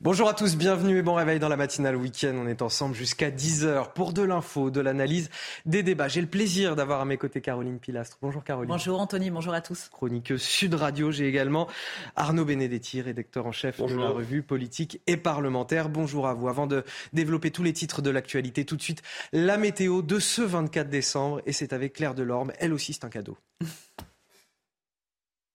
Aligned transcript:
Bonjour 0.00 0.28
à 0.28 0.34
tous, 0.34 0.56
bienvenue 0.56 0.98
et 0.98 1.02
bon 1.02 1.14
réveil 1.14 1.38
dans 1.38 1.48
la 1.48 1.56
matinale 1.56 1.96
week-end. 1.96 2.34
On 2.36 2.46
est 2.46 2.62
ensemble 2.62 2.94
jusqu'à 2.94 3.30
10h 3.30 3.92
pour 3.92 4.12
de 4.12 4.22
l'info, 4.22 4.70
de 4.70 4.80
l'analyse, 4.80 5.30
des 5.64 5.82
débats. 5.82 6.08
J'ai 6.08 6.20
le 6.20 6.26
plaisir 6.26 6.76
d'avoir 6.76 7.00
à 7.00 7.04
mes 7.04 7.16
côtés 7.16 7.40
Caroline 7.40 7.78
Pilastre. 7.78 8.18
Bonjour 8.20 8.44
Caroline. 8.44 8.68
Bonjour 8.68 9.00
Anthony, 9.00 9.30
bonjour 9.30 9.54
à 9.54 9.60
tous. 9.60 9.88
Chroniqueuse 9.88 10.42
Sud 10.42 10.74
Radio. 10.74 11.10
J'ai 11.10 11.28
également 11.28 11.68
Arnaud 12.14 12.44
Benedetti, 12.44 13.00
rédacteur 13.00 13.46
en 13.46 13.52
chef 13.52 13.80
de 13.80 13.94
la 13.94 14.08
revue 14.08 14.42
politique 14.42 15.00
et 15.06 15.16
parlementaire. 15.16 15.88
Bonjour 15.88 16.26
à 16.26 16.34
vous. 16.34 16.48
Avant 16.48 16.66
de 16.66 16.84
développer 17.12 17.50
tous 17.50 17.62
les 17.62 17.72
titres 17.72 18.02
de 18.02 18.10
l'actualité, 18.10 18.64
tout 18.64 18.76
de 18.76 18.82
suite 18.82 19.02
la 19.32 19.56
météo 19.56 20.02
de 20.02 20.18
ce 20.18 20.42
24 20.42 20.88
décembre 20.88 21.40
et 21.46 21.52
c'est 21.52 21.72
avec 21.72 21.94
Claire 21.94 22.14
Delorme. 22.14 22.52
Elle 22.58 22.72
aussi, 22.72 22.92
c'est 22.92 23.04
un 23.04 23.10
cadeau. 23.10 23.36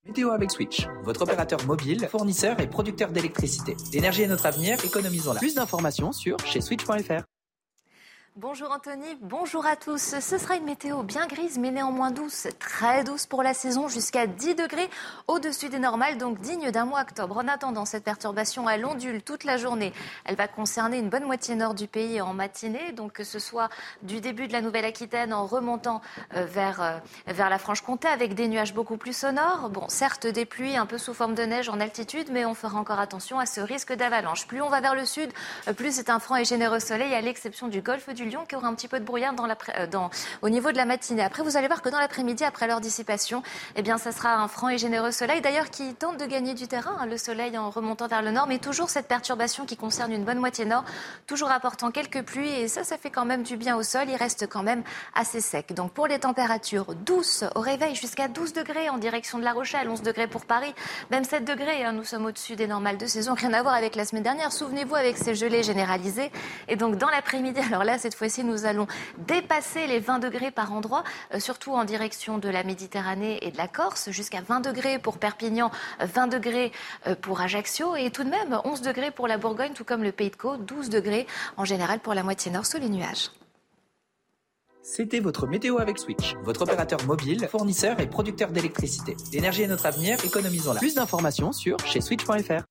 Météo 0.08 0.32
avec 0.32 0.50
Switch, 0.50 0.88
votre 1.04 1.22
opérateur 1.22 1.64
mobile, 1.66 2.08
fournisseur 2.10 2.60
et 2.60 2.68
producteur 2.68 3.12
d'électricité. 3.12 3.78
L'énergie 3.94 4.24
est 4.24 4.28
notre 4.28 4.48
avenir, 4.48 4.84
économisons-la. 4.84 5.40
Plus 5.40 5.54
d'informations 5.54 6.12
sur 6.12 6.40
chez 6.40 6.60
switch.fr. 6.60 7.24
Bonjour 8.38 8.72
Anthony, 8.72 9.18
bonjour 9.20 9.66
à 9.66 9.76
tous. 9.76 10.16
Ce 10.22 10.38
sera 10.38 10.56
une 10.56 10.64
météo 10.64 11.04
bien 11.04 11.28
grise 11.28 11.60
mais 11.60 11.70
néanmoins 11.70 12.12
douce, 12.12 12.48
très 12.60 13.04
douce 13.04 13.26
pour 13.26 13.44
la 13.44 13.54
saison, 13.54 13.90
jusqu'à 13.90 14.26
10 14.26 14.56
degrés 14.56 14.90
au-dessus 15.28 15.68
des 15.68 15.80
normales, 15.80 16.18
donc 16.18 16.40
digne 16.40 16.72
d'un 16.72 16.86
mois 16.86 17.02
octobre. 17.02 17.36
En 17.36 17.50
attendant, 17.50 17.84
cette 17.84 18.06
perturbation, 18.06 18.70
elle 18.70 18.86
ondule 18.86 19.22
toute 19.22 19.44
la 19.44 19.58
journée. 19.58 19.92
Elle 20.24 20.38
va 20.38 20.48
concerner 20.48 20.98
une 20.98 21.10
bonne 21.10 21.26
moitié 21.26 21.56
nord 21.56 21.74
du 21.74 21.90
pays 21.90 22.22
en 22.22 22.34
matinée, 22.34 22.94
donc 22.94 23.12
que 23.12 23.26
ce 23.26 23.38
soit 23.38 23.68
du 24.02 24.22
début 24.22 24.48
de 24.48 24.54
la 24.54 24.62
Nouvelle-Aquitaine 24.62 25.34
en 25.34 25.46
remontant 25.46 26.00
euh, 26.38 26.46
vers, 26.46 26.82
euh, 26.82 26.98
vers 27.28 27.50
la 27.50 27.60
Franche-Comté 27.60 28.08
avec 28.08 28.34
des 28.34 28.48
nuages 28.48 28.74
beaucoup 28.74 28.96
plus 28.96 29.16
sonores. 29.16 29.70
Bon, 29.70 29.90
certes 29.90 30.26
des 30.26 30.46
pluies 30.46 30.78
un 30.78 30.86
peu 30.86 30.98
sous 30.98 31.14
forme 31.14 31.36
de 31.36 31.44
neige 31.44 31.68
en 31.68 31.82
altitude, 31.82 32.30
mais 32.32 32.46
on 32.46 32.54
fera 32.54 32.80
encore 32.80 33.02
attention 33.02 33.40
à 33.40 33.46
ce 33.46 33.60
risque 33.60 33.92
d'avalanche. 33.92 34.48
Plus 34.48 34.62
on 34.62 34.70
va 34.70 34.80
vers 34.80 34.96
le 34.96 35.04
sud, 35.04 35.34
euh, 35.68 35.74
plus 35.74 35.94
c'est 35.96 36.10
un 36.10 36.20
franc 36.20 36.38
et 36.38 36.46
généreux 36.46 36.80
soleil, 36.80 37.14
à 37.14 37.20
l'exception 37.20 37.68
du 37.68 37.82
golfe 37.82 38.08
du 38.14 38.21
Lyon 38.26 38.46
qui 38.48 38.56
aura 38.56 38.68
un 38.68 38.76
petit 38.76 38.88
peu 38.88 39.00
de 39.00 39.06
brouillard 39.06 39.34
dans 39.34 39.48
euh, 39.48 39.88
dans, 39.88 40.10
au 40.42 40.50
niveau 40.50 40.72
de 40.72 40.78
la 40.78 40.86
matinée. 40.86 41.24
Après, 41.24 41.44
vous 41.44 41.58
allez 41.58 41.68
voir 41.68 41.82
que 41.82 41.90
dans 41.90 42.00
l'après-midi, 42.00 42.44
après 42.44 42.68
leur 42.68 42.82
dissipation, 42.82 43.44
eh 43.76 43.82
bien, 43.82 43.98
ça 43.98 44.12
sera 44.12 44.36
un 44.36 44.48
franc 44.48 44.70
et 44.70 44.78
généreux 44.78 45.12
soleil, 45.12 45.42
d'ailleurs, 45.42 45.70
qui 45.70 45.94
tente 45.96 46.18
de 46.18 46.26
gagner 46.26 46.54
du 46.54 46.68
terrain, 46.68 46.96
hein, 47.00 47.06
le 47.06 47.18
soleil 47.18 47.58
en 47.58 47.70
remontant 47.70 48.08
vers 48.08 48.22
le 48.22 48.32
nord, 48.32 48.48
mais 48.48 48.60
toujours 48.60 48.90
cette 48.90 49.08
perturbation 49.08 49.66
qui 49.66 49.78
concerne 49.78 50.12
une 50.12 50.24
bonne 50.24 50.40
moitié 50.40 50.66
nord, 50.66 50.84
toujours 51.28 51.52
apportant 51.52 51.92
quelques 51.92 52.24
pluies, 52.24 52.50
et 52.50 52.68
ça, 52.68 52.84
ça 52.84 52.98
fait 52.98 53.10
quand 53.10 53.26
même 53.26 53.44
du 53.44 53.58
bien 53.58 53.76
au 53.76 53.84
sol, 53.84 54.04
il 54.08 54.16
reste 54.16 54.48
quand 54.48 54.64
même 54.64 54.84
assez 55.16 55.42
sec. 55.42 55.74
Donc, 55.74 55.92
pour 55.92 56.08
les 56.08 56.20
températures 56.20 56.96
douces, 56.96 57.44
au 57.56 57.62
réveil, 57.62 57.96
jusqu'à 57.96 58.28
12 58.28 58.54
degrés 58.54 58.90
en 58.90 58.98
direction 58.98 59.40
de 59.40 59.44
La 59.44 59.54
Rochelle, 59.54 59.90
11 59.90 60.02
degrés 60.02 60.28
pour 60.28 60.46
Paris, 60.46 60.74
même 61.10 61.24
7 61.24 61.46
degrés, 61.46 61.84
hein, 61.84 61.92
nous 61.92 62.04
sommes 62.04 62.26
au-dessus 62.26 62.56
des 62.56 62.68
normales 62.68 62.98
de 62.98 63.06
saison, 63.06 63.34
rien 63.34 63.54
à 63.54 63.62
voir 63.62 63.76
avec 63.76 63.96
la 63.96 64.06
semaine 64.06 64.24
dernière, 64.24 64.52
souvenez-vous, 64.52 64.96
avec 64.96 65.18
ces 65.18 65.36
gelées 65.36 65.64
généralisées. 65.64 66.32
Et 66.68 66.76
donc, 66.76 66.98
dans 66.98 67.10
l'après-midi, 67.10 67.60
alors 67.68 67.84
là, 67.84 67.98
cette 68.12 68.18
fois-ci, 68.18 68.44
nous 68.44 68.66
allons 68.66 68.88
dépasser 69.26 69.88
les 69.88 70.00
20 70.00 70.20
degrés 70.20 70.52
par 70.52 70.74
endroit, 70.74 71.06
euh, 71.34 71.40
surtout 71.40 71.72
en 71.72 71.86
direction 71.86 72.40
de 72.40 72.50
la 72.50 72.64
Méditerranée 72.64 73.40
et 73.42 73.52
de 73.52 73.58
la 73.58 73.70
Corse, 73.70 74.10
jusqu'à 74.12 74.42
20 74.42 74.60
degrés 74.60 75.00
pour 75.00 75.18
Perpignan, 75.18 75.72
20 76.02 76.28
degrés 76.28 76.74
euh, 77.08 77.16
pour 77.16 77.40
Ajaccio 77.40 77.96
et 77.96 78.12
tout 78.12 78.26
de 78.26 78.30
même 78.30 78.60
11 78.66 78.82
degrés 78.82 79.12
pour 79.12 79.30
la 79.30 79.38
Bourgogne, 79.38 79.72
tout 79.74 79.86
comme 79.86 80.04
le 80.04 80.12
Pays 80.12 80.30
de 80.30 80.36
Caux, 80.36 80.58
12 80.58 80.90
degrés 80.90 81.26
en 81.56 81.64
général 81.64 82.00
pour 82.00 82.14
la 82.14 82.24
moitié 82.24 82.52
nord 82.52 82.66
sous 82.66 82.80
les 82.80 82.90
nuages. 82.90 83.32
C'était 84.84 85.22
votre 85.22 85.48
météo 85.48 85.78
avec 85.78 85.98
Switch, 85.98 86.36
votre 86.44 86.64
opérateur 86.64 87.06
mobile, 87.06 87.48
fournisseur 87.50 88.02
et 88.02 88.08
producteur 88.08 88.52
d'électricité. 88.52 89.16
L'énergie 89.32 89.62
est 89.62 89.68
notre 89.68 89.86
avenir, 89.86 90.18
économisons-la. 90.26 90.80
Plus 90.80 90.96
d'informations 90.96 91.54
sur 91.54 91.80
chez 91.86 92.02
switch.fr. 92.02 92.66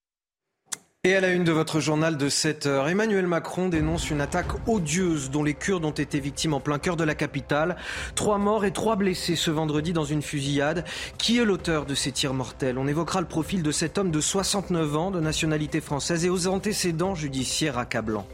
Et 1.03 1.17
à 1.17 1.23
la 1.23 1.29
une 1.29 1.45
de 1.45 1.53
votre 1.53 1.81
journal 1.81 2.19
de 2.19 2.29
7 2.29 2.67
heures, 2.67 2.87
Emmanuel 2.87 3.27
Macron 3.27 3.71
dénonce 3.71 4.11
une 4.11 4.21
attaque 4.21 4.69
odieuse 4.69 5.31
dont 5.31 5.43
les 5.43 5.55
Kurdes 5.55 5.87
ont 5.87 5.91
été 5.93 6.21
victimes 6.21 6.53
en 6.53 6.61
plein 6.61 6.79
cœur 6.79 6.99
de 6.99 7.05
la 7.05 7.15
capitale. 7.15 7.77
Trois 8.15 8.37
morts 8.37 8.67
et 8.67 8.71
trois 8.71 8.97
blessés 8.97 9.35
ce 9.35 9.51
vendredi 9.51 9.95
dans 9.95 10.05
une 10.05 10.21
fusillade. 10.21 10.85
Qui 11.17 11.39
est 11.39 11.47
l'auteur 11.47 11.87
de 11.87 11.95
ces 11.95 12.13
tirs 12.13 12.35
mortels? 12.35 12.77
On 12.77 12.87
évoquera 12.87 13.23
le 13.23 13.27
profil 13.27 13.63
de 13.63 13.73
cet 13.73 13.97
homme 13.97 14.11
de 14.11 14.21
69 14.21 14.95
ans, 14.95 15.11
de 15.11 15.21
nationalité 15.21 15.81
française 15.81 16.27
et 16.27 16.29
aux 16.29 16.49
antécédents 16.49 17.15
judiciaires 17.15 17.79
accablants. 17.79 18.27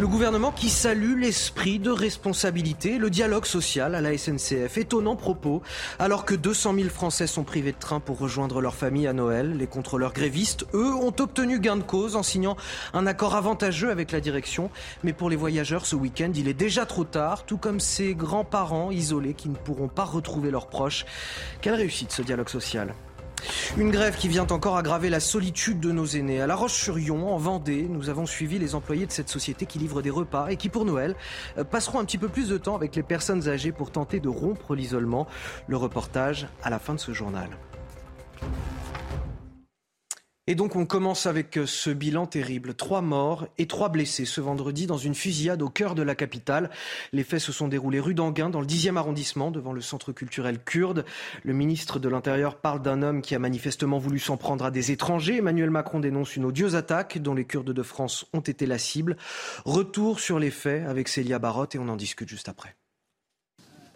Le 0.00 0.06
gouvernement 0.06 0.52
qui 0.52 0.68
salue 0.68 1.18
l'esprit 1.18 1.80
de 1.80 1.90
responsabilité, 1.90 2.98
le 2.98 3.10
dialogue 3.10 3.46
social 3.46 3.96
à 3.96 4.00
la 4.00 4.16
SNCF. 4.16 4.78
Étonnant 4.78 5.16
propos, 5.16 5.60
alors 5.98 6.24
que 6.24 6.36
200 6.36 6.74
000 6.74 6.88
Français 6.88 7.26
sont 7.26 7.42
privés 7.42 7.72
de 7.72 7.78
train 7.78 7.98
pour 7.98 8.20
rejoindre 8.20 8.60
leur 8.60 8.76
famille 8.76 9.08
à 9.08 9.12
Noël. 9.12 9.56
Les 9.56 9.66
contrôleurs 9.66 10.12
grévistes, 10.12 10.66
eux, 10.72 10.94
ont 10.94 11.12
obtenu 11.18 11.58
gain 11.58 11.76
de 11.76 11.82
cause 11.82 12.14
en 12.14 12.22
signant 12.22 12.56
un 12.94 13.08
accord 13.08 13.34
avantageux 13.34 13.90
avec 13.90 14.12
la 14.12 14.20
direction. 14.20 14.70
Mais 15.02 15.12
pour 15.12 15.30
les 15.30 15.36
voyageurs, 15.36 15.84
ce 15.84 15.96
week-end, 15.96 16.30
il 16.32 16.46
est 16.46 16.54
déjà 16.54 16.86
trop 16.86 17.02
tard, 17.02 17.44
tout 17.44 17.58
comme 17.58 17.80
ces 17.80 18.14
grands-parents 18.14 18.92
isolés 18.92 19.34
qui 19.34 19.48
ne 19.48 19.56
pourront 19.56 19.88
pas 19.88 20.04
retrouver 20.04 20.52
leurs 20.52 20.68
proches. 20.68 21.06
Quelle 21.60 21.74
réussite 21.74 22.12
ce 22.12 22.22
dialogue 22.22 22.50
social 22.50 22.94
une 23.76 23.90
grève 23.90 24.16
qui 24.16 24.28
vient 24.28 24.46
encore 24.46 24.76
aggraver 24.76 25.10
la 25.10 25.20
solitude 25.20 25.80
de 25.80 25.92
nos 25.92 26.06
aînés. 26.06 26.40
À 26.40 26.46
La 26.46 26.56
Roche-sur-Yon, 26.56 27.28
en 27.28 27.36
Vendée, 27.36 27.86
nous 27.88 28.08
avons 28.08 28.26
suivi 28.26 28.58
les 28.58 28.74
employés 28.74 29.06
de 29.06 29.12
cette 29.12 29.28
société 29.28 29.66
qui 29.66 29.78
livre 29.78 30.02
des 30.02 30.10
repas 30.10 30.48
et 30.48 30.56
qui, 30.56 30.68
pour 30.68 30.84
Noël, 30.84 31.14
euh, 31.58 31.64
passeront 31.64 32.00
un 32.00 32.04
petit 32.04 32.18
peu 32.18 32.28
plus 32.28 32.48
de 32.48 32.58
temps 32.58 32.76
avec 32.76 32.96
les 32.96 33.02
personnes 33.02 33.48
âgées 33.48 33.72
pour 33.72 33.90
tenter 33.90 34.20
de 34.20 34.28
rompre 34.28 34.74
l'isolement. 34.74 35.26
Le 35.66 35.76
reportage 35.76 36.48
à 36.62 36.70
la 36.70 36.78
fin 36.78 36.94
de 36.94 37.00
ce 37.00 37.12
journal. 37.12 37.48
Et 40.50 40.54
donc 40.54 40.76
on 40.76 40.86
commence 40.86 41.26
avec 41.26 41.58
euh, 41.58 41.66
ce 41.66 41.90
bilan 41.90 42.24
terrible. 42.24 42.72
Trois 42.72 43.02
morts 43.02 43.46
et 43.58 43.66
trois 43.66 43.90
blessés 43.90 44.24
ce 44.24 44.40
vendredi 44.40 44.86
dans 44.86 44.96
une 44.96 45.14
fusillade 45.14 45.60
au 45.60 45.68
cœur 45.68 45.94
de 45.94 46.00
la 46.00 46.14
capitale. 46.14 46.70
Les 47.12 47.22
faits 47.22 47.40
se 47.40 47.52
sont 47.52 47.68
déroulés 47.68 48.00
rue 48.00 48.14
d'Anguin, 48.14 48.48
dans 48.48 48.62
le 48.62 48.66
10e 48.66 48.96
arrondissement, 48.96 49.50
devant 49.50 49.74
le 49.74 49.82
centre 49.82 50.10
culturel 50.10 50.58
kurde. 50.58 51.04
Le 51.44 51.52
ministre 51.52 51.98
de 51.98 52.08
l'Intérieur 52.08 52.56
parle 52.56 52.80
d'un 52.80 53.02
homme 53.02 53.20
qui 53.20 53.34
a 53.34 53.38
manifestement 53.38 53.98
voulu 53.98 54.18
s'en 54.18 54.38
prendre 54.38 54.64
à 54.64 54.70
des 54.70 54.90
étrangers. 54.90 55.36
Emmanuel 55.36 55.68
Macron 55.68 56.00
dénonce 56.00 56.34
une 56.34 56.46
odieuse 56.46 56.76
attaque 56.76 57.18
dont 57.18 57.34
les 57.34 57.44
Kurdes 57.44 57.74
de 57.74 57.82
France 57.82 58.24
ont 58.32 58.40
été 58.40 58.64
la 58.64 58.78
cible. 58.78 59.18
Retour 59.66 60.18
sur 60.18 60.38
les 60.38 60.50
faits 60.50 60.86
avec 60.86 61.08
Célia 61.08 61.38
Barotte 61.38 61.74
et 61.74 61.78
on 61.78 61.90
en 61.90 61.96
discute 61.96 62.30
juste 62.30 62.48
après. 62.48 62.77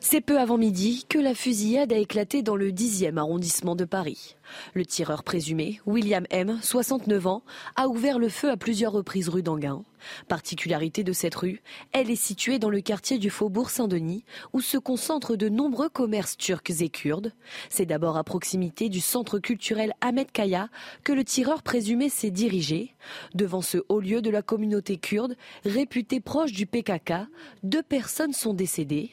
C'est 0.05 0.21
peu 0.21 0.41
avant 0.41 0.59
midi 0.59 1.07
que 1.09 1.19
la 1.19 1.33
fusillade 1.33 1.93
a 1.93 1.97
éclaté 1.97 2.43
dans 2.43 2.57
le 2.57 2.73
10e 2.73 3.19
arrondissement 3.19 3.77
de 3.77 3.85
Paris. 3.85 4.35
Le 4.75 4.85
tireur 4.85 5.23
présumé, 5.23 5.81
William 5.87 6.27
M., 6.31 6.59
69 6.61 7.29
ans, 7.29 7.43
a 7.77 7.87
ouvert 7.87 8.19
le 8.19 8.29
feu 8.29 8.51
à 8.51 8.57
plusieurs 8.57 8.91
reprises 8.93 9.29
rue 9.29 9.45
d'Anguin. 9.45 9.85
Particularité 10.27 11.05
de 11.05 11.13
cette 11.13 11.37
rue, 11.37 11.63
elle 11.93 12.11
est 12.11 12.17
située 12.17 12.59
dans 12.59 12.69
le 12.69 12.81
quartier 12.81 13.19
du 13.19 13.31
Faubourg 13.31 13.71
Saint-Denis, 13.71 14.25
où 14.53 14.61
se 14.61 14.77
concentrent 14.77 15.37
de 15.37 15.49
nombreux 15.49 15.89
commerces 15.89 16.37
turcs 16.37 16.81
et 16.81 16.89
kurdes. 16.89 17.33
C'est 17.71 17.87
d'abord 17.87 18.17
à 18.17 18.25
proximité 18.25 18.89
du 18.89 19.01
centre 19.01 19.39
culturel 19.39 19.93
Ahmed 20.01 20.33
Kaya 20.33 20.69
que 21.05 21.13
le 21.13 21.25
tireur 21.25 21.63
présumé 21.63 22.09
s'est 22.09 22.33
dirigé. 22.33 22.97
Devant 23.35 23.63
ce 23.63 23.79
haut 23.89 24.01
lieu 24.01 24.21
de 24.21 24.31
la 24.31 24.43
communauté 24.43 24.97
kurde, 24.97 25.37
réputé 25.65 26.19
proche 26.19 26.53
du 26.53 26.67
PKK, 26.67 27.29
deux 27.63 27.85
personnes 27.85 28.33
sont 28.33 28.53
décédées. 28.53 29.13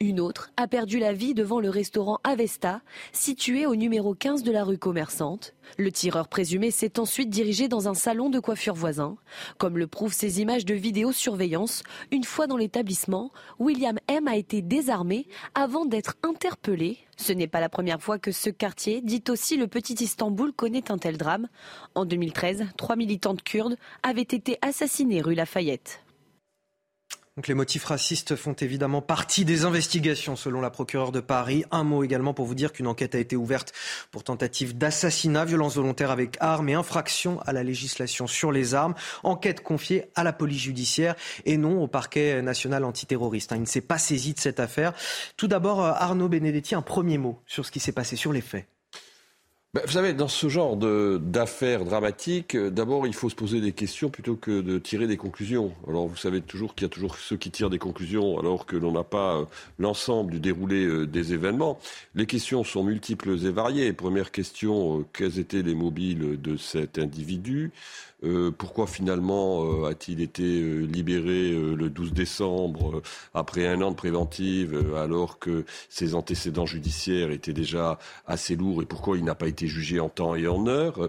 Une 0.00 0.20
autre 0.20 0.50
a 0.56 0.66
perdu 0.66 0.98
la 0.98 1.12
vie 1.12 1.34
devant 1.34 1.60
le 1.60 1.70
restaurant 1.70 2.18
Avesta, 2.24 2.82
situé 3.12 3.64
au 3.64 3.76
numéro 3.76 4.14
15 4.14 4.42
de 4.42 4.50
la 4.50 4.64
rue 4.64 4.78
commerçante. 4.78 5.54
Le 5.78 5.92
tireur 5.92 6.28
présumé 6.28 6.70
s'est 6.70 6.98
ensuite 6.98 7.30
dirigé 7.30 7.68
dans 7.68 7.88
un 7.88 7.94
salon 7.94 8.28
de 8.28 8.40
coiffure 8.40 8.74
voisin. 8.74 9.16
Comme 9.56 9.78
le 9.78 9.86
prouvent 9.86 10.12
ces 10.12 10.40
images 10.40 10.64
de 10.64 10.74
vidéosurveillance, 10.74 11.84
une 12.10 12.24
fois 12.24 12.46
dans 12.46 12.56
l'établissement, 12.56 13.30
William 13.58 13.98
M 14.08 14.28
a 14.28 14.36
été 14.36 14.62
désarmé 14.62 15.26
avant 15.54 15.84
d'être 15.84 16.16
interpellé. 16.22 16.98
Ce 17.16 17.32
n'est 17.32 17.46
pas 17.46 17.60
la 17.60 17.68
première 17.68 18.02
fois 18.02 18.18
que 18.18 18.32
ce 18.32 18.50
quartier, 18.50 19.00
dit 19.00 19.22
aussi 19.28 19.56
le 19.56 19.68
petit 19.68 19.94
Istanbul, 19.94 20.52
connaît 20.52 20.90
un 20.90 20.98
tel 20.98 21.16
drame. 21.16 21.48
En 21.94 22.04
2013, 22.04 22.66
trois 22.76 22.96
militantes 22.96 23.42
kurdes 23.42 23.76
avaient 24.02 24.22
été 24.22 24.58
assassinées 24.60 25.22
rue 25.22 25.34
Lafayette. 25.34 26.03
Donc 27.36 27.48
les 27.48 27.54
motifs 27.54 27.84
racistes 27.84 28.36
font 28.36 28.52
évidemment 28.52 29.02
partie 29.02 29.44
des 29.44 29.64
investigations 29.64 30.36
selon 30.36 30.60
la 30.60 30.70
procureure 30.70 31.10
de 31.10 31.18
Paris. 31.18 31.64
Un 31.72 31.82
mot 31.82 32.04
également 32.04 32.32
pour 32.32 32.46
vous 32.46 32.54
dire 32.54 32.72
qu'une 32.72 32.86
enquête 32.86 33.16
a 33.16 33.18
été 33.18 33.34
ouverte 33.34 33.72
pour 34.12 34.22
tentative 34.22 34.78
d'assassinat, 34.78 35.44
violence 35.44 35.74
volontaire 35.74 36.12
avec 36.12 36.36
armes 36.38 36.68
et 36.68 36.74
infraction 36.74 37.40
à 37.40 37.52
la 37.52 37.64
législation 37.64 38.28
sur 38.28 38.52
les 38.52 38.76
armes. 38.76 38.94
Enquête 39.24 39.64
confiée 39.64 40.04
à 40.14 40.22
la 40.22 40.32
police 40.32 40.62
judiciaire 40.62 41.16
et 41.44 41.56
non 41.56 41.82
au 41.82 41.88
parquet 41.88 42.40
national 42.40 42.84
antiterroriste. 42.84 43.50
Hein. 43.50 43.56
Il 43.56 43.62
ne 43.62 43.66
s'est 43.66 43.80
pas 43.80 43.98
saisi 43.98 44.34
de 44.34 44.38
cette 44.38 44.60
affaire. 44.60 44.92
Tout 45.36 45.48
d'abord, 45.48 45.80
Arnaud 45.84 46.28
Benedetti, 46.28 46.76
un 46.76 46.82
premier 46.82 47.18
mot 47.18 47.40
sur 47.46 47.66
ce 47.66 47.72
qui 47.72 47.80
s'est 47.80 47.90
passé 47.90 48.14
sur 48.14 48.32
les 48.32 48.42
faits. 48.42 48.68
Bah, 49.74 49.80
vous 49.84 49.90
savez, 49.90 50.12
dans 50.12 50.28
ce 50.28 50.48
genre 50.48 50.76
d'affaires 50.76 51.84
dramatiques, 51.84 52.54
euh, 52.54 52.70
d'abord, 52.70 53.08
il 53.08 53.12
faut 53.12 53.28
se 53.28 53.34
poser 53.34 53.60
des 53.60 53.72
questions 53.72 54.08
plutôt 54.08 54.36
que 54.36 54.60
de 54.60 54.78
tirer 54.78 55.08
des 55.08 55.16
conclusions. 55.16 55.72
Alors, 55.88 56.06
vous 56.06 56.16
savez 56.16 56.40
toujours 56.40 56.76
qu'il 56.76 56.84
y 56.84 56.86
a 56.86 56.88
toujours 56.88 57.16
ceux 57.16 57.36
qui 57.36 57.50
tirent 57.50 57.70
des 57.70 57.80
conclusions 57.80 58.38
alors 58.38 58.66
que 58.66 58.76
l'on 58.76 58.92
n'a 58.92 59.02
pas 59.02 59.34
euh, 59.34 59.44
l'ensemble 59.80 60.30
du 60.30 60.38
déroulé 60.38 60.84
euh, 60.84 61.06
des 61.08 61.32
événements. 61.32 61.80
Les 62.14 62.26
questions 62.26 62.62
sont 62.62 62.84
multiples 62.84 63.30
et 63.30 63.50
variées. 63.50 63.92
Première 63.92 64.30
question, 64.30 65.04
quels 65.12 65.40
étaient 65.40 65.62
les 65.62 65.74
mobiles 65.74 66.40
de 66.40 66.56
cet 66.56 67.00
individu? 67.00 67.72
Pourquoi 68.56 68.86
finalement 68.86 69.84
a-t-il 69.84 70.22
été 70.22 70.42
libéré 70.86 71.50
le 71.50 71.90
12 71.90 72.14
décembre 72.14 73.02
après 73.34 73.66
un 73.66 73.82
an 73.82 73.90
de 73.90 73.96
préventive 73.96 74.94
alors 74.96 75.38
que 75.38 75.66
ses 75.90 76.14
antécédents 76.14 76.64
judiciaires 76.64 77.30
étaient 77.30 77.52
déjà 77.52 77.98
assez 78.26 78.56
lourds 78.56 78.80
et 78.80 78.86
pourquoi 78.86 79.18
il 79.18 79.24
n'a 79.24 79.34
pas 79.34 79.46
été 79.46 79.63
jugé 79.66 80.00
en 80.00 80.08
temps 80.08 80.34
et 80.34 80.46
en 80.46 80.66
heure 80.66 81.08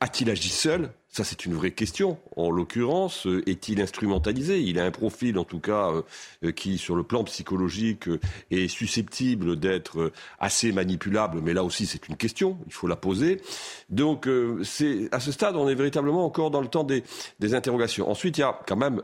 A-t-il 0.00 0.30
agi 0.30 0.48
seul? 0.48 0.90
Ça, 1.14 1.22
c'est 1.22 1.46
une 1.46 1.54
vraie 1.54 1.70
question. 1.70 2.18
En 2.34 2.50
l'occurrence, 2.50 3.28
euh, 3.28 3.48
est-il 3.48 3.80
instrumentalisé? 3.80 4.60
Il 4.60 4.80
a 4.80 4.84
un 4.84 4.90
profil, 4.90 5.38
en 5.38 5.44
tout 5.44 5.60
cas, 5.60 5.92
euh, 5.92 6.02
euh, 6.42 6.50
qui, 6.50 6.76
sur 6.76 6.96
le 6.96 7.04
plan 7.04 7.22
psychologique, 7.22 8.08
est 8.50 8.66
susceptible 8.66 9.54
d'être 9.54 10.10
assez 10.40 10.72
manipulable. 10.72 11.40
Mais 11.40 11.54
là 11.54 11.62
aussi, 11.62 11.86
c'est 11.86 12.08
une 12.08 12.16
question. 12.16 12.58
Il 12.66 12.72
faut 12.72 12.88
la 12.88 12.96
poser. 12.96 13.40
Donc, 13.90 14.28
c'est 14.64 15.08
à 15.12 15.20
ce 15.20 15.30
stade, 15.30 15.54
on 15.54 15.68
est 15.68 15.76
véritablement 15.76 16.24
encore 16.24 16.50
dans 16.50 16.60
le 16.60 16.66
temps 16.66 16.82
des, 16.82 17.04
interrogations. 17.54 18.10
Ensuite, 18.10 18.38
il 18.38 18.40
y 18.40 18.44
a 18.44 18.58
quand 18.66 18.74
même 18.74 19.00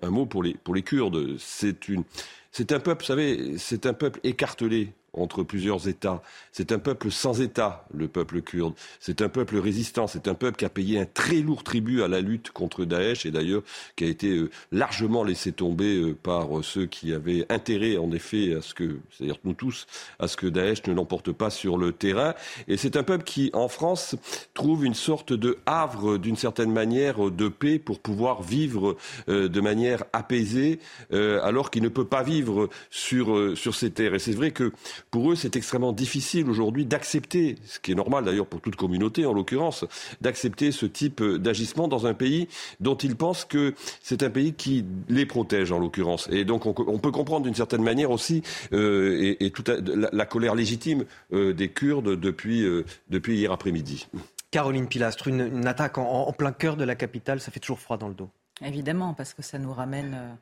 un 0.00 0.10
mot 0.10 0.24
pour 0.24 0.42
les, 0.42 0.54
pour 0.54 0.74
les 0.74 0.82
Kurdes. 0.82 1.36
C'est 1.38 1.86
une, 1.90 2.04
c'est 2.50 2.72
un 2.72 2.80
peuple, 2.80 3.02
vous 3.02 3.08
savez, 3.08 3.58
c'est 3.58 3.84
un 3.84 3.92
peuple 3.92 4.20
écartelé 4.24 4.94
entre 5.14 5.42
plusieurs 5.42 5.88
États. 5.88 6.22
C'est 6.52 6.72
un 6.72 6.78
peuple 6.78 7.10
sans 7.10 7.40
État, 7.40 7.86
le 7.94 8.08
peuple 8.08 8.40
kurde. 8.40 8.74
C'est 9.00 9.20
un 9.20 9.28
peuple 9.28 9.58
résistant. 9.58 10.06
C'est 10.06 10.28
un 10.28 10.34
peuple 10.34 10.56
qui 10.56 10.64
a 10.64 10.70
payé 10.70 10.98
un 10.98 11.04
très 11.04 11.36
lourd 11.36 11.64
tribut 11.64 12.02
à 12.02 12.08
la 12.08 12.20
lutte 12.20 12.50
contre 12.50 12.84
Daesh 12.84 13.26
et 13.26 13.30
d'ailleurs 13.30 13.62
qui 13.96 14.04
a 14.04 14.06
été 14.06 14.28
euh, 14.28 14.50
largement 14.70 15.24
laissé 15.24 15.52
tomber 15.52 15.96
euh, 15.96 16.14
par 16.14 16.58
euh, 16.58 16.62
ceux 16.62 16.86
qui 16.86 17.12
avaient 17.12 17.44
intérêt, 17.50 17.98
en 17.98 18.10
effet, 18.12 18.54
à 18.54 18.62
ce 18.62 18.74
que, 18.74 18.98
c'est-à-dire 19.10 19.36
nous 19.44 19.52
tous, 19.52 19.86
à 20.18 20.28
ce 20.28 20.36
que 20.36 20.46
Daesh 20.46 20.86
ne 20.86 20.94
l'emporte 20.94 21.32
pas 21.32 21.50
sur 21.50 21.76
le 21.76 21.92
terrain. 21.92 22.34
Et 22.68 22.76
c'est 22.76 22.96
un 22.96 23.02
peuple 23.02 23.24
qui, 23.24 23.50
en 23.52 23.68
France, 23.68 24.16
trouve 24.54 24.84
une 24.84 24.94
sorte 24.94 25.32
de 25.32 25.58
havre, 25.66 26.16
d'une 26.16 26.36
certaine 26.36 26.72
manière, 26.72 27.30
de 27.30 27.48
paix 27.48 27.78
pour 27.78 28.00
pouvoir 28.00 28.42
vivre 28.42 28.96
de 29.28 29.60
manière 29.60 30.04
apaisée, 30.12 30.78
alors 31.10 31.70
qu'il 31.70 31.82
ne 31.82 31.88
peut 31.88 32.06
pas 32.06 32.22
vivre 32.22 32.68
sur, 32.90 33.56
sur 33.56 33.74
ces 33.74 33.90
terres. 33.90 34.14
Et 34.14 34.18
c'est 34.18 34.32
vrai 34.32 34.50
que 34.50 34.72
pour 35.10 35.32
eux, 35.32 35.36
c'est 35.36 35.56
extrêmement 35.56 35.92
difficile 35.92 36.48
aujourd'hui 36.48 36.84
d'accepter, 36.84 37.56
ce 37.64 37.78
qui 37.78 37.92
est 37.92 37.94
normal 37.94 38.24
d'ailleurs 38.24 38.46
pour 38.46 38.60
toute 38.60 38.76
communauté 38.76 39.26
en 39.26 39.32
l'occurrence, 39.32 39.84
d'accepter 40.20 40.72
ce 40.72 40.86
type 40.86 41.22
d'agissement 41.22 41.88
dans 41.88 42.06
un 42.06 42.14
pays 42.14 42.48
dont 42.80 42.96
ils 42.96 43.16
pensent 43.16 43.44
que 43.44 43.74
c'est 44.02 44.22
un 44.22 44.30
pays 44.30 44.54
qui 44.54 44.84
les 45.08 45.26
protège 45.26 45.72
en 45.72 45.78
l'occurrence. 45.78 46.28
Et 46.30 46.44
donc 46.44 46.66
on, 46.66 46.98
peut 46.98 47.10
comprendre 47.10 47.44
d'une 47.44 47.54
certaine 47.54 47.82
manière 47.82 48.10
aussi 48.10 48.42
euh, 48.72 49.36
et, 49.40 49.50
toute 49.50 49.68
la, 49.68 50.26
colère 50.26 50.54
légitime 50.54 51.04
euh, 51.32 51.52
des 51.52 51.68
Kurdes 51.68 52.18
depuis, 52.18 52.62
euh, 52.62 52.84
depuis 53.10 53.36
hier 53.36 53.52
après-midi. 53.52 54.06
Caroline 54.50 54.86
Pilastre, 54.86 55.28
une, 55.28 55.66
attaque 55.66 55.98
en, 55.98 56.32
plein 56.32 56.52
cœur 56.52 56.76
de 56.76 56.84
la 56.84 56.94
capitale, 56.94 57.40
ça 57.40 57.50
fait 57.50 57.60
toujours 57.60 57.80
froid 57.80 57.96
dans 57.96 58.08
le 58.08 58.14
dos. 58.14 58.30
Évidemment, 58.64 59.14
parce 59.14 59.34
que 59.34 59.42
ça 59.42 59.58
nous 59.58 59.72
ramène 59.72 60.36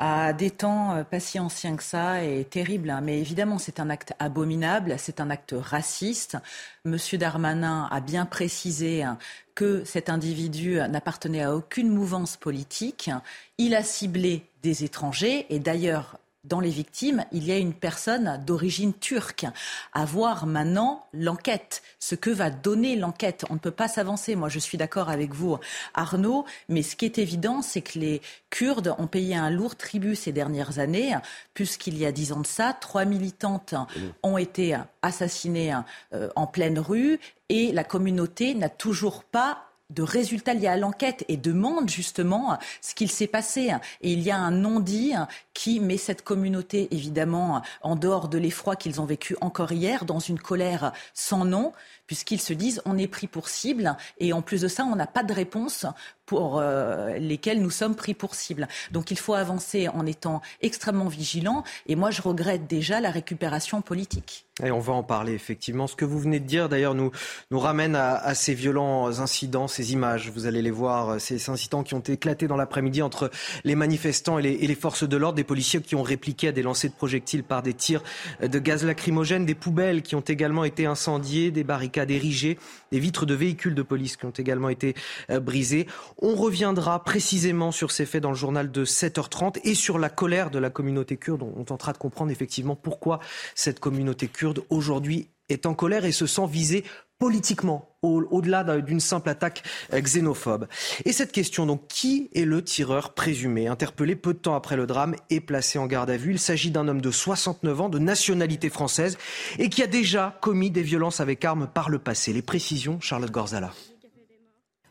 à 0.00 0.32
des 0.32 0.50
temps 0.50 0.96
euh, 0.96 1.04
pas 1.04 1.20
si 1.20 1.38
anciens 1.38 1.76
que 1.76 1.82
ça 1.82 2.24
et 2.24 2.44
terrible. 2.44 2.90
Hein. 2.90 3.02
Mais 3.02 3.20
évidemment, 3.20 3.58
c'est 3.58 3.78
un 3.78 3.90
acte 3.90 4.14
abominable, 4.18 4.94
c'est 4.98 5.20
un 5.20 5.30
acte 5.30 5.54
raciste. 5.56 6.38
Monsieur 6.84 7.18
Darmanin 7.18 7.86
a 7.90 8.00
bien 8.00 8.24
précisé 8.24 9.02
hein, 9.02 9.18
que 9.54 9.84
cet 9.84 10.08
individu 10.08 10.78
n'appartenait 10.88 11.42
à 11.42 11.54
aucune 11.54 11.90
mouvance 11.90 12.38
politique. 12.38 13.10
Il 13.58 13.74
a 13.74 13.82
ciblé 13.82 14.46
des 14.62 14.84
étrangers 14.84 15.46
et 15.50 15.58
d'ailleurs 15.58 16.18
dans 16.44 16.60
les 16.60 16.70
victimes, 16.70 17.24
il 17.32 17.44
y 17.44 17.52
a 17.52 17.58
une 17.58 17.74
personne 17.74 18.42
d'origine 18.46 18.94
turque. 18.94 19.46
À 19.92 20.04
voir 20.04 20.46
maintenant 20.46 21.06
l'enquête, 21.12 21.82
ce 21.98 22.14
que 22.14 22.30
va 22.30 22.50
donner 22.50 22.96
l'enquête. 22.96 23.44
On 23.50 23.54
ne 23.54 23.58
peut 23.58 23.70
pas 23.70 23.88
s'avancer. 23.88 24.36
Moi, 24.36 24.48
je 24.48 24.58
suis 24.58 24.78
d'accord 24.78 25.10
avec 25.10 25.34
vous, 25.34 25.58
Arnaud, 25.94 26.46
mais 26.68 26.82
ce 26.82 26.96
qui 26.96 27.04
est 27.04 27.18
évident, 27.18 27.60
c'est 27.62 27.82
que 27.82 27.98
les 27.98 28.22
Kurdes 28.48 28.94
ont 28.98 29.06
payé 29.06 29.36
un 29.36 29.50
lourd 29.50 29.76
tribut 29.76 30.16
ces 30.16 30.32
dernières 30.32 30.78
années, 30.78 31.14
puisqu'il 31.54 31.98
y 31.98 32.06
a 32.06 32.12
dix 32.12 32.32
ans 32.32 32.40
de 32.40 32.46
ça, 32.46 32.72
trois 32.72 33.04
militantes 33.04 33.74
ont 34.22 34.38
été 34.38 34.76
assassinées 35.02 35.76
euh, 36.14 36.28
en 36.36 36.46
pleine 36.46 36.78
rue 36.78 37.20
et 37.48 37.72
la 37.72 37.84
communauté 37.84 38.54
n'a 38.54 38.68
toujours 38.68 39.24
pas 39.24 39.69
de 39.90 40.02
résultats 40.02 40.54
liés 40.54 40.66
à 40.66 40.76
l'enquête 40.76 41.24
et 41.28 41.36
demande 41.36 41.88
justement 41.88 42.58
ce 42.80 42.94
qu'il 42.94 43.10
s'est 43.10 43.26
passé. 43.26 43.72
Et 44.00 44.12
il 44.12 44.22
y 44.22 44.30
a 44.30 44.36
un 44.36 44.50
non-dit 44.50 45.12
qui 45.54 45.80
met 45.80 45.96
cette 45.96 46.22
communauté 46.22 46.88
évidemment 46.92 47.62
en 47.82 47.96
dehors 47.96 48.28
de 48.28 48.38
l'effroi 48.38 48.76
qu'ils 48.76 49.00
ont 49.00 49.04
vécu 49.04 49.36
encore 49.40 49.72
hier 49.72 50.04
dans 50.04 50.18
une 50.18 50.38
colère 50.38 50.92
sans 51.14 51.44
nom 51.44 51.72
puisqu'ils 52.06 52.40
se 52.40 52.52
disent 52.52 52.82
on 52.86 52.98
est 52.98 53.06
pris 53.06 53.26
pour 53.26 53.48
cible 53.48 53.96
et 54.18 54.32
en 54.32 54.42
plus 54.42 54.62
de 54.62 54.68
ça 54.68 54.84
on 54.84 54.96
n'a 54.96 55.06
pas 55.06 55.22
de 55.22 55.32
réponse 55.32 55.86
pour 56.30 56.60
euh, 56.60 57.18
lesquels 57.18 57.60
nous 57.60 57.70
sommes 57.70 57.96
pris 57.96 58.14
pour 58.14 58.36
cible. 58.36 58.68
Donc 58.92 59.10
il 59.10 59.18
faut 59.18 59.34
avancer 59.34 59.88
en 59.88 60.06
étant 60.06 60.42
extrêmement 60.62 61.08
vigilant 61.08 61.64
et 61.88 61.96
moi 61.96 62.12
je 62.12 62.22
regrette 62.22 62.68
déjà 62.68 63.00
la 63.00 63.10
récupération 63.10 63.82
politique. 63.82 64.46
Et 64.62 64.70
on 64.70 64.78
va 64.78 64.92
en 64.92 65.02
parler 65.02 65.32
effectivement. 65.32 65.86
Ce 65.86 65.96
que 65.96 66.04
vous 66.04 66.20
venez 66.20 66.38
de 66.38 66.44
dire 66.44 66.68
d'ailleurs 66.68 66.94
nous, 66.94 67.10
nous 67.50 67.58
ramène 67.58 67.96
à, 67.96 68.34
ces 68.34 68.54
violents 68.54 69.20
incidents, 69.20 69.66
ces 69.66 69.92
images. 69.92 70.30
Vous 70.30 70.46
allez 70.46 70.62
les 70.62 70.70
voir, 70.70 71.20
ces 71.20 71.50
incidents 71.50 71.82
qui 71.82 71.94
ont 71.94 72.00
éclaté 72.00 72.46
dans 72.46 72.56
l'après-midi 72.56 73.02
entre 73.02 73.30
les 73.64 73.74
manifestants 73.74 74.38
et 74.38 74.42
les, 74.42 74.52
et 74.52 74.66
les 74.68 74.74
forces 74.74 75.08
de 75.08 75.16
l'ordre, 75.16 75.36
des 75.36 75.44
policiers 75.44 75.80
qui 75.80 75.96
ont 75.96 76.02
répliqué 76.02 76.48
à 76.48 76.52
des 76.52 76.62
lancers 76.62 76.90
de 76.90 76.94
projectiles 76.94 77.42
par 77.42 77.62
des 77.62 77.74
tirs 77.74 78.02
de 78.42 78.58
gaz 78.58 78.84
lacrymogène, 78.84 79.46
des 79.46 79.54
poubelles 79.54 80.02
qui 80.02 80.14
ont 80.14 80.20
également 80.20 80.64
été 80.64 80.86
incendiées, 80.86 81.50
des 81.50 81.64
barricades 81.64 82.10
érigées, 82.10 82.58
des 82.92 83.00
vitres 83.00 83.26
de 83.26 83.34
véhicules 83.34 83.74
de 83.74 83.82
police 83.82 84.16
qui 84.16 84.26
ont 84.26 84.30
également 84.30 84.68
été 84.68 84.94
euh, 85.30 85.40
brisées. 85.40 85.86
On 86.22 86.34
reviendra 86.34 87.02
précisément 87.02 87.72
sur 87.72 87.90
ces 87.90 88.04
faits 88.04 88.22
dans 88.22 88.30
le 88.30 88.36
journal 88.36 88.70
de 88.70 88.84
7h30 88.84 89.60
et 89.64 89.74
sur 89.74 89.98
la 89.98 90.10
colère 90.10 90.50
de 90.50 90.58
la 90.58 90.68
communauté 90.68 91.16
kurde. 91.16 91.42
On 91.42 91.64
tentera 91.64 91.94
de 91.94 91.98
comprendre 91.98 92.30
effectivement 92.30 92.76
pourquoi 92.76 93.20
cette 93.54 93.80
communauté 93.80 94.28
kurde 94.28 94.62
aujourd'hui 94.68 95.30
est 95.48 95.64
en 95.64 95.74
colère 95.74 96.04
et 96.04 96.12
se 96.12 96.26
sent 96.26 96.46
visée 96.46 96.84
politiquement, 97.18 97.96
au-delà 98.02 98.64
d'une 98.80 98.98
simple 98.98 99.28
attaque 99.28 99.62
euh, 99.92 100.00
xénophobe. 100.00 100.66
Et 101.04 101.12
cette 101.12 101.32
question, 101.32 101.66
donc, 101.66 101.86
qui 101.86 102.30
est 102.34 102.46
le 102.46 102.64
tireur 102.64 103.12
présumé? 103.12 103.66
Interpellé 103.66 104.16
peu 104.16 104.32
de 104.32 104.38
temps 104.38 104.54
après 104.54 104.76
le 104.76 104.86
drame 104.86 105.14
et 105.28 105.40
placé 105.40 105.78
en 105.78 105.86
garde 105.86 106.08
à 106.08 106.16
vue, 106.16 106.32
il 106.32 106.38
s'agit 106.38 106.70
d'un 106.70 106.88
homme 106.88 107.02
de 107.02 107.10
69 107.10 107.80
ans, 107.80 107.88
de 107.90 107.98
nationalité 107.98 108.70
française, 108.70 109.18
et 109.58 109.68
qui 109.68 109.82
a 109.82 109.86
déjà 109.86 110.38
commis 110.40 110.70
des 110.70 110.82
violences 110.82 111.20
avec 111.20 111.44
armes 111.44 111.68
par 111.72 111.90
le 111.90 111.98
passé. 111.98 112.32
Les 112.32 112.42
précisions, 112.42 112.98
Charlotte 113.00 113.30
Gorzala. 113.30 113.72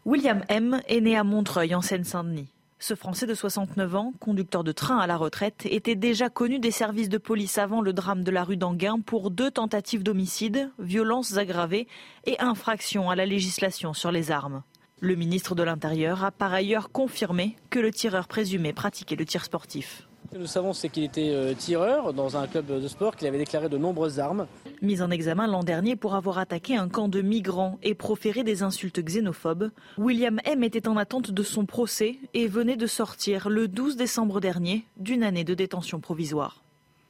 William 0.05 0.43
M. 0.47 0.81
est 0.87 1.01
né 1.01 1.17
à 1.17 1.25
Montreuil, 1.25 1.75
en 1.75 1.81
Seine-Saint-Denis. 1.81 2.47
Ce 2.79 2.95
Français 2.95 3.27
de 3.27 3.33
69 3.33 3.95
ans, 3.95 4.13
conducteur 4.19 4.63
de 4.63 4.71
train 4.71 4.97
à 4.97 5.07
la 5.07 5.17
retraite, 5.17 5.65
était 5.65 5.95
déjà 5.95 6.29
connu 6.29 6.59
des 6.59 6.71
services 6.71 7.09
de 7.09 7.17
police 7.17 7.57
avant 7.57 7.81
le 7.81 7.91
drame 7.91 8.23
de 8.23 8.31
la 8.31 8.45
rue 8.45 8.55
d'Anguin 8.55 9.01
pour 9.01 9.29
deux 9.29 9.51
tentatives 9.51 10.01
d'homicide, 10.01 10.71
violences 10.79 11.35
aggravées 11.35 11.87
et 12.25 12.39
infractions 12.39 13.09
à 13.09 13.15
la 13.17 13.25
législation 13.25 13.93
sur 13.93 14.11
les 14.11 14.31
armes. 14.31 14.63
Le 15.01 15.15
ministre 15.15 15.53
de 15.53 15.63
l'Intérieur 15.63 16.23
a 16.23 16.31
par 16.31 16.53
ailleurs 16.53 16.91
confirmé 16.91 17.57
que 17.69 17.79
le 17.79 17.91
tireur 17.91 18.29
présumé 18.29 18.71
pratiquait 18.71 19.17
le 19.17 19.25
tir 19.25 19.43
sportif. 19.43 20.08
Ce 20.29 20.35
que 20.35 20.41
nous 20.41 20.47
savons, 20.47 20.73
c'est 20.73 20.89
qu'il 20.89 21.03
était 21.03 21.31
euh, 21.31 21.55
tireur 21.55 22.13
dans 22.13 22.37
un 22.37 22.45
club 22.45 22.67
de 22.67 22.87
sport, 22.87 23.15
qu'il 23.15 23.27
avait 23.27 23.39
déclaré 23.39 23.67
de 23.67 23.79
nombreuses 23.79 24.19
armes. 24.19 24.45
Mis 24.83 25.01
en 25.01 25.09
examen 25.09 25.47
l'an 25.47 25.63
dernier 25.63 25.95
pour 25.95 26.13
avoir 26.13 26.37
attaqué 26.37 26.75
un 26.75 26.87
camp 26.87 27.07
de 27.07 27.23
migrants 27.23 27.79
et 27.81 27.95
proféré 27.95 28.43
des 28.43 28.61
insultes 28.61 28.99
xénophobes, 28.99 29.71
William 29.97 30.39
M. 30.45 30.63
était 30.63 30.87
en 30.87 30.97
attente 30.97 31.31
de 31.31 31.41
son 31.41 31.65
procès 31.65 32.17
et 32.35 32.47
venait 32.47 32.75
de 32.75 32.85
sortir 32.85 33.49
le 33.49 33.67
12 33.67 33.95
décembre 33.95 34.39
dernier 34.39 34.85
d'une 34.97 35.23
année 35.23 35.43
de 35.43 35.55
détention 35.55 35.99
provisoire. 35.99 36.63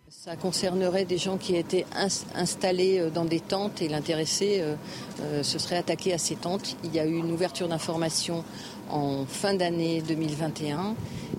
Ça 0.08 0.36
concernerait 0.38 1.06
des 1.06 1.18
gens 1.18 1.38
qui 1.38 1.56
étaient 1.56 1.86
installés 2.34 3.00
euh, 3.00 3.10
dans 3.10 3.26
des 3.26 3.42
tentes 3.42 3.82
et 3.82 3.90
l'intéressé 3.90 4.62
euh, 4.62 5.44
se 5.44 5.60
serait 5.60 5.78
attaqué 5.78 6.14
à 6.14 6.18
ces 6.18 6.38
tentes. 6.38 6.78
Il 6.86 6.96
y 6.96 7.00
a 7.00 7.06
eu 7.06 7.18
une 7.18 7.32
ouverture 7.32 7.68
d'information 7.68 8.46
en 8.90 9.26
fin 9.26 9.54
d'année 9.54 10.02
2021 10.02 10.96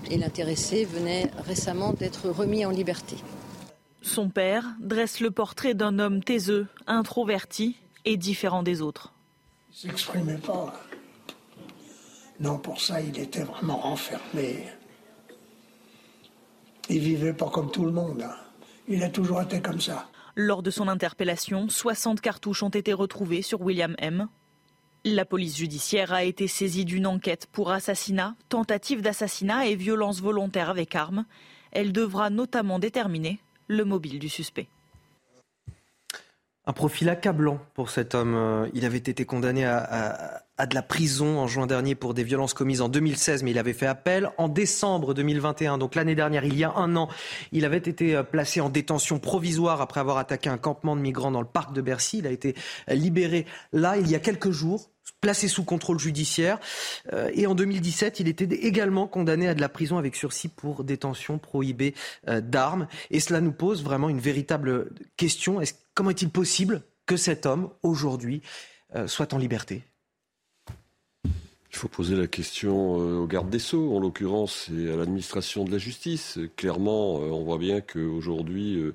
et 0.09 0.17
l'intéressé 0.17 0.85
venait 0.85 1.29
récemment 1.45 1.93
d'être 1.93 2.29
remis 2.29 2.65
en 2.65 2.69
liberté. 2.69 3.15
Son 4.01 4.29
père 4.29 4.65
dresse 4.79 5.19
le 5.19 5.31
portrait 5.31 5.73
d'un 5.73 5.99
homme 5.99 6.23
taiseux, 6.23 6.67
introverti 6.87 7.77
et 8.05 8.17
différent 8.17 8.63
des 8.63 8.81
autres. 8.81 9.13
Il 9.71 9.89
s'exprimait 9.89 10.37
pas. 10.37 10.73
Non, 12.39 12.57
pour 12.57 12.81
ça, 12.81 12.99
il 12.99 13.19
était 13.19 13.43
vraiment 13.43 13.77
renfermé. 13.77 14.65
Il 16.89 16.99
vivait 16.99 17.33
pas 17.33 17.49
comme 17.49 17.69
tout 17.69 17.85
le 17.85 17.91
monde. 17.91 18.23
Hein. 18.23 18.35
Il 18.87 19.03
a 19.03 19.09
toujours 19.09 19.41
été 19.41 19.61
comme 19.61 19.79
ça. 19.79 20.09
Lors 20.35 20.63
de 20.63 20.71
son 20.71 20.87
interpellation, 20.87 21.69
60 21.69 22.19
cartouches 22.21 22.63
ont 22.63 22.69
été 22.69 22.93
retrouvées 22.93 23.41
sur 23.41 23.61
William 23.61 23.95
M. 23.99 24.27
La 25.03 25.25
police 25.25 25.57
judiciaire 25.57 26.13
a 26.13 26.23
été 26.23 26.47
saisie 26.47 26.85
d'une 26.85 27.07
enquête 27.07 27.47
pour 27.51 27.71
assassinat, 27.71 28.35
tentative 28.49 29.01
d'assassinat 29.01 29.65
et 29.65 29.75
violence 29.75 30.21
volontaire 30.21 30.69
avec 30.69 30.95
arme. 30.95 31.25
Elle 31.71 31.91
devra 31.91 32.29
notamment 32.29 32.77
déterminer 32.77 33.39
le 33.67 33.83
mobile 33.83 34.19
du 34.19 34.29
suspect. 34.29 34.67
Un 36.71 36.73
profil 36.73 37.09
accablant 37.09 37.59
pour 37.73 37.89
cet 37.89 38.15
homme. 38.15 38.33
Euh, 38.33 38.69
il 38.73 38.85
avait 38.85 38.97
été 38.97 39.25
condamné 39.25 39.65
à, 39.65 40.41
de 40.57 40.73
la 40.73 40.81
prison 40.81 41.37
en 41.37 41.45
juin 41.45 41.67
dernier 41.67 41.95
pour 41.95 42.13
des 42.13 42.23
violences 42.23 42.53
commises 42.53 42.79
en 42.79 42.87
2016, 42.87 43.43
mais 43.43 43.51
il 43.51 43.59
avait 43.59 43.73
fait 43.73 43.87
appel 43.87 44.29
en 44.37 44.47
décembre 44.47 45.13
2021. 45.13 45.77
Donc 45.77 45.95
l'année 45.95 46.15
dernière, 46.15 46.45
il 46.45 46.57
y 46.57 46.63
a 46.63 46.71
un 46.77 46.95
an, 46.95 47.09
il 47.51 47.65
avait 47.65 47.75
été 47.75 48.15
euh, 48.15 48.23
placé 48.23 48.61
en 48.61 48.69
détention 48.69 49.19
provisoire 49.19 49.81
après 49.81 49.99
avoir 49.99 50.17
attaqué 50.17 50.47
un 50.47 50.57
campement 50.57 50.95
de 50.95 51.01
migrants 51.01 51.31
dans 51.31 51.41
le 51.41 51.45
parc 51.45 51.73
de 51.73 51.81
Bercy. 51.81 52.19
Il 52.19 52.27
a 52.27 52.31
été 52.31 52.55
euh, 52.89 52.93
libéré 52.93 53.45
là, 53.73 53.97
il 53.97 54.09
y 54.09 54.15
a 54.15 54.19
quelques 54.19 54.51
jours, 54.51 54.91
placé 55.19 55.49
sous 55.49 55.65
contrôle 55.65 55.99
judiciaire. 55.99 56.57
Et 57.33 57.45
en 57.47 57.53
2017, 57.53 58.21
il 58.21 58.29
était 58.29 58.45
également 58.45 59.07
condamné 59.07 59.49
à 59.49 59.53
de 59.53 59.61
la 59.61 59.69
prison 59.69 59.97
avec 59.97 60.15
sursis 60.15 60.47
pour 60.47 60.83
détention 60.83 61.37
prohibée 61.37 61.93
d'armes. 62.27 62.87
Et 63.11 63.19
cela 63.19 63.39
nous 63.39 63.51
pose 63.51 63.83
vraiment 63.83 64.09
une 64.09 64.19
véritable 64.19 64.89
question. 65.17 65.61
Est 65.61 65.80
comment 65.93 66.09
est-il 66.09 66.29
possible 66.29 66.83
que 67.05 67.17
cet 67.17 67.45
homme, 67.45 67.69
aujourd'hui, 67.83 68.41
euh, 68.95 69.07
soit 69.07 69.33
en 69.33 69.37
liberté? 69.37 69.83
Il 71.25 71.77
faut 71.77 71.87
poser 71.87 72.15
la 72.15 72.27
question 72.27 72.95
au 72.95 73.27
garde 73.27 73.49
des 73.49 73.59
Sceaux, 73.59 73.95
en 73.95 73.99
l'occurrence, 73.99 74.69
et 74.77 74.91
à 74.91 74.97
l'administration 74.97 75.63
de 75.63 75.71
la 75.71 75.77
justice. 75.77 76.37
Clairement, 76.57 77.15
on 77.15 77.45
voit 77.45 77.57
bien 77.57 77.79
qu'aujourd'hui, 77.79 78.91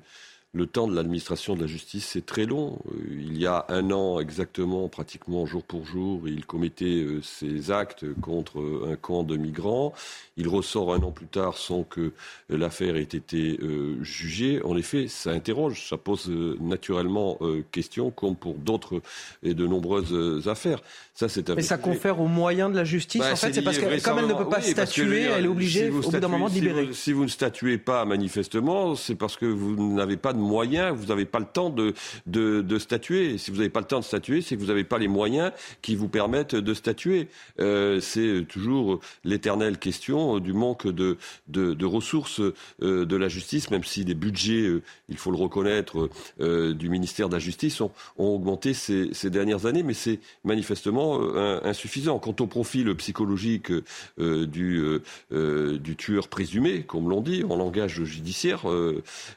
le 0.53 0.65
temps 0.65 0.87
de 0.87 0.95
l'administration 0.95 1.55
de 1.55 1.61
la 1.61 1.67
justice, 1.67 2.09
c'est 2.13 2.25
très 2.25 2.45
long. 2.45 2.79
Euh, 2.91 3.05
il 3.11 3.37
y 3.37 3.45
a 3.45 3.65
un 3.69 3.91
an 3.91 4.19
exactement, 4.19 4.87
pratiquement 4.87 5.45
jour 5.45 5.63
pour 5.63 5.85
jour, 5.85 6.27
il 6.27 6.45
commettait 6.45 7.05
ses 7.21 7.69
euh, 7.69 7.73
actes 7.73 8.05
contre 8.21 8.87
un 8.87 8.95
camp 8.95 9.23
de 9.23 9.37
migrants. 9.37 9.93
Il 10.37 10.47
ressort 10.47 10.93
un 10.93 10.99
an 10.99 11.11
plus 11.11 11.27
tard 11.27 11.57
sans 11.57 11.83
que 11.83 12.13
l'affaire 12.49 12.95
ait 12.95 13.01
été 13.01 13.59
euh, 13.61 14.01
jugée. 14.03 14.61
En 14.63 14.77
effet, 14.77 15.07
ça 15.07 15.31
interroge, 15.31 15.87
ça 15.87 15.97
pose 15.97 16.29
naturellement 16.59 17.39
question, 17.71 18.09
comme 18.11 18.35
pour 18.35 18.55
d'autres 18.55 19.01
et 19.43 19.53
de 19.53 19.67
nombreuses 19.67 20.47
affaires. 20.47 20.81
Ça, 21.13 21.27
c'est 21.27 21.49
Mais 21.49 21.61
ça 21.61 21.77
confère 21.77 22.19
aux 22.19 22.27
moyens 22.27 22.71
de 22.71 22.77
la 22.77 22.83
justice. 22.83 23.21
Bah, 23.21 23.33
en 23.33 23.35
fait, 23.35 23.51
c'est 23.53 23.61
parce 23.63 23.79
que 23.79 24.03
comme 24.03 24.19
elle 24.19 24.27
ne 24.27 24.33
peut 24.33 24.49
pas 24.49 24.61
statuer, 24.61 25.23
elle 25.23 25.45
est 25.45 25.47
obligée 25.47 25.89
au 25.89 26.01
bout 26.01 26.11
d'un 26.11 26.27
moment 26.27 26.47
de 26.47 26.53
libérer. 26.53 26.89
Si 26.93 27.11
vous, 27.11 27.23
ne 27.23 27.29
statuez 27.29 27.77
pas 27.77 28.05
manifestement, 28.05 28.95
c'est 28.95 29.15
parce 29.15 29.35
que 29.35 29.45
vous 29.45 29.93
n'avez 29.93 30.17
pas 30.17 30.33
moyens, 30.37 30.95
vous 30.95 31.07
n'avez 31.07 31.25
pas 31.25 31.39
le 31.39 31.45
temps 31.45 31.69
de, 31.69 31.93
de, 32.25 32.79
statuer. 32.79 33.37
Si 33.37 33.51
vous 33.51 33.57
n'avez 33.57 33.69
pas 33.69 33.79
le 33.79 33.87
temps 33.87 33.99
de 33.99 34.05
statuer, 34.05 34.41
c'est 34.41 34.55
que 34.55 34.61
vous 34.61 34.67
n'avez 34.67 34.83
pas 34.83 34.97
les 34.97 35.07
moyens 35.07 35.51
qui 35.81 35.95
vous 35.95 36.07
permettent 36.07 36.55
de 36.55 36.73
statuer. 36.73 37.27
Euh, 37.59 37.99
c'est 37.99 38.45
toujours 38.47 38.99
l'éternelle 39.23 39.77
question 39.77 40.39
du 40.39 40.53
manque 40.53 40.87
de, 40.87 41.17
de, 41.47 41.85
ressources 41.85 42.41
euh, 42.81 43.05
de 43.05 43.15
la 43.15 43.27
justice, 43.27 43.71
même 43.71 43.83
si 43.83 44.03
les 44.03 44.13
budgets, 44.13 44.67
euh, 44.67 44.83
il 45.09 45.17
faut 45.17 45.31
le 45.31 45.37
reconnaître, 45.37 46.09
du 46.39 46.89
ministère 46.89 47.29
de 47.29 47.33
la 47.33 47.39
Justice 47.39 47.81
ont, 47.81 47.91
augmenté 48.17 48.73
ces, 48.73 49.09
ces 49.13 49.29
dernières 49.29 49.65
années, 49.65 49.83
mais 49.83 49.93
c'est 49.93 50.19
manifestement 50.43 51.19
euh, 51.21 51.59
insuffisant. 51.63 52.19
Quant 52.19 52.35
au 52.39 52.47
profil 52.47 52.93
psychologique 52.95 53.71
euh, 54.19 54.45
du, 54.45 54.83
euh, 55.31 55.77
du 55.77 55.95
tueur 55.95 56.27
présumé, 56.27 56.83
comme 56.83 57.09
l'on 57.09 57.21
dit 57.21 57.43
en 57.43 57.55
langage 57.55 58.03
judiciaire, 58.03 58.65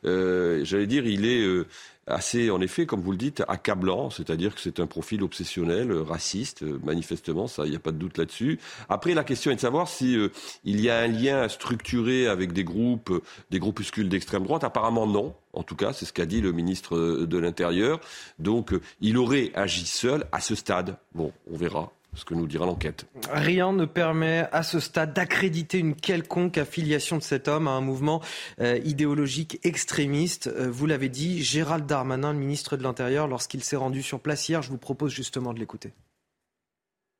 j'allais 0.02 0.86
dire, 0.90 1.06
il 1.06 1.24
est 1.24 1.64
assez, 2.06 2.50
en 2.50 2.60
effet, 2.60 2.86
comme 2.86 3.00
vous 3.00 3.12
le 3.12 3.16
dites, 3.16 3.42
accablant, 3.48 4.10
c'est-à-dire 4.10 4.54
que 4.54 4.60
c'est 4.60 4.80
un 4.80 4.86
profil 4.86 5.22
obsessionnel, 5.22 5.92
raciste, 5.92 6.62
manifestement, 6.84 7.46
ça, 7.46 7.64
il 7.64 7.70
n'y 7.70 7.76
a 7.76 7.80
pas 7.80 7.92
de 7.92 7.98
doute 7.98 8.18
là-dessus. 8.18 8.58
Après, 8.88 9.14
la 9.14 9.24
question 9.24 9.50
est 9.50 9.56
de 9.56 9.60
savoir 9.60 9.88
si 9.88 10.18
y 10.64 10.90
a 10.90 10.98
un 10.98 11.06
lien 11.06 11.48
structuré 11.48 12.26
avec 12.26 12.52
des 12.52 12.64
groupes, 12.64 13.24
des 13.50 13.58
groupuscules 13.58 14.08
d'extrême 14.08 14.42
droite. 14.42 14.64
Apparemment, 14.64 15.06
non. 15.06 15.34
En 15.52 15.62
tout 15.62 15.76
cas, 15.76 15.92
c'est 15.92 16.04
ce 16.04 16.12
qu'a 16.12 16.26
dit 16.26 16.40
le 16.40 16.52
ministre 16.52 17.24
de 17.24 17.38
l'Intérieur. 17.38 18.00
Donc, 18.38 18.72
il 19.00 19.16
aurait 19.16 19.52
agi 19.54 19.86
seul 19.86 20.26
à 20.32 20.40
ce 20.40 20.54
stade. 20.54 20.96
Bon, 21.14 21.32
on 21.50 21.56
verra 21.56 21.92
ce 22.14 22.24
que 22.24 22.34
nous 22.34 22.46
dira 22.46 22.66
l'enquête. 22.66 23.06
Rien 23.30 23.72
ne 23.72 23.84
permet 23.84 24.48
à 24.52 24.62
ce 24.62 24.80
stade 24.80 25.12
d'accréditer 25.12 25.78
une 25.78 25.94
quelconque 25.94 26.58
affiliation 26.58 27.16
de 27.18 27.22
cet 27.22 27.48
homme 27.48 27.68
à 27.68 27.72
un 27.72 27.80
mouvement 27.80 28.20
euh, 28.60 28.78
idéologique 28.84 29.60
extrémiste. 29.62 30.48
Euh, 30.48 30.68
vous 30.70 30.86
l'avez 30.86 31.08
dit, 31.08 31.42
Gérald 31.42 31.86
Darmanin, 31.86 32.32
le 32.32 32.38
ministre 32.38 32.76
de 32.76 32.82
l'Intérieur, 32.82 33.28
lorsqu'il 33.28 33.62
s'est 33.62 33.76
rendu 33.76 34.02
sur 34.02 34.20
place 34.20 34.48
hier, 34.48 34.62
je 34.62 34.70
vous 34.70 34.78
propose 34.78 35.12
justement 35.12 35.52
de 35.52 35.60
l'écouter. 35.60 35.92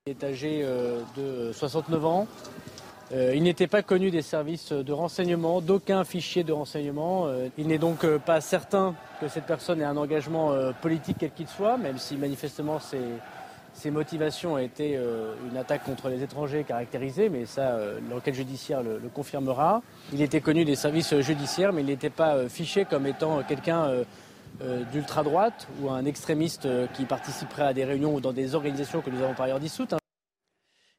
Il 0.06 0.10
est 0.10 0.24
âgé 0.24 0.62
euh, 0.64 1.02
de 1.16 1.52
69 1.52 2.04
ans. 2.04 2.26
il 3.12 3.42
n'était 3.42 3.66
pas 3.66 3.82
connu 3.82 4.10
des 4.10 4.22
services 4.22 4.72
de 4.72 4.92
renseignement, 4.92 5.60
d'aucun 5.60 6.04
fichier 6.04 6.42
de 6.42 6.52
renseignement. 6.52 7.28
il 7.58 7.66
n'est 7.66 7.78
donc 7.78 8.06
pas 8.18 8.40
certain 8.40 8.94
que 9.20 9.28
cette 9.28 9.46
personne 9.46 9.80
ait 9.80 9.84
un 9.84 9.96
engagement 9.96 10.54
politique 10.80 11.16
quel 11.18 11.32
qu'il 11.32 11.48
soit, 11.48 11.76
même 11.76 11.98
si 11.98 12.16
manifestement 12.16 12.78
c'est 12.78 12.98
ses 13.74 13.90
motivations 13.90 14.58
été 14.58 14.96
euh, 14.96 15.34
une 15.50 15.56
attaque 15.56 15.84
contre 15.84 16.08
les 16.08 16.22
étrangers 16.22 16.64
caractérisée, 16.64 17.28
mais 17.28 17.46
ça, 17.46 17.72
euh, 17.72 17.98
l'enquête 18.10 18.34
judiciaire 18.34 18.82
le, 18.82 19.00
confirmera. 19.12 19.82
Il 20.12 20.22
était 20.22 20.40
connu 20.40 20.64
des 20.64 20.76
services 20.76 21.18
judiciaires, 21.20 21.72
mais 21.72 21.82
il 21.82 21.86
n'était 21.86 22.10
pas 22.10 22.34
euh, 22.34 22.48
fiché 22.48 22.84
comme 22.84 23.06
étant 23.06 23.42
quelqu'un 23.42 23.90
d'ultra-droite 24.92 25.68
ou 25.80 25.90
un 25.90 26.04
extrémiste 26.04 26.68
qui 26.94 27.04
participerait 27.04 27.68
à 27.68 27.72
des 27.72 27.84
réunions 27.84 28.14
ou 28.14 28.20
dans 28.20 28.32
des 28.32 28.54
organisations 28.54 29.00
que 29.00 29.08
nous 29.08 29.22
avons 29.22 29.32
par 29.32 29.46
ailleurs 29.46 29.60
dissoutes. 29.60 29.99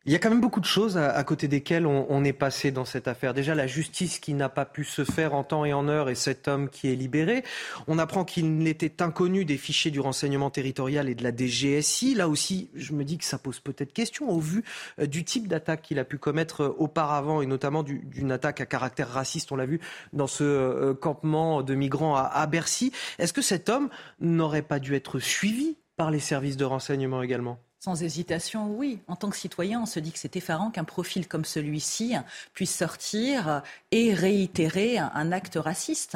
Il 0.05 0.11
y 0.11 0.15
a 0.15 0.19
quand 0.19 0.31
même 0.31 0.41
beaucoup 0.41 0.61
de 0.61 0.65
choses 0.65 0.97
à, 0.97 1.23
côté 1.23 1.47
desquelles 1.47 1.85
on, 1.85 2.23
est 2.23 2.33
passé 2.33 2.71
dans 2.71 2.85
cette 2.85 3.07
affaire. 3.07 3.35
Déjà, 3.35 3.53
la 3.53 3.67
justice 3.67 4.17
qui 4.17 4.33
n'a 4.33 4.49
pas 4.49 4.65
pu 4.65 4.83
se 4.83 5.03
faire 5.03 5.35
en 5.35 5.43
temps 5.43 5.63
et 5.63 5.73
en 5.73 5.87
heure 5.87 6.09
et 6.09 6.15
cet 6.15 6.47
homme 6.47 6.69
qui 6.69 6.91
est 6.91 6.95
libéré. 6.95 7.43
On 7.87 7.99
apprend 7.99 8.25
qu'il 8.25 8.57
n'était 8.57 9.03
inconnu 9.03 9.45
des 9.45 9.57
fichiers 9.57 9.91
du 9.91 9.99
renseignement 9.99 10.49
territorial 10.49 11.07
et 11.07 11.13
de 11.13 11.23
la 11.23 11.29
DGSI. 11.29 12.15
Là 12.15 12.27
aussi, 12.27 12.71
je 12.73 12.93
me 12.93 13.05
dis 13.05 13.19
que 13.19 13.25
ça 13.25 13.37
pose 13.37 13.59
peut-être 13.59 13.93
question 13.93 14.27
au 14.27 14.39
vu 14.39 14.63
euh, 14.97 15.05
du 15.05 15.23
type 15.23 15.47
d'attaque 15.47 15.83
qu'il 15.83 15.99
a 15.99 16.03
pu 16.03 16.17
commettre 16.17 16.61
euh, 16.61 16.75
auparavant 16.79 17.43
et 17.43 17.45
notamment 17.45 17.83
d'une 17.83 18.31
attaque 18.31 18.59
à 18.59 18.65
caractère 18.65 19.09
raciste, 19.09 19.51
on 19.51 19.55
l'a 19.55 19.67
vu 19.67 19.81
dans 20.13 20.25
ce 20.25 20.43
euh, 20.43 20.93
campement 20.95 21.61
de 21.61 21.75
migrants 21.75 22.15
à 22.15 22.47
Bercy. 22.47 22.91
Est-ce 23.19 23.33
que 23.33 23.43
cet 23.43 23.69
homme 23.69 23.89
n'aurait 24.19 24.63
pas 24.63 24.79
dû 24.79 24.95
être 24.95 25.19
suivi 25.19 25.77
par 25.95 26.09
les 26.09 26.19
services 26.19 26.57
de 26.57 26.65
renseignement 26.65 27.21
également? 27.21 27.59
Sans 27.83 28.03
hésitation, 28.03 28.67
oui. 28.67 28.99
En 29.07 29.15
tant 29.15 29.31
que 29.31 29.35
citoyen, 29.35 29.81
on 29.81 29.85
se 29.87 29.99
dit 29.99 30.11
que 30.11 30.19
c'est 30.19 30.35
effarant 30.35 30.69
qu'un 30.69 30.83
profil 30.83 31.27
comme 31.27 31.45
celui-ci 31.45 32.13
puisse 32.53 32.75
sortir 32.75 33.63
et 33.89 34.13
réitérer 34.13 34.99
un 34.99 35.31
acte 35.31 35.55
raciste. 35.55 36.15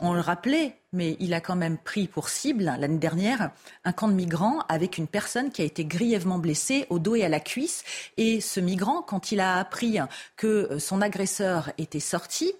On 0.00 0.12
le 0.12 0.20
rappelait, 0.20 0.76
mais 0.92 1.16
il 1.18 1.32
a 1.32 1.40
quand 1.40 1.56
même 1.56 1.78
pris 1.78 2.08
pour 2.08 2.28
cible 2.28 2.64
l'année 2.64 2.98
dernière 2.98 3.52
un 3.84 3.92
camp 3.92 4.08
de 4.08 4.12
migrants 4.12 4.60
avec 4.68 4.98
une 4.98 5.06
personne 5.06 5.50
qui 5.50 5.62
a 5.62 5.64
été 5.64 5.86
grièvement 5.86 6.38
blessée 6.38 6.86
au 6.90 6.98
dos 6.98 7.14
et 7.14 7.24
à 7.24 7.30
la 7.30 7.40
cuisse. 7.40 7.84
Et 8.18 8.42
ce 8.42 8.60
migrant, 8.60 9.00
quand 9.00 9.32
il 9.32 9.40
a 9.40 9.56
appris 9.56 9.98
que 10.36 10.78
son 10.78 11.00
agresseur 11.00 11.70
était 11.78 12.00
sorti, 12.00 12.52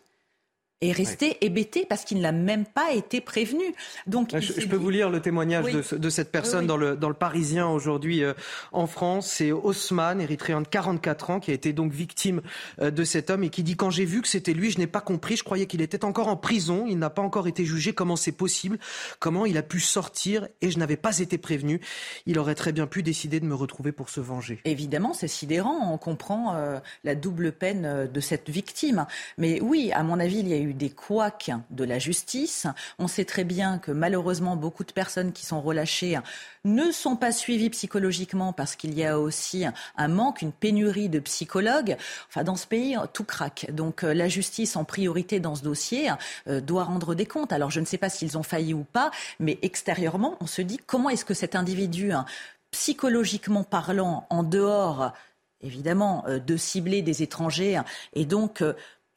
est 0.82 0.92
resté 0.92 1.38
hébété 1.40 1.86
parce 1.88 2.04
qu'il 2.04 2.20
n'a 2.20 2.32
même 2.32 2.66
pas 2.66 2.92
été 2.92 3.20
prévenu. 3.20 3.62
Donc, 4.06 4.36
je, 4.38 4.66
peux 4.66 4.76
vous 4.76 4.90
lire 4.90 5.10
le 5.10 5.20
témoignage 5.20 5.64
de, 5.64 6.10
cette 6.10 6.32
personne 6.32 6.66
dans, 6.66 6.76
le, 6.76 6.96
dans 6.96 7.08
le 7.08 7.14
Parisien 7.14 7.68
aujourd'hui 7.68 8.22
euh, 8.22 8.34
en 8.72 8.86
France. 8.86 9.28
C'est 9.28 9.52
Osman, 9.52 10.20
érythréen 10.20 10.60
de 10.60 10.68
44 10.68 11.30
ans, 11.30 11.40
qui 11.40 11.52
a 11.52 11.54
été 11.54 11.72
donc 11.72 11.92
victime 11.92 12.42
euh, 12.80 12.90
de 12.90 13.04
cet 13.04 13.30
homme 13.30 13.44
et 13.44 13.48
qui 13.48 13.62
dit 13.62 13.76
quand 13.76 13.90
j'ai 13.90 14.04
vu 14.04 14.20
que 14.22 14.28
c'était 14.28 14.52
lui, 14.52 14.70
je 14.70 14.78
n'ai 14.78 14.86
pas 14.86 15.00
compris. 15.00 15.36
Je 15.36 15.44
croyais 15.44 15.66
qu'il 15.66 15.80
était 15.80 16.04
encore 16.04 16.28
en 16.28 16.36
prison. 16.36 16.84
Il 16.88 16.98
n'a 16.98 17.10
pas 17.10 17.22
encore 17.22 17.46
été 17.46 17.64
jugé. 17.64 17.92
Comment 17.92 18.16
c'est 18.16 18.32
possible? 18.32 18.78
Comment 19.20 19.46
il 19.46 19.56
a 19.56 19.62
pu 19.62 19.78
sortir 19.80 20.48
et 20.60 20.70
je 20.70 20.78
n'avais 20.78 20.96
pas 20.96 21.18
été 21.20 21.38
prévenu 21.38 21.80
Il 22.26 22.38
aurait 22.38 22.56
très 22.56 22.72
bien 22.72 22.86
pu 22.86 23.02
décider 23.02 23.38
de 23.38 23.46
me 23.46 23.54
retrouver 23.54 23.92
pour 23.92 24.08
se 24.08 24.20
venger. 24.20 24.60
Évidemment, 24.64 25.12
c'est 25.14 25.28
sidérant. 25.28 25.92
On 25.92 25.98
comprend 25.98 26.54
euh, 26.56 26.80
la 27.04 27.14
double 27.14 27.52
peine 27.52 28.08
de 28.12 28.20
cette 28.20 28.50
victime. 28.50 29.06
Mais 29.38 29.60
oui, 29.60 29.92
à 29.92 30.02
mon 30.02 30.18
avis, 30.18 30.40
il 30.40 30.48
y 30.48 30.54
a 30.54 30.58
eu 30.58 30.71
des 30.72 30.90
couacs 30.90 31.50
de 31.70 31.84
la 31.84 31.98
justice. 31.98 32.66
On 32.98 33.08
sait 33.08 33.24
très 33.24 33.44
bien 33.44 33.78
que 33.78 33.92
malheureusement, 33.92 34.56
beaucoup 34.56 34.84
de 34.84 34.92
personnes 34.92 35.32
qui 35.32 35.46
sont 35.46 35.60
relâchées 35.60 36.18
ne 36.64 36.90
sont 36.92 37.16
pas 37.16 37.32
suivies 37.32 37.70
psychologiquement 37.70 38.52
parce 38.52 38.76
qu'il 38.76 38.94
y 38.94 39.04
a 39.04 39.18
aussi 39.18 39.64
un 39.96 40.08
manque, 40.08 40.42
une 40.42 40.52
pénurie 40.52 41.08
de 41.08 41.18
psychologues. 41.18 41.96
Enfin, 42.28 42.44
dans 42.44 42.56
ce 42.56 42.66
pays, 42.66 42.96
tout 43.12 43.24
craque. 43.24 43.66
Donc 43.72 44.04
euh, 44.04 44.14
la 44.14 44.28
justice, 44.28 44.76
en 44.76 44.84
priorité 44.84 45.40
dans 45.40 45.54
ce 45.54 45.62
dossier, 45.62 46.10
euh, 46.48 46.60
doit 46.60 46.84
rendre 46.84 47.14
des 47.14 47.26
comptes. 47.26 47.52
Alors 47.52 47.70
je 47.70 47.80
ne 47.80 47.84
sais 47.84 47.98
pas 47.98 48.08
s'ils 48.08 48.38
ont 48.38 48.42
failli 48.42 48.74
ou 48.74 48.84
pas, 48.84 49.10
mais 49.40 49.58
extérieurement, 49.62 50.36
on 50.40 50.46
se 50.46 50.62
dit 50.62 50.78
comment 50.78 51.10
est-ce 51.10 51.24
que 51.24 51.34
cet 51.34 51.54
individu, 51.54 52.12
hein, 52.12 52.24
psychologiquement 52.70 53.64
parlant, 53.64 54.26
en 54.30 54.42
dehors 54.42 55.12
évidemment, 55.62 56.24
euh, 56.26 56.38
de 56.38 56.56
cibler 56.56 57.02
des 57.02 57.22
étrangers 57.22 57.80
et 58.14 58.24
donc 58.24 58.64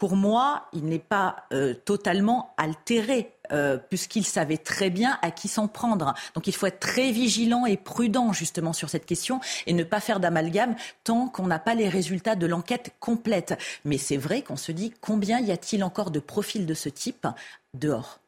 pour 0.06 0.16
moi, 0.16 0.70
il 0.72 0.86
n'est 0.86 1.00
pas 1.00 1.48
euh, 1.52 1.74
totalement 1.74 2.54
altéré. 2.58 3.32
Euh, 3.52 3.78
puisqu'il 3.78 4.26
savait 4.26 4.58
très 4.58 4.90
bien 4.90 5.20
à 5.22 5.30
qui 5.30 5.48
s'en 5.48 5.68
prendre. 5.68 6.16
Donc 6.34 6.48
il 6.48 6.56
faut 6.56 6.66
être 6.66 6.80
très 6.80 7.12
vigilant 7.12 7.68
et 7.68 7.78
prudent 7.78 8.34
justement 8.34 8.74
sur 8.74 8.90
cette 8.90 9.06
question 9.06 9.40
et 9.68 9.74
ne 9.74 9.84
pas 9.84 10.00
faire 10.00 10.20
d'amalgame 10.20 10.76
tant 11.04 11.28
qu'on 11.28 11.46
n'a 11.46 11.60
pas 11.60 11.76
les 11.76 11.88
résultats 11.88 12.36
de 12.36 12.48
l'enquête 12.48 12.96
complète. 13.00 13.56
Mais 13.84 14.00
c'est 14.00 14.18
vrai 14.18 14.42
qu'on 14.42 14.56
se 14.56 14.72
dit 14.72 14.94
combien 15.00 15.40
y 15.40 15.52
a-t-il 15.52 15.84
encore 15.84 16.10
de 16.10 16.20
profils 16.20 16.66
de 16.66 16.74
ce 16.74 16.90
type 16.90 17.28
dehors? 17.76 18.20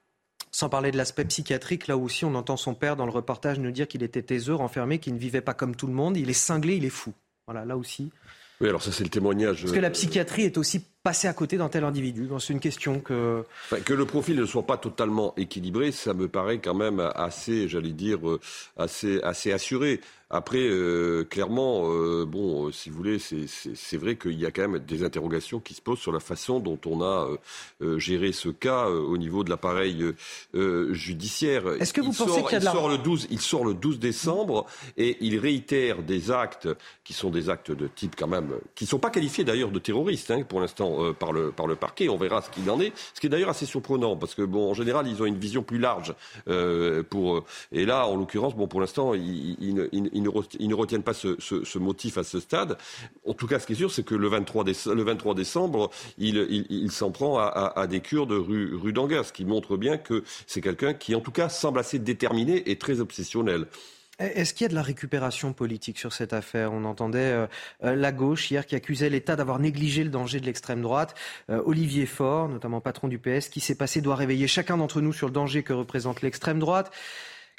Sans 0.52 0.70
parler 0.70 0.92
de 0.92 0.98
l'aspect 0.98 1.26
psychiatrique, 1.26 1.88
là 1.88 1.98
aussi 1.98 2.24
on 2.24 2.36
entend 2.36 2.58
son 2.58 2.76
père 2.76 2.96
dans 2.96 3.06
le 3.06 3.12
reportage 3.12 3.58
nous 3.58 3.72
dire 3.72 3.88
qu'il 3.88 4.04
était 4.04 4.22
taiseux, 4.22 4.54
renfermé, 4.54 5.00
qu'il 5.00 5.16
ne 5.16 5.20
vivait 5.20 5.42
pas 5.42 5.56
comme 5.56 5.76
tout 5.76 5.88
le 5.88 5.94
monde, 5.94 6.16
il 6.16 6.30
est 6.30 6.34
cinglé, 6.34 6.76
il 6.76 6.86
est 6.86 6.92
fou. 6.92 7.14
Voilà, 7.48 7.66
là 7.66 7.76
aussi. 7.76 8.12
Oui, 8.60 8.70
alors 8.70 8.82
ça 8.82 8.92
c'est 8.92 9.04
le 9.04 9.10
témoignage. 9.10 9.62
Parce 9.62 9.74
que 9.74 9.80
la 9.80 9.90
psychiatrie 9.90 10.44
est 10.44 10.58
aussi 10.58 10.84
passer 11.08 11.30
à 11.30 11.34
côté 11.34 11.56
d'un 11.56 11.70
tel 11.70 11.86
individu 11.86 12.28
C'est 12.38 12.52
une 12.52 12.60
question 12.60 13.00
que... 13.00 13.46
que 13.86 13.94
le 13.94 14.04
profil 14.04 14.36
ne 14.36 14.46
soit 14.46 14.66
pas 14.68 14.76
totalement 14.76 15.34
équilibré, 15.38 15.94
ça 15.94 16.14
me 16.14 16.28
paraît 16.28 16.58
quand 16.58 16.74
même 16.74 17.00
assez, 17.16 17.70
j'allais 17.70 17.94
dire, 17.94 18.28
euh, 18.28 18.42
assez, 18.76 19.22
assez 19.22 19.54
assuré. 19.54 20.02
Après, 20.30 20.60
euh, 20.62 21.24
clairement, 21.24 21.84
euh, 21.86 22.26
bon, 22.26 22.72
si 22.72 22.90
vous 22.90 22.98
voulez, 22.98 23.18
c'est 23.20 23.98
vrai 23.98 24.16
qu'il 24.16 24.40
y 24.40 24.46
a 24.46 24.52
quand 24.52 24.68
même 24.68 24.80
des 24.80 25.04
interrogations 25.04 25.60
qui 25.60 25.74
se 25.74 25.82
posent 25.82 26.00
sur 26.00 26.12
la 26.12 26.20
façon 26.20 26.60
dont 26.60 26.80
on 26.86 27.02
a 27.02 27.28
géré 27.98 28.32
ce 28.32 28.50
cas 28.50 28.88
au 28.88 29.18
niveau 29.18 29.44
de 29.44 29.50
l'appareil 29.50 30.04
judiciaire. 30.92 31.68
Est-ce 31.80 31.94
que 31.94 32.02
vous 32.02 32.14
pensez 32.14 32.42
y 32.42 32.56
a 32.56 32.60
de 32.60 32.66
la... 32.66 32.72
sort 32.72 32.90
le 32.90 32.98
12, 32.98 33.28
Il 33.32 33.40
sort 33.40 33.66
le 33.66 33.74
12 33.74 34.00
décembre 34.00 34.66
et 34.98 35.18
il 35.22 35.38
réitère 35.40 36.04
des 36.04 36.32
actes 36.32 36.68
qui 37.08 37.14
sont 37.14 37.30
des 37.30 37.50
actes 37.50 37.72
de 37.72 37.88
type 37.88 38.16
quand 38.18 38.28
même, 38.28 38.52
qui 38.76 38.84
ne 38.84 38.90
sont 38.90 39.00
pas 39.00 39.10
qualifiés 39.10 39.46
d'ailleurs 39.46 39.72
de 39.72 39.80
terroristes 39.80 40.30
hein, 40.30 40.44
pour 40.44 40.60
l'instant 40.60 41.04
euh, 41.04 41.14
par, 41.14 41.32
le, 41.32 41.52
par 41.52 41.66
le 41.66 41.78
parquet. 41.78 42.10
On 42.10 42.18
verra 42.18 42.42
ce 42.42 42.50
qu'il 42.50 42.70
en 42.70 42.82
est. 42.82 42.92
Ce 43.14 43.22
qui 43.22 43.28
est 43.28 43.30
d'ailleurs 43.30 43.50
assez 43.50 43.66
surprenant 43.66 44.18
parce 44.18 44.36
que, 44.36 44.42
bon, 44.42 44.70
en 44.70 44.74
général, 44.74 45.08
ils 45.08 45.22
ont 45.22 45.26
une 45.26 45.38
vision 45.38 45.64
plus 45.64 45.80
large. 45.80 46.14
Euh, 46.50 47.04
pour, 47.04 47.46
et 47.72 47.86
là, 47.86 48.08
en 48.08 48.18
l'occurrence, 48.18 48.56
bon, 48.56 48.68
pour 48.68 48.82
l'instant, 48.82 49.14
ils, 49.14 49.56
ils, 49.62 50.17
ne, 50.22 50.74
retiennent 50.74 51.04
pas 51.04 51.14
ce, 51.14 51.78
motif 51.78 52.18
à 52.18 52.24
ce 52.24 52.40
stade. 52.40 52.78
En 53.26 53.34
tout 53.34 53.48
cas, 53.48 53.60
ce 53.60 53.68
qui 53.68 53.74
est 53.74 53.78
sûr, 53.78 53.92
c'est 53.92 54.04
que 54.04 54.16
le 54.16 54.28
23, 54.28 54.64
décembre, 54.64 54.96
le 54.96 55.04
23 55.04 55.36
décembre, 55.36 55.90
il, 56.18 56.92
s'en 56.92 57.12
prend 57.12 57.38
à, 57.40 57.88
des 57.88 58.00
de 58.00 58.36
rue, 58.36 58.76
rue 58.76 58.94
ce 58.96 59.34
qui 59.34 59.46
montre 59.46 59.78
bien 59.78 59.98
que 59.98 60.24
c'est 60.46 60.62
quelqu'un 60.62 60.94
qui, 60.94 61.16
en 61.16 61.20
tout 61.20 61.32
cas, 61.32 61.50
semble 61.50 61.80
assez 61.80 62.00
déterminé 62.00 62.70
et 62.70 62.78
très 62.78 63.00
obsessionnel. 63.00 63.68
Est-ce 64.20 64.56
qu'il 64.56 64.66
y 64.66 64.66
a 64.66 64.70
de 64.70 64.76
la 64.76 64.82
récupération 64.82 65.54
politique 65.54 66.00
sur 66.00 66.12
cette 66.12 66.34
affaire? 66.34 66.74
On 66.74 66.86
entendait 66.86 67.20
euh, 67.20 67.46
euh, 67.84 67.96
la 67.96 68.12
gauche 68.12 68.50
hier 68.50 68.66
qui 68.66 68.76
accusait 68.76 69.12
l'État 69.12 69.36
d'avoir 69.36 69.60
négligé 69.60 70.04
le 70.04 70.10
danger 70.10 70.40
de 70.40 70.48
l'extrême 70.48 70.82
droite. 70.82 71.14
Euh, 71.52 71.62
Olivier 71.66 72.08
Faure, 72.08 72.50
notamment 72.50 72.82
patron 72.82 73.10
du 73.10 73.20
PS, 73.20 73.50
qui 73.50 73.60
s'est 73.60 73.76
passé 73.76 74.02
doit 74.02 74.16
réveiller 74.16 74.48
chacun 74.48 74.78
d'entre 74.78 75.02
nous 75.02 75.14
sur 75.14 75.28
le 75.28 75.34
danger 75.34 75.62
que 75.62 75.72
représente 75.72 76.24
l'extrême 76.24 76.58
droite. 76.58 76.92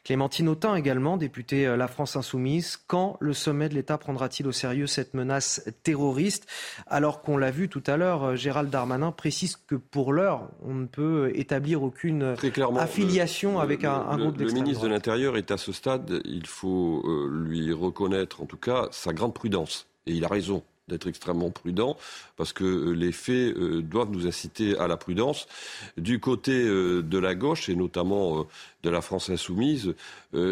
Clémentine 0.09 0.49
Autain 0.49 0.75
également, 0.75 1.19
députée 1.19 1.67
euh, 1.67 1.77
La 1.77 1.87
France 1.87 2.17
Insoumise. 2.17 2.79
Quand 2.87 3.19
le 3.21 3.35
sommet 3.35 3.69
de 3.69 3.75
l'État 3.75 3.99
prendra-t-il 3.99 4.49
au 4.49 4.53
sérieux 4.53 4.87
cette 4.87 5.13
menace 5.13 5.71
terroriste? 5.83 6.47
Alors 6.87 7.21
qu'on 7.21 7.37
l'a 7.37 7.51
vu 7.51 7.69
tout 7.69 7.83
à 7.87 7.99
l'heure, 7.99 8.25
euh, 8.25 8.35
Gérald 8.35 8.71
Darmanin 8.71 9.13
précise 9.13 9.57
que 9.57 9.75
pour 9.75 10.15
l'heure, 10.15 10.49
on 10.65 10.73
ne 10.73 10.87
peut 10.87 11.31
établir 11.35 11.83
aucune 11.83 12.37
affiliation 12.79 13.61
avec 13.61 13.85
un, 13.85 14.17
groupe 14.17 14.39
d'extrême 14.39 14.47
Le 14.47 14.53
ministre 14.63 14.85
de 14.85 14.89
l'Intérieur 14.89 15.37
est 15.37 15.51
à 15.51 15.59
ce 15.59 15.73
stade, 15.73 16.23
il 16.25 16.47
faut 16.47 17.03
euh, 17.05 17.29
lui 17.45 17.71
reconnaître 17.75 18.41
en 18.41 18.47
tout 18.47 18.57
cas 18.57 18.89
sa 18.91 19.13
grande 19.13 19.35
prudence. 19.35 19.89
Et 20.07 20.13
il 20.13 20.25
a 20.25 20.29
raison 20.29 20.63
d'être 20.89 21.07
extrêmement 21.07 21.51
prudent, 21.51 21.97
parce 22.37 22.53
que 22.53 22.65
euh, 22.65 22.93
les 22.93 23.13
faits 23.13 23.57
euh, 23.57 23.83
doivent 23.83 24.11
nous 24.11 24.27
inciter 24.27 24.77
à 24.79 24.87
la 24.87 24.97
prudence. 24.97 25.47
Du 25.97 26.21
côté 26.21 26.53
euh, 26.53 27.03
de 27.03 27.19
la 27.19 27.35
gauche, 27.35 27.69
et 27.69 27.75
notamment 27.75 28.47
de 28.85 28.91
la 28.91 29.01
France 29.01 29.29
insoumise, 29.29 29.95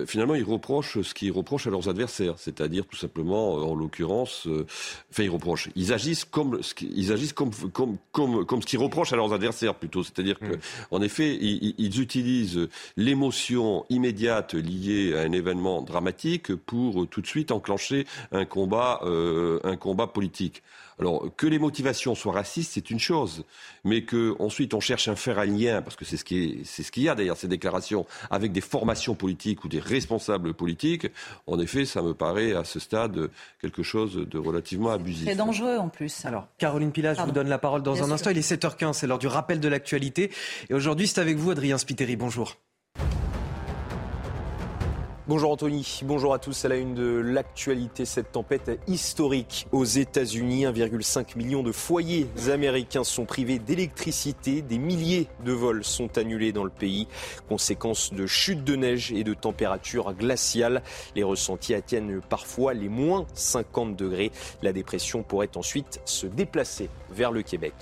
finalement, 0.06 0.34
ils 0.34 0.42
reprochent 0.42 1.00
ce 1.00 1.14
qu'ils 1.14 1.30
reprochent 1.30 1.68
à 1.68 1.70
leurs 1.70 1.88
adversaires, 1.88 2.34
c'est-à-dire 2.38 2.84
tout 2.84 2.96
simplement, 2.96 3.54
en 3.54 3.74
l'occurrence, 3.76 4.48
enfin, 5.10 5.22
ils 5.22 5.30
reprochent, 5.30 5.68
ils 5.76 5.92
agissent 5.92 6.24
comme, 6.24 6.60
ils 6.80 7.12
agissent 7.12 7.32
comme, 7.32 7.52
comme, 7.72 7.98
comme, 8.10 8.44
comme 8.44 8.62
ce 8.62 8.66
qu'ils 8.66 8.80
reprochent 8.80 9.12
à 9.12 9.16
leurs 9.16 9.32
adversaires 9.32 9.76
plutôt, 9.76 10.02
c'est-à-dire 10.02 10.40
que, 10.40 10.56
mmh. 10.56 10.60
en 10.90 11.02
effet, 11.02 11.38
ils, 11.40 11.76
ils 11.78 12.00
utilisent 12.00 12.68
l'émotion 12.96 13.86
immédiate 13.90 14.54
liée 14.54 15.14
à 15.14 15.20
un 15.20 15.30
événement 15.30 15.82
dramatique 15.82 16.52
pour 16.52 17.06
tout 17.06 17.20
de 17.20 17.26
suite 17.28 17.52
enclencher 17.52 18.06
un 18.32 18.44
combat, 18.44 19.02
un 19.04 19.76
combat 19.76 20.08
politique 20.08 20.25
alors 20.98 21.24
que 21.36 21.46
les 21.46 21.58
motivations 21.58 22.14
soient 22.14 22.32
racistes, 22.32 22.72
c'est 22.74 22.90
une 22.90 22.98
chose, 22.98 23.44
mais 23.84 24.02
que 24.02 24.34
ensuite 24.38 24.72
on 24.72 24.80
cherche 24.80 25.08
à 25.08 25.16
faire 25.16 25.38
un 25.38 25.44
lien, 25.44 25.82
parce 25.82 25.96
que 25.96 26.04
c'est 26.04 26.16
ce 26.16 26.24
qui 26.24 26.60
c'est 26.64 26.82
ce 26.82 26.90
qu'il 26.90 27.02
y 27.02 27.08
a 27.08 27.14
d'ailleurs 27.14 27.36
ces 27.36 27.48
déclarations 27.48 28.06
avec 28.30 28.52
des 28.52 28.60
formations 28.60 29.14
politiques 29.14 29.64
ou 29.64 29.68
des 29.68 29.80
responsables 29.80 30.54
politiques. 30.54 31.08
En 31.46 31.58
effet, 31.58 31.84
ça 31.84 32.02
me 32.02 32.14
paraît 32.14 32.54
à 32.54 32.64
ce 32.64 32.80
stade 32.80 33.30
quelque 33.60 33.82
chose 33.82 34.16
de 34.16 34.38
relativement 34.38 34.90
abusif. 34.90 35.28
C'est 35.28 35.34
dangereux 35.34 35.76
en 35.76 35.88
plus. 35.88 36.24
Alors 36.24 36.48
Caroline 36.58 36.92
Pilas, 36.92 37.14
je 37.14 37.22
vous 37.22 37.32
donne 37.32 37.48
la 37.48 37.58
parole 37.58 37.82
dans 37.82 38.02
un 38.02 38.10
instant. 38.10 38.30
Il 38.30 38.38
est 38.38 38.50
7h15, 38.50 38.94
c'est 38.94 39.06
l'heure 39.06 39.18
du 39.18 39.26
rappel 39.26 39.60
de 39.60 39.68
l'actualité. 39.68 40.30
Et 40.70 40.74
aujourd'hui, 40.74 41.06
c'est 41.06 41.20
avec 41.20 41.36
vous, 41.36 41.50
Adrien 41.50 41.78
Spiteri. 41.78 42.16
Bonjour. 42.16 42.56
Bonjour 45.28 45.50
Anthony, 45.50 46.02
bonjour 46.04 46.34
à 46.34 46.38
tous. 46.38 46.64
À 46.64 46.68
la 46.68 46.76
une 46.76 46.94
de 46.94 47.18
l'actualité, 47.18 48.04
cette 48.04 48.30
tempête 48.30 48.70
historique 48.86 49.66
aux 49.72 49.84
États-Unis. 49.84 50.66
1,5 50.66 51.36
million 51.36 51.64
de 51.64 51.72
foyers 51.72 52.28
américains 52.48 53.02
sont 53.02 53.24
privés 53.24 53.58
d'électricité. 53.58 54.62
Des 54.62 54.78
milliers 54.78 55.26
de 55.44 55.50
vols 55.50 55.82
sont 55.82 56.16
annulés 56.16 56.52
dans 56.52 56.62
le 56.62 56.70
pays. 56.70 57.08
Conséquence 57.48 58.12
de 58.12 58.24
chutes 58.24 58.62
de 58.62 58.76
neige 58.76 59.10
et 59.10 59.24
de 59.24 59.34
températures 59.34 60.14
glaciales. 60.14 60.80
Les 61.16 61.24
ressentis 61.24 61.74
atteignent 61.74 62.20
parfois 62.20 62.72
les 62.72 62.88
moins 62.88 63.26
50 63.34 63.96
degrés. 63.96 64.30
La 64.62 64.72
dépression 64.72 65.24
pourrait 65.24 65.56
ensuite 65.56 66.00
se 66.04 66.28
déplacer 66.28 66.88
vers 67.10 67.32
le 67.32 67.42
Québec. 67.42 67.74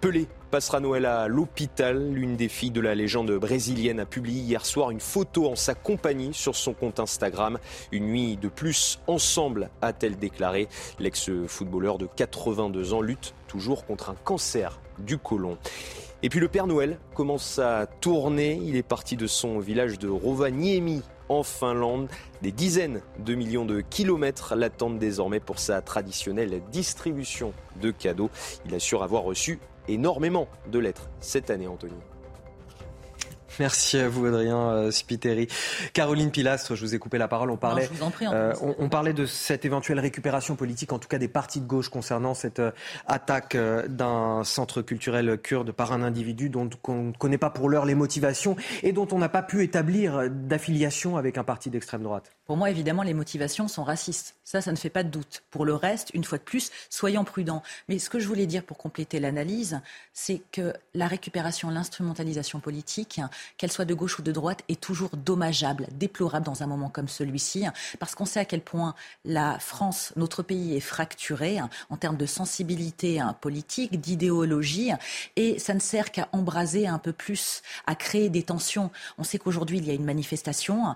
Pelé 0.00 0.26
passera 0.54 0.78
Noël 0.78 1.04
à 1.04 1.26
l'hôpital. 1.26 2.12
L'une 2.12 2.36
des 2.36 2.48
filles 2.48 2.70
de 2.70 2.80
la 2.80 2.94
légende 2.94 3.32
brésilienne 3.32 3.98
a 3.98 4.06
publié 4.06 4.40
hier 4.40 4.64
soir 4.64 4.92
une 4.92 5.00
photo 5.00 5.50
en 5.50 5.56
sa 5.56 5.74
compagnie 5.74 6.32
sur 6.32 6.54
son 6.54 6.74
compte 6.74 7.00
Instagram. 7.00 7.58
Une 7.90 8.06
nuit 8.06 8.36
de 8.36 8.46
plus 8.46 9.00
ensemble, 9.08 9.68
a-t-elle 9.82 10.16
déclaré. 10.16 10.68
L'ex-footballeur 11.00 11.98
de 11.98 12.06
82 12.06 12.94
ans 12.94 13.00
lutte 13.00 13.34
toujours 13.48 13.84
contre 13.84 14.10
un 14.10 14.14
cancer 14.14 14.78
du 15.00 15.18
côlon. 15.18 15.58
Et 16.22 16.28
puis 16.28 16.38
le 16.38 16.46
Père 16.46 16.68
Noël 16.68 17.00
commence 17.16 17.58
à 17.58 17.86
tourner. 17.86 18.60
Il 18.62 18.76
est 18.76 18.84
parti 18.84 19.16
de 19.16 19.26
son 19.26 19.58
village 19.58 19.98
de 19.98 20.08
Rovaniemi 20.08 21.02
en 21.28 21.42
Finlande. 21.42 22.08
Des 22.42 22.52
dizaines 22.52 23.00
de 23.18 23.34
millions 23.34 23.64
de 23.64 23.80
kilomètres 23.80 24.54
l'attendent 24.54 25.00
désormais 25.00 25.40
pour 25.40 25.58
sa 25.58 25.82
traditionnelle 25.82 26.62
distribution 26.70 27.52
de 27.80 27.90
cadeaux. 27.90 28.30
Il 28.66 28.74
assure 28.76 29.02
avoir 29.02 29.24
reçu 29.24 29.58
énormément 29.88 30.48
de 30.70 30.78
lettres 30.78 31.08
cette 31.20 31.50
année, 31.50 31.66
Anthony. 31.66 31.94
Merci 33.60 33.98
à 33.98 34.08
vous, 34.08 34.26
Adrien 34.26 34.70
euh, 34.70 34.90
Spiteri. 34.90 35.48
Caroline 35.92 36.30
Pilastre, 36.30 36.74
je 36.74 36.80
vous 36.84 36.94
ai 36.94 36.98
coupé 36.98 37.18
la 37.18 37.28
parole. 37.28 37.50
On 37.50 37.56
parlait, 37.56 37.88
euh, 38.22 38.52
on, 38.60 38.88
parlait 38.88 39.12
de 39.12 39.26
cette 39.26 39.64
éventuelle 39.64 40.00
récupération 40.00 40.56
politique, 40.56 40.92
en 40.92 40.98
tout 40.98 41.08
cas 41.08 41.18
des 41.18 41.28
partis 41.28 41.60
de 41.60 41.66
gauche, 41.66 41.88
concernant 41.88 42.34
cette 42.34 42.58
euh, 42.58 42.72
attaque 43.06 43.56
d'un 43.88 44.42
centre 44.44 44.82
culturel 44.82 45.38
kurde 45.38 45.72
par 45.72 45.92
un 45.92 46.02
individu 46.02 46.48
dont 46.48 46.70
on 46.88 47.02
ne 47.02 47.12
connaît 47.12 47.38
pas 47.38 47.50
pour 47.50 47.68
l'heure 47.68 47.86
les 47.86 47.94
motivations 47.94 48.56
et 48.82 48.92
dont 48.92 49.08
on 49.12 49.18
n'a 49.18 49.28
pas 49.28 49.42
pu 49.42 49.62
établir 49.62 50.28
d'affiliation 50.30 51.16
avec 51.16 51.38
un 51.38 51.44
parti 51.44 51.70
d'extrême 51.70 52.02
droite. 52.02 52.33
Pour 52.46 52.58
moi, 52.58 52.68
évidemment, 52.70 53.02
les 53.02 53.14
motivations 53.14 53.68
sont 53.68 53.84
racistes. 53.84 54.34
Ça, 54.44 54.60
ça 54.60 54.70
ne 54.70 54.76
fait 54.76 54.90
pas 54.90 55.02
de 55.02 55.08
doute. 55.08 55.42
Pour 55.50 55.64
le 55.64 55.74
reste, 55.74 56.10
une 56.12 56.24
fois 56.24 56.36
de 56.36 56.42
plus, 56.42 56.70
soyons 56.90 57.24
prudents. 57.24 57.62
Mais 57.88 57.98
ce 57.98 58.10
que 58.10 58.18
je 58.18 58.28
voulais 58.28 58.44
dire 58.44 58.64
pour 58.64 58.76
compléter 58.76 59.18
l'analyse, 59.18 59.80
c'est 60.12 60.42
que 60.52 60.74
la 60.92 61.06
récupération, 61.06 61.70
l'instrumentalisation 61.70 62.60
politique, 62.60 63.20
qu'elle 63.56 63.72
soit 63.72 63.86
de 63.86 63.94
gauche 63.94 64.18
ou 64.18 64.22
de 64.22 64.30
droite, 64.30 64.60
est 64.68 64.78
toujours 64.78 65.16
dommageable, 65.16 65.86
déplorable 65.92 66.44
dans 66.44 66.62
un 66.62 66.66
moment 66.66 66.90
comme 66.90 67.08
celui-ci, 67.08 67.64
parce 67.98 68.14
qu'on 68.14 68.26
sait 68.26 68.40
à 68.40 68.44
quel 68.44 68.60
point 68.60 68.94
la 69.24 69.58
France, 69.58 70.12
notre 70.16 70.42
pays, 70.42 70.76
est 70.76 70.80
fracturé 70.80 71.60
en 71.88 71.96
termes 71.96 72.18
de 72.18 72.26
sensibilité 72.26 73.22
politique, 73.40 74.00
d'idéologie, 74.00 74.90
et 75.36 75.58
ça 75.58 75.72
ne 75.72 75.80
sert 75.80 76.12
qu'à 76.12 76.28
embraser 76.32 76.86
un 76.86 76.98
peu 76.98 77.12
plus, 77.12 77.62
à 77.86 77.94
créer 77.94 78.28
des 78.28 78.42
tensions. 78.42 78.90
On 79.16 79.24
sait 79.24 79.38
qu'aujourd'hui, 79.38 79.78
il 79.78 79.86
y 79.86 79.90
a 79.90 79.94
une 79.94 80.04
manifestation. 80.04 80.94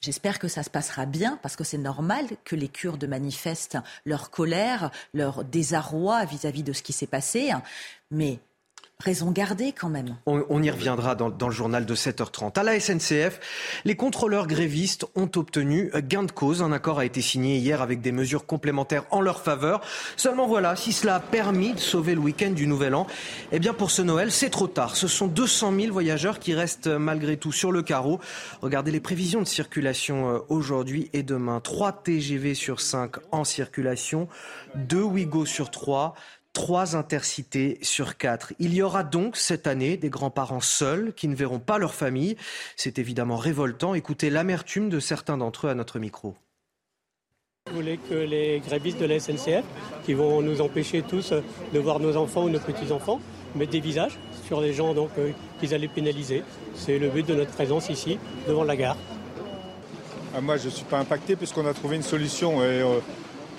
J'espère 0.00 0.38
que 0.38 0.48
ça 0.48 0.62
se 0.62 0.70
passera 0.70 1.04
bien 1.04 1.38
parce 1.42 1.56
que 1.56 1.64
c'est 1.64 1.76
normal 1.76 2.26
que 2.44 2.56
les 2.56 2.68
Kurdes 2.68 3.04
manifestent 3.04 3.78
leur 4.06 4.30
colère, 4.30 4.90
leur 5.12 5.44
désarroi 5.44 6.24
vis-à-vis 6.24 6.62
de 6.62 6.72
ce 6.72 6.82
qui 6.82 6.94
s'est 6.94 7.06
passé. 7.06 7.50
Mais 8.10 8.38
Raison 9.00 9.30
gardée 9.30 9.72
quand 9.72 9.88
même. 9.88 10.16
On, 10.26 10.62
y 10.62 10.70
reviendra 10.70 11.14
dans, 11.14 11.30
dans, 11.30 11.48
le 11.48 11.54
journal 11.54 11.86
de 11.86 11.94
7h30. 11.94 12.58
À 12.58 12.62
la 12.62 12.78
SNCF, 12.78 13.40
les 13.86 13.96
contrôleurs 13.96 14.46
grévistes 14.46 15.06
ont 15.14 15.30
obtenu 15.36 15.90
gain 16.06 16.22
de 16.22 16.30
cause. 16.30 16.62
Un 16.62 16.70
accord 16.70 16.98
a 16.98 17.06
été 17.06 17.22
signé 17.22 17.56
hier 17.56 17.80
avec 17.80 18.02
des 18.02 18.12
mesures 18.12 18.44
complémentaires 18.44 19.04
en 19.10 19.22
leur 19.22 19.40
faveur. 19.40 19.80
Seulement 20.16 20.46
voilà, 20.46 20.76
si 20.76 20.92
cela 20.92 21.16
a 21.16 21.20
permis 21.20 21.72
de 21.72 21.78
sauver 21.78 22.14
le 22.14 22.20
week-end 22.20 22.50
du 22.50 22.66
Nouvel 22.66 22.94
An, 22.94 23.06
eh 23.52 23.58
bien 23.58 23.72
pour 23.72 23.90
ce 23.90 24.02
Noël, 24.02 24.30
c'est 24.30 24.50
trop 24.50 24.66
tard. 24.66 24.96
Ce 24.96 25.08
sont 25.08 25.28
200 25.28 25.72
000 25.80 25.92
voyageurs 25.92 26.38
qui 26.38 26.54
restent 26.54 26.88
malgré 26.88 27.38
tout 27.38 27.52
sur 27.52 27.72
le 27.72 27.82
carreau. 27.82 28.20
Regardez 28.60 28.90
les 28.90 29.00
prévisions 29.00 29.40
de 29.40 29.48
circulation 29.48 30.30
euh, 30.30 30.38
aujourd'hui 30.50 31.08
et 31.12 31.22
demain. 31.22 31.60
3 31.60 32.02
TGV 32.02 32.54
sur 32.54 32.80
5 32.80 33.16
en 33.32 33.44
circulation, 33.44 34.28
2 34.74 35.02
Ouigo 35.02 35.46
sur 35.46 35.70
3 35.70 36.14
trois 36.52 36.96
intercités 36.96 37.78
sur 37.82 38.16
quatre. 38.16 38.52
Il 38.58 38.74
y 38.74 38.82
aura 38.82 39.04
donc 39.04 39.36
cette 39.36 39.66
année 39.66 39.96
des 39.96 40.10
grands-parents 40.10 40.60
seuls 40.60 41.12
qui 41.14 41.28
ne 41.28 41.34
verront 41.34 41.60
pas 41.60 41.78
leur 41.78 41.94
famille. 41.94 42.36
C'est 42.76 42.98
évidemment 42.98 43.36
révoltant. 43.36 43.94
Écoutez 43.94 44.30
l'amertume 44.30 44.88
de 44.88 45.00
certains 45.00 45.36
d'entre 45.36 45.66
eux 45.66 45.70
à 45.70 45.74
notre 45.74 45.98
micro. 45.98 46.34
Vous 47.68 47.76
voulez 47.76 47.98
que 47.98 48.14
les 48.14 48.60
grévistes 48.60 48.98
de 48.98 49.04
la 49.04 49.20
SNCF, 49.20 49.64
qui 50.04 50.14
vont 50.14 50.42
nous 50.42 50.60
empêcher 50.60 51.02
tous 51.02 51.32
de 51.32 51.78
voir 51.78 52.00
nos 52.00 52.16
enfants 52.16 52.44
ou 52.44 52.50
nos 52.50 52.58
petits-enfants, 52.58 53.20
mettent 53.54 53.70
des 53.70 53.80
visages 53.80 54.18
sur 54.46 54.60
les 54.60 54.72
gens 54.72 54.94
donc 54.94 55.10
euh, 55.18 55.30
qu'ils 55.60 55.74
allaient 55.74 55.88
pénaliser. 55.88 56.42
C'est 56.74 56.98
le 56.98 57.10
but 57.10 57.26
de 57.26 57.34
notre 57.34 57.52
présence 57.52 57.88
ici, 57.90 58.18
devant 58.48 58.64
la 58.64 58.76
gare. 58.76 58.96
Ah, 60.34 60.40
moi, 60.40 60.56
je 60.56 60.66
ne 60.66 60.70
suis 60.70 60.84
pas 60.84 60.98
impacté 60.98 61.36
puisqu'on 61.36 61.66
a 61.66 61.74
trouvé 61.74 61.96
une 61.96 62.02
solution. 62.02 62.62
Et, 62.62 62.66
euh, 62.66 62.86
euh, 62.86 63.00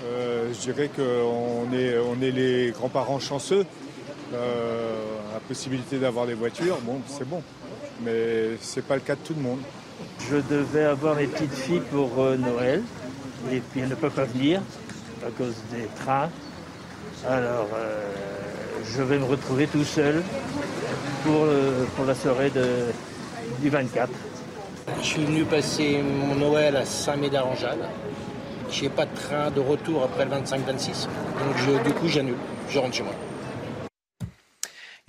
je 0.02 0.60
dirais 0.60 0.90
qu'on 0.96 1.72
est, 1.74 1.98
on 1.98 2.22
est 2.22 2.32
les 2.32 2.72
grands-parents 2.72 3.20
chanceux. 3.20 3.66
Euh, 4.34 4.96
la 5.34 5.40
possibilité 5.40 5.98
d'avoir 5.98 6.26
des 6.26 6.34
voitures, 6.34 6.78
bon, 6.84 7.02
c'est 7.08 7.28
bon. 7.28 7.42
Mais 8.04 8.58
ce 8.62 8.80
n'est 8.80 8.86
pas 8.86 8.96
le 8.96 9.02
cas 9.02 9.16
de 9.16 9.20
tout 9.22 9.34
le 9.34 9.42
monde. 9.42 9.60
Je 10.30 10.38
devais 10.38 10.86
avoir 10.86 11.16
mes 11.16 11.28
petites 11.28 11.54
filles 11.54 11.82
pour 11.92 12.12
euh, 12.20 12.38
Noël. 12.38 12.82
Et 13.52 13.60
puis 13.60 13.82
elles 13.82 13.90
ne 13.90 13.96
peuvent 13.96 14.14
pas 14.14 14.26
venir 14.26 14.62
à 15.26 15.32
cause 15.32 15.56
des 15.72 15.88
trains. 16.04 16.30
Alors 17.28 17.70
je 18.86 19.02
vais 19.02 19.18
me 19.18 19.26
retrouver 19.26 19.68
tout 19.68 19.84
seul 19.84 20.22
pour, 21.24 21.48
pour 21.96 22.06
la 22.06 22.16
soirée 22.16 22.52
de, 22.52 22.66
du 23.60 23.70
24. 23.70 24.10
Je 25.02 25.06
suis 25.06 25.26
venu 25.26 25.44
passer 25.44 26.02
mon 26.04 26.36
Noël 26.36 26.76
à 26.76 26.86
Saint-Médard-en-Jalles. 26.86 27.88
Je 28.72 28.84
n'ai 28.84 28.90
pas 28.90 29.06
de 29.06 29.16
train 29.16 29.52
de 29.52 29.60
retour 29.60 30.04
après 30.04 30.26
le 30.26 30.32
25-26. 30.32 31.08
Donc 31.40 31.84
du 31.84 31.94
coup, 31.94 32.08
j'annule. 32.08 32.36
Je 32.70 32.80
rentre 32.80 32.96
chez 32.96 33.04
moi. 33.04 33.14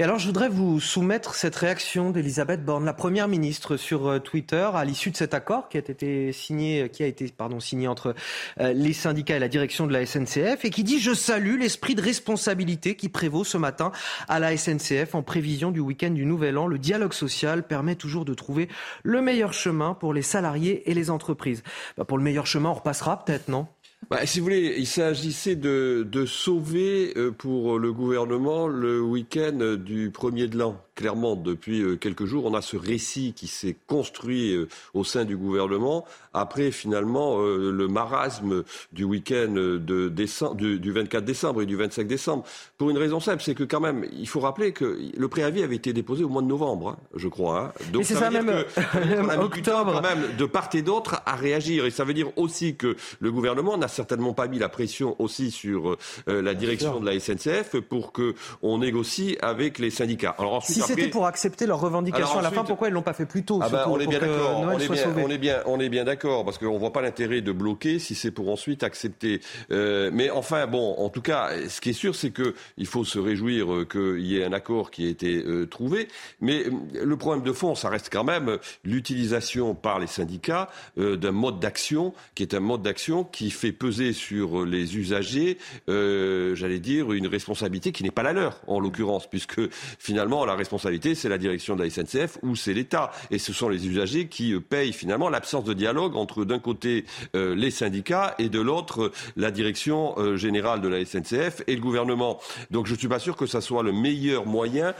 Et 0.02 0.04
alors, 0.04 0.18
je 0.18 0.26
voudrais 0.26 0.48
vous 0.48 0.80
soumettre 0.80 1.36
cette 1.36 1.54
réaction 1.54 2.10
d'Elisabeth 2.10 2.64
Borne, 2.64 2.84
la 2.84 2.92
première 2.92 3.28
ministre, 3.28 3.76
sur 3.76 4.08
euh, 4.08 4.18
Twitter 4.18 4.68
à 4.74 4.84
l'issue 4.84 5.12
de 5.12 5.16
cet 5.16 5.32
accord 5.32 5.68
qui 5.68 5.76
a 5.76 5.80
été 5.80 6.32
signé, 6.32 6.88
qui 6.88 7.04
a 7.04 7.06
été 7.06 7.28
pardon, 7.28 7.60
signé 7.60 7.86
entre 7.86 8.16
euh, 8.58 8.72
les 8.72 8.94
syndicats 8.94 9.36
et 9.36 9.38
la 9.38 9.46
direction 9.46 9.86
de 9.86 9.92
la 9.92 10.04
SNCF, 10.04 10.64
et 10.64 10.70
qui 10.70 10.82
dit 10.82 10.98
je 10.98 11.14
salue 11.14 11.56
l'esprit 11.56 11.94
de 11.94 12.02
responsabilité 12.02 12.96
qui 12.96 13.08
prévaut 13.08 13.44
ce 13.44 13.58
matin 13.58 13.92
à 14.26 14.40
la 14.40 14.56
SNCF 14.56 15.14
en 15.14 15.22
prévision 15.22 15.70
du 15.70 15.78
week-end 15.78 16.10
du 16.10 16.26
Nouvel 16.26 16.58
An. 16.58 16.66
Le 16.66 16.80
dialogue 16.80 17.12
social 17.12 17.62
permet 17.62 17.94
toujours 17.94 18.24
de 18.24 18.34
trouver 18.34 18.68
le 19.04 19.22
meilleur 19.22 19.52
chemin 19.52 19.94
pour 19.94 20.14
les 20.14 20.22
salariés 20.22 20.90
et 20.90 20.94
les 20.94 21.10
entreprises. 21.10 21.62
Bah, 21.96 22.04
pour 22.04 22.18
le 22.18 22.24
meilleur 22.24 22.46
chemin, 22.46 22.70
on 22.70 22.74
repassera 22.74 23.24
peut-être, 23.24 23.46
non? 23.46 23.68
Bah, 24.10 24.26
si 24.26 24.40
vous 24.40 24.44
voulez, 24.44 24.74
il 24.78 24.86
s'agissait 24.86 25.56
de, 25.56 26.06
de, 26.10 26.26
sauver 26.26 27.12
euh, 27.16 27.30
pour 27.30 27.78
le 27.78 27.92
gouvernement 27.92 28.66
le 28.66 29.00
week-end 29.00 29.76
du 29.78 30.10
premier 30.10 30.48
de 30.48 30.58
l'an 30.58 30.76
clairement, 30.94 31.36
depuis 31.36 31.80
euh, 31.80 31.96
quelques 31.96 32.26
jours, 32.26 32.44
on 32.44 32.54
a 32.54 32.62
ce 32.62 32.76
récit 32.76 33.32
qui 33.34 33.46
s'est 33.46 33.76
construit 33.86 34.54
euh, 34.54 34.68
au 34.94 35.04
sein 35.04 35.24
du 35.24 35.36
gouvernement 35.36 36.04
après 36.34 36.70
finalement 36.70 37.40
euh, 37.40 37.70
le 37.70 37.88
marasme 37.88 38.64
du 38.92 39.04
week-end 39.04 39.52
de 39.52 40.08
décembre, 40.08 40.56
du, 40.56 40.92
24 40.92 41.24
décembre 41.24 41.62
et 41.62 41.66
du 41.66 41.76
25 41.76 42.06
décembre. 42.06 42.44
Pour 42.78 42.90
une 42.90 42.98
raison 42.98 43.20
simple, 43.20 43.42
c'est 43.42 43.54
que 43.54 43.64
quand 43.64 43.80
même, 43.80 44.06
il 44.12 44.28
faut 44.28 44.40
rappeler 44.40 44.72
que 44.72 44.98
le 45.16 45.28
préavis 45.28 45.62
avait 45.62 45.76
été 45.76 45.92
déposé 45.92 46.24
au 46.24 46.28
mois 46.28 46.42
de 46.42 46.46
novembre, 46.46 46.88
hein, 46.90 46.96
je 47.14 47.28
crois. 47.28 47.60
Hein. 47.60 47.72
Donc 47.92 48.04
ça, 48.04 48.14
ça, 48.14 48.30
veut 48.30 48.42
dire 48.42 48.66
que 48.66 49.40
octobre. 49.40 49.92
quand 49.94 50.02
même 50.02 50.36
de 50.38 50.44
part 50.44 50.70
et 50.74 50.82
d'autre 50.82 51.22
à 51.26 51.36
réagir. 51.36 51.84
Et 51.86 51.90
ça 51.90 52.04
veut 52.04 52.14
dire 52.14 52.28
aussi 52.36 52.76
que 52.76 52.96
le 53.20 53.32
gouvernement 53.32 53.76
n'a 53.76 53.88
certainement 53.88 54.32
pas 54.32 54.48
mis 54.48 54.58
la 54.58 54.68
pression 54.68 55.16
aussi 55.18 55.50
sur 55.50 55.96
la 56.26 56.54
direction 56.54 57.00
de 57.00 57.06
la 57.06 57.18
SNCF 57.18 57.80
pour 57.80 58.12
que 58.12 58.34
on 58.62 58.78
négocie 58.78 59.36
avec 59.42 59.78
les 59.78 59.90
syndicats. 59.90 60.34
Alors 60.38 60.54
ensuite, 60.54 60.81
c'était 60.82 61.08
pour 61.08 61.26
accepter 61.26 61.66
leurs 61.66 61.80
revendications 61.80 62.38
à 62.38 62.42
la 62.42 62.50
fin, 62.50 62.64
pourquoi 62.64 62.88
ils 62.88 62.92
l'ont 62.92 63.02
pas 63.02 63.12
fait 63.12 63.26
plus 63.26 63.44
tôt 63.44 63.60
ah 63.62 63.68
bah, 63.68 63.86
On 63.88 63.98
est 63.98 64.06
bien 64.06 64.18
d'accord. 64.18 64.60
On, 64.60 65.28
est 65.28 65.38
bien, 65.38 65.62
on 65.66 65.80
est 65.80 65.88
bien, 65.88 66.04
d'accord 66.04 66.44
parce 66.44 66.58
qu'on 66.58 66.78
voit 66.78 66.92
pas 66.92 67.02
l'intérêt 67.02 67.40
de 67.40 67.52
bloquer 67.52 67.98
si 67.98 68.14
c'est 68.14 68.30
pour 68.30 68.50
ensuite 68.50 68.82
accepter. 68.82 69.40
Euh, 69.70 70.10
mais 70.12 70.30
enfin, 70.30 70.66
bon, 70.66 70.94
en 70.98 71.08
tout 71.08 71.22
cas, 71.22 71.50
ce 71.68 71.80
qui 71.80 71.90
est 71.90 71.94
sûr, 71.94 72.14
c'est 72.14 72.30
que 72.30 72.54
il 72.76 72.86
faut 72.86 73.04
se 73.04 73.18
réjouir 73.18 73.72
euh, 73.72 73.84
qu'il 73.84 74.26
y 74.26 74.38
ait 74.38 74.44
un 74.44 74.52
accord 74.52 74.90
qui 74.90 75.06
ait 75.06 75.10
été 75.10 75.42
euh, 75.44 75.66
trouvé. 75.66 76.08
Mais 76.40 76.64
le 76.94 77.16
problème 77.16 77.44
de 77.44 77.52
fond, 77.52 77.74
ça 77.74 77.88
reste 77.88 78.08
quand 78.12 78.24
même 78.24 78.58
l'utilisation 78.84 79.74
par 79.74 79.98
les 79.98 80.06
syndicats 80.06 80.68
d'un 80.96 81.32
mode 81.32 81.60
d'action 81.60 82.12
qui 82.34 82.42
est 82.42 82.54
un 82.54 82.60
mode 82.60 82.82
d'action 82.82 83.24
qui 83.24 83.50
fait 83.50 83.72
peser 83.72 84.12
sur 84.12 84.64
les 84.64 84.96
usagers, 84.96 85.58
j'allais 85.86 86.78
dire, 86.78 87.12
une 87.12 87.26
responsabilité 87.26 87.92
qui 87.92 88.02
n'est 88.02 88.10
pas 88.10 88.22
la 88.22 88.32
leur 88.32 88.60
en 88.66 88.80
l'occurrence, 88.80 89.28
puisque 89.28 89.60
finalement 89.98 90.44
la 90.44 90.54
responsabilité 90.54 90.71
responsabilité, 90.72 91.14
c'est 91.14 91.28
la 91.28 91.36
direction 91.36 91.76
de 91.76 91.84
la 91.84 91.90
SNCF 91.90 92.38
ou 92.42 92.56
c'est 92.56 92.72
l'État. 92.72 93.10
Et 93.30 93.38
ce 93.38 93.52
sont 93.52 93.68
les 93.68 93.86
usagers 93.86 94.28
qui 94.28 94.54
euh, 94.54 94.60
payent 94.60 94.94
finalement 94.94 95.28
l'absence 95.28 95.64
de 95.64 95.74
dialogue 95.74 96.16
entre 96.16 96.46
d'un 96.46 96.58
côté 96.58 97.04
euh, 97.36 97.54
les 97.54 97.70
syndicats 97.70 98.34
et 98.38 98.48
de 98.48 98.58
l'autre 98.58 99.12
la 99.36 99.50
direction 99.50 100.14
euh, 100.16 100.36
générale 100.36 100.80
de 100.80 100.88
la 100.88 101.04
SNCF 101.04 101.62
et 101.66 101.74
le 101.74 101.82
gouvernement. 101.82 102.40
Donc 102.70 102.86
je 102.86 102.94
ne 102.94 102.98
suis 102.98 103.08
pas 103.08 103.18
sûr 103.18 103.36
que 103.36 103.44
ce 103.44 103.60
soit 103.60 103.82
le 103.82 103.92
meilleur 103.92 104.46
moyen 104.46 104.94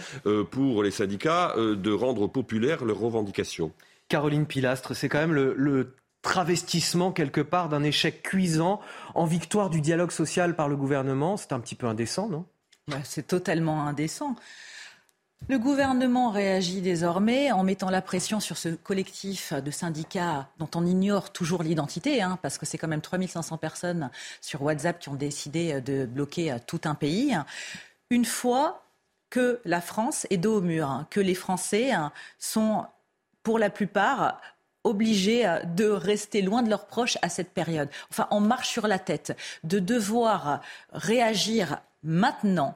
pour 0.50 0.82
les 0.82 0.90
syndicats 0.90 1.54
de 1.56 1.92
rendre 1.92 2.26
populaires 2.26 2.84
leurs 2.84 2.98
revendications. 2.98 3.72
Caroline 4.08 4.46
Pilastre, 4.46 4.94
c'est 4.94 5.08
quand 5.08 5.18
même 5.18 5.32
le, 5.32 5.94
travestissement 6.22 7.10
quelque 7.10 7.40
part 7.40 7.68
d'un 7.68 7.82
échec 7.82 8.22
cuisant 8.22 8.80
en 9.16 9.24
victoire 9.24 9.70
du 9.70 9.80
dialogue 9.80 10.12
social 10.12 10.54
par 10.54 10.68
le 10.68 10.76
gouvernement. 10.76 11.36
C'est 11.36 11.52
un 11.52 11.58
petit 11.58 11.74
peu 11.74 11.86
indécent, 11.88 12.28
non? 12.28 12.46
C'est 13.04 13.26
totalement 13.26 13.86
indécent. 13.86 14.36
Le 15.48 15.58
gouvernement 15.58 16.30
réagit 16.30 16.80
désormais 16.80 17.50
en 17.50 17.64
mettant 17.64 17.90
la 17.90 18.00
pression 18.00 18.38
sur 18.38 18.56
ce 18.56 18.68
collectif 18.68 19.52
de 19.52 19.70
syndicats 19.72 20.48
dont 20.58 20.68
on 20.76 20.86
ignore 20.86 21.32
toujours 21.32 21.64
l'identité, 21.64 22.22
hein, 22.22 22.38
parce 22.42 22.58
que 22.58 22.64
c'est 22.64 22.78
quand 22.78 22.88
même 22.88 23.00
3500 23.00 23.58
personnes 23.58 24.10
sur 24.40 24.62
WhatsApp 24.62 25.00
qui 25.00 25.08
ont 25.08 25.14
décidé 25.14 25.80
de 25.80 26.06
bloquer 26.06 26.56
tout 26.66 26.80
un 26.84 26.94
pays. 26.94 27.36
Une 28.10 28.24
fois 28.24 28.84
que 29.30 29.60
la 29.64 29.80
France 29.80 30.26
est 30.30 30.36
dos 30.36 30.58
au 30.58 30.60
mur, 30.60 30.88
hein, 30.88 31.06
que 31.10 31.20
les 31.20 31.34
Français 31.34 31.90
hein, 31.90 32.12
sont 32.38 32.86
pour 33.42 33.58
la 33.58 33.68
plupart 33.68 34.40
obligés 34.84 35.44
de 35.74 35.88
rester 35.88 36.42
loin 36.42 36.62
de 36.62 36.70
leurs 36.70 36.86
proches 36.86 37.18
à 37.20 37.28
cette 37.28 37.50
période. 37.50 37.88
Enfin, 38.10 38.28
on 38.30 38.40
marche 38.40 38.68
sur 38.68 38.86
la 38.86 38.98
tête 38.98 39.36
de 39.64 39.80
devoir 39.80 40.60
réagir 40.92 41.80
maintenant, 42.02 42.74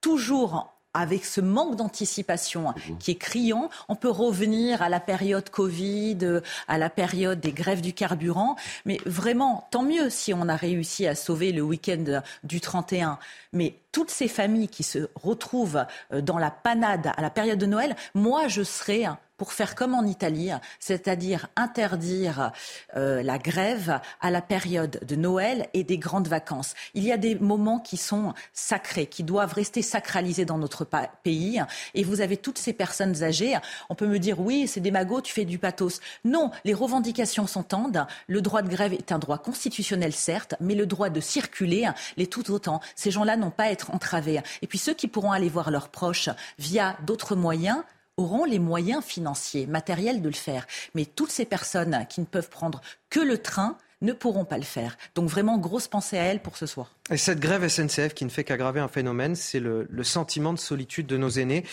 toujours 0.00 0.73
avec 0.94 1.24
ce 1.24 1.40
manque 1.40 1.76
d'anticipation 1.76 2.72
qui 2.98 3.10
est 3.10 3.16
criant, 3.16 3.68
on 3.88 3.96
peut 3.96 4.10
revenir 4.10 4.80
à 4.80 4.88
la 4.88 5.00
période 5.00 5.50
Covid, 5.50 6.40
à 6.68 6.78
la 6.78 6.88
période 6.88 7.40
des 7.40 7.52
grèves 7.52 7.80
du 7.80 7.92
carburant. 7.92 8.56
Mais 8.84 8.98
vraiment, 9.04 9.66
tant 9.70 9.82
mieux 9.82 10.08
si 10.08 10.32
on 10.32 10.48
a 10.48 10.56
réussi 10.56 11.06
à 11.06 11.14
sauver 11.14 11.52
le 11.52 11.62
week-end 11.62 12.22
du 12.44 12.60
31. 12.60 13.18
Mais 13.52 13.76
toutes 13.92 14.10
ces 14.10 14.28
familles 14.28 14.68
qui 14.68 14.82
se 14.82 15.08
retrouvent 15.14 15.84
euh, 16.12 16.20
dans 16.20 16.38
la 16.38 16.50
panade 16.50 17.12
à 17.16 17.22
la 17.22 17.30
période 17.30 17.58
de 17.58 17.66
Noël, 17.66 17.94
moi, 18.14 18.48
je 18.48 18.62
serais 18.62 19.04
pour 19.36 19.52
faire 19.52 19.74
comme 19.74 19.94
en 19.94 20.04
Italie, 20.04 20.50
c'est-à-dire 20.78 21.48
interdire 21.56 22.52
euh, 22.96 23.22
la 23.22 23.38
grève 23.38 24.00
à 24.20 24.30
la 24.30 24.40
période 24.40 25.00
de 25.04 25.16
Noël 25.16 25.68
et 25.74 25.84
des 25.84 25.98
grandes 25.98 26.28
vacances. 26.28 26.74
Il 26.94 27.04
y 27.04 27.12
a 27.12 27.16
des 27.16 27.34
moments 27.34 27.80
qui 27.80 27.96
sont 27.96 28.34
sacrés, 28.52 29.06
qui 29.06 29.22
doivent 29.22 29.52
rester 29.52 29.82
sacralisés 29.82 30.44
dans 30.44 30.58
notre 30.58 30.86
pays. 31.22 31.62
Et 31.94 32.04
vous 32.04 32.20
avez 32.20 32.36
toutes 32.36 32.58
ces 32.58 32.72
personnes 32.72 33.22
âgées. 33.22 33.56
On 33.88 33.94
peut 33.94 34.06
me 34.06 34.18
dire, 34.18 34.40
oui, 34.40 34.66
c'est 34.68 34.80
des 34.80 34.90
magots, 34.90 35.20
tu 35.20 35.32
fais 35.32 35.44
du 35.44 35.58
pathos. 35.58 36.00
Non, 36.24 36.50
les 36.64 36.74
revendications 36.74 37.46
s'entendent. 37.46 38.06
Le 38.28 38.40
droit 38.40 38.62
de 38.62 38.68
grève 38.68 38.92
est 38.92 39.12
un 39.12 39.18
droit 39.18 39.38
constitutionnel, 39.38 40.12
certes, 40.12 40.54
mais 40.60 40.74
le 40.74 40.86
droit 40.86 41.10
de 41.10 41.20
circuler 41.20 41.88
l'est 42.16 42.30
tout 42.30 42.50
autant. 42.50 42.80
Ces 42.94 43.10
gens-là 43.10 43.36
n'ont 43.36 43.50
pas 43.50 43.64
à 43.64 43.70
être 43.70 43.90
entravés. 43.92 44.40
Et 44.62 44.66
puis 44.66 44.78
ceux 44.78 44.94
qui 44.94 45.08
pourront 45.08 45.32
aller 45.32 45.48
voir 45.48 45.70
leurs 45.70 45.88
proches 45.88 46.28
via 46.58 46.96
d'autres 47.06 47.36
moyens, 47.36 47.82
auront 48.16 48.44
les 48.44 48.58
moyens 48.58 49.04
financiers, 49.04 49.66
matériels 49.66 50.22
de 50.22 50.28
le 50.28 50.34
faire. 50.34 50.66
Mais 50.94 51.04
toutes 51.04 51.30
ces 51.30 51.44
personnes 51.44 52.06
qui 52.08 52.20
ne 52.20 52.26
peuvent 52.26 52.50
prendre 52.50 52.80
que 53.10 53.20
le 53.20 53.38
train 53.38 53.76
ne 54.04 54.12
pourront 54.12 54.44
pas 54.44 54.58
le 54.58 54.64
faire. 54.64 54.96
Donc 55.14 55.28
vraiment, 55.28 55.58
grosse 55.58 55.88
pensée 55.88 56.18
à 56.18 56.24
elles 56.24 56.40
pour 56.40 56.56
ce 56.56 56.66
soir. 56.66 56.94
Et 57.10 57.16
cette 57.16 57.40
grève 57.40 57.66
SNCF 57.66 58.14
qui 58.14 58.24
ne 58.24 58.30
fait 58.30 58.44
qu'aggraver 58.44 58.80
un 58.80 58.88
phénomène, 58.88 59.34
c'est 59.34 59.60
le, 59.60 59.86
le, 59.90 60.04
sentiment 60.04 60.52
de 60.52 60.58
solitude 60.58 61.06
de 61.06 61.16
nos 61.16 61.30
aînés. 61.30 61.64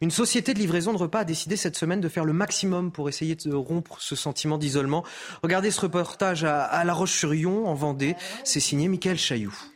Une 0.00 0.10
société 0.10 0.54
de 0.54 0.58
livraison 0.58 0.92
de 0.92 0.98
repas 0.98 1.20
a 1.20 1.24
décidé 1.24 1.56
cette 1.56 1.76
semaine 1.76 2.00
de 2.00 2.08
faire 2.08 2.24
le 2.24 2.32
maximum 2.32 2.92
pour 2.92 3.08
essayer 3.08 3.34
de 3.34 3.54
rompre 3.54 4.00
ce 4.00 4.16
sentiment 4.16 4.58
d'isolement. 4.58 5.04
Regardez 5.42 5.70
ce 5.70 5.80
reportage 5.80 6.44
à, 6.44 6.62
à 6.62 6.84
La 6.84 6.94
Roche-sur-Yon, 6.94 7.66
en 7.66 7.74
Vendée. 7.74 8.16
C'est 8.44 8.60
signé 8.60 8.88
Michael 8.88 9.18
Chailloux. 9.18 9.69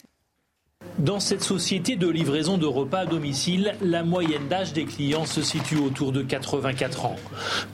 Dans 0.98 1.18
cette 1.18 1.42
société 1.42 1.96
de 1.96 2.08
livraison 2.08 2.56
de 2.56 2.66
repas 2.66 3.00
à 3.00 3.06
domicile, 3.06 3.74
la 3.82 4.04
moyenne 4.04 4.46
d'âge 4.48 4.72
des 4.72 4.84
clients 4.84 5.26
se 5.26 5.42
situe 5.42 5.76
autour 5.76 6.12
de 6.12 6.22
84 6.22 7.06
ans. 7.06 7.16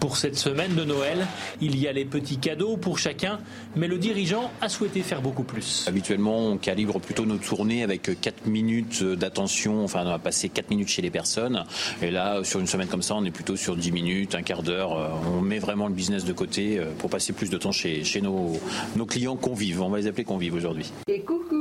Pour 0.01 0.17
cette 0.17 0.39
semaine 0.39 0.75
de 0.75 0.85
Noël, 0.85 1.27
il 1.61 1.79
y 1.79 1.87
a 1.87 1.93
les 1.93 2.07
petits 2.07 2.39
cadeaux 2.39 2.79
pour 2.79 2.99
chacun, 2.99 3.39
mais 3.77 3.89
le 3.89 3.99
dirigeant 3.99 4.51
a 4.63 4.71
souhaité 4.71 5.03
faire 5.03 5.21
beaucoup 5.21 5.43
plus. 5.43 5.85
Habituellement, 5.87 6.39
on 6.39 6.57
calibre 6.57 6.99
plutôt 6.99 7.27
nos 7.27 7.37
tournées 7.37 7.83
avec 7.83 8.19
4 8.19 8.47
minutes 8.47 9.03
d'attention, 9.03 9.85
enfin 9.85 10.01
on 10.07 10.11
va 10.11 10.19
passer 10.19 10.49
4 10.49 10.71
minutes 10.71 10.89
chez 10.89 11.03
les 11.03 11.11
personnes. 11.11 11.65
Et 12.01 12.11
là, 12.11 12.43
sur 12.43 12.59
une 12.59 12.67
semaine 12.67 12.89
comme 12.89 13.03
ça, 13.03 13.17
on 13.17 13.25
est 13.27 13.31
plutôt 13.31 13.57
sur 13.57 13.77
10 13.77 13.93
minutes, 13.93 14.35
un 14.35 14.43
quart 14.43 14.63
d'heure. 14.63 15.11
On 15.37 15.43
met 15.43 15.59
vraiment 15.59 15.89
le 15.89 15.95
business 15.95 16.25
de 16.25 16.33
côté 16.33 16.79
euh, 16.79 16.87
pour 16.99 17.11
passer 17.11 17.35
plus 17.35 17.51
de 17.51 17.59
temps 17.59 17.73
chez, 17.73 18.03
chez 18.03 18.23
nos, 18.23 18.59
nos 18.97 19.05
clients 19.05 19.37
convives. 19.37 19.83
On 19.83 19.91
va 19.91 19.99
les 19.99 20.07
appeler 20.07 20.25
convives 20.25 20.55
aujourd'hui. 20.55 20.91
Et 21.07 21.21
coucou 21.21 21.60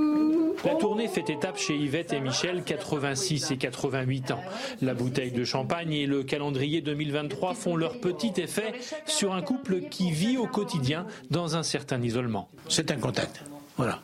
La 0.65 0.75
tournée 0.75 1.07
fait 1.07 1.29
étape 1.29 1.57
chez 1.57 1.75
Yvette 1.75 2.11
et 2.11 2.19
Michel, 2.19 2.63
86 2.63 3.51
et 3.51 3.57
88 3.57 4.31
ans. 4.31 4.43
La 4.81 4.93
bouteille 4.93 5.31
de 5.31 5.45
champagne 5.45 5.93
et 5.93 6.05
le 6.05 6.23
calendrier 6.23 6.81
2023 6.81 7.53
font 7.53 7.77
leur 7.77 7.99
petit 7.99 8.33
effet 8.37 8.73
sur 9.05 9.33
un 9.33 9.41
couple 9.41 9.81
qui 9.89 10.11
vit 10.11 10.37
au 10.37 10.47
quotidien 10.47 11.05
dans 11.31 11.55
un 11.55 11.63
certain 11.63 12.01
isolement. 12.01 12.49
C'est 12.67 12.91
un 12.91 12.97
contact. 12.97 13.41
Voilà. 13.77 14.01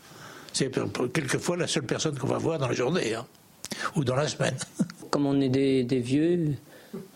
C'est 0.54 0.72
quelquefois 1.12 1.58
la 1.58 1.68
seule 1.68 1.86
personne 1.86 2.18
qu'on 2.18 2.28
va 2.28 2.38
voir 2.38 2.58
dans 2.58 2.70
la 2.70 2.74
journée 2.74 3.16
hein, 3.16 3.26
ou 3.98 4.06
dans 4.06 4.16
la 4.16 4.28
semaine. 4.28 4.56
Comme 5.10 5.26
on 5.26 5.42
est 5.42 5.50
des, 5.50 5.84
des, 5.84 6.00
vieux, 6.00 6.54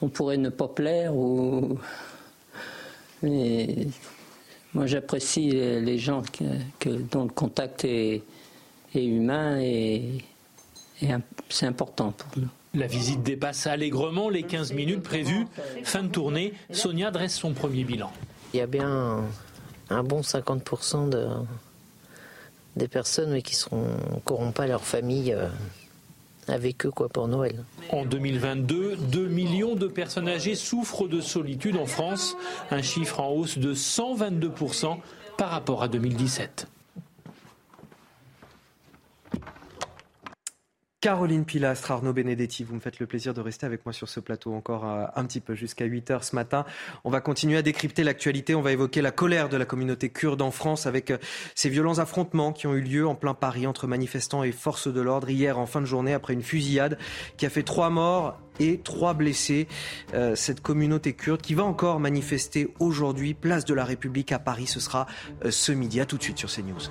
on 0.02 0.10
pourrait 0.10 0.38
ne 0.38 0.50
pas 0.50 0.68
plaire 0.68 1.16
ou. 1.16 1.80
Mais 3.24 3.88
moi, 4.74 4.86
j'apprécie 4.86 5.50
les 5.50 5.98
gens 5.98 6.24
que, 6.24 6.44
que, 6.80 6.90
dont 6.90 7.24
le 7.24 7.30
contact 7.30 7.86
est, 7.86 8.24
est 8.96 9.06
humain 9.06 9.60
et, 9.60 10.24
et 11.02 11.08
c'est 11.50 11.66
important 11.66 12.12
pour 12.12 12.42
nous. 12.42 12.50
La 12.76 12.88
visite 12.88 13.24
dépasse 13.24 13.66
allègrement 13.66 14.30
les 14.30 14.44
15 14.44 14.74
minutes 14.74 15.02
prévues. 15.02 15.48
Fin 15.84 16.04
de 16.04 16.10
tournée, 16.10 16.54
Sonia 16.72 17.10
dresse 17.10 17.36
son 17.36 17.54
premier 17.54 17.84
bilan. 17.84 18.12
Il 18.54 18.58
y 18.58 18.62
a 18.62 18.68
bien 18.68 18.88
un, 18.88 19.24
un 19.90 20.04
bon 20.04 20.22
50% 20.22 21.10
de, 21.10 21.28
des 22.76 22.88
personnes 22.88 23.32
mais 23.32 23.42
qui 23.42 23.58
n'auront 23.72 24.52
pas 24.52 24.68
leur 24.68 24.84
famille 24.84 25.34
euh, 25.34 25.48
avec 26.48 26.86
eux 26.86 26.92
quoi, 26.92 27.10
pour 27.10 27.28
Noël. 27.28 27.64
En 27.92 28.06
2022, 28.06 28.98
2 28.98 29.28
millions 29.28 29.76
de 29.76 29.88
personnes 29.88 30.30
âgées 30.30 30.56
souffrent 30.56 31.08
de 31.08 31.22
solitude 31.22 31.78
en 31.78 31.86
France, 31.86 32.36
un 32.72 32.82
chiffre 32.82 33.20
en 33.20 33.30
hausse 33.30 33.58
de 33.58 33.74
122% 33.74 34.98
par 35.38 35.50
rapport 35.50 35.82
à 35.82 35.88
2017. 35.88 36.68
Caroline 41.02 41.46
Pilastre, 41.46 41.92
Arnaud 41.92 42.12
Benedetti, 42.12 42.66
vous 42.66 42.76
me 42.76 42.82
faites 42.82 43.00
le 43.00 43.06
plaisir 43.06 43.34
de 43.34 43.40
rester 43.40 43.66
avec 43.66 43.86
moi 43.86 43.94
sur 43.94 44.10
ce 44.10 44.20
plateau 44.20 44.54
encore 44.54 44.84
un 44.84 45.24
petit 45.24 45.40
peu 45.40 45.56
jusqu'à 45.56 45.86
8 45.86 46.12
heures 46.12 46.24
ce 46.26 46.36
matin. 46.36 46.66
On 47.06 47.10
va 47.10 47.22
continuer 47.22 47.56
à 47.56 47.62
décrypter 47.62 48.04
l'actualité. 48.04 48.54
On 48.54 48.62
va 48.62 48.74
évoquer 48.74 49.02
la 49.02 49.12
colère 49.12 49.48
de 49.48 49.56
la 49.56 49.64
communauté 49.64 50.10
kurde 50.10 50.42
en 50.42 50.52
France 50.52 50.88
avec 50.88 51.14
ces 51.56 51.70
violents 51.70 52.00
affrontements 52.00 52.52
qui 52.52 52.68
ont 52.68 52.74
eu 52.74 52.82
lieu 52.82 53.08
en 53.08 53.16
plein 53.16 53.34
Paris 53.34 53.66
entre 53.66 53.88
manifestants 53.88 54.44
et 54.44 54.52
forces 54.52 54.92
de 54.92 55.00
l'ordre 55.00 55.30
hier 55.30 55.58
en 55.58 55.66
fin 55.66 55.80
de 55.80 55.86
journée 55.86 56.14
après 56.14 56.34
une 56.34 56.44
fusillade 56.44 56.98
qui 57.38 57.46
a 57.46 57.50
fait 57.50 57.64
trois 57.64 57.90
morts 57.90 58.38
et 58.60 58.80
trois 58.80 59.14
blessés. 59.14 59.70
Euh, 60.14 60.36
cette 60.36 60.60
communauté 60.60 61.14
kurde 61.14 61.42
qui 61.42 61.54
va 61.54 61.64
encore 61.64 62.02
manifester 62.02 62.74
aujourd'hui, 62.80 63.34
place 63.34 63.64
de 63.64 63.74
la 63.74 63.86
République 63.86 64.34
à 64.34 64.40
Paris. 64.40 64.68
Ce 64.68 64.82
sera 64.82 65.08
euh, 65.46 65.52
ce 65.52 65.72
midi. 65.72 66.02
À 66.02 66.06
tout 66.06 66.18
de 66.18 66.24
suite 66.24 66.40
sur 66.40 66.50
CNews. 66.50 66.90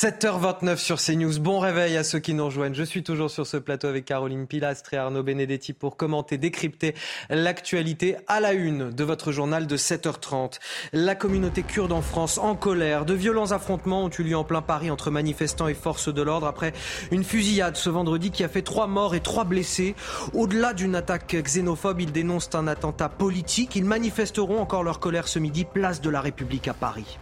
7h29 0.00 0.78
sur 0.78 0.98
CNews. 0.98 1.40
Bon 1.40 1.58
réveil 1.58 1.98
à 1.98 2.04
ceux 2.04 2.20
qui 2.20 2.32
nous 2.32 2.46
rejoignent. 2.46 2.72
Je 2.72 2.84
suis 2.84 3.02
toujours 3.02 3.30
sur 3.30 3.46
ce 3.46 3.58
plateau 3.58 3.86
avec 3.86 4.06
Caroline 4.06 4.46
Pilastre 4.46 4.94
et 4.94 4.96
Arnaud 4.96 5.22
Benedetti 5.22 5.74
pour 5.74 5.98
commenter, 5.98 6.38
décrypter 6.38 6.94
l'actualité 7.28 8.16
à 8.26 8.40
la 8.40 8.54
une 8.54 8.92
de 8.92 9.04
votre 9.04 9.30
journal 9.30 9.66
de 9.66 9.76
7h30. 9.76 10.58
La 10.94 11.14
communauté 11.14 11.62
kurde 11.62 11.92
en 11.92 12.00
France 12.00 12.38
en 12.38 12.56
colère. 12.56 13.04
De 13.04 13.12
violents 13.12 13.52
affrontements 13.52 14.04
ont 14.04 14.10
eu 14.10 14.22
lieu 14.22 14.36
en 14.38 14.42
plein 14.42 14.62
Paris 14.62 14.90
entre 14.90 15.10
manifestants 15.10 15.68
et 15.68 15.74
forces 15.74 16.08
de 16.08 16.22
l'ordre 16.22 16.46
après 16.46 16.72
une 17.10 17.22
fusillade 17.22 17.76
ce 17.76 17.90
vendredi 17.90 18.30
qui 18.30 18.42
a 18.42 18.48
fait 18.48 18.62
trois 18.62 18.86
morts 18.86 19.14
et 19.14 19.20
trois 19.20 19.44
blessés. 19.44 19.94
Au-delà 20.32 20.72
d'une 20.72 20.94
attaque 20.94 21.36
xénophobe, 21.36 22.00
ils 22.00 22.12
dénoncent 22.12 22.54
un 22.54 22.68
attentat 22.68 23.10
politique. 23.10 23.76
Ils 23.76 23.84
manifesteront 23.84 24.62
encore 24.62 24.82
leur 24.82 24.98
colère 24.98 25.28
ce 25.28 25.38
midi, 25.38 25.66
place 25.66 26.00
de 26.00 26.08
la 26.08 26.22
République 26.22 26.68
à 26.68 26.72
Paris. 26.72 27.18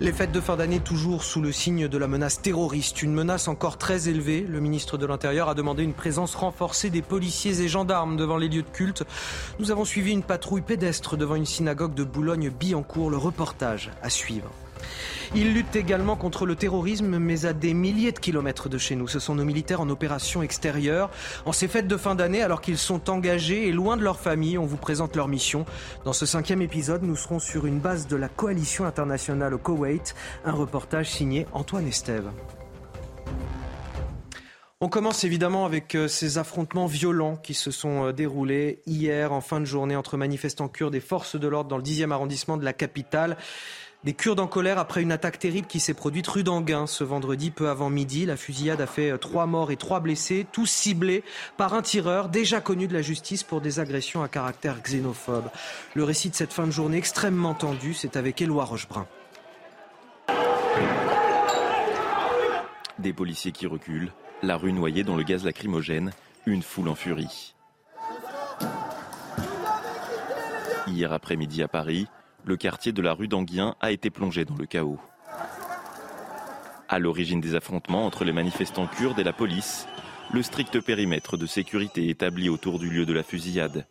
Les 0.00 0.12
fêtes 0.12 0.32
de 0.32 0.40
fin 0.40 0.56
d'année 0.56 0.80
toujours 0.80 1.24
sous 1.24 1.42
le 1.42 1.52
signe 1.52 1.88
de 1.88 1.98
la 1.98 2.08
menace 2.08 2.40
terroriste, 2.40 3.02
une 3.02 3.12
menace 3.12 3.48
encore 3.48 3.76
très 3.76 4.08
élevée. 4.08 4.46
Le 4.48 4.60
ministre 4.60 4.96
de 4.96 5.06
l'Intérieur 5.06 5.48
a 5.48 5.54
demandé 5.54 5.82
une 5.82 5.92
présence 5.92 6.34
renforcée 6.34 6.90
des 6.90 7.02
policiers 7.02 7.60
et 7.60 7.68
gendarmes 7.68 8.16
devant 8.16 8.36
les 8.36 8.48
lieux 8.48 8.62
de 8.62 8.68
culte. 8.68 9.04
Nous 9.58 9.70
avons 9.70 9.84
suivi 9.84 10.12
une 10.12 10.22
patrouille 10.22 10.62
pédestre 10.62 11.16
devant 11.16 11.34
une 11.34 11.46
synagogue 11.46 11.94
de 11.94 12.04
Boulogne-Billancourt. 12.04 13.10
Le 13.10 13.16
reportage 13.16 13.90
à 14.02 14.10
suivre. 14.10 14.50
Ils 15.34 15.54
luttent 15.54 15.76
également 15.76 16.16
contre 16.16 16.44
le 16.46 16.56
terrorisme, 16.56 17.18
mais 17.18 17.46
à 17.46 17.52
des 17.52 17.74
milliers 17.74 18.12
de 18.12 18.18
kilomètres 18.18 18.68
de 18.68 18.78
chez 18.78 18.96
nous. 18.96 19.06
Ce 19.06 19.18
sont 19.18 19.34
nos 19.34 19.44
militaires 19.44 19.80
en 19.80 19.88
opération 19.88 20.42
extérieure. 20.42 21.10
En 21.44 21.52
ces 21.52 21.68
fêtes 21.68 21.86
de 21.86 21.96
fin 21.96 22.14
d'année, 22.14 22.42
alors 22.42 22.60
qu'ils 22.60 22.78
sont 22.78 23.10
engagés 23.10 23.68
et 23.68 23.72
loin 23.72 23.96
de 23.96 24.02
leur 24.02 24.18
famille, 24.18 24.58
on 24.58 24.66
vous 24.66 24.76
présente 24.76 25.14
leur 25.14 25.28
mission. 25.28 25.66
Dans 26.04 26.12
ce 26.12 26.26
cinquième 26.26 26.62
épisode, 26.62 27.02
nous 27.02 27.16
serons 27.16 27.38
sur 27.38 27.66
une 27.66 27.78
base 27.78 28.06
de 28.06 28.16
la 28.16 28.28
coalition 28.28 28.84
internationale 28.84 29.54
au 29.54 29.58
Koweït. 29.58 30.14
Un 30.44 30.52
reportage 30.52 31.10
signé 31.10 31.46
Antoine 31.52 31.86
Estève. 31.86 32.30
On 34.82 34.88
commence 34.88 35.24
évidemment 35.24 35.66
avec 35.66 35.94
ces 36.08 36.38
affrontements 36.38 36.86
violents 36.86 37.36
qui 37.36 37.52
se 37.52 37.70
sont 37.70 38.12
déroulés 38.12 38.80
hier 38.86 39.30
en 39.30 39.42
fin 39.42 39.60
de 39.60 39.66
journée 39.66 39.94
entre 39.94 40.16
manifestants 40.16 40.68
kurdes 40.68 40.94
et 40.94 41.00
forces 41.00 41.36
de 41.36 41.46
l'ordre 41.48 41.68
dans 41.68 41.76
le 41.76 41.82
10e 41.82 42.12
arrondissement 42.12 42.56
de 42.56 42.64
la 42.64 42.72
capitale. 42.72 43.36
Des 44.02 44.14
Kurdes 44.14 44.40
en 44.40 44.46
colère 44.46 44.78
après 44.78 45.02
une 45.02 45.12
attaque 45.12 45.38
terrible 45.38 45.66
qui 45.66 45.78
s'est 45.78 45.92
produite 45.92 46.26
rue 46.26 46.42
d'Anguin 46.42 46.86
ce 46.86 47.04
vendredi 47.04 47.50
peu 47.50 47.68
avant 47.68 47.90
midi. 47.90 48.24
La 48.24 48.38
fusillade 48.38 48.80
a 48.80 48.86
fait 48.86 49.18
trois 49.18 49.44
morts 49.44 49.70
et 49.70 49.76
trois 49.76 50.00
blessés, 50.00 50.46
tous 50.50 50.64
ciblés 50.64 51.22
par 51.58 51.74
un 51.74 51.82
tireur 51.82 52.30
déjà 52.30 52.62
connu 52.62 52.88
de 52.88 52.94
la 52.94 53.02
justice 53.02 53.42
pour 53.42 53.60
des 53.60 53.78
agressions 53.78 54.22
à 54.22 54.28
caractère 54.28 54.80
xénophobe. 54.80 55.50
Le 55.92 56.04
récit 56.04 56.30
de 56.30 56.34
cette 56.34 56.54
fin 56.54 56.66
de 56.66 56.70
journée 56.70 56.96
extrêmement 56.96 57.52
tendue, 57.52 57.92
c'est 57.92 58.16
avec 58.16 58.40
Éloi 58.40 58.64
Rochebrun. 58.64 59.06
Des 62.98 63.12
policiers 63.12 63.52
qui 63.52 63.66
reculent, 63.66 64.12
la 64.42 64.56
rue 64.56 64.72
noyée 64.72 65.04
dans 65.04 65.16
le 65.16 65.24
gaz 65.24 65.44
lacrymogène, 65.44 66.12
une 66.46 66.62
foule 66.62 66.88
en 66.88 66.94
furie. 66.94 67.54
Hier 70.86 71.12
après-midi 71.12 71.62
à 71.62 71.68
Paris, 71.68 72.08
le 72.44 72.56
quartier 72.56 72.92
de 72.92 73.02
la 73.02 73.12
rue 73.12 73.28
d'Anguien 73.28 73.74
a 73.80 73.90
été 73.90 74.10
plongé 74.10 74.44
dans 74.44 74.56
le 74.56 74.66
chaos. 74.66 74.98
À 76.88 76.98
l'origine 76.98 77.40
des 77.40 77.54
affrontements 77.54 78.06
entre 78.06 78.24
les 78.24 78.32
manifestants 78.32 78.86
kurdes 78.86 79.18
et 79.18 79.24
la 79.24 79.32
police, 79.32 79.86
le 80.32 80.42
strict 80.42 80.80
périmètre 80.80 81.36
de 81.36 81.46
sécurité 81.46 82.08
établi 82.08 82.48
autour 82.48 82.78
du 82.78 82.90
lieu 82.90 83.06
de 83.06 83.12
la 83.12 83.22
fusillade. 83.22 83.86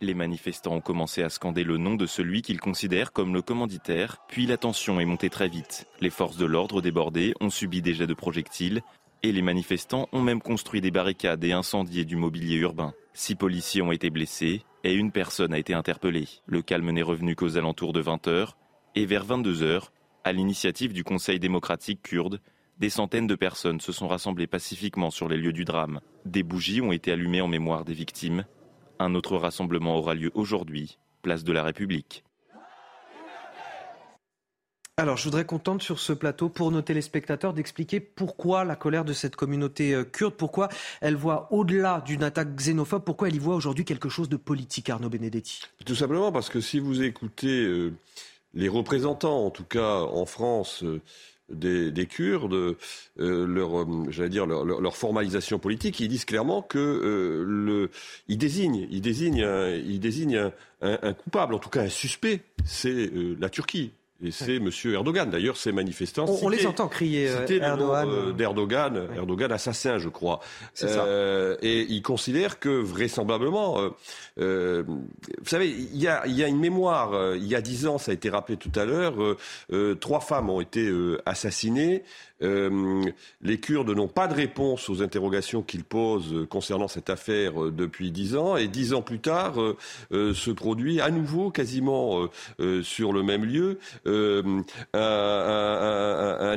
Les 0.00 0.14
manifestants 0.14 0.74
ont 0.74 0.80
commencé 0.80 1.24
à 1.24 1.28
scander 1.28 1.64
le 1.64 1.76
nom 1.76 1.96
de 1.96 2.06
celui 2.06 2.42
qu'ils 2.42 2.60
considèrent 2.60 3.12
comme 3.12 3.34
le 3.34 3.42
commanditaire, 3.42 4.18
puis 4.28 4.46
la 4.46 4.56
tension 4.56 5.00
est 5.00 5.04
montée 5.04 5.30
très 5.30 5.48
vite. 5.48 5.88
Les 6.00 6.10
forces 6.10 6.36
de 6.36 6.46
l'ordre 6.46 6.80
débordées 6.80 7.34
ont 7.40 7.50
subi 7.50 7.82
des 7.82 7.94
jets 7.94 8.06
de 8.06 8.14
projectiles 8.14 8.82
et 9.24 9.32
les 9.32 9.42
manifestants 9.42 10.08
ont 10.12 10.22
même 10.22 10.40
construit 10.40 10.80
des 10.80 10.92
barricades 10.92 11.42
et 11.42 11.52
incendié 11.52 12.04
du 12.04 12.14
mobilier 12.14 12.56
urbain. 12.56 12.94
Six 13.18 13.34
policiers 13.34 13.82
ont 13.82 13.90
été 13.90 14.10
blessés 14.10 14.62
et 14.84 14.94
une 14.94 15.10
personne 15.10 15.52
a 15.52 15.58
été 15.58 15.74
interpellée. 15.74 16.28
Le 16.46 16.62
calme 16.62 16.92
n'est 16.92 17.02
revenu 17.02 17.34
qu'aux 17.34 17.58
alentours 17.58 17.92
de 17.92 18.00
20h 18.00 18.50
et 18.94 19.06
vers 19.06 19.26
22h, 19.26 19.88
à 20.22 20.30
l'initiative 20.30 20.92
du 20.92 21.02
Conseil 21.02 21.40
démocratique 21.40 22.00
kurde, 22.00 22.40
des 22.78 22.90
centaines 22.90 23.26
de 23.26 23.34
personnes 23.34 23.80
se 23.80 23.90
sont 23.90 24.06
rassemblées 24.06 24.46
pacifiquement 24.46 25.10
sur 25.10 25.28
les 25.28 25.36
lieux 25.36 25.52
du 25.52 25.64
drame. 25.64 25.98
Des 26.26 26.44
bougies 26.44 26.80
ont 26.80 26.92
été 26.92 27.10
allumées 27.10 27.40
en 27.40 27.48
mémoire 27.48 27.84
des 27.84 27.92
victimes. 27.92 28.44
Un 29.00 29.16
autre 29.16 29.36
rassemblement 29.36 29.96
aura 29.96 30.14
lieu 30.14 30.30
aujourd'hui, 30.34 30.96
place 31.20 31.42
de 31.42 31.52
la 31.52 31.64
République. 31.64 32.22
Alors, 34.98 35.16
je 35.16 35.22
voudrais 35.22 35.44
qu'on 35.44 35.60
tente 35.60 35.80
sur 35.80 36.00
ce 36.00 36.12
plateau 36.12 36.48
pour 36.48 36.72
nos 36.72 36.82
téléspectateurs 36.82 37.54
d'expliquer 37.54 38.00
pourquoi 38.00 38.64
la 38.64 38.74
colère 38.74 39.04
de 39.04 39.12
cette 39.12 39.36
communauté 39.36 39.94
euh, 39.94 40.02
kurde, 40.02 40.34
pourquoi 40.34 40.68
elle 41.00 41.14
voit 41.14 41.46
au-delà 41.52 42.02
d'une 42.04 42.24
attaque 42.24 42.56
xénophobe, 42.56 43.04
pourquoi 43.04 43.28
elle 43.28 43.36
y 43.36 43.38
voit 43.38 43.54
aujourd'hui 43.54 43.84
quelque 43.84 44.08
chose 44.08 44.28
de 44.28 44.36
politique, 44.36 44.90
Arnaud 44.90 45.08
Benedetti? 45.08 45.60
Tout 45.86 45.94
simplement 45.94 46.32
parce 46.32 46.48
que 46.48 46.60
si 46.60 46.80
vous 46.80 47.00
écoutez 47.00 47.62
euh, 47.64 47.92
les 48.54 48.68
représentants, 48.68 49.46
en 49.46 49.50
tout 49.50 49.62
cas 49.62 50.00
en 50.00 50.26
France, 50.26 50.82
euh, 50.82 51.00
des, 51.48 52.06
Kurdes, 52.06 52.76
leur, 53.16 53.86
j'allais 54.10 54.28
dire 54.28 54.46
leur, 54.46 54.96
formalisation 54.96 55.60
politique, 55.60 56.00
ils 56.00 56.08
disent 56.08 56.24
clairement 56.24 56.60
que 56.60 57.44
le, 57.46 57.90
ils 58.26 58.36
désignent, 58.36 58.86
ils 58.90 59.00
désignent, 59.00 59.46
ils 59.86 60.00
désignent 60.00 60.50
un, 60.82 61.12
coupable, 61.14 61.54
en 61.54 61.58
tout 61.58 61.70
cas 61.70 61.82
un 61.82 61.88
suspect, 61.88 62.42
c'est 62.66 63.10
la 63.40 63.48
Turquie. 63.48 63.92
Et 64.20 64.32
c'est 64.32 64.56
M. 64.56 64.68
Erdogan. 64.86 65.30
D'ailleurs, 65.30 65.56
ces 65.56 65.70
manifestants. 65.70 66.26
On, 66.42 66.48
les 66.48 66.66
entend 66.66 66.88
crier 66.88 67.28
euh, 67.28 67.46
Erdogan. 67.46 68.08
Euh, 68.10 68.32
D'Erdogan, 68.32 69.08
Erdogan 69.14 69.52
assassin, 69.52 69.98
je 69.98 70.08
crois. 70.08 70.40
Euh, 70.82 71.56
et 71.62 71.82
il 71.82 72.02
considère 72.02 72.58
que 72.58 72.68
vraisemblablement, 72.68 73.80
euh, 74.40 74.82
vous 74.86 75.48
savez, 75.48 75.68
il 75.68 75.96
y 75.96 76.08
a, 76.08 76.26
y 76.26 76.42
a, 76.42 76.48
une 76.48 76.58
mémoire. 76.58 77.36
il 77.36 77.46
y 77.46 77.54
a 77.54 77.60
dix 77.60 77.86
ans, 77.86 77.98
ça 77.98 78.10
a 78.10 78.14
été 78.14 78.28
rappelé 78.28 78.56
tout 78.56 78.72
à 78.74 78.84
l'heure, 78.84 79.14
trois 80.00 80.20
femmes 80.20 80.50
ont 80.50 80.60
été 80.60 80.92
assassinées. 81.24 82.02
Euh, 82.42 83.02
les 83.42 83.58
Kurdes 83.58 83.90
n'ont 83.90 84.08
pas 84.08 84.28
de 84.28 84.34
réponse 84.34 84.88
aux 84.88 85.02
interrogations 85.02 85.62
qu'ils 85.62 85.84
posent 85.84 86.46
concernant 86.48 86.88
cette 86.88 87.10
affaire 87.10 87.64
euh, 87.64 87.70
depuis 87.70 88.10
dix 88.10 88.36
ans. 88.36 88.56
Et 88.56 88.68
dix 88.68 88.94
ans 88.94 89.02
plus 89.02 89.18
tard, 89.18 89.54
euh, 90.12 90.34
se 90.34 90.50
produit 90.50 91.00
à 91.00 91.10
nouveau, 91.10 91.50
quasiment 91.50 92.28
sur 92.82 93.12
le 93.12 93.22
même 93.22 93.44
lieu, 93.44 93.78
un, 94.06 94.64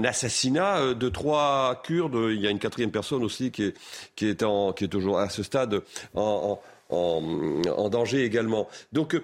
assassinat 0.04 0.94
de 0.94 1.10
trois 1.10 1.82
Kurdes. 1.84 2.30
Il 2.32 2.40
y 2.40 2.48
a 2.48 2.50
une 2.50 2.60
quatrième 2.60 2.92
personne 2.92 3.24
aussi 3.24 3.52
qui 3.52 3.64
est, 3.64 3.78
qui 4.16 4.28
est, 4.28 4.44
toujours 4.90 5.20
à 5.20 5.30
ce 5.30 5.44
stade 5.44 5.82
en, 6.14 6.60
danger 6.92 8.24
également. 8.24 8.68
Donc 8.92 9.16
euh, 9.16 9.22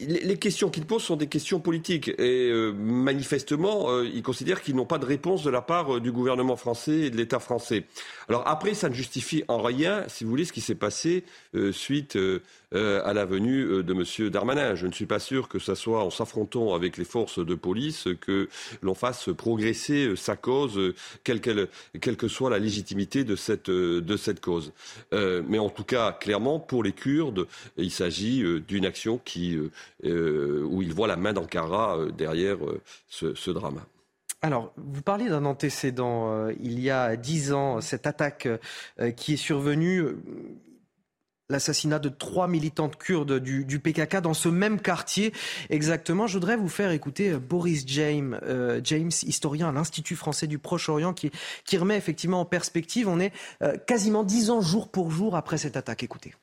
les 0.00 0.36
questions 0.38 0.68
qu'il 0.68 0.84
pose 0.84 1.02
sont 1.02 1.16
des 1.16 1.26
questions 1.26 1.60
politiques 1.60 2.08
et 2.08 2.50
euh, 2.50 2.72
manifestement, 2.72 3.90
euh, 3.90 4.08
il 4.12 4.22
considère 4.22 4.62
qu'ils 4.62 4.76
n'ont 4.76 4.86
pas 4.86 4.98
de 4.98 5.06
réponse 5.06 5.42
de 5.42 5.50
la 5.50 5.62
part 5.62 6.00
du 6.00 6.12
gouvernement 6.12 6.56
français 6.56 7.00
et 7.00 7.10
de 7.10 7.16
l'État 7.16 7.38
français. 7.38 7.84
Alors 8.28 8.46
après, 8.46 8.74
ça 8.74 8.88
ne 8.88 8.94
justifie 8.94 9.44
en 9.48 9.62
rien, 9.62 10.04
si 10.08 10.24
vous 10.24 10.30
voulez, 10.30 10.44
ce 10.44 10.52
qui 10.52 10.60
s'est 10.60 10.74
passé 10.74 11.24
suite 11.72 12.18
euh, 12.74 13.02
à 13.04 13.12
la 13.12 13.24
venue 13.24 13.64
euh, 13.64 13.82
de 13.82 13.92
M. 13.92 14.30
Darmanin. 14.30 14.74
Je 14.74 14.86
ne 14.86 14.92
suis 14.92 15.06
pas 15.06 15.18
sûr 15.18 15.48
que 15.48 15.58
ce 15.58 15.74
soit 15.74 16.04
en 16.04 16.10
s'affrontant 16.10 16.74
avec 16.74 16.96
les 16.96 17.04
forces 17.04 17.38
de 17.38 17.54
police 17.54 18.08
que 18.20 18.48
l'on 18.80 18.94
fasse 18.94 19.28
progresser 19.36 20.06
euh, 20.06 20.16
sa 20.16 20.36
cause, 20.36 20.80
quelle, 21.22 21.40
que 21.40 22.28
soit 22.28 22.50
la 22.50 22.58
légitimité 22.58 23.24
de 23.24 23.36
cette, 23.36 24.40
cause. 24.40 24.72
mais 25.12 25.58
en 25.58 25.68
tout 25.68 25.84
cas, 25.84 26.12
clairement, 26.12 26.58
pour 26.60 26.82
les 26.82 26.92
Kurdes, 26.92 27.46
il 27.76 27.90
s'agit 27.90 28.42
d'une 28.66 28.86
action 28.86 29.20
où 29.24 30.82
ils 30.82 30.94
voient 30.94 31.08
la 31.08 31.16
main 31.16 31.32
d'Ankara 31.32 31.98
derrière 32.16 32.58
ce, 33.08 33.34
ce 33.34 33.50
drame. 33.50 33.80
Alors, 34.40 34.72
vous 34.76 35.02
parlez 35.02 35.28
d'un 35.28 35.44
antécédent. 35.44 36.48
il 36.60 36.80
y 36.80 36.90
a 36.90 37.16
dix 37.16 37.52
ans, 37.52 37.80
cette 37.80 38.06
attaque 38.06 38.48
qui 39.16 39.34
est 39.34 39.36
survenue 39.36 40.16
l'assassinat 41.52 42.00
de 42.00 42.08
trois 42.08 42.48
militantes 42.48 42.96
kurdes 42.96 43.38
du, 43.38 43.78
PKK 43.78 44.20
dans 44.20 44.34
ce 44.34 44.48
même 44.48 44.80
quartier 44.80 45.32
exactement. 45.70 46.26
Je 46.26 46.34
voudrais 46.34 46.56
vous 46.56 46.68
faire 46.68 46.90
écouter 46.90 47.30
euh, 47.30 47.38
Boris 47.38 47.84
James, 47.86 48.38
euh, 48.42 48.80
James 48.82 49.10
historien 49.22 49.68
à 49.68 49.72
l'Institut 49.72 50.16
français 50.16 50.46
du 50.46 50.58
Proche-Orient, 50.58 51.12
qui, 51.12 51.30
qui, 51.64 51.76
remet 51.76 51.96
effectivement 51.96 52.40
en 52.40 52.44
perspective. 52.44 53.08
On 53.08 53.20
est 53.20 53.32
euh, 53.62 53.76
quasiment 53.76 54.24
dix 54.24 54.50
ans 54.50 54.60
jour 54.60 54.90
pour 54.90 55.10
jour 55.10 55.36
après 55.36 55.58
cette 55.58 55.76
attaque. 55.76 56.02
Écoutez. 56.02 56.34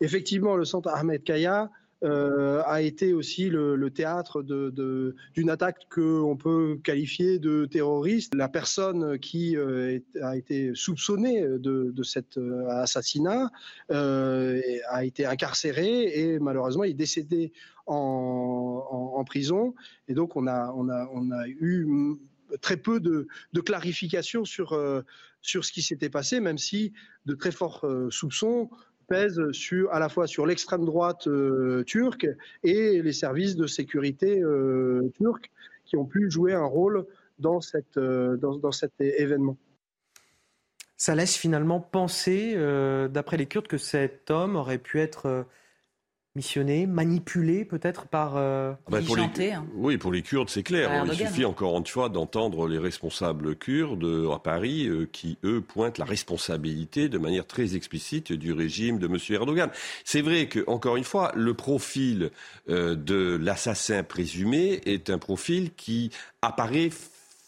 Effectivement, 0.00 0.56
le 0.56 0.64
centre 0.64 0.88
Ahmed 0.88 1.22
Kaya 1.22 1.70
euh, 2.04 2.62
a 2.66 2.82
été 2.82 3.12
aussi 3.12 3.48
le, 3.48 3.90
théâtre 3.90 4.42
d'une 4.42 5.50
attaque 5.50 5.86
qu'on 5.88 6.36
peut 6.36 6.80
qualifier 6.82 7.38
de 7.38 7.64
terroriste. 7.66 8.34
La 8.34 8.48
personne 8.48 9.18
qui 9.20 9.56
euh, 9.56 10.00
a 10.20 10.36
été 10.36 10.74
soupçonnée 10.74 11.42
de, 11.42 12.02
cet 12.02 12.38
euh, 12.38 12.66
assassinat 12.68 13.50
a 13.88 15.04
été 15.04 15.26
incarcérée 15.26 16.04
et 16.18 16.38
malheureusement 16.40 16.84
est 16.84 16.92
décédé 16.92 17.52
en, 17.86 19.22
prison. 19.24 19.74
Et 20.08 20.14
donc 20.14 20.34
on 20.34 20.48
a, 20.48 20.74
eu 21.46 22.16
très 22.60 22.76
peu 22.76 22.98
de, 22.98 23.28
de 23.52 23.60
clarifications 23.60 24.44
sur, 24.44 24.76
sur 25.40 25.64
ce 25.64 25.72
qui 25.72 25.82
s'était 25.82 26.10
passé, 26.10 26.40
même 26.40 26.58
si 26.58 26.92
de 27.26 27.34
très 27.34 27.52
forts 27.52 27.86
soupçons 28.10 28.68
pèse 29.06 29.40
sur, 29.52 29.92
à 29.92 29.98
la 29.98 30.08
fois 30.08 30.26
sur 30.26 30.46
l'extrême 30.46 30.84
droite 30.84 31.26
euh, 31.26 31.84
turque 31.84 32.26
et 32.62 33.02
les 33.02 33.12
services 33.12 33.56
de 33.56 33.66
sécurité 33.66 34.40
euh, 34.40 35.10
turcs 35.16 35.50
qui 35.84 35.96
ont 35.96 36.04
pu 36.04 36.30
jouer 36.30 36.54
un 36.54 36.64
rôle 36.64 37.06
dans, 37.38 37.60
cette, 37.60 37.96
euh, 37.96 38.36
dans, 38.36 38.56
dans 38.56 38.72
cet 38.72 38.92
événement. 39.00 39.56
Ça 40.96 41.14
laisse 41.14 41.36
finalement 41.36 41.80
penser, 41.80 42.54
d'après 43.10 43.36
les 43.36 43.46
Kurdes, 43.46 43.66
que 43.66 43.76
cet 43.76 44.30
homme 44.30 44.54
aurait 44.54 44.78
pu 44.78 45.00
être 45.00 45.46
missionné, 46.34 46.86
manipulé 46.86 47.64
peut-être 47.64 48.06
par... 48.06 48.36
Euh... 48.36 48.72
Ah 48.86 48.90
bah, 48.90 48.98
pour 49.06 49.16
les, 49.16 49.52
hein. 49.52 49.66
Oui, 49.74 49.98
pour 49.98 50.12
les 50.12 50.22
Kurdes, 50.22 50.48
c'est 50.48 50.62
clair. 50.62 51.04
Il 51.06 51.14
suffit 51.14 51.44
encore 51.44 51.76
une 51.76 51.86
fois 51.86 52.08
d'entendre 52.08 52.66
les 52.68 52.78
responsables 52.78 53.54
kurdes 53.56 54.30
à 54.32 54.38
Paris 54.38 54.86
euh, 54.86 55.06
qui, 55.10 55.38
eux, 55.44 55.60
pointent 55.60 55.98
la 55.98 56.04
responsabilité 56.04 57.08
de 57.08 57.18
manière 57.18 57.46
très 57.46 57.76
explicite 57.76 58.32
du 58.32 58.52
régime 58.52 58.98
de 58.98 59.06
M. 59.06 59.18
Erdogan. 59.30 59.70
C'est 60.04 60.22
vrai 60.22 60.46
que, 60.46 60.64
encore 60.66 60.96
une 60.96 61.04
fois, 61.04 61.32
le 61.34 61.54
profil 61.54 62.30
euh, 62.68 62.94
de 62.94 63.36
l'assassin 63.36 64.02
présumé 64.02 64.80
est 64.86 65.10
un 65.10 65.18
profil 65.18 65.72
qui 65.74 66.10
apparaît 66.40 66.90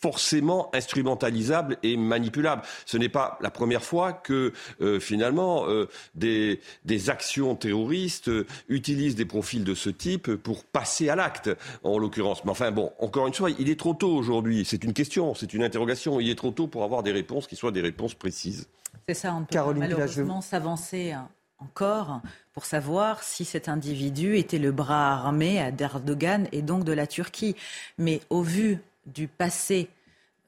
forcément 0.05 0.69
instrumentalisable 0.75 1.79
et 1.83 1.97
manipulable. 1.97 2.61
Ce 2.85 2.99
n'est 2.99 3.09
pas 3.09 3.39
la 3.41 3.51
première 3.51 3.83
fois 3.83 4.13
que 4.13 4.53
euh, 4.83 5.01
finalement 5.01 5.67
euh, 5.67 5.89
des, 6.15 6.61
des, 6.85 7.09
actions 7.09 7.57
terroristes 7.57 8.29
euh, 8.29 8.47
utilisent 8.69 9.15
des 9.15 9.25
profils 9.25 9.65
de 9.65 9.75
ce 9.75 9.89
type 9.89 10.35
pour 10.35 10.65
passer 10.65 11.09
à 11.09 11.17
l'acte, 11.17 11.49
en 11.85 11.97
l'occurrence. 11.97 12.45
Mais 12.45 12.51
enfin 12.51 12.71
bon, 12.71 12.93
encore 12.99 13.27
une 13.29 13.33
fois, 13.33 13.49
il 13.51 13.71
est 13.71 13.81
trop 13.81 13.95
tôt 13.95 14.15
aujourd'hui. 14.15 14.67
C'est 14.67 14.85
une 14.85 14.93
question, 14.93 15.35
c'est 15.35 15.55
une 15.55 15.63
interrogation. 15.63 16.21
Il 16.21 16.29
est 16.29 16.35
trop 16.35 16.51
tôt 16.51 16.67
pour 16.67 16.85
avoir 16.85 17.03
des 17.03 17.13
réponses 17.13 17.47
qui 17.47 17.57
soient 17.57 17.73
des 17.73 17.81
réponses 17.81 18.13
précises. 18.13 18.69
C'est 19.09 19.15
ça, 19.15 19.33
on 19.33 19.47
peut 19.47 19.55
Caroline 19.55 19.85
malheureusement 19.85 20.43
s'avancer 20.43 21.15
encore 21.57 22.21
pour 22.53 22.67
savoir 22.67 23.23
si 23.23 23.47
cet 23.47 23.71
individu 23.71 24.37
était 24.37 24.59
le 24.59 24.71
bras 24.71 25.15
armé 25.15 25.73
d'Erdogan 25.73 26.47
et 26.53 26.61
donc 26.61 26.85
de 26.85 26.93
la 26.93 27.07
Turquie. 27.07 27.57
Mais 27.97 28.21
au 28.29 28.43
vu 28.43 28.81
du 29.07 29.29
passé 29.29 29.89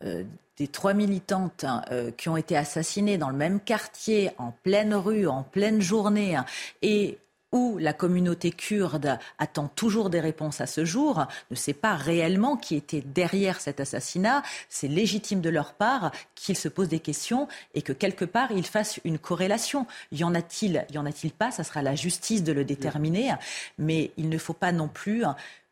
euh, 0.05 0.25
des 0.59 0.69
trois 0.69 0.95
militantes 0.95 1.65
hein, 1.65 1.83
euh, 1.91 2.11
qui 2.11 2.29
ont 2.29 2.37
été 2.37 2.57
assassinées 2.57 3.19
dans 3.19 3.29
le 3.29 3.37
même 3.37 3.61
quartier, 3.61 4.31
en 4.39 4.53
pleine 4.63 4.95
rue, 4.95 5.27
en 5.27 5.43
pleine 5.43 5.83
journée, 5.83 6.35
hein, 6.35 6.47
et 6.81 7.19
où 7.53 7.79
la 7.79 7.93
communauté 7.93 8.51
kurde 8.51 9.19
attend 9.39 9.69
toujours 9.69 10.11
des 10.11 10.21
réponses 10.21 10.61
à 10.61 10.67
ce 10.67 10.85
jour, 10.85 11.27
ne 11.51 11.57
sait 11.57 11.73
pas 11.73 11.95
réellement 11.95 12.57
qui 12.57 12.75
était 12.75 13.01
derrière 13.01 13.61
cet 13.61 13.81
assassinat. 13.81 14.43
C'est 14.69 14.89
légitime 14.89 15.41
de 15.41 15.51
leur 15.51 15.75
part 15.75 16.11
qu'ils 16.35 16.57
se 16.57 16.69
posent 16.69 16.89
des 16.89 17.01
questions 17.01 17.49
et 17.75 17.83
que 17.83 17.93
quelque 17.93 18.25
part 18.25 18.51
ils 18.51 18.67
fassent 18.67 19.01
une 19.05 19.19
corrélation. 19.19 19.87
Y 20.13 20.25
en 20.25 20.35
a-t-il 20.35 20.85
Y 20.91 20.99
en 20.99 21.07
a-t-il 21.07 21.33
pas? 21.33 21.51
Ça 21.51 21.65
sera 21.65 21.83
la 21.83 21.95
justice 21.95 22.43
de 22.43 22.53
le 22.53 22.65
déterminer. 22.65 23.35
Mais 23.79 24.11
il 24.17 24.29
ne 24.29 24.39
faut 24.39 24.53
pas 24.53 24.73
non 24.73 24.89
plus 24.89 25.25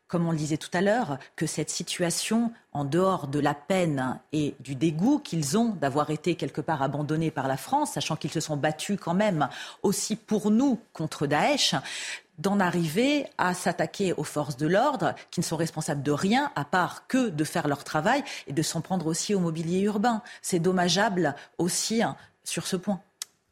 comme 0.07 0.27
on 0.27 0.31
le 0.31 0.37
disait 0.37 0.57
tout 0.57 0.69
à 0.73 0.81
l'heure, 0.81 1.17
que 1.35 1.47
cette 1.47 1.69
situation, 1.69 2.51
en 2.73 2.85
dehors 2.85 3.27
de 3.27 3.39
la 3.39 3.53
peine 3.53 4.19
et 4.33 4.55
du 4.59 4.75
dégoût 4.75 5.19
qu'ils 5.19 5.57
ont 5.57 5.69
d'avoir 5.69 6.09
été 6.09 6.35
quelque 6.35 6.61
part 6.61 6.81
abandonnés 6.81 7.31
par 7.31 7.47
la 7.47 7.57
France, 7.57 7.93
sachant 7.93 8.15
qu'ils 8.15 8.31
se 8.31 8.39
sont 8.39 8.57
battus 8.57 8.99
quand 9.01 9.13
même 9.13 9.49
aussi 9.83 10.15
pour 10.15 10.51
nous 10.51 10.79
contre 10.93 11.27
Daesh, 11.27 11.75
d'en 12.37 12.59
arriver 12.59 13.27
à 13.37 13.53
s'attaquer 13.53 14.13
aux 14.13 14.23
forces 14.23 14.57
de 14.57 14.67
l'ordre 14.67 15.15
qui 15.31 15.39
ne 15.39 15.45
sont 15.45 15.55
responsables 15.55 16.03
de 16.03 16.11
rien 16.11 16.51
à 16.55 16.65
part 16.65 17.07
que 17.07 17.29
de 17.29 17.43
faire 17.43 17.67
leur 17.67 17.83
travail 17.83 18.23
et 18.47 18.53
de 18.53 18.61
s'en 18.61 18.81
prendre 18.81 19.07
aussi 19.07 19.33
au 19.33 19.39
mobilier 19.39 19.81
urbain. 19.81 20.21
C'est 20.41 20.59
dommageable 20.59 21.35
aussi 21.57 22.03
hein, 22.03 22.17
sur 22.43 22.67
ce 22.67 22.75
point. 22.75 22.99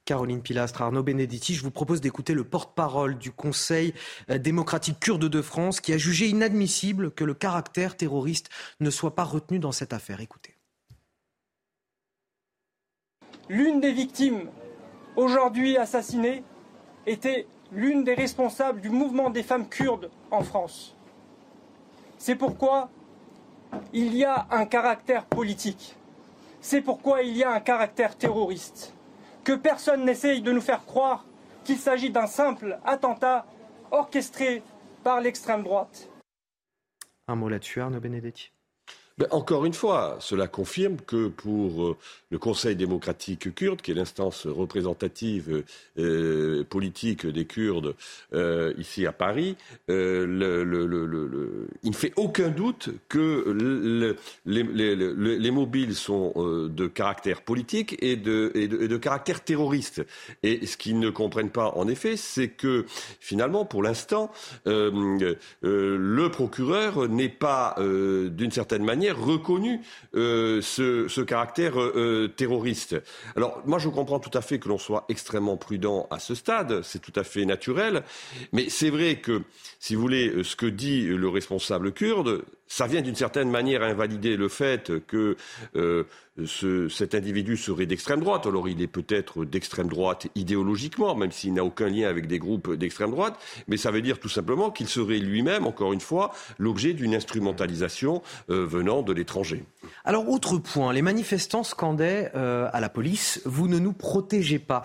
Caroline 0.06 0.42
Pilastre, 0.42 0.82
Arnaud 0.82 1.04
Benedetti, 1.04 1.56
je 1.56 1.63
vous 1.63 1.72
propose 1.72 2.02
d'écouter 2.02 2.34
le 2.34 2.44
porte-parole 2.44 3.18
du 3.18 3.32
Conseil 3.32 3.94
euh, 4.30 4.38
démocratique 4.38 5.00
kurde 5.00 5.30
de 5.30 5.42
France 5.42 5.80
qui 5.80 5.94
a 5.94 5.98
jugé 5.98 6.28
inadmissible 6.28 7.12
que 7.12 7.24
le 7.24 7.34
caractère 7.34 7.96
terroriste 7.96 8.50
ne 8.82 8.89
soit 8.89 9.16
pas 9.16 9.24
retenu 9.24 9.60
dans 9.60 9.72
cette 9.72 9.94
affaire. 9.94 10.20
Écoutez. 10.20 10.56
L'une 13.48 13.80
des 13.80 13.94
victimes 13.94 14.50
aujourd'hui 15.16 15.78
assassinées 15.78 16.44
était 17.06 17.48
l'une 17.72 18.04
des 18.04 18.13
responsables 18.13 18.82
du 18.82 18.89
mouvement 18.89 19.30
des 19.30 19.44
femmes 19.44 19.70
kurdes 19.70 20.10
en 20.32 20.44
France. 20.44 20.96
C'est 22.18 22.36
pourquoi, 22.36 22.89
il 23.94 24.16
y 24.16 24.24
a 24.24 24.48
un 24.52 24.66
caractère 24.66 25.26
politique. 25.26 25.96
C'est 26.62 26.82
pourquoi 26.82 27.22
il 27.24 27.36
y 27.36 27.44
a 27.44 27.52
un 27.52 27.60
caractère 27.60 28.18
terroriste. 28.18 28.94
Que 29.44 29.54
personne 29.54 30.06
n'essaye 30.06 30.41
de 30.41 30.54
nous 30.54 30.62
faire 30.62 30.85
croire 30.85 31.25
qu'il 31.65 31.77
s'agit 31.77 32.10
d'un 32.10 32.27
simple 32.27 32.79
attentat 32.85 33.46
orchestré 33.91 34.63
par 35.04 35.19
l'extrême 35.19 35.63
droite. 35.63 36.10
Un 37.27 37.35
mot 37.35 37.50
là-dessus, 37.50 37.81
Arnaud 37.81 38.00
Benedetti. 38.00 38.52
Encore 39.30 39.66
une 39.66 39.76
fois, 39.76 40.18
cela 40.20 40.48
confirme 40.48 40.98
que 41.06 41.28
pour 41.28 41.84
euh, 41.84 41.98
le 42.32 42.40
Conseil 42.40 42.76
démocratique 42.76 43.54
kurde, 43.54 43.80
qui 43.80 43.92
est 43.92 43.94
l'instance 43.94 44.48
représentative 44.48 45.64
euh, 46.00 46.64
politique 46.64 47.28
des 47.28 47.46
Kurdes 47.46 47.94
euh, 48.34 48.74
ici 48.80 49.06
à 49.06 49.12
Paris, 49.12 49.56
il 49.88 49.94
ne 49.96 51.94
fait 51.94 52.14
aucun 52.16 52.50
doute 52.50 52.90
que 53.08 54.16
les, 54.46 55.52
mobiles 55.52 55.94
sont 55.94 56.34
de 56.36 56.88
caractère 56.88 57.44
politique 57.44 57.96
et 58.02 58.16
de, 58.16 58.98
caractère 58.98 59.44
terroriste. 59.44 60.04
Et 60.42 60.66
ce 60.66 60.76
qu'ils 60.76 60.98
ne 60.98 61.12
comprennent 61.12 61.52
pas, 61.52 61.74
en 61.76 61.88
effet, 61.88 62.18
c'est 62.18 62.48
que 62.48 62.86
finalement, 63.20 63.64
pour 63.64 63.84
l'instant, 63.84 64.32
le 64.66 66.28
procureur 66.30 67.08
n'est 67.08 67.30
pas, 67.30 67.76
d'une 67.78 68.52
certaine 68.52 68.84
manière, 68.84 69.02
reconnu 69.12 69.81
euh, 70.15 70.62
ce, 70.62 71.21
caractère 71.21 71.79
euh, 71.79 71.93
euh, 71.95 72.27
terroriste. 72.27 72.95
Alors 73.35 73.62
moi 73.65 73.79
je 73.79 73.89
comprends 73.89 74.19
tout 74.19 74.35
à 74.37 74.41
fait 74.41 74.60
que 74.60 74.69
l'on 74.69 74.77
soit 74.77 75.06
extrêmement 75.10 75.58
prudent 75.58 76.08
à 76.12 76.19
ce 76.19 76.35
stade, 76.35 76.81
c'est 76.83 76.99
tout 76.99 77.13
à 77.15 77.23
fait 77.23 77.45
naturel, 77.45 78.04
mais 78.51 78.69
c'est 78.69 78.89
vrai 78.89 79.19
que 79.19 79.41
si 79.79 79.95
vous 79.95 80.01
voulez 80.01 80.43
ce 80.43 80.56
que 80.56 80.65
dit 80.65 81.06
le 81.06 81.29
responsable 81.29 81.91
kurde, 81.91 82.43
ça 82.74 82.88
vient 82.88 83.02
d'une 83.02 83.15
certaine 83.15 83.52
manière 83.52 83.84
invalider 83.84 84.36
le 84.36 84.50
fait 84.50 84.92
que 85.06 85.38
cet 86.48 87.13
individu 87.13 87.56
serait 87.56 87.86
d'extrême 87.86 88.21
droite. 88.21 88.48
Alors 88.48 88.67
il 88.67 88.82
est 88.82 88.88
peut-être 88.88 89.46
d'extrême 89.46 89.88
droite 89.88 90.28
idéologiquement, 90.34 91.15
même 91.15 91.32
s'il 91.32 91.54
n'a 91.54 91.63
aucun 91.63 91.88
lien 91.88 92.10
avec 92.10 92.28
des 92.28 92.40
groupes 92.40 92.74
d'extrême 92.74 93.12
droite, 93.12 93.40
mais 93.67 93.78
ça 93.78 93.92
veut 93.92 94.02
dire 94.02 94.19
tout 94.19 94.30
simplement 94.30 94.71
qu'il 94.71 94.88
serait 94.88 95.19
lui-même, 95.19 95.67
encore 95.67 95.94
une 95.94 96.02
fois, 96.02 96.34
l'objet 96.58 96.94
d'une 96.94 97.13
instrumentalisation 97.13 98.21
euh, 98.50 98.65
venant 98.65 99.04
de 99.04 99.13
l'étranger. 99.13 99.63
Alors, 100.06 100.30
autre 100.30 100.58
point, 100.58 100.92
les 100.94 101.02
manifestants 101.02 101.63
scandaient 101.63 102.32
euh, 102.36 102.67
à 102.74 102.80
la 102.80 102.90
police, 102.90 103.42
vous 103.46 103.67
ne 103.67 103.80
nous 103.80 103.94
protégez 103.94 104.60
pas 104.60 104.82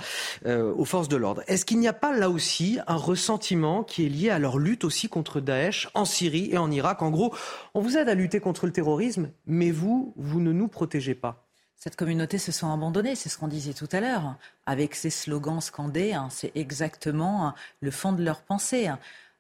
euh, 0.46 0.72
aux 0.74 0.84
forces 0.84 1.08
de 1.08 1.16
l'ordre. 1.16 1.42
Est-ce 1.46 1.64
qu'il 1.64 1.78
n'y 1.78 1.88
a 1.88 1.92
pas 1.92 2.16
là 2.16 2.30
aussi 2.30 2.78
un 2.86 2.96
ressentiment 2.96 3.82
qui 3.84 4.06
est 4.06 4.08
lié 4.08 4.30
à 4.30 4.38
leur 4.38 4.58
lutte 4.58 4.84
aussi 4.84 5.08
contre 5.08 5.40
Daesh 5.40 5.88
en 5.94 6.04
Syrie 6.04 6.50
et 6.52 6.58
en 6.58 6.70
Irak? 6.70 7.02
En 7.02 7.10
gros, 7.10 7.34
on 7.78 7.80
vous 7.80 7.96
aide 7.96 8.08
à 8.08 8.14
lutter 8.14 8.40
contre 8.40 8.66
le 8.66 8.72
terrorisme, 8.72 9.30
mais 9.46 9.70
vous, 9.70 10.12
vous 10.16 10.40
ne 10.40 10.50
nous 10.50 10.66
protégez 10.66 11.14
pas. 11.14 11.46
Cette 11.76 11.94
communauté 11.94 12.36
se 12.36 12.50
sent 12.50 12.66
abandonnée, 12.66 13.14
c'est 13.14 13.28
ce 13.28 13.38
qu'on 13.38 13.46
disait 13.46 13.72
tout 13.72 13.86
à 13.92 14.00
l'heure. 14.00 14.34
Avec 14.66 14.96
ces 14.96 15.10
slogans 15.10 15.60
scandés, 15.60 16.12
hein, 16.12 16.26
c'est 16.28 16.50
exactement 16.56 17.54
le 17.78 17.92
fond 17.92 18.10
de 18.10 18.24
leur 18.24 18.40
pensée. 18.40 18.90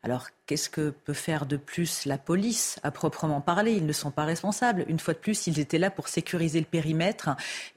Alors, 0.04 0.28
qu'est-ce 0.46 0.70
que 0.70 0.90
peut 0.90 1.14
faire 1.14 1.46
de 1.46 1.56
plus 1.56 2.06
la 2.06 2.16
police, 2.16 2.78
à 2.84 2.92
proprement 2.92 3.40
parler? 3.40 3.72
Ils 3.72 3.86
ne 3.86 3.92
sont 3.92 4.12
pas 4.12 4.24
responsables. 4.24 4.84
Une 4.86 5.00
fois 5.00 5.14
de 5.14 5.18
plus, 5.18 5.48
ils 5.48 5.58
étaient 5.58 5.78
là 5.78 5.90
pour 5.90 6.06
sécuriser 6.06 6.60
le 6.60 6.66
périmètre 6.66 7.30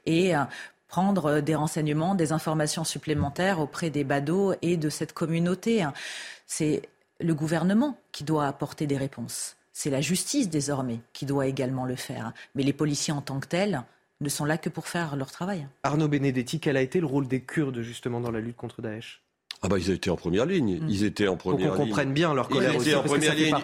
et 0.06 0.36
euh, 0.36 0.44
prendre 0.86 1.40
des 1.40 1.56
renseignements, 1.56 2.14
des 2.14 2.30
informations 2.30 2.84
supplémentaires 2.84 3.58
auprès 3.58 3.90
des 3.90 4.04
badauds 4.04 4.54
et 4.62 4.76
de 4.76 4.90
cette 4.90 5.12
communauté. 5.12 5.84
C'est 6.46 6.82
le 7.18 7.34
gouvernement 7.34 7.98
qui 8.12 8.22
doit 8.22 8.46
apporter 8.46 8.86
des 8.86 8.96
réponses. 8.96 9.56
C'est 9.72 9.90
la 9.90 10.00
justice 10.00 10.50
désormais 10.50 11.00
qui 11.12 11.26
doit 11.26 11.46
également 11.46 11.84
le 11.84 11.96
faire. 11.96 12.32
Mais 12.54 12.62
les 12.62 12.72
policiers 12.72 13.12
en 13.12 13.22
tant 13.22 13.40
que 13.40 13.48
tels 13.48 13.82
ne 14.20 14.28
sont 14.28 14.44
là 14.44 14.58
que 14.58 14.68
pour 14.68 14.86
faire 14.86 15.16
leur 15.16 15.30
travail. 15.30 15.66
Arnaud 15.82 16.08
Benedetti, 16.08 16.60
quel 16.60 16.76
a 16.76 16.82
été 16.82 17.00
le 17.00 17.06
rôle 17.06 17.26
des 17.26 17.42
Kurdes 17.42 17.80
justement 17.80 18.20
dans 18.20 18.30
la 18.30 18.40
lutte 18.40 18.56
contre 18.56 18.82
Daesh? 18.82 19.21
Ah 19.64 19.68
bah 19.68 19.78
ils 19.78 19.90
étaient 19.90 20.10
en 20.10 20.16
première 20.16 20.44
ligne. 20.44 20.80
Mm. 20.80 20.88
Ils 20.88 21.04
étaient 21.04 21.28
en 21.28 21.36
première 21.36 21.68
Pour 21.68 21.76
qu'on 21.76 21.84
comprenne 21.84 22.12
bien 22.12 22.34
leur 22.34 22.48
colère 22.48 22.74
ils 22.74 22.80
étaient 22.82 22.94
en 22.96 23.02
première 23.04 23.34
ligne. 23.34 23.54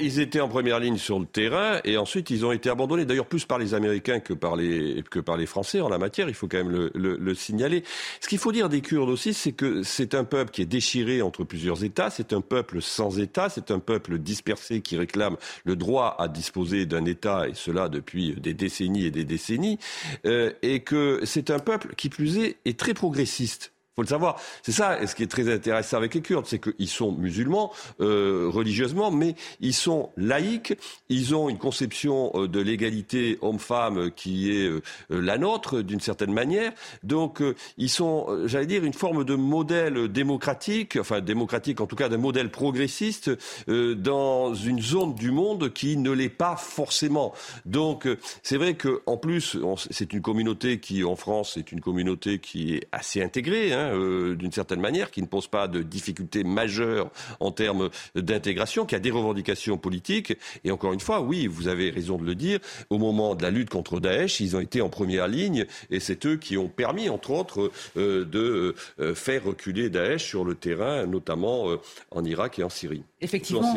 Ils 0.00 0.18
étaient, 0.18 0.40
en 0.40 0.48
première 0.48 0.80
ligne 0.80 0.96
sur 0.96 1.18
le 1.18 1.26
terrain 1.26 1.78
et 1.84 1.98
ensuite 1.98 2.30
ils 2.30 2.46
ont 2.46 2.52
été 2.52 2.70
abandonnés. 2.70 3.04
D'ailleurs 3.04 3.26
plus 3.26 3.44
par 3.44 3.58
les 3.58 3.74
Américains 3.74 4.20
que 4.20 4.32
par 4.32 4.56
les 4.56 5.04
que 5.10 5.20
par 5.20 5.36
les 5.36 5.44
Français 5.44 5.82
en 5.82 5.90
la 5.90 5.98
matière. 5.98 6.30
Il 6.30 6.34
faut 6.34 6.48
quand 6.48 6.56
même 6.56 6.70
le, 6.70 6.90
le, 6.94 7.34
signaler. 7.34 7.84
Ce 8.22 8.28
qu'il 8.28 8.38
faut 8.38 8.50
dire 8.50 8.70
des 8.70 8.80
Kurdes 8.80 9.10
aussi, 9.10 9.34
c'est 9.34 9.52
que 9.52 9.82
c'est 9.82 10.14
un 10.14 10.24
peuple 10.24 10.50
qui 10.50 10.62
est 10.62 10.66
déchiré 10.66 11.20
entre 11.20 11.44
plusieurs 11.44 11.84
États. 11.84 12.08
C'est 12.08 12.32
un 12.32 12.40
peuple 12.40 12.80
sans 12.80 13.18
État. 13.18 13.50
C'est 13.50 13.70
un 13.70 13.78
peuple 13.78 14.18
dispersé 14.18 14.80
qui 14.80 14.96
réclame 14.96 15.36
le 15.64 15.76
droit 15.76 16.16
à 16.18 16.28
disposer 16.28 16.86
d'un 16.86 17.04
État 17.04 17.46
et 17.46 17.54
cela 17.54 17.90
depuis 17.90 18.34
des 18.36 18.54
décennies 18.54 19.04
et 19.04 19.10
des 19.10 19.24
décennies. 19.24 19.78
Euh, 20.24 20.52
et 20.62 20.80
que 20.80 21.20
c'est 21.24 21.50
un 21.50 21.58
peuple 21.58 21.94
qui 21.94 22.08
plus 22.08 22.38
est 22.38 22.56
est 22.64 22.78
très 22.78 22.94
progressiste 22.94 23.72
faut 23.96 24.02
le 24.02 24.08
savoir. 24.08 24.38
C'est 24.62 24.72
ça, 24.72 25.06
ce 25.06 25.14
qui 25.14 25.22
est 25.22 25.26
très 25.26 25.50
intéressant 25.50 25.96
avec 25.96 26.14
les 26.14 26.20
Kurdes, 26.20 26.44
c'est 26.46 26.58
qu'ils 26.58 26.88
sont 26.88 27.12
musulmans 27.12 27.72
euh, 28.02 28.46
religieusement, 28.52 29.10
mais 29.10 29.34
ils 29.60 29.72
sont 29.72 30.10
laïcs. 30.18 30.76
Ils 31.08 31.34
ont 31.34 31.48
une 31.48 31.56
conception 31.56 32.30
euh, 32.34 32.46
de 32.46 32.60
l'égalité 32.60 33.38
homme-femme 33.40 34.10
qui 34.10 34.52
est 34.52 34.66
euh, 34.66 34.82
la 35.08 35.38
nôtre 35.38 35.80
d'une 35.80 36.00
certaine 36.00 36.32
manière. 36.32 36.72
Donc, 37.04 37.42
ils 37.78 37.88
sont, 37.88 38.26
j'allais 38.44 38.66
dire, 38.66 38.84
une 38.84 38.92
forme 38.92 39.24
de 39.24 39.34
modèle 39.34 40.08
démocratique, 40.08 40.98
enfin 41.00 41.22
démocratique 41.22 41.80
en 41.80 41.86
tout 41.86 41.96
cas, 41.96 42.10
d'un 42.10 42.18
modèle 42.18 42.50
progressiste 42.50 43.30
dans 43.66 44.54
une 44.54 44.82
zone 44.82 45.14
du 45.14 45.30
monde 45.30 45.72
qui 45.72 45.96
ne 45.96 46.10
l'est 46.10 46.28
pas 46.28 46.56
forcément. 46.56 47.32
Donc, 47.64 48.06
c'est 48.42 48.58
vrai 48.58 48.74
que 48.74 49.00
en 49.06 49.16
plus, 49.16 49.56
c'est 49.90 50.12
une 50.12 50.20
communauté 50.20 50.80
qui, 50.80 51.04
en 51.04 51.16
France, 51.16 51.56
est 51.56 51.72
une 51.72 51.80
communauté 51.80 52.38
qui 52.38 52.74
est 52.74 52.88
assez 52.92 53.22
intégrée. 53.22 53.72
Hein, 53.72 53.85
euh, 53.92 54.34
d'une 54.34 54.52
certaine 54.52 54.80
manière, 54.80 55.10
qui 55.10 55.22
ne 55.22 55.26
pose 55.26 55.48
pas 55.48 55.68
de 55.68 55.82
difficultés 55.82 56.44
majeures 56.44 57.10
en 57.40 57.50
termes 57.50 57.90
d'intégration, 58.14 58.86
qui 58.86 58.94
a 58.94 58.98
des 58.98 59.10
revendications 59.10 59.78
politiques. 59.78 60.36
Et 60.64 60.70
encore 60.70 60.92
une 60.92 61.00
fois, 61.00 61.20
oui, 61.20 61.46
vous 61.46 61.68
avez 61.68 61.90
raison 61.90 62.16
de 62.18 62.24
le 62.24 62.34
dire, 62.34 62.60
au 62.90 62.98
moment 62.98 63.34
de 63.34 63.42
la 63.42 63.50
lutte 63.50 63.70
contre 63.70 64.00
Daesh, 64.00 64.40
ils 64.40 64.56
ont 64.56 64.60
été 64.60 64.80
en 64.80 64.88
première 64.88 65.28
ligne 65.28 65.66
et 65.90 66.00
c'est 66.00 66.26
eux 66.26 66.36
qui 66.36 66.56
ont 66.56 66.68
permis, 66.68 67.08
entre 67.08 67.30
autres, 67.30 67.70
euh, 67.96 68.24
de 68.24 68.74
euh, 69.00 69.14
faire 69.14 69.44
reculer 69.44 69.90
Daesh 69.90 70.24
sur 70.24 70.44
le 70.44 70.54
terrain, 70.54 71.06
notamment 71.06 71.66
en 72.10 72.24
Irak 72.24 72.58
et 72.58 72.64
en 72.64 72.68
Syrie. 72.68 73.02
Effectivement. 73.20 73.74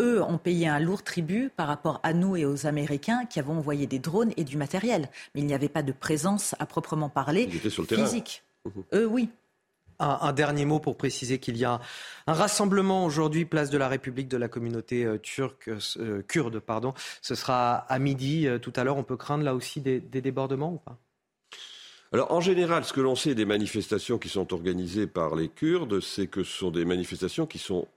eux 0.00 0.22
ont 0.22 0.38
payé 0.38 0.68
un 0.68 0.78
lourd 0.78 1.02
tribut 1.02 1.50
par 1.54 1.66
rapport 1.66 2.00
à 2.02 2.12
nous 2.12 2.36
et 2.36 2.44
aux 2.44 2.66
Américains 2.66 3.24
qui 3.28 3.38
avons 3.38 3.58
envoyé 3.58 3.86
des 3.86 3.98
drones 3.98 4.32
et 4.36 4.44
du 4.44 4.56
matériel. 4.56 5.08
Mais 5.34 5.40
il 5.40 5.46
n'y 5.46 5.54
avait 5.54 5.68
pas 5.68 5.82
de 5.82 5.92
présence 5.92 6.54
à 6.58 6.66
proprement 6.66 7.08
parler 7.08 7.48
physique. 7.48 8.42
Mmh 8.64 8.80
eux, 8.94 9.06
oui. 9.06 9.28
Un, 9.98 10.32
dernier 10.32 10.66
mot 10.66 10.78
pour 10.78 10.96
préciser 10.96 11.38
qu'il 11.38 11.56
y 11.56 11.64
a 11.64 11.80
un 12.26 12.32
rassemblement 12.32 13.06
aujourd'hui, 13.06 13.46
place 13.46 13.70
de 13.70 13.78
la 13.78 13.88
République 13.88 14.28
de 14.28 14.36
la 14.36 14.48
communauté 14.48 15.04
euh, 15.04 15.18
turque, 15.18 15.70
euh, 15.98 16.22
kurde. 16.22 16.58
Pardon. 16.58 16.92
Ce 17.22 17.34
sera 17.34 17.76
à 17.76 17.98
midi 17.98 18.46
euh, 18.46 18.58
tout 18.58 18.72
à 18.76 18.84
l'heure. 18.84 18.98
On 18.98 19.04
peut 19.04 19.16
craindre 19.16 19.44
là 19.44 19.54
aussi 19.54 19.80
des, 19.80 20.00
débordements 20.00 20.74
ou 20.74 20.78
pas? 20.78 20.98
Alors 22.12 22.30
en 22.32 22.40
général, 22.40 22.84
ce 22.84 22.92
que 22.92 23.00
l'on 23.00 23.16
sait 23.16 23.34
des 23.34 23.44
manifestations 23.44 24.18
qui 24.18 24.28
sont 24.28 24.52
organisées 24.52 25.06
par 25.06 25.34
les 25.34 25.48
Kurdes, 25.48 26.00
c'est 26.00 26.26
que 26.26 26.44
ce 26.44 26.58
sont 26.58 26.70
des 26.70 26.84
manifestations 26.84 27.46
qui 27.46 27.58
sont 27.58 27.88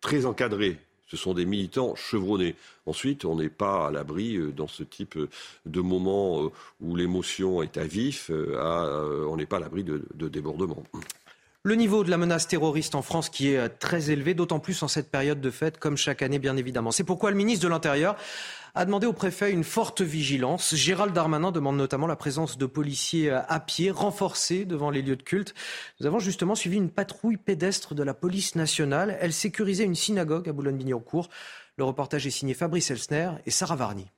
très 0.00 0.26
encadrées. 0.26 0.78
Ce 1.06 1.16
sont 1.16 1.34
des 1.34 1.44
militants 1.44 1.94
chevronnés. 1.94 2.54
Ensuite, 2.86 3.24
on 3.24 3.36
n'est 3.36 3.50
pas 3.50 3.88
à 3.88 3.90
l'abri 3.90 4.38
dans 4.52 4.66
ce 4.66 4.82
type 4.82 5.18
de 5.66 5.80
moment 5.80 6.50
où 6.80 6.96
l'émotion 6.96 7.62
est 7.62 7.76
à 7.76 7.84
vif, 7.84 8.30
on 8.30 9.36
n'est 9.36 9.46
pas 9.46 9.58
à 9.58 9.60
l'abri 9.60 9.84
de 9.84 10.28
débordements. 10.28 10.82
Le 11.64 11.76
niveau 11.76 12.02
de 12.02 12.10
la 12.10 12.16
menace 12.16 12.48
terroriste 12.48 12.96
en 12.96 13.02
France 13.02 13.28
qui 13.30 13.52
est 13.52 13.56
euh, 13.56 13.68
très 13.68 14.10
élevé, 14.10 14.34
d'autant 14.34 14.58
plus 14.58 14.82
en 14.82 14.88
cette 14.88 15.12
période 15.12 15.40
de 15.40 15.50
fête, 15.52 15.78
comme 15.78 15.96
chaque 15.96 16.20
année 16.20 16.40
bien 16.40 16.56
évidemment. 16.56 16.90
C'est 16.90 17.04
pourquoi 17.04 17.30
le 17.30 17.36
ministre 17.36 17.62
de 17.62 17.68
l'Intérieur 17.68 18.16
a 18.74 18.84
demandé 18.84 19.06
au 19.06 19.12
préfet 19.12 19.52
une 19.52 19.62
forte 19.62 20.00
vigilance. 20.00 20.74
Gérald 20.74 21.14
Darmanin 21.14 21.52
demande 21.52 21.76
notamment 21.76 22.08
la 22.08 22.16
présence 22.16 22.58
de 22.58 22.66
policiers 22.66 23.30
euh, 23.30 23.42
à 23.46 23.60
pied 23.60 23.92
renforcés 23.92 24.64
devant 24.64 24.90
les 24.90 25.02
lieux 25.02 25.14
de 25.14 25.22
culte. 25.22 25.54
Nous 26.00 26.06
avons 26.08 26.18
justement 26.18 26.56
suivi 26.56 26.78
une 26.78 26.90
patrouille 26.90 27.36
pédestre 27.36 27.94
de 27.94 28.02
la 28.02 28.12
police 28.12 28.56
nationale. 28.56 29.16
Elle 29.20 29.32
sécurisait 29.32 29.84
une 29.84 29.94
synagogue 29.94 30.48
à 30.48 30.52
Boulogne-Billancourt. 30.52 31.28
Le 31.76 31.84
reportage 31.84 32.26
est 32.26 32.30
signé 32.30 32.54
Fabrice 32.54 32.90
Elsner 32.90 33.30
et 33.46 33.52
Sarah 33.52 33.76
Varny. 33.76 34.08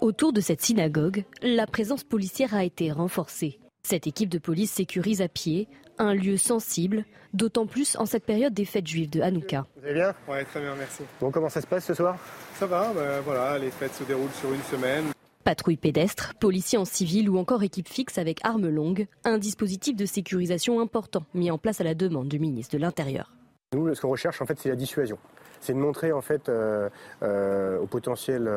Autour 0.00 0.32
de 0.32 0.40
cette 0.40 0.62
synagogue, 0.62 1.24
la 1.42 1.66
présence 1.66 2.04
policière 2.04 2.54
a 2.54 2.62
été 2.62 2.92
renforcée. 2.92 3.58
Cette 3.82 4.06
équipe 4.06 4.30
de 4.30 4.38
police 4.38 4.70
sécurise 4.70 5.20
à 5.20 5.28
pied 5.28 5.68
un 5.98 6.14
lieu 6.14 6.36
sensible, 6.36 7.04
d'autant 7.32 7.66
plus 7.66 7.96
en 7.96 8.06
cette 8.06 8.24
période 8.24 8.54
des 8.54 8.64
fêtes 8.64 8.86
juives 8.86 9.10
de 9.10 9.20
Hanouka. 9.20 9.66
Vous 9.76 9.84
allez 9.84 9.94
bien 9.94 10.14
Oui, 10.28 10.44
très 10.44 10.60
bien, 10.60 10.74
merci. 10.76 11.02
Bon, 11.20 11.30
comment 11.30 11.48
ça 11.48 11.60
se 11.60 11.66
passe 11.66 11.84
ce 11.84 11.94
soir? 11.94 12.16
Ça 12.54 12.66
va, 12.66 12.92
ben 12.94 13.20
voilà, 13.24 13.58
les 13.58 13.70
fêtes 13.70 13.94
se 13.94 14.04
déroulent 14.04 14.30
sur 14.40 14.52
une 14.52 14.62
semaine. 14.62 15.04
Patrouille 15.44 15.76
pédestre, 15.76 16.34
policiers 16.40 16.78
en 16.78 16.86
civil 16.86 17.28
ou 17.28 17.38
encore 17.38 17.62
équipe 17.62 17.88
fixe 17.88 18.16
avec 18.16 18.40
armes 18.44 18.68
longues, 18.68 19.06
un 19.24 19.38
dispositif 19.38 19.94
de 19.94 20.06
sécurisation 20.06 20.80
important 20.80 21.24
mis 21.34 21.50
en 21.50 21.58
place 21.58 21.80
à 21.80 21.84
la 21.84 21.94
demande 21.94 22.28
du 22.28 22.38
ministre 22.38 22.74
de 22.76 22.80
l'Intérieur. 22.80 23.32
Nous, 23.74 23.94
ce 23.94 24.00
qu'on 24.00 24.08
recherche, 24.08 24.40
en 24.40 24.46
fait, 24.46 24.58
c'est 24.58 24.68
la 24.68 24.76
dissuasion 24.76 25.18
c'est 25.64 25.72
de 25.72 25.78
montrer 25.78 26.12
en 26.12 26.20
fait 26.20 26.50
aux 26.50 27.86
potentiels 27.86 28.50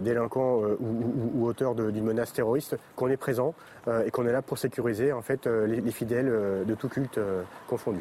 délinquants 0.00 0.62
ou, 0.80 1.46
auteurs 1.46 1.74
d'une 1.74 2.04
menace 2.04 2.32
terroriste 2.32 2.76
qu'on 2.96 3.08
est 3.08 3.16
présent 3.16 3.54
et 4.04 4.10
qu'on 4.10 4.26
est 4.26 4.32
là 4.32 4.42
pour 4.42 4.58
sécuriser 4.58 5.12
en 5.12 5.22
fait 5.22 5.46
les, 5.46 5.92
fidèles 5.92 6.64
de 6.66 6.74
tout 6.74 6.88
culte 6.88 7.20
confondu. 7.68 8.00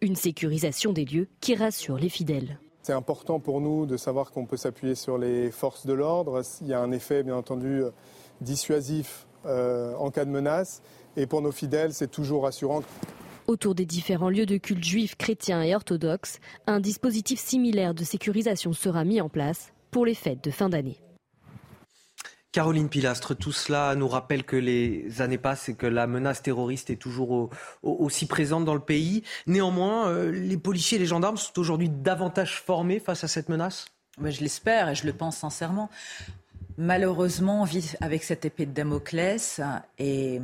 Une 0.00 0.16
sécurisation 0.16 0.92
des 0.92 1.04
lieux 1.04 1.28
qui 1.40 1.54
rassure 1.54 1.96
les 1.96 2.08
fidèles. 2.08 2.58
C'est 2.82 2.92
important 2.92 3.40
pour 3.40 3.60
nous 3.60 3.84
de 3.84 3.96
savoir 3.96 4.30
qu'on 4.30 4.46
peut 4.46 4.56
s'appuyer 4.56 4.94
sur 4.94 5.18
les 5.18 5.50
forces 5.50 5.86
de 5.86 5.92
l'ordre. 5.92 6.42
Il 6.60 6.68
y 6.68 6.72
a 6.72 6.80
un 6.80 6.92
effet, 6.92 7.24
bien 7.24 7.34
entendu, 7.34 7.82
dissuasif 8.40 9.26
euh, 9.46 9.94
en 9.96 10.10
cas 10.10 10.24
de 10.24 10.30
menace. 10.30 10.82
Et 11.16 11.26
pour 11.26 11.40
nos 11.42 11.50
fidèles, 11.50 11.94
c'est 11.94 12.10
toujours 12.10 12.44
rassurant. 12.44 12.82
Autour 13.46 13.76
des 13.76 13.86
différents 13.86 14.28
lieux 14.28 14.46
de 14.46 14.56
culte 14.56 14.82
juifs, 14.82 15.14
chrétiens 15.16 15.62
et 15.62 15.74
orthodoxes, 15.74 16.40
un 16.66 16.80
dispositif 16.80 17.38
similaire 17.38 17.94
de 17.94 18.02
sécurisation 18.02 18.72
sera 18.72 19.04
mis 19.04 19.20
en 19.20 19.28
place 19.28 19.72
pour 19.92 20.04
les 20.04 20.14
fêtes 20.14 20.42
de 20.42 20.50
fin 20.50 20.68
d'année. 20.68 20.98
Caroline 22.50 22.88
Pilastre, 22.88 23.36
tout 23.36 23.52
cela 23.52 23.94
nous 23.94 24.08
rappelle 24.08 24.42
que 24.42 24.56
les 24.56 25.20
années 25.20 25.38
passent 25.38 25.68
et 25.68 25.74
que 25.74 25.86
la 25.86 26.06
menace 26.06 26.42
terroriste 26.42 26.90
est 26.90 26.96
toujours 26.96 27.50
aussi 27.82 28.26
présente 28.26 28.64
dans 28.64 28.74
le 28.74 28.80
pays. 28.80 29.22
Néanmoins, 29.46 30.08
euh, 30.08 30.32
les 30.32 30.56
policiers 30.56 30.96
et 30.96 30.98
les 30.98 31.06
gendarmes 31.06 31.36
sont 31.36 31.58
aujourd'hui 31.58 31.90
davantage 31.90 32.60
formés 32.60 32.98
face 32.98 33.24
à 33.24 33.28
cette 33.28 33.48
menace? 33.48 33.86
Je 34.24 34.40
l'espère 34.40 34.88
et 34.88 34.94
je 34.94 35.06
le 35.06 35.12
pense 35.12 35.36
sincèrement. 35.36 35.90
Malheureusement, 36.78 37.62
on 37.62 37.64
vit 37.64 37.92
avec 38.00 38.24
cette 38.24 38.44
épée 38.44 38.66
de 38.66 38.72
Damoclès 38.72 39.60
et 39.98 40.40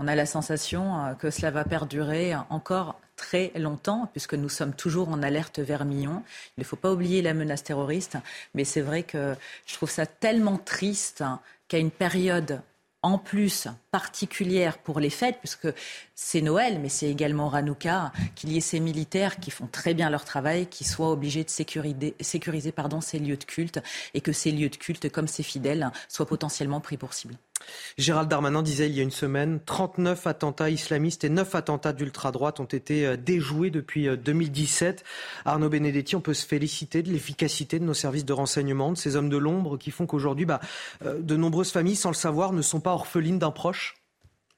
on 0.00 0.08
a 0.08 0.14
la 0.14 0.26
sensation 0.26 1.04
euh, 1.04 1.14
que 1.14 1.30
cela 1.30 1.50
va 1.50 1.64
perdurer 1.64 2.34
encore 2.48 2.98
très 3.16 3.52
longtemps, 3.54 4.08
puisque 4.12 4.34
nous 4.34 4.48
sommes 4.48 4.72
toujours 4.72 5.10
en 5.10 5.22
alerte 5.22 5.58
vermillon. 5.58 6.22
Il 6.56 6.60
ne 6.60 6.64
faut 6.64 6.76
pas 6.76 6.90
oublier 6.90 7.20
la 7.20 7.34
menace 7.34 7.62
terroriste, 7.62 8.16
mais 8.54 8.64
c'est 8.64 8.80
vrai 8.80 9.02
que 9.02 9.34
je 9.66 9.74
trouve 9.74 9.90
ça 9.90 10.06
tellement 10.06 10.56
triste 10.56 11.22
qu'à 11.68 11.76
une 11.76 11.90
période 11.90 12.62
en 13.02 13.18
plus 13.18 13.68
particulière 13.90 14.78
pour 14.78 15.00
les 15.00 15.10
fêtes, 15.10 15.38
puisque 15.38 15.68
c'est 16.14 16.40
Noël, 16.40 16.78
mais 16.80 16.88
c'est 16.88 17.08
également 17.08 17.52
Hanouka, 17.52 18.12
qu'il 18.34 18.52
y 18.52 18.56
ait 18.56 18.62
ces 18.62 18.80
militaires 18.80 19.36
qui 19.36 19.50
font 19.50 19.66
très 19.66 19.94
bien 19.94 20.10
leur 20.10 20.24
travail, 20.24 20.66
qui 20.66 20.84
soient 20.84 21.10
obligés 21.10 21.44
de 21.44 21.50
sécuriser, 21.50 22.14
ces 22.20 23.18
lieux 23.18 23.36
de 23.36 23.44
culte, 23.44 23.80
et 24.14 24.20
que 24.20 24.32
ces 24.32 24.50
lieux 24.50 24.68
de 24.70 24.76
culte, 24.76 25.10
comme 25.10 25.28
ces 25.28 25.42
fidèles, 25.42 25.90
soient 26.08 26.26
potentiellement 26.26 26.80
pris 26.80 26.96
pour 26.96 27.14
cible. 27.14 27.36
Gérald 27.98 28.28
Darmanin 28.28 28.62
disait 28.62 28.88
il 28.88 28.96
y 28.96 29.00
a 29.00 29.02
une 29.02 29.10
semaine, 29.10 29.60
39 29.64 30.26
attentats 30.26 30.70
islamistes 30.70 31.24
et 31.24 31.28
9 31.28 31.54
attentats 31.54 31.92
d'ultra-droite 31.92 32.60
ont 32.60 32.64
été 32.64 33.06
euh, 33.06 33.16
déjoués 33.16 33.70
depuis 33.70 34.08
2017. 34.16 35.00
Euh, 35.00 35.50
Arnaud 35.50 35.68
Benedetti, 35.68 36.16
on 36.16 36.20
peut 36.20 36.34
se 36.34 36.46
féliciter 36.46 37.02
de 37.02 37.10
l'efficacité 37.10 37.78
de 37.78 37.84
nos 37.84 37.94
services 37.94 38.24
de 38.24 38.32
renseignement, 38.32 38.92
de 38.92 38.96
ces 38.96 39.16
hommes 39.16 39.28
de 39.28 39.36
l'ombre 39.36 39.76
qui 39.76 39.90
font 39.90 40.06
qu'aujourd'hui, 40.06 40.46
bah, 40.46 40.60
euh, 41.04 41.20
de 41.20 41.36
nombreuses 41.36 41.72
familles, 41.72 41.96
sans 41.96 42.10
le 42.10 42.14
savoir, 42.14 42.52
ne 42.52 42.62
sont 42.62 42.80
pas 42.80 42.92
orphelines 42.92 43.38
d'un 43.38 43.50
proche? 43.50 43.96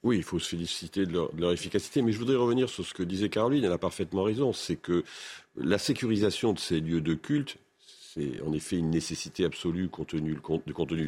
Oui, 0.02 0.16
il 0.16 0.24
faut 0.24 0.40
se 0.40 0.48
féliciter 0.48 1.06
de 1.06 1.12
leur, 1.12 1.52
efficacité, 1.52 2.02
mais 2.02 2.10
je 2.10 2.18
voudrais 2.18 2.34
revenir 2.34 2.68
sur 2.68 2.84
ce 2.84 2.92
que 2.92 3.04
disait 3.04 3.28
Caroline, 3.28 3.64
elle 3.64 3.72
a 3.72 3.78
parfaitement 3.78 4.24
raison, 4.24 4.52
c'est 4.52 4.74
que 4.74 5.04
la 5.56 5.78
sécurisation 5.78 6.52
de 6.52 6.58
ces 6.58 6.80
lieux 6.80 7.00
de 7.00 7.14
culte, 7.14 7.56
c'est 8.14 8.40
en 8.42 8.52
effet 8.52 8.76
une 8.76 8.90
nécessité 8.90 9.44
absolue 9.44 9.88
compte 9.88 10.08
tenu, 10.08 10.34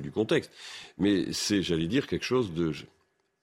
du 0.01 0.11
contexte. 0.11 0.51
Mais 0.99 1.33
c'est, 1.33 1.63
j'allais 1.63 1.87
dire, 1.87 2.07
quelque 2.07 2.25
chose 2.25 2.53
de 2.53 2.73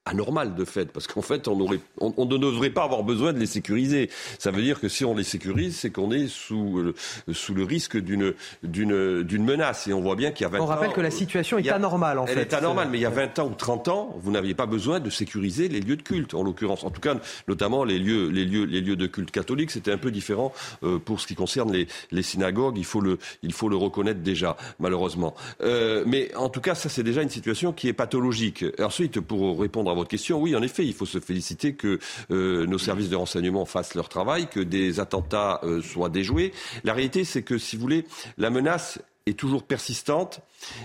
anormal 0.06 0.56
de 0.56 0.66
fait, 0.66 0.92
parce 0.92 1.06
qu'en 1.06 1.22
fait, 1.22 1.48
on, 1.48 1.60
aurait, 1.60 1.80
on, 2.00 2.26
ne 2.26 2.38
devrait 2.38 2.72
pas 2.72 2.84
avoir 2.84 3.04
besoin 3.04 3.34
de 3.34 3.40
les 3.40 3.46
sécuriser. 3.46 4.10
Ça 4.40 4.50
veut 4.50 4.64
dire 4.64 4.80
que 4.80 4.90
si 4.90 5.06
on 5.06 5.14
les 5.14 5.24
sécurise, 5.24 5.78
c'est 5.78 5.92
qu'on 5.92 6.12
est 6.12 6.28
sous, 6.28 6.80
euh, 6.80 6.96
sous 7.32 7.54
le 7.54 7.64
risque 7.64 7.98
d'une, 7.98 8.34
d'une, 8.64 9.22
d'une 9.22 9.44
menace. 9.44 9.88
Et 9.88 9.94
on 9.94 10.02
voit 10.02 10.16
bien 10.16 10.32
qu'il 10.32 10.44
y 10.44 10.48
a 10.48 10.50
20 10.50 10.60
ans... 10.60 10.64
On 10.64 10.66
rappelle 10.66 10.94
que 10.94 11.02
la 11.02 11.12
situation 11.12 11.60
est 11.60 11.70
anormale, 11.70 12.18
en 12.18 12.26
fait. 12.26 12.34
Elle 12.34 12.40
est 12.40 12.54
anormale, 12.54 12.88
mais 12.92 12.98
il 12.98 13.02
y 13.02 13.06
a 13.06 13.12
20 13.12 13.40
ans 13.40 13.48
ou 13.48 13.54
30 13.54 13.88
ans, 13.90 14.16
vous 14.20 14.32
n'aviez 14.32 14.56
pas 14.56 14.66
besoin 14.66 15.00
de 15.00 15.12
sécuriser 15.12 15.68
les 15.68 15.82
lieux 15.82 15.98
de 15.98 16.02
culte, 16.02 16.34
en 16.34 16.42
l'occurrence. 16.42 16.84
En 16.84 16.90
tout 16.90 17.02
cas, 17.02 17.16
notamment 17.48 17.84
les 17.84 18.00
lieux, 18.00 18.30
les 18.30 18.46
lieux, 18.46 18.64
les 18.64 18.82
lieux 18.82 18.96
de 18.96 19.06
culte 19.06 19.30
catholiques, 19.30 19.70
c'était 19.70 19.92
un 19.92 20.00
peu 20.00 20.10
différent 20.10 20.52
euh, 20.84 20.98
pour 20.98 21.22
ce 21.22 21.28
qui 21.28 21.36
concerne 21.36 21.72
les, 21.72 21.88
les 22.12 22.24
synagogues. 22.24 22.80
Il 22.80 22.86
faut, 22.86 23.02
le, 23.02 23.20
il 23.44 23.54
faut 23.54 23.70
le 23.70 23.76
reconnaître 23.76 24.22
déjà, 24.22 24.58
malheureusement. 24.80 25.36
Euh, 25.62 26.04
mais 26.08 26.34
en 26.36 26.50
tout 26.50 26.62
cas, 26.62 26.74
ça, 26.74 26.90
c'est 26.90 27.04
déjà 27.04 27.22
une 27.22 27.30
situation 27.30 27.72
qui 27.72 27.88
est 27.88 27.94
pathologique. 27.94 28.66
Ensuite, 28.80 29.20
pour 29.20 29.60
répondre 29.60 29.91
à 29.92 29.96
votre 29.96 30.10
question, 30.10 30.40
oui, 30.40 30.56
en 30.56 30.62
effet, 30.62 30.86
il 30.86 30.94
faut 30.94 31.06
se 31.06 31.20
féliciter 31.20 31.74
que 31.74 32.00
euh, 32.32 32.66
nos 32.66 32.78
services 32.78 33.10
de 33.10 33.16
renseignement 33.16 33.66
fassent 33.66 33.96
leur 33.96 34.10
travail, 34.10 34.48
que 34.48 34.60
des 34.60 35.00
attentats 35.00 35.60
euh, 35.64 35.82
soient 35.82 36.10
déjoués. 36.10 36.54
La 36.84 36.94
réalité, 36.94 37.24
c'est 37.24 37.44
que, 37.44 37.58
si 37.58 37.76
vous 37.76 37.82
voulez, 37.82 38.06
la 38.38 38.50
menace 38.50 39.00
est 39.26 39.38
toujours 39.38 39.64
persistante 39.64 40.42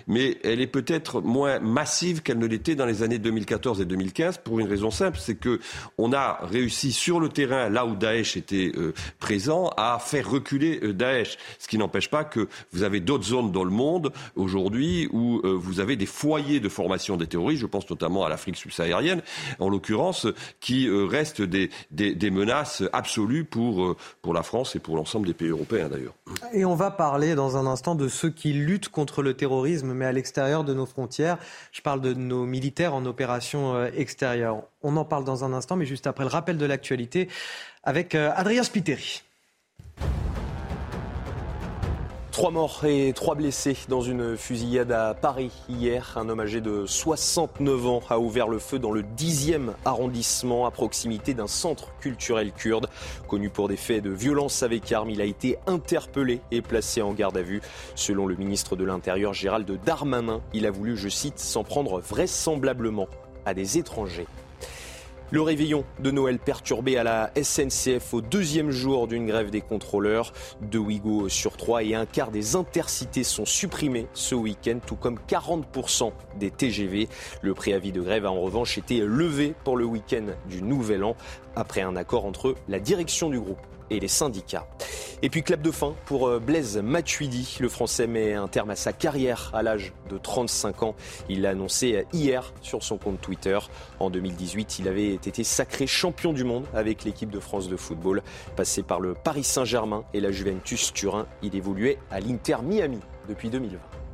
mais 0.07 0.39
elle 0.45 0.61
est 0.61 0.67
peut-être 0.67 1.21
moins 1.21 1.59
massive 1.59 2.23
qu'elle 2.23 2.39
ne 2.39 2.47
l'était 2.47 2.75
dans 2.75 2.87
les 2.87 3.03
années 3.03 3.19
2014 3.19 3.81
et 3.81 3.85
2015 3.85 4.39
pour 4.39 4.59
une 4.59 4.67
raison 4.67 4.91
simple, 4.91 5.19
c'est 5.21 5.35
que 5.35 5.61
on 5.99 6.13
a 6.13 6.39
réussi 6.43 6.93
sur 6.93 7.21
le 7.21 7.29
terrain, 7.29 7.69
là 7.69 7.87
où 7.87 7.95
Daesh 7.95 8.37
était 8.37 8.73
euh, 8.77 8.93
présent, 9.19 9.71
à 9.77 9.99
faire 9.99 10.29
reculer 10.31 10.81
euh, 10.83 10.93
Daesh. 10.93 11.37
Ce 11.59 11.69
qui 11.69 11.79
n'empêche 11.79 12.11
pas 12.11 12.25
que 12.25 12.49
vous 12.73 12.83
avez 12.83 13.01
d'autres 13.01 13.25
zones 13.25 13.53
dans 13.53 13.65
le 13.65 13.71
monde 13.71 14.13
aujourd'hui 14.35 15.09
où 15.13 15.41
euh, 15.45 15.53
vous 15.53 15.81
avez 15.81 15.97
des 15.97 16.07
foyers 16.07 16.61
de 16.61 16.69
formation 16.69 17.17
des 17.17 17.27
terroristes. 17.27 17.63
Je 17.63 17.67
pense 17.67 17.89
notamment 17.89 18.25
à 18.25 18.29
l'Afrique 18.29 18.57
subsaharienne, 18.57 19.23
en 19.59 19.69
l'occurrence, 19.69 20.27
qui 20.61 20.89
restent 20.89 21.43
des, 21.43 21.71
des, 21.91 22.15
des, 22.15 22.31
menaces 22.31 22.83
absolues 22.93 23.45
pour, 23.45 23.97
pour 24.23 24.35
la 24.35 24.43
France 24.43 24.77
et 24.77 24.79
pour 24.79 24.97
l'ensemble 24.97 25.27
des 25.27 25.35
pays 25.35 25.49
européens 25.49 25.89
d'ailleurs. 25.89 26.15
Et 26.53 26.65
on 26.65 26.75
va 26.75 26.91
parler 26.91 27.35
dans 27.35 27.57
un 27.57 27.67
instant 27.67 27.95
de 27.95 28.09
ceux 28.09 28.31
qui 28.31 28.53
luttent 28.53 28.89
contre 28.89 29.23
le 29.23 29.35
terrorisme 29.35 29.66
mais 29.85 30.07
à 30.07 30.13
l'extérieur 30.13 30.65
de 30.65 30.75
nos 30.75 30.87
frontières. 30.87 31.39
Je 31.73 31.83
parle 31.83 32.01
de 32.01 32.15
nos 32.15 32.47
militaires 32.47 32.95
en 32.95 33.05
opération 33.05 33.75
euh, 33.75 33.91
extérieure. 33.97 34.63
On 34.83 34.97
en 34.97 35.05
parle 35.05 35.25
dans 35.25 35.45
un 35.45 35.53
instant, 35.53 35.77
mais 35.77 35.87
juste 35.87 36.07
après 36.07 36.25
le 36.25 36.31
rappel 36.31 36.59
de 36.59 36.67
l'actualité 36.67 37.29
avec 37.83 38.15
euh, 38.15 38.31
Adrien 38.35 38.63
Spiteri. 38.63 39.26
Trois 42.37 42.51
morts 42.51 42.85
et 42.85 43.15
trois 43.15 43.35
blessés 43.35 43.79
dans 43.89 44.03
une 44.03 44.37
fusillade 44.37 44.93
à 44.93 45.15
Paris 45.15 45.51
hier. 45.71 46.13
Un 46.17 46.29
homme 46.29 46.41
âgé 46.41 46.61
de 46.61 46.85
69 46.85 47.87
ans 47.87 48.03
a 48.11 48.19
ouvert 48.19 48.47
le 48.47 48.59
feu 48.59 48.79
dans 48.79 48.91
le 48.91 49.01
10e 49.01 49.71
arrondissement 49.87 50.67
à 50.67 50.71
proximité 50.71 51.33
d'un 51.33 51.47
centre 51.47 51.97
culturel 51.99 52.53
kurde. 52.53 52.91
Connu 53.27 53.49
pour 53.49 53.69
des 53.69 53.79
faits 53.79 54.05
de 54.05 54.11
violence 54.11 54.63
avec 54.63 54.93
armes, 54.93 55.09
il 55.09 55.23
a 55.23 55.25
été 55.25 55.57
interpellé 55.67 56.43
et 56.51 56.61
placé 56.61 57.01
en 57.01 57.15
garde 57.15 57.39
à 57.39 57.43
vue. 57.43 57.63
Selon 57.95 58.27
le 58.27 58.37
ministre 58.37 58.77
de 58.77 58.85
l'Intérieur 58.85 59.33
Gérald 59.33 59.81
Darmanin, 59.87 60.43
il 60.53 60.67
a 60.67 60.71
voulu, 60.71 60.95
je 60.95 61.09
cite, 61.09 61.39
s'en 61.39 61.65
prendre 61.65 62.01
vraisemblablement 62.01 63.09
à 63.47 63.55
des 63.55 63.79
étrangers. 63.79 64.27
Le 65.33 65.43
réveillon 65.43 65.85
de 65.99 66.13
Noël 66.13 66.39
perturbé 66.39 66.97
à 66.97 67.03
la 67.03 67.33
SNCF 67.35 68.15
au 68.15 68.21
deuxième 68.21 68.71
jour 68.71 69.09
d'une 69.09 69.27
grève 69.27 69.51
des 69.51 69.61
contrôleurs. 69.61 70.33
Deux 70.61 70.79
Ouigo 70.79 71.29
sur 71.29 71.57
trois 71.57 71.83
et 71.83 71.97
un 71.97 72.07
quart 72.07 72.31
des 72.31 72.55
intercités 72.55 73.25
sont 73.25 73.45
supprimés 73.45 74.07
ce 74.15 74.37
week-end, 74.37 74.79
tout 74.87 74.95
comme 74.95 75.19
40% 75.29 76.13
des 76.39 76.53
TGV. 76.53 77.09
Le 77.43 77.55
préavis 77.55 77.91
de 77.91 78.03
grève 78.03 78.25
a 78.25 78.31
en 78.31 78.41
revanche 78.41 78.79
été 78.79 79.01
levé 79.01 79.55
pour 79.65 79.77
le 79.77 79.85
week-end 79.85 80.27
du 80.49 80.63
Nouvel 80.63 81.03
An 81.03 81.17
après 81.57 81.81
un 81.81 81.97
accord 81.97 82.25
entre 82.25 82.55
la 82.69 82.79
direction 82.79 83.29
du 83.29 83.41
groupe 83.41 83.59
et 83.91 84.01
les 84.01 84.09
syndicats. 84.09 84.67
Et 85.23 85.31
puis 85.31 85.43
clap 85.43 85.63
de 85.63 85.71
fin 85.71 85.95
pour 86.05 86.29
euh, 86.29 86.39
Blaise 86.39 86.79
Matuidi. 86.79 87.57
Le 87.61 87.69
Français 87.69 88.07
met 88.07 88.35
un 88.35 88.49
terme 88.49 88.71
à 88.71 88.77
sa 88.77 88.93
carrière 88.93 89.51
à 89.55 89.63
l'âge 89.63 89.93
de 90.11 90.19
35 90.19 90.83
ans. 90.83 90.95
Il 91.29 91.43
l'a 91.43 91.51
annoncé 91.51 92.05
hier 92.13 92.53
sur 92.61 92.83
son 92.83 92.99
compte 92.99 93.21
Twitter. 93.21 93.59
En 93.99 94.11
2018, 94.11 94.79
il 94.79 94.89
avait 94.89 95.15
été 95.15 95.45
sacré 95.45 95.87
champion 95.87 96.33
du 96.33 96.45
monde 96.45 96.67
avec 96.75 97.05
l'équipe 97.05 97.31
de 97.31 97.41
France 97.41 97.69
de 97.69 97.77
football. 97.77 98.23
Passé 98.57 98.83
par 98.83 99.01
le 99.01 99.15
Paris 99.15 99.45
Saint-Germain 99.45 100.05
et 100.15 100.21
la 100.21 100.31
Juventus 100.31 100.93
Turin, 100.93 101.27
il 101.43 101.55
évoluait 101.57 101.99
à 102.11 102.21
l'Inter 102.21 102.57
Miami 102.63 103.01
depuis 103.29 103.51
2020. 103.51 104.06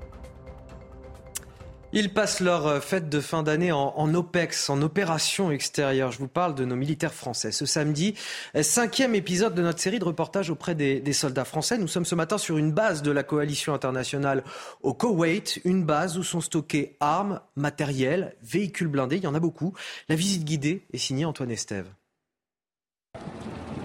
Ils 1.95 2.11
passent 2.11 2.41
leur 2.41 2.67
euh, 2.67 2.81
fête 2.81 3.11
de 3.11 3.21
fin 3.21 3.43
d'année 3.43 3.71
en, 3.71 4.15
OPEX, 4.15 4.71
en 4.71 4.81
opération 4.81 5.51
extérieure. 5.51 6.11
Je 6.11 6.19
vous 6.19 6.29
parle 6.29 6.55
de 6.55 6.65
nos 6.65 6.75
militaires 6.75 7.13
français. 7.13 7.53
Ce 7.53 7.67
samedi, 7.67 8.15
euh, 8.57 8.63
cinquième 8.63 9.15
épisode 9.15 9.55
de 9.55 9.61
notre 9.61 9.79
série 9.79 9.99
de 9.99 10.05
reportages 10.05 10.49
auprès 10.49 10.75
des, 10.75 11.13
soldats 11.13 11.45
français. 11.45 11.77
Nous 11.77 11.89
sommes 11.89 12.07
ce 12.07 12.15
matin 12.15 12.39
sur 12.39 12.57
une 12.57 12.73
base 12.73 13.03
de 13.03 13.11
la 13.11 13.23
coalition 13.23 13.75
internationale 13.75 14.43
au 14.81 14.95
Koweït, 14.95 15.61
une 15.65 15.85
base 15.85 16.17
où 16.17 16.23
sont 16.23 16.41
stockés 16.41 16.97
armes, 17.01 17.41
matériel, 17.57 18.37
véhicules 18.43 18.89
blindés. 18.89 19.17
Il 19.17 19.25
y 19.25 19.27
en 19.27 19.35
a 19.35 19.41
beaucoup. 19.41 19.75
La 20.09 20.17
visite 20.17 20.45
guidée 20.45 20.87
est 20.95 20.99
signée 20.99 21.27
Antoine 21.27 21.51
Estève. 21.51 21.89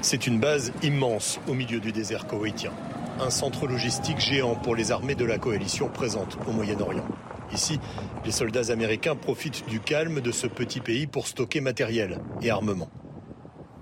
C'est 0.01 0.27
une 0.27 0.39
base 0.39 0.71
immense 0.81 1.41
au 1.49 1.53
milieu 1.53 1.81
du 1.81 1.91
désert 1.91 2.25
koweïtien. 2.25 2.71
Un 3.19 3.31
centre 3.31 3.67
logistique 3.67 4.19
géant 4.19 4.55
pour 4.55 4.75
les 4.75 4.91
armées 4.91 5.15
de 5.15 5.25
la 5.25 5.37
coalition 5.37 5.89
présente 5.89 6.37
au 6.47 6.51
Moyen-Orient. 6.53 7.05
Ici, 7.53 7.79
les 8.25 8.31
soldats 8.31 8.71
américains 8.71 9.15
profitent 9.15 9.67
du 9.69 9.79
calme 9.79 10.21
de 10.21 10.31
ce 10.31 10.47
petit 10.47 10.79
pays 10.79 11.07
pour 11.07 11.27
stocker 11.27 11.61
matériel 11.61 12.19
et 12.41 12.49
armement. 12.49 12.89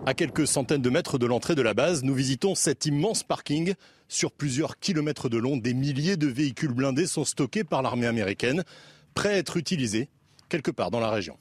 À 0.06 0.14
quelques 0.14 0.46
centaines 0.46 0.84
de 0.84 0.90
mètres 0.92 1.18
de 1.18 1.26
l'entrée 1.26 1.56
de 1.56 1.64
la 1.64 1.74
base, 1.74 2.04
nous 2.04 2.14
visitons 2.14 2.54
cet 2.54 2.86
immense 2.86 3.24
parking. 3.24 3.74
Sur 4.08 4.32
plusieurs 4.32 4.78
kilomètres 4.78 5.30
de 5.30 5.38
long, 5.38 5.58
des 5.58 5.74
milliers 5.74 6.16
de 6.16 6.28
véhicules 6.28 6.74
blindés 6.74 7.08
sont 7.08 7.26
stockés 7.26 7.64
par 7.64 7.82
l'armée 7.82 8.06
américaine, 8.06 8.64
prêts 9.16 9.34
à 9.34 9.38
être 9.38 9.58
utilisés 9.58 10.10
quelque 10.48 10.70
part 10.70 10.92
dans 10.92 11.00
la 11.00 11.10
région. 11.10 11.38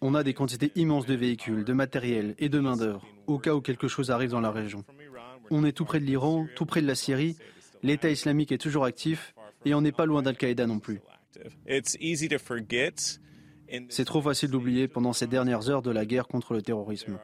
On 0.00 0.14
a 0.14 0.22
des 0.24 0.34
quantités 0.34 0.72
immenses 0.74 1.06
de 1.06 1.14
véhicules, 1.14 1.64
de 1.64 1.72
matériel 1.72 2.34
et 2.38 2.48
de 2.48 2.58
main-d'œuvre, 2.58 3.06
au 3.26 3.38
cas 3.38 3.54
où 3.54 3.60
quelque 3.60 3.86
chose 3.86 4.10
arrive 4.10 4.30
dans 4.30 4.40
la 4.40 4.50
région. 4.50 4.82
On 5.50 5.64
est 5.64 5.72
tout 5.72 5.84
près 5.84 6.00
de 6.00 6.04
l'Iran, 6.04 6.46
tout 6.56 6.66
près 6.66 6.82
de 6.82 6.86
la 6.86 6.94
Syrie, 6.96 7.36
l'État 7.82 8.10
islamique 8.10 8.52
est 8.52 8.58
toujours 8.58 8.84
actif 8.84 9.34
et 9.64 9.74
on 9.74 9.80
n'est 9.80 9.92
pas 9.92 10.06
loin 10.06 10.22
d'Al-Qaïda 10.22 10.66
non 10.66 10.78
plus. 10.78 11.00
C'est 13.88 14.04
trop 14.04 14.22
facile 14.22 14.50
d'oublier 14.50 14.88
pendant 14.88 15.12
ces 15.12 15.26
dernières 15.26 15.68
heures 15.70 15.82
de 15.82 15.90
la 15.90 16.06
guerre 16.06 16.28
contre 16.28 16.54
le 16.54 16.62
terrorisme. 16.62 17.18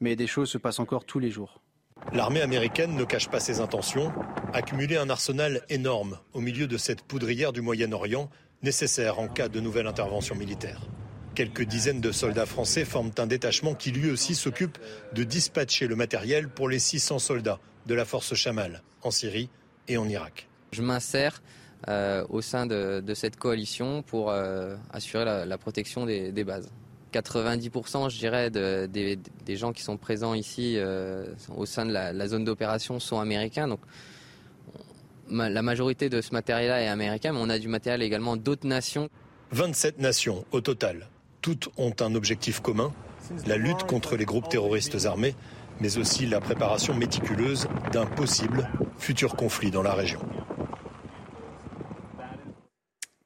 Mais 0.00 0.16
des 0.16 0.26
choses 0.26 0.50
se 0.50 0.58
passent 0.58 0.78
encore 0.78 1.04
tous 1.04 1.18
les 1.18 1.30
jours. 1.30 1.60
L'armée 2.12 2.40
américaine 2.40 2.94
ne 2.94 3.04
cache 3.04 3.28
pas 3.28 3.40
ses 3.40 3.60
intentions, 3.60 4.12
accumuler 4.52 4.96
un 4.96 5.10
arsenal 5.10 5.64
énorme 5.68 6.18
au 6.32 6.40
milieu 6.40 6.68
de 6.68 6.76
cette 6.76 7.02
poudrière 7.02 7.52
du 7.52 7.60
Moyen-Orient, 7.60 8.30
nécessaire 8.62 9.18
en 9.18 9.28
cas 9.28 9.48
de 9.48 9.58
nouvelle 9.60 9.88
intervention 9.88 10.36
militaire. 10.36 10.80
Quelques 11.34 11.64
dizaines 11.64 12.00
de 12.00 12.12
soldats 12.12 12.46
français 12.46 12.84
forment 12.84 13.12
un 13.18 13.26
détachement 13.26 13.74
qui 13.74 13.90
lui 13.90 14.10
aussi 14.10 14.34
s'occupe 14.34 14.78
de 15.12 15.24
dispatcher 15.24 15.86
le 15.86 15.96
matériel 15.96 16.48
pour 16.48 16.68
les 16.68 16.78
600 16.78 17.18
soldats 17.18 17.60
de 17.86 17.94
la 17.94 18.04
force 18.04 18.34
Chamal 18.34 18.82
en 19.02 19.10
Syrie 19.10 19.50
et 19.88 19.96
en 19.96 20.08
Irak. 20.08 20.48
Je 20.72 20.82
m'insère 20.82 21.42
euh, 21.88 22.24
au 22.28 22.40
sein 22.40 22.66
de, 22.66 23.02
cette 23.14 23.36
coalition 23.36 24.02
pour 24.02 24.30
euh, 24.30 24.74
assurer 24.92 25.24
la, 25.24 25.58
protection 25.58 26.06
des, 26.06 26.44
bases. 26.44 26.68
90% 27.12 28.10
je 28.10 28.18
dirais 28.18 28.50
des, 28.50 29.56
gens 29.56 29.72
qui 29.72 29.82
sont 29.82 29.96
présents 29.96 30.34
ici 30.34 30.74
euh, 30.76 31.26
au 31.56 31.66
sein 31.66 31.86
de 31.86 31.92
la, 31.92 32.28
zone 32.28 32.44
d'opération 32.44 33.00
sont 33.00 33.20
américains. 33.20 33.68
Donc 33.68 33.80
la 35.30 35.62
majorité 35.62 36.08
de 36.08 36.20
ce 36.20 36.32
matériel-là 36.32 36.82
est 36.82 36.88
américain, 36.88 37.32
mais 37.32 37.40
on 37.40 37.50
a 37.50 37.58
du 37.58 37.68
matériel 37.68 38.02
également 38.02 38.36
d'autres 38.36 38.66
nations. 38.66 39.08
27 39.52 39.98
nations 39.98 40.44
au 40.52 40.60
total. 40.60 41.08
Toutes 41.42 41.68
ont 41.76 41.94
un 42.00 42.14
objectif 42.14 42.60
commun, 42.60 42.92
la 43.46 43.56
lutte 43.56 43.84
contre 43.84 44.16
les 44.16 44.24
groupes 44.24 44.48
terroristes 44.48 45.04
armés, 45.04 45.34
mais 45.80 45.98
aussi 45.98 46.26
la 46.26 46.40
préparation 46.40 46.94
méticuleuse 46.94 47.68
d'un 47.92 48.06
possible 48.06 48.68
futur 48.98 49.36
conflit 49.36 49.70
dans 49.70 49.82
la 49.82 49.94
région. 49.94 50.20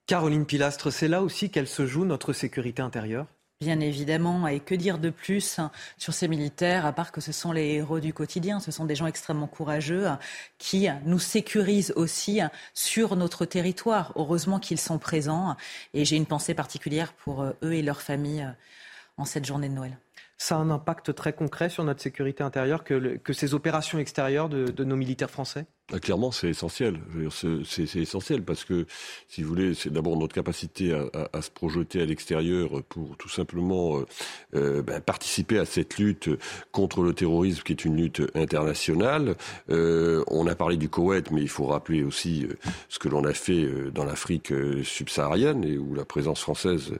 Caroline 0.06 0.44
Pilastre, 0.44 0.92
c'est 0.92 1.08
là 1.08 1.22
aussi 1.22 1.50
qu'elle 1.50 1.68
se 1.68 1.86
joue 1.86 2.04
notre 2.04 2.32
sécurité 2.32 2.82
intérieure? 2.82 3.26
Bien 3.62 3.78
évidemment, 3.78 4.48
et 4.48 4.58
que 4.58 4.74
dire 4.74 4.98
de 4.98 5.08
plus 5.08 5.60
sur 5.96 6.12
ces 6.12 6.26
militaires, 6.26 6.84
à 6.84 6.92
part 6.92 7.12
que 7.12 7.20
ce 7.20 7.30
sont 7.30 7.52
les 7.52 7.74
héros 7.74 8.00
du 8.00 8.12
quotidien, 8.12 8.58
ce 8.58 8.72
sont 8.72 8.84
des 8.84 8.96
gens 8.96 9.06
extrêmement 9.06 9.46
courageux 9.46 10.08
qui 10.58 10.88
nous 11.04 11.20
sécurisent 11.20 11.92
aussi 11.94 12.40
sur 12.74 13.14
notre 13.14 13.44
territoire. 13.44 14.12
Heureusement 14.16 14.58
qu'ils 14.58 14.80
sont 14.80 14.98
présents, 14.98 15.56
et 15.94 16.04
j'ai 16.04 16.16
une 16.16 16.26
pensée 16.26 16.54
particulière 16.54 17.12
pour 17.12 17.44
eux 17.44 17.72
et 17.72 17.82
leurs 17.82 18.02
familles 18.02 18.52
en 19.16 19.24
cette 19.24 19.44
journée 19.44 19.68
de 19.68 19.74
Noël 19.74 19.96
ça 20.42 20.56
a 20.56 20.58
un 20.58 20.70
impact 20.70 21.14
très 21.14 21.32
concret 21.32 21.68
sur 21.68 21.84
notre 21.84 22.02
sécurité 22.02 22.42
intérieure 22.42 22.82
que, 22.82 23.32
ces 23.32 23.54
opérations 23.54 23.98
extérieures 23.98 24.48
de 24.48 24.84
nos 24.84 24.96
militaires 24.96 25.30
français? 25.30 25.66
Ah, 25.94 25.98
clairement, 25.98 26.32
c'est 26.32 26.48
essentiel. 26.48 26.98
C'est 27.64 27.96
essentiel 27.96 28.42
parce 28.42 28.64
que, 28.64 28.86
si 29.28 29.42
vous 29.42 29.48
voulez, 29.48 29.74
c'est 29.74 29.92
d'abord 29.92 30.16
notre 30.16 30.34
capacité 30.34 30.94
à, 31.32 31.42
se 31.42 31.50
projeter 31.50 32.00
à 32.00 32.06
l'extérieur 32.06 32.82
pour 32.88 33.16
tout 33.18 33.28
simplement 33.28 33.98
euh, 33.98 34.06
euh, 34.54 34.82
ben, 34.82 35.02
participer 35.02 35.58
à 35.58 35.66
cette 35.66 35.98
lutte 35.98 36.30
contre 36.70 37.02
le 37.02 37.12
terrorisme 37.12 37.62
qui 37.62 37.72
est 37.72 37.84
une 37.84 37.96
lutte 37.96 38.22
internationale. 38.34 39.36
Euh, 39.68 40.24
on 40.28 40.46
a 40.46 40.54
parlé 40.54 40.78
du 40.78 40.88
Koweït, 40.88 41.30
mais 41.30 41.42
il 41.42 41.48
faut 41.48 41.66
rappeler 41.66 42.04
aussi 42.04 42.46
ce 42.88 42.98
que 42.98 43.08
l'on 43.08 43.24
a 43.24 43.34
fait 43.34 43.68
dans 43.92 44.04
l'Afrique 44.04 44.52
subsaharienne 44.84 45.62
et 45.64 45.76
où 45.76 45.94
la 45.94 46.06
présence 46.06 46.40
française 46.40 46.94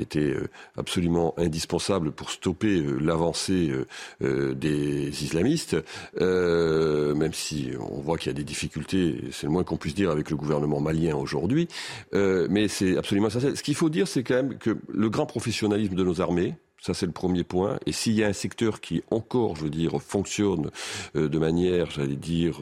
était 0.00 0.34
absolument 0.76 1.34
indispensable 1.36 2.12
pour 2.12 2.30
stopper 2.30 2.82
l'avancée 3.00 3.72
des 4.20 5.24
islamistes, 5.24 5.76
même 6.20 7.32
si 7.32 7.70
on 7.78 8.00
voit 8.00 8.18
qu'il 8.18 8.28
y 8.28 8.34
a 8.34 8.38
des 8.38 8.44
difficultés, 8.44 9.20
c'est 9.32 9.46
le 9.46 9.52
moins 9.52 9.64
qu'on 9.64 9.76
puisse 9.76 9.94
dire 9.94 10.10
avec 10.10 10.30
le 10.30 10.36
gouvernement 10.36 10.80
malien 10.80 11.16
aujourd'hui, 11.16 11.68
euh, 12.14 12.46
mais 12.50 12.68
c'est 12.68 12.96
absolument 12.96 13.28
essentiel. 13.28 13.56
Ce 13.56 13.62
qu'il 13.62 13.74
faut 13.74 13.90
dire, 13.90 14.08
c'est 14.08 14.22
quand 14.22 14.34
même 14.34 14.58
que 14.58 14.76
le 14.88 15.10
grand 15.10 15.26
professionnalisme 15.26 15.94
de 15.94 16.04
nos 16.04 16.20
armées, 16.20 16.54
ça, 16.80 16.94
c'est 16.94 17.06
le 17.06 17.12
premier 17.12 17.42
point. 17.42 17.80
Et 17.86 17.92
s'il 17.92 18.12
y 18.12 18.22
a 18.22 18.28
un 18.28 18.32
secteur 18.32 18.80
qui 18.80 19.02
encore, 19.10 19.56
je 19.56 19.64
veux 19.64 19.70
dire, 19.70 20.00
fonctionne 20.00 20.70
euh, 21.16 21.28
de 21.28 21.38
manière, 21.38 21.90
j'allais 21.90 22.14
dire, 22.14 22.60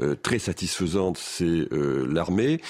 euh, 0.00 0.14
très 0.16 0.38
satisfaisante, 0.38 1.16
c'est 1.16 1.66
l'armée 1.70 2.60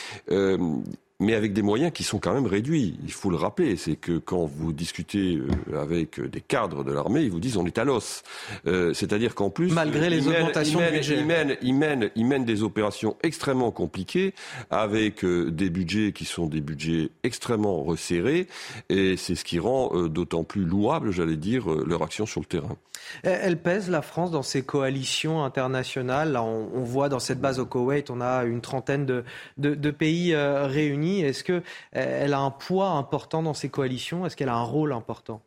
mais 1.21 1.35
avec 1.35 1.53
des 1.53 1.63
moyens 1.63 1.93
qui 1.93 2.03
sont 2.03 2.19
quand 2.19 2.35
même 2.35 2.47
réduits. 2.47 2.99
Il 3.05 3.13
faut 3.13 3.31
le 3.31 3.37
rappeler, 3.37 3.77
c'est 3.77 3.95
que 3.95 4.19
quand 4.19 4.47
vous 4.47 4.73
discutez 4.73 5.37
euh, 5.37 5.81
avec 5.81 6.21
des 6.21 6.41
cadres 6.41 6.83
de 6.83 6.93
l'armée, 6.93 7.23
ils 7.23 7.31
vous 7.31 7.39
disent 7.39 7.57
on 7.57 7.67
est 7.67 7.79
à 7.79 7.85
l'os. 7.85 8.23
Euh, 8.67 8.93
c'est-à-dire 8.95 9.35
qu'en 9.37 9.49
plus, 9.49 9.73
malgré 9.73 10.11
les 10.11 10.27
augmentations 10.27 10.81
ils 10.81 11.25
mènent, 11.25 11.57
ils, 11.63 11.75
mènent, 11.75 12.11
ils, 12.17 12.27
mènent, 12.27 12.45
des 12.45 12.63
opérations 12.63 13.17
extrêmement 13.23 13.71
compliquées 13.71 14.35
avec 14.71 15.25
euh, 15.25 15.51
des 15.51 15.71
budgets 15.71 16.13
qui 16.13 16.25
sont 16.25 16.47
des 16.47 16.61
budgets 16.61 17.11
extrêmement 17.23 17.83
resserrés, 17.85 18.49
et 18.89 19.17
c'est 19.17 19.37
ce 19.37 19.45
qui 19.45 19.59
rend 19.61 20.09
d'autant 20.09 20.43
plus 20.43 20.65
louable, 20.65 21.13
j'allais 21.13 21.37
dire, 21.37 21.69
leur 21.69 22.03
action 22.03 22.27
sur 22.27 22.41
le 22.41 22.47
terrain. 22.47 22.77
Elle 23.23 23.59
pèse 23.59 23.91
la 23.91 24.03
France 24.03 24.31
dans 24.31 24.43
ces 24.43 24.63
coalitions 24.63 25.45
internationales. 25.45 26.37
on, 26.37 26.83
voit 26.83 27.09
dans 27.09 27.19
cette 27.19 27.41
base 27.41 27.59
au 27.59 27.67
Koweït, 27.67 28.11
on 28.11 28.21
a 28.21 28.45
une 28.45 28.61
trentaine 28.61 29.07
de, 29.07 29.25
de, 29.59 29.75
de 29.75 29.91
pays 29.91 30.35
réunis 30.35 31.04
est-ce 31.21 31.45
qu'elle 31.45 31.63
euh, 31.97 32.33
a 32.33 32.39
un 32.39 32.51
poids 32.51 32.91
important 32.91 33.43
dans 33.43 33.55
ces 33.55 33.69
coalitions? 33.71 34.27
Est-ce 34.27 34.37
qu'elle 34.37 34.49
a 34.49 34.57
un 34.57 34.63
rôle 34.63 34.93
important? 34.93 35.43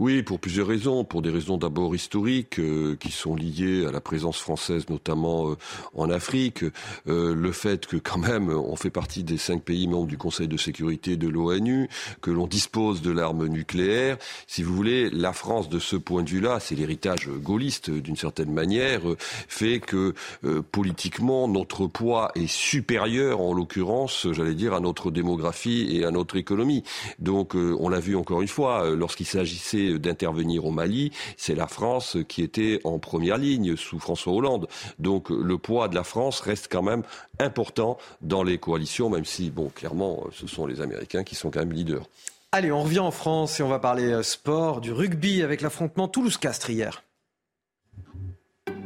Oui, 0.00 0.22
pour 0.22 0.40
plusieurs 0.40 0.66
raisons. 0.66 1.04
Pour 1.04 1.20
des 1.20 1.30
raisons 1.30 1.58
d'abord 1.58 1.94
historiques 1.94 2.58
euh, 2.58 2.96
qui 2.98 3.12
sont 3.12 3.36
liées 3.36 3.84
à 3.86 3.92
la 3.92 4.00
présence 4.00 4.38
française, 4.38 4.88
notamment 4.88 5.50
euh, 5.50 5.56
en 5.94 6.08
Afrique. 6.08 6.64
Euh, 7.06 7.34
le 7.34 7.52
fait 7.52 7.86
que 7.86 7.96
quand 7.96 8.18
même 8.18 8.50
on 8.50 8.76
fait 8.76 8.90
partie 8.90 9.24
des 9.24 9.36
cinq 9.36 9.62
pays 9.62 9.86
membres 9.86 10.06
du 10.06 10.16
Conseil 10.16 10.48
de 10.48 10.56
sécurité 10.56 11.16
de 11.16 11.28
l'ONU, 11.28 11.88
que 12.22 12.30
l'on 12.30 12.46
dispose 12.46 13.02
de 13.02 13.10
l'arme 13.10 13.46
nucléaire. 13.46 14.16
Si 14.46 14.62
vous 14.62 14.74
voulez, 14.74 15.10
la 15.10 15.34
France, 15.34 15.68
de 15.68 15.78
ce 15.78 15.96
point 15.96 16.22
de 16.22 16.30
vue-là, 16.30 16.60
c'est 16.60 16.74
l'héritage 16.74 17.28
gaulliste 17.28 17.90
d'une 17.90 18.16
certaine 18.16 18.52
manière, 18.52 19.02
fait 19.48 19.80
que 19.80 20.14
politiquement 20.72 21.48
notre 21.48 21.86
poids 21.86 22.32
est 22.34 22.50
supérieur, 22.50 23.40
en 23.40 23.52
l'occurrence, 23.52 24.26
j'allais 24.32 24.54
dire, 24.54 24.74
à 24.74 24.80
notre 24.80 25.10
démographie 25.10 25.88
et 25.90 26.04
à 26.04 26.10
notre 26.10 26.36
économie. 26.36 26.84
Donc, 27.18 27.54
on 27.54 27.88
l'a 27.88 28.00
vu 28.00 28.16
encore 28.16 28.42
une 28.42 28.48
fois 28.48 28.90
lorsqu'il 28.90 29.26
s'agit 29.26 29.59
d'intervenir 29.98 30.64
au 30.64 30.70
Mali, 30.70 31.12
c'est 31.36 31.54
la 31.54 31.66
France 31.66 32.16
qui 32.28 32.42
était 32.42 32.80
en 32.84 32.98
première 32.98 33.38
ligne 33.38 33.76
sous 33.76 33.98
François 33.98 34.32
Hollande. 34.32 34.68
Donc 34.98 35.30
le 35.30 35.58
poids 35.58 35.88
de 35.88 35.94
la 35.94 36.04
France 36.04 36.40
reste 36.40 36.68
quand 36.70 36.82
même 36.82 37.02
important 37.38 37.98
dans 38.20 38.42
les 38.42 38.58
coalitions, 38.58 39.10
même 39.10 39.24
si, 39.24 39.50
bon, 39.50 39.68
clairement, 39.68 40.24
ce 40.32 40.46
sont 40.46 40.66
les 40.66 40.80
Américains 40.80 41.24
qui 41.24 41.34
sont 41.34 41.50
quand 41.50 41.60
même 41.60 41.72
leaders. 41.72 42.06
Allez, 42.52 42.72
on 42.72 42.82
revient 42.82 42.98
en 42.98 43.12
France 43.12 43.60
et 43.60 43.62
on 43.62 43.68
va 43.68 43.78
parler 43.78 44.10
euh, 44.10 44.24
sport, 44.24 44.80
du 44.80 44.92
rugby 44.92 45.42
avec 45.42 45.60
l'affrontement 45.60 46.08
Toulouse-Castres 46.08 46.70
hier. 46.70 47.04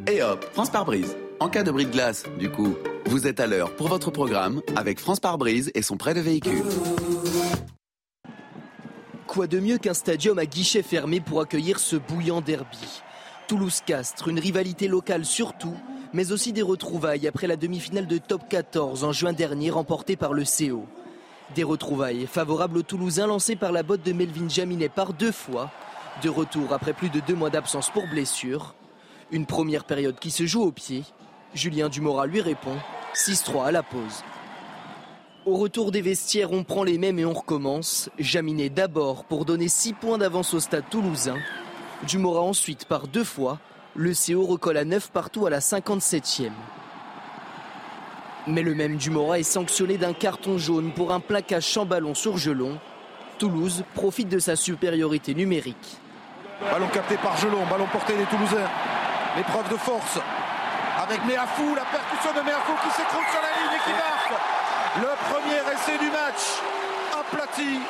Et 0.06 0.22
hop, 0.22 0.44
France 0.52 0.68
par 0.68 0.84
brise. 0.84 1.16
En 1.40 1.48
cas 1.48 1.62
de 1.62 1.70
bris 1.70 1.86
de 1.86 1.90
glace, 1.90 2.24
du 2.38 2.50
coup, 2.50 2.76
vous 3.06 3.26
êtes 3.26 3.40
à 3.40 3.46
l'heure 3.46 3.74
pour 3.74 3.88
votre 3.88 4.10
programme 4.10 4.60
avec 4.76 5.00
France 5.00 5.18
par 5.18 5.38
brise 5.38 5.70
et 5.74 5.80
son 5.80 5.96
prêt 5.96 6.12
de 6.12 6.20
véhicule. 6.20 6.62
Quoi 9.26 9.46
de 9.46 9.58
mieux 9.58 9.78
qu'un 9.78 9.94
stadium 9.94 10.38
à 10.38 10.46
guichet 10.46 10.82
fermé 10.82 11.20
pour 11.20 11.40
accueillir 11.40 11.78
ce 11.78 11.96
bouillant 11.96 12.40
derby? 12.40 13.02
Toulouse-Castres, 13.48 14.28
une 14.28 14.38
rivalité 14.38 14.86
locale 14.86 15.24
surtout, 15.24 15.74
mais 16.12 16.30
aussi 16.30 16.52
des 16.52 16.62
retrouvailles 16.62 17.26
après 17.26 17.46
la 17.46 17.56
demi-finale 17.56 18.06
de 18.06 18.18
top 18.18 18.42
14 18.48 19.02
en 19.02 19.12
juin 19.12 19.32
dernier 19.32 19.70
remportée 19.70 20.16
par 20.16 20.34
le 20.34 20.44
CO. 20.44 20.86
Des 21.54 21.64
retrouvailles 21.64 22.26
favorables 22.26 22.78
aux 22.78 22.82
Toulousains 22.82 23.26
lancés 23.26 23.56
par 23.56 23.72
la 23.72 23.82
botte 23.82 24.04
de 24.04 24.12
Melvin 24.12 24.48
Jaminet 24.48 24.88
par 24.88 25.12
deux 25.12 25.32
fois, 25.32 25.70
de 26.22 26.28
retour 26.28 26.72
après 26.72 26.92
plus 26.92 27.10
de 27.10 27.20
deux 27.20 27.34
mois 27.34 27.50
d'absence 27.50 27.90
pour 27.90 28.06
blessure. 28.06 28.74
Une 29.32 29.46
première 29.46 29.84
période 29.84 30.18
qui 30.18 30.30
se 30.30 30.46
joue 30.46 30.62
au 30.62 30.70
pied. 30.70 31.02
Julien 31.54 31.88
Dumora 31.88 32.26
lui 32.26 32.40
répond 32.40 32.76
6-3 33.14 33.66
à 33.66 33.72
la 33.72 33.82
pause. 33.82 34.22
Au 35.46 35.56
retour 35.56 35.92
des 35.92 36.00
vestiaires, 36.00 36.52
on 36.52 36.64
prend 36.64 36.84
les 36.84 36.96
mêmes 36.96 37.18
et 37.18 37.26
on 37.26 37.34
recommence. 37.34 38.08
Jaminet 38.18 38.70
d'abord 38.70 39.24
pour 39.24 39.44
donner 39.44 39.68
6 39.68 39.92
points 39.92 40.16
d'avance 40.16 40.54
au 40.54 40.60
stade 40.60 40.88
toulousain. 40.88 41.36
Dumora 42.04 42.40
ensuite 42.40 42.86
par 42.86 43.08
deux 43.08 43.24
fois. 43.24 43.58
Le 43.94 44.12
CO 44.14 44.46
recolle 44.46 44.78
à 44.78 44.86
9 44.86 45.10
partout 45.10 45.44
à 45.44 45.50
la 45.50 45.58
57e. 45.58 46.48
Mais 48.46 48.62
le 48.62 48.74
même 48.74 48.96
Dumora 48.96 49.38
est 49.38 49.42
sanctionné 49.42 49.98
d'un 49.98 50.14
carton 50.14 50.56
jaune 50.56 50.92
pour 50.92 51.12
un 51.12 51.20
plaquage 51.20 51.70
sans 51.70 51.84
ballon 51.84 52.14
sur 52.14 52.38
Gelon. 52.38 52.78
Toulouse 53.38 53.84
profite 53.94 54.30
de 54.30 54.38
sa 54.38 54.56
supériorité 54.56 55.34
numérique. 55.34 55.98
Ballon 56.72 56.88
capté 56.88 57.18
par 57.18 57.36
Gelon, 57.36 57.66
ballon 57.68 57.86
porté 57.92 58.16
des 58.16 58.24
Toulousains. 58.24 58.70
L'épreuve 59.36 59.70
de 59.70 59.76
force 59.76 60.18
avec 61.02 61.22
Meafou, 61.26 61.74
la 61.74 61.84
percussion 61.84 62.32
de 62.32 62.40
Meafou 62.46 62.72
qui 62.82 62.96
s'écroule 62.96 63.26
sur 63.30 63.42
la 63.42 63.52
ligne 63.60 63.76
et 63.76 63.84
qui 63.84 63.90
marque 63.90 64.13
le 64.96 65.08
premier 65.28 65.74
essai 65.74 65.98
du 65.98 66.10
match, 66.10 66.60
aplati 67.12 67.80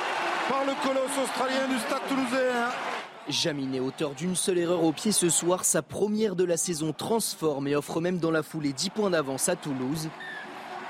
par 0.49 0.65
le 0.65 0.73
colosse 0.83 1.19
australien 1.23 1.69
du 1.69 1.79
Stade 1.79 2.01
toulousain. 2.09 2.71
Jaminet, 3.29 3.81
auteur 3.81 4.11
d'une 4.11 4.37
seule 4.37 4.59
erreur 4.59 4.83
au 4.83 4.93
pied 4.93 5.13
ce 5.13 5.29
soir, 5.29 5.65
sa 5.65 5.83
première 5.83 6.35
de 6.35 6.45
la 6.45 6.57
saison 6.57 6.93
transforme 6.93 7.69
et 7.69 7.77
offre 7.77 8.01
même 8.01 8.19
dans 8.19 8.31
la 8.31 8.43
foulée 8.43 8.73
10 8.73 8.91
points 8.91 9.11
d'avance 9.11 9.49
à 9.49 9.57
Toulouse. 9.57 10.09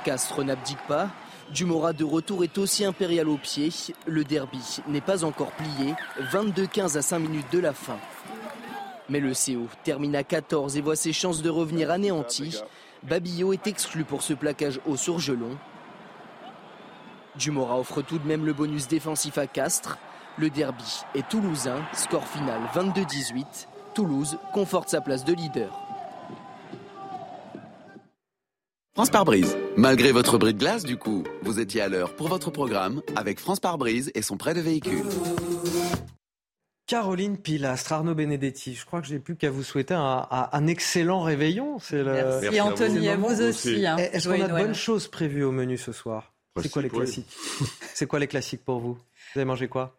Castres 0.05 0.45
n'abdique 0.45 0.85
pas. 0.87 1.09
Dumora 1.51 1.93
de 1.93 2.05
retour 2.05 2.43
est 2.45 2.59
aussi 2.59 2.85
impérial 2.85 3.29
au 3.29 3.37
pied. 3.37 3.71
Le 4.07 4.25
derby 4.25 4.81
n'est 4.89 5.01
pas 5.01 5.25
encore 5.25 5.53
plié. 5.53 5.95
22-15 6.33 6.97
à 6.97 7.03
5 7.03 7.19
minutes 7.19 7.53
de 7.53 7.59
la 7.59 7.73
fin. 7.73 7.99
Mais 9.09 9.21
le 9.21 9.33
CO 9.33 9.69
termine 9.83 10.17
à 10.17 10.25
14 10.25 10.77
et 10.77 10.81
voit 10.81 10.97
ses 10.97 11.13
chances 11.13 11.43
de 11.43 11.51
revenir 11.51 11.91
anéanties. 11.91 12.63
Babillot 13.03 13.53
est 13.53 13.67
exclu 13.67 14.05
pour 14.05 14.23
ce 14.23 14.33
plaquage 14.33 14.81
au 14.87 14.97
surgelon. 14.97 15.59
Dumora 17.39 17.79
offre 17.79 18.03
tout 18.03 18.19
de 18.19 18.27
même 18.27 18.47
le 18.47 18.53
bonus 18.53 18.89
défensif 18.89 19.39
à 19.39 19.47
Castres. 19.47 19.99
Le 20.39 20.51
derby 20.51 21.03
est 21.15 21.29
toulousain, 21.29 21.83
score 21.93 22.27
final 22.27 22.61
22-18. 22.75 23.67
Toulouse 23.95 24.39
conforte 24.53 24.89
sa 24.89 25.01
place 25.01 25.25
de 25.25 25.33
leader. 25.33 25.81
France 28.95 29.11
par 29.11 29.25
brise. 29.25 29.57
Malgré 29.77 30.13
votre 30.13 30.39
bris 30.39 30.55
de 30.55 30.59
glace, 30.59 30.85
du 30.85 30.97
coup, 30.97 31.25
vous 31.43 31.59
étiez 31.59 31.81
à 31.81 31.89
l'heure 31.89 32.15
pour 32.15 32.29
votre 32.29 32.51
programme 32.51 33.03
avec 33.17 33.41
France 33.41 33.59
par 33.59 33.77
brise 33.77 34.13
et 34.15 34.23
son 34.23 34.37
prêt 34.37 34.55
de 34.55 34.61
véhicule. 34.61 35.03
Caroline 36.87 37.39
Pilastre, 37.39 37.93
Arnaud 37.93 38.15
Benedetti, 38.15 38.75
je 38.75 38.85
crois 38.85 39.01
que 39.01 39.07
j'ai 39.07 39.19
plus 39.19 39.37
qu'à 39.37 39.51
vous 39.51 39.63
souhaiter 39.63 39.95
un, 39.95 40.29
un 40.31 40.67
excellent 40.67 41.23
réveillon. 41.23 41.79
Le... 41.91 42.41
Merci, 42.43 42.61
Anthony, 42.61 43.09
à 43.09 43.17
vous 43.17 43.41
aussi. 43.41 43.87
Hein. 43.87 43.97
Est-ce 43.97 44.29
qu'on 44.29 44.41
a 44.41 44.49
de 44.49 44.53
bonnes 44.53 44.75
choses 44.75 45.09
prévues 45.09 45.45
au 45.45 45.51
menu 45.51 45.79
ce 45.79 45.93
soir? 45.93 46.34
C'est 46.63 46.71
quoi 46.71 46.83
les 46.83 46.91
classiques? 46.91 47.27
C'est 47.95 48.07
quoi 48.07 48.19
les 48.19 48.29
classiques 48.29 48.65
pour 48.65 48.79
vous? 48.79 48.95
Vous 48.95 49.41
avez 49.41 49.45
mangé 49.45 49.69
quoi? 49.69 49.97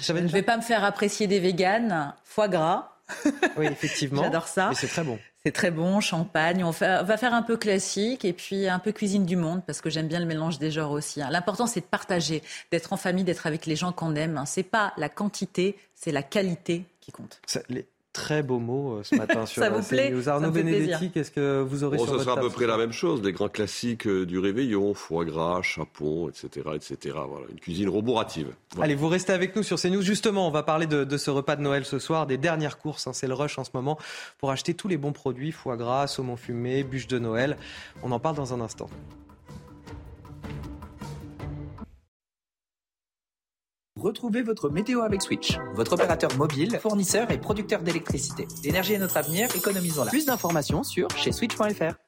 Je 0.00 0.12
ne 0.12 0.28
vais 0.28 0.42
pas 0.42 0.56
me 0.56 0.62
faire 0.62 0.84
apprécier 0.84 1.26
des 1.26 1.40
véganes, 1.40 2.14
foie 2.24 2.48
gras. 2.48 2.90
Oui, 3.56 3.66
effectivement. 3.66 4.22
J'adore 4.22 4.48
ça. 4.48 4.70
Mais 4.70 4.74
c'est 4.74 4.88
très 4.88 5.04
bon. 5.04 5.18
C'est 5.44 5.52
très 5.52 5.70
bon, 5.70 6.00
champagne. 6.00 6.64
On, 6.64 6.72
fait, 6.72 7.00
on, 7.02 7.04
va 7.04 7.18
faire 7.18 7.34
un 7.34 7.42
peu 7.42 7.58
classique 7.58 8.24
et 8.24 8.32
puis 8.32 8.66
un 8.66 8.78
peu 8.78 8.92
cuisine 8.92 9.26
du 9.26 9.36
monde 9.36 9.62
parce 9.66 9.82
que 9.82 9.90
j'aime 9.90 10.08
bien 10.08 10.20
le 10.20 10.24
mélange 10.24 10.58
des 10.58 10.70
genres 10.70 10.90
aussi. 10.90 11.20
Hein. 11.20 11.28
L'important, 11.30 11.66
c'est 11.66 11.80
de 11.80 11.84
partager, 11.84 12.42
d'être 12.70 12.94
en 12.94 12.96
famille, 12.96 13.24
d'être 13.24 13.46
avec 13.46 13.66
les 13.66 13.76
gens 13.76 13.92
qu'on 13.92 14.14
aime. 14.14 14.38
Hein. 14.38 14.46
C'est 14.46 14.62
pas 14.62 14.94
la 14.96 15.10
quantité, 15.10 15.76
c'est 15.94 16.12
la 16.12 16.22
qualité 16.22 16.86
qui 17.00 17.12
compte. 17.12 17.42
Ça, 17.46 17.60
les 17.68 17.86
très 18.14 18.42
beaux 18.42 18.60
mots 18.60 18.94
euh, 18.94 19.02
ce 19.02 19.14
matin 19.16 19.44
sur 19.44 19.62
ça 19.62 19.68
vous 19.68 19.86
plaît 19.86 20.10
News. 20.10 20.28
Arnaud 20.30 20.50
Benedetti, 20.50 21.10
qu'est-ce 21.10 21.30
que 21.30 21.60
vous 21.60 21.84
aurez 21.84 21.98
bon, 21.98 22.04
sur 22.04 22.12
Ça 22.12 22.16
votre 22.16 22.24
sera 22.24 22.38
à 22.38 22.42
peu 22.42 22.48
près 22.48 22.66
la 22.66 22.78
même 22.78 22.92
chose, 22.92 23.20
les 23.22 23.32
grands 23.32 23.50
classiques 23.50 24.06
euh, 24.06 24.24
du 24.24 24.38
réveillon, 24.38 24.94
foie 24.94 25.26
gras, 25.26 25.60
chapon, 25.60 26.30
etc., 26.30 26.70
etc. 26.74 27.16
Voilà, 27.28 27.46
une 27.50 27.60
cuisine 27.60 27.90
roborative. 27.90 28.54
Voilà. 28.72 28.86
Allez, 28.86 28.94
vous 28.94 29.08
restez 29.08 29.34
avec 29.34 29.54
nous 29.56 29.62
sur 29.62 29.78
CNews. 29.78 30.00
Justement, 30.00 30.48
on 30.48 30.50
va 30.50 30.62
parler 30.62 30.86
de, 30.86 31.04
de 31.04 31.16
ce 31.18 31.30
repas 31.30 31.56
de 31.56 31.62
Noël 31.62 31.84
ce 31.84 31.98
soir, 31.98 32.26
des 32.26 32.38
dernières 32.38 32.78
courses. 32.78 33.06
Hein, 33.06 33.12
c'est 33.12 33.26
le 33.26 33.34
rush 33.34 33.58
en 33.58 33.64
ce 33.64 33.70
moment 33.74 33.98
pour 34.38 34.50
acheter 34.50 34.72
tous 34.72 34.88
les 34.88 34.96
bons 34.96 35.12
produits, 35.12 35.52
foie 35.52 35.76
gras, 35.76 36.06
saumon 36.06 36.36
fumé, 36.36 36.84
bûche 36.84 37.08
de 37.08 37.18
Noël. 37.18 37.58
On 38.02 38.12
en 38.12 38.20
parle 38.20 38.36
dans 38.36 38.54
un 38.54 38.60
instant. 38.60 38.88
Retrouvez 44.00 44.42
votre 44.42 44.70
météo 44.70 45.02
avec 45.02 45.22
Switch, 45.22 45.56
votre 45.74 45.92
opérateur 45.92 46.36
mobile, 46.36 46.78
fournisseur 46.80 47.30
et 47.30 47.38
producteur 47.38 47.80
d'électricité. 47.80 48.48
L'énergie 48.64 48.94
est 48.94 48.98
notre 48.98 49.16
avenir, 49.16 49.48
économisons-la. 49.54 50.10
Plus 50.10 50.26
d'informations 50.26 50.82
sur 50.82 51.08
chez 51.10 51.30
switch.fr. 51.30 52.03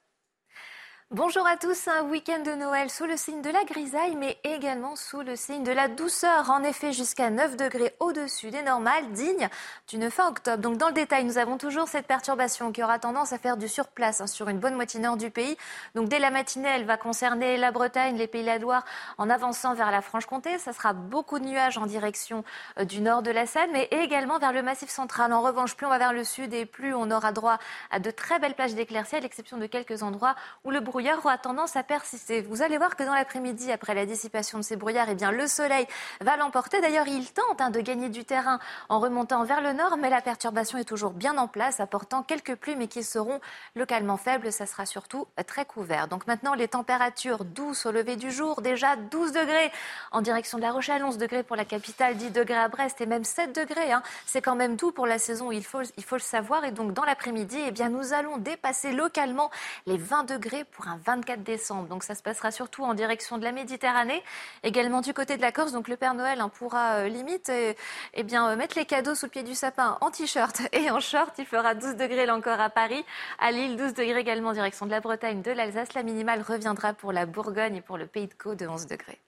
Bonjour 1.12 1.46
à 1.46 1.56
tous, 1.56 1.86
un 1.86 2.02
week-end 2.02 2.42
de 2.42 2.50
Noël 2.56 2.90
sous 2.90 3.04
le 3.04 3.16
signe 3.16 3.40
de 3.40 3.48
la 3.48 3.62
grisaille, 3.62 4.16
mais 4.16 4.40
également 4.42 4.96
sous 4.96 5.20
le 5.20 5.36
signe 5.36 5.62
de 5.62 5.70
la 5.70 5.86
douceur. 5.86 6.50
En 6.50 6.64
effet, 6.64 6.92
jusqu'à 6.92 7.30
9 7.30 7.56
degrés 7.56 7.94
au-dessus 8.00 8.50
des 8.50 8.62
normales, 8.62 9.12
digne 9.12 9.48
d'une 9.86 10.10
fin 10.10 10.28
octobre. 10.28 10.60
Donc 10.60 10.78
dans 10.78 10.88
le 10.88 10.94
détail, 10.94 11.22
nous 11.22 11.38
avons 11.38 11.58
toujours 11.58 11.86
cette 11.86 12.08
perturbation 12.08 12.72
qui 12.72 12.82
aura 12.82 12.98
tendance 12.98 13.32
à 13.32 13.38
faire 13.38 13.56
du 13.56 13.68
surplace 13.68 14.20
hein, 14.20 14.26
sur 14.26 14.48
une 14.48 14.58
bonne 14.58 14.74
moitié 14.74 14.98
nord 14.98 15.16
du 15.16 15.30
pays. 15.30 15.56
Donc 15.94 16.08
dès 16.08 16.18
la 16.18 16.32
matinée, 16.32 16.70
elle 16.70 16.84
va 16.84 16.96
concerner 16.96 17.56
la 17.56 17.70
Bretagne, 17.70 18.16
les 18.16 18.26
Pays 18.26 18.42
de 18.42 18.48
la 18.48 18.58
Loire, 18.58 18.84
en 19.16 19.30
avançant 19.30 19.74
vers 19.74 19.92
la 19.92 20.02
Franche-Comté. 20.02 20.58
Ça 20.58 20.72
sera 20.72 20.92
beaucoup 20.92 21.38
de 21.38 21.44
nuages 21.44 21.78
en 21.78 21.86
direction 21.86 22.42
euh, 22.80 22.84
du 22.84 23.00
nord 23.00 23.22
de 23.22 23.30
la 23.30 23.46
Seine, 23.46 23.70
mais 23.72 23.86
également 23.92 24.40
vers 24.40 24.52
le 24.52 24.62
Massif 24.64 24.90
central. 24.90 25.32
En 25.32 25.40
revanche, 25.40 25.76
plus 25.76 25.86
on 25.86 25.90
va 25.90 25.98
vers 25.98 26.12
le 26.12 26.24
sud 26.24 26.52
et 26.52 26.66
plus 26.66 26.94
on 26.94 27.12
aura 27.12 27.30
droit 27.30 27.58
à 27.92 28.00
de 28.00 28.10
très 28.10 28.40
belles 28.40 28.54
plages 28.54 28.74
d'éclaircies, 28.74 29.14
à 29.14 29.20
l'exception 29.20 29.56
de 29.56 29.66
quelques 29.66 30.02
endroits 30.02 30.34
où 30.64 30.72
le 30.72 30.80
brouillard 30.96 31.18
aura 31.18 31.36
tendance 31.36 31.76
à 31.76 31.82
persister. 31.82 32.40
Vous 32.40 32.62
allez 32.62 32.78
voir 32.78 32.96
que 32.96 33.02
dans 33.02 33.12
l'après-midi, 33.12 33.70
après 33.70 33.92
la 33.92 34.06
dissipation 34.06 34.56
de 34.56 34.62
ces 34.62 34.76
brouillards, 34.76 35.10
eh 35.10 35.14
bien, 35.14 35.30
le 35.30 35.46
soleil 35.46 35.86
va 36.22 36.38
l'emporter. 36.38 36.80
D'ailleurs, 36.80 37.06
il 37.06 37.30
tente 37.30 37.60
hein, 37.60 37.68
de 37.68 37.82
gagner 37.82 38.08
du 38.08 38.24
terrain 38.24 38.58
en 38.88 38.98
remontant 38.98 39.44
vers 39.44 39.60
le 39.60 39.74
nord, 39.74 39.98
mais 39.98 40.08
la 40.08 40.22
perturbation 40.22 40.78
est 40.78 40.84
toujours 40.84 41.10
bien 41.10 41.36
en 41.36 41.48
place, 41.48 41.80
apportant 41.80 42.22
quelques 42.22 42.54
pluies, 42.54 42.76
mais 42.76 42.88
qui 42.88 43.04
seront 43.04 43.42
localement 43.74 44.16
faibles. 44.16 44.50
Ça 44.50 44.64
sera 44.64 44.86
surtout 44.86 45.26
très 45.46 45.66
couvert. 45.66 46.08
Donc 46.08 46.26
maintenant, 46.26 46.54
les 46.54 46.66
températures 46.66 47.44
douces 47.44 47.84
au 47.84 47.92
lever 47.92 48.16
du 48.16 48.30
jour, 48.30 48.62
déjà 48.62 48.96
12 48.96 49.32
degrés 49.32 49.70
en 50.12 50.22
direction 50.22 50.56
de 50.56 50.62
La 50.62 50.72
Rochelle, 50.72 51.04
11 51.04 51.18
degrés 51.18 51.42
pour 51.42 51.56
la 51.56 51.66
capitale, 51.66 52.16
10 52.16 52.30
degrés 52.30 52.56
à 52.56 52.68
Brest 52.68 53.02
et 53.02 53.06
même 53.06 53.24
7 53.24 53.54
degrés. 53.54 53.92
Hein. 53.92 54.02
C'est 54.24 54.40
quand 54.40 54.56
même 54.56 54.76
doux 54.76 54.92
pour 54.92 55.06
la 55.06 55.18
saison, 55.18 55.52
il 55.52 55.62
faut, 55.62 55.82
le 55.82 56.18
savoir. 56.20 56.64
Et 56.64 56.70
donc, 56.70 56.94
dans 56.94 57.04
l'après-midi, 57.04 57.58
eh 57.66 57.70
bien, 57.70 57.90
nous 57.90 58.14
allons 58.14 58.38
dépasser 58.38 58.92
localement 58.92 59.50
les 59.84 59.98
20 59.98 60.24
degrés 60.24 60.64
pour 60.64 60.85
un 60.86 60.98
24 61.04 61.42
décembre. 61.42 61.88
Donc 61.88 62.02
ça 62.02 62.14
se 62.14 62.22
passera 62.22 62.50
surtout 62.50 62.84
en 62.84 62.94
direction 62.94 63.38
de 63.38 63.44
la 63.44 63.52
Méditerranée, 63.52 64.22
également 64.62 65.00
du 65.00 65.12
côté 65.12 65.36
de 65.36 65.42
la 65.42 65.52
Corse. 65.52 65.72
Donc 65.72 65.88
le 65.88 65.96
Père 65.96 66.14
Noël 66.14 66.40
hein, 66.40 66.48
pourra 66.48 66.96
euh, 66.96 67.08
limite 67.08 67.48
euh, 67.48 67.72
eh 68.14 68.22
bien, 68.22 68.48
euh, 68.48 68.56
mettre 68.56 68.78
les 68.78 68.84
cadeaux 68.84 69.14
sous 69.14 69.26
le 69.26 69.30
pied 69.30 69.42
du 69.42 69.54
sapin 69.54 69.98
en 70.00 70.10
t-shirt 70.10 70.62
et 70.72 70.90
en 70.90 71.00
short. 71.00 71.34
Il 71.38 71.46
fera 71.46 71.74
12 71.74 71.96
degrés 71.96 72.26
là 72.26 72.36
encore 72.36 72.60
à 72.60 72.70
Paris, 72.70 73.04
à 73.38 73.50
Lille 73.50 73.76
12 73.76 73.94
degrés 73.94 74.20
également 74.20 74.50
en 74.50 74.54
direction 74.54 74.86
de 74.86 74.90
la 74.90 75.00
Bretagne, 75.00 75.42
de 75.42 75.50
l'Alsace. 75.50 75.94
La 75.94 76.02
minimale 76.02 76.42
reviendra 76.42 76.92
pour 76.92 77.12
la 77.12 77.26
Bourgogne 77.26 77.76
et 77.76 77.82
pour 77.82 77.98
le 77.98 78.06
Pays 78.06 78.26
de 78.26 78.34
Caux 78.34 78.54
de 78.54 78.66
11 78.66 78.86
degrés. 78.86 79.20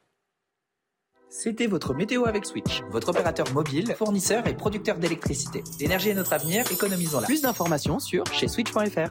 C'était 1.30 1.66
votre 1.66 1.92
météo 1.92 2.24
avec 2.24 2.46
Switch, 2.46 2.80
votre 2.90 3.10
opérateur 3.10 3.52
mobile, 3.52 3.94
fournisseur 3.94 4.46
et 4.46 4.54
producteur 4.54 4.96
d'électricité. 4.96 5.62
L'énergie 5.78 6.08
est 6.08 6.14
notre 6.14 6.32
avenir, 6.32 6.64
économisons-la. 6.72 7.26
Plus 7.26 7.42
d'informations 7.42 7.98
sur 7.98 8.24
chez 8.32 8.48
switch.fr. 8.48 9.10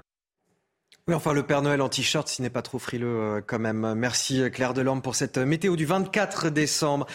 Oui, 1.09 1.15
enfin, 1.15 1.31
le 1.31 1.43
Père 1.43 1.61
Noël 1.61 1.81
en 1.81 1.87
t-shirt, 1.87 2.27
s'il 2.27 2.43
n'est 2.43 2.49
pas 2.49 2.61
trop 2.61 2.79
frileux 2.79 3.07
euh, 3.07 3.41
quand 3.45 3.59
même. 3.59 3.93
Merci 3.95 4.41
Claire 4.51 4.73
Delorme 4.73 5.01
pour 5.01 5.15
cette 5.15 5.37
météo 5.37 5.77
du 5.77 5.85
24 5.85 6.49
décembre. 6.49 7.07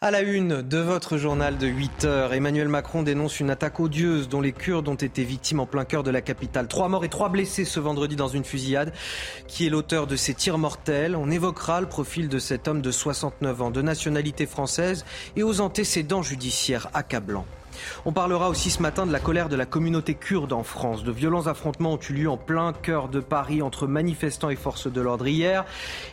À 0.00 0.12
la 0.12 0.20
une 0.20 0.62
de 0.62 0.78
votre 0.78 1.16
journal 1.16 1.58
de 1.58 1.66
8 1.66 2.04
heures, 2.04 2.34
Emmanuel 2.34 2.68
Macron 2.68 3.02
dénonce 3.02 3.40
une 3.40 3.50
attaque 3.50 3.80
odieuse 3.80 4.28
dont 4.28 4.40
les 4.40 4.52
Kurdes 4.52 4.86
ont 4.86 4.94
été 4.94 5.24
victimes 5.24 5.58
en 5.58 5.66
plein 5.66 5.84
cœur 5.84 6.04
de 6.04 6.12
la 6.12 6.20
capitale. 6.20 6.68
Trois 6.68 6.88
morts 6.88 7.04
et 7.04 7.08
trois 7.08 7.30
blessés 7.30 7.64
ce 7.64 7.80
vendredi 7.80 8.14
dans 8.14 8.28
une 8.28 8.44
fusillade. 8.44 8.92
Qui 9.48 9.66
est 9.66 9.70
l'auteur 9.70 10.06
de 10.06 10.14
ces 10.14 10.34
tirs 10.34 10.58
mortels? 10.58 11.16
On 11.16 11.28
évoquera 11.28 11.80
le 11.80 11.88
profil 11.88 12.28
de 12.28 12.38
cet 12.38 12.68
homme 12.68 12.80
de 12.80 12.92
69 12.92 13.60
ans, 13.60 13.70
de 13.72 13.82
nationalité 13.82 14.46
française 14.46 15.04
et 15.34 15.42
aux 15.42 15.60
antécédents 15.60 16.22
judiciaires 16.22 16.90
accablants. 16.94 17.46
On 18.04 18.12
parlera 18.12 18.48
aussi 18.48 18.70
ce 18.70 18.82
matin 18.82 19.06
de 19.06 19.12
la 19.12 19.20
colère 19.20 19.48
de 19.48 19.56
la 19.56 19.66
communauté 19.66 20.14
kurde 20.14 20.52
en 20.52 20.62
France. 20.62 21.04
De 21.04 21.12
violents 21.12 21.46
affrontements 21.46 21.94
ont 21.94 22.00
eu 22.08 22.12
lieu 22.12 22.30
en 22.30 22.36
plein 22.36 22.72
cœur 22.72 23.08
de 23.08 23.20
Paris 23.20 23.62
entre 23.62 23.86
manifestants 23.86 24.50
et 24.50 24.56
forces 24.56 24.90
de 24.90 25.00
l'ordre 25.00 25.26
hier. 25.26 25.64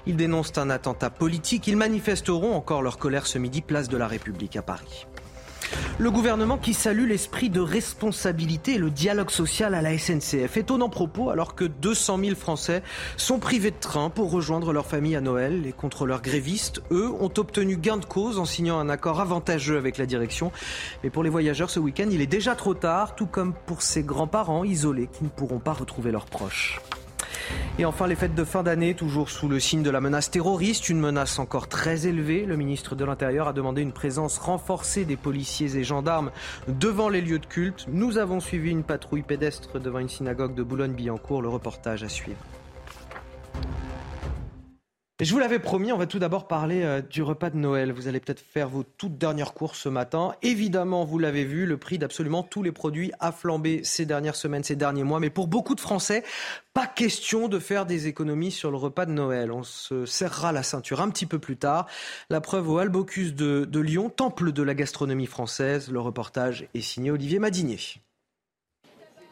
Ils 0.06 0.16
dénoncent 0.16 0.58
un 0.58 0.70
attentat 0.70 1.10
politique. 1.10 1.68
Ils 1.68 1.78
manifesteront 1.78 2.56
encore 2.56 2.82
leur 2.82 2.98
colère 2.98 3.28
ce 3.28 3.38
midi, 3.38 3.62
place 3.62 3.90
de 3.90 3.98
la 3.98 4.08
République 4.08 4.56
à 4.56 4.62
Paris. 4.62 5.08
Le 5.98 6.12
gouvernement 6.12 6.58
qui 6.58 6.74
salue 6.74 7.08
l'esprit 7.08 7.50
de 7.50 7.60
responsabilité 7.60 8.76
et 8.76 8.78
le 8.78 8.90
dialogue 8.90 9.32
social 9.32 9.74
à 9.74 9.82
la 9.82 9.98
SNCF. 9.98 10.58
Étonnant 10.58 10.90
propos 10.90 11.30
alors 11.30 11.56
que 11.56 11.66
200 11.66 12.20
000 12.20 12.36
Français 12.36 12.84
sont 13.18 13.40
privés 13.40 13.72
de 13.72 13.80
train 13.80 14.10
pour 14.10 14.32
rejoindre 14.32 14.72
leur 14.72 14.86
famille 14.86 15.16
à 15.16 15.22
Noël. 15.22 15.62
Les 15.62 15.74
contrôleurs 15.74 16.22
grévistes, 16.22 16.82
eux, 16.92 17.10
ont 17.20 17.32
obtenu 17.38 17.78
gain 17.78 17.98
de 17.98 18.06
cause 18.06 18.40
en 18.40 18.46
signant 18.46 18.80
un 18.80 18.90
accord 18.90 19.20
avantageux 19.20 19.78
avec 19.78 19.98
la 19.98 20.06
direction. 20.06 20.52
Mais 21.04 21.10
pour 21.10 21.24
les 21.24 21.30
voyageurs 21.30 21.70
ce 21.70 21.80
week-end, 21.80 22.08
il 22.12 22.22
est 22.22 22.28
déjà 22.28 22.56
trop 22.56 22.74
tard, 22.74 23.16
tout 23.16 23.28
comme 23.28 23.54
pour 23.66 23.82
ces 23.82 24.04
grands-parents 24.04 24.64
isolés 24.64 25.10
qui 25.12 25.24
ne 25.24 25.30
pourront 25.30 25.60
pas 25.60 25.74
retrouver 25.74 26.12
leurs 26.12 26.26
proches. 26.26 26.80
Et 27.78 27.86
enfin, 27.86 28.08
les 28.08 28.16
fêtes 28.16 28.36
de 28.36 28.44
fin 28.44 28.64
d'année, 28.64 28.94
toujours 28.94 29.30
sous 29.30 29.48
le 29.48 29.60
signe 29.60 29.84
de 29.84 29.90
la 29.90 30.02
menace 30.02 30.32
terroriste, 30.32 30.90
une 30.90 31.00
menace 31.00 31.40
encore 31.40 31.68
très 31.68 32.08
élevée. 32.08 32.46
Le 32.46 32.58
ministre 32.58 32.96
de 32.96 33.06
l'Intérieur 33.06 33.48
a 33.48 33.54
demandé 33.54 33.82
une 33.82 33.94
présence 33.94 34.38
renforcée 34.38 35.06
des 35.06 35.16
policiers 35.16 35.78
et 35.78 35.84
gendarmes 35.84 36.32
devant 36.68 37.10
les 37.10 37.22
lieux 37.22 37.40
de 37.40 37.46
culte. 37.46 37.86
Nous 37.88 38.18
avons 38.18 38.40
suivi 38.40 38.72
une 38.72 38.84
patrouille 38.84 39.22
pédestre 39.22 39.80
devant 39.80 40.00
une 40.00 40.10
synagogue 40.10 40.56
de 40.56 40.64
Boulogne-Billancourt. 40.64 41.42
Le 41.42 41.50
reportage 41.50 42.04
à 42.04 42.10
suivre. 42.10 42.40
Je 45.22 45.34
vous 45.34 45.40
l'avais 45.40 45.60
promis, 45.60 45.92
on 45.92 45.98
va 45.98 46.08
tout 46.08 46.18
d'abord 46.18 46.48
parler 46.48 46.82
euh, 46.82 47.02
du 47.02 47.22
repas 47.22 47.50
de 47.50 47.58
Noël. 47.58 47.92
Vous 47.92 48.08
allez 48.08 48.22
peut-être 48.22 48.40
faire 48.40 48.70
vos 48.70 48.84
toutes 48.84 49.18
dernières 49.18 49.54
courses 49.54 49.80
ce 49.80 49.90
matin. 49.90 50.34
Évidemment, 50.44 51.04
vous 51.04 51.20
l'avez 51.20 51.44
vu, 51.44 51.66
le 51.66 51.76
prix 51.76 51.98
d'absolument 51.98 52.42
tous 52.42 52.64
les 52.64 52.72
produits 52.72 53.12
a 53.20 53.34
flambé 53.34 53.82
ces 53.84 54.06
dernières 54.06 54.38
semaines, 54.38 54.64
ces 54.64 54.78
derniers 54.78 55.04
mois. 55.04 55.20
Mais 55.20 55.30
pour 55.30 55.50
beaucoup 55.50 55.76
de 55.76 55.82
Français, 55.82 56.24
pas 56.74 56.88
question 56.88 57.50
de 57.50 57.60
faire 57.60 57.86
des 57.86 58.08
économies 58.08 58.52
sur 58.52 58.72
le 58.72 58.78
repas 58.78 59.06
de 59.06 59.12
Noël. 59.12 59.52
On 59.52 59.64
se 59.64 60.06
serrera 60.06 60.54
la 60.54 60.64
ceinture 60.64 61.02
un 61.02 61.10
petit 61.10 61.26
peu 61.26 61.38
plus 61.38 61.58
tard. 61.58 61.88
La 62.30 62.40
preuve 62.40 62.70
au 62.70 62.78
Albocus 62.78 63.36
de, 63.36 63.66
de 63.66 63.80
Lyon, 63.82 64.10
temple 64.10 64.54
de 64.54 64.64
la 64.64 64.74
gastronomie 64.74 65.26
française. 65.26 65.92
Le 65.92 66.00
reportage 66.00 66.70
est 66.74 66.80
signé 66.80 67.12
Olivier 67.12 67.40
Madinier. 67.40 67.80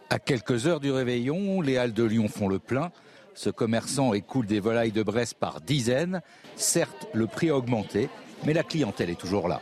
À 0.10 0.20
quelques 0.20 0.68
heures 0.68 0.82
du 0.82 0.92
réveillon, 0.92 1.62
les 1.62 1.78
Halles 1.78 1.94
de 1.94 2.04
Lyon 2.04 2.28
font 2.28 2.50
le 2.50 2.60
plein. 2.60 2.92
Ce 3.38 3.52
commerçant 3.52 4.16
écoule 4.16 4.48
des 4.48 4.60
volailles 4.60 4.92
de 4.92 5.04
Bresse 5.04 5.36
par 5.36 5.62
dizaines. 5.62 6.24
Certes, 6.56 7.08
le 7.14 7.28
prix 7.28 7.52
a 7.52 7.56
augmenté, 7.56 8.10
mais 8.48 8.52
la 8.52 8.64
clientèle 8.64 9.12
est 9.12 9.20
toujours 9.20 9.48
là. 9.48 9.62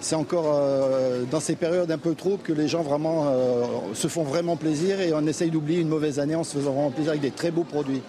C'est 0.00 0.14
encore 0.14 0.46
euh, 0.54 1.24
dans 1.30 1.38
ces 1.38 1.54
périodes 1.54 1.90
un 1.90 1.98
peu 1.98 2.14
troubles 2.14 2.42
que 2.42 2.54
les 2.54 2.66
gens 2.66 2.82
vraiment 2.82 3.26
euh, 3.26 3.64
se 3.92 4.08
font 4.08 4.22
vraiment 4.22 4.56
plaisir 4.56 5.02
et 5.02 5.12
on 5.12 5.26
essaye 5.26 5.50
d'oublier 5.50 5.80
une 5.80 5.88
mauvaise 5.88 6.18
année 6.18 6.34
en 6.34 6.44
se 6.44 6.56
faisant 6.56 6.72
vraiment 6.72 6.90
plaisir 6.90 7.10
avec 7.10 7.20
des 7.20 7.30
très 7.30 7.50
beaux 7.50 7.64
produits. 7.64 8.00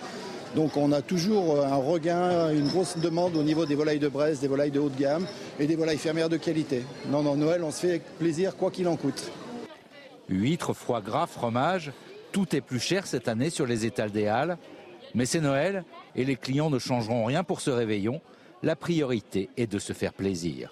Donc 0.56 0.78
on 0.78 0.93
a 0.93 1.02
toujours 1.02 1.62
un 1.66 1.76
regain, 1.76 2.52
une 2.52 2.70
grosse 2.70 2.98
demande 2.98 3.36
au 3.36 3.43
niveau 3.43 3.66
des 3.66 3.76
volailles 3.76 4.00
de 4.00 4.08
Bresse, 4.08 4.39
des 4.39 4.48
volailles 4.48 4.72
de 4.72 4.80
haut 4.80 4.88
de 4.88 4.98
gamme 4.98 5.26
et 5.60 5.68
des 5.68 5.76
volailles 5.76 5.98
fermières 5.98 6.30
de 6.30 6.38
qualité. 6.38 6.86
Non, 7.10 7.22
non, 7.22 7.36
Noël, 7.36 7.66
on 7.66 7.72
se 7.72 7.86
fait 7.86 8.02
plaisir 8.18 8.56
quoi 8.56 8.72
qu'il 8.72 8.88
en 8.88 8.96
coûte. 8.96 9.30
Huîtres, 10.30 10.74
foie 10.74 11.02
gras, 11.02 11.28
fromage, 11.28 11.91
tout 12.32 12.56
est 12.56 12.62
plus 12.62 12.80
cher 12.80 13.08
cette 13.08 13.28
année 13.28 13.50
sur 13.50 13.66
les 13.66 13.86
étals 13.86 14.12
des 14.12 14.28
Halles. 14.28 14.58
Mais 15.16 15.26
c'est 15.26 15.39
Noël 15.39 15.86
et 16.16 16.26
les 16.26 16.36
clients 16.36 16.70
ne 16.70 16.78
changeront 16.78 17.24
rien 17.24 17.43
pour 17.43 17.61
ce 17.61 17.72
réveillon. 17.72 18.22
La 18.61 18.76
priorité 18.76 19.49
est 19.55 19.72
de 19.72 19.80
se 19.80 19.93
faire 19.93 20.13
plaisir. 20.13 20.72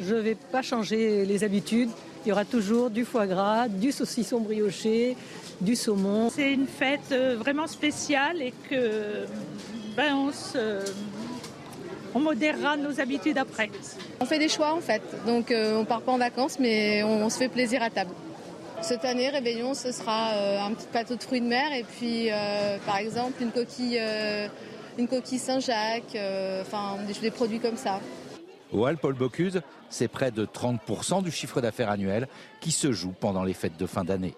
Je 0.00 0.14
ne 0.14 0.20
vais 0.20 0.36
pas 0.36 0.62
changer 0.62 1.26
les 1.26 1.44
habitudes. 1.44 1.90
Il 2.24 2.28
y 2.28 2.32
aura 2.32 2.44
toujours 2.44 2.88
du 2.88 3.04
foie 3.04 3.26
gras, 3.26 3.68
du 3.68 3.92
saucisson 3.92 4.40
brioché, 4.40 5.16
du 5.60 5.76
saumon. 5.76 6.30
C'est 6.30 6.52
une 6.52 6.66
fête 6.66 7.12
euh, 7.12 7.36
vraiment 7.36 7.66
spéciale 7.66 8.40
et 8.40 8.54
que 8.70 9.26
ben, 9.96 10.14
on, 10.14 10.32
se, 10.32 10.80
on 12.14 12.20
modérera 12.20 12.76
nos 12.76 13.00
habitudes 13.00 13.38
après. 13.38 13.70
On 14.20 14.24
fait 14.24 14.38
des 14.38 14.48
choix 14.48 14.72
en 14.72 14.80
fait. 14.80 15.02
Donc 15.26 15.50
euh, 15.50 15.76
on 15.76 15.84
part 15.84 16.02
pas 16.02 16.12
en 16.12 16.18
vacances 16.18 16.58
mais 16.58 17.02
on, 17.02 17.24
on 17.24 17.28
se 17.30 17.38
fait 17.38 17.48
plaisir 17.48 17.82
à 17.82 17.90
table. 17.90 18.10
Cette 18.84 19.06
année, 19.06 19.30
réveillon, 19.30 19.72
ce 19.72 19.92
sera 19.92 20.32
euh, 20.34 20.60
un 20.60 20.74
petit 20.74 20.86
plateau 20.86 21.16
de 21.16 21.22
fruits 21.22 21.40
de 21.40 21.46
mer 21.46 21.72
et 21.72 21.84
puis, 21.84 22.30
euh, 22.30 22.76
par 22.84 22.98
exemple, 22.98 23.42
une 23.42 23.50
coquille, 23.50 23.96
euh, 23.98 24.46
une 24.98 25.08
coquille 25.08 25.38
Saint-Jacques, 25.38 26.14
enfin 26.60 26.98
des, 27.22 27.30
produits 27.30 27.60
comme 27.60 27.78
ça. 27.78 27.98
Au 28.74 28.86
Paul 29.00 29.14
Bocuse, 29.14 29.62
c'est 29.88 30.06
près 30.06 30.30
de 30.30 30.44
30% 30.44 31.22
du 31.22 31.30
chiffre 31.30 31.62
d'affaires 31.62 31.88
annuel 31.88 32.28
qui 32.60 32.72
se 32.72 32.92
joue 32.92 33.14
pendant 33.18 33.42
les 33.42 33.54
fêtes 33.54 33.78
de 33.78 33.86
fin 33.86 34.04
d'année. 34.04 34.34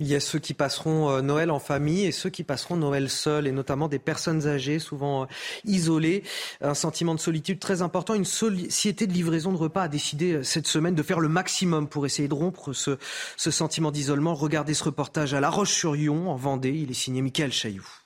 Il 0.00 0.08
y 0.08 0.14
a 0.14 0.20
ceux 0.20 0.38
qui 0.38 0.54
passeront 0.54 1.10
euh, 1.10 1.20
Noël 1.20 1.50
en 1.50 1.58
famille 1.58 2.06
et 2.06 2.12
ceux 2.12 2.30
qui 2.30 2.42
passeront 2.42 2.76
Noël 2.76 3.10
seuls, 3.10 3.46
et 3.46 3.52
notamment 3.52 3.86
des 3.86 3.98
personnes 3.98 4.46
âgées, 4.46 4.78
souvent 4.78 5.24
euh, 5.24 5.26
isolées. 5.66 6.24
Un 6.62 6.72
sentiment 6.72 7.14
de 7.14 7.20
solitude 7.20 7.58
très 7.58 7.82
important. 7.82 8.14
Une 8.14 8.24
société 8.24 9.06
de 9.06 9.12
livraison 9.12 9.52
de 9.52 9.58
repas 9.58 9.82
a 9.82 9.88
décidé 9.88 10.32
euh, 10.32 10.42
cette 10.42 10.66
semaine 10.66 10.94
de 10.94 11.02
faire 11.02 11.20
le 11.20 11.28
maximum 11.28 11.86
pour 11.86 12.06
essayer 12.06 12.28
de 12.28 12.34
rompre 12.34 12.72
ce, 12.72 12.96
sentiment 13.36 13.90
d'isolement. 13.90 14.34
Regardez 14.34 14.72
ce 14.72 14.84
reportage 14.84 15.34
à 15.34 15.40
La 15.40 15.50
Roche-sur-Yon, 15.50 16.30
en 16.30 16.36
Vendée. 16.36 16.70
Il 16.70 16.90
est 16.90 16.94
signé 16.94 17.20
Michael 17.20 17.52
Chailloux. 17.52 17.99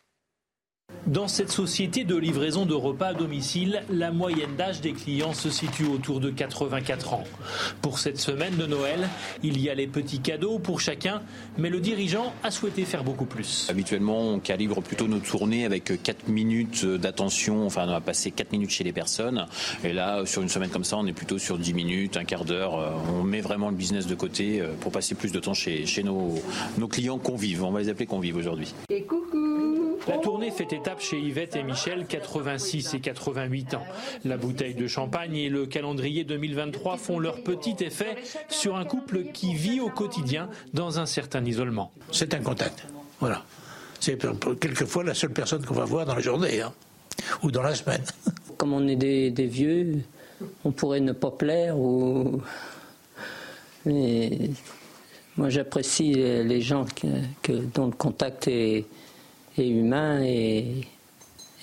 Dans 1.06 1.28
cette 1.28 1.50
société 1.50 2.04
de 2.04 2.16
livraison 2.16 2.64
de 2.64 2.72
repas 2.72 3.08
à 3.08 3.14
domicile, 3.14 3.82
la 3.90 4.10
moyenne 4.10 4.56
d'âge 4.56 4.80
des 4.80 4.92
clients 4.92 5.34
se 5.34 5.50
situe 5.50 5.84
autour 5.84 6.18
de 6.18 6.30
84 6.30 7.12
ans. 7.12 7.24
Pour 7.82 7.98
cette 7.98 8.18
semaine 8.18 8.56
de 8.56 8.64
Noël, 8.64 9.10
il 9.42 9.60
y 9.60 9.68
a 9.68 9.74
les 9.74 9.86
petits 9.86 10.20
cadeaux 10.20 10.58
pour 10.58 10.80
chacun, 10.80 11.20
mais 11.58 11.68
le 11.68 11.80
dirigeant 11.80 12.32
a 12.42 12.50
souhaité 12.50 12.86
faire 12.86 13.04
beaucoup 13.04 13.26
plus. 13.26 13.66
Habituellement, 13.68 14.30
on 14.30 14.38
calibre 14.38 14.80
plutôt 14.80 15.06
nos 15.06 15.18
tournées 15.18 15.66
avec 15.66 16.02
4 16.02 16.28
minutes 16.28 16.86
d'attention, 16.86 17.66
enfin 17.66 17.84
on 17.86 17.92
va 17.92 18.00
passer 18.00 18.30
4 18.30 18.52
minutes 18.52 18.70
chez 18.70 18.84
les 18.84 18.92
personnes. 18.92 19.46
Et 19.84 19.92
là, 19.92 20.24
sur 20.24 20.40
une 20.40 20.48
semaine 20.48 20.70
comme 20.70 20.84
ça, 20.84 20.96
on 20.96 21.06
est 21.06 21.12
plutôt 21.12 21.36
sur 21.36 21.58
10 21.58 21.74
minutes, 21.74 22.16
un 22.16 22.24
quart 22.24 22.46
d'heure. 22.46 22.94
On 23.14 23.22
met 23.24 23.42
vraiment 23.42 23.68
le 23.68 23.76
business 23.76 24.06
de 24.06 24.14
côté 24.14 24.62
pour 24.80 24.90
passer 24.90 25.14
plus 25.14 25.32
de 25.32 25.38
temps 25.38 25.54
chez, 25.54 25.84
chez 25.84 26.02
nos, 26.02 26.34
nos 26.78 26.88
clients 26.88 27.18
convives. 27.18 27.62
On 27.62 27.72
va 27.72 27.80
les 27.80 27.90
appeler 27.90 28.06
convives 28.06 28.36
aujourd'hui. 28.36 28.72
Et 28.88 29.02
coucou 29.02 29.83
La 30.06 30.18
tournée 30.18 30.50
fait 30.50 30.72
étape 30.72 31.00
chez 31.00 31.18
Yvette 31.18 31.56
et 31.56 31.62
Michel, 31.62 32.06
86 32.06 32.94
et 32.94 33.00
88 33.00 33.74
ans. 33.74 33.86
La 34.24 34.36
bouteille 34.36 34.74
de 34.74 34.86
champagne 34.86 35.36
et 35.36 35.48
le 35.48 35.66
calendrier 35.66 36.24
2023 36.24 36.96
font 36.98 37.18
leur 37.18 37.42
petit 37.42 37.76
effet 37.80 38.16
sur 38.48 38.76
un 38.76 38.84
couple 38.84 39.24
qui 39.32 39.54
vit 39.54 39.80
au 39.80 39.88
quotidien 39.88 40.48
dans 40.74 40.98
un 40.98 41.06
certain 41.06 41.44
isolement. 41.44 41.90
C'est 42.12 42.34
un 42.34 42.40
contact. 42.40 42.86
Voilà. 43.20 43.44
C'est 44.00 44.18
quelquefois 44.60 45.04
la 45.04 45.14
seule 45.14 45.32
personne 45.32 45.64
qu'on 45.64 45.74
va 45.74 45.84
voir 45.84 46.04
dans 46.04 46.14
la 46.14 46.20
journée 46.20 46.60
hein, 46.60 46.72
ou 47.42 47.50
dans 47.50 47.62
la 47.62 47.74
semaine. 47.74 48.04
Comme 48.58 48.74
on 48.74 48.86
est 48.86 48.96
des, 48.96 49.30
des, 49.30 49.46
vieux, 49.46 50.00
on 50.64 50.70
pourrait 50.70 51.00
ne 51.00 51.12
pas 51.12 51.30
plaire 51.30 51.78
ou. 51.78 52.42
Mais 53.86 54.50
moi, 55.36 55.48
j'apprécie 55.48 56.12
les 56.12 56.60
gens 56.60 56.84
que, 56.84 57.06
que, 57.42 57.52
dont 57.52 57.86
le 57.86 57.92
contact 57.92 58.48
est, 58.48 58.84
est 59.58 59.68
humain 59.68 60.22
et, 60.22 60.82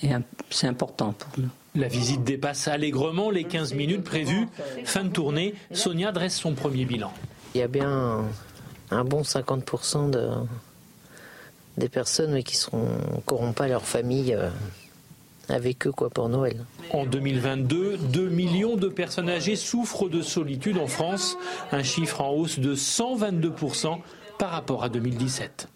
et 0.02 0.10
c'est 0.50 0.66
important 0.66 1.12
pour 1.12 1.30
nous. 1.38 1.50
La 1.74 1.88
visite 1.88 2.22
dépasse 2.22 2.68
allègrement 2.68 3.30
les 3.30 3.44
15 3.44 3.72
minutes 3.74 4.04
prévues. 4.04 4.46
Fin 4.84 5.04
de 5.04 5.08
tournée, 5.08 5.54
Sonia 5.72 6.12
dresse 6.12 6.36
son 6.36 6.52
premier 6.52 6.84
bilan. 6.84 7.12
Il 7.54 7.58
y 7.60 7.64
a 7.64 7.68
bien 7.68 7.88
un, 7.88 8.24
un 8.90 9.04
bon 9.04 9.22
50% 9.22 10.10
de, 10.10 10.28
des 11.78 11.88
personnes 11.88 12.42
qui 12.42 12.58
n'auront 12.72 13.52
pas 13.52 13.68
leur 13.68 13.84
famille 13.84 14.34
euh, 14.34 14.50
avec 15.48 15.86
eux 15.86 15.92
quoi, 15.92 16.10
pour 16.10 16.28
Noël. 16.28 16.64
En 16.90 17.06
2022, 17.06 17.96
2 17.96 18.28
millions 18.28 18.76
de 18.76 18.88
personnes 18.88 19.30
âgées 19.30 19.56
souffrent 19.56 20.08
de 20.08 20.22
solitude 20.22 20.78
en 20.78 20.86
France, 20.86 21.36
un 21.72 21.82
chiffre 21.82 22.20
en 22.20 22.30
hausse 22.30 22.58
de 22.58 22.74
122% 22.74 23.98
par 24.38 24.50
rapport 24.50 24.84
à 24.84 24.88
2017. 24.88 25.68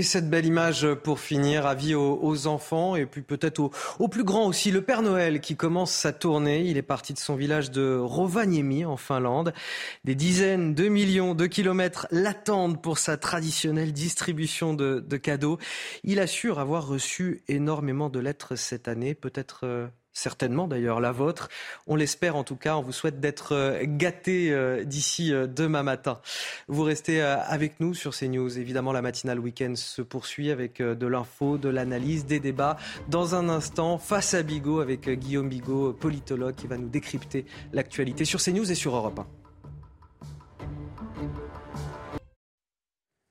Et 0.00 0.02
cette 0.02 0.30
belle 0.30 0.46
image 0.46 0.94
pour 0.94 1.20
finir, 1.20 1.66
avis 1.66 1.94
aux, 1.94 2.18
aux 2.22 2.46
enfants 2.46 2.96
et 2.96 3.04
puis 3.04 3.20
peut-être 3.20 3.70
aux, 3.98 4.08
plus 4.08 4.24
grands 4.24 4.46
aussi. 4.46 4.70
Le 4.70 4.80
Père 4.80 5.02
Noël 5.02 5.42
qui 5.42 5.56
commence 5.56 5.92
sa 5.92 6.14
tournée. 6.14 6.62
Il 6.62 6.78
est 6.78 6.82
parti 6.82 7.12
de 7.12 7.18
son 7.18 7.34
village 7.34 7.70
de 7.70 7.98
Rovaniemi 7.98 8.86
en 8.86 8.96
Finlande. 8.96 9.52
Des 10.04 10.14
dizaines 10.14 10.72
de 10.72 10.88
millions 10.88 11.34
de 11.34 11.46
kilomètres 11.46 12.06
l'attendent 12.10 12.80
pour 12.80 12.96
sa 12.96 13.18
traditionnelle 13.18 13.92
distribution 13.92 14.72
de, 14.72 15.04
de, 15.06 15.16
cadeaux. 15.18 15.58
Il 16.02 16.18
assure 16.18 16.60
avoir 16.60 16.86
reçu 16.86 17.42
énormément 17.46 18.08
de 18.08 18.20
lettres 18.20 18.56
cette 18.56 18.88
année, 18.88 19.14
peut-être 19.14 19.64
euh, 19.64 19.86
certainement 20.20 20.68
d'ailleurs 20.68 21.00
la 21.00 21.12
vôtre. 21.12 21.48
On 21.86 21.96
l'espère 21.96 22.36
en 22.36 22.44
tout 22.44 22.56
cas. 22.56 22.76
On 22.76 22.82
vous 22.82 22.92
souhaite 22.92 23.20
d'être 23.20 23.80
gâté 23.82 24.54
d'ici 24.84 25.32
demain 25.32 25.82
matin. 25.82 26.20
Vous 26.68 26.82
restez 26.82 27.20
avec 27.20 27.80
nous 27.80 27.94
sur 27.94 28.14
CNews. 28.14 28.58
Évidemment, 28.58 28.92
la 28.92 29.02
matinale 29.02 29.38
week-end 29.38 29.72
se 29.74 30.02
poursuit 30.02 30.50
avec 30.50 30.82
de 30.82 31.06
l'info, 31.06 31.58
de 31.58 31.68
l'analyse, 31.68 32.26
des 32.26 32.40
débats. 32.40 32.76
Dans 33.08 33.34
un 33.34 33.48
instant, 33.48 33.98
face 33.98 34.34
à 34.34 34.42
Bigot 34.42 34.80
avec 34.80 35.08
Guillaume 35.08 35.48
Bigot, 35.48 35.92
politologue, 35.92 36.54
qui 36.54 36.66
va 36.66 36.76
nous 36.76 36.88
décrypter 36.88 37.46
l'actualité 37.72 38.24
sur 38.24 38.40
CNews 38.40 38.70
et 38.70 38.74
sur 38.74 38.94
Europe 38.94 39.18
1. 39.18 39.39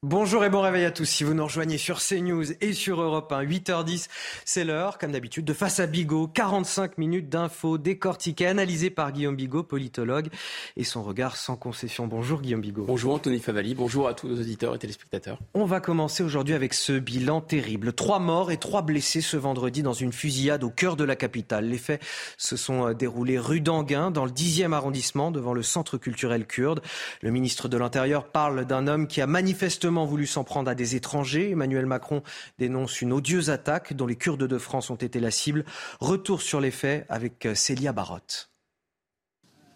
Bonjour 0.02 0.46
et 0.46 0.50
bon 0.50 0.62
réveil 0.62 0.86
à 0.86 0.92
tous. 0.92 1.04
Si 1.04 1.26
vous 1.26 1.34
nous 1.34 1.44
rejoignez 1.44 1.78
sur 1.78 2.00
CNews 2.00 2.54
et 2.62 2.72
sur 2.72 3.02
Europe 3.02 3.34
1, 3.34 3.44
8h10, 3.44 4.08
c'est 4.46 4.64
l'heure, 4.64 4.98
comme 4.98 5.12
d'habitude, 5.12 5.44
de 5.44 5.52
Face 5.52 5.82
à 5.82 5.88
Bigot. 5.88 6.26
45 6.28 6.98
minutes 6.98 7.28
d'infos 7.28 7.78
décortiquées, 7.78 8.48
analysées 8.48 8.92
par 8.92 9.12
Guillaume 9.12 9.36
Bigot, 9.36 9.64
politologue, 9.64 10.30
et 10.78 10.86
son 10.86 11.04
regard 11.04 11.36
sans 11.36 11.58
concession. 11.58 12.08
Bonjour 12.08 12.42
Guillaume 12.42 12.62
Bigot. 12.62 12.86
Bonjour 12.86 13.14
Anthony 13.14 13.40
Favali, 13.40 13.76
bonjour 13.76 14.08
à 14.08 14.14
tous 14.14 14.30
nos 14.30 14.40
auditeurs 14.40 14.74
et 14.74 14.80
téléspectateurs. 14.80 15.38
On 15.54 15.66
va 15.66 15.82
commencer 15.82 16.24
aujourd'hui 16.24 16.54
avec 16.54 16.76
ce 16.76 16.94
bilan 16.94 17.42
terrible. 17.42 17.92
Trois 17.92 18.20
morts 18.20 18.54
et 18.54 18.58
trois 18.58 18.84
blessés 18.84 19.20
ce 19.20 19.36
vendredi 19.36 19.84
dans 19.84 19.92
une 19.92 20.14
fusillade 20.14 20.64
au 20.64 20.70
cœur 20.70 20.96
de 20.96 21.04
la 21.04 21.18
capitale. 21.18 21.66
Les 21.66 21.78
faits 21.78 22.02
se 22.38 22.56
sont 22.56 22.94
déroulés 22.94 23.38
rue 23.38 23.60
d'Anguin, 23.60 24.12
dans 24.12 24.24
le 24.24 24.32
10e 24.32 24.72
arrondissement, 24.72 25.30
devant 25.30 25.54
le 25.54 25.62
centre 25.62 25.98
culturel 25.98 26.46
kurde. 26.46 26.82
Le 27.22 27.32
ministre 27.32 27.68
de 27.68 27.76
l'Intérieur 27.76 28.24
parle 28.24 28.64
d'un 28.64 28.88
homme 28.88 29.06
qui 29.06 29.20
a 29.20 29.28
manifestement 29.28 29.89
voulu 29.90 30.28
s'en 30.28 30.44
prendre 30.44 30.70
à 30.70 30.76
des 30.76 30.96
étrangers. 30.96 31.52
Emmanuel 31.52 31.86
Macron 31.86 32.24
dénonce 32.58 33.02
une 33.02 33.14
odieuse 33.14 33.50
attaque 33.50 33.94
dont 33.94 34.08
les 34.08 34.16
Kurdes 34.16 34.44
de 34.44 34.58
France 34.58 34.90
ont 34.90 34.96
été 34.96 35.20
la 35.20 35.32
cible. 35.32 35.66
Retour 36.00 36.42
sur 36.42 36.62
les 36.62 36.72
faits 36.72 37.06
avec 37.10 37.48
Célia 37.56 37.94
Barotte. 37.94 38.50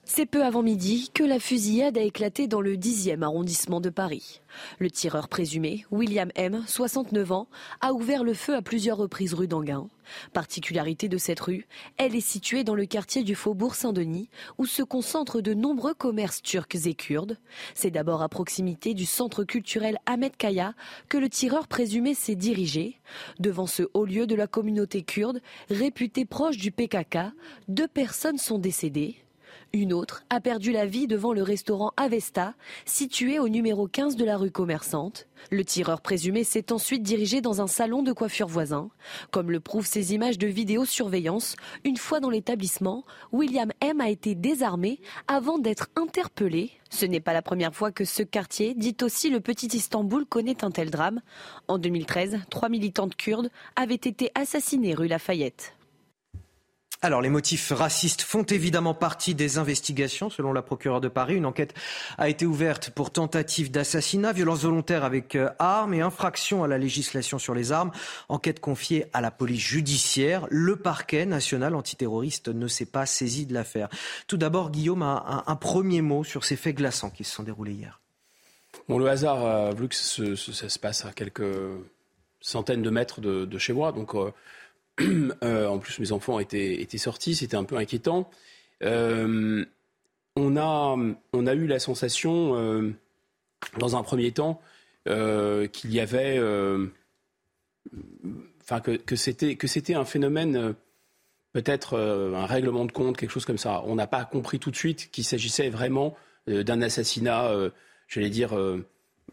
C'est 0.06 0.26
peu 0.26 0.44
avant 0.44 0.64
midi 0.64 1.10
que 1.14 1.24
la 1.24 1.40
fusillade 1.40 1.98
a 1.98 2.02
éclaté 2.02 2.48
dans 2.48 2.60
le 2.60 2.76
10e 2.76 3.22
arrondissement 3.22 3.80
de 3.80 3.90
Paris. 3.90 4.42
Le 4.78 4.92
tireur 4.92 5.30
présumé, 5.30 5.86
William 5.92 6.30
M., 6.36 6.62
69 6.68 7.32
ans, 7.32 7.48
a 7.80 7.94
ouvert 7.94 8.26
le 8.26 8.34
feu 8.34 8.54
à 8.54 8.62
plusieurs 8.62 8.98
reprises 8.98 9.34
rue 9.34 9.48
d'Anguin. 9.48 9.88
Particularité 10.34 11.08
de 11.08 11.18
cette 11.18 11.40
rue, 11.40 11.68
elle 11.98 12.16
est 12.16 12.20
située 12.22 12.66
dans 12.66 12.76
le 12.76 12.86
quartier 12.86 13.24
du 13.24 13.34
Faubourg 13.34 13.76
Saint-Denis, 13.76 14.30
où 14.58 14.66
se 14.66 14.84
concentrent 14.84 15.40
de 15.40 15.54
nombreux 15.54 15.94
commerces 15.94 16.42
turcs 16.42 16.86
et 16.86 16.96
kurdes. 16.96 17.38
C'est 17.74 17.90
d'abord 17.90 18.22
à 18.22 18.28
proximité 18.28 18.94
du 18.94 19.06
centre 19.06 19.46
culturel 19.46 19.98
Ahmed 20.06 20.36
Kaya 20.36 20.74
que 21.08 21.18
le 21.18 21.30
tireur 21.30 21.70
présumé 21.70 22.14
s'est 22.14 22.36
dirigé. 22.36 23.00
Devant 23.40 23.68
ce 23.68 23.84
haut 23.94 24.06
lieu 24.06 24.28
de 24.28 24.36
la 24.36 24.48
communauté 24.48 25.02
kurde, 25.02 25.42
réputé 25.70 26.26
proche 26.26 26.58
du 26.58 26.72
PKK, 26.72 27.32
deux 27.70 27.88
personnes 27.88 28.38
sont 28.38 28.60
décédées. 28.60 29.23
Une 29.76 29.92
autre 29.92 30.24
a 30.30 30.40
perdu 30.40 30.72
la 30.72 30.86
vie 30.86 31.08
devant 31.08 31.34
le 31.34 31.42
restaurant 31.42 31.94
Avesta, 31.98 32.54
situé 32.86 33.40
au 33.40 33.50
numéro 33.50 33.88
15 33.88 34.16
de 34.18 34.24
la 34.24 34.38
rue 34.38 34.52
commerçante. 34.52 35.26
Le 35.50 35.66
tireur 35.66 36.02
présumé 36.02 36.44
s'est 36.44 36.72
ensuite 36.72 37.02
dirigé 37.02 37.42
dans 37.42 37.60
un 37.60 37.66
salon 37.66 38.04
de 38.04 38.14
coiffure 38.14 38.48
voisin. 38.48 38.92
Comme 39.32 39.50
le 39.50 39.60
prouvent 39.60 39.88
ces 39.88 40.14
images 40.14 40.38
de 40.38 40.46
vidéosurveillance, 40.46 41.56
une 41.86 41.98
fois 41.98 42.20
dans 42.20 42.30
l'établissement, 42.30 43.04
William 43.32 43.72
M 43.82 44.00
a 44.00 44.12
été 44.12 44.36
désarmé 44.36 45.02
avant 45.28 45.58
d'être 45.58 45.90
interpellé. 45.96 46.70
Ce 46.92 47.08
n'est 47.08 47.20
pas 47.20 47.34
la 47.34 47.42
première 47.42 47.74
fois 47.74 47.92
que 47.92 48.06
ce 48.06 48.22
quartier, 48.22 48.76
dit 48.76 48.98
aussi 49.02 49.32
le 49.32 49.40
petit 49.40 49.76
Istanbul, 49.76 50.28
connaît 50.28 50.64
un 50.64 50.70
tel 50.70 50.92
drame. 50.92 51.20
En 51.68 51.80
2013, 51.80 52.42
trois 52.52 52.70
militantes 52.70 53.16
kurdes 53.16 53.50
avaient 53.76 53.96
été 53.96 54.30
assassinées 54.36 54.94
rue 54.94 55.08
Lafayette. 55.08 55.74
Alors, 57.04 57.22
les 57.22 57.30
motifs 57.30 57.74
racistes 57.74 58.22
font 58.22 58.44
évidemment 58.44 58.94
partie 58.94 59.36
des 59.36 59.58
investigations, 59.58 60.30
selon 60.30 60.54
la 60.54 60.62
procureure 60.62 61.02
de 61.02 61.10
Paris. 61.10 61.36
Une 61.36 61.46
enquête 61.46 61.74
a 62.18 62.30
été 62.30 62.46
ouverte 62.46 62.92
pour 62.92 63.12
tentative 63.12 63.72
d'assassinat, 63.72 64.32
violence 64.32 64.62
volontaire 64.62 65.04
avec 65.04 65.36
euh, 65.36 65.50
armes 65.60 65.94
et 65.94 66.00
infraction 66.00 66.64
à 66.64 66.68
la 66.70 66.78
législation 66.78 67.40
sur 67.40 67.54
les 67.54 67.74
armes. 67.74 67.92
Enquête 68.30 68.62
confiée 68.62 69.08
à 69.12 69.20
la 69.20 69.32
police 69.32 69.60
judiciaire. 69.60 70.48
Le 70.50 70.78
parquet 70.78 71.26
national 71.26 71.76
antiterroriste 71.76 72.48
ne 72.48 72.70
s'est 72.70 72.86
pas 72.86 73.06
saisi 73.06 73.46
de 73.46 73.54
l'affaire. 73.54 73.90
Tout 74.28 74.38
d'abord, 74.38 74.72
Guillaume, 74.72 75.02
a 75.02 75.44
un, 75.46 75.56
premier 75.58 76.02
mot 76.02 76.24
sur 76.24 76.46
ces 76.46 76.56
faits 76.56 76.78
glaçants 76.78 77.10
qui 77.10 77.26
se 77.26 77.36
sont 77.36 77.44
déroulés 77.44 77.74
hier. 77.74 78.00
Bon, 78.88 78.98
le 78.98 79.10
hasard 79.10 79.46
a 79.46 79.74
que 79.74 79.94
ça 79.94 80.70
se 80.70 80.80
passe 80.80 81.04
à 81.04 81.12
quelques 81.12 81.44
centaines 82.40 82.82
de 82.82 82.90
mètres 82.90 83.20
de, 83.20 83.58
chez 83.58 83.74
moi. 83.74 83.92
Donc, 83.92 84.16
Euh, 84.16 84.32
en 85.02 85.80
plus, 85.80 86.00
mes 86.00 86.12
enfants 86.12 86.40
étaient, 86.40 86.82
étaient 86.82 86.98
sortis, 86.98 87.36
c'était 87.36 87.58
un 87.58 87.64
peu 87.64 87.78
inquiétant. 87.78 88.30
Euh, 88.84 89.66
on, 90.36 90.58
a, 90.58 90.98
on 91.34 91.48
a 91.48 91.54
eu 91.54 91.68
la 91.68 91.80
sensation, 91.80 92.56
euh, 92.56 92.92
dans 93.78 93.96
un 93.96 94.04
premier 94.04 94.32
temps, 94.32 94.62
qu'il 95.06 95.94
y 95.94 96.00
avait. 96.00 96.40
Enfin, 98.62 98.80
que, 98.80 98.96
que 98.96 99.16
c'était 99.68 99.96
un 99.96 100.06
phénomène 100.06 100.76
peut-être 101.54 102.00
un 102.00 102.46
règlement 102.46 102.86
de 102.86 102.92
compte, 102.92 103.18
quelque 103.18 103.32
chose 103.32 103.46
comme 103.46 103.58
ça. 103.58 103.84
On 103.86 103.96
n'a 103.96 104.08
pas 104.08 104.26
compris 104.26 104.60
tout 104.60 104.72
de 104.72 104.76
suite 104.76 105.12
qu'il 105.12 105.24
s'agissait 105.24 105.70
vraiment 105.70 106.16
d'un 106.48 106.82
assassinat, 106.82 107.52
j'allais 108.08 108.30
dire, 108.30 108.58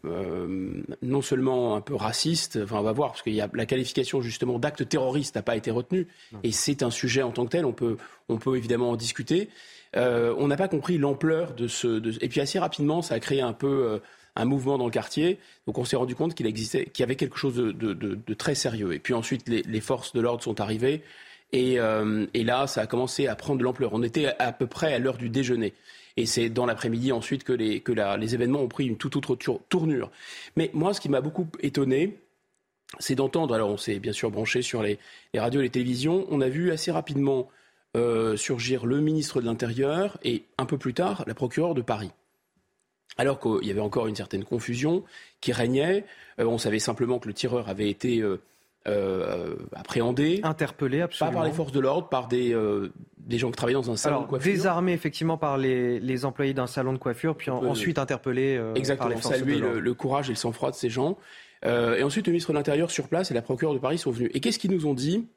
euh, 0.05 0.81
non 1.01 1.21
seulement 1.21 1.75
un 1.75 1.81
peu 1.81 1.95
raciste, 1.95 2.59
enfin 2.63 2.77
on 2.79 2.83
va 2.83 2.91
voir, 2.91 3.11
parce 3.11 3.21
qu'il 3.21 3.33
y 3.33 3.41
a 3.41 3.49
la 3.53 3.65
qualification 3.65 4.21
justement 4.21 4.59
d'acte 4.59 4.87
terroriste 4.87 5.35
n'a 5.35 5.41
pas 5.41 5.55
été 5.55 5.71
retenue, 5.71 6.07
et 6.43 6.51
c'est 6.51 6.83
un 6.83 6.89
sujet 6.89 7.21
en 7.21 7.31
tant 7.31 7.45
que 7.45 7.51
tel, 7.51 7.65
on 7.65 7.73
peut, 7.73 7.97
on 8.29 8.37
peut 8.37 8.57
évidemment 8.57 8.91
en 8.91 8.95
discuter. 8.95 9.49
Euh, 9.95 10.33
on 10.37 10.47
n'a 10.47 10.57
pas 10.57 10.67
compris 10.67 10.97
l'ampleur 10.97 11.53
de 11.53 11.67
ce... 11.67 11.87
De... 11.99 12.13
Et 12.23 12.29
puis 12.29 12.39
assez 12.39 12.59
rapidement, 12.59 13.01
ça 13.01 13.15
a 13.15 13.19
créé 13.19 13.41
un 13.41 13.53
peu 13.53 13.67
euh, 13.67 13.99
un 14.35 14.45
mouvement 14.45 14.77
dans 14.77 14.85
le 14.85 14.91
quartier, 14.91 15.37
donc 15.67 15.77
on 15.77 15.85
s'est 15.85 15.97
rendu 15.97 16.15
compte 16.15 16.33
qu'il 16.33 16.45
existait, 16.45 16.85
qu'il 16.85 17.03
y 17.03 17.05
avait 17.05 17.17
quelque 17.17 17.37
chose 17.37 17.55
de, 17.55 17.71
de, 17.71 17.93
de, 17.93 18.33
très 18.33 18.55
sérieux. 18.55 18.93
Et 18.93 18.99
puis 18.99 19.13
ensuite, 19.13 19.49
les, 19.49 19.61
les 19.63 19.81
forces 19.81 20.13
de 20.13 20.21
l'ordre 20.21 20.43
sont 20.43 20.61
arrivées, 20.61 21.03
et, 21.53 21.79
et 22.33 22.43
là, 22.45 22.65
ça 22.65 22.79
a 22.79 22.87
commencé 22.87 23.27
à 23.27 23.35
prendre 23.35 23.59
de 23.59 23.65
l'ampleur. 23.65 23.91
On 23.91 24.03
était 24.03 24.33
à 24.39 24.53
peu 24.53 24.67
près 24.67 24.93
à 24.93 24.99
l'heure 24.99 25.17
du 25.17 25.27
déjeuner. 25.27 25.73
Et 26.17 26.25
c'est 26.25 26.49
dans 26.49 26.65
l'après-midi 26.65 27.11
ensuite 27.11 27.43
que, 27.43 27.53
les, 27.53 27.79
que 27.79 27.91
les 27.91 28.33
événements 28.35 28.61
ont 28.61 28.67
pris 28.67 28.85
une 28.85 28.97
toute 28.97 29.15
autre 29.15 29.35
tournure. 29.69 30.11
Mais 30.55 30.69
moi, 30.73 30.93
ce 30.93 31.01
qui 31.01 31.09
m'a 31.09 31.21
beaucoup 31.21 31.47
étonné, 31.61 32.17
c'est 32.99 33.15
d'entendre, 33.15 33.53
alors 33.53 33.69
on 33.69 33.77
s'est 33.77 33.99
bien 33.99 34.11
sûr 34.11 34.31
branché 34.31 34.61
sur 34.61 34.83
les, 34.83 34.99
radios 35.35 35.61
et 35.61 35.63
les 35.63 35.69
télévisions, 35.69 36.25
on 36.29 36.41
a 36.41 36.49
vu 36.49 36.71
assez 36.71 36.91
rapidement 36.91 37.49
euh, 37.95 38.35
surgir 38.35 38.85
le 38.85 38.99
ministre 38.99 39.41
de 39.41 39.45
l'Intérieur 39.45 40.17
et 40.23 40.43
un 40.57 40.65
peu 40.65 40.77
plus 40.77 40.93
tard 40.93 41.23
la 41.27 41.33
procureure 41.33 41.73
de 41.73 41.81
Paris. 41.81 42.11
Alors 43.17 43.39
qu'il 43.39 43.67
y 43.67 43.71
avait 43.71 43.81
encore 43.81 44.07
une 44.07 44.15
certaine 44.15 44.45
confusion 44.45 45.03
qui 45.41 45.51
régnait, 45.51 46.05
euh, 46.39 46.45
on 46.45 46.57
savait 46.57 46.79
simplement 46.79 47.19
que 47.19 47.27
le 47.27 47.33
tireur 47.33 47.69
avait 47.69 47.89
été 47.89 48.19
euh, 48.21 48.41
euh, 48.87 49.55
appréhendés. 49.73 50.39
Interpellés, 50.43 51.01
absolument. 51.01 51.31
Pas 51.31 51.37
par 51.39 51.45
les 51.45 51.53
forces 51.53 51.71
de 51.71 51.79
l'ordre, 51.79 52.09
par 52.09 52.27
des, 52.27 52.53
euh, 52.53 52.91
des 53.17 53.37
gens 53.37 53.51
qui 53.51 53.57
travaillaient 53.57 53.79
dans 53.79 53.91
un 53.91 53.95
salon 53.95 54.21
de 54.21 54.27
coiffure. 54.27 54.51
Désarmés, 54.51 54.93
effectivement, 54.93 55.37
par 55.37 55.57
les, 55.57 55.99
les 55.99 56.25
employés 56.25 56.53
d'un 56.53 56.67
salon 56.67 56.93
de 56.93 56.97
coiffure, 56.97 57.35
puis 57.35 57.51
ensuite 57.51 57.99
interpellés 57.99 58.57
euh, 58.57 58.73
Exactement, 58.73 59.09
par 59.09 59.15
les 59.15 59.21
forces 59.21 59.35
saluer 59.35 59.57
le, 59.57 59.79
le, 59.79 59.93
courage 59.93 60.29
et 60.29 60.33
le 60.33 60.37
sang-froid 60.37 60.71
de 60.71 60.75
ces 60.75 60.89
gens. 60.89 61.17
Euh, 61.63 61.95
et 61.95 62.03
ensuite, 62.03 62.25
le 62.25 62.31
ministre 62.31 62.51
de 62.51 62.57
l'Intérieur 62.57 62.89
sur 62.89 63.07
place 63.07 63.29
et 63.29 63.33
la 63.35 63.43
procureure 63.43 63.75
de 63.75 63.79
Paris 63.79 63.99
sont 63.99 64.11
venus. 64.11 64.31
Et 64.33 64.39
qu'est-ce 64.39 64.57
qu'ils 64.57 64.71
nous 64.71 64.87
ont 64.87 64.95
dit? 64.95 65.27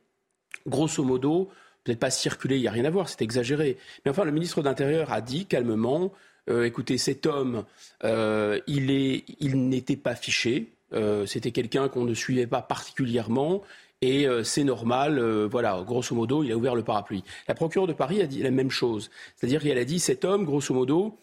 Grosso 0.67 1.03
modo, 1.05 1.51
peut-être 1.85 1.99
pas 1.99 2.11
circuler, 2.11 2.57
il 2.57 2.63
n'y 2.63 2.69
a 2.69 2.73
rien 2.73 2.87
à 2.87 2.91
voir, 2.91 3.11
c'est 3.11 3.21
exagéré. 3.21 3.77
Mais 4.05 4.11
enfin, 4.11 4.25
le 4.25 4.33
ministre 4.33 4.63
de 4.63 4.69
l'Intérieur 4.69 5.13
a 5.13 5.21
dit 5.21 5.45
calmement, 5.45 6.13
écoutez, 6.49 6.97
cet 6.97 7.27
homme, 7.27 7.65
il, 8.03 8.91
est, 8.91 9.25
il 9.41 9.69
n'était 9.69 9.97
pas 9.97 10.15
fiché, 10.15 10.74
euh, 10.95 11.27
c'était 11.27 11.51
quelqu'un 11.51 11.89
qu'on 11.89 12.05
ne 12.05 12.15
suivait 12.15 12.47
pas 12.47 12.63
particulièrement. 12.63 13.63
Et 14.03 14.27
euh, 14.27 14.43
c'est 14.43 14.65
normal, 14.65 15.19
euh, 15.19 15.49
voilà, 15.51 15.83
grosso 15.87 16.15
modo, 16.15 16.43
il 16.43 16.53
a 16.53 16.57
ouvert 16.57 16.75
le 16.75 16.83
parapluie. 16.83 17.25
La 17.49 17.55
procureure 17.55 17.87
de 17.87 17.93
Paris 17.93 18.21
a 18.21 18.27
dit 18.27 18.43
la 18.43 18.51
même 18.51 18.71
chose. 18.71 19.11
C'est-à-dire 19.37 19.63
qu'elle 19.63 19.79
a 19.79 19.85
dit 19.85 19.99
cet 19.99 20.25
homme, 20.25 20.45
grosso 20.45 20.75
modo, 20.75 21.17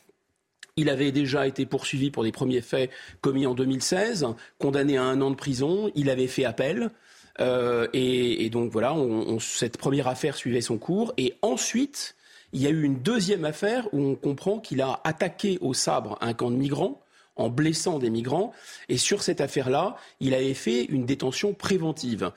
il 0.78 0.90
avait 0.90 1.12
déjà 1.12 1.48
été 1.48 1.66
poursuivi 1.66 2.12
pour 2.12 2.24
des 2.24 2.32
premiers 2.32 2.62
faits 2.62 2.90
commis 3.20 3.46
en 3.46 3.54
2016, 3.54 4.26
condamné 4.58 4.98
à 4.98 5.04
un 5.04 5.22
an 5.22 5.30
de 5.30 5.36
prison. 5.36 5.92
Il 5.96 6.10
avait 6.10 6.28
fait 6.28 6.46
appel. 6.46 6.90
et, 7.94 8.50
donc 8.52 8.72
voilà, 8.72 8.96
cette 9.40 9.78
première 9.78 10.08
affaire 10.08 10.36
suivait 10.36 10.62
son 10.62 10.78
cours. 10.78 11.14
Et 11.18 11.36
ensuite, 11.42 12.16
il 12.54 12.62
y 12.62 12.68
a 12.68 12.70
eu 12.70 12.84
une 12.84 13.02
deuxième 13.02 13.46
affaire 13.46 13.88
où 13.94 14.00
on 14.00 14.16
comprend 14.16 14.60
qu'il 14.60 14.82
a 14.82 15.02
attaqué 15.04 15.58
au 15.62 15.74
sabre 15.74 16.18
un 16.22 16.34
camp 16.34 16.50
de 16.50 16.56
migrants 16.56 17.02
en 17.42 17.50
blessant 17.50 18.00
des 18.00 18.10
migrants. 18.10 18.54
Et 18.90 18.98
sur 18.98 19.24
cette 19.24 19.42
affaire-là, 19.42 19.98
il 20.20 20.34
avait 20.34 20.54
fait 20.54 20.86
une 20.86 21.06
détention 21.06 21.54
préventive. 21.54 22.32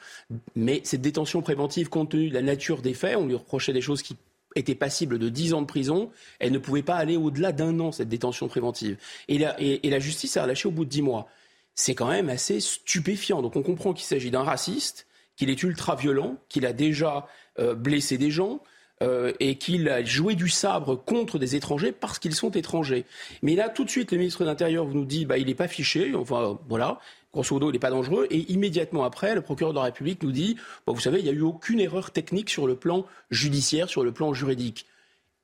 Mais 0.57 0.81
cette 0.85 1.03
détention 1.03 1.43
préventive, 1.43 1.89
compte 1.89 2.11
tenu 2.11 2.29
de 2.29 2.35
la 2.35 2.43
nature 2.43 2.83
des 2.83 2.95
faits, 2.95 3.17
on 3.17 3.27
lui 3.27 3.35
reprochait 3.35 3.73
des 3.73 3.81
choses 3.81 4.03
qui 4.03 4.17
étaient 4.57 4.75
passibles 4.75 5.19
de 5.19 5.29
10 5.29 5.55
ans 5.55 5.63
de 5.63 5.67
prison, 5.67 6.11
elle 6.39 6.53
ne 6.53 6.59
pouvait 6.59 6.83
pas 6.83 6.97
aller 6.97 7.17
au-delà 7.17 7.53
d'un 7.53 7.79
an, 7.81 7.93
cette 7.93 8.09
détention 8.09 8.49
préventive. 8.49 8.97
Et 9.29 9.39
la, 9.39 9.57
la 9.59 9.99
justice 9.99 10.37
a 10.37 10.43
relâché 10.43 10.69
au 10.69 10.71
bout 10.71 10.85
de 10.85 10.91
10 10.91 11.03
mois. 11.03 11.29
C'est 11.75 11.95
quand 11.95 12.09
même 12.09 12.29
assez 12.29 12.61
stupéfiant. 12.61 13.43
Donc 13.43 13.57
on 13.57 13.63
comprend 13.63 13.93
qu'il 13.93 14.07
s'agit 14.07 14.31
d'un 14.31 14.45
raciste, 14.45 15.07
qu'il 15.37 15.51
est 15.51 15.63
ultra 15.63 15.97
violent, 15.97 16.37
qu'il 16.49 16.67
a 16.67 16.73
déjà 16.73 17.27
euh, 17.59 17.75
blessé 17.75 18.17
des 18.17 18.31
gens, 18.31 18.61
euh, 19.05 19.33
et 19.41 19.57
qu'il 19.57 19.89
a 19.89 20.03
joué 20.03 20.35
du 20.35 20.49
sabre 20.49 20.97
contre 20.97 21.39
des 21.39 21.57
étrangers 21.57 21.93
parce 21.93 22.19
qu'ils 22.19 22.35
sont 22.35 22.51
étrangers. 22.51 23.05
Mais 23.43 23.55
là, 23.55 23.69
tout 23.69 23.85
de 23.85 23.91
suite, 23.91 24.13
le 24.13 24.19
ministre 24.19 24.41
de 24.41 24.49
l'Intérieur 24.49 24.87
nous 24.87 25.05
dit 25.05 25.27
bah, 25.27 25.39
il 25.39 25.47
n'est 25.47 25.55
pas 25.55 25.69
fiché, 25.69 26.15
enfin 26.15 26.59
voilà, 26.69 26.99
grosso 27.33 27.55
modo, 27.55 27.71
il 27.71 27.73
n'est 27.73 27.79
pas 27.79 27.91
dangereux. 27.91 28.27
Et 28.31 28.51
immédiatement 28.53 29.05
après, 29.05 29.35
le 29.35 29.43
procureur 29.43 29.73
de 29.73 29.79
la 29.79 29.85
République 29.85 30.23
nous 30.23 30.33
dit 30.33 30.57
bah, 30.87 30.93
vous 30.93 31.01
savez, 31.01 31.19
il 31.19 31.25
n'y 31.25 31.31
a 31.31 31.35
eu 31.35 31.43
aucune 31.43 31.81
erreur 31.81 32.11
technique 32.11 32.51
sur 32.51 32.67
le 32.67 32.77
plan 32.77 33.07
judiciaire, 33.31 33.89
sur 33.89 34.05
le 34.05 34.13
plan 34.13 34.33
juridique. 34.33 34.87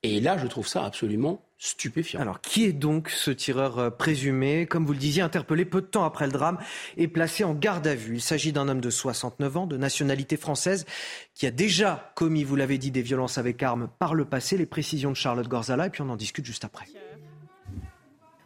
Et 0.03 0.19
là, 0.19 0.37
je 0.37 0.47
trouve 0.47 0.67
ça 0.67 0.83
absolument 0.83 1.45
stupéfiant. 1.59 2.19
Alors, 2.19 2.41
qui 2.41 2.65
est 2.65 2.73
donc 2.73 3.09
ce 3.09 3.29
tireur 3.29 3.77
euh, 3.77 3.89
présumé 3.91 4.65
Comme 4.65 4.83
vous 4.83 4.93
le 4.93 4.99
disiez, 4.99 5.21
interpellé 5.21 5.63
peu 5.63 5.81
de 5.81 5.85
temps 5.85 6.03
après 6.05 6.25
le 6.25 6.31
drame 6.31 6.57
et 6.97 7.07
placé 7.07 7.43
en 7.43 7.53
garde 7.53 7.85
à 7.85 7.93
vue? 7.93 8.15
Il 8.15 8.21
s'agit 8.21 8.51
d'un 8.51 8.67
homme 8.67 8.81
de 8.81 8.89
69 8.89 9.57
ans, 9.57 9.67
de 9.67 9.77
nationalité 9.77 10.37
française, 10.37 10.87
qui 11.35 11.45
a 11.45 11.51
déjà 11.51 12.11
commis, 12.15 12.43
vous 12.43 12.55
l'avez 12.55 12.79
dit, 12.79 12.89
des 12.89 13.03
violences 13.03 13.37
avec 13.37 13.61
armes 13.61 13.89
par 13.99 14.15
le 14.15 14.25
passé. 14.25 14.57
Les 14.57 14.65
précisions 14.65 15.11
de 15.11 15.15
Charlotte 15.15 15.47
Gorzala, 15.47 15.85
et 15.85 15.89
puis 15.91 16.01
on 16.01 16.09
en 16.09 16.15
discute 16.15 16.45
juste 16.45 16.65
après. 16.65 16.85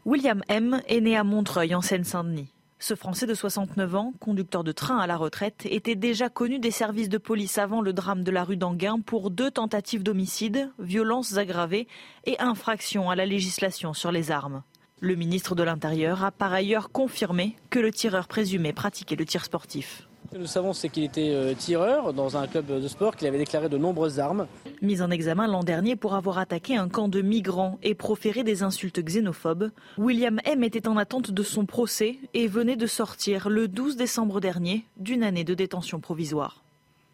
William 0.03 0.41
M. 0.49 0.81
est 0.87 0.99
né 0.99 1.15
à 1.15 1.23
Montreuil, 1.23 1.73
en 1.73 1.81
Seine-Saint-Denis. 1.81 2.54
Ce 2.77 2.93
Français 2.93 3.25
de 3.25 3.33
69 3.33 3.95
ans, 3.95 4.13
conducteur 4.19 4.63
de 4.63 4.73
train 4.73 4.97
à 4.97 5.07
la 5.07 5.15
retraite, 5.15 5.65
était 5.69 5.95
déjà 5.95 6.29
connu 6.29 6.59
des 6.59 6.71
services 6.71 7.07
de 7.07 7.17
police 7.17 7.57
avant 7.57 7.81
le 7.81 7.93
drame 7.93 8.23
de 8.23 8.31
la 8.31 8.43
rue 8.43 8.57
d'Anguin 8.57 8.99
pour 8.99 9.31
deux 9.31 9.49
tentatives 9.49 10.03
d'homicide, 10.03 10.69
violences 10.77 11.37
aggravées 11.37 11.87
et 12.25 12.37
infractions 12.39 13.09
à 13.09 13.15
la 13.15 13.25
législation 13.25 13.93
sur 13.93 14.11
les 14.11 14.29
armes. 14.29 14.61
Le 14.99 15.15
ministre 15.15 15.55
de 15.55 15.63
l'Intérieur 15.63 16.23
a 16.23 16.31
par 16.31 16.51
ailleurs 16.51 16.91
confirmé 16.91 17.55
que 17.69 17.79
le 17.79 17.91
tireur 17.91 18.27
présumé 18.27 18.73
pratiquait 18.73 19.15
le 19.15 19.25
tir 19.25 19.45
sportif. 19.45 20.07
Ce 20.27 20.35
que 20.35 20.41
nous 20.41 20.47
savons, 20.47 20.73
c'est 20.73 20.89
qu'il 20.89 21.03
était 21.03 21.31
euh, 21.33 21.53
tireur 21.53 22.13
dans 22.13 22.35
un 22.35 22.47
club 22.47 22.65
de 22.65 22.87
sport, 22.87 23.15
qu'il 23.15 23.27
avait 23.27 23.37
déclaré 23.37 23.69
de 23.69 23.77
nombreuses 23.77 24.19
armes. 24.19 24.47
Mis 24.81 25.01
en 25.01 25.11
examen 25.11 25.47
l'an 25.47 25.63
dernier 25.63 25.95
pour 25.95 26.15
avoir 26.15 26.39
attaqué 26.39 26.75
un 26.75 26.89
camp 26.89 27.07
de 27.07 27.21
migrants 27.21 27.77
et 27.83 27.93
proféré 27.93 28.43
des 28.43 28.63
insultes 28.63 28.99
xénophobes, 28.99 29.71
William 29.97 30.39
M 30.45 30.63
était 30.63 30.87
en 30.87 30.97
attente 30.97 31.31
de 31.31 31.43
son 31.43 31.65
procès 31.65 32.17
et 32.33 32.47
venait 32.47 32.75
de 32.75 32.87
sortir 32.87 33.49
le 33.49 33.67
12 33.67 33.97
décembre 33.97 34.41
dernier 34.41 34.85
d'une 34.97 35.23
année 35.23 35.43
de 35.43 35.53
détention 35.53 35.99
provisoire. 35.99 36.64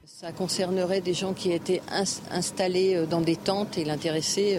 Ça 0.06 0.32
concernerait 0.32 1.02
des 1.02 1.14
gens 1.14 1.34
qui 1.34 1.52
étaient 1.52 1.82
installés 2.32 2.96
euh, 2.96 3.06
dans 3.06 3.22
des 3.22 3.36
tentes 3.36 3.78
et 3.78 3.86
l'intéressé 3.86 4.58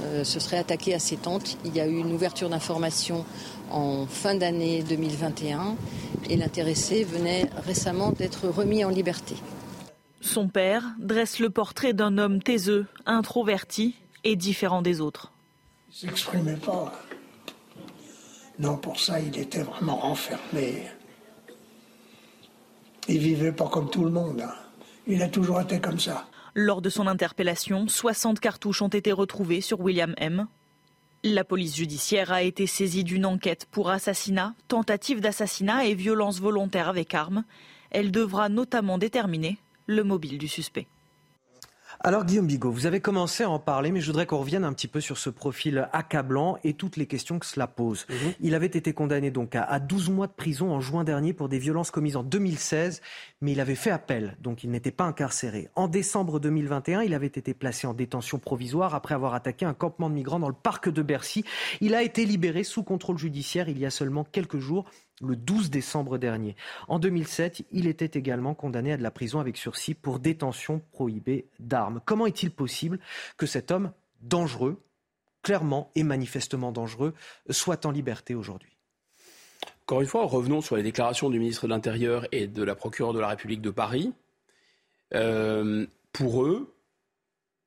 euh, 0.00 0.24
se 0.24 0.38
serait 0.38 0.58
attaqué 0.58 0.94
à 0.94 0.98
ces 0.98 1.16
tentes. 1.16 1.58
Il 1.64 1.74
y 1.74 1.80
a 1.80 1.86
eu 1.86 1.96
une 1.96 2.12
ouverture 2.12 2.48
d'information 2.48 3.24
en 3.70 4.06
fin 4.06 4.34
d'année 4.34 4.82
2021 4.82 5.76
et 6.30 6.36
l'intéressé 6.36 7.04
venait 7.04 7.50
récemment 7.64 8.12
d'être 8.12 8.48
remis 8.48 8.84
en 8.84 8.90
liberté. 8.90 9.34
Son 10.20 10.48
père 10.48 10.84
dresse 10.98 11.40
le 11.40 11.50
portrait 11.50 11.92
d'un 11.92 12.18
homme 12.18 12.42
taiseux, 12.42 12.86
introverti 13.06 13.96
et 14.24 14.36
différent 14.36 14.82
des 14.82 15.00
autres. 15.00 15.32
Il 16.02 16.06
ne 16.06 16.10
s'exprimait 16.10 16.56
pas. 16.56 16.92
Non, 18.58 18.76
pour 18.76 18.98
ça, 18.98 19.20
il 19.20 19.36
était 19.38 19.62
vraiment 19.62 19.96
renfermé. 19.96 20.84
Il 23.08 23.18
vivait 23.18 23.52
pas 23.52 23.68
comme 23.68 23.90
tout 23.90 24.04
le 24.04 24.10
monde. 24.10 24.40
Hein. 24.40 24.54
Il 25.08 25.22
a 25.22 25.28
toujours 25.28 25.60
été 25.60 25.80
comme 25.80 26.00
ça. 26.00 26.26
Lors 26.54 26.82
de 26.82 26.90
son 26.90 27.06
interpellation, 27.06 27.86
60 27.86 28.40
cartouches 28.40 28.82
ont 28.82 28.88
été 28.88 29.12
retrouvées 29.12 29.60
sur 29.60 29.80
William 29.80 30.14
M. 30.16 30.46
La 31.22 31.44
police 31.44 31.76
judiciaire 31.76 32.32
a 32.32 32.42
été 32.42 32.66
saisie 32.66 33.04
d'une 33.04 33.26
enquête 33.26 33.66
pour 33.70 33.90
assassinat, 33.90 34.54
tentative 34.68 35.20
d'assassinat 35.20 35.86
et 35.86 35.94
violence 35.94 36.40
volontaire 36.40 36.88
avec 36.88 37.14
arme. 37.14 37.44
Elle 37.90 38.10
devra 38.10 38.48
notamment 38.48 38.98
déterminer 38.98 39.58
le 39.86 40.02
mobile 40.02 40.38
du 40.38 40.48
suspect. 40.48 40.86
Alors 42.00 42.24
Guillaume 42.24 42.46
Bigot, 42.46 42.70
vous 42.70 42.86
avez 42.86 43.00
commencé 43.00 43.44
à 43.44 43.50
en 43.50 43.58
parler, 43.58 43.90
mais 43.90 44.00
je 44.00 44.06
voudrais 44.06 44.26
qu'on 44.26 44.38
revienne 44.38 44.64
un 44.64 44.72
petit 44.72 44.88
peu 44.88 45.00
sur 45.00 45.18
ce 45.18 45.30
profil 45.30 45.88
accablant 45.92 46.58
et 46.62 46.74
toutes 46.74 46.96
les 46.96 47.06
questions 47.06 47.38
que 47.38 47.46
cela 47.46 47.66
pose. 47.66 48.06
Mhm. 48.08 48.32
Il 48.40 48.54
avait 48.54 48.66
été 48.66 48.92
condamné 48.92 49.30
donc 49.30 49.54
à 49.54 49.78
12 49.80 50.10
mois 50.10 50.26
de 50.26 50.32
prison 50.32 50.72
en 50.72 50.80
juin 50.80 51.04
dernier 51.04 51.32
pour 51.32 51.48
des 51.48 51.58
violences 51.58 51.90
commises 51.90 52.16
en 52.16 52.22
2016, 52.22 53.00
mais 53.40 53.52
il 53.52 53.60
avait 53.60 53.74
fait 53.74 53.90
appel, 53.90 54.36
donc 54.40 54.62
il 54.62 54.70
n'était 54.70 54.90
pas 54.90 55.04
incarcéré. 55.04 55.68
En 55.74 55.88
décembre 55.88 56.38
2021, 56.38 57.02
il 57.02 57.14
avait 57.14 57.26
été 57.26 57.54
placé 57.54 57.86
en 57.86 57.94
détention 57.94 58.38
provisoire 58.38 58.94
après 58.94 59.14
avoir 59.14 59.34
attaqué 59.34 59.64
un 59.64 59.74
campement 59.74 60.10
de 60.10 60.14
migrants 60.14 60.38
dans 60.38 60.48
le 60.48 60.54
parc 60.54 60.88
de 60.88 61.02
Bercy. 61.02 61.44
Il 61.80 61.94
a 61.94 62.02
été 62.02 62.24
libéré 62.24 62.62
sous 62.62 62.82
contrôle 62.82 63.18
judiciaire 63.18 63.68
il 63.68 63.78
y 63.78 63.86
a 63.86 63.90
seulement 63.90 64.24
quelques 64.24 64.58
jours 64.58 64.84
le 65.22 65.36
12 65.36 65.70
décembre 65.70 66.18
dernier. 66.18 66.56
En 66.88 66.98
2007, 66.98 67.64
il 67.72 67.86
était 67.86 68.18
également 68.18 68.54
condamné 68.54 68.92
à 68.92 68.96
de 68.96 69.02
la 69.02 69.10
prison 69.10 69.40
avec 69.40 69.56
sursis 69.56 69.94
pour 69.94 70.18
détention 70.18 70.82
prohibée 70.92 71.46
d'armes. 71.58 72.00
Comment 72.04 72.26
est-il 72.26 72.50
possible 72.50 72.98
que 73.36 73.46
cet 73.46 73.70
homme 73.70 73.92
dangereux, 74.20 74.82
clairement 75.42 75.90
et 75.94 76.02
manifestement 76.02 76.72
dangereux, 76.72 77.14
soit 77.50 77.86
en 77.86 77.90
liberté 77.90 78.34
aujourd'hui? 78.34 78.76
Encore 79.84 80.00
une 80.00 80.08
fois, 80.08 80.24
revenons 80.26 80.60
sur 80.60 80.76
les 80.76 80.82
déclarations 80.82 81.30
du 81.30 81.38
ministre 81.38 81.66
de 81.66 81.70
l'Intérieur 81.70 82.26
et 82.32 82.48
de 82.48 82.62
la 82.62 82.74
procureure 82.74 83.12
de 83.12 83.20
la 83.20 83.28
République 83.28 83.62
de 83.62 83.70
Paris. 83.70 84.12
Euh, 85.14 85.86
pour 86.12 86.44
eux, 86.44 86.75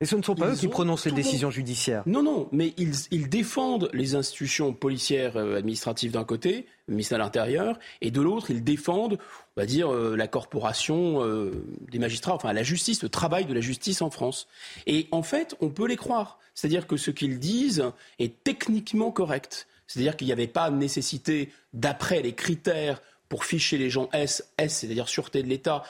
et 0.02 0.06
ce 0.06 0.16
ne 0.16 0.22
sont 0.22 0.36
pas 0.36 0.52
eux 0.52 0.56
qui 0.56 0.70
prononcent 0.70 1.06
les 1.06 1.12
décisions 1.12 1.52
judiciaires. 1.52 2.04
Non, 2.06 2.24
non, 2.24 2.48
mais 2.54 2.74
ils, 2.78 3.28
défendent 3.28 3.90
les 3.92 4.16
institutions 4.16 4.72
policières 4.74 5.36
euh, 5.36 5.58
administratives 5.58 6.12
d'un 6.12 6.24
côté, 6.24 6.68
le 6.88 6.94
ministère 6.94 7.18
de 7.18 7.24
l'Intérieur, 7.24 7.78
et 8.00 8.10
de 8.10 8.22
l'autre, 8.22 8.50
ils 8.50 8.64
défendent, 8.64 9.18
on 9.58 9.62
va 9.62 9.66
dire, 9.66 9.94
euh, 9.94 10.16
la 10.16 10.28
corporation 10.28 11.22
euh, 11.26 11.66
des 11.92 12.00
magistrats, 12.00 12.34
enfin 12.34 12.54
la 12.54 12.64
justice, 12.64 13.04
le 13.04 13.10
travail 13.10 13.46
de 13.46 13.54
la 13.54 13.60
justice 13.60 14.02
en 14.02 14.10
France. 14.10 14.48
Et 14.88 15.08
en 15.12 15.22
fait, 15.22 15.56
on 15.60 15.70
peut 15.70 15.88
les 15.88 15.98
croire. 15.98 16.40
C'est-à-dire 16.56 16.88
que 16.88 16.96
ce 16.96 17.12
qu'ils 17.12 17.40
disent 17.40 17.84
est 18.20 18.44
techniquement 18.44 19.12
correct. 19.12 19.68
C'est-à-dire 19.88 20.16
qu'il 20.16 20.28
n'y 20.28 20.34
avait 20.34 20.48
pas 20.48 20.70
nécessité, 20.70 21.52
d'après 21.74 22.22
les 22.22 22.34
critères 22.34 23.02
pour 23.28 23.44
ficher 23.44 23.78
les 23.78 23.90
gens 23.90 24.10
S, 24.14 24.50
S, 24.58 24.78
c'est-à-dire 24.78 25.08
sûreté 25.08 25.44
de 25.44 25.48
l'État, 25.48 25.84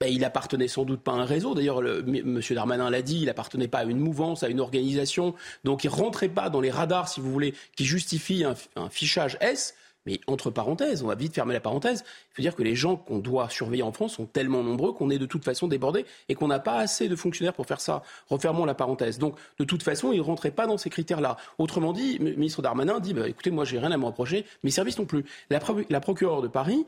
ben, 0.00 0.08
il 0.12 0.24
appartenait 0.24 0.68
sans 0.68 0.84
doute 0.84 1.00
pas 1.00 1.12
à 1.12 1.16
un 1.16 1.24
réseau. 1.24 1.54
D'ailleurs, 1.54 1.80
M. 1.82 2.40
Darmanin 2.50 2.90
l'a 2.90 3.02
dit, 3.02 3.20
il 3.22 3.28
appartenait 3.28 3.68
pas 3.68 3.78
à 3.78 3.84
une 3.84 4.00
mouvance, 4.00 4.42
à 4.42 4.48
une 4.48 4.60
organisation. 4.60 5.34
Donc, 5.62 5.84
il 5.84 5.88
rentrait 5.88 6.28
pas 6.28 6.50
dans 6.50 6.60
les 6.60 6.70
radars, 6.70 7.08
si 7.08 7.20
vous 7.20 7.30
voulez, 7.30 7.54
qui 7.76 7.84
justifient 7.84 8.44
un, 8.44 8.88
fichage 8.90 9.36
S. 9.40 9.74
Mais 10.06 10.20
entre 10.26 10.50
parenthèses, 10.50 11.02
on 11.02 11.06
va 11.06 11.14
vite 11.14 11.34
fermer 11.34 11.54
la 11.54 11.60
parenthèse. 11.60 12.04
Il 12.32 12.34
faut 12.34 12.42
dire 12.42 12.54
que 12.54 12.62
les 12.62 12.74
gens 12.74 12.96
qu'on 12.96 13.20
doit 13.20 13.48
surveiller 13.48 13.82
en 13.82 13.92
France 13.92 14.14
sont 14.14 14.26
tellement 14.26 14.62
nombreux 14.62 14.92
qu'on 14.92 15.08
est 15.08 15.18
de 15.18 15.24
toute 15.24 15.44
façon 15.44 15.66
débordé 15.66 16.04
et 16.28 16.34
qu'on 16.34 16.48
n'a 16.48 16.58
pas 16.58 16.76
assez 16.76 17.08
de 17.08 17.16
fonctionnaires 17.16 17.54
pour 17.54 17.64
faire 17.64 17.80
ça. 17.80 18.02
Refermons 18.28 18.66
la 18.66 18.74
parenthèse. 18.74 19.18
Donc, 19.18 19.36
de 19.58 19.64
toute 19.64 19.82
façon, 19.82 20.12
il 20.12 20.18
ne 20.18 20.22
rentrait 20.22 20.50
pas 20.50 20.66
dans 20.66 20.76
ces 20.76 20.90
critères-là. 20.90 21.38
Autrement 21.56 21.94
dit, 21.94 22.18
le 22.18 22.34
ministre 22.34 22.60
Darmanin 22.60 23.00
dit 23.00 23.14
bah, 23.14 23.26
écoutez, 23.26 23.50
moi, 23.50 23.64
j'ai 23.64 23.78
rien 23.78 23.92
à 23.92 23.96
me 23.96 24.04
reprocher, 24.04 24.44
mes 24.62 24.70
services 24.70 24.98
non 24.98 25.06
plus. 25.06 25.24
La, 25.48 25.58
la 25.88 26.00
procureure 26.00 26.42
de 26.42 26.48
Paris, 26.48 26.84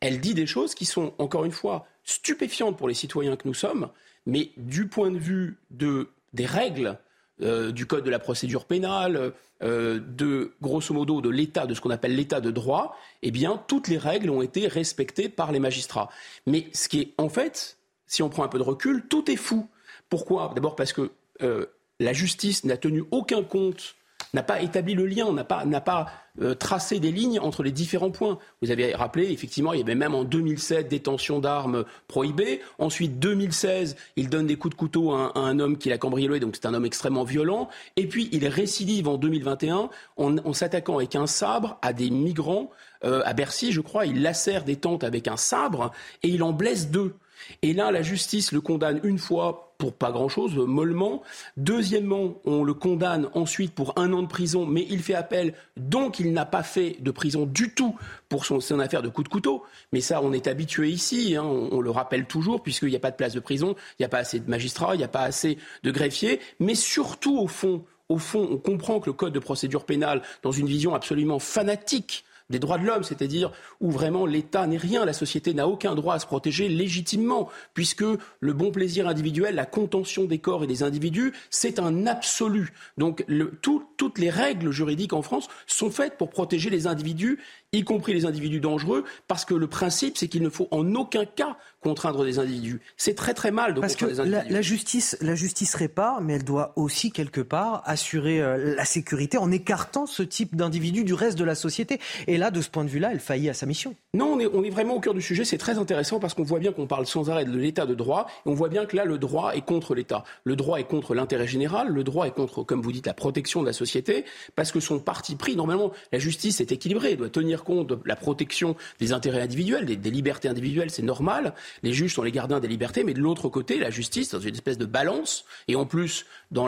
elle 0.00 0.20
dit 0.20 0.34
des 0.34 0.46
choses 0.46 0.74
qui 0.74 0.84
sont, 0.84 1.12
encore 1.18 1.44
une 1.44 1.52
fois, 1.52 1.86
stupéfiantes 2.04 2.76
pour 2.76 2.88
les 2.88 2.94
citoyens 2.94 3.36
que 3.36 3.46
nous 3.46 3.54
sommes, 3.54 3.88
mais 4.26 4.50
du 4.56 4.88
point 4.88 5.10
de 5.10 5.18
vue 5.18 5.58
de, 5.70 6.08
des 6.32 6.46
règles 6.46 6.98
euh, 7.40 7.70
du 7.70 7.86
code 7.86 8.04
de 8.04 8.10
la 8.10 8.18
procédure 8.18 8.64
pénale, 8.64 9.32
euh, 9.62 10.00
de 10.00 10.54
grosso 10.60 10.92
modo 10.94 11.20
de 11.20 11.28
l'état, 11.28 11.66
de 11.66 11.74
ce 11.74 11.80
qu'on 11.80 11.90
appelle 11.90 12.14
l'état 12.14 12.40
de 12.40 12.50
droit, 12.50 12.96
eh 13.22 13.30
bien, 13.30 13.62
toutes 13.68 13.88
les 13.88 13.98
règles 13.98 14.30
ont 14.30 14.42
été 14.42 14.68
respectées 14.68 15.28
par 15.28 15.52
les 15.52 15.60
magistrats. 15.60 16.10
Mais 16.46 16.68
ce 16.72 16.88
qui 16.88 17.00
est, 17.00 17.14
en 17.18 17.28
fait, 17.28 17.78
si 18.06 18.22
on 18.22 18.28
prend 18.28 18.44
un 18.44 18.48
peu 18.48 18.58
de 18.58 18.64
recul, 18.64 19.04
tout 19.08 19.30
est 19.30 19.36
fou. 19.36 19.68
Pourquoi? 20.08 20.52
D'abord 20.54 20.74
parce 20.74 20.92
que 20.92 21.12
euh, 21.42 21.66
la 22.00 22.12
justice 22.12 22.64
n'a 22.64 22.76
tenu 22.76 23.04
aucun 23.10 23.42
compte 23.42 23.96
n'a 24.34 24.42
pas 24.42 24.60
établi 24.60 24.94
le 24.94 25.06
lien, 25.06 25.32
n'a 25.32 25.44
pas, 25.44 26.06
euh, 26.40 26.54
tracé 26.54 27.00
des 27.00 27.10
lignes 27.10 27.40
entre 27.40 27.62
les 27.62 27.72
différents 27.72 28.10
points. 28.10 28.38
Vous 28.62 28.70
avez 28.70 28.94
rappelé, 28.94 29.32
effectivement, 29.32 29.72
il 29.72 29.80
y 29.80 29.82
avait 29.82 29.96
même 29.96 30.14
en 30.14 30.22
2007 30.22 30.88
détention 30.88 31.40
d'armes 31.40 31.84
prohibée. 32.06 32.60
Ensuite, 32.78 33.18
2016, 33.18 33.96
il 34.16 34.28
donne 34.28 34.46
des 34.46 34.56
coups 34.56 34.74
de 34.74 34.78
couteau 34.78 35.12
à 35.12 35.32
un, 35.34 35.58
homme 35.58 35.78
qui 35.78 35.88
l'a 35.88 35.98
cambriolé, 35.98 36.38
donc 36.38 36.54
c'est 36.54 36.66
un 36.66 36.74
homme 36.74 36.86
extrêmement 36.86 37.24
violent. 37.24 37.68
Et 37.96 38.06
puis, 38.06 38.28
il 38.30 38.46
récidive 38.46 39.08
en 39.08 39.16
2021 39.16 39.90
en, 40.16 40.52
s'attaquant 40.52 40.98
avec 40.98 41.16
un 41.16 41.26
sabre 41.26 41.78
à 41.82 41.92
des 41.92 42.10
migrants 42.10 42.70
euh, 43.04 43.22
à 43.24 43.32
Bercy, 43.32 43.72
je 43.72 43.80
crois. 43.80 44.06
Il 44.06 44.22
lacère 44.22 44.64
des 44.64 44.76
tentes 44.76 45.04
avec 45.04 45.26
un 45.26 45.36
sabre 45.36 45.92
et 46.22 46.28
il 46.28 46.42
en 46.42 46.52
blesse 46.52 46.90
deux. 46.90 47.14
Et 47.62 47.72
là, 47.72 47.90
la 47.90 48.02
justice 48.02 48.52
le 48.52 48.60
condamne 48.60 49.00
une 49.02 49.18
fois 49.18 49.68
pour 49.78 49.92
pas 49.92 50.10
grand-chose, 50.10 50.56
mollement. 50.56 51.22
Deuxièmement, 51.56 52.34
on 52.44 52.64
le 52.64 52.74
condamne 52.74 53.28
ensuite 53.32 53.72
pour 53.72 53.96
un 53.96 54.12
an 54.12 54.22
de 54.22 54.26
prison, 54.26 54.66
mais 54.66 54.84
il 54.90 55.00
fait 55.00 55.14
appel, 55.14 55.54
donc 55.76 56.18
il 56.18 56.32
n'a 56.32 56.44
pas 56.44 56.64
fait 56.64 56.96
de 56.98 57.12
prison 57.12 57.46
du 57.46 57.72
tout 57.72 57.96
pour 58.28 58.44
son, 58.44 58.80
affaire 58.80 59.02
de 59.02 59.08
coup 59.08 59.22
de 59.22 59.28
couteau. 59.28 59.62
Mais 59.92 60.00
ça, 60.00 60.20
on 60.20 60.32
est 60.32 60.48
habitué 60.48 60.90
ici, 60.90 61.36
hein, 61.36 61.44
on, 61.44 61.80
le 61.80 61.90
rappelle 61.90 62.26
toujours, 62.26 62.60
puisqu'il 62.60 62.88
n'y 62.88 62.96
a 62.96 63.00
pas 63.00 63.12
de 63.12 63.16
place 63.16 63.34
de 63.34 63.40
prison, 63.40 63.76
il 63.98 64.02
n'y 64.02 64.06
a 64.06 64.08
pas 64.08 64.18
assez 64.18 64.40
de 64.40 64.50
magistrats, 64.50 64.96
il 64.96 64.98
n'y 64.98 65.04
a 65.04 65.08
pas 65.08 65.22
assez 65.22 65.58
de 65.84 65.90
greffiers, 65.92 66.40
mais 66.58 66.74
surtout, 66.74 67.38
au 67.38 67.46
fond, 67.46 67.84
au 68.08 68.18
fond, 68.18 68.48
on 68.50 68.56
comprend 68.56 68.98
que 68.98 69.06
le 69.06 69.12
code 69.12 69.32
de 69.32 69.38
procédure 69.38 69.84
pénale, 69.84 70.22
dans 70.42 70.52
une 70.52 70.66
vision 70.66 70.94
absolument 70.94 71.38
fanatique 71.38 72.24
des 72.50 72.58
droits 72.58 72.78
de 72.78 72.84
l'homme, 72.84 73.02
c'est-à-dire 73.02 73.52
où 73.80 73.90
vraiment 73.90 74.26
l'État 74.26 74.66
n'est 74.66 74.76
rien, 74.76 75.04
la 75.04 75.12
société 75.12 75.54
n'a 75.54 75.68
aucun 75.68 75.94
droit 75.94 76.14
à 76.14 76.18
se 76.18 76.26
protéger 76.26 76.68
légitimement, 76.68 77.48
puisque 77.74 78.04
le 78.40 78.52
bon 78.52 78.70
plaisir 78.70 79.06
individuel, 79.06 79.54
la 79.54 79.66
contention 79.66 80.24
des 80.24 80.38
corps 80.38 80.64
et 80.64 80.66
des 80.66 80.82
individus, 80.82 81.32
c'est 81.50 81.78
un 81.78 82.06
absolu. 82.06 82.72
Donc 82.96 83.24
toutes 83.62 84.18
les 84.18 84.30
règles 84.30 84.70
juridiques 84.70 85.12
en 85.12 85.22
France 85.22 85.48
sont 85.66 85.90
faites 85.90 86.16
pour 86.16 86.30
protéger 86.30 86.70
les 86.70 86.86
individus 86.86 87.38
y 87.72 87.84
compris 87.84 88.14
les 88.14 88.24
individus 88.24 88.60
dangereux, 88.60 89.04
parce 89.26 89.44
que 89.44 89.54
le 89.54 89.66
principe, 89.66 90.16
c'est 90.16 90.28
qu'il 90.28 90.42
ne 90.42 90.48
faut 90.48 90.68
en 90.70 90.94
aucun 90.94 91.26
cas 91.26 91.56
contraindre 91.82 92.24
des 92.24 92.38
individus. 92.38 92.80
C'est 92.96 93.14
très 93.14 93.34
très 93.34 93.50
mal 93.50 93.74
de 93.74 93.80
parce 93.80 93.92
contraindre 93.92 94.12
que 94.12 94.22
des 94.22 94.36
individus. 94.36 94.54
La, 94.54 94.62
justice, 94.62 95.18
la 95.20 95.34
justice 95.34 95.74
répare, 95.74 96.22
mais 96.22 96.34
elle 96.34 96.44
doit 96.44 96.72
aussi 96.76 97.12
quelque 97.12 97.42
part 97.42 97.82
assurer 97.84 98.40
euh, 98.40 98.74
la 98.74 98.84
sécurité 98.84 99.36
en 99.36 99.50
écartant 99.50 100.06
ce 100.06 100.22
type 100.22 100.56
d'individu 100.56 101.04
du 101.04 101.12
reste 101.12 101.38
de 101.38 101.44
la 101.44 101.54
société. 101.54 102.00
Et 102.26 102.38
là, 102.38 102.50
de 102.50 102.60
ce 102.62 102.70
point 102.70 102.84
de 102.84 102.90
vue-là, 102.90 103.10
elle 103.12 103.20
faillit 103.20 103.50
à 103.50 103.54
sa 103.54 103.66
mission. 103.66 103.94
Non, 104.14 104.32
on 104.32 104.40
est, 104.40 104.46
on 104.46 104.64
est 104.64 104.70
vraiment 104.70 104.94
au 104.94 105.00
cœur 105.00 105.14
du 105.14 105.22
sujet. 105.22 105.44
C'est 105.44 105.58
très 105.58 105.78
intéressant 105.78 106.20
parce 106.20 106.32
qu'on 106.32 106.44
voit 106.44 106.58
bien 106.58 106.72
qu'on 106.72 106.86
parle 106.86 107.06
sans 107.06 107.28
arrêt 107.28 107.44
de 107.44 107.56
l'état 107.56 107.84
de 107.84 107.94
droit. 107.94 108.26
Et 108.46 108.48
on 108.48 108.54
voit 108.54 108.70
bien 108.70 108.86
que 108.86 108.96
là, 108.96 109.04
le 109.04 109.18
droit 109.18 109.52
est 109.54 109.64
contre 109.64 109.94
l'État. 109.94 110.24
Le 110.44 110.56
droit 110.56 110.80
est 110.80 110.84
contre 110.84 111.14
l'intérêt 111.14 111.46
général. 111.46 111.88
Le 111.88 112.02
droit 112.02 112.26
est 112.26 112.34
contre, 112.34 112.62
comme 112.62 112.80
vous 112.80 112.92
dites, 112.92 113.06
la 113.06 113.14
protection 113.14 113.60
de 113.60 113.66
la 113.66 113.74
société. 113.74 114.24
Parce 114.56 114.72
que 114.72 114.80
son 114.80 114.98
parti 114.98 115.36
pris, 115.36 115.54
normalement, 115.54 115.92
la 116.12 116.18
justice 116.18 116.60
est 116.60 116.72
équilibrée. 116.72 117.12
Elle 117.12 117.18
doit 117.18 117.28
tenir 117.28 117.57
compte 117.64 117.88
de 117.88 117.98
la 118.04 118.16
protection 118.16 118.76
des 118.98 119.12
intérêts 119.12 119.42
individuels, 119.42 119.84
des, 119.84 120.10
libertés 120.10 120.48
individuelles, 120.48 120.90
c'est 120.90 121.02
normal. 121.02 121.54
Les 121.82 121.92
juges 121.92 122.14
sont 122.14 122.22
les 122.22 122.32
gardiens 122.32 122.60
des 122.60 122.68
libertés, 122.68 123.04
mais 123.04 123.14
de 123.14 123.20
l'autre 123.20 123.48
côté, 123.48 123.78
la 123.78 123.90
justice, 123.90 124.30
dans 124.30 124.40
une 124.40 124.54
espèce 124.54 124.78
de 124.78 124.86
balance, 124.86 125.44
et 125.68 125.76
en 125.76 125.86
plus, 125.86 126.26
dans 126.50 126.66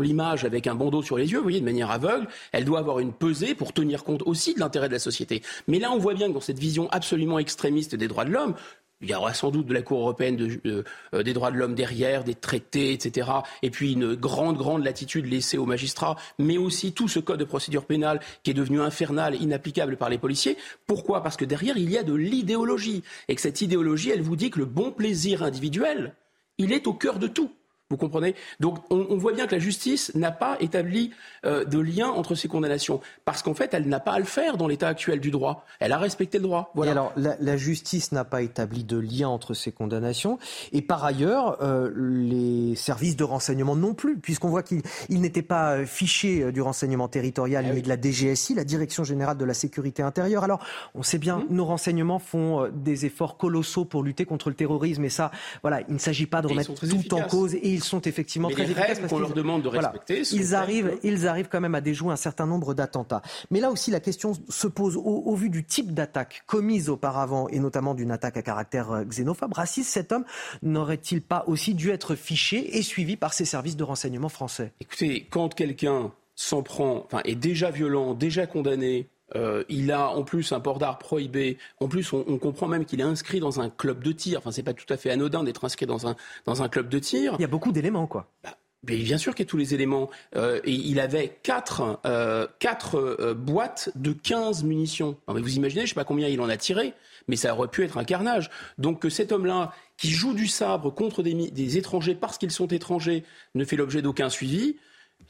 l'image 0.00 0.44
avec 0.44 0.66
un 0.66 0.74
bandeau 0.74 1.02
sur 1.02 1.16
les 1.16 1.30
yeux, 1.30 1.38
vous 1.38 1.44
voyez, 1.44 1.60
de 1.60 1.64
manière 1.64 1.90
aveugle, 1.90 2.26
elle 2.52 2.64
doit 2.64 2.78
avoir 2.78 2.98
une 2.98 3.12
pesée 3.12 3.54
pour 3.54 3.72
tenir 3.72 4.04
compte 4.04 4.22
aussi 4.26 4.54
de 4.54 4.60
l'intérêt 4.60 4.88
de 4.88 4.94
la 4.94 4.98
société. 4.98 5.42
Mais 5.68 5.78
là, 5.78 5.92
on 5.92 5.98
voit 5.98 6.14
bien 6.14 6.28
que 6.28 6.34
dans 6.34 6.40
cette 6.40 6.58
vision 6.58 6.88
absolument 6.90 7.38
extrémiste 7.38 7.94
des 7.94 8.08
droits 8.08 8.24
de 8.24 8.30
l'homme, 8.30 8.54
il 9.02 9.10
y 9.10 9.14
aura 9.14 9.34
sans 9.34 9.50
doute 9.50 9.66
de 9.66 9.74
la 9.74 9.82
Cour 9.82 10.00
européenne 10.00 10.58
euh, 10.66 11.22
des 11.22 11.32
droits 11.32 11.50
de 11.50 11.56
l'homme 11.56 11.74
derrière, 11.74 12.24
des 12.24 12.34
traités, 12.34 12.92
etc. 12.92 13.30
Et 13.62 13.70
puis 13.70 13.92
une 13.92 14.14
grande, 14.14 14.56
grande 14.56 14.84
latitude 14.84 15.26
laissée 15.26 15.58
aux 15.58 15.66
magistrats, 15.66 16.16
mais 16.38 16.56
aussi 16.56 16.92
tout 16.92 17.08
ce 17.08 17.18
code 17.18 17.40
de 17.40 17.44
procédure 17.44 17.84
pénale 17.84 18.20
qui 18.42 18.52
est 18.52 18.54
devenu 18.54 18.80
infernal, 18.80 19.34
inapplicable 19.34 19.96
par 19.96 20.08
les 20.08 20.18
policiers. 20.18 20.56
Pourquoi? 20.86 21.22
Parce 21.22 21.36
que 21.36 21.44
derrière, 21.44 21.76
il 21.76 21.90
y 21.90 21.98
a 21.98 22.02
de 22.02 22.14
l'idéologie. 22.14 23.02
Et 23.28 23.34
que 23.34 23.40
cette 23.40 23.60
idéologie, 23.60 24.10
elle 24.10 24.22
vous 24.22 24.36
dit 24.36 24.50
que 24.50 24.60
le 24.60 24.66
bon 24.66 24.92
plaisir 24.92 25.42
individuel, 25.42 26.14
il 26.58 26.72
est 26.72 26.86
au 26.86 26.94
cœur 26.94 27.18
de 27.18 27.26
tout. 27.26 27.50
Vous 27.92 27.98
comprenez? 27.98 28.34
Donc 28.58 28.78
on, 28.88 29.18
voit 29.18 29.34
bien 29.34 29.46
que 29.46 29.54
la 29.54 29.58
justice 29.58 30.14
n'a 30.14 30.32
pas 30.32 30.56
établi 30.60 31.10
euh, 31.44 31.66
de 31.66 31.78
lien 31.78 32.08
entre 32.08 32.34
ces 32.34 32.48
condamnations, 32.48 33.02
parce 33.26 33.42
qu'en 33.42 33.52
fait, 33.52 33.74
elle 33.74 33.86
n'a 33.86 34.00
pas 34.00 34.12
à 34.12 34.18
le 34.18 34.24
faire 34.24 34.56
dans 34.56 34.66
l'état 34.66 34.88
actuel 34.88 35.20
du 35.20 35.30
droit. 35.30 35.66
Elle 35.78 35.92
a 35.92 35.98
respecté 35.98 36.38
le 36.38 36.44
droit. 36.44 36.72
Voilà. 36.74 36.92
alors, 36.92 37.12
la, 37.16 37.56
justice 37.58 38.12
n'a 38.12 38.24
pas 38.24 38.40
établi 38.40 38.82
de 38.82 38.96
lien 38.96 39.28
entre 39.28 39.52
ces 39.52 39.72
condamnations, 39.72 40.38
et 40.72 40.80
par 40.80 41.04
ailleurs, 41.04 41.58
euh, 41.60 41.90
les 41.94 42.74
services 42.76 43.14
de 43.14 43.24
renseignement 43.24 43.76
non 43.76 43.92
plus, 43.92 44.18
puisqu'on 44.18 44.48
voit 44.48 44.62
qu'ils 44.62 44.80
n'étaient 45.10 45.42
pas 45.42 45.72
euh, 45.72 45.84
fichés 45.84 46.50
du 46.50 46.62
renseignement 46.62 47.08
territorial, 47.08 47.66
ah 47.68 47.74
mais 47.74 47.82
de 47.82 47.90
la 47.90 48.00
DGSI, 48.00 48.54
la 48.54 48.64
Direction 48.64 49.04
générale 49.04 49.36
de 49.36 49.44
la 49.44 49.52
sécurité 49.54 50.02
intérieure. 50.02 50.44
Alors, 50.44 50.64
on 50.94 51.02
sait 51.02 51.18
bien, 51.18 51.40
mmh. 51.40 51.46
nos 51.50 51.66
renseignements 51.66 52.18
font 52.18 52.70
des 52.72 53.04
efforts 53.04 53.36
colossaux 53.36 53.84
pour 53.84 54.02
lutter 54.02 54.24
contre 54.24 54.48
le 54.48 54.54
terrorisme, 54.54 55.04
et 55.04 55.10
ça, 55.10 55.30
voilà, 55.60 55.82
il 55.88 55.92
ne 55.92 55.98
s'agit 55.98 56.26
pas 56.26 56.40
de 56.40 56.46
remettre 56.46 56.72
tout 56.74 57.14
en 57.14 57.20
cause, 57.24 57.54
et 57.54 57.68
ils 57.68 57.81
sont 57.82 58.00
effectivement 58.00 58.48
très 58.48 58.64
efficaces. 58.64 59.00
qu'on 59.00 59.18
leur 59.18 59.32
demande 59.32 59.62
de 59.62 59.68
respecter. 59.68 60.22
ils 60.32 60.54
arrivent, 60.54 60.98
ils 61.02 61.26
arrivent 61.26 61.48
quand 61.48 61.60
même 61.60 61.74
à 61.74 61.80
déjouer 61.80 62.12
un 62.12 62.16
certain 62.16 62.46
nombre 62.46 62.74
d'attentats. 62.74 63.22
Mais 63.50 63.60
là 63.60 63.70
aussi, 63.70 63.90
la 63.90 64.00
question 64.00 64.32
se 64.48 64.66
pose 64.66 64.96
au, 64.96 65.34
vu 65.34 65.50
du 65.50 65.64
type 65.64 65.92
d'attaque 65.92 66.42
commise 66.46 66.88
auparavant, 66.88 67.48
et 67.48 67.58
notamment 67.58 67.94
d'une 67.94 68.10
attaque 68.10 68.36
à 68.36 68.42
caractère 68.42 68.92
euh, 68.92 69.04
xénophobe, 69.04 69.52
raciste. 69.52 69.90
Cet 69.90 70.12
homme 70.12 70.24
n'aurait-il 70.62 71.22
pas 71.22 71.44
aussi 71.46 71.74
dû 71.74 71.90
être 71.90 72.14
fiché 72.14 72.78
et 72.78 72.82
suivi 72.82 73.16
par 73.16 73.32
ses 73.32 73.44
services 73.44 73.76
de 73.76 73.84
renseignement 73.84 74.28
français? 74.28 74.72
Écoutez, 74.80 75.26
quand 75.30 75.54
quelqu'un 75.54 76.12
s'en 76.34 76.62
prend, 76.62 77.04
enfin, 77.06 77.20
est 77.24 77.34
déjà 77.34 77.70
violent, 77.70 78.14
déjà 78.14 78.46
condamné, 78.46 79.08
euh, 79.36 79.64
il 79.68 79.92
a 79.92 80.08
en 80.08 80.22
plus 80.22 80.52
un 80.52 80.60
port 80.60 80.78
d'art 80.78 80.98
prohibé. 80.98 81.58
En 81.80 81.88
plus, 81.88 82.12
on, 82.12 82.38
comprend 82.38 82.68
même 82.68 82.84
qu'il 82.84 83.00
est 83.00 83.04
inscrit 83.04 83.40
dans 83.40 83.60
un 83.60 83.70
club 83.70 84.02
de 84.02 84.12
tir. 84.12 84.38
Enfin, 84.38 84.50
c'est 84.50 84.62
pas 84.62 84.74
tout 84.74 84.90
à 84.92 84.96
fait 84.96 85.10
anodin 85.10 85.44
d'être 85.44 85.64
inscrit 85.64 85.86
dans 85.86 86.06
un, 86.06 86.16
dans 86.44 86.62
un 86.62 86.68
club 86.68 86.88
de 86.88 86.98
tir. 86.98 87.34
Il 87.38 87.42
y 87.42 87.44
a 87.44 87.48
beaucoup 87.48 87.72
d'éléments, 87.72 88.06
quoi. 88.06 88.28
Bah, 88.42 88.56
bien 88.82 89.18
sûr 89.18 89.34
qu'il 89.34 89.44
y 89.44 89.48
a 89.48 89.50
tous 89.50 89.56
les 89.56 89.74
éléments. 89.74 90.10
Euh, 90.36 90.60
et 90.64 90.72
il 90.72 91.00
avait 91.00 91.38
quatre, 91.42 92.00
euh, 92.04 92.46
quatre 92.58 93.34
boîtes 93.34 93.90
de 93.94 94.12
15 94.12 94.64
munitions. 94.64 95.16
mais 95.32 95.40
vous 95.40 95.56
imaginez, 95.56 95.82
je 95.82 95.90
sais 95.90 95.94
pas 95.94 96.04
combien 96.04 96.28
il 96.28 96.40
en 96.40 96.48
a 96.48 96.56
tiré, 96.56 96.94
mais 97.28 97.36
ça 97.36 97.54
aurait 97.54 97.68
pu 97.68 97.84
être 97.84 97.98
un 97.98 98.04
carnage. 98.04 98.50
Donc 98.78 99.00
que 99.00 99.08
cet 99.08 99.32
homme-là, 99.32 99.72
qui 99.96 100.10
joue 100.10 100.34
du 100.34 100.48
sabre 100.48 100.90
contre 100.92 101.22
des, 101.22 101.32
des 101.50 101.78
étrangers 101.78 102.16
parce 102.16 102.38
qu'ils 102.38 102.50
sont 102.50 102.66
étrangers, 102.66 103.24
ne 103.54 103.64
fait 103.64 103.76
l'objet 103.76 104.02
d'aucun 104.02 104.28
suivi, 104.30 104.76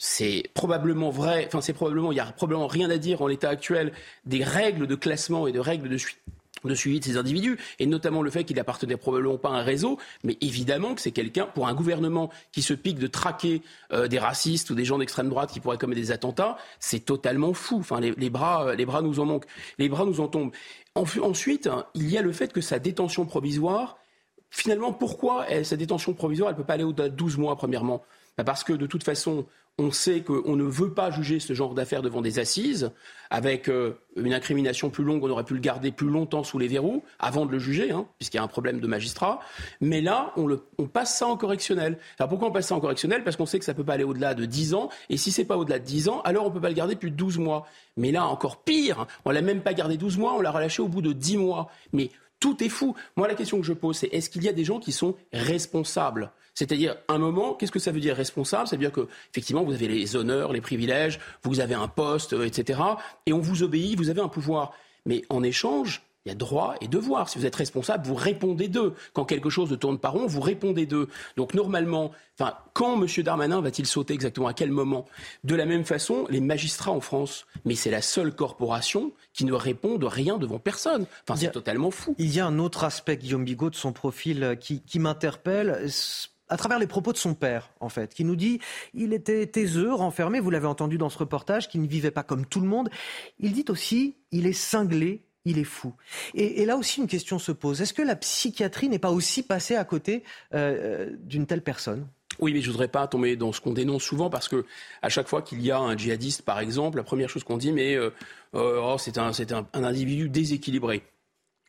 c'est 0.05 0.51
probablement 0.53 1.11
vrai, 1.11 1.49
il 1.53 2.09
n'y 2.11 2.19
a 2.19 2.25
probablement 2.33 2.67
rien 2.67 2.91
à 2.91 2.99
dire 2.99 3.23
en 3.23 3.29
l'état 3.29 3.49
actuel 3.49 3.93
des 4.27 4.43
règles 4.43 4.89
de 4.89 4.97
classement 4.97 5.47
et 5.47 5.53
de 5.53 5.61
règles 5.61 5.89
de, 5.89 6.75
suivi 6.75 6.99
de 6.99 7.05
ces 7.05 7.17
individus, 7.17 7.57
et 7.79 7.87
notamment 7.87 8.21
le 8.21 8.29
fait 8.29 8.43
qu'il 8.43 8.59
appartenait 8.59 8.97
probablement 8.97 9.39
pas 9.39 9.51
à 9.51 9.53
un 9.53 9.63
réseau, 9.63 10.01
mais 10.25 10.37
évidemment 10.41 10.97
que 10.97 11.01
c'est 11.01 11.13
quelqu'un, 11.13 11.47
pour 11.47 11.69
un 11.69 11.75
gouvernement 11.75 12.31
qui 12.51 12.63
se 12.63 12.75
pique 12.75 12.99
de 12.99 13.07
traquer 13.07 13.63
euh, 13.93 14.09
des 14.09 14.19
racistes 14.19 14.71
ou 14.71 14.75
des 14.75 14.85
gens 14.85 14.99
d'extrême 14.99 15.29
droite 15.29 15.53
qui 15.53 15.61
pourraient 15.61 15.79
commettre 15.79 16.01
des 16.01 16.11
attentats, 16.11 16.59
c'est 16.81 17.05
totalement 17.05 17.55
fou. 17.55 17.77
Enfin, 17.79 18.01
les, 18.01 18.29
bras, 18.29 18.71
euh, 18.71 18.85
bras 18.85 19.03
nous 19.03 19.21
en 19.21 19.25
manquent, 19.25 19.47
les 19.79 19.89
bras 19.89 20.05
nous 20.05 20.19
en 20.19 20.27
tombent. 20.27 20.51
ensuite, 20.97 21.71
il 21.95 22.11
y 22.11 22.19
a 22.19 22.23
le 22.23 22.33
fait 22.33 22.53
que 22.53 22.61
sa 22.61 22.81
détention 22.81 23.25
provisoire, 23.25 23.99
finalement, 24.51 24.93
pourquoi 24.93 25.47
sa 25.63 25.77
détention 25.77 26.13
provisoire, 26.13 26.51
elle 26.51 26.57
peut 26.57 26.65
pas 26.65 26.75
aller 26.75 26.83
au-delà 26.83 27.09
de 27.09 27.15
12 27.15 27.39
mois, 27.39 27.55
premièrement? 27.55 28.03
Parce 28.37 28.65
que 28.65 28.73
de 28.73 28.87
toute 28.87 29.05
façon, 29.05 29.47
on 29.79 29.91
sait 29.91 30.21
qu'on 30.21 30.55
ne 30.55 30.65
veut 30.65 30.93
pas 30.93 31.11
juger 31.11 31.41
ce 31.41 31.55
genre 31.55 31.75
d'affaires 31.75 32.03
devant 32.03 32.21
des 32.21 32.39
assises, 32.39 32.91
avec 33.31 33.69
euh, 33.69 33.99
une 34.17 34.35
incrimination 34.35 34.91
plus 34.91 35.03
longue, 35.03 35.25
on 35.25 35.31
aurait 35.31 35.45
pu 35.45 35.55
le 35.55 35.61
garder 35.61 35.91
plus 35.91 36.09
longtemps 36.09 36.45
sous 36.45 36.59
les 36.59 36.69
verrous, 36.69 37.03
avant 37.19 37.47
de 37.47 37.53
le 37.53 37.59
juger, 37.59 37.91
hein, 37.91 38.07
puisqu'il 38.19 38.37
y 38.37 38.41
a 38.41 38.43
un 38.43 38.49
problème 38.49 38.81
de 38.81 38.87
magistrat. 38.87 39.41
Mais 39.81 40.03
là, 40.03 40.35
on, 40.37 40.87
passe 40.87 41.17
ça 41.17 41.27
en 41.27 41.39
correctionnel. 41.39 41.99
Alors 42.19 42.29
pourquoi 42.29 42.49
on 42.49 42.53
passe 42.53 42.69
ça 42.69 42.75
en 42.75 42.81
correctionnel? 42.81 43.25
Parce 43.25 43.37
qu'on 43.37 43.47
sait 43.47 43.59
que 43.59 43.65
ça 43.65 43.73
ne 43.73 43.77
peut 43.79 43.85
pas 43.85 43.95
aller 43.95 44.05
au-delà 44.05 44.35
de 44.35 44.45
10 44.45 44.75
ans, 44.75 44.91
et 45.09 45.17
si 45.17 45.33
c'est 45.33 45.47
pas 45.47 45.57
au-delà 45.57 45.79
de 45.79 45.85
10 45.85 46.11
ans, 46.11 46.21
alors 46.23 46.45
on 46.45 46.49
ne 46.49 46.55
peut 46.55 46.61
pas 46.61 46.69
le 46.69 46.75
garder 46.75 46.95
plus 46.95 47.11
de 47.11 47.17
12 47.17 47.39
mois. 47.39 47.67
Mais 47.97 48.13
là, 48.13 48.27
encore 48.27 48.63
pire, 48.63 49.07
on 49.25 49.31
l'a 49.31 49.41
même 49.41 49.63
pas 49.63 49.73
gardé 49.73 49.97
12 49.97 50.19
mois, 50.19 50.35
on 50.35 50.43
l'a 50.43 50.51
relâché 50.51 50.83
au 50.83 50.89
bout 50.89 51.03
de 51.03 51.15
10 51.15 51.39
mois. 51.39 51.71
Mais 51.95 52.11
tout 52.41 52.63
est 52.63 52.69
fou. 52.69 52.95
Moi, 53.17 53.27
la 53.27 53.35
question 53.35 53.59
que 53.59 53.67
je 53.67 53.73
pose, 53.73 53.97
c'est 53.97 54.09
est-ce 54.09 54.29
qu'il 54.29 54.45
y 54.45 54.49
a 54.49 54.53
des 54.53 54.65
gens 54.65 54.81
qui 54.81 54.93
sont 54.93 55.17
responsables? 55.33 56.31
C'est-à-dire, 56.55 56.97
un 57.09 57.19
moment, 57.19 57.55
qu'est-ce 57.55 57.73
que 57.73 57.79
ça 57.79 57.93
veut 57.93 58.01
dire 58.01 58.17
responsable? 58.17 58.67
Ça 58.69 58.77
veut 58.77 58.81
dire 58.81 58.93
que, 58.93 59.09
effectivement, 59.31 59.65
vous 59.65 59.73
avez 59.73 59.89
les 59.89 60.17
honneurs, 60.17 60.53
les 60.53 60.61
privilèges, 60.61 61.19
vous 61.45 61.61
avez 61.61 61.75
un 61.75 61.89
poste, 61.89 62.35
euh, 62.35 62.45
etc. 62.45 62.81
Et 63.27 63.33
on 63.33 63.39
vous 63.39 63.63
obéit, 63.63 63.97
vous 63.97 64.11
avez 64.11 64.21
un 64.21 64.29
pouvoir. 64.29 64.73
Mais 65.07 65.23
en 65.31 65.43
échange, 65.43 66.03
il 66.25 66.29
y 66.29 66.33
a 66.33 66.37
droit 66.37 66.77
et 66.81 66.87
devoir. 66.87 67.29
Si 67.29 67.39
vous 67.39 67.47
êtes 67.47 67.57
responsable, 67.57 68.07
vous 68.07 68.15
répondez 68.15 68.69
d'eux. 68.69 68.95
Quand 69.13 69.25
quelque 69.25 69.51
chose 69.51 69.71
ne 69.71 69.77
tourne 69.77 69.99
pas 69.99 70.11
rond, 70.11 70.27
vous 70.27 70.41
répondez 70.41 70.87
d'eux. 70.87 71.09
Donc 71.37 71.55
normalement, 71.55 72.13
enfin, 72.39 72.55
quand 72.75 73.01
M. 73.01 73.09
Darmanin 73.25 73.61
va-t-il 73.61 73.87
sauter 73.87 74.15
exactement? 74.15 74.47
À 74.47 74.55
quel 74.55 74.71
moment? 74.71 75.07
De 75.43 75.57
la 75.57 75.67
même 75.67 75.85
façon, 75.85 76.27
les 76.31 76.41
magistrats 76.41 76.93
en 76.93 77.01
France, 77.01 77.47
mais 77.65 77.75
c'est 77.75 77.91
la 77.91 78.03
seule 78.03 78.35
corporation 78.37 79.11
qui 79.33 79.45
ne 79.45 79.53
répond 79.53 79.99
de 79.99 80.07
rien 80.07 80.39
devant 80.39 80.61
personne. 80.61 81.07
Enfin, 81.27 81.37
c'est 81.37 81.51
totalement 81.51 81.91
fou. 81.91 82.15
Il 82.19 82.33
y 82.33 82.39
a 82.39 82.47
un 82.47 82.61
autre 82.61 82.85
aspect, 82.85 83.17
Guillaume 83.17 83.45
Bigot, 83.45 83.71
de 83.71 83.75
son 83.75 83.93
profil 83.93 84.45
euh, 84.45 84.55
qui, 84.55 84.81
qui 84.81 85.01
m'interpelle 85.01 85.89
à 86.49 86.57
travers 86.57 86.79
les 86.79 86.87
propos 86.87 87.13
de 87.13 87.19
son 87.19 87.35
père, 87.35 87.71
en 87.81 87.89
fait, 87.89 88.15
qui 88.15 88.25
nous 88.25 88.37
dit 88.37 88.61
il 88.95 89.13
était 89.13 89.47
taiseux, 89.47 89.93
renfermé, 89.93 90.41
vous 90.41 90.51
l'avez 90.51 90.67
entendu 90.67 90.99
dans 90.99 91.09
ce 91.09 91.19
reportage, 91.19 91.69
qu'il 91.69 91.81
ne 91.81 91.89
vivait 91.89 92.11
pas 92.11 92.23
comme 92.23 92.47
tout 92.47 92.61
le 92.61 92.69
monde. 92.69 92.91
Il 93.39 93.53
dit 93.53 93.65
aussi 93.69 94.17
il 94.33 94.47
est 94.47 94.53
cinglé, 94.53 95.25
il 95.45 95.59
est 95.59 95.65
fou. 95.65 95.95
Et, 96.35 96.65
là 96.65 96.77
aussi, 96.77 97.01
une 97.01 97.07
question 97.07 97.39
se 97.39 97.53
pose 97.53 97.81
est-ce 97.81 97.95
que 97.95 98.03
la 98.03 98.17
psychiatrie 98.17 98.89
n'est 98.89 98.99
pas 98.99 99.11
aussi 99.11 99.43
passée 99.43 99.77
à 99.77 99.85
côté 99.85 100.25
euh, 100.55 101.09
euh, 101.09 101.17
d'une 101.21 101.47
telle 101.47 101.63
personne? 101.63 102.07
Oui, 102.39 102.53
mais 102.55 102.63
je 102.63 102.71
voudrais 102.71 102.89
pas 102.89 103.07
tomber 103.07 103.37
dans 103.37 103.53
ce 103.53 103.61
qu'on 103.61 103.73
dénonce 103.73 104.03
souvent 104.03 104.31
parce 104.31 104.49
que 104.49 104.65
à 105.03 105.09
chaque 105.11 105.29
fois 105.29 105.43
qu'il 105.43 105.61
y 105.61 105.71
a 105.71 105.79
un 105.79 105.97
djihadiste, 105.97 106.43
par 106.43 106.61
exemple, 106.61 106.97
la 106.97 107.05
première 107.05 107.29
chose 107.29 107.45
qu'on 107.45 107.59
dit, 107.59 107.73
mais 107.73 107.95
euh, 107.95 108.11
oh, 108.53 108.97
c'est 108.99 109.19
un, 109.19 109.33
un, 109.53 109.85
individu 109.85 110.29
déséquilibré. 110.31 111.03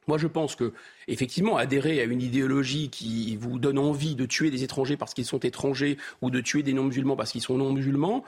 Moi, 0.08 0.18
je 0.18 0.28
pense 0.28 0.56
que, 0.56 0.74
effectivement, 1.08 1.58
adhérer 1.58 2.02
à 2.02 2.04
une 2.04 2.22
idéologie 2.22 2.90
qui 2.90 3.36
vous 3.36 3.60
donne 3.60 3.78
envie 3.78 4.16
de 4.16 4.26
tuer 4.26 4.52
des 4.52 4.64
étrangers 4.64 4.98
parce 4.98 5.14
qu'ils 5.14 5.26
sont 5.26 5.40
étrangers 5.40 5.98
ou 6.22 6.30
de 6.30 6.42
tuer 6.42 6.64
des 6.64 6.74
non-musulmans 6.74 7.16
parce 7.16 7.32
qu'ils 7.32 7.42
sont 7.42 7.58
non-musulmans, 7.58 8.24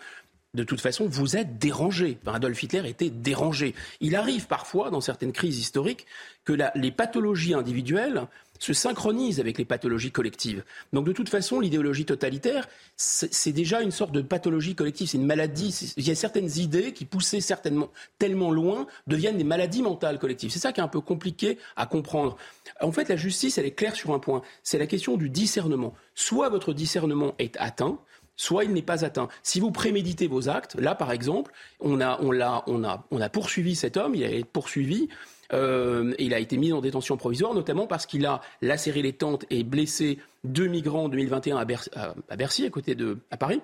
de 0.56 0.64
toute 0.64 0.80
façon, 0.80 1.06
vous 1.07 1.35
êtes 1.35 1.57
dérangé. 1.57 2.18
Adolf 2.26 2.64
Hitler 2.64 2.88
était 2.89 3.10
dérangé. 3.10 3.76
Il 3.99 4.15
arrive 4.15 4.47
parfois, 4.47 4.89
dans 4.89 5.02
certaines 5.02 5.34
crises 5.34 5.60
historiques, 5.60 6.06
que 6.45 6.53
les 6.76 6.91
pathologies 6.91 7.53
individuelles 7.53 8.27
se 8.60 8.73
synchronisent 8.73 9.40
avec 9.40 9.57
les 9.57 9.65
pathologies 9.65 10.11
collectives. 10.11 10.64
Donc 10.94 11.06
de 11.06 11.11
toute 11.11 11.30
façon, 11.30 11.60
l'idéologie 11.60 12.06
totalitaire, 12.06 12.68
c'est 12.95 13.52
déjà 13.52 13.82
une 13.82 13.91
sorte 13.91 14.11
de 14.11 14.22
pathologie 14.22 14.76
collective, 14.76 15.07
c'est 15.10 15.18
une 15.18 15.26
maladie. 15.26 15.94
Il 15.98 16.07
y 16.07 16.11
a 16.11 16.15
certaines 16.15 16.49
idées 16.57 16.94
qui, 16.94 17.06
poussées 17.06 17.41
certainement 17.41 17.90
tellement 18.19 18.52
loin, 18.52 18.88
deviennent 19.07 19.38
des 19.38 19.44
maladies 19.44 19.82
mentales 19.82 20.19
collectives. 20.19 20.52
C'est 20.52 20.60
ça 20.60 20.72
qui 20.72 20.80
est 20.80 20.84
un 20.84 20.88
peu 20.88 21.02
compliqué 21.02 21.57
à 21.76 21.86
comprendre. 21.86 22.38
En 22.82 22.91
fait, 22.91 23.10
la 23.10 23.15
justice, 23.15 23.57
elle 23.57 23.65
est 23.65 23.72
claire 23.72 23.95
sur 23.95 24.14
un 24.14 24.19
point. 24.19 24.41
C'est 24.64 24.77
la 24.77 24.88
question 24.88 25.18
du 25.18 25.30
discernement. 25.30 25.94
Soit 26.15 26.49
votre 26.49 26.73
discernement 26.73 27.36
est 27.40 27.56
atteint, 27.60 27.99
soit 28.36 28.65
il 28.65 28.73
n'est 28.73 28.82
pas 28.82 29.06
atteint. 29.06 29.27
Si 29.44 29.60
vous 29.60 29.72
préméditez 29.72 30.27
vos 30.27 30.49
actes, 30.49 30.76
là 30.76 30.95
par 30.95 31.11
exemple, 31.11 31.52
on 31.80 32.02
a, 32.02 32.19
on 32.22 32.36
on 32.68 32.84
a, 32.84 33.06
on 33.11 33.22
a 33.22 33.30
poursuivi 33.30 33.76
cet 33.76 33.98
homme, 33.98 34.15
il 34.15 34.23
a 34.23 34.30
été 34.30 34.44
poursuivi. 34.44 35.10
Euh, 35.53 36.13
il 36.19 36.34
a 36.34 36.39
été 36.39 36.57
mis 36.57 36.73
en 36.73 36.81
détention 36.81 37.17
provisoire, 37.17 37.53
notamment 37.53 37.88
parce 37.88 38.05
qu'il 38.05 38.26
a 38.26 38.41
lacéré 38.61 39.01
les 39.01 39.13
tentes 39.13 39.45
et 39.49 39.63
blessé 39.63 40.19
deux 40.43 40.67
migrants 40.67 41.05
en 41.05 41.09
2021 41.09 41.57
à, 41.57 42.35
Bercy, 42.35 42.65
à 42.65 42.69
côté 42.69 42.95
de 42.95 43.19
à 43.31 43.38
Paris, 43.38 43.61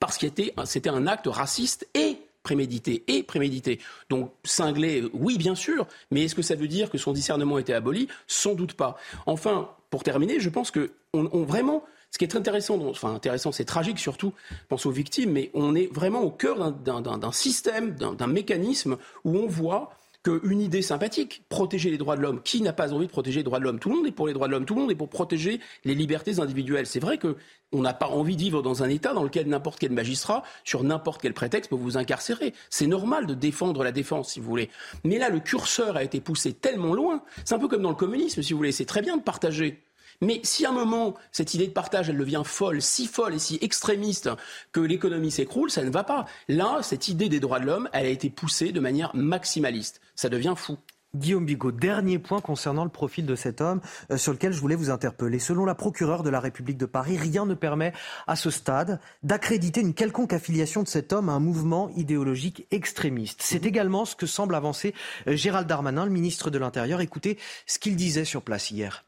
parce 0.00 0.18
que 0.18 0.26
c'était 0.64 0.90
un 0.90 1.06
acte 1.06 1.26
raciste 1.26 1.88
et 1.94 2.18
prémédité 2.42 3.04
et 3.08 3.22
prémédité. 3.22 3.80
Donc 4.10 4.32
cinglé, 4.44 5.04
oui 5.12 5.38
bien 5.38 5.54
sûr, 5.54 5.86
mais 6.10 6.24
est-ce 6.24 6.34
que 6.34 6.42
ça 6.42 6.54
veut 6.54 6.68
dire 6.68 6.90
que 6.90 6.98
son 6.98 7.12
discernement 7.12 7.58
était 7.58 7.74
aboli? 7.74 8.08
Sans 8.26 8.54
doute 8.54 8.74
pas. 8.74 8.96
Enfin, 9.26 9.70
pour 9.90 10.02
terminer, 10.02 10.40
je 10.40 10.48
pense 10.48 10.70
que 10.70 10.92
on 11.12 11.42
vraiment 11.44 11.84
ce 12.10 12.18
qui 12.18 12.24
est 12.24 12.28
très 12.28 12.38
intéressant, 12.38 12.80
enfin 12.86 13.14
intéressant, 13.14 13.52
c'est 13.52 13.64
tragique 13.64 13.98
surtout, 13.98 14.32
pense 14.68 14.86
aux 14.86 14.90
victimes, 14.90 15.32
mais 15.32 15.50
on 15.52 15.74
est 15.74 15.92
vraiment 15.92 16.22
au 16.22 16.30
cœur 16.30 16.72
d'un 16.72 17.32
système, 17.32 17.94
d'un 17.94 18.26
mécanisme 18.26 18.96
où 19.24 19.36
on 19.36 19.46
voit 19.46 19.92
qu'une 20.22 20.60
idée 20.60 20.82
sympathique, 20.82 21.44
protéger 21.48 21.90
les 21.90 21.98
droits 21.98 22.16
de 22.16 22.22
l'homme. 22.22 22.42
Qui 22.42 22.60
n'a 22.60 22.72
pas 22.72 22.92
envie 22.92 23.06
de 23.06 23.12
protéger 23.12 23.40
les 23.40 23.44
droits 23.44 23.58
de 23.58 23.64
l'homme? 23.64 23.78
Tout 23.78 23.90
le 23.90 23.96
monde 23.96 24.06
est 24.06 24.12
pour 24.12 24.26
les 24.26 24.32
droits 24.32 24.46
de 24.46 24.52
l'homme, 24.52 24.64
tout 24.64 24.74
le 24.74 24.80
monde 24.80 24.90
est 24.90 24.96
pour 24.96 25.08
protéger 25.08 25.60
les 25.84 25.94
libertés 25.94 26.40
individuelles. 26.40 26.86
C'est 26.86 27.00
vrai 27.00 27.18
que 27.18 27.36
on 27.72 27.82
n'a 27.82 27.92
pas 27.92 28.08
envie 28.08 28.36
de 28.36 28.40
vivre 28.40 28.62
dans 28.62 28.82
un 28.82 28.88
État 28.88 29.12
dans 29.12 29.22
lequel 29.22 29.46
n'importe 29.46 29.78
quel 29.78 29.92
magistrat, 29.92 30.42
sur 30.64 30.82
n'importe 30.84 31.20
quel 31.20 31.34
prétexte, 31.34 31.70
peut 31.70 31.76
vous 31.76 31.96
incarcérer. 31.98 32.54
C'est 32.70 32.86
normal 32.86 33.26
de 33.26 33.34
défendre 33.34 33.84
la 33.84 33.92
défense, 33.92 34.32
si 34.32 34.40
vous 34.40 34.48
voulez. 34.48 34.70
Mais 35.04 35.18
là, 35.18 35.28
le 35.28 35.40
curseur 35.40 35.96
a 35.96 36.02
été 36.02 36.20
poussé 36.20 36.52
tellement 36.52 36.94
loin. 36.94 37.22
C'est 37.44 37.54
un 37.54 37.58
peu 37.58 37.68
comme 37.68 37.82
dans 37.82 37.90
le 37.90 37.94
communisme, 37.94 38.42
si 38.42 38.52
vous 38.52 38.58
voulez. 38.58 38.72
C'est 38.72 38.86
très 38.86 39.02
bien 39.02 39.16
de 39.16 39.22
partager. 39.22 39.82
Mais 40.20 40.40
si 40.42 40.66
à 40.66 40.70
un 40.70 40.72
moment, 40.72 41.14
cette 41.30 41.54
idée 41.54 41.66
de 41.66 41.72
partage, 41.72 42.08
elle 42.08 42.18
devient 42.18 42.42
folle, 42.44 42.82
si 42.82 43.06
folle 43.06 43.34
et 43.34 43.38
si 43.38 43.58
extrémiste 43.60 44.30
que 44.72 44.80
l'économie 44.80 45.30
s'écroule, 45.30 45.70
ça 45.70 45.84
ne 45.84 45.90
va 45.90 46.04
pas. 46.04 46.26
Là, 46.48 46.80
cette 46.82 47.08
idée 47.08 47.28
des 47.28 47.40
droits 47.40 47.60
de 47.60 47.66
l'homme, 47.66 47.88
elle 47.92 48.06
a 48.06 48.10
été 48.10 48.30
poussée 48.30 48.72
de 48.72 48.80
manière 48.80 49.14
maximaliste. 49.14 50.00
Ça 50.16 50.28
devient 50.28 50.54
fou. 50.56 50.76
Guillaume 51.14 51.46
Bigot, 51.46 51.72
dernier 51.72 52.18
point 52.18 52.40
concernant 52.40 52.84
le 52.84 52.90
profil 52.90 53.24
de 53.24 53.34
cet 53.34 53.62
homme 53.62 53.80
euh, 54.10 54.18
sur 54.18 54.32
lequel 54.32 54.52
je 54.52 54.60
voulais 54.60 54.74
vous 54.74 54.90
interpeller. 54.90 55.38
Selon 55.38 55.64
la 55.64 55.74
procureure 55.74 56.22
de 56.22 56.28
la 56.28 56.38
République 56.38 56.76
de 56.76 56.84
Paris, 56.84 57.16
rien 57.16 57.46
ne 57.46 57.54
permet 57.54 57.94
à 58.26 58.36
ce 58.36 58.50
stade 58.50 59.00
d'accréditer 59.22 59.80
une 59.80 59.94
quelconque 59.94 60.34
affiliation 60.34 60.82
de 60.82 60.88
cet 60.88 61.14
homme 61.14 61.30
à 61.30 61.32
un 61.32 61.40
mouvement 61.40 61.88
idéologique 61.96 62.66
extrémiste. 62.70 63.40
C'est 63.42 63.64
également 63.64 64.04
ce 64.04 64.16
que 64.16 64.26
semble 64.26 64.54
avancer 64.54 64.94
euh, 65.26 65.34
Gérald 65.34 65.66
Darmanin, 65.66 66.04
le 66.04 66.12
ministre 66.12 66.50
de 66.50 66.58
l'Intérieur. 66.58 67.00
Écoutez 67.00 67.38
ce 67.66 67.78
qu'il 67.78 67.96
disait 67.96 68.26
sur 68.26 68.42
place 68.42 68.70
hier. 68.70 69.07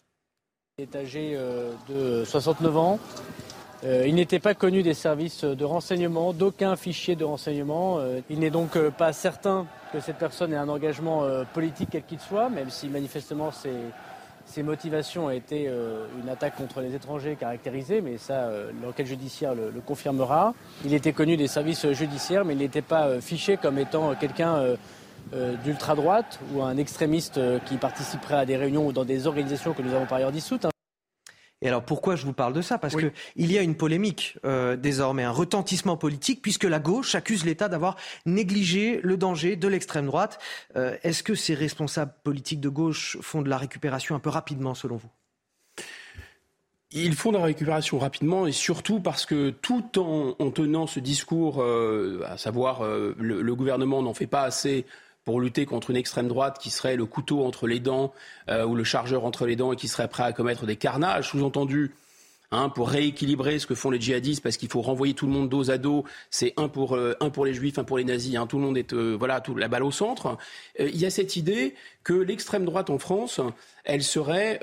Il 0.80 0.84
est 0.84 0.97
âgé 0.97 1.32
euh, 1.34 1.72
de 1.90 2.24
69 2.24 2.76
ans. 2.78 2.98
Euh, 3.84 4.06
il 4.06 4.14
n'était 4.14 4.38
pas 4.38 4.55
connu 4.55 4.82
des 4.82 4.94
services 4.94 5.44
de 5.44 5.64
renseignement, 5.64 6.32
d'aucun 6.32 6.74
fichier 6.74 7.16
de 7.16 7.24
renseignement. 7.24 7.98
Euh, 7.98 8.20
il 8.30 8.38
n'est 8.38 8.48
donc 8.48 8.78
pas 8.97 9.12
certain 9.12 9.66
que 9.92 10.01
cette 10.01 10.16
personne 10.16 10.55
ait 10.55 10.56
un 10.56 10.70
engagement 10.70 11.24
politique 11.52 11.90
quel 11.92 12.05
qu'il 12.05 12.18
soit, 12.18 12.48
même 12.48 12.70
si 12.70 12.88
manifestement 12.88 13.51
ses, 13.51 14.62
motivations 14.62 15.30
été 15.30 15.68
une 16.22 16.28
attaque 16.30 16.56
contre 16.56 16.80
les 16.80 16.94
étrangers 16.94 17.36
caractérisée, 17.36 18.01
mais 18.01 18.16
ça, 18.16 18.48
l'enquête 18.82 19.06
judiciaire 19.06 19.55
le, 19.55 19.72
confirmera. 19.84 20.55
Il 20.84 20.94
était 20.94 21.12
connu 21.12 21.36
des 21.36 21.48
services 21.48 21.90
judiciaires, 21.92 22.44
mais 22.44 22.55
il 22.55 22.60
n'était 22.60 22.82
pas 22.82 23.20
fiché 23.20 23.59
comme 23.59 23.78
étant 23.78 24.14
quelqu'un 24.14 24.76
d'ultra-droite 25.65 26.40
ou 26.52 26.62
un 26.62 26.77
extrémiste 26.77 27.39
euh, 27.39 27.59
qui 27.61 27.77
participerait 27.77 28.36
à 28.36 28.47
des 28.47 28.57
réunions 28.57 28.86
ou 28.86 28.93
dans 28.93 29.05
des 29.05 29.27
organisations 29.27 29.73
que 29.74 29.82
nous 29.82 29.94
avons 29.94 30.07
par 30.07 30.19
ailleurs 30.19 30.32
dissoutes. 30.32 30.65
Hein. 30.65 30.70
Et 31.62 31.69
alors 31.69 31.85
pourquoi 31.85 32.16
je 32.16 32.24
vous 32.24 32.32
parle 32.32 32.55
de 32.55 32.62
ça? 32.62 32.78
Parce 32.78 32.97
qu'il 32.97 33.52
y 33.52 33.59
a 33.59 33.62
une 33.62 33.77
polémique 33.77 34.39
euh, 34.44 34.77
désormais, 34.77 35.24
un 35.24 35.31
retentissement 35.31 35.97
politique, 35.97 36.40
puisque 36.40 36.65
la 36.65 36.78
gauche 36.78 37.15
accuse 37.15 37.44
l'État 37.44 37.69
d'avoir 37.69 37.97
négligé 38.24 38.98
le 39.02 39.19
danger 39.19 39.57
de 39.57 39.69
l'extrême 39.69 40.07
droite. 40.07 40.39
Est-ce 40.74 41.23
que 41.23 41.35
ces 41.35 41.55
responsables 41.55 42.15
politiques 42.24 42.61
de 42.61 42.70
gauche 42.70 43.19
font 43.20 43.43
de 43.43 43.51
la 43.51 43.59
récupération 43.59 44.15
un 44.15 44.20
peu 44.20 44.31
rapidement, 44.31 44.74
selon 44.74 44.97
vous? 44.97 45.11
Ils 46.93 47.15
font 47.15 47.31
de 47.31 47.36
la 47.36 47.44
récupération 47.44 47.98
rapidement 47.98 48.47
et 48.47 48.52
surtout 48.52 49.01
parce 49.01 49.27
que 49.27 49.51
tout 49.51 49.98
en, 49.98 50.51
tenant 50.51 50.86
ce 50.86 50.98
discours, 50.98 51.62
à 52.27 52.39
savoir 52.39 52.82
le, 52.82 53.55
gouvernement 53.55 54.02
n'en 54.02 54.15
fait 54.15 54.27
pas 54.27 54.44
assez 54.44 54.86
pour 55.24 55.40
lutter 55.40 55.66
contre 55.66 55.90
une 55.90 55.97
extrême 55.97 56.28
droite 56.28 56.59
qui 56.60 56.70
serait 56.70 56.97
le 56.97 57.06
couteau 57.06 57.44
entre 57.44 57.66
les 57.66 57.80
dents 57.80 58.12
euh, 58.48 58.64
ou 58.64 58.74
le 58.74 58.84
chargeur 58.84 59.24
entre 59.24 59.47
les 59.47 59.56
dents 59.56 59.72
et 59.72 59.76
qui 59.76 59.88
serait 59.88 60.09
prêt 60.09 60.22
à 60.22 60.32
commettre 60.32 60.66
des 60.66 60.76
carnages, 60.76 61.30
sous-entendu. 61.30 61.92
Hein, 62.52 62.68
pour 62.68 62.88
rééquilibrer 62.88 63.60
ce 63.60 63.66
que 63.68 63.76
font 63.76 63.92
les 63.92 64.01
djihadistes, 64.01 64.42
parce 64.42 64.56
qu'il 64.56 64.68
faut 64.68 64.80
renvoyer 64.82 65.14
tout 65.14 65.26
le 65.26 65.32
monde 65.32 65.48
dos 65.48 65.70
à 65.70 65.78
dos. 65.78 66.02
C'est 66.30 66.52
un 66.56 66.66
pour 66.66 66.97
euh, 66.97 67.14
un 67.20 67.30
pour 67.30 67.44
les 67.44 67.55
juifs, 67.55 67.78
un 67.78 67.84
pour 67.84 67.97
les 67.97 68.02
nazis. 68.02 68.34
Hein, 68.34 68.48
tout 68.48 68.59
le 68.59 68.64
monde 68.64 68.76
est 68.76 68.92
euh, 68.92 69.14
voilà, 69.16 69.40
tout, 69.40 69.55
la 69.55 69.68
balle 69.68 69.84
au 69.84 69.92
centre. 69.92 70.36
Il 70.80 70.97
y 70.97 71.06
a 71.06 71.10
cette 71.10 71.36
idée 71.36 71.76
que 72.02 72.12
l'extrême 72.12 72.64
droite 72.64 72.90
en 72.90 72.98
France, 72.98 73.40
elle 73.84 74.02
serait 74.02 74.59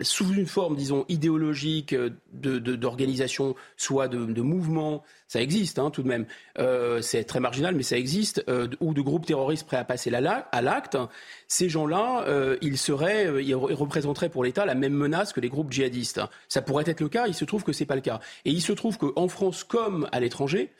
sous 0.00 0.32
une 0.32 0.46
forme, 0.46 0.76
disons, 0.76 1.04
idéologique 1.08 1.94
d'organisation, 2.32 3.50
de, 3.50 3.54
soit 3.76 4.08
de, 4.08 4.42
mouvement, 4.42 5.02
ça 5.28 5.40
existe 5.40 5.78
hein, 5.78 5.90
tout 5.90 6.02
de 6.02 6.08
même, 6.08 6.26
euh, 6.58 7.00
c'est 7.02 7.24
très 7.24 7.40
marginal, 7.40 7.74
mais 7.74 7.82
ça 7.82 7.96
existe, 7.96 8.44
euh, 8.48 8.68
ou 8.80 8.94
de 8.94 9.00
groupes 9.00 9.26
terroristes 9.26 9.66
prêts 9.66 9.76
à 9.76 9.84
passer 9.84 10.12
à 10.12 10.62
l'acte, 10.62 10.96
ces 11.46 11.68
gens-là, 11.68 12.24
euh, 12.26 12.56
ils 12.62 12.78
seraient, 12.78 13.26
euh, 13.26 13.42
ils 13.42 13.54
représenteraient 13.54 14.28
pour 14.28 14.44
l'État 14.44 14.64
la 14.64 14.74
même 14.74 14.92
menace 14.92 15.32
que 15.32 15.40
les 15.40 15.48
groupes 15.48 15.72
djihadistes. 15.72 16.20
Ça 16.48 16.62
pourrait 16.62 16.84
être 16.86 17.00
le 17.00 17.08
cas, 17.08 17.26
il 17.26 17.34
se 17.34 17.44
trouve 17.44 17.64
que 17.64 17.72
c'est 17.72 17.86
pas 17.86 17.96
le 17.96 18.00
cas. 18.00 18.20
Et 18.44 18.50
il 18.50 18.60
se 18.60 18.72
trouve 18.72 18.98
qu'en 18.98 19.28
France 19.28 19.64
comme 19.64 20.08
à 20.12 20.20
l'étranger, 20.20 20.72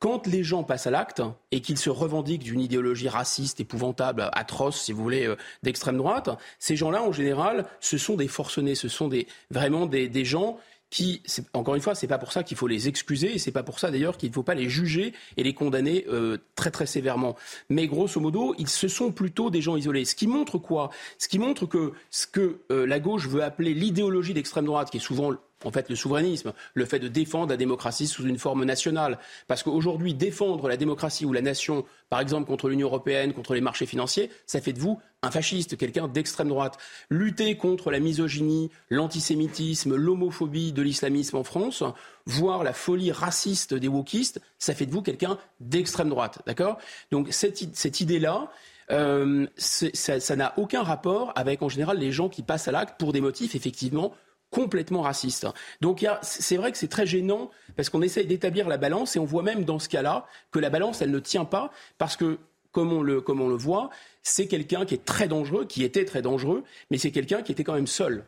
quand 0.00 0.26
les 0.26 0.42
gens 0.42 0.64
passent 0.64 0.86
à 0.86 0.90
l'acte 0.90 1.22
et 1.52 1.60
qu'ils 1.60 1.78
se 1.78 1.90
revendiquent 1.90 2.42
d'une 2.42 2.60
idéologie 2.60 3.08
raciste, 3.08 3.60
épouvantable, 3.60 4.30
atroce, 4.32 4.80
si 4.80 4.92
vous 4.92 5.02
voulez, 5.02 5.26
euh, 5.26 5.36
d'extrême 5.62 5.98
droite, 5.98 6.30
ces 6.58 6.74
gens-là, 6.74 7.02
en 7.02 7.12
général, 7.12 7.66
ce 7.80 7.98
sont 7.98 8.16
des 8.16 8.26
forcenés, 8.26 8.74
ce 8.74 8.88
sont 8.88 9.08
des, 9.08 9.28
vraiment 9.50 9.86
des, 9.86 10.08
des 10.08 10.24
gens 10.24 10.58
qui, 10.90 11.22
encore 11.52 11.76
une 11.76 11.80
fois, 11.80 11.94
c'est 11.94 12.08
pas 12.08 12.18
pour 12.18 12.32
ça 12.32 12.42
qu'il 12.42 12.56
faut 12.56 12.66
les 12.66 12.88
excuser 12.88 13.34
et 13.34 13.38
c'est 13.38 13.52
pas 13.52 13.62
pour 13.62 13.78
ça 13.78 13.90
d'ailleurs 13.90 14.16
qu'il 14.16 14.28
ne 14.30 14.34
faut 14.34 14.42
pas 14.42 14.54
les 14.54 14.68
juger 14.68 15.14
et 15.36 15.44
les 15.44 15.54
condamner 15.54 16.04
euh, 16.08 16.38
très 16.56 16.72
très 16.72 16.86
sévèrement. 16.86 17.36
Mais 17.68 17.86
grosso 17.86 18.20
modo, 18.20 18.54
ils 18.58 18.68
ce 18.68 18.88
sont 18.88 19.12
plutôt 19.12 19.50
des 19.50 19.60
gens 19.60 19.76
isolés. 19.76 20.04
Ce 20.04 20.16
qui 20.16 20.26
montre 20.26 20.58
quoi? 20.58 20.90
Ce 21.18 21.28
qui 21.28 21.38
montre 21.38 21.66
que 21.66 21.92
ce 22.10 22.26
que 22.26 22.58
euh, 22.72 22.86
la 22.86 22.98
gauche 22.98 23.28
veut 23.28 23.44
appeler 23.44 23.72
l'idéologie 23.72 24.34
d'extrême 24.34 24.64
droite, 24.64 24.90
qui 24.90 24.96
est 24.96 25.00
souvent 25.00 25.32
en 25.64 25.70
fait 25.70 25.88
le 25.88 25.96
souverainisme, 25.96 26.52
le 26.74 26.84
fait 26.84 26.98
de 26.98 27.08
défendre 27.08 27.50
la 27.50 27.56
démocratie 27.56 28.06
sous 28.06 28.26
une 28.26 28.38
forme 28.38 28.64
nationale. 28.64 29.18
Parce 29.46 29.62
qu'aujourd'hui, 29.62 30.14
défendre 30.14 30.68
la 30.68 30.76
démocratie 30.76 31.24
ou 31.24 31.32
la 31.32 31.42
nation, 31.42 31.84
par 32.08 32.20
exemple 32.20 32.46
contre 32.46 32.68
l'Union 32.68 32.88
européenne, 32.88 33.32
contre 33.32 33.54
les 33.54 33.60
marchés 33.60 33.86
financiers, 33.86 34.30
ça 34.46 34.60
fait 34.60 34.72
de 34.72 34.80
vous 34.80 35.00
un 35.22 35.30
fasciste, 35.30 35.76
quelqu'un 35.76 36.08
d'extrême 36.08 36.48
droite. 36.48 36.78
Lutter 37.10 37.56
contre 37.56 37.90
la 37.90 38.00
misogynie, 38.00 38.70
l'antisémitisme, 38.88 39.94
l'homophobie 39.94 40.72
de 40.72 40.82
l'islamisme 40.82 41.36
en 41.36 41.44
France, 41.44 41.84
voire 42.24 42.64
la 42.64 42.72
folie 42.72 43.12
raciste 43.12 43.74
des 43.74 43.88
wokistes, 43.88 44.40
ça 44.58 44.74
fait 44.74 44.86
de 44.86 44.92
vous 44.92 45.02
quelqu'un 45.02 45.38
d'extrême 45.60 46.08
droite. 46.08 46.40
D'accord? 46.46 46.78
Donc 47.10 47.28
cette, 47.30 47.76
cette 47.76 48.00
idée-là, 48.00 48.50
euh, 48.90 49.46
ça 49.56 50.36
n'a 50.36 50.54
aucun 50.56 50.82
rapport 50.82 51.32
avec 51.36 51.62
en 51.62 51.68
général 51.68 51.98
les 51.98 52.12
gens 52.12 52.28
qui 52.28 52.42
passent 52.42 52.66
à 52.66 52.72
l'acte 52.72 52.98
pour 52.98 53.12
des 53.12 53.20
motifs 53.20 53.54
effectivement 53.54 54.14
complètement 54.50 55.02
raciste. 55.02 55.46
Donc 55.80 56.06
c'est 56.22 56.56
vrai 56.56 56.72
que 56.72 56.78
c'est 56.78 56.88
très 56.88 57.06
gênant 57.06 57.50
parce 57.76 57.88
qu'on 57.88 58.02
essaye 58.02 58.26
d'établir 58.26 58.68
la 58.68 58.76
balance 58.76 59.16
et 59.16 59.18
on 59.18 59.24
voit 59.24 59.42
même 59.42 59.64
dans 59.64 59.78
ce 59.78 59.88
cas-là 59.88 60.26
que 60.50 60.58
la 60.58 60.70
balance, 60.70 61.02
elle 61.02 61.10
ne 61.10 61.18
tient 61.18 61.44
pas 61.44 61.70
parce 61.98 62.16
que, 62.16 62.38
comme 62.72 62.92
on 62.92 63.02
le, 63.02 63.54
voit, 63.56 63.90
c'est 64.22 64.46
quelqu'un 64.46 64.84
qui 64.84 64.94
est 64.94 65.04
très 65.04 65.28
dangereux, 65.28 65.64
qui 65.64 65.84
était 65.84 66.04
très 66.04 66.22
dangereux, 66.22 66.64
mais 66.90 66.98
c'est 66.98 67.10
quelqu'un 67.10 67.42
qui 67.42 67.52
était 67.52 67.64
quand 67.64 67.74
même 67.74 67.86
seul. 67.86 68.24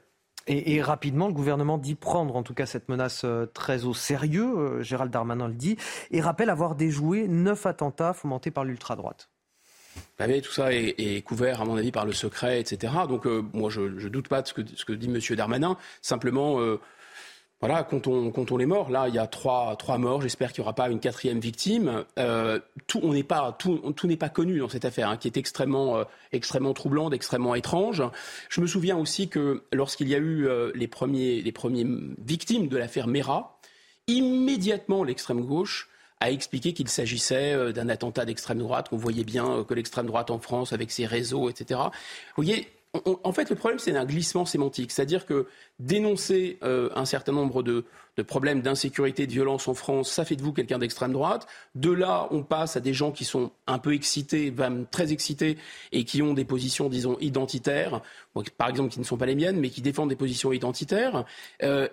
Et, 0.48 0.74
et, 0.74 0.82
rapidement, 0.82 1.28
le 1.28 1.32
gouvernement 1.32 1.78
dit 1.78 1.94
prendre 1.94 2.34
en 2.34 2.42
tout 2.42 2.54
cas 2.54 2.66
cette 2.66 2.88
menace 2.88 3.22
euh, 3.24 3.46
très 3.46 3.84
au 3.84 3.94
sérieux, 3.94 4.58
euh, 4.58 4.82
Gérald 4.82 5.12
Darmanin 5.12 5.46
le 5.46 5.54
dit, 5.54 5.76
et 6.10 6.20
rappelle 6.20 6.50
avoir 6.50 6.74
déjoué 6.74 7.28
neuf 7.28 7.64
attentats 7.64 8.12
fomentés 8.12 8.50
par 8.50 8.64
l'ultra-droite. 8.64 9.31
Vous 10.26 10.40
tout 10.40 10.52
ça 10.52 10.72
est, 10.72 11.24
couvert, 11.24 11.60
à 11.60 11.64
mon 11.64 11.76
avis, 11.76 11.92
par 11.92 12.04
le 12.04 12.12
secret, 12.12 12.60
etc. 12.60 12.92
Donc, 13.08 13.26
euh, 13.26 13.42
moi, 13.52 13.70
je 13.70 13.80
ne 13.80 14.08
doute 14.08 14.28
pas 14.28 14.42
de 14.42 14.48
ce 14.48 14.54
que, 14.54 14.92
dit 14.92 15.06
M. 15.06 15.36
Darmanin. 15.36 15.76
Simplement, 16.00 16.60
euh, 16.60 16.80
voilà, 17.60 17.82
comptons, 17.84 18.56
les 18.56 18.66
morts. 18.66 18.90
Là, 18.90 19.08
il 19.08 19.14
y 19.14 19.18
a 19.18 19.26
trois, 19.26 19.76
trois 19.76 19.98
morts. 19.98 20.20
J'espère 20.22 20.52
qu'il 20.52 20.62
n'y 20.62 20.66
aura 20.66 20.74
pas 20.74 20.88
une 20.88 21.00
quatrième 21.00 21.40
victime. 21.40 22.04
Euh, 22.18 22.58
tout 22.86 23.00
n'est 23.12 23.22
pas, 23.22 23.56
tout, 23.58 23.78
tout 23.96 24.16
pas 24.16 24.28
connu 24.28 24.58
dans 24.58 24.68
cette 24.68 24.84
affaire, 24.84 25.08
hein, 25.08 25.16
qui 25.16 25.28
est 25.28 25.36
extrêmement, 25.36 26.04
extrêmement 26.32 26.74
troublante, 26.74 27.12
extrêmement 27.12 27.54
étrange. 27.54 28.02
Je 28.48 28.60
me 28.60 28.66
souviens 28.66 28.96
aussi 28.96 29.28
que 29.28 29.64
lorsqu'il 29.72 30.08
y 30.08 30.14
a 30.14 30.18
eu 30.18 30.48
les, 30.74 30.88
premiers, 30.88 31.42
les 31.42 31.52
premiers 31.52 31.86
victimes 32.18 32.68
de 32.68 32.76
l'affaire 32.76 33.06
Mera, 33.06 33.58
immédiatement 34.08 35.04
l'extrême 35.04 35.42
gauche 35.42 35.88
a 36.22 36.30
expliqué 36.30 36.72
qu'il 36.72 36.88
s'agissait 36.88 37.52
euh, 37.52 37.72
d'un 37.72 37.88
attentat 37.88 38.24
d'extrême 38.24 38.58
droite, 38.58 38.88
qu'on 38.88 38.96
voyait 38.96 39.24
bien 39.24 39.50
euh, 39.50 39.64
que 39.64 39.74
l'extrême 39.74 40.06
droite 40.06 40.30
en 40.30 40.38
France, 40.38 40.72
avec 40.72 40.90
ses 40.90 41.04
réseaux, 41.04 41.50
etc. 41.50 41.80
Vous 42.36 42.44
voyez, 42.44 42.68
en 43.24 43.32
fait, 43.32 43.48
le 43.48 43.56
problème, 43.56 43.78
c'est 43.78 43.96
un 43.96 44.04
glissement 44.04 44.44
sémantique. 44.44 44.92
C'est-à-dire 44.92 45.24
que 45.24 45.46
dénoncer 45.78 46.58
euh, 46.62 46.90
un 46.94 47.06
certain 47.06 47.32
nombre 47.32 47.62
de, 47.62 47.86
problèmes 48.26 48.60
d'insécurité, 48.60 49.26
de 49.26 49.32
violence 49.32 49.66
en 49.66 49.74
France, 49.74 50.12
ça 50.12 50.26
fait 50.26 50.36
de 50.36 50.42
vous 50.42 50.52
quelqu'un 50.52 50.78
d'extrême 50.78 51.12
droite. 51.12 51.46
De 51.74 51.90
là, 51.90 52.28
on 52.30 52.42
passe 52.42 52.76
à 52.76 52.80
des 52.80 52.92
gens 52.92 53.10
qui 53.10 53.24
sont 53.24 53.50
un 53.66 53.78
peu 53.78 53.94
excités, 53.94 54.50
même 54.50 54.86
très 54.86 55.10
excités, 55.10 55.56
et 55.90 56.04
qui 56.04 56.20
ont 56.20 56.34
des 56.34 56.44
positions, 56.44 56.90
disons, 56.90 57.16
identitaires, 57.20 58.02
par 58.58 58.68
exemple, 58.68 58.90
qui 58.90 59.00
ne 59.00 59.04
sont 59.04 59.16
pas 59.16 59.26
les 59.26 59.36
miennes, 59.36 59.58
mais 59.58 59.70
qui 59.70 59.80
défendent 59.80 60.10
des 60.10 60.16
positions 60.16 60.52
identitaires. 60.52 61.24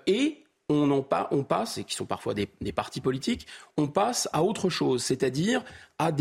et 0.06 0.44
on, 0.70 1.44
passe, 1.44 1.78
et 1.78 1.84
qui 1.84 1.96
sont 1.96 2.06
parfois 2.06 2.34
des, 2.34 2.48
partis 2.74 3.02
politiques, 3.02 3.48
on 3.78 3.88
passe 3.88 4.30
à 4.34 4.44
autre 4.44 4.70
chose, 4.70 5.04
c'est-à-dire 5.04 5.64
à, 5.98 6.12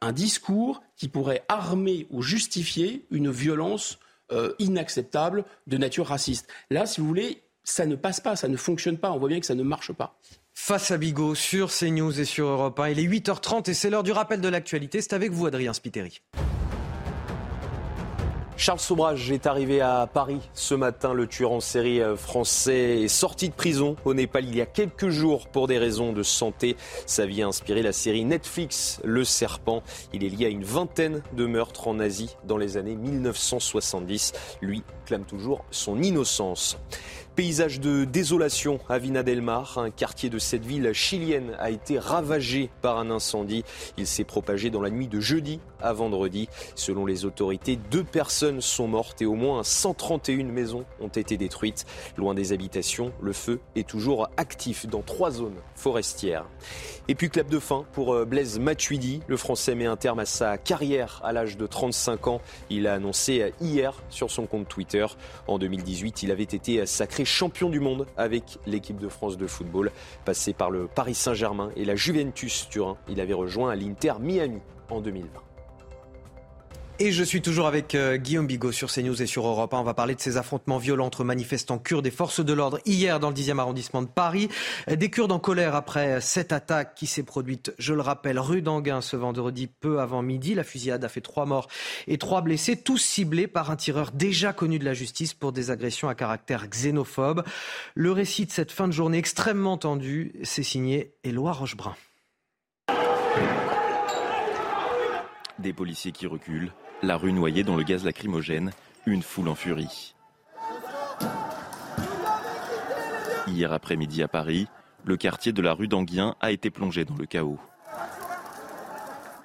un 0.00 0.12
discours 0.12 0.82
qui 0.96 1.08
pourrait 1.08 1.44
armer 1.48 2.06
ou 2.10 2.22
justifier 2.22 3.04
une 3.10 3.30
violence 3.30 3.98
euh, 4.30 4.54
inacceptable 4.58 5.44
de 5.66 5.76
nature 5.76 6.06
raciste. 6.06 6.48
Là, 6.70 6.86
si 6.86 7.00
vous 7.00 7.06
voulez, 7.06 7.42
ça 7.64 7.86
ne 7.86 7.96
passe 7.96 8.20
pas, 8.20 8.36
ça 8.36 8.48
ne 8.48 8.56
fonctionne 8.56 8.98
pas. 8.98 9.12
On 9.12 9.18
voit 9.18 9.28
bien 9.28 9.40
que 9.40 9.46
ça 9.46 9.54
ne 9.54 9.62
marche 9.62 9.92
pas. 9.92 10.18
Face 10.54 10.90
à 10.90 10.98
Bigot 10.98 11.34
sur 11.34 11.70
CNews 11.70 12.20
et 12.20 12.24
sur 12.24 12.46
Europe 12.46 12.78
1. 12.78 12.90
Il 12.90 12.98
est 12.98 13.08
8h30 13.08 13.70
et 13.70 13.74
c'est 13.74 13.90
l'heure 13.90 14.02
du 14.02 14.12
rappel 14.12 14.40
de 14.40 14.48
l'actualité. 14.48 15.00
C'est 15.00 15.14
avec 15.14 15.32
vous, 15.32 15.46
Adrien 15.46 15.72
Spiteri. 15.72 16.20
Charles 18.62 18.78
Sobrage 18.78 19.32
est 19.32 19.48
arrivé 19.48 19.80
à 19.80 20.06
Paris 20.06 20.38
ce 20.54 20.76
matin. 20.76 21.14
Le 21.14 21.26
tueur 21.26 21.50
en 21.50 21.58
série 21.58 22.00
euh, 22.00 22.16
français 22.16 23.02
est 23.02 23.08
sorti 23.08 23.48
de 23.48 23.54
prison 23.54 23.96
au 24.04 24.14
Népal 24.14 24.44
il 24.44 24.54
y 24.54 24.60
a 24.60 24.66
quelques 24.66 25.08
jours 25.08 25.48
pour 25.48 25.66
des 25.66 25.78
raisons 25.78 26.12
de 26.12 26.22
santé. 26.22 26.76
Sa 27.04 27.26
vie 27.26 27.42
a 27.42 27.48
inspiré 27.48 27.82
la 27.82 27.90
série 27.90 28.24
Netflix 28.24 29.00
Le 29.02 29.24
Serpent. 29.24 29.82
Il 30.12 30.22
est 30.22 30.28
lié 30.28 30.46
à 30.46 30.48
une 30.48 30.62
vingtaine 30.62 31.24
de 31.32 31.44
meurtres 31.44 31.88
en 31.88 31.98
Asie 31.98 32.36
dans 32.44 32.56
les 32.56 32.76
années 32.76 32.94
1970. 32.94 34.32
Lui 34.60 34.84
clame 35.06 35.24
toujours 35.24 35.64
son 35.72 36.00
innocence. 36.00 36.78
Paysage 37.34 37.80
de 37.80 38.04
désolation 38.04 38.78
à 38.88 38.98
Vina 38.98 39.24
del 39.24 39.42
Mar. 39.42 39.78
Un 39.78 39.90
quartier 39.90 40.30
de 40.30 40.38
cette 40.38 40.66
ville 40.66 40.92
chilienne 40.92 41.56
a 41.58 41.70
été 41.70 41.98
ravagé 41.98 42.70
par 42.80 42.98
un 42.98 43.10
incendie. 43.10 43.64
Il 43.96 44.06
s'est 44.06 44.22
propagé 44.22 44.70
dans 44.70 44.82
la 44.82 44.90
nuit 44.90 45.08
de 45.08 45.18
jeudi 45.18 45.58
à 45.82 45.92
vendredi. 45.92 46.48
Selon 46.74 47.06
les 47.06 47.24
autorités, 47.24 47.76
deux 47.90 48.04
personnes 48.04 48.60
sont 48.60 48.88
mortes 48.88 49.20
et 49.22 49.26
au 49.26 49.34
moins 49.34 49.62
131 49.62 50.44
maisons 50.44 50.84
ont 51.00 51.08
été 51.08 51.36
détruites. 51.36 51.84
Loin 52.16 52.34
des 52.34 52.52
habitations, 52.52 53.12
le 53.20 53.32
feu 53.32 53.60
est 53.76 53.86
toujours 53.86 54.28
actif 54.36 54.86
dans 54.86 55.02
trois 55.02 55.30
zones 55.30 55.60
forestières. 55.74 56.46
Et 57.08 57.14
puis 57.14 57.30
clap 57.30 57.48
de 57.48 57.58
fin 57.58 57.84
pour 57.92 58.14
euh, 58.14 58.24
Blaise 58.24 58.58
Matuidi. 58.58 59.20
Le 59.26 59.36
Français 59.36 59.74
met 59.74 59.86
un 59.86 59.96
terme 59.96 60.20
à 60.20 60.24
sa 60.24 60.56
carrière 60.56 61.20
à 61.24 61.32
l'âge 61.32 61.56
de 61.56 61.66
35 61.66 62.28
ans. 62.28 62.40
Il 62.70 62.86
a 62.86 62.94
annoncé 62.94 63.52
hier 63.60 63.94
sur 64.08 64.30
son 64.30 64.46
compte 64.46 64.68
Twitter. 64.68 65.06
En 65.48 65.58
2018, 65.58 66.22
il 66.22 66.30
avait 66.30 66.42
été 66.42 66.86
sacré 66.86 67.24
champion 67.24 67.70
du 67.70 67.80
monde 67.80 68.06
avec 68.16 68.58
l'équipe 68.66 68.98
de 68.98 69.08
France 69.08 69.36
de 69.36 69.46
football. 69.46 69.90
Passé 70.24 70.52
par 70.52 70.70
le 70.70 70.86
Paris 70.86 71.14
Saint-Germain 71.14 71.70
et 71.76 71.84
la 71.84 71.96
Juventus 71.96 72.68
Turin, 72.68 72.96
il 73.08 73.20
avait 73.20 73.32
rejoint 73.32 73.74
l'Inter 73.74 74.14
Miami 74.20 74.60
en 74.90 75.00
2020. 75.00 75.51
Et 77.04 77.10
je 77.10 77.24
suis 77.24 77.42
toujours 77.42 77.66
avec 77.66 77.96
euh, 77.96 78.16
Guillaume 78.16 78.46
Bigot 78.46 78.70
sur 78.70 78.88
CNews 78.88 79.20
et 79.20 79.26
sur 79.26 79.44
Europe 79.44 79.74
1. 79.74 79.78
On 79.80 79.82
va 79.82 79.92
parler 79.92 80.14
de 80.14 80.20
ces 80.20 80.36
affrontements 80.36 80.78
violents 80.78 81.06
entre 81.06 81.24
manifestants 81.24 81.80
kurdes 81.80 82.06
et 82.06 82.12
forces 82.12 82.38
de 82.38 82.52
l'ordre 82.52 82.78
hier 82.86 83.18
dans 83.18 83.28
le 83.30 83.34
10e 83.34 83.58
arrondissement 83.58 84.02
de 84.02 84.06
Paris. 84.06 84.48
Des 84.86 85.10
Kurdes 85.10 85.32
en 85.32 85.40
colère 85.40 85.74
après 85.74 86.20
cette 86.20 86.52
attaque 86.52 86.94
qui 86.94 87.08
s'est 87.08 87.24
produite, 87.24 87.74
je 87.76 87.92
le 87.92 88.02
rappelle, 88.02 88.38
rue 88.38 88.62
d'Anguin 88.62 89.00
ce 89.00 89.16
vendredi 89.16 89.66
peu 89.66 89.98
avant 89.98 90.22
midi. 90.22 90.54
La 90.54 90.62
fusillade 90.62 91.02
a 91.02 91.08
fait 91.08 91.20
trois 91.20 91.44
morts 91.44 91.66
et 92.06 92.18
trois 92.18 92.40
blessés, 92.40 92.76
tous 92.76 92.98
ciblés 92.98 93.48
par 93.48 93.72
un 93.72 93.76
tireur 93.76 94.12
déjà 94.12 94.52
connu 94.52 94.78
de 94.78 94.84
la 94.84 94.94
justice 94.94 95.34
pour 95.34 95.50
des 95.50 95.72
agressions 95.72 96.08
à 96.08 96.14
caractère 96.14 96.68
xénophobe. 96.68 97.42
Le 97.96 98.12
récit 98.12 98.46
de 98.46 98.52
cette 98.52 98.70
fin 98.70 98.86
de 98.86 98.92
journée 98.92 99.18
extrêmement 99.18 99.76
tendue, 99.76 100.34
c'est 100.44 100.62
signé 100.62 101.14
Éloi 101.24 101.50
Rochebrun. 101.50 101.96
Des 105.58 105.72
policiers 105.72 106.12
qui 106.12 106.26
reculent, 106.26 106.72
la 107.02 107.16
rue 107.16 107.32
noyée 107.32 107.64
dans 107.64 107.76
le 107.76 107.82
gaz 107.82 108.04
lacrymogène, 108.04 108.70
une 109.06 109.22
foule 109.22 109.48
en 109.48 109.54
furie. 109.54 110.14
Hier 113.48 113.72
après-midi 113.72 114.22
à 114.22 114.28
Paris, 114.28 114.68
le 115.04 115.16
quartier 115.16 115.52
de 115.52 115.60
la 115.60 115.74
rue 115.74 115.88
d'Anguien 115.88 116.36
a 116.40 116.52
été 116.52 116.70
plongé 116.70 117.04
dans 117.04 117.16
le 117.16 117.26
chaos. 117.26 117.58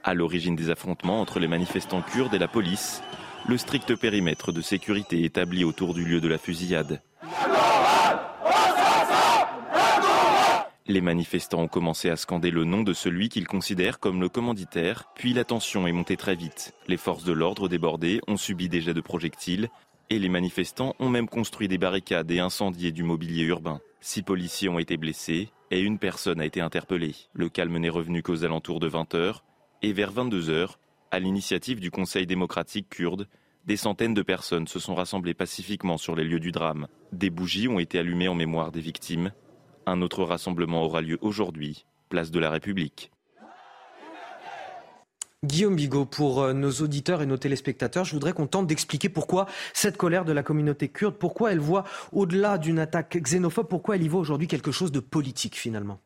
À 0.03 0.13
l'origine 0.13 0.55
des 0.55 0.69
affrontements 0.69 1.19
entre 1.19 1.39
les 1.39 1.47
manifestants 1.47 2.03
kurdes 2.03 2.33
et 2.35 2.39
la 2.39 2.47
police, 2.47 3.01
le 3.47 3.57
strict 3.57 3.95
périmètre 3.95 4.51
de 4.51 4.61
sécurité 4.61 5.23
établi 5.23 5.63
autour 5.63 5.93
du 5.93 6.05
lieu 6.05 6.21
de 6.21 6.27
la 6.27 6.37
fusillade. 6.37 7.01
Les 10.89 11.01
manifestants 11.01 11.63
ont 11.63 11.67
commencé 11.67 12.09
à 12.09 12.15
scander 12.15 12.49
le 12.49 12.63
nom 12.63 12.81
de 12.81 12.93
celui 12.93 13.27
qu'ils 13.27 13.47
considèrent 13.47 13.99
comme 13.99 14.21
le 14.21 14.29
commanditaire, 14.29 15.03
puis 15.15 15.33
la 15.33 15.43
tension 15.43 15.85
est 15.85 15.91
montée 15.91 16.15
très 16.15 16.35
vite. 16.35 16.73
Les 16.87 16.95
forces 16.95 17.25
de 17.25 17.33
l'ordre 17.33 17.67
débordées 17.67 18.21
ont 18.25 18.37
subi 18.37 18.69
des 18.69 18.79
jets 18.79 18.93
de 18.93 19.01
projectiles, 19.01 19.67
et 20.09 20.17
les 20.17 20.29
manifestants 20.29 20.95
ont 20.99 21.09
même 21.09 21.27
construit 21.27 21.67
des 21.67 21.77
barricades 21.77 22.31
et 22.31 22.39
incendié 22.39 22.93
du 22.93 23.03
mobilier 23.03 23.43
urbain. 23.43 23.81
Six 23.99 24.23
policiers 24.23 24.69
ont 24.69 24.79
été 24.79 24.95
blessés 24.95 25.49
et 25.71 25.81
une 25.81 25.99
personne 25.99 26.39
a 26.39 26.45
été 26.45 26.61
interpellée. 26.61 27.15
Le 27.33 27.49
calme 27.49 27.77
n'est 27.79 27.89
revenu 27.89 28.23
qu'aux 28.23 28.45
alentours 28.45 28.79
de 28.79 28.89
20h, 28.89 29.41
et 29.81 29.91
vers 29.91 30.13
22h, 30.13 30.75
à 31.11 31.19
l'initiative 31.19 31.81
du 31.81 31.91
Conseil 31.91 32.25
démocratique 32.25 32.87
kurde, 32.87 33.27
des 33.65 33.75
centaines 33.75 34.13
de 34.13 34.21
personnes 34.21 34.67
se 34.67 34.79
sont 34.79 34.95
rassemblées 34.95 35.33
pacifiquement 35.33 35.97
sur 35.97 36.15
les 36.15 36.23
lieux 36.23 36.39
du 36.39 36.53
drame. 36.53 36.87
Des 37.11 37.29
bougies 37.29 37.67
ont 37.67 37.79
été 37.79 37.99
allumées 37.99 38.29
en 38.29 38.35
mémoire 38.35 38.71
des 38.71 38.79
victimes 38.79 39.33
un 39.87 40.01
autre 40.01 40.23
rassemblement 40.23 40.83
aura 40.83 41.01
lieu 41.01 41.17
aujourd'hui, 41.21 41.85
place 42.09 42.29
de 42.29 42.39
la 42.39 42.49
République. 42.49 43.11
Guillaume 45.43 45.75
Bigot, 45.75 46.05
pour 46.05 46.41
euh, 46.41 46.53
nos 46.53 46.71
auditeurs 46.71 47.21
et 47.21 47.27
nos 47.27 47.37
téléspectateurs, 47.37 48.05
je 48.05 48.13
voudrais 48.13 48.33
qu'on 48.33 48.47
tente 48.47 48.67
d'expliquer 48.67 49.07
pourquoi 49.07 49.45
cette 49.73 49.95
colère 49.95 50.25
de 50.25 50.33
la 50.33 50.41
communauté 50.41 50.89
kurde, 50.89 51.15
pourquoi 51.15 51.51
elle 51.51 51.59
voit 51.59 51.83
au-delà 52.11 52.57
d'une 52.57 52.79
attaque 52.79 53.17
xénophobe, 53.17 53.67
pourquoi 53.67 53.95
elle 53.95 54.03
y 54.03 54.07
voit 54.07 54.19
aujourd'hui 54.19 54.47
quelque 54.47 54.71
chose 54.71 54.91
de 54.91 54.99
politique 54.99 55.55
finalement. 55.55 55.99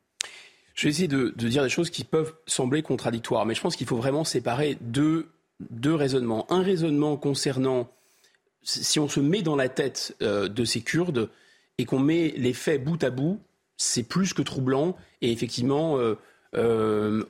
Je 0.75 0.83
vais 0.83 0.89
essayer 0.89 1.07
de, 1.07 1.29
dire 1.29 1.63
des 1.63 1.69
choses 1.69 1.89
qui 1.89 2.03
peuvent 2.03 2.33
sembler 2.45 2.81
contradictoires, 2.81 3.45
mais 3.45 3.55
je 3.55 3.61
pense 3.61 3.75
qu'il 3.75 3.87
faut 3.87 3.97
vraiment 3.97 4.25
séparer 4.25 4.77
deux, 4.81 5.29
deux 5.69 5.95
raisonnements. 5.95 6.51
Un 6.51 6.61
raisonnement 6.61 7.15
concernant 7.15 7.89
si 8.63 8.99
on 8.99 9.07
se 9.07 9.21
met 9.21 9.41
dans 9.41 9.55
la 9.55 9.69
tête 9.69 10.15
euh, 10.21 10.49
de 10.49 10.65
ces 10.65 10.81
Kurdes 10.81 11.29
et 11.77 11.85
qu'on 11.85 11.99
met 11.99 12.33
les 12.37 12.53
faits 12.53 12.83
bout 12.83 13.01
à 13.03 13.09
bout, 13.09 13.39
c'est 13.81 14.03
plus 14.03 14.33
que 14.33 14.43
troublant. 14.43 14.95
Et 15.21 15.31
effectivement, 15.31 15.97
euh, 15.97 16.15
euh, 16.55 17.23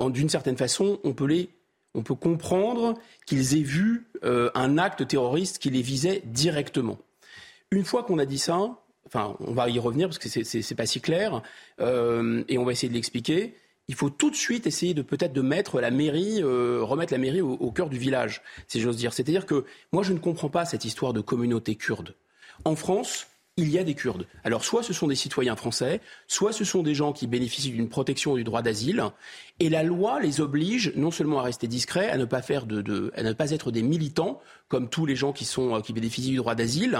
d'une 0.00 0.28
certaine 0.28 0.56
façon, 0.56 1.00
on 1.02 1.12
peut, 1.12 1.26
les, 1.26 1.50
on 1.94 2.02
peut 2.02 2.14
comprendre 2.14 2.94
qu'ils 3.26 3.58
aient 3.58 3.64
vu 3.64 4.06
euh, 4.24 4.50
un 4.54 4.78
acte 4.78 5.06
terroriste 5.06 5.58
qui 5.58 5.70
les 5.70 5.82
visait 5.82 6.22
directement. 6.24 6.98
Une 7.72 7.84
fois 7.84 8.04
qu'on 8.04 8.18
a 8.20 8.24
dit 8.24 8.38
ça, 8.38 8.78
enfin, 9.06 9.36
on 9.40 9.52
va 9.52 9.68
y 9.68 9.80
revenir 9.80 10.08
parce 10.08 10.18
que 10.18 10.28
c'est 10.28 10.74
pas 10.76 10.86
si 10.86 11.00
clair, 11.00 11.42
et 11.80 12.58
on 12.58 12.64
va 12.64 12.72
essayer 12.72 12.88
de 12.88 12.94
l'expliquer. 12.94 13.56
Il 13.88 13.96
faut 13.96 14.10
tout 14.10 14.30
de 14.30 14.36
suite 14.36 14.68
essayer 14.68 14.94
de 14.94 15.02
peut-être 15.02 15.32
de 15.32 15.40
mettre 15.40 15.80
la 15.80 15.90
mairie, 15.90 16.44
remettre 16.44 17.12
la 17.12 17.18
mairie 17.18 17.40
au, 17.40 17.54
au 17.54 17.72
cœur 17.72 17.88
du 17.88 17.98
village, 17.98 18.42
si 18.68 18.80
j'ose 18.80 18.96
dire. 18.96 19.12
C'est-à-dire 19.12 19.46
que 19.46 19.64
moi, 19.92 20.04
je 20.04 20.12
ne 20.12 20.18
comprends 20.18 20.48
pas 20.48 20.64
cette 20.64 20.84
histoire 20.84 21.12
de 21.12 21.20
communauté 21.20 21.74
kurde. 21.74 22.14
En 22.64 22.76
France, 22.76 23.26
il 23.58 23.70
y 23.70 23.78
a 23.78 23.84
des 23.84 23.94
Kurdes. 23.94 24.26
Alors 24.44 24.64
soit 24.64 24.82
ce 24.82 24.92
sont 24.92 25.06
des 25.06 25.14
citoyens 25.14 25.56
français, 25.56 26.02
soit 26.28 26.52
ce 26.52 26.64
sont 26.64 26.82
des 26.82 26.94
gens 26.94 27.14
qui 27.14 27.26
bénéficient 27.26 27.70
d'une 27.70 27.88
protection 27.88 28.36
du 28.36 28.44
droit 28.44 28.60
d'asile, 28.60 29.02
et 29.60 29.70
la 29.70 29.82
loi 29.82 30.20
les 30.20 30.42
oblige 30.42 30.92
non 30.94 31.10
seulement 31.10 31.40
à 31.40 31.42
rester 31.42 31.66
discrets, 31.66 32.10
à 32.10 32.18
ne 32.18 32.26
pas 32.26 32.42
faire 32.42 32.66
de, 32.66 33.12
à 33.16 33.22
ne 33.22 33.32
pas 33.32 33.52
être 33.52 33.70
des 33.70 33.82
militants 33.82 34.40
comme 34.68 34.90
tous 34.90 35.06
les 35.06 35.16
gens 35.16 35.32
qui 35.32 35.46
sont 35.46 35.80
qui 35.80 35.94
bénéficient 35.94 36.32
du 36.32 36.36
droit 36.36 36.54
d'asile, 36.54 36.98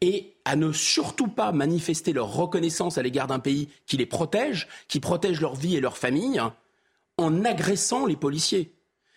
et 0.00 0.32
à 0.46 0.56
ne 0.56 0.72
surtout 0.72 1.28
pas 1.28 1.52
manifester 1.52 2.14
leur 2.14 2.32
reconnaissance 2.32 2.96
à 2.96 3.02
l'égard 3.02 3.26
d'un 3.26 3.38
pays 3.38 3.68
qui 3.86 3.98
les 3.98 4.06
protège, 4.06 4.66
qui 4.88 5.00
protège 5.00 5.42
leur 5.42 5.56
vie 5.56 5.76
et 5.76 5.80
leur 5.80 5.98
famille, 5.98 6.40
en 7.18 7.44
agressant 7.44 8.06
les 8.06 8.16
policiers. 8.16 8.72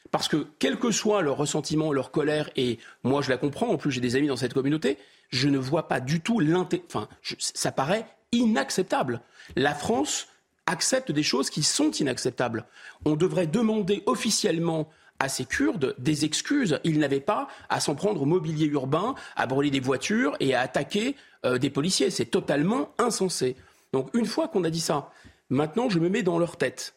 Parce 0.10 0.28
que 0.28 0.46
quel 0.60 0.78
que 0.78 0.92
soit 0.92 1.22
leur 1.22 1.38
ressentiment, 1.38 1.94
leur 1.94 2.12
colère, 2.12 2.50
et 2.58 2.80
moi 3.04 3.22
je 3.22 3.30
la 3.30 3.38
comprends, 3.38 3.70
en 3.70 3.78
plus 3.78 3.92
j'ai 3.92 4.02
des 4.02 4.18
amis 4.18 4.28
dans 4.28 4.36
cette 4.36 4.54
communauté, 4.54 4.98
je 5.32 5.50
ne 5.50 5.58
vois 5.58 5.88
pas 5.88 6.00
du 6.00 6.22
tout 6.22 6.40
l'intérêt. 6.40 6.84
Enfin, 6.88 7.08
ça 7.40 7.72
paraît 7.72 8.06
inacceptable. 8.32 9.22
La 9.56 9.74
France 9.74 10.28
accepte 10.66 11.12
des 11.12 11.24
choses 11.24 11.50
qui 11.50 11.64
sont 11.64 11.92
inacceptables. 11.92 12.66
On 13.06 13.16
devrait 13.16 13.48
demander 13.48 14.04
officiellement 14.06 14.90
à 15.20 15.30
ces 15.30 15.46
Kurdes 15.46 15.96
des 15.98 16.26
excuses. 16.26 16.80
Ils 16.84 17.00
n'avaient 17.00 17.20
pas 17.20 17.48
à 17.70 17.80
s'en 17.80 17.96
prendre 17.96 18.22
au 18.22 18.26
mobilier 18.26 18.68
urbain, 18.68 19.16
à 19.36 19.48
brûler 19.48 19.72
des 19.72 19.80
voitures 19.80 20.36
et 20.40 20.56
à 20.56 20.62
attaquer 20.62 21.16
euh, 21.46 21.58
des 21.58 21.70
policiers. 21.70 22.10
C'est 22.10 22.26
totalement 22.26 22.94
insensé. 22.98 23.56
Donc 23.94 24.10
une 24.14 24.26
fois 24.26 24.48
qu'on 24.48 24.64
a 24.64 24.70
dit 24.70 24.80
ça, 24.80 25.12
maintenant 25.50 25.90
je 25.90 26.00
me 26.00 26.10
mets 26.10 26.24
dans 26.24 26.40
leur 26.40 26.58
tête. 26.58 26.96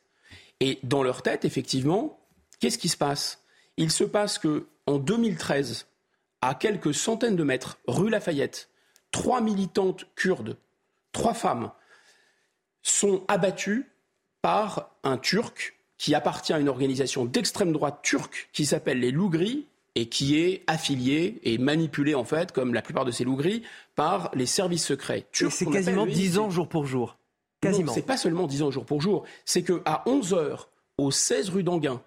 Et 0.61 0.79
dans 0.83 1.03
leur 1.03 1.23
tête, 1.23 1.45
effectivement, 1.45 2.19
qu'est-ce 2.61 2.79
qui 2.79 2.89
se 2.89 2.97
passe? 2.97 3.43
Il 3.77 3.91
se 3.91 4.05
passe 4.05 4.39
que 4.39 4.67
en 4.87 4.99
2013, 4.99 5.87
à 6.49 6.55
quelques 6.55 6.95
centaines 6.95 7.37
de 7.37 7.45
mètres, 7.45 7.79
rue 7.87 8.11
Lafayette, 8.11 8.69
trois 9.11 9.41
militantes 9.41 10.07
kurdes, 10.15 10.59
trois 11.13 11.35
femmes, 11.35 11.71
sont 12.83 13.25
abattues 13.29 13.91
par 14.43 14.91
un 15.05 15.17
Turc 15.17 15.79
qui 15.97 16.15
appartient 16.15 16.53
à 16.53 16.59
une 16.59 16.69
organisation 16.69 17.25
d'extrême 17.25 17.73
droite 17.73 18.01
turque 18.03 18.51
qui 18.53 18.67
s'appelle 18.67 19.01
les 19.01 19.11
Loups 19.11 19.31
Gris 19.31 19.67
et 19.95 20.09
qui 20.09 20.39
est 20.39 20.63
affilié 20.67 21.41
et 21.45 21.57
manipulé 21.57 22.15
en 22.15 22.25
fait, 22.25 22.53
comme 22.53 22.75
la 22.75 22.83
plupart 22.83 23.05
de 23.05 23.11
ces 23.11 23.25
loups 23.25 23.37
gris, 23.37 23.63
par 23.95 24.31
les 24.35 24.47
services 24.47 24.85
secrets 24.85 25.27
turcs. 25.33 25.53
C'est 25.53 25.67
quasiment 25.67 26.05
dix 26.05 26.39
ans 26.39 26.51
jour 26.51 26.69
pour 26.69 26.85
jour. 26.85 27.17
Quasiment. 27.61 27.93
c'est 27.93 28.03
pas 28.03 28.19
seulement 28.19 28.47
dix 28.47 28.63
ans 28.63 28.71
jour 28.71 28.85
pour 28.85 29.01
jour. 29.01 29.25
C'est 29.47 29.63
qu'à 29.63 30.03
11 30.05 30.35
heures, 30.35 30.69
au 30.99 31.11
16 31.11 31.51
rue 31.51 31.63
d'Anguin, 31.63 32.03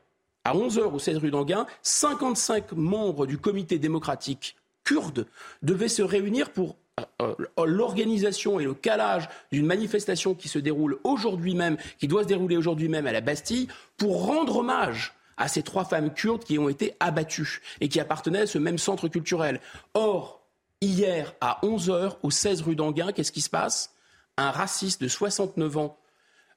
à 0.48 0.54
11h 0.54 0.94
au 0.94 1.00
16 1.00 1.18
rue 1.18 1.32
d'Anguin, 1.32 1.68
55 1.82 2.72
membres 2.72 3.26
du 3.26 3.38
comité 3.38 3.80
démocratique 3.80 4.56
kurde 4.86 5.28
devaient 5.62 5.90
se 5.90 6.02
réunir 6.02 6.52
pour 6.52 6.78
euh, 7.22 7.36
l'organisation 7.66 8.58
et 8.58 8.64
le 8.64 8.74
calage 8.74 9.28
d'une 9.52 9.66
manifestation 9.66 10.36
qui 10.36 10.48
se 10.48 10.58
déroule 10.58 11.00
aujourd'hui 11.04 11.54
même, 11.54 11.76
qui 12.00 12.08
doit 12.08 12.24
se 12.24 12.30
dérouler 12.30 12.56
aujourd'hui 12.56 12.88
même 12.88 13.08
à 13.08 13.12
la 13.12 13.20
Bastille, 13.20 13.68
pour 13.98 14.26
rendre 14.26 14.58
hommage 14.58 15.14
à 15.36 15.50
ces 15.50 15.64
trois 15.64 15.84
femmes 15.84 16.14
kurdes 16.14 16.46
qui 16.46 16.58
ont 16.58 16.70
été 16.70 16.96
abattues 17.02 17.62
et 17.82 17.90
qui 17.90 18.00
appartenaient 18.00 18.42
à 18.42 18.48
ce 18.48 18.58
même 18.58 18.78
centre 18.78 19.10
culturel. 19.10 19.60
Or, 19.96 20.48
hier 20.80 21.34
à 21.42 21.60
11h 21.62 22.20
au 22.24 22.32
16 22.32 22.62
rue 22.62 22.76
d'Anguin, 22.78 23.12
qu'est-ce 23.12 23.34
qui 23.34 23.42
se 23.42 23.50
passe? 23.50 23.94
Un 24.38 24.52
raciste 24.52 25.02
de 25.02 25.10
69 25.10 25.78
ans, 25.78 25.98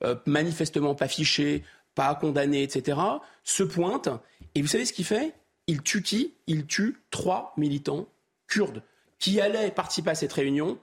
euh, 0.04 0.14
manifestement 0.26 0.94
pas 0.94 1.08
fiché, 1.08 1.64
pas 2.01 2.14
condamné, 2.14 2.62
etc., 2.62 2.98
se 3.44 3.62
pointe 3.62 4.09
et 4.55 4.62
vous 4.62 4.68
savez 4.68 4.86
ce 4.86 4.94
qu'il 4.94 5.05
fait? 5.05 5.35
Il 5.66 5.82
tue 5.82 6.02
qui 6.02 6.32
Il 6.47 6.66
tue 6.66 6.97
trois 7.10 7.52
militants 7.59 8.09
kurdes 8.48 8.82
qui 9.18 9.39
allaient 9.39 9.70
participer 9.70 10.09
à 10.09 10.14
cette 10.14 10.32
réunion 10.32 10.78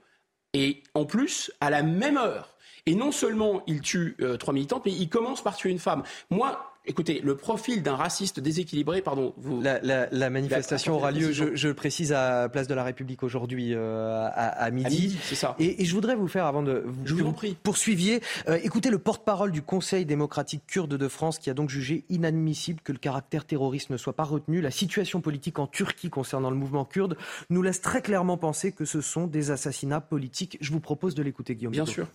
et 0.54 0.84
en 0.94 1.06
plus 1.06 1.52
à 1.60 1.72
la 1.72 1.82
même 1.82 2.18
heure. 2.18 2.56
Et 2.86 2.94
non 2.94 3.12
seulement 3.12 3.64
il 3.66 3.82
tue 3.82 4.16
euh, 4.22 4.38
trois 4.38 4.54
militants, 4.54 4.80
mais 4.86 4.92
il 4.92 5.10
commence 5.10 5.42
par 5.42 5.56
tuer 5.56 5.72
une 5.72 5.80
femme. 5.80 6.04
Moi, 6.30 6.72
Écoutez, 6.90 7.20
le 7.22 7.36
profil 7.36 7.84
d'un 7.84 7.96
raciste 7.98 8.40
déséquilibré, 8.40 9.02
pardon. 9.02 9.34
Vous... 9.38 9.62
La, 9.62 10.30
manifestation 10.30 10.96
aura 10.96 11.12
lieu, 11.12 11.34
je, 11.34 11.68
le 11.68 11.74
précise, 11.74 12.14
à 12.14 12.48
Place 12.48 12.68
de 12.68 12.74
la 12.74 12.84
République 12.84 13.24
aujourd'hui 13.24 13.74
euh, 13.74 14.30
à, 14.34 14.72
midi. 14.72 15.18
c'est 15.22 15.36
ça. 15.36 15.56
Et, 15.60 15.84
je 15.84 15.94
voudrais 15.94 16.16
vous 16.16 16.30
faire, 16.30 16.46
avant 16.46 16.64
de 16.64 16.84
vous, 16.86 17.06
je 17.06 17.14
vous, 17.14 17.26
en 17.26 17.34
prie. 17.34 17.58
poursuiviez, 17.62 18.22
euh, 18.48 18.58
écoutez 18.64 18.90
le 18.90 19.00
porte-parole 19.00 19.52
du 19.52 19.62
Conseil 19.62 20.06
démocratique 20.06 20.64
kurde 20.66 20.96
de 20.96 21.08
France 21.10 21.40
qui 21.40 21.50
a 21.50 21.54
donc 21.54 21.70
jugé 21.70 22.06
inadmissible 22.10 22.80
que 22.82 22.94
le 22.94 23.00
caractère 23.00 23.44
terroriste 23.44 23.90
ne 23.90 23.98
soit 23.98 24.14
pas 24.14 24.24
retenu. 24.24 24.62
La 24.62 24.72
situation 24.72 25.20
politique 25.20 25.60
en 25.60 25.68
Turquie 25.68 26.10
concernant 26.10 26.50
le 26.50 26.56
mouvement 26.56 26.86
kurde 26.86 27.18
nous 27.50 27.62
laisse 27.62 27.82
très 27.82 28.02
clairement 28.02 28.38
penser 28.38 28.72
que 28.72 28.86
ce 28.86 29.02
sont 29.02 29.28
des 29.28 29.52
assassinats 29.52 30.02
politiques. 30.02 30.58
Je 30.62 30.72
vous 30.72 30.80
propose 30.80 31.16
de 31.16 31.24
l'écouter, 31.24 31.56
Guillaume. 31.56 31.74
Bien 31.74 31.86
sûr. 31.86 32.08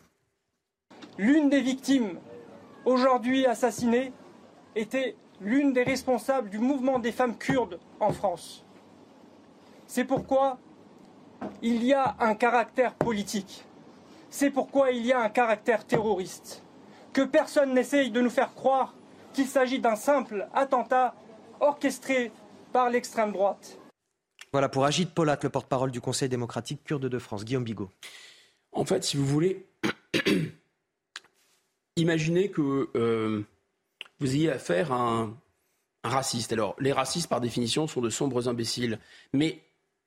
L'une 1.18 1.50
des 1.50 1.60
victimes 1.60 2.18
aujourd'hui 2.86 3.44
assassinées 3.44 4.12
était 4.74 5.16
l'une 5.40 5.72
des 5.72 5.82
responsables 5.82 6.50
du 6.50 6.58
mouvement 6.58 6.98
des 6.98 7.12
femmes 7.12 7.36
kurdes 7.36 7.78
en 8.00 8.12
France. 8.12 8.64
C'est 9.86 10.04
pourquoi 10.04 10.58
il 11.60 11.84
y 11.84 11.92
a 11.92 12.16
un 12.20 12.34
caractère 12.34 12.94
politique. 12.94 13.64
C'est 14.30 14.50
pourquoi 14.50 14.90
il 14.92 15.04
y 15.04 15.12
a 15.12 15.20
un 15.20 15.28
caractère 15.28 15.86
terroriste. 15.86 16.62
Que 17.12 17.22
personne 17.22 17.74
n'essaye 17.74 18.10
de 18.10 18.20
nous 18.20 18.30
faire 18.30 18.54
croire 18.54 18.94
qu'il 19.32 19.46
s'agit 19.46 19.78
d'un 19.78 19.96
simple 19.96 20.48
attentat 20.54 21.14
orchestré 21.60 22.32
par 22.72 22.88
l'extrême 22.90 23.32
droite. 23.32 23.78
Voilà 24.52 24.68
pour 24.68 24.84
Agit 24.84 25.06
Polat, 25.06 25.38
le 25.42 25.48
porte-parole 25.48 25.90
du 25.90 26.00
Conseil 26.00 26.28
démocratique 26.28 26.84
kurde 26.84 27.06
de 27.06 27.18
France. 27.18 27.44
Guillaume 27.44 27.64
Bigot. 27.64 27.90
En 28.72 28.84
fait, 28.84 29.04
si 29.04 29.16
vous 29.16 29.26
voulez, 29.26 29.66
imaginez 31.96 32.50
que 32.50 32.88
euh, 32.94 33.44
vous 34.22 34.34
ayez 34.36 34.50
affaire 34.50 34.92
à 34.92 35.00
un, 35.00 35.36
raciste. 36.04 36.52
Alors, 36.52 36.74
les 36.80 36.92
racistes, 36.92 37.28
par 37.28 37.40
définition, 37.40 37.86
sont 37.86 38.00
de 38.00 38.10
sombres 38.10 38.48
imbéciles. 38.48 38.98
Mais, 39.32 39.62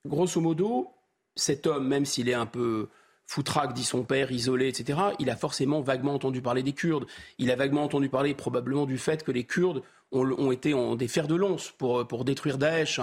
grosso 0.06 0.42
modo, 0.42 0.90
cet 1.36 1.68
homme, 1.68 1.88
même 1.88 2.06
s'il 2.06 2.28
est 2.28 2.34
un 2.34 2.46
peu 2.46 2.90
foutraque, 3.26 3.74
dit 3.74 3.86
son 3.86 4.04
père, 4.04 4.32
isolé, 4.32 4.68
etc., 4.68 5.00
il 5.20 5.30
a 5.30 5.36
forcément 5.36 5.82
vaguement 5.82 6.14
entendu 6.14 6.42
parler 6.42 6.64
des 6.64 6.74
Kurdes. 6.74 7.06
Il 7.40 7.50
a 7.50 7.56
vaguement 7.56 7.84
entendu 7.84 8.10
parler 8.10 8.34
probablement 8.34 8.86
du 8.86 8.98
fait 8.98 9.24
que 9.24 9.32
les 9.32 9.46
Kurdes 9.46 9.84
ont, 10.12 10.52
été 10.52 10.74
des 10.98 11.08
fers 11.08 11.28
de 11.28 11.36
lance 11.36 11.74
pour, 11.78 12.08
pour 12.08 12.26
détruire 12.26 12.58
Daesh. 12.58 13.00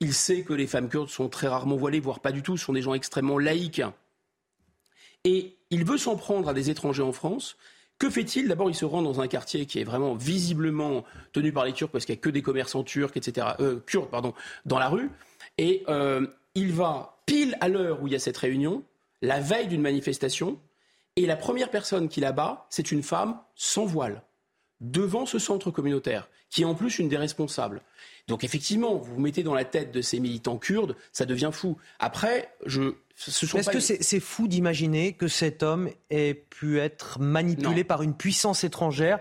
Il 0.00 0.12
sait 0.12 0.42
que 0.42 0.52
les 0.52 0.66
femmes 0.66 0.88
kurdes 0.88 1.08
sont 1.08 1.28
très 1.28 1.48
rarement 1.48 1.76
voilées, 1.76 2.00
voire 2.00 2.20
pas 2.20 2.32
du 2.32 2.42
tout, 2.42 2.56
sont 2.56 2.72
des 2.72 2.82
gens 2.82 2.94
extrêmement 2.94 3.38
laïques. 3.38 3.82
Et 5.24 5.56
il 5.70 5.84
veut 5.84 5.98
s'en 5.98 6.16
prendre 6.16 6.48
à 6.48 6.54
des 6.54 6.70
étrangers 6.70 7.02
en 7.02 7.12
France 7.12 7.56
que 7.98 8.10
fait-il 8.10 8.48
D'abord, 8.48 8.68
il 8.68 8.74
se 8.74 8.84
rend 8.84 9.02
dans 9.02 9.20
un 9.20 9.28
quartier 9.28 9.66
qui 9.66 9.78
est 9.78 9.84
vraiment 9.84 10.14
visiblement 10.14 11.04
tenu 11.32 11.52
par 11.52 11.64
les 11.64 11.72
Turcs 11.72 11.90
parce 11.90 12.04
qu'il 12.04 12.14
n'y 12.14 12.18
a 12.18 12.22
que 12.22 12.30
des 12.30 12.42
commerçants 12.42 12.82
turcs, 12.82 13.16
etc., 13.16 13.46
euh, 13.60 13.80
pardon, 14.10 14.34
dans 14.64 14.78
la 14.78 14.88
rue. 14.88 15.10
Et 15.58 15.84
euh, 15.88 16.26
il 16.54 16.72
va 16.72 17.16
pile 17.26 17.56
à 17.60 17.68
l'heure 17.68 18.02
où 18.02 18.08
il 18.08 18.12
y 18.12 18.16
a 18.16 18.18
cette 18.18 18.36
réunion, 18.36 18.82
la 19.20 19.40
veille 19.40 19.68
d'une 19.68 19.82
manifestation, 19.82 20.58
et 21.16 21.26
la 21.26 21.36
première 21.36 21.70
personne 21.70 22.08
qu'il 22.08 22.24
abat, 22.24 22.66
c'est 22.70 22.90
une 22.90 23.02
femme 23.02 23.38
sans 23.54 23.84
voile, 23.84 24.22
devant 24.80 25.26
ce 25.26 25.38
centre 25.38 25.70
communautaire, 25.70 26.28
qui 26.50 26.62
est 26.62 26.66
en 26.66 26.74
plus 26.74 26.98
une 26.98 27.08
des 27.08 27.16
responsables. 27.16 27.82
Donc 28.28 28.44
effectivement, 28.44 28.96
vous 28.96 29.14
vous 29.14 29.20
mettez 29.20 29.42
dans 29.42 29.54
la 29.54 29.64
tête 29.64 29.92
de 29.92 30.00
ces 30.00 30.20
militants 30.20 30.58
kurdes, 30.58 30.96
ça 31.12 31.26
devient 31.26 31.50
fou. 31.52 31.76
Après, 31.98 32.54
je, 32.66 32.94
est-ce 33.26 33.70
que 33.70 33.80
c'est 33.80 34.20
fou 34.20 34.48
d'imaginer 34.48 35.12
que 35.12 35.28
cet 35.28 35.62
homme 35.62 35.90
ait 36.10 36.34
pu 36.34 36.78
être 36.78 37.20
manipulé 37.20 37.84
par 37.84 38.02
une 38.02 38.14
puissance 38.14 38.64
étrangère 38.64 39.18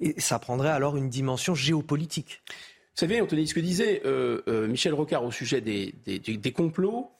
et 0.00 0.20
ça 0.20 0.38
prendrait 0.38 0.70
alors 0.70 0.96
une 0.96 1.08
dimension 1.08 1.54
géopolitique? 1.54 2.42
Vous 2.48 3.00
savez, 3.00 3.20
Anthony, 3.20 3.48
ce 3.48 3.54
que 3.54 3.60
disait 3.60 4.02
euh, 4.04 4.42
euh, 4.46 4.68
Michel 4.68 4.94
Rocard 4.94 5.24
au 5.24 5.32
sujet 5.32 5.60
des, 5.60 6.52
complots, 6.52 7.10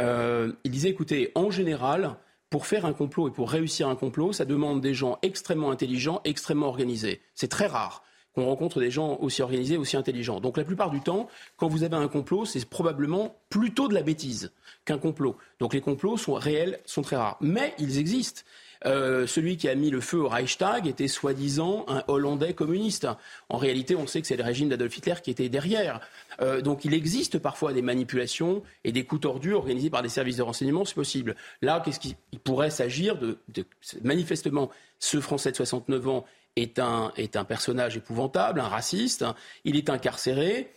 euh, 0.00 0.52
il 0.64 0.72
disait, 0.72 0.88
écoutez, 0.88 1.30
en 1.36 1.50
général, 1.50 2.16
pour 2.50 2.66
faire 2.66 2.84
un 2.84 2.92
complot 2.92 3.28
et 3.28 3.30
pour 3.30 3.48
réussir 3.48 3.88
un 3.88 3.94
complot, 3.94 4.32
ça 4.32 4.44
demande 4.44 4.80
des 4.80 4.92
gens 4.92 5.18
extrêmement 5.22 5.70
intelligents, 5.70 6.20
extrêmement 6.24 6.66
organisés. 6.66 7.20
C'est 7.34 7.48
très 7.48 7.68
rare 7.68 8.02
qu'on 8.34 8.46
rencontre 8.46 8.80
des 8.80 8.90
gens 8.90 9.18
aussi 9.20 9.42
organisés, 9.42 9.76
aussi 9.76 9.96
intelligents. 9.96 10.40
Donc 10.40 10.56
la 10.56 10.64
plupart 10.64 10.90
du 10.90 11.00
temps, 11.00 11.28
quand 11.56 11.68
vous 11.68 11.82
avez 11.82 11.96
un 11.96 12.08
complot, 12.08 12.44
c'est 12.44 12.64
probablement 12.64 13.36
plutôt 13.48 13.88
de 13.88 13.94
la 13.94 14.02
bêtise 14.02 14.52
qu'un 14.84 14.98
complot. 14.98 15.36
Donc 15.58 15.74
les 15.74 15.80
complots 15.80 16.16
sont 16.16 16.34
réels, 16.34 16.78
sont 16.84 17.02
très 17.02 17.16
rares. 17.16 17.38
Mais 17.40 17.74
ils 17.78 17.98
existent. 17.98 18.42
Euh, 18.86 19.26
celui 19.26 19.58
qui 19.58 19.68
a 19.68 19.74
mis 19.74 19.90
le 19.90 20.00
feu 20.00 20.18
au 20.18 20.28
Reichstag 20.28 20.86
était 20.86 21.08
soi-disant 21.08 21.84
un 21.88 22.02
Hollandais 22.08 22.54
communiste. 22.54 23.06
En 23.50 23.58
réalité, 23.58 23.94
on 23.94 24.06
sait 24.06 24.22
que 24.22 24.26
c'est 24.26 24.36
le 24.36 24.44
régime 24.44 24.70
d'Adolf 24.70 24.96
Hitler 24.96 25.14
qui 25.22 25.30
était 25.30 25.50
derrière. 25.50 26.00
Euh, 26.40 26.62
donc 26.62 26.84
il 26.84 26.94
existe 26.94 27.38
parfois 27.38 27.72
des 27.72 27.82
manipulations 27.82 28.62
et 28.84 28.92
des 28.92 29.04
coups 29.04 29.22
tordus 29.22 29.52
organisés 29.52 29.90
par 29.90 30.02
des 30.02 30.08
services 30.08 30.36
de 30.36 30.42
renseignement, 30.42 30.84
c'est 30.84 30.94
possible. 30.94 31.36
Là, 31.60 31.82
qu'est-ce 31.84 32.00
qu'il 32.00 32.16
pourrait 32.42 32.70
s'agir 32.70 33.18
de, 33.18 33.38
de, 33.48 33.64
Manifestement, 34.02 34.70
ce 34.98 35.20
Français 35.20 35.50
de 35.50 35.56
69 35.56 36.08
ans 36.08 36.24
est 36.56 36.78
un, 36.78 37.12
est 37.16 37.36
un 37.36 37.44
personnage 37.44 37.96
épouvantable, 37.96 38.60
un 38.60 38.68
raciste. 38.68 39.24
Il 39.64 39.76
est 39.76 39.90
incarcéré. 39.90 40.70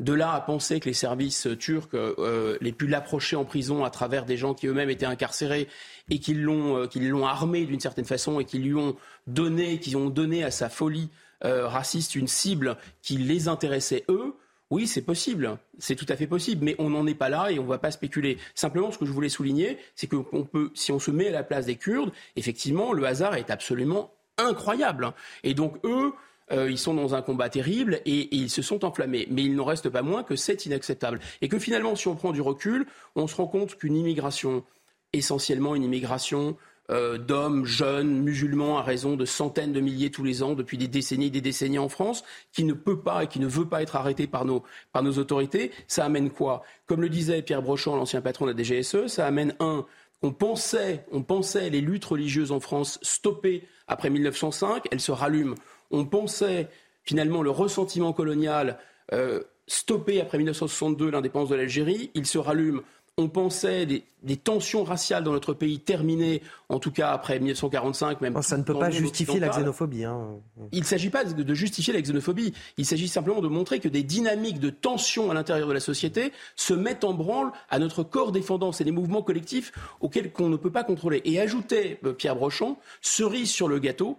De 0.00 0.12
là 0.12 0.32
à 0.32 0.40
penser 0.40 0.80
que 0.80 0.86
les 0.88 0.94
services 0.94 1.46
turcs 1.60 1.90
euh, 1.94 2.58
les 2.60 2.72
pu 2.72 2.88
l'approcher 2.88 3.36
en 3.36 3.44
prison 3.44 3.84
à 3.84 3.90
travers 3.90 4.24
des 4.24 4.36
gens 4.36 4.52
qui 4.52 4.66
eux-mêmes 4.66 4.90
étaient 4.90 5.06
incarcérés 5.06 5.68
et 6.10 6.18
qui 6.18 6.34
l'ont 6.34 6.78
euh, 6.78 7.22
armé 7.22 7.64
d'une 7.64 7.78
certaine 7.78 8.04
façon 8.04 8.40
et 8.40 8.44
qui 8.44 8.58
lui 8.58 8.74
ont 8.74 8.96
donné, 9.28 9.80
ont 9.94 10.10
donné 10.10 10.42
à 10.42 10.50
sa 10.50 10.68
folie 10.68 11.10
euh, 11.44 11.68
raciste 11.68 12.16
une 12.16 12.26
cible 12.26 12.76
qui 13.02 13.18
les 13.18 13.46
intéressait 13.46 14.04
eux. 14.08 14.34
Oui, 14.70 14.88
c'est 14.88 15.02
possible, 15.02 15.58
c'est 15.78 15.94
tout 15.94 16.06
à 16.08 16.16
fait 16.16 16.26
possible, 16.26 16.64
mais 16.64 16.74
on 16.78 16.90
n'en 16.90 17.06
est 17.06 17.14
pas 17.14 17.28
là 17.28 17.52
et 17.52 17.60
on 17.60 17.64
ne 17.64 17.68
va 17.68 17.78
pas 17.78 17.92
spéculer. 17.92 18.38
Simplement, 18.56 18.90
ce 18.90 18.98
que 18.98 19.04
je 19.04 19.12
voulais 19.12 19.28
souligner, 19.28 19.78
c'est 19.94 20.08
que 20.08 20.16
peut, 20.16 20.72
si 20.74 20.90
on 20.90 20.98
se 20.98 21.12
met 21.12 21.28
à 21.28 21.32
la 21.32 21.44
place 21.44 21.66
des 21.66 21.76
Kurdes, 21.76 22.12
effectivement, 22.34 22.92
le 22.92 23.04
hasard 23.04 23.36
est 23.36 23.50
absolument 23.50 24.10
incroyable. 24.38 25.12
Et 25.42 25.54
donc 25.54 25.76
eux, 25.84 26.12
euh, 26.52 26.70
ils 26.70 26.78
sont 26.78 26.94
dans 26.94 27.14
un 27.14 27.22
combat 27.22 27.48
terrible 27.48 28.00
et, 28.04 28.34
ils 28.34 28.50
se 28.50 28.62
sont 28.62 28.84
enflammés. 28.84 29.26
Mais 29.30 29.42
il 29.42 29.54
n'en 29.54 29.64
reste 29.64 29.88
pas 29.88 30.02
moins 30.02 30.22
que 30.22 30.36
c'est 30.36 30.66
inacceptable. 30.66 31.20
Et 31.40 31.48
que 31.48 31.58
finalement, 31.58 31.96
si 31.96 32.08
on 32.08 32.16
prend 32.16 32.32
du 32.32 32.40
recul, 32.40 32.86
on 33.16 33.26
se 33.26 33.36
rend 33.36 33.46
compte 33.46 33.76
qu'une 33.76 33.96
immigration, 33.96 34.64
essentiellement 35.12 35.74
une 35.74 35.84
immigration 35.84 36.56
euh, 36.90 37.16
d'hommes 37.16 37.64
jeunes, 37.64 38.20
musulmans, 38.20 38.76
à 38.76 38.82
raison 38.82 39.16
de 39.16 39.24
centaines 39.24 39.72
de 39.72 39.80
milliers 39.80 40.10
tous 40.10 40.24
les 40.24 40.42
ans, 40.42 40.52
depuis 40.52 40.76
des 40.76 40.88
décennies 40.88 41.26
et 41.26 41.30
des 41.30 41.40
décennies 41.40 41.78
en 41.78 41.88
France, 41.88 42.24
qui 42.52 42.64
ne 42.64 42.74
peut 42.74 43.00
pas 43.00 43.24
et 43.24 43.26
qui 43.26 43.40
ne 43.40 43.46
veut 43.46 43.66
pas 43.66 43.80
être 43.80 43.96
arrêté 43.96 44.26
par 44.26 44.44
nos, 44.44 44.62
par 44.92 45.02
nos 45.02 45.16
autorités, 45.18 45.70
ça 45.88 46.04
amène 46.04 46.28
quoi? 46.28 46.62
Comme 46.86 47.00
le 47.00 47.08
disait 47.08 47.40
Pierre 47.40 47.62
Brochant, 47.62 47.96
l'ancien 47.96 48.20
patron 48.20 48.44
de 48.44 48.52
la 48.52 48.62
DGSE, 48.62 49.06
ça 49.06 49.26
amène 49.26 49.54
un 49.60 49.86
on 50.24 50.32
pensait, 50.32 51.04
on 51.12 51.22
pensait 51.22 51.68
les 51.68 51.82
luttes 51.82 52.06
religieuses 52.06 52.50
en 52.50 52.58
France 52.58 52.98
stoppées 53.02 53.68
après 53.88 54.10
1905, 54.10 54.84
elles 54.90 55.00
se 55.00 55.12
rallument. 55.12 55.56
On 55.90 56.04
pensait 56.04 56.68
finalement 57.02 57.42
le 57.42 57.50
ressentiment 57.50 58.12
colonial 58.12 58.78
euh, 59.12 59.42
stoppé 59.66 60.20
après 60.20 60.38
1962, 60.38 61.10
l'indépendance 61.10 61.50
de 61.50 61.56
l'Algérie, 61.56 62.10
il 62.14 62.26
se 62.26 62.38
rallume 62.38 62.82
on 63.16 63.28
pensait 63.28 63.86
des, 63.86 64.36
tensions 64.36 64.82
raciales 64.82 65.22
dans 65.22 65.32
notre 65.32 65.54
pays 65.54 65.78
terminées, 65.78 66.42
en 66.68 66.80
tout 66.80 66.90
cas 66.90 67.10
après 67.10 67.38
1945. 67.38 68.20
Même 68.20 68.42
ça 68.42 68.56
ne 68.56 68.64
peut 68.64 68.76
pas 68.76 68.90
justifier 68.90 69.38
la 69.38 69.48
xénophobie. 69.48 70.04
Hein. 70.04 70.40
Il 70.72 70.80
ne 70.80 70.84
s'agit 70.84 71.10
pas 71.10 71.24
de, 71.24 71.54
justifier 71.54 71.92
la 71.92 72.00
xénophobie. 72.00 72.52
Il 72.76 72.84
s'agit 72.84 73.06
simplement 73.06 73.40
de 73.40 73.46
montrer 73.46 73.78
que 73.78 73.88
des 73.88 74.02
dynamiques 74.02 74.58
de 74.58 74.70
tension 74.70 75.30
à 75.30 75.34
l'intérieur 75.34 75.68
de 75.68 75.72
la 75.72 75.80
société 75.80 76.32
se 76.56 76.74
mettent 76.74 77.04
en 77.04 77.14
branle 77.14 77.52
à 77.70 77.78
notre 77.78 78.02
corps 78.02 78.32
défendant. 78.32 78.72
C'est 78.72 78.84
des 78.84 78.90
mouvements 78.90 79.22
collectifs 79.22 79.72
auxquels 80.00 80.32
on 80.40 80.48
ne 80.48 80.56
peut 80.56 80.72
pas 80.72 80.84
contrôler. 80.84 81.22
Et 81.24 81.40
ajouter, 81.40 82.00
euh, 82.04 82.12
Pierre 82.12 82.34
Brochon, 82.34 82.76
cerise 83.00 83.50
sur 83.50 83.68
le 83.68 83.78
gâteau, 83.78 84.18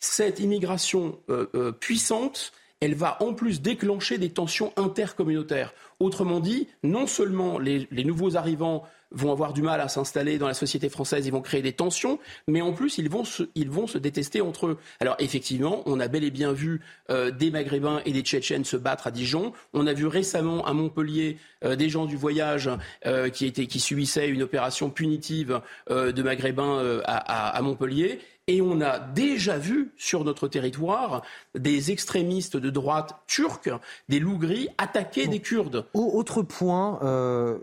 cette 0.00 0.38
immigration 0.40 1.18
euh, 1.30 1.46
euh, 1.54 1.72
puissante 1.72 2.52
elle 2.84 2.94
va 2.94 3.16
en 3.22 3.32
plus 3.32 3.62
déclencher 3.62 4.18
des 4.18 4.28
tensions 4.28 4.72
intercommunautaires. 4.76 5.72
Autrement 6.00 6.40
dit, 6.40 6.68
non 6.82 7.06
seulement 7.06 7.58
les, 7.58 7.86
nouveaux 8.04 8.36
arrivants 8.36 8.84
vont 9.10 9.30
avoir 9.30 9.52
du 9.52 9.62
mal 9.62 9.80
à 9.80 9.88
s'installer 9.88 10.38
dans 10.38 10.48
la 10.48 10.54
société 10.54 10.88
française, 10.88 11.24
ils 11.26 11.32
vont 11.32 11.40
créer 11.40 11.62
des 11.62 11.72
tensions, 11.72 12.18
mais 12.48 12.60
en 12.60 12.72
plus, 12.72 12.98
ils 12.98 13.08
vont 13.08 13.24
se, 13.24 13.44
ils 13.54 13.70
vont 13.70 13.86
se 13.86 13.96
détester 13.96 14.40
entre 14.40 14.66
eux. 14.66 14.78
Alors 14.98 15.14
effectivement, 15.20 15.82
on 15.86 16.00
a 16.00 16.08
bel 16.08 16.24
et 16.24 16.30
bien 16.30 16.52
vu 16.52 16.80
euh, 17.10 17.30
des 17.30 17.50
Maghrébins 17.52 18.00
et 18.06 18.12
des 18.12 18.22
Tchétchènes 18.22 18.64
se 18.64 18.76
battre 18.76 19.06
à 19.06 19.10
Dijon. 19.12 19.52
On 19.72 19.86
a 19.86 19.92
vu 19.92 20.06
récemment 20.06 20.66
à 20.66 20.72
Montpellier 20.72 21.38
euh, 21.64 21.76
des 21.76 21.88
gens 21.88 22.06
du 22.06 22.16
voyage 22.16 22.68
euh, 23.06 23.28
qui, 23.28 23.46
étaient, 23.46 23.66
qui 23.66 23.78
subissaient 23.78 24.28
une 24.28 24.42
opération 24.42 24.90
punitive 24.90 25.60
de 25.88 26.22
Maghrébins 26.22 27.00
à, 27.04 27.56
à 27.56 27.62
Montpellier. 27.62 28.18
Et 28.46 28.60
on 28.60 28.80
a 28.82 28.98
déjà 28.98 29.56
vu 29.56 29.92
sur 29.96 30.22
notre 30.22 30.48
territoire 30.48 31.22
des 31.54 31.90
extrémistes 31.90 32.58
de 32.58 32.68
droite 32.68 33.22
turcs, 33.26 33.70
des 34.10 34.20
loups 34.20 34.38
gris, 34.38 34.68
attaquer 34.76 35.28
des 35.28 35.40
Kurdes. 35.40 35.83
Autre 35.92 36.42
point, 36.42 36.98
euh, 37.02 37.58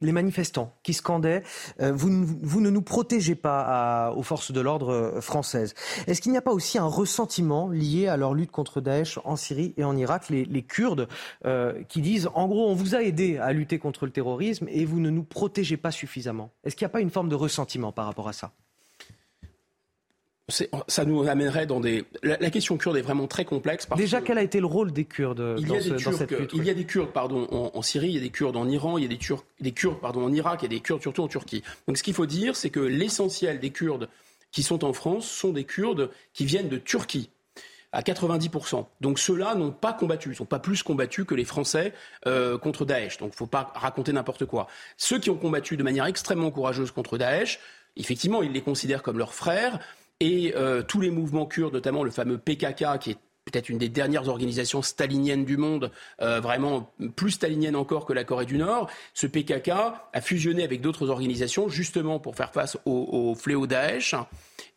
les 0.00 0.12
manifestants 0.12 0.72
qui 0.82 0.94
scandaient 0.94 1.42
euh, 1.80 1.92
vous, 1.92 2.10
ne 2.10 2.70
nous 2.70 2.82
protégez 2.82 3.34
pas 3.34 4.12
aux 4.16 4.22
forces 4.22 4.52
de 4.52 4.60
l'ordre 4.60 4.90
euh, 4.90 5.20
françaises. 5.20 5.74
Est-ce 6.06 6.20
qu'il 6.20 6.32
n'y 6.32 6.38
a 6.38 6.42
pas 6.42 6.52
aussi 6.52 6.78
un 6.78 6.86
ressentiment 6.86 7.68
lié 7.68 8.08
à 8.08 8.16
leur 8.16 8.34
lutte 8.34 8.50
contre 8.50 8.80
Daesh 8.80 9.18
en 9.24 9.36
Syrie 9.36 9.74
et 9.76 9.84
en 9.84 9.96
Irak, 9.96 10.28
les, 10.30 10.44
les 10.44 10.62
Kurdes 10.62 11.08
qui 11.88 12.00
disent 12.00 12.28
en 12.34 12.46
gros 12.48 12.68
on 12.68 12.74
vous 12.74 12.94
a 12.94 13.02
aidé 13.02 13.38
à 13.38 13.52
lutter 13.52 13.78
contre 13.78 14.06
le 14.06 14.12
terrorisme 14.12 14.66
et 14.68 14.84
vous 14.84 15.00
ne 15.00 15.10
nous 15.10 15.24
protégez 15.24 15.76
pas 15.76 15.90
suffisamment? 15.90 16.50
Est-ce 16.64 16.76
qu'il 16.76 16.84
n'y 16.84 16.90
a 16.90 16.92
pas 16.92 17.00
une 17.00 17.10
forme 17.10 17.28
de 17.28 17.34
ressentiment 17.34 17.92
par 17.92 18.06
rapport 18.06 18.28
à 18.28 18.32
ça? 18.32 18.52
Ça 20.50 21.04
nous 21.04 21.28
amènerait 21.28 21.66
dans 21.66 21.80
des. 21.80 22.04
La, 22.22 22.50
question 22.50 22.76
kurde 22.76 22.96
est 22.96 23.02
vraiment 23.02 23.26
très 23.26 23.44
complexe. 23.44 23.86
Déjà, 23.96 24.20
quel 24.20 24.38
a 24.38 24.42
été 24.42 24.60
le 24.60 24.66
rôle 24.66 24.92
des 24.92 25.04
Kurdes 25.04 25.56
il 25.58 25.66
dans, 25.66 25.74
y 25.74 25.78
a 25.78 25.80
ce, 25.80 26.12
cette 26.12 26.30
lutte 26.30 26.50
Il 26.54 26.64
y 26.64 26.70
a 26.70 26.74
des 26.74 26.84
Kurdes, 26.84 27.12
pardon, 27.12 27.46
en, 27.50 27.82
Syrie, 27.82 28.08
il 28.08 28.14
y 28.14 28.18
a 28.18 28.20
des 28.20 28.30
Kurdes 28.30 28.56
en 28.56 28.68
Iran, 28.68 28.98
il 28.98 29.02
y 29.02 29.04
a 29.06 29.08
des, 29.08 29.18
Turcs, 29.18 29.44
des 29.60 29.72
Kurdes, 29.72 30.00
pardon, 30.00 30.24
en 30.24 30.32
Irak, 30.32 30.60
il 30.62 30.64
y 30.64 30.66
a 30.66 30.76
des 30.76 30.80
Kurdes 30.80 31.02
surtout 31.02 31.22
en 31.22 31.28
Turquie. 31.28 31.62
Donc, 31.86 31.96
ce 31.96 32.02
qu'il 32.02 32.14
faut 32.14 32.26
dire, 32.26 32.56
c'est 32.56 32.70
que 32.70 32.80
l'essentiel 32.80 33.60
des 33.60 33.70
Kurdes 33.70 34.08
qui 34.52 34.62
sont 34.62 34.84
en 34.84 34.92
France 34.92 35.28
sont 35.28 35.52
des 35.52 35.64
Kurdes 35.64 36.10
qui 36.32 36.44
viennent 36.44 36.68
de 36.68 36.78
Turquie 36.78 37.30
à 37.92 38.02
90%. 38.02 38.86
Donc 39.00 39.18
ceux-là 39.18 39.54
n'ont 39.54 39.72
pas 39.72 39.92
combattu, 39.92 40.30
ils 40.30 40.36
sont 40.36 40.44
pas 40.44 40.58
plus 40.58 40.82
combattus 40.82 41.24
que 41.24 41.34
les 41.34 41.44
Français 41.44 41.92
euh, 42.26 42.56
contre 42.56 42.84
Daesh. 42.84 43.18
Donc 43.18 43.30
il 43.30 43.32
ne 43.32 43.36
faut 43.36 43.46
pas 43.46 43.72
raconter 43.74 44.12
n'importe 44.12 44.46
quoi. 44.46 44.68
Ceux 44.96 45.18
qui 45.18 45.30
ont 45.30 45.36
combattu 45.36 45.76
de 45.76 45.82
manière 45.82 46.06
extrêmement 46.06 46.50
courageuse 46.50 46.92
contre 46.92 47.18
Daesh, 47.18 47.58
effectivement, 47.96 48.42
ils 48.42 48.52
les 48.52 48.62
considèrent 48.62 49.02
comme 49.02 49.18
leurs 49.18 49.34
frères. 49.34 49.80
Et 50.20 50.52
euh, 50.54 50.82
tous 50.82 51.00
les 51.00 51.10
mouvements 51.10 51.46
kurdes, 51.46 51.72
notamment 51.72 52.04
le 52.04 52.10
fameux 52.10 52.36
PKK, 52.38 52.98
qui 53.00 53.10
est 53.12 53.18
peut-être 53.46 53.70
une 53.70 53.78
des 53.78 53.88
dernières 53.88 54.28
organisations 54.28 54.82
staliniennes 54.82 55.44
du 55.44 55.56
monde, 55.56 55.90
euh, 56.20 56.40
vraiment 56.40 56.92
plus 57.16 57.32
stalinienne 57.32 57.74
encore 57.74 58.04
que 58.04 58.12
la 58.12 58.24
Corée 58.24 58.44
du 58.44 58.58
Nord. 58.58 58.90
Ce 59.14 59.26
PKK 59.26 59.70
a 60.12 60.20
fusionné 60.20 60.62
avec 60.62 60.82
d'autres 60.82 61.08
organisations 61.08 61.68
justement 61.68 62.18
pour 62.18 62.36
faire 62.36 62.52
face 62.52 62.76
au, 62.84 63.08
au 63.30 63.34
fléau 63.34 63.66
Daesh. 63.66 64.14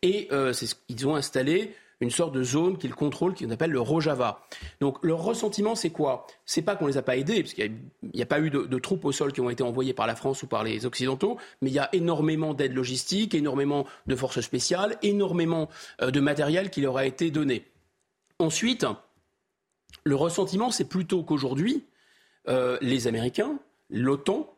Et 0.02 0.28
euh, 0.32 0.52
ils 0.88 1.06
ont 1.06 1.14
installé 1.14 1.74
une 2.00 2.10
sorte 2.10 2.34
de 2.34 2.42
zone 2.42 2.78
qu'ils 2.78 2.94
contrôlent, 2.94 3.34
qu'on 3.34 3.50
appelle 3.50 3.70
le 3.70 3.80
Rojava. 3.80 4.40
Donc 4.80 5.02
leur 5.02 5.22
ressentiment, 5.22 5.74
c'est 5.74 5.90
quoi? 5.90 6.26
C'est 6.44 6.62
pas 6.62 6.76
qu'on 6.76 6.86
les 6.86 6.96
a 6.96 7.02
pas 7.02 7.16
aidés, 7.16 7.42
parce 7.42 7.54
qu'il 7.54 7.72
n'y 8.14 8.22
a, 8.22 8.26
pas 8.26 8.40
eu 8.40 8.50
de, 8.50 8.78
troupes 8.78 9.04
au 9.04 9.12
sol 9.12 9.32
qui 9.32 9.40
ont 9.40 9.50
été 9.50 9.62
envoyées 9.62 9.94
par 9.94 10.06
la 10.06 10.16
France 10.16 10.42
ou 10.42 10.46
par 10.46 10.64
les 10.64 10.86
Occidentaux, 10.86 11.38
mais 11.62 11.70
il 11.70 11.74
y 11.74 11.78
a 11.78 11.88
énormément 11.94 12.54
d'aide 12.54 12.74
logistique, 12.74 13.34
énormément 13.34 13.86
de 14.06 14.16
forces 14.16 14.40
spéciales, 14.40 14.98
énormément 15.02 15.68
euh, 16.02 16.10
de 16.10 16.20
matériel 16.20 16.70
qui 16.70 16.80
leur 16.80 16.96
a 16.96 17.06
été 17.06 17.30
donné. 17.30 17.64
Ensuite, 18.38 18.86
le 20.04 20.16
ressentiment, 20.16 20.70
c'est 20.70 20.88
plutôt 20.88 21.22
qu'aujourd'hui, 21.22 21.84
euh, 22.48 22.76
les 22.80 23.06
Américains, 23.06 23.58
l'OTAN, 23.90 24.50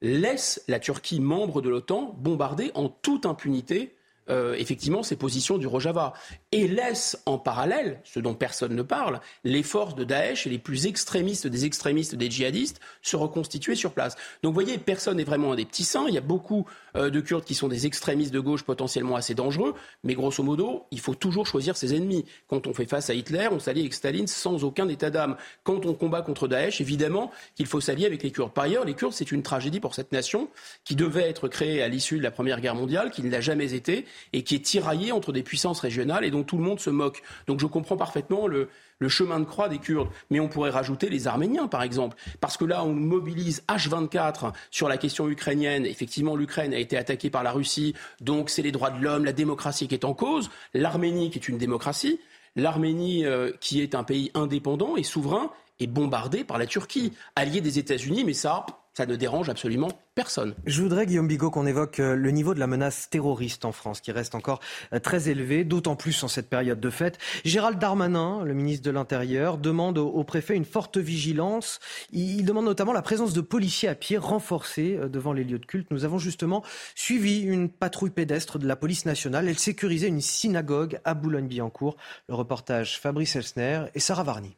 laissent 0.00 0.62
la 0.68 0.78
Turquie 0.78 1.20
membre 1.20 1.62
de 1.62 1.68
l'OTAN 1.68 2.14
bombarder 2.18 2.70
en 2.74 2.88
toute 2.88 3.26
impunité 3.26 3.96
euh, 4.30 4.54
effectivement 4.54 5.02
ces 5.02 5.16
positions 5.16 5.58
du 5.58 5.66
Rojava 5.66 6.12
et 6.52 6.68
laisse 6.68 7.20
en 7.26 7.38
parallèle, 7.38 8.00
ce 8.04 8.20
dont 8.20 8.34
personne 8.34 8.74
ne 8.74 8.82
parle, 8.82 9.20
les 9.44 9.62
forces 9.62 9.94
de 9.94 10.04
Daesh 10.04 10.46
et 10.46 10.50
les 10.50 10.58
plus 10.58 10.86
extrémistes 10.86 11.46
des 11.46 11.64
extrémistes 11.64 12.14
des 12.14 12.30
djihadistes 12.30 12.80
se 13.02 13.16
reconstituer 13.16 13.74
sur 13.74 13.92
place. 13.92 14.16
Donc 14.42 14.54
vous 14.54 14.60
voyez, 14.60 14.78
personne 14.78 15.16
n'est 15.16 15.24
vraiment 15.24 15.52
un 15.52 15.56
des 15.56 15.64
petits 15.64 15.84
saints. 15.84 16.06
Il 16.08 16.14
y 16.14 16.18
a 16.18 16.22
beaucoup 16.22 16.66
euh, 16.96 17.10
de 17.10 17.20
Kurdes 17.20 17.44
qui 17.44 17.54
sont 17.54 17.68
des 17.68 17.86
extrémistes 17.86 18.32
de 18.32 18.40
gauche 18.40 18.62
potentiellement 18.62 19.16
assez 19.16 19.34
dangereux, 19.34 19.74
mais 20.04 20.14
grosso 20.14 20.42
modo, 20.42 20.86
il 20.90 21.00
faut 21.00 21.14
toujours 21.14 21.46
choisir 21.46 21.76
ses 21.76 21.94
ennemis. 21.94 22.24
Quand 22.48 22.66
on 22.66 22.74
fait 22.74 22.86
face 22.86 23.10
à 23.10 23.14
Hitler, 23.14 23.48
on 23.50 23.58
s'allie 23.58 23.80
avec 23.80 23.94
Staline 23.94 24.26
sans 24.26 24.64
aucun 24.64 24.88
état 24.88 25.10
d'âme. 25.10 25.36
Quand 25.64 25.86
on 25.86 25.94
combat 25.94 26.22
contre 26.22 26.48
Daesh, 26.48 26.80
évidemment 26.80 27.30
qu'il 27.54 27.66
faut 27.66 27.80
s'allier 27.80 28.06
avec 28.06 28.22
les 28.22 28.30
Kurdes. 28.30 28.52
Par 28.52 28.64
ailleurs, 28.64 28.84
les 28.84 28.94
Kurdes, 28.94 29.12
c'est 29.12 29.32
une 29.32 29.42
tragédie 29.42 29.80
pour 29.80 29.94
cette 29.94 30.12
nation 30.12 30.48
qui 30.84 30.96
devait 30.96 31.28
être 31.28 31.48
créée 31.48 31.82
à 31.82 31.88
l'issue 31.88 32.18
de 32.18 32.22
la 32.22 32.30
Première 32.30 32.60
Guerre 32.60 32.74
mondiale, 32.74 33.10
qui 33.10 33.22
ne 33.22 33.30
l'a 33.30 33.40
jamais 33.40 33.74
été 33.74 34.04
et 34.32 34.42
qui 34.42 34.54
est 34.54 34.64
tiraillé 34.64 35.12
entre 35.12 35.32
des 35.32 35.42
puissances 35.42 35.80
régionales 35.80 36.24
et 36.24 36.30
dont 36.30 36.42
tout 36.42 36.56
le 36.56 36.62
monde 36.62 36.80
se 36.80 36.90
moque. 36.90 37.22
Donc 37.46 37.60
je 37.60 37.66
comprends 37.66 37.96
parfaitement 37.96 38.46
le, 38.46 38.68
chemin 39.08 39.40
de 39.40 39.44
croix 39.44 39.68
des 39.68 39.78
Kurdes. 39.78 40.08
Mais 40.30 40.40
on 40.40 40.48
pourrait 40.48 40.70
rajouter 40.70 41.08
les 41.08 41.26
Arméniens, 41.26 41.68
par 41.68 41.82
exemple. 41.82 42.16
Parce 42.40 42.56
que 42.56 42.64
là, 42.64 42.84
on 42.84 42.92
mobilise 42.92 43.62
H24 43.68 44.52
sur 44.70 44.88
la 44.88 44.96
question 44.96 45.28
ukrainienne. 45.28 45.86
Effectivement, 45.86 46.36
l'Ukraine 46.36 46.72
a 46.74 46.78
été 46.78 46.96
attaquée 46.96 47.30
par 47.30 47.42
la 47.42 47.52
Russie. 47.52 47.94
Donc, 48.20 48.50
c'est 48.50 48.62
les 48.62 48.72
droits 48.72 48.90
de 48.90 49.02
l'homme, 49.02 49.24
la 49.24 49.32
démocratie 49.32 49.88
qui 49.88 49.94
est 49.94 50.04
en 50.04 50.14
cause. 50.14 50.50
L'Arménie, 50.74 51.30
qui 51.30 51.38
est 51.38 51.48
une 51.48 51.58
démocratie. 51.58 52.20
L'Arménie, 52.56 53.26
euh, 53.26 53.52
qui 53.60 53.82
est 53.82 53.94
un 53.94 54.02
pays 54.02 54.30
indépendant 54.34 54.96
et 54.96 55.02
souverain, 55.02 55.50
est 55.80 55.86
bombardée 55.86 56.44
par 56.44 56.58
la 56.58 56.66
Turquie, 56.66 57.12
alliée 57.34 57.60
des 57.60 57.78
États-Unis. 57.78 58.24
Mais 58.24 58.34
ça, 58.34 58.66
ça 58.96 59.04
ne 59.04 59.14
dérange 59.14 59.50
absolument 59.50 59.90
personne. 60.14 60.54
Je 60.64 60.80
voudrais, 60.80 61.04
Guillaume 61.04 61.28
Bigot, 61.28 61.50
qu'on 61.50 61.66
évoque 61.66 62.00
euh, 62.00 62.16
le 62.16 62.30
niveau 62.30 62.54
de 62.54 62.60
la 62.60 62.66
menace 62.66 63.10
terroriste 63.10 63.66
en 63.66 63.72
France, 63.72 64.00
qui 64.00 64.10
reste 64.10 64.34
encore 64.34 64.60
euh, 64.94 64.98
très 65.00 65.28
élevé, 65.28 65.64
d'autant 65.64 65.96
plus 65.96 66.24
en 66.24 66.28
cette 66.28 66.48
période 66.48 66.80
de 66.80 66.88
fête. 66.88 67.18
Gérald 67.44 67.78
Darmanin, 67.78 68.42
le 68.42 68.54
ministre 68.54 68.86
de 68.86 68.90
l'Intérieur, 68.90 69.58
demande 69.58 69.98
au 69.98 70.24
préfet 70.24 70.56
une 70.56 70.64
forte 70.64 70.96
vigilance. 70.96 71.78
Il 72.10 72.46
demande 72.46 72.64
notamment 72.64 72.94
la 72.94 73.02
présence 73.02 73.34
de 73.34 73.42
policiers 73.42 73.90
à 73.90 73.94
pied 73.94 74.16
renforcés 74.16 74.96
euh, 74.98 75.08
devant 75.10 75.34
les 75.34 75.44
lieux 75.44 75.58
de 75.58 75.66
culte. 75.66 75.90
Nous 75.90 76.06
avons 76.06 76.16
justement 76.18 76.64
suivi 76.94 77.42
une 77.42 77.68
patrouille 77.68 78.08
pédestre 78.08 78.58
de 78.58 78.66
la 78.66 78.76
police 78.76 79.04
nationale. 79.04 79.46
Elle 79.46 79.58
sécurisait 79.58 80.08
une 80.08 80.22
synagogue 80.22 81.00
à 81.04 81.12
Boulogne-Billancourt. 81.12 81.98
Le 82.30 82.34
reportage 82.34 82.98
Fabrice 82.98 83.36
Elsner 83.36 83.84
et 83.94 84.00
Sarah 84.00 84.22
Varny. 84.22 84.56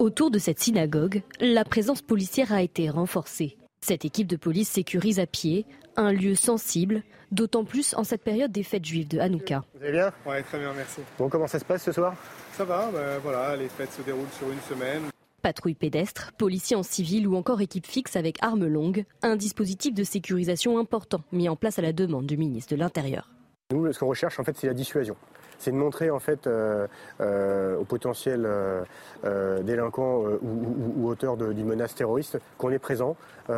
Autour 0.00 0.30
de 0.30 0.38
cette 0.38 0.58
synagogue, 0.58 1.20
la 1.40 1.62
présence 1.62 2.00
policière 2.00 2.54
a 2.54 2.62
été 2.62 2.88
renforcée. 2.88 3.58
Cette 3.82 4.06
équipe 4.06 4.26
de 4.28 4.36
police 4.36 4.70
sécurise 4.70 5.20
à 5.20 5.26
pied 5.26 5.66
un 5.94 6.10
lieu 6.10 6.34
sensible, 6.34 7.02
d'autant 7.32 7.66
plus 7.66 7.92
en 7.92 8.02
cette 8.02 8.22
période 8.22 8.50
des 8.50 8.62
fêtes 8.62 8.86
juives 8.86 9.08
de 9.08 9.18
Hanouka. 9.18 9.62
Vous 9.74 9.82
allez 9.82 9.92
bien? 9.92 10.10
Oui, 10.24 10.42
très 10.42 10.58
bien, 10.58 10.72
merci. 10.72 11.02
Bon, 11.18 11.28
comment 11.28 11.46
ça 11.46 11.58
se 11.58 11.66
passe 11.66 11.82
ce 11.82 11.92
soir? 11.92 12.16
Ça 12.54 12.64
va, 12.64 12.90
ben 12.90 13.18
voilà, 13.22 13.54
les 13.56 13.68
fêtes 13.68 13.92
se 13.92 14.00
déroulent 14.00 14.24
sur 14.38 14.50
une 14.50 14.60
semaine. 14.60 15.02
Patrouille 15.42 15.74
pédestre, 15.74 16.32
policiers 16.38 16.76
en 16.76 16.82
civil 16.82 17.28
ou 17.28 17.36
encore 17.36 17.60
équipe 17.60 17.86
fixe 17.86 18.16
avec 18.16 18.38
armes 18.40 18.68
longues, 18.68 19.04
un 19.20 19.36
dispositif 19.36 19.92
de 19.92 20.02
sécurisation 20.02 20.78
important 20.78 21.20
mis 21.30 21.50
en 21.50 21.56
place 21.56 21.78
à 21.78 21.82
la 21.82 21.92
demande 21.92 22.24
du 22.24 22.38
ministre 22.38 22.74
de 22.74 22.80
l'Intérieur. 22.80 23.28
Nous, 23.70 23.92
ce 23.92 23.98
qu'on 23.98 24.08
recherche, 24.08 24.40
en 24.40 24.44
fait, 24.44 24.56
c'est 24.56 24.66
la 24.66 24.72
dissuasion 24.72 25.16
c'est 25.60 25.70
de 25.70 25.76
montrer 25.76 26.10
en 26.10 26.18
fait 26.18 26.46
euh, 26.46 26.86
euh, 27.20 27.76
aux 27.76 27.84
potentiels 27.84 28.46
euh, 28.46 29.62
délinquants 29.62 30.24
ou, 30.42 31.08
auteurs 31.08 31.36
d'une 31.36 31.66
menace 31.66 31.94
terroriste 31.94 32.38
qu'on 32.58 32.70
est 32.70 32.78
présent 32.78 33.16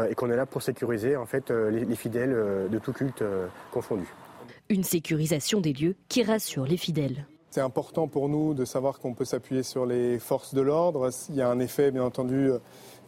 et 0.09 0.15
qu'on 0.15 0.31
est 0.31 0.37
là 0.37 0.47
pour 0.47 0.63
sécuriser 0.63 1.17
en 1.17 1.27
fait 1.27 1.51
les, 1.51 1.97
fidèles 1.97 2.35
de 2.71 2.79
tout 2.79 2.93
culte 2.93 3.23
confondu. 3.71 4.07
Une 4.71 4.85
sécurisation 4.85 5.61
des 5.61 5.73
lieux 5.73 5.97
qui 6.09 6.23
rassure 6.23 6.65
les 6.65 6.79
fidèles. 6.79 7.27
C'est 7.51 7.61
important 7.61 8.09
pour 8.09 8.31
nous 8.31 8.55
de 8.55 8.65
savoir 8.65 8.99
qu'on 8.99 9.13
peut 9.13 9.27
s'appuyer 9.27 9.63
sur 9.63 9.85
les 9.85 10.19
forces 10.19 10.55
de 10.55 10.63
l'ordre. 10.63 11.11
Il 11.29 11.37
y 11.37 11.43
a 11.43 11.49
un 11.49 11.59
effet, 11.59 11.91
bien 11.91 12.05
entendu, 12.05 12.51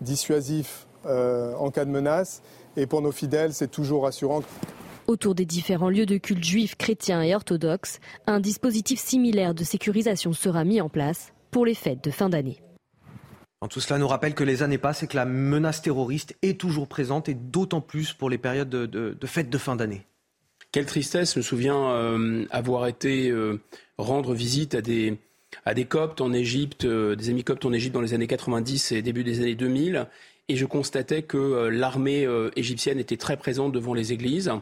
dissuasif 0.03 0.87
en 1.07 1.71
cas 1.71 1.87
de 1.87 1.91
menace. 1.91 2.43
Et 2.77 2.87
pour 2.87 3.01
nos 3.01 3.13
fidèles, 3.13 3.55
c'est 3.55 3.71
toujours 3.71 4.03
rassurant. 4.03 4.43
Autour 5.07 5.35
des 5.35 5.45
différents 5.45 5.91
lieux 5.91 6.07
de 6.07 6.17
culte 6.17 6.43
juifs, 6.43 6.77
chrétiens 6.77 7.23
et 7.23 7.35
orthodoxes, 7.35 8.01
un 8.27 8.41
dispositif 8.41 8.99
similaire 8.99 9.55
de 9.55 9.63
sécurisation 9.63 10.33
sera 10.33 10.65
mis 10.65 10.81
en 10.81 10.89
place 10.89 11.35
pour 11.51 11.67
les 11.67 11.75
fêtes 11.75 12.03
de 12.03 12.11
fin 12.11 12.31
d'année. 12.31 12.63
Tout 13.69 13.81
cela 13.81 13.99
nous 13.99 14.09
rappelle 14.09 14.35
que 14.35 14.45
les 14.45 14.63
années 14.63 14.79
passent 14.79 15.03
et 15.03 15.07
que 15.07 15.17
la 15.17 15.25
menace 15.25 15.83
terroriste 15.83 16.37
est 16.43 16.59
toujours 16.59 16.89
présente 16.89 17.29
et 17.29 17.35
d'autant 17.35 17.81
plus 17.81 18.13
pour 18.13 18.31
les 18.31 18.39
périodes 18.39 18.69
de, 18.69 19.27
fêtes 19.27 19.51
de 19.51 19.59
fin 19.59 19.77
d'année. 19.77 20.07
Quelle 20.73 20.87
tristesse, 20.87 21.35
je 21.35 21.39
me 21.39 21.43
souviens 21.43 21.91
euh, 21.91 22.47
avoir 22.51 22.87
été 22.87 23.31
euh, 23.31 23.61
rendre 23.97 24.35
visite 24.35 24.75
à 24.75 24.83
des, 24.83 25.19
à 25.65 25.73
des 25.73 25.85
coptes 25.85 26.21
en 26.21 26.33
Égypte, 26.33 26.85
euh, 26.85 27.15
des 27.15 27.31
amis 27.31 27.45
coptes 27.45 27.65
en 27.65 27.73
Égypte 27.73 27.95
dans 27.95 28.01
les 28.01 28.13
années 28.13 28.27
90 28.27 28.93
et 28.93 29.03
début 29.03 29.23
des 29.23 29.41
années 29.41 29.55
2000, 29.55 30.09
et 30.49 30.57
je 30.57 30.67
constatais 30.67 31.23
que 31.23 31.69
l'armée 31.69 32.29
égyptienne 32.55 32.99
était 32.99 33.17
très 33.17 33.39
présente 33.39 33.73
devant 33.73 33.95
les 33.95 34.13
églises 34.13 34.53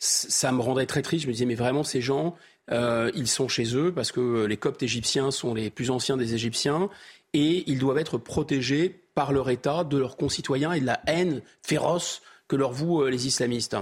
ça 0.00 0.50
me 0.50 0.60
rendrait 0.60 0.86
très 0.86 1.02
triste. 1.02 1.24
Je 1.24 1.28
me 1.28 1.32
disais, 1.32 1.44
mais 1.44 1.54
vraiment, 1.54 1.84
ces 1.84 2.00
gens, 2.00 2.34
euh, 2.72 3.10
ils 3.14 3.28
sont 3.28 3.48
chez 3.48 3.76
eux 3.76 3.92
parce 3.92 4.10
que 4.10 4.46
les 4.46 4.56
Coptes 4.56 4.82
égyptiens 4.82 5.30
sont 5.30 5.54
les 5.54 5.70
plus 5.70 5.90
anciens 5.90 6.16
des 6.16 6.34
Égyptiens 6.34 6.88
et 7.34 7.70
ils 7.70 7.78
doivent 7.78 7.98
être 7.98 8.18
protégés 8.18 9.02
par 9.14 9.32
leur 9.32 9.50
État 9.50 9.84
de 9.84 9.98
leurs 9.98 10.16
concitoyens 10.16 10.72
et 10.72 10.80
de 10.80 10.86
la 10.86 11.00
haine 11.06 11.42
féroce 11.62 12.22
que 12.48 12.56
leur 12.56 12.72
vouent 12.72 13.04
les 13.04 13.26
islamistes. 13.26 13.76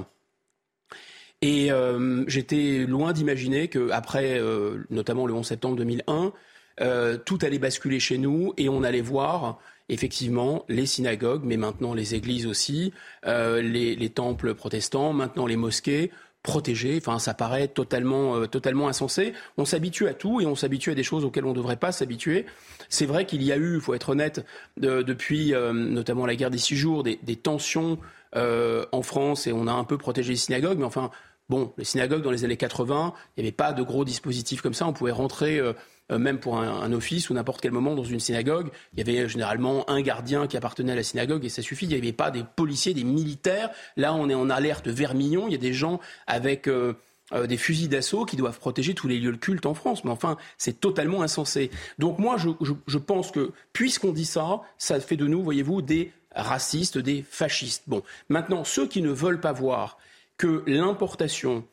Et 1.40 1.70
j'étais 2.26 2.84
loin 2.86 3.12
d'imaginer 3.12 3.68
qu'après, 3.68 4.42
notamment 4.90 5.26
le 5.26 5.34
11 5.34 5.46
septembre 5.46 5.76
2001, 5.76 6.32
tout 7.24 7.38
allait 7.42 7.58
basculer 7.58 8.00
chez 8.00 8.18
nous 8.18 8.52
et 8.56 8.68
on 8.68 8.82
allait 8.82 9.00
voir 9.00 9.60
effectivement 9.88 10.64
les 10.68 10.86
synagogues, 10.86 11.42
mais 11.44 11.56
maintenant 11.56 11.94
les 11.94 12.14
églises 12.14 12.46
aussi, 12.46 12.92
les, 13.24 14.10
temples 14.14 14.54
protestants, 14.54 15.12
maintenant 15.12 15.46
les 15.46 15.56
mosquées, 15.56 16.10
protégé. 16.42 16.96
Enfin, 16.96 17.18
ça 17.18 17.34
paraît 17.34 17.68
totalement, 17.68 18.36
euh, 18.36 18.46
totalement 18.46 18.88
insensé. 18.88 19.32
On 19.56 19.64
s'habitue 19.64 20.08
à 20.08 20.14
tout 20.14 20.40
et 20.40 20.46
on 20.46 20.54
s'habitue 20.54 20.90
à 20.90 20.94
des 20.94 21.02
choses 21.02 21.24
auxquelles 21.24 21.44
on 21.44 21.50
ne 21.50 21.56
devrait 21.56 21.76
pas 21.76 21.92
s'habituer. 21.92 22.46
C'est 22.88 23.06
vrai 23.06 23.26
qu'il 23.26 23.42
y 23.42 23.52
a 23.52 23.56
eu, 23.56 23.74
il 23.74 23.80
faut 23.80 23.94
être 23.94 24.10
honnête, 24.10 24.44
depuis 24.76 25.54
euh, 25.54 25.72
notamment 25.72 26.26
la 26.26 26.36
guerre 26.36 26.50
des 26.50 26.58
six 26.58 26.76
jours, 26.76 27.02
des, 27.02 27.18
tensions 27.36 27.98
euh, 28.36 28.86
en 28.92 29.02
France 29.02 29.46
et 29.46 29.52
on 29.52 29.66
a 29.66 29.72
un 29.72 29.84
peu 29.84 29.98
protégé 29.98 30.30
les 30.30 30.36
synagogues. 30.36 30.78
Mais 30.78 30.84
enfin, 30.84 31.10
bon, 31.48 31.72
les 31.76 31.84
synagogues 31.84 32.22
dans 32.22 32.30
les 32.30 32.44
années 32.44 32.56
80, 32.56 33.12
il 33.36 33.42
n'y 33.42 33.48
avait 33.48 33.52
pas 33.54 33.72
de 33.72 33.82
gros 33.82 34.04
dispositifs 34.04 34.62
comme 34.62 34.74
ça. 34.74 34.86
On 34.86 34.92
pouvait 34.92 35.12
rentrer 35.12 35.60
euh, 36.10 36.18
même 36.18 36.38
pour 36.38 36.58
un, 36.58 36.92
office 36.92 37.28
ou 37.28 37.34
n'importe 37.34 37.60
quel 37.60 37.72
moment 37.72 37.94
dans 37.94 38.04
une 38.04 38.20
synagogue, 38.20 38.70
il 38.94 38.98
y 38.98 39.02
avait 39.02 39.28
généralement 39.28 39.88
un 39.90 40.00
gardien 40.00 40.46
qui 40.46 40.56
appartenait 40.56 40.92
à 40.92 40.96
la 40.96 41.02
synagogue 41.02 41.44
et 41.44 41.50
ça 41.50 41.60
suffit. 41.60 41.84
Il 41.84 41.90
n'y 41.90 41.96
avait 41.96 42.12
pas 42.12 42.30
des 42.30 42.44
policiers, 42.56 42.94
des 42.94 43.04
militaires. 43.04 43.70
Là, 43.96 44.14
on 44.14 44.28
est 44.30 44.34
en 44.34 44.48
alerte 44.48 44.88
vermillon. 44.88 45.46
Il 45.48 45.52
y 45.52 45.54
a 45.54 45.58
des 45.58 45.74
gens 45.74 46.00
avec 46.26 46.66
euh, 46.66 46.94
euh, 47.34 47.46
des 47.46 47.58
fusils 47.58 47.90
d'assaut 47.90 48.24
qui 48.24 48.36
doivent 48.36 48.58
protéger 48.58 48.94
tous 48.94 49.06
les 49.06 49.18
lieux 49.18 49.32
de 49.32 49.36
culte 49.36 49.66
en 49.66 49.74
France. 49.74 50.02
Mais 50.04 50.10
enfin, 50.10 50.38
c'est 50.56 50.80
totalement 50.80 51.22
insensé. 51.22 51.70
Donc 51.98 52.18
moi, 52.18 52.36
je 52.38 52.98
pense 52.98 53.30
que 53.30 53.52
puisqu'on 53.74 54.12
dit 54.12 54.24
ça, 54.24 54.62
ça 54.78 54.98
fait 55.00 55.16
de 55.16 55.26
nous, 55.26 55.42
voyez-vous, 55.42 55.82
des 55.82 56.12
racistes, 56.34 56.96
des 56.96 57.22
fascistes. 57.28 57.82
Bon, 57.86 58.02
maintenant, 58.30 58.64
ceux 58.64 58.86
qui 58.86 59.02
ne 59.02 59.10
veulent 59.10 59.40
pas 59.40 59.52
voir 59.52 59.98
que 60.38 60.62
l'importation 60.66 61.64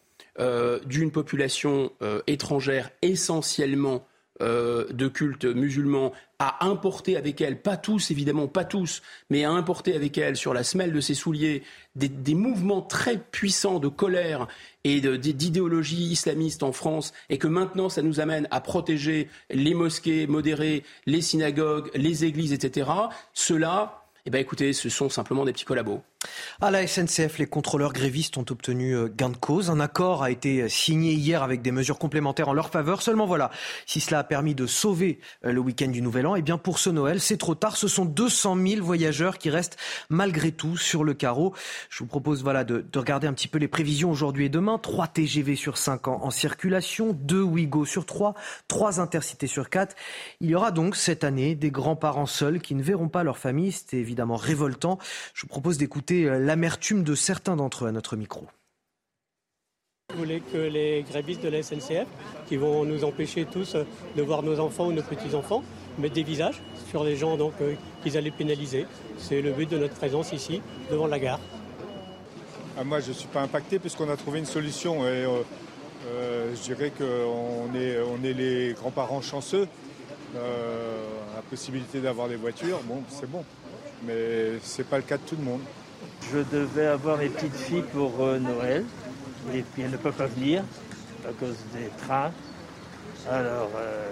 d'une 0.85 1.11
population 1.11 1.93
étrangère 2.27 2.89
essentiellement 3.01 4.05
euh, 4.41 4.85
de 4.91 5.07
culte 5.07 5.45
musulman 5.45 6.11
à 6.39 6.65
importer 6.65 7.15
avec 7.15 7.39
elle, 7.39 7.61
pas 7.61 7.77
tous 7.77 8.11
évidemment, 8.11 8.47
pas 8.47 8.65
tous, 8.65 9.01
mais 9.29 9.45
à 9.45 9.51
importer 9.51 9.95
avec 9.95 10.17
elle 10.17 10.35
sur 10.35 10.53
la 10.53 10.63
semelle 10.63 10.91
de 10.91 10.99
ses 10.99 11.13
souliers 11.13 11.63
des, 11.95 12.35
mouvements 12.35 12.81
très 12.81 13.17
puissants 13.17 13.79
de 13.79 13.87
colère 13.87 14.47
et 14.83 14.99
d'idéologie 14.99 16.11
islamiste 16.11 16.63
en 16.63 16.73
France, 16.73 17.13
et 17.29 17.37
que 17.37 17.47
maintenant 17.47 17.87
ça 17.87 18.01
nous 18.01 18.19
amène 18.19 18.47
à 18.51 18.59
protéger 18.59 19.29
les 19.49 19.73
mosquées 19.73 20.27
modérées, 20.27 20.83
les 21.05 21.21
synagogues, 21.21 21.89
les 21.95 22.25
églises, 22.25 22.51
etc. 22.51 22.91
Cela 23.33 24.05
eh 24.25 24.31
bien 24.31 24.39
écoutez, 24.39 24.73
ce 24.73 24.89
sont 24.89 25.07
simplement 25.07 25.45
des 25.45 25.53
petits 25.53 25.65
collabos. 25.65 26.01
À 26.61 26.71
la 26.71 26.87
SNCF, 26.87 27.37
les 27.37 27.47
contrôleurs 27.47 27.91
grévistes 27.91 28.37
ont 28.37 28.45
obtenu 28.49 28.95
euh, 28.95 29.09
gain 29.13 29.29
de 29.29 29.35
cause. 29.35 29.69
Un 29.69 29.81
accord 29.81 30.23
a 30.23 30.31
été 30.31 30.61
euh, 30.61 30.69
signé 30.69 31.11
hier 31.11 31.43
avec 31.43 31.61
des 31.61 31.71
mesures 31.71 31.99
complémentaires 31.99 32.47
en 32.47 32.53
leur 32.53 32.69
faveur. 32.69 33.01
Seulement 33.01 33.25
voilà, 33.25 33.51
si 33.85 33.99
cela 33.99 34.19
a 34.19 34.23
permis 34.23 34.55
de 34.55 34.65
sauver 34.65 35.19
euh, 35.45 35.51
le 35.51 35.59
week-end 35.59 35.89
du 35.89 36.01
Nouvel 36.01 36.25
An, 36.27 36.35
eh 36.35 36.41
bien 36.41 36.57
pour 36.57 36.79
ce 36.79 36.89
Noël, 36.89 37.19
c'est 37.19 37.35
trop 37.35 37.55
tard. 37.55 37.75
Ce 37.75 37.89
sont 37.89 38.05
200 38.05 38.57
000 38.67 38.85
voyageurs 38.85 39.37
qui 39.37 39.49
restent 39.49 39.77
malgré 40.09 40.53
tout 40.53 40.77
sur 40.77 41.03
le 41.03 41.13
carreau. 41.13 41.53
Je 41.89 41.99
vous 41.99 42.07
propose 42.07 42.41
voilà 42.41 42.63
de, 42.63 42.85
regarder 42.95 43.27
un 43.27 43.33
petit 43.33 43.49
peu 43.49 43.59
les 43.59 43.67
prévisions 43.67 44.09
aujourd'hui 44.09 44.45
et 44.45 44.49
demain. 44.49 44.77
3 44.77 45.07
TGV 45.07 45.57
sur 45.57 45.77
5 45.77 46.07
ans 46.07 46.19
en 46.23 46.31
circulation, 46.31 47.11
2 47.11 47.41
Ouigo 47.41 47.83
sur 47.83 48.05
3, 48.05 48.33
3 48.69 49.01
intercités 49.01 49.47
sur 49.47 49.69
4. 49.69 49.93
Il 50.39 50.49
y 50.49 50.55
aura 50.55 50.71
donc 50.71 50.95
cette 50.95 51.25
année 51.25 51.53
des 51.53 51.69
grands-parents 51.69 52.25
seuls 52.25 52.61
qui 52.61 52.75
ne 52.75 52.83
verront 52.83 53.09
pas 53.09 53.23
leur 53.23 53.37
famille. 53.37 53.73
C'est 53.73 53.97
évidemment 53.97 54.37
révoltant. 54.37 54.99
Je 55.33 55.41
vous 55.41 55.47
propose 55.47 55.77
d'écouter 55.77 56.14
euh, 56.23 56.39
l'amertume 56.39 57.03
de 57.03 57.15
certains 57.15 57.55
d'entre 57.55 57.85
eux 57.85 57.87
à 57.87 57.91
notre 57.91 58.15
micro. 58.15 58.47
Vous 60.13 60.19
voulez 60.19 60.41
que 60.41 60.57
les 60.57 61.03
grévistes 61.03 61.43
de 61.43 61.49
la 61.49 61.61
SNCF, 61.61 62.07
qui 62.47 62.57
vont 62.57 62.85
nous 62.85 63.03
empêcher 63.03 63.45
tous 63.45 63.75
de 64.15 64.21
voir 64.21 64.43
nos 64.43 64.59
enfants 64.59 64.87
ou 64.87 64.93
nos 64.93 65.01
petits-enfants, 65.01 65.63
mettent 65.97 66.13
des 66.13 66.23
visages 66.23 66.61
sur 66.89 67.03
les 67.03 67.15
gens 67.15 67.37
donc 67.37 67.53
euh, 67.61 67.73
qu'ils 68.03 68.17
allaient 68.17 68.31
pénaliser. 68.31 68.85
C'est 69.17 69.41
le 69.41 69.51
but 69.51 69.69
de 69.69 69.77
notre 69.77 69.95
présence 69.95 70.31
ici, 70.31 70.61
devant 70.89 71.07
la 71.07 71.19
gare. 71.19 71.39
Ah, 72.77 72.83
moi, 72.83 72.99
je 72.99 73.09
ne 73.09 73.13
suis 73.13 73.27
pas 73.27 73.41
impacté 73.41 73.79
puisqu'on 73.79 74.09
a 74.09 74.15
trouvé 74.15 74.39
une 74.39 74.45
solution. 74.45 75.03
Et, 75.05 75.25
euh, 76.07 76.53
je 76.55 76.61
dirais 76.61 76.91
qu'on 76.91 77.75
est, 77.75 77.99
on 77.99 78.23
est 78.23 78.33
les 78.33 78.73
grands-parents 78.73 79.21
chanceux. 79.21 79.67
la 80.33 81.41
possibilité 81.49 81.99
d'avoir 81.99 82.27
des 82.27 82.35
voitures, 82.35 82.79
bon, 82.83 83.01
c'est 83.09 83.29
bon. 83.29 83.43
Mais 84.05 84.59
ce 84.61 84.77
n'est 84.77 84.87
pas 84.87 84.97
le 84.97 85.03
cas 85.03 85.17
de 85.17 85.23
tout 85.23 85.35
le 85.35 85.43
monde. 85.43 85.61
Je 86.31 86.39
devais 86.51 86.87
avoir 86.87 87.17
mes 87.17 87.29
petites 87.29 87.55
filles 87.55 87.83
pour 87.93 88.13
euh, 88.19 88.39
Noël, 88.39 88.83
et 89.53 89.61
puis 89.61 89.83
elles 89.83 89.91
ne 89.91 89.97
peuvent 89.97 90.13
pas 90.13 90.27
venir 90.27 90.63
à 91.27 91.31
cause 91.33 91.55
des 91.73 91.89
trains. 92.05 92.31
Alors, 93.29 93.69
euh, 93.75 94.05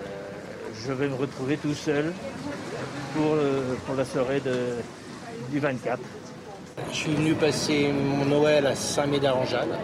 je 0.85 0.93
vais 0.93 1.07
me 1.07 1.15
retrouver 1.15 1.57
tout 1.57 1.73
seul 1.73 2.13
pour, 3.13 3.35
pour 3.85 3.95
la 3.95 4.05
soirée 4.05 4.41
du 5.51 5.59
24. 5.59 5.99
Je 6.91 6.95
suis 6.95 7.13
venu 7.13 7.33
passer 7.33 7.91
mon 7.91 8.25
Noël 8.25 8.65
à 8.65 8.75
Saint-Médard-en-Jalles. 8.75 9.77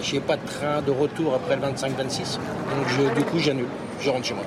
Je 0.00 0.14
n'ai 0.14 0.20
pas 0.20 0.36
de 0.36 0.46
train 0.46 0.82
de 0.82 0.90
retour 0.90 1.34
après 1.34 1.56
le 1.56 1.62
25-26. 1.62 2.38
Donc 2.70 3.14
du 3.14 3.22
coup, 3.24 3.38
j'annule. 3.38 3.68
Je 4.00 4.10
rentre 4.10 4.26
chez 4.26 4.34
moi. 4.34 4.44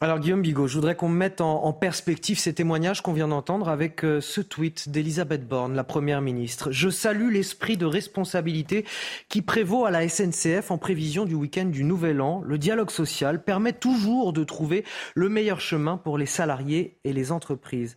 Alors 0.00 0.20
Guillaume 0.20 0.42
Bigot, 0.42 0.68
je 0.68 0.74
voudrais 0.76 0.94
qu'on 0.94 1.08
mette 1.08 1.40
en, 1.40 1.72
perspective 1.72 2.38
ces 2.38 2.54
témoignages 2.54 3.02
qu'on 3.02 3.12
vient 3.12 3.26
d'entendre 3.26 3.68
avec 3.68 4.04
euh, 4.04 4.20
ce 4.20 4.40
tweet 4.40 4.90
d'Elisabeth 4.90 5.48
Borne, 5.48 5.74
la 5.74 5.82
Première 5.82 6.20
ministre. 6.20 6.70
Je 6.70 6.88
salue 6.88 7.32
l'esprit 7.32 7.76
de 7.76 7.84
responsabilité 7.84 8.84
qui 9.28 9.42
prévaut 9.42 9.86
à 9.86 9.90
la 9.90 10.08
SNCF 10.08 10.70
en 10.70 10.78
prévision 10.78 11.24
du 11.24 11.34
week-end 11.34 11.64
du 11.64 11.82
Nouvel 11.82 12.20
An. 12.20 12.42
Le 12.46 12.58
dialogue 12.58 12.92
social 12.92 13.42
permet 13.42 13.72
toujours 13.72 14.32
de 14.32 14.44
trouver 14.44 14.84
le 15.16 15.28
meilleur 15.28 15.60
chemin 15.60 15.96
pour 15.96 16.16
les 16.16 16.26
salariés 16.26 17.00
et 17.02 17.12
les 17.12 17.32
entreprises. 17.32 17.96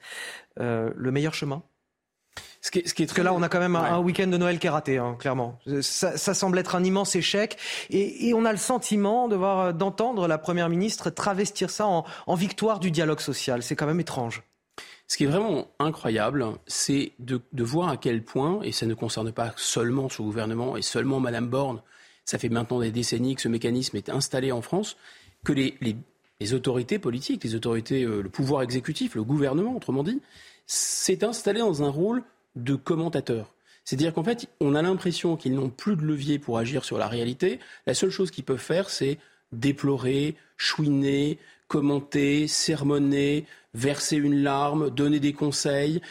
Euh, 0.59 0.89
le 0.95 1.11
meilleur 1.11 1.35
chemin? 1.35 1.61
Ce 2.61 2.71
qui 2.71 2.79
est, 2.79 2.87
ce 2.87 2.93
qui 2.93 3.03
est 3.03 3.05
Parce 3.07 3.17
que 3.17 3.23
là, 3.23 3.33
on 3.33 3.41
a 3.41 3.49
quand 3.49 3.59
même 3.59 3.75
un, 3.75 3.99
week-end 3.99 4.27
de 4.27 4.37
Noël 4.37 4.59
qui 4.59 4.67
est 4.67 4.71
raté, 4.71 4.97
hein, 4.97 5.15
clairement. 5.17 5.59
Ça, 5.81 6.17
ça, 6.17 6.33
semble 6.33 6.59
être 6.59 6.75
un 6.75 6.83
immense 6.83 7.15
échec, 7.15 7.57
et, 7.89 8.27
et 8.27 8.33
on 8.33 8.45
a 8.45 8.51
le 8.51 8.57
sentiment 8.57 9.27
de 9.27 9.35
voir, 9.35 9.73
d'entendre 9.73 10.27
la 10.27 10.37
première 10.37 10.69
ministre 10.69 11.09
travestir 11.09 11.69
ça 11.69 11.87
en, 11.87 12.05
en 12.27 12.35
victoire 12.35 12.79
du 12.79 12.91
dialogue 12.91 13.19
social. 13.19 13.63
C'est 13.63 13.75
quand 13.75 13.87
même 13.87 13.99
étrange. 13.99 14.43
Ce 15.07 15.17
qui 15.17 15.25
est 15.25 15.27
vraiment 15.27 15.67
incroyable, 15.79 16.45
c'est 16.67 17.11
de, 17.19 17.41
de, 17.51 17.63
voir 17.63 17.89
à 17.89 17.97
quel 17.97 18.23
point, 18.23 18.61
et 18.63 18.71
ça 18.71 18.85
ne 18.85 18.93
concerne 18.93 19.33
pas 19.33 19.53
seulement 19.57 20.07
ce 20.07 20.21
gouvernement 20.21 20.77
et 20.77 20.81
seulement 20.81 21.19
Madame 21.19 21.47
Borne, 21.47 21.81
ça 22.23 22.37
fait 22.37 22.47
maintenant 22.47 22.79
des 22.79 22.91
décennies 22.91 23.35
que 23.35 23.41
ce 23.41 23.49
mécanisme 23.49 23.97
est 23.97 24.09
installé 24.09 24.53
en 24.53 24.61
France, 24.61 24.95
que 25.43 25.51
les, 25.51 25.75
les, 25.81 25.97
les 26.39 26.53
autorités 26.53 26.97
politiques, 26.97 27.43
les 27.43 27.55
autorités, 27.55 28.03
euh, 28.03 28.21
le 28.21 28.29
pouvoir 28.29 28.61
exécutif, 28.61 29.15
le 29.15 29.23
gouvernement, 29.23 29.75
autrement 29.75 30.03
dit, 30.03 30.21
s'est 30.65 31.25
installé 31.25 31.59
dans 31.59 31.83
un 31.83 31.89
rôle 31.89 32.23
de 32.55 32.75
commentateurs. 32.75 33.53
C'est-à-dire 33.83 34.13
qu'en 34.13 34.23
fait, 34.23 34.47
on 34.59 34.75
a 34.75 34.81
l'impression 34.81 35.35
qu'ils 35.35 35.55
n'ont 35.55 35.69
plus 35.69 35.95
de 35.95 36.03
levier 36.03 36.39
pour 36.39 36.57
agir 36.57 36.85
sur 36.85 36.97
la 36.97 37.07
réalité. 37.07 37.59
La 37.87 37.93
seule 37.93 38.11
chose 38.11 38.31
qu'ils 38.31 38.43
peuvent 38.43 38.57
faire, 38.57 38.89
c'est 38.89 39.17
déplorer, 39.51 40.35
chouiner, 40.57 41.39
commenter, 41.67 42.47
sermonner, 42.47 43.45
verser 43.73 44.17
une 44.17 44.43
larme, 44.43 44.89
donner 44.89 45.19
des 45.19 45.33
conseils. 45.33 46.01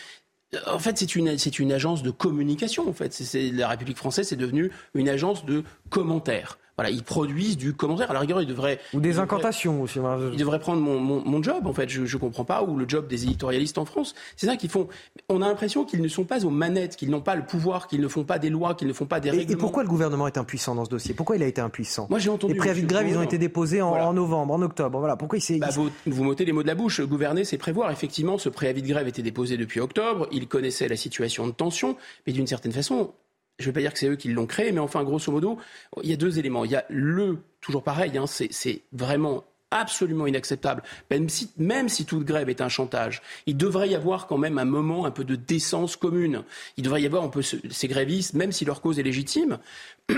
En 0.67 0.79
fait, 0.79 0.99
c'est 0.99 1.15
une, 1.15 1.37
une 1.59 1.73
agence 1.73 2.03
de 2.03 2.11
communication. 2.11 2.89
En 2.89 2.93
fait, 2.93 3.17
la 3.35 3.69
République 3.69 3.99
française 3.99 4.33
est 4.33 4.37
devenue 4.37 4.71
une 4.95 5.09
agence 5.09 5.45
de 5.45 5.63
commentaires 5.91 6.59
ils 6.89 7.03
produisent 7.03 7.57
du 7.57 7.75
commentaire. 7.75 8.11
À 8.11 8.15
la 8.15 8.21
rigueur, 8.21 8.41
ils 8.41 8.47
devraient... 8.47 8.79
Ou 8.95 9.01
des 9.01 9.19
incantations 9.19 9.83
aussi. 9.83 9.99
Ils 10.33 10.39
devraient 10.39 10.59
prendre 10.59 10.81
mon, 10.81 11.43
job, 11.43 11.67
en 11.67 11.73
fait. 11.75 11.89
Je 11.89 12.03
ne 12.03 12.21
comprends 12.21 12.45
pas. 12.45 12.63
Ou 12.63 12.77
le 12.77 12.89
job 12.89 13.07
des 13.09 13.25
éditorialistes 13.25 13.77
en 13.77 13.85
France. 13.85 14.15
C'est 14.37 14.47
ça 14.47 14.57
qu'ils 14.57 14.71
font. 14.71 14.89
On 15.29 15.43
a 15.43 15.49
l'impression 15.49 15.85
qu'ils 15.85 16.01
ne 16.01 16.09
sont 16.09 16.25
pas 16.25 16.45
aux 16.45 16.51
manettes, 16.51 16.97
qu'ils 16.97 17.11
n'ont 17.11 17.21
pas 17.21 17.35
le 17.35 17.45
pouvoir, 17.45 17.89
qu'ils 17.89 18.01
ne 18.01 18.09
font 18.09 18.25
pas 18.25 18.39
des 18.39 18.49
lois, 18.49 18.75
qu'ils 18.75 18.89
ne 18.89 18.93
font 18.93 19.07
pas 19.07 19.21
des 19.21 19.31
règlements. 19.31 19.53
Et 19.53 19.57
pourquoi 19.57 19.83
le 19.83 19.89
gouvernement 19.89 20.27
est 20.27 20.39
impuissant 20.39 20.75
dans 20.75 20.85
ce 20.85 20.91
dossier? 20.91 21.13
Pourquoi 21.13 21.37
il 21.37 21.43
a 21.43 21.47
été 21.47 21.61
impuissant? 21.61 22.07
Moi, 22.09 22.19
j'ai 22.19 22.31
entendu... 22.31 22.55
Les 22.55 22.59
préavis 22.59 22.83
de 22.83 22.87
grève, 22.87 23.09
ils 23.09 23.19
ont 23.19 23.23
été 23.23 23.37
déposés 23.37 23.83
en, 23.83 24.13
novembre, 24.13 24.55
en 24.55 24.63
octobre. 24.63 24.99
Voilà. 24.99 25.17
Pourquoi 25.17 25.39
il 25.39 25.43
s'est... 25.43 25.59
Bah, 25.59 25.69
vous, 25.73 25.91
vous 26.07 26.25
m'ôtez 26.25 26.45
les 26.45 26.53
mots 26.53 26.63
de 26.63 26.69
la 26.69 26.75
bouche. 26.75 27.01
Gouverner, 27.01 27.45
c'est 27.45 27.59
prévoir. 27.59 27.91
Effectivement, 27.91 28.39
ce 28.39 28.49
préavis 28.49 28.83
de 28.83 28.89
grève 28.89 29.09
était 29.09 29.23
déposé 29.23 29.57
depuis 29.57 29.81
octobre. 29.81 30.29
Il 30.33 30.47
connaissait 30.49 30.89
la 30.89 30.97
situation 30.97 31.47
de 31.47 31.53
tension. 31.53 31.97
Mais 32.27 32.33
d'une 32.33 32.47
certaine 32.47 32.73
façon, 32.73 33.13
je 33.61 33.69
ne 33.69 33.71
vais 33.71 33.73
pas 33.73 33.81
dire 33.81 33.93
que 33.93 33.99
c'est 33.99 34.09
eux 34.09 34.17
qui 34.17 34.29
l'ont 34.29 34.47
créé, 34.47 34.73
mais 34.73 34.81
enfin, 34.81 35.05
grosso 35.05 35.31
modo, 35.31 35.59
il 36.03 36.11
y 36.11 36.13
a 36.13 36.17
deux 36.17 36.39
éléments. 36.39 36.65
Il 36.65 36.71
y 36.71 36.77
a 36.77 36.85
le, 36.89 37.39
toujours 37.61 37.83
pareil, 37.83 38.17
hein, 38.19 38.27
c'est 38.27 38.83
vraiment 38.93 39.45
absolument 39.71 40.27
inacceptable, 40.27 40.83
même 41.11 41.89
si, 41.89 42.05
toute 42.05 42.25
grève 42.25 42.49
est 42.49 42.61
un 42.61 42.69
chantage. 42.69 43.23
Il 43.47 43.57
devrait 43.57 43.89
y 43.89 43.95
avoir 43.95 44.27
quand 44.27 44.39
même 44.39 44.59
un 44.59 44.65
moment 44.65 45.07
un 45.07 45.11
peu 45.11 45.25
de 45.25 45.37
décence 45.37 45.97
commune. 45.97 46.43
Il 46.77 46.85
devrait 46.85 47.03
y 47.03 47.07
avoir 47.07 47.23
un 47.23 47.29
peu 47.29 47.43
ces 47.43 47.89
grévistes, 47.89 48.35
même 48.35 48.53
si 48.53 48.65
leur 48.65 48.81
cause 48.81 48.99
est 48.99 49.05
légitime, 49.05 49.59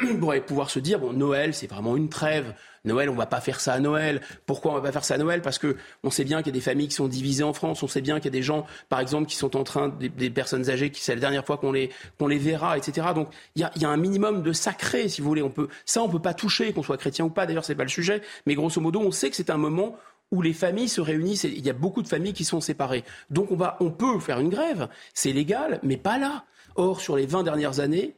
pourraient 0.21 0.41
pouvoir 0.41 0.71
se 0.71 0.79
dire, 0.79 0.99
bon, 0.99 1.13
Noël, 1.13 1.55
c'est 1.55 1.67
vraiment 1.67 1.97
une 1.97 2.09
trêve. 2.09 2.55
Noël, 2.85 3.09
on 3.11 3.15
va 3.15 3.27
pas 3.27 3.41
faire 3.41 3.61
ça 3.61 3.75
à 3.75 3.81
Noël. 3.81 4.21
Pourquoi 4.45 4.73
on 4.73 4.75
va 4.75 4.81
pas 4.81 4.93
faire 4.93 5.05
ça 5.05 5.15
à 5.15 5.19
Noël? 5.19 5.41
Parce 5.41 5.59
que 5.59 5.77
on 6.03 6.11
sait 6.11 6.25
bien 6.25 6.39
qu'il 6.39 6.49
y 6.49 6.51
a 6.51 6.59
des 6.59 6.61
familles 6.61 6.89
qui 6.89 6.95
sont 6.95 7.07
divisées 7.07 7.45
en 7.45 7.53
France. 7.53 7.83
On 7.83 7.89
sait 7.89 8.01
bien 8.01 8.17
qu'il 8.17 8.27
y 8.27 8.29
a 8.29 8.39
des 8.39 8.43
gens, 8.43 8.67
par 8.89 9.01
exemple, 9.01 9.29
qui 9.29 9.37
sont 9.37 9.57
en 9.57 9.63
train, 9.63 9.89
des, 9.89 10.31
personnes 10.31 10.69
âgées, 10.69 10.91
qui 10.91 11.01
c'est 11.01 11.15
la 11.15 11.21
dernière 11.21 11.45
fois 11.47 11.59
qu'on 11.59 11.73
les, 11.73 11.91
qu'on 12.19 12.27
les 12.27 12.39
verra, 12.39 12.77
etc. 12.77 13.09
Donc 13.15 13.29
il 13.55 13.63
y 13.63 13.65
a, 13.65 13.71
y 13.77 13.85
a, 13.85 13.89
un 13.89 13.97
minimum 13.97 14.43
de 14.43 14.53
sacré, 14.53 15.09
si 15.09 15.21
vous 15.21 15.29
voulez. 15.29 15.43
On 15.43 15.51
peut, 15.51 15.69
ça, 15.85 16.03
on 16.03 16.09
peut 16.09 16.19
pas 16.19 16.35
toucher, 16.35 16.73
qu'on 16.73 16.83
soit 16.83 16.97
chrétien 16.97 17.25
ou 17.25 17.31
pas. 17.31 17.47
D'ailleurs, 17.47 17.65
c'est 17.65 17.77
pas 17.77 17.85
le 17.85 17.89
sujet. 17.89 18.21
Mais 18.47 18.55
grosso 18.55 18.81
modo, 18.81 19.01
on 19.01 19.13
sait 19.13 19.31
que 19.31 19.37
c'est 19.37 19.51
un 19.51 19.59
moment 19.59 19.97
où 20.33 20.43
les 20.43 20.55
familles 20.55 20.89
se 20.89 21.01
réunissent. 21.01 21.45
Il 21.45 21.65
y 21.65 21.71
a 21.71 21.75
beaucoup 21.75 22.03
de 22.03 22.09
familles 22.09 22.33
qui 22.33 22.45
sont 22.45 22.61
séparées. 22.61 23.05
Donc 23.31 23.53
on, 23.53 23.57
va, 23.57 23.77
on 23.81 23.91
peut 23.91 24.19
faire 24.19 24.41
une 24.41 24.49
grève, 24.49 24.89
c'est 25.15 25.33
légal, 25.33 25.79
mais 25.85 25.97
pas 25.97 26.19
là. 26.19 26.45
Or, 26.75 27.01
sur 27.01 27.17
les 27.17 27.27
20 27.27 27.43
dernières 27.43 27.81
années, 27.81 28.17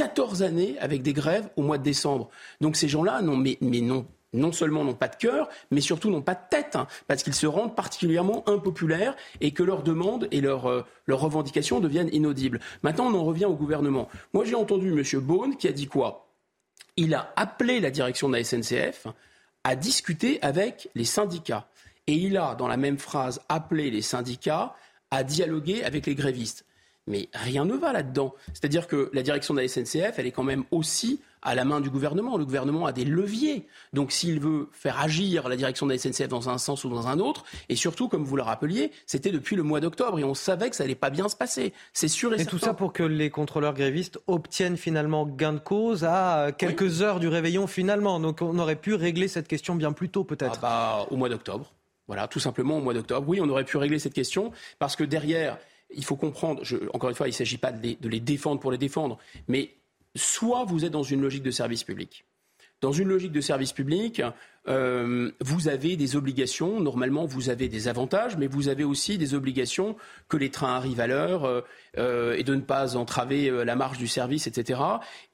14 0.00 0.42
années 0.42 0.78
avec 0.80 1.02
des 1.02 1.12
grèves 1.12 1.50
au 1.56 1.62
mois 1.62 1.76
de 1.76 1.82
décembre. 1.82 2.30
Donc 2.62 2.76
ces 2.76 2.88
gens-là, 2.88 3.20
non, 3.20 3.36
mais, 3.36 3.58
mais 3.60 3.82
non, 3.82 4.06
non 4.32 4.50
seulement 4.50 4.82
n'ont 4.82 4.94
pas 4.94 5.08
de 5.08 5.16
cœur, 5.16 5.50
mais 5.70 5.82
surtout 5.82 6.08
n'ont 6.08 6.22
pas 6.22 6.34
de 6.34 6.40
tête, 6.48 6.74
hein, 6.74 6.86
parce 7.06 7.22
qu'ils 7.22 7.34
se 7.34 7.46
rendent 7.46 7.76
particulièrement 7.76 8.42
impopulaires 8.48 9.14
et 9.42 9.50
que 9.50 9.62
leurs 9.62 9.82
demandes 9.82 10.26
et 10.30 10.40
leurs, 10.40 10.70
euh, 10.70 10.86
leurs 11.04 11.20
revendications 11.20 11.80
deviennent 11.80 12.08
inaudibles. 12.14 12.60
Maintenant, 12.82 13.08
on 13.08 13.14
en 13.14 13.24
revient 13.24 13.44
au 13.44 13.52
gouvernement. 13.52 14.08
Moi, 14.32 14.46
j'ai 14.46 14.54
entendu 14.54 14.88
M. 14.88 15.20
Beaune 15.20 15.58
qui 15.58 15.68
a 15.68 15.72
dit 15.72 15.86
quoi? 15.86 16.30
Il 16.96 17.14
a 17.14 17.34
appelé 17.36 17.78
la 17.78 17.90
direction 17.90 18.30
de 18.30 18.38
la 18.38 18.42
SNCF 18.42 19.06
à 19.64 19.76
discuter 19.76 20.38
avec 20.40 20.88
les 20.94 21.04
syndicats. 21.04 21.68
Et 22.06 22.14
il 22.14 22.38
a, 22.38 22.54
dans 22.54 22.68
la 22.68 22.78
même 22.78 22.96
phrase, 22.96 23.42
appelé 23.50 23.90
les 23.90 24.00
syndicats 24.00 24.74
à 25.10 25.24
dialoguer 25.24 25.84
avec 25.84 26.06
les 26.06 26.14
grévistes. 26.14 26.64
Mais 27.10 27.28
rien 27.34 27.64
ne 27.64 27.74
va 27.74 27.92
là-dedans. 27.92 28.34
C'est-à-dire 28.54 28.86
que 28.86 29.10
la 29.12 29.22
direction 29.22 29.52
de 29.52 29.60
la 29.60 29.68
SNCF, 29.68 30.18
elle 30.18 30.26
est 30.26 30.32
quand 30.32 30.44
même 30.44 30.64
aussi 30.70 31.20
à 31.42 31.54
la 31.54 31.64
main 31.64 31.80
du 31.80 31.90
gouvernement. 31.90 32.36
Le 32.36 32.44
gouvernement 32.44 32.86
a 32.86 32.92
des 32.92 33.04
leviers. 33.04 33.66
Donc 33.92 34.12
s'il 34.12 34.40
veut 34.40 34.68
faire 34.72 35.00
agir 35.00 35.48
la 35.48 35.56
direction 35.56 35.86
de 35.86 35.92
la 35.92 35.98
SNCF 35.98 36.28
dans 36.28 36.48
un 36.48 36.58
sens 36.58 36.84
ou 36.84 36.88
dans 36.88 37.08
un 37.08 37.18
autre, 37.18 37.44
et 37.68 37.76
surtout, 37.76 38.08
comme 38.08 38.24
vous 38.24 38.36
le 38.36 38.42
rappeliez, 38.42 38.92
c'était 39.06 39.32
depuis 39.32 39.56
le 39.56 39.62
mois 39.62 39.80
d'octobre 39.80 40.18
et 40.18 40.24
on 40.24 40.34
savait 40.34 40.70
que 40.70 40.76
ça 40.76 40.84
allait 40.84 40.94
pas 40.94 41.10
bien 41.10 41.28
se 41.28 41.36
passer. 41.36 41.72
C'est 41.92 42.08
sûr 42.08 42.34
et, 42.34 42.42
et 42.42 42.46
tout 42.46 42.58
ça 42.58 42.74
pour 42.74 42.92
que 42.92 43.02
les 43.02 43.30
contrôleurs 43.30 43.74
grévistes 43.74 44.18
obtiennent 44.26 44.76
finalement 44.76 45.26
gain 45.26 45.54
de 45.54 45.58
cause 45.58 46.04
à 46.04 46.52
quelques 46.56 47.02
heures 47.02 47.20
du 47.20 47.28
réveillon 47.28 47.66
finalement. 47.66 48.20
Donc 48.20 48.42
on 48.42 48.58
aurait 48.58 48.76
pu 48.76 48.94
régler 48.94 49.28
cette 49.28 49.48
question 49.48 49.74
bien 49.74 49.92
plus 49.92 50.10
tôt 50.10 50.24
peut-être. 50.24 50.60
Ah 50.62 51.06
bah, 51.06 51.06
au 51.10 51.16
mois 51.16 51.28
d'octobre. 51.28 51.72
Voilà, 52.06 52.26
tout 52.26 52.40
simplement 52.40 52.78
au 52.78 52.80
mois 52.80 52.92
d'octobre. 52.92 53.28
Oui, 53.28 53.40
on 53.40 53.48
aurait 53.48 53.64
pu 53.64 53.76
régler 53.76 54.00
cette 54.00 54.14
question 54.14 54.50
parce 54.80 54.96
que 54.96 55.04
derrière, 55.04 55.58
il 55.94 56.04
faut 56.04 56.16
comprendre, 56.16 56.62
encore 56.92 57.10
une 57.10 57.16
fois, 57.16 57.28
il 57.28 57.32
ne 57.32 57.34
s'agit 57.36 57.58
pas 57.58 57.72
de 57.72 58.08
les, 58.08 58.20
défendre 58.20 58.60
pour 58.60 58.72
les 58.72 58.78
défendre, 58.78 59.18
mais 59.48 59.70
soit 60.14 60.64
vous 60.64 60.84
êtes 60.84 60.92
dans 60.92 61.02
une 61.02 61.20
logique 61.20 61.42
de 61.42 61.50
service 61.50 61.84
public. 61.84 62.24
Dans 62.80 62.92
une 62.92 63.08
logique 63.08 63.32
de 63.32 63.42
service 63.42 63.72
public, 63.72 64.22
euh, 64.66 65.30
vous 65.40 65.68
avez 65.68 65.96
des 65.96 66.16
obligations. 66.16 66.80
Normalement, 66.80 67.26
vous 67.26 67.50
avez 67.50 67.68
des 67.68 67.88
avantages, 67.88 68.38
mais 68.38 68.46
vous 68.46 68.68
avez 68.68 68.84
aussi 68.84 69.18
des 69.18 69.34
obligations 69.34 69.96
que 70.28 70.38
les 70.38 70.50
trains 70.50 70.76
arrivent 70.76 71.00
à 71.00 71.06
l'heure 71.06 71.44
euh, 71.44 71.60
euh, 71.98 72.36
et 72.38 72.42
de 72.42 72.54
ne 72.54 72.62
pas 72.62 72.96
entraver 72.96 73.50
la 73.66 73.76
marge 73.76 73.98
du 73.98 74.08
service, 74.08 74.46
etc. 74.46 74.80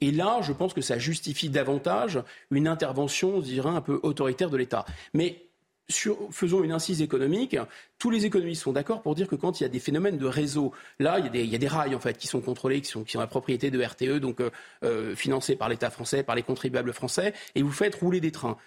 Et 0.01 0.11
là, 0.11 0.39
je 0.41 0.51
pense 0.51 0.73
que 0.73 0.81
ça 0.81 0.99
justifie 0.99 1.47
davantage 1.47 2.21
une 2.51 2.67
intervention, 2.67 3.39
je 3.39 3.45
dirais, 3.45 3.69
un 3.69 3.81
peu 3.81 4.01
autoritaire 4.03 4.49
de 4.49 4.57
l'État. 4.57 4.85
Mais 5.13 5.46
faisons 5.89 6.63
une 6.63 6.71
incise 6.71 7.01
économique. 7.01 7.57
Tous 7.97 8.09
les 8.09 8.25
économistes 8.25 8.63
sont 8.63 8.73
d'accord 8.73 9.01
pour 9.01 9.15
dire 9.15 9.27
que 9.27 9.35
quand 9.35 9.59
il 9.59 9.63
y 9.63 9.65
a 9.65 9.69
des 9.69 9.79
phénomènes 9.79 10.17
de 10.17 10.25
réseau, 10.25 10.73
là, 10.99 11.19
il 11.19 11.25
y 11.25 11.55
a 11.55 11.57
des, 11.57 11.67
rails 11.67 11.95
en 11.95 11.99
fait 11.99 12.17
qui 12.17 12.27
sont 12.27 12.41
contrôlés, 12.41 12.81
qui 12.81 12.89
sont, 12.89 13.03
qui 13.03 13.17
la 13.17 13.27
propriété 13.27 13.71
de 13.71 13.81
RTE, 13.81 14.19
donc 14.19 14.41
euh, 14.41 14.49
euh, 14.83 15.15
financés 15.15 15.55
par 15.55 15.69
l'État 15.69 15.89
français, 15.89 16.23
par 16.23 16.35
les 16.35 16.43
contribuables 16.43 16.93
français, 16.93 17.33
et 17.55 17.61
vous 17.61 17.71
faites 17.71 17.95
rouler 17.95 18.19
des 18.19 18.31
trains. 18.31 18.57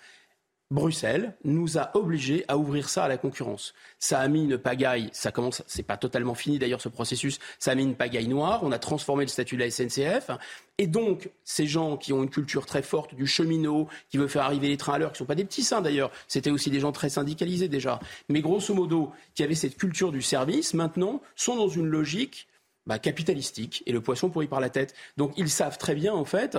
Bruxelles 0.71 1.35
nous 1.43 1.79
a 1.79 1.91
obligés 1.97 2.45
à 2.47 2.57
ouvrir 2.57 2.89
ça 2.89 3.05
à 3.05 3.09
la 3.09 3.17
concurrence. 3.17 3.75
Ça 3.99 4.21
a 4.21 4.29
mis 4.29 4.45
une 4.45 4.57
pagaille, 4.57 5.11
ça 5.13 5.33
commence, 5.33 5.65
c'est 5.67 5.83
pas 5.83 5.97
totalement 5.97 6.37
fini 6.37 6.61
d'ailleurs 6.61 6.81
ce 6.81 6.89
processus, 6.89 7.41
ça 7.59 7.73
a 7.73 7.75
mis 7.75 7.83
une 7.83 7.97
pagaille 7.97 8.29
noire, 8.29 8.61
on 8.63 8.71
a 8.71 8.79
transformé 8.79 9.25
le 9.25 9.29
statut 9.29 9.57
de 9.57 9.65
la 9.65 9.71
SNCF, 9.71 10.31
et 10.79 10.87
donc 10.87 11.31
ces 11.43 11.67
gens 11.67 11.97
qui 11.97 12.13
ont 12.13 12.23
une 12.23 12.31
culture 12.31 12.67
très 12.67 12.83
forte 12.83 13.17
du 13.17 13.27
cheminot, 13.27 13.89
qui 14.11 14.19
veut 14.19 14.29
faire 14.29 14.43
arriver 14.43 14.69
les 14.69 14.77
trains 14.77 14.95
à 14.95 14.99
l'heure, 14.99 15.13
qui 15.13 15.19
sont 15.19 15.25
pas 15.25 15.35
des 15.35 15.45
petits 15.45 15.65
saints 15.65 15.81
d'ailleurs, 15.81 16.13
c'était 16.29 16.51
aussi 16.51 16.71
des 16.71 16.79
gens 16.79 16.93
très 16.93 17.09
syndicalisés 17.09 17.69
déjà, 17.69 17.99
mais 18.29 18.41
grosso 18.41 18.73
modo, 18.73 19.11
qui 19.35 19.43
avaient 19.43 19.57
cette 19.57 19.77
culture 19.77 20.13
du 20.13 20.23
service, 20.23 20.73
maintenant 20.75 21.21
sont 21.35 21.57
dans 21.57 21.69
une 21.69 21.87
logique 21.87 22.47
bah, 22.87 22.99
capitalistique 22.99 23.83
et 23.87 23.93
le 23.93 24.01
poisson 24.01 24.31
pourrit 24.31 24.47
par 24.47 24.61
la 24.61 24.71
tête. 24.71 24.95
Donc 25.17 25.33
ils 25.37 25.51
savent 25.51 25.79
très 25.79 25.95
bien 25.95 26.15
en 26.15 26.25
fait 26.25 26.57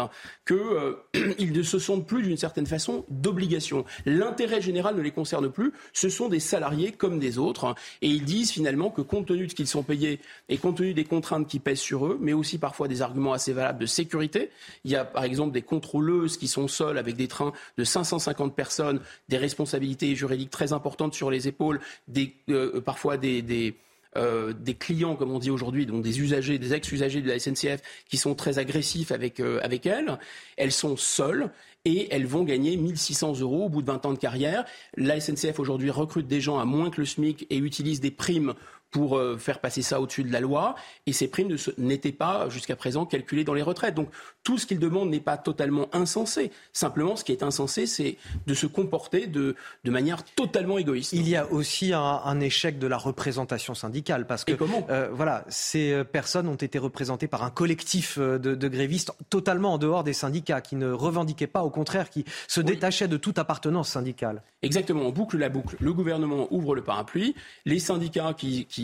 qu'ils 0.48 0.58
euh, 0.58 0.96
ne 1.40 1.64
se 1.64 1.80
sentent 1.80 2.06
plus 2.06 2.22
d'une 2.22 2.38
certaine 2.38 2.68
façon 2.68 3.06
d'obligation. 3.10 3.86
L'intérêt 4.06 4.62
général 4.62 4.96
ne 4.96 5.02
les 5.02 5.12
concerne 5.12 5.50
plus. 5.50 5.74
Ce 5.94 6.10
sont 6.10 6.30
des 6.30 6.40
salariés 6.40 6.92
comme 6.92 7.20
des 7.20 7.38
autres 7.38 7.76
et 8.02 8.08
ils 8.08 8.24
disent 8.24 8.52
finalement 8.52 8.92
que 8.92 9.02
compte 9.02 9.28
tenu 9.28 9.46
de 9.46 9.52
ce 9.52 9.56
qu'ils 9.56 9.68
sont 9.68 9.84
payés 9.84 10.20
et 10.48 10.58
compte 10.58 10.78
tenu 10.78 10.94
des 10.94 11.06
contraintes 11.06 11.48
qui 11.48 11.60
pèsent 11.60 11.80
sur 11.80 12.06
eux, 12.06 12.18
mais 12.22 12.34
aussi 12.34 12.58
parfois 12.58 12.88
des 12.88 13.02
arguments 13.02 13.34
assez 13.34 13.54
valables 13.54 13.80
de 13.80 13.86
sécurité. 13.86 14.52
Il 14.86 14.92
y 14.92 14.96
a 14.96 15.06
par 15.06 15.24
exemple 15.24 15.52
des 15.52 15.64
contrôleuses 15.64 16.38
qui 16.38 16.48
sont 16.48 16.68
seules 16.68 16.98
avec 16.98 17.16
des 17.16 17.28
trains 17.28 17.52
de 17.78 17.84
550 17.84 18.56
personnes, 18.56 19.02
des 19.30 19.38
responsabilités 19.38 20.16
juridiques 20.16 20.52
très 20.52 20.72
importantes 20.72 21.14
sur 21.14 21.32
les 21.32 21.48
épaules, 21.48 21.80
des, 22.08 22.36
euh, 22.50 22.80
parfois 22.82 23.18
des, 23.18 23.42
des 23.42 23.76
euh, 24.18 24.54
des 24.54 24.74
clients, 24.74 25.16
comme 25.16 25.32
on 25.32 25.40
dit 25.40 25.50
aujourd'hui, 25.50 25.86
donc 25.86 26.04
des 26.04 26.20
usagers, 26.20 26.58
des 26.58 26.74
ex-usagers 26.74 27.22
de 27.22 27.28
la 27.28 27.40
SNCF, 27.40 27.82
qui 28.10 28.18
sont 28.18 28.36
très 28.36 28.60
agressifs 28.60 29.12
avec, 29.12 29.40
euh, 29.40 29.60
avec 29.64 29.86
elles. 29.86 30.18
Elles 30.58 30.72
sont 30.72 30.98
seules 30.98 31.50
et 31.86 32.14
elles 32.14 32.26
vont 32.26 32.44
gagner 32.44 32.78
1600 32.78 33.40
euros 33.40 33.66
au 33.66 33.70
bout 33.70 33.82
de 33.82 33.88
20 33.88 34.06
ans 34.06 34.14
de 34.14 34.20
carrière. 34.20 34.66
La 34.96 35.20
SNCF 35.20 35.60
aujourd'hui 35.60 35.90
recrute 35.90 36.28
des 36.28 36.42
gens 36.42 36.60
à 36.60 36.66
moins 36.66 36.90
que 36.90 37.02
le 37.02 37.06
SMIC 37.06 37.48
et 37.50 37.58
utilise 37.58 38.02
des 38.02 38.12
primes 38.12 38.54
pour 38.92 39.18
euh, 39.18 39.38
faire 39.38 39.60
passer 39.60 39.82
ça 39.82 40.00
au-dessus 40.02 40.24
de 40.24 40.32
la 40.32 40.42
loi. 40.42 40.76
Et 41.08 41.14
ces 41.14 41.28
primes 41.28 41.56
n'étaient 41.78 42.12
pas 42.12 42.50
jusqu'à 42.50 42.76
présent 42.76 43.06
calculées 43.06 43.44
dans 43.44 43.54
les 43.54 43.62
retraites. 43.62 43.96
Donc 43.96 44.10
tout 44.44 44.58
ce 44.58 44.66
qu'ils 44.66 44.80
demandent 44.80 45.10
n'est 45.10 45.20
pas 45.20 45.38
totalement 45.38 45.88
insensé. 45.94 46.52
Simplement, 46.74 47.16
ce 47.16 47.24
qui 47.24 47.32
est 47.32 47.44
insensé, 47.44 47.86
c'est 47.86 48.18
de 48.46 48.54
se 48.54 48.68
comporter 48.68 49.28
de, 49.28 49.56
de, 49.84 49.92
manière 49.92 50.24
totalement 50.24 50.78
égoïste. 50.78 51.14
Il 51.14 51.28
y 51.28 51.36
a 51.36 51.50
aussi 51.52 51.94
un, 51.94 52.40
échec 52.42 52.80
de 52.80 52.88
la 52.88 52.98
représentation 52.98 53.74
syndicale. 53.74 54.28
Parce 54.28 54.44
que 54.44 54.54
comment 54.54 54.86
euh, 54.90 55.10
voilà, 55.12 55.46
ces 55.48 55.94
euh, 55.94 56.04
personnes 56.04 56.48
ont 56.48 56.56
été 56.56 56.78
représentées 56.80 57.28
par 57.28 57.44
un 57.44 57.50
collectif 57.50 58.20
de, 58.20 58.38
de, 58.38 58.68
grévistes 58.68 59.14
totalement 59.30 59.74
en 59.74 59.78
dehors 59.78 60.04
des 60.04 60.14
syndicats, 60.14 60.62
qui 60.62 60.76
ne 60.76 60.92
revendiquaient 60.92 61.48
pas, 61.48 61.64
au 61.64 61.70
contraire, 61.70 62.10
qui 62.10 62.26
se 62.48 62.62
détachaient 62.62 63.08
de 63.08 63.18
toute 63.18 63.40
appartenance 63.40 63.90
syndicale. 63.90 64.42
Exactement, 64.64 65.04
on 65.04 65.12
boucle 65.12 65.38
la 65.38 65.50
boucle. 65.50 65.78
Le 65.80 65.94
gouvernement 65.94 66.48
ouvre 66.52 66.76
le 66.76 66.84
parapluie. 66.84 67.36
Les 67.66 67.80
syndicats 67.80 68.34
qui 68.34 68.66
qui 68.66 68.81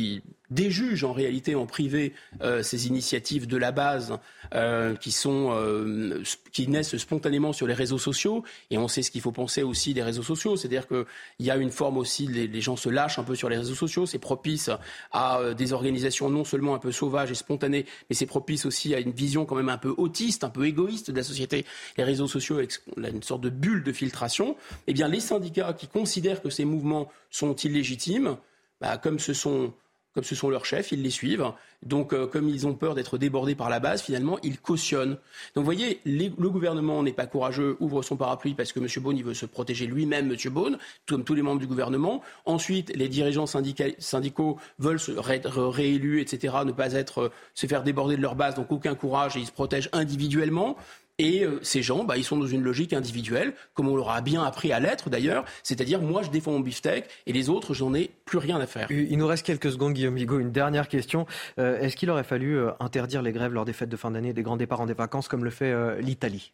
déjugent 0.50 1.04
en 1.04 1.12
réalité 1.12 1.56
en 1.56 1.66
privé 1.66 2.14
euh, 2.42 2.64
ces 2.64 2.88
initiatives 2.88 3.48
de 3.48 3.58
la 3.58 3.72
base 3.72 4.18
euh, 4.54 4.96
qui 4.96 5.12
sont 5.12 5.50
euh, 5.52 6.24
qui 6.54 6.68
naissent 6.68 6.96
spontanément 6.98 7.52
sur 7.54 7.68
les 7.68 7.74
réseaux 7.74 7.98
sociaux. 7.98 8.44
Et 8.72 8.78
on 8.78 8.88
sait 8.88 9.02
ce 9.02 9.12
qu'il 9.12 9.22
faut 9.22 9.32
penser 9.32 9.64
aussi 9.64 9.94
des 9.94 10.04
réseaux 10.04 10.24
sociaux. 10.24 10.56
C'est-à-dire 10.56 10.88
qu'il 10.88 11.06
y 11.40 11.52
a 11.52 11.58
une 11.58 11.72
forme 11.72 11.98
aussi 11.98 12.28
les, 12.28 12.48
les, 12.48 12.62
gens 12.62 12.76
se 12.76 12.90
lâchent 12.90 13.20
un 13.20 13.24
peu 13.24 13.36
sur 13.36 13.50
les 13.50 13.58
réseaux 13.58 13.76
sociaux. 13.76 14.06
C'est 14.06 14.20
propice 14.20 14.70
à 15.12 15.42
des 15.58 15.74
organisations 15.74 16.30
non 16.30 16.46
seulement 16.46 16.76
un 16.76 16.80
peu 16.80 16.92
sauvages 16.92 17.32
et 17.32 17.36
spontanées 17.36 17.86
mais 18.10 18.16
c'est 18.16 18.26
propice 18.26 18.66
aussi 18.66 18.96
à 18.96 19.00
une 19.00 19.12
vision 19.12 19.46
quand 19.46 19.56
même 19.56 19.70
un 19.70 19.78
peu 19.78 19.94
autiste 19.98 20.44
un 20.44 20.50
peu 20.50 20.66
égoïste 20.66 21.12
de 21.12 21.18
la 21.18 21.24
société. 21.24 21.66
Les 21.98 22.04
réseaux 22.04 22.28
sociaux 22.28 22.58
avec 22.58 22.80
une 22.98 23.24
sorte 23.24 23.42
de 23.42 23.50
bulle 23.50 23.84
de 23.84 23.92
filtration. 23.92 24.56
Eh 24.88 24.94
bien 24.94 25.08
les 25.08 25.20
syndicats 25.20 25.74
qui 25.74 25.88
considèrent 25.88 26.42
que 26.42 26.50
ces 26.50 26.66
mouvements 26.66 27.10
sont 27.30 27.56
illégitimes 27.56 28.38
bah, 28.80 28.98
comme 28.98 29.20
ce 29.20 29.34
sont 29.34 29.74
comme 30.18 30.24
ce 30.24 30.34
sont 30.34 30.50
leurs 30.50 30.66
chefs, 30.66 30.92
ils 30.92 31.04
les 31.04 31.12
suivent. 31.12 31.46
Donc, 31.84 32.12
euh, 32.12 32.26
comme 32.26 32.50
ils 32.50 32.66
ont 32.66 32.74
peur 32.74 32.96
d'être 32.96 33.20
débordés 33.20 33.54
par 33.54 33.70
la 33.70 33.80
base, 33.80 34.02
finalement, 34.02 34.40
ils 34.42 34.60
cautionnent. 34.60 35.12
Donc, 35.54 35.58
vous 35.58 35.64
voyez, 35.64 36.02
le 36.06 36.50
gouvernement 36.50 37.04
n'est 37.04 37.14
pas 37.14 37.28
courageux, 37.28 37.78
ouvre 37.80 38.02
son 38.02 38.16
parapluie 38.16 38.56
parce 38.56 38.74
que 38.74 38.80
M. 38.80 38.88
Beaune, 38.98 39.16
il 39.16 39.24
veut 39.24 39.36
se 39.36 39.46
protéger 39.46 39.86
lui-même, 39.86 40.32
M. 40.32 40.52
Beaune, 40.52 40.80
comme 41.06 41.24
tous 41.24 41.36
les 41.36 41.44
membres 41.44 41.60
du 41.60 41.68
gouvernement. 41.68 42.24
Ensuite, 42.46 42.92
les 42.96 43.10
dirigeants 43.10 43.46
syndicaux 43.46 44.58
veulent 44.80 45.00
se 45.00 45.12
être 45.32 45.62
réélus, 45.62 46.20
etc., 46.20 46.56
ne 46.66 46.72
pas 46.72 46.94
être, 46.94 47.22
euh, 47.22 47.32
se 47.54 47.68
faire 47.68 47.84
déborder 47.84 48.18
de 48.18 48.22
leur 48.24 48.34
base, 48.34 48.56
donc 48.56 48.72
aucun 48.72 48.96
courage 48.96 49.38
et 49.38 49.40
ils 49.40 49.46
se 49.46 49.52
protègent 49.52 49.90
individuellement. 49.94 50.78
Et 51.20 51.44
euh, 51.44 51.60
ces 51.64 51.82
gens, 51.82 52.04
bah, 52.04 52.18
ils 52.18 52.24
sont 52.24 52.38
dans 52.38 52.46
une 52.46 52.62
logique 52.62 52.94
individuelle, 52.94 53.54
comme 53.74 53.88
on 53.88 53.96
leur 53.96 54.12
a 54.12 54.22
bien 54.22 54.44
appris 54.44 54.72
à 54.72 54.80
l'être 54.80 55.10
d'ailleurs, 55.10 55.46
c'est-à-dire 55.64 56.00
moi 56.00 56.22
je 56.22 56.30
défends 56.30 56.52
mon 56.52 56.60
beefsteak 56.60 57.06
et 57.26 57.34
les 57.34 57.50
autres, 57.50 57.74
j'en 57.74 57.94
ai 57.96 58.12
plus 58.26 58.38
rien 58.38 58.60
à 58.60 58.68
faire. 58.68 58.88
Il 58.92 59.18
nous 59.18 59.26
reste 59.26 59.46
quelques 59.46 59.72
secondes, 59.72 59.94
Guillaume 59.94 60.14
Bigot. 60.14 60.40
Une 60.40 60.52
dernière 60.52 60.88
question. 60.88 61.26
Euh, 61.58 61.80
est-ce 61.80 61.96
qu'il 61.96 62.12
aurait 62.12 62.24
fallu 62.24 62.58
euh, 62.58 62.72
interdire 62.80 63.24
les 63.24 63.32
grèves 63.32 63.54
lors 63.54 63.66
des 63.66 63.74
fêtes 63.74 63.90
de 63.90 63.98
fin 63.98 64.12
d'année, 64.12 64.34
des 64.34 64.44
grands 64.44 64.58
départs 64.58 64.82
en 64.82 64.86
des 64.86 64.94
vacances, 64.94 65.28
comme 65.28 65.44
le 65.44 65.50
fait 65.50 66.02
l'Italie? 66.02 66.54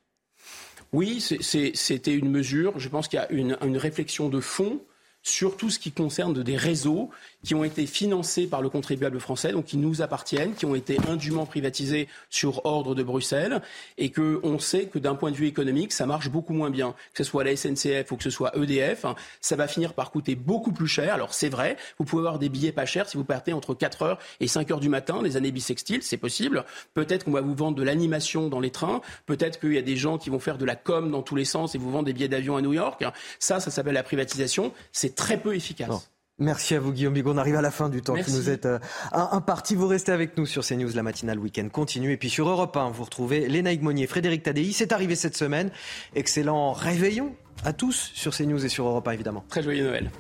Oui, 0.94 1.20
c'était 1.20 2.14
une 2.14 2.30
mesure. 2.30 2.80
Je 2.80 2.88
pense 2.88 3.08
qu'il 3.08 3.18
y 3.18 3.22
a 3.22 3.32
une, 3.32 3.58
une 3.64 3.78
réflexion 3.78 4.30
de 4.30 4.40
fond 4.40 4.80
sur 5.24 5.58
tout 5.58 5.70
ce 5.70 5.80
qui 5.80 5.92
concerne 5.92 6.42
des 6.44 6.58
réseaux 6.58 7.10
qui 7.44 7.56
ont 7.56 7.64
été 7.64 7.86
financés 7.86 8.48
par 8.48 8.62
le 8.62 8.70
contribuable 8.70 9.20
français, 9.20 9.52
donc 9.52 9.66
qui 9.66 9.78
nous 9.78 10.02
appartiennent, 10.02 10.54
qui 10.54 10.66
ont 10.66 10.76
été 10.76 10.98
indûment 11.10 11.46
privatisés 11.46 12.08
sur 12.30 12.66
ordre 12.66 12.96
de 12.96 13.04
Bruxelles, 13.04 13.62
et 13.98 14.10
que 14.10 14.40
on 14.44 14.60
sait 14.60 14.86
que 14.86 15.00
d'un 15.00 15.16
point 15.16 15.32
de 15.32 15.36
vue 15.36 15.48
économique, 15.48 15.92
ça 15.92 16.06
marche 16.06 16.30
beaucoup 16.30 16.54
moins 16.54 16.70
bien, 16.70 16.96
que 17.14 17.24
ce 17.24 17.30
soit 17.30 17.44
la 17.44 17.56
SNCF 17.56 18.12
ou 18.12 18.18
que 18.18 18.24
ce 18.24 18.30
soit 18.30 18.56
EDF, 18.58 19.06
ça 19.42 19.56
va 19.56 19.68
finir 19.68 19.94
par 19.94 20.12
coûter 20.12 20.36
beaucoup 20.36 20.72
plus 20.72 20.88
cher. 20.88 21.14
Alors 21.14 21.34
c'est 21.34 21.50
vrai, 21.50 21.78
vous 22.00 22.06
pouvez 22.06 22.22
avoir 22.22 22.40
des 22.40 22.50
billets 22.50 22.72
pas 22.72 22.86
chers 22.86 23.10
si 23.10 23.18
vous 23.18 23.26
partez 23.26 23.54
entre 23.54 23.74
4 23.74 24.02
heures 24.04 24.20
et 24.40 24.48
5 24.48 24.72
heures 24.72 24.80
du 24.80 24.90
matin, 24.90 25.22
les 25.22 25.38
années 25.38 25.52
bissextiles, 25.52 26.04
c'est 26.04 26.18
possible. 26.18 26.66
Peut-être 26.94 27.26
qu'on 27.26 27.32
va 27.32 27.42
vous 27.42 27.56
vendre 27.56 27.76
de 27.76 27.84
l'animation 27.84 28.48
dans 28.48 28.60
les 28.60 28.72
trains, 28.72 29.02
peut-être 29.26 29.60
qu'il 29.60 29.74
y 29.74 29.78
a 29.78 29.82
des 29.82 29.98
gens 29.98 30.18
qui 30.18 30.30
vont 30.30 30.40
faire 30.40 30.58
de 30.58 30.66
la 30.66 30.76
com 30.76 31.12
dans 31.12 31.22
tous 31.22 31.36
les 31.36 31.46
sens 31.46 31.76
et 31.76 31.78
vous 31.78 31.92
vendre 31.92 32.06
des 32.06 32.14
billets 32.14 32.28
d'avion 32.28 32.56
à 32.56 32.62
New 32.62 32.74
York. 32.74 33.04
Ça, 33.40 33.60
ça 33.60 33.72
s'appelle 33.72 33.94
la 33.94 34.04
privatisation. 34.04 34.72
C'est 34.92 35.16
très 35.16 35.38
peu 35.38 35.56
efficace. 35.56 36.13
Merci 36.40 36.74
à 36.74 36.80
vous 36.80 36.92
Guillaume 36.92 37.14
Bigot. 37.14 37.32
On 37.32 37.38
arrive 37.38 37.56
à 37.56 37.62
la 37.62 37.70
fin 37.70 37.90
du 37.90 38.02
temps 38.02 38.16
qui 38.16 38.32
nous 38.32 38.50
est 38.50 38.66
euh, 38.66 38.80
imparti. 39.12 39.76
Vous 39.76 39.88
restez 39.88 40.12
avec 40.12 40.36
nous 40.38 40.48
sur 40.48 40.66
CNews, 40.66 40.90
la 40.96 41.04
matinale 41.04 41.38
week-end 41.38 41.70
continue. 41.72 42.12
Et 42.12 42.18
puis 42.18 42.30
sur 42.30 42.50
Europe 42.50 42.76
1, 42.76 42.90
vous 42.90 43.04
retrouvez 43.04 43.48
Léna 43.48 43.70
Monnier, 43.80 44.08
Frédéric 44.08 44.44
Tadei. 44.44 44.72
C'est 44.72 44.92
arrivé 44.92 45.16
cette 45.16 45.38
semaine. 45.38 45.72
Excellent 46.16 46.74
réveillon 46.74 47.36
à 47.64 47.72
tous 47.72 48.12
sur 48.16 48.36
CNews 48.36 48.66
et 48.66 48.70
sur 48.70 48.88
Europe 48.88 49.08
1 49.08 49.12
évidemment. 49.12 49.46
Très 49.48 49.62
joyeux 49.62 49.86
Noël. 49.86 50.12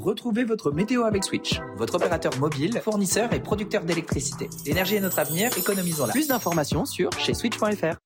Retrouvez 0.00 0.44
votre 0.44 0.70
météo 0.70 1.02
avec 1.04 1.24
Switch, 1.24 1.60
votre 1.76 1.96
opérateur 1.96 2.38
mobile, 2.38 2.80
fournisseur 2.80 3.32
et 3.32 3.40
producteur 3.40 3.82
d'électricité. 3.82 4.48
L'énergie 4.64 4.94
est 4.96 5.00
notre 5.00 5.18
avenir, 5.18 5.50
économisons-la. 5.58 6.12
Plus 6.12 6.28
d'informations 6.28 6.86
sur 6.86 7.10
chez 7.18 7.34
switch.fr. 7.34 7.96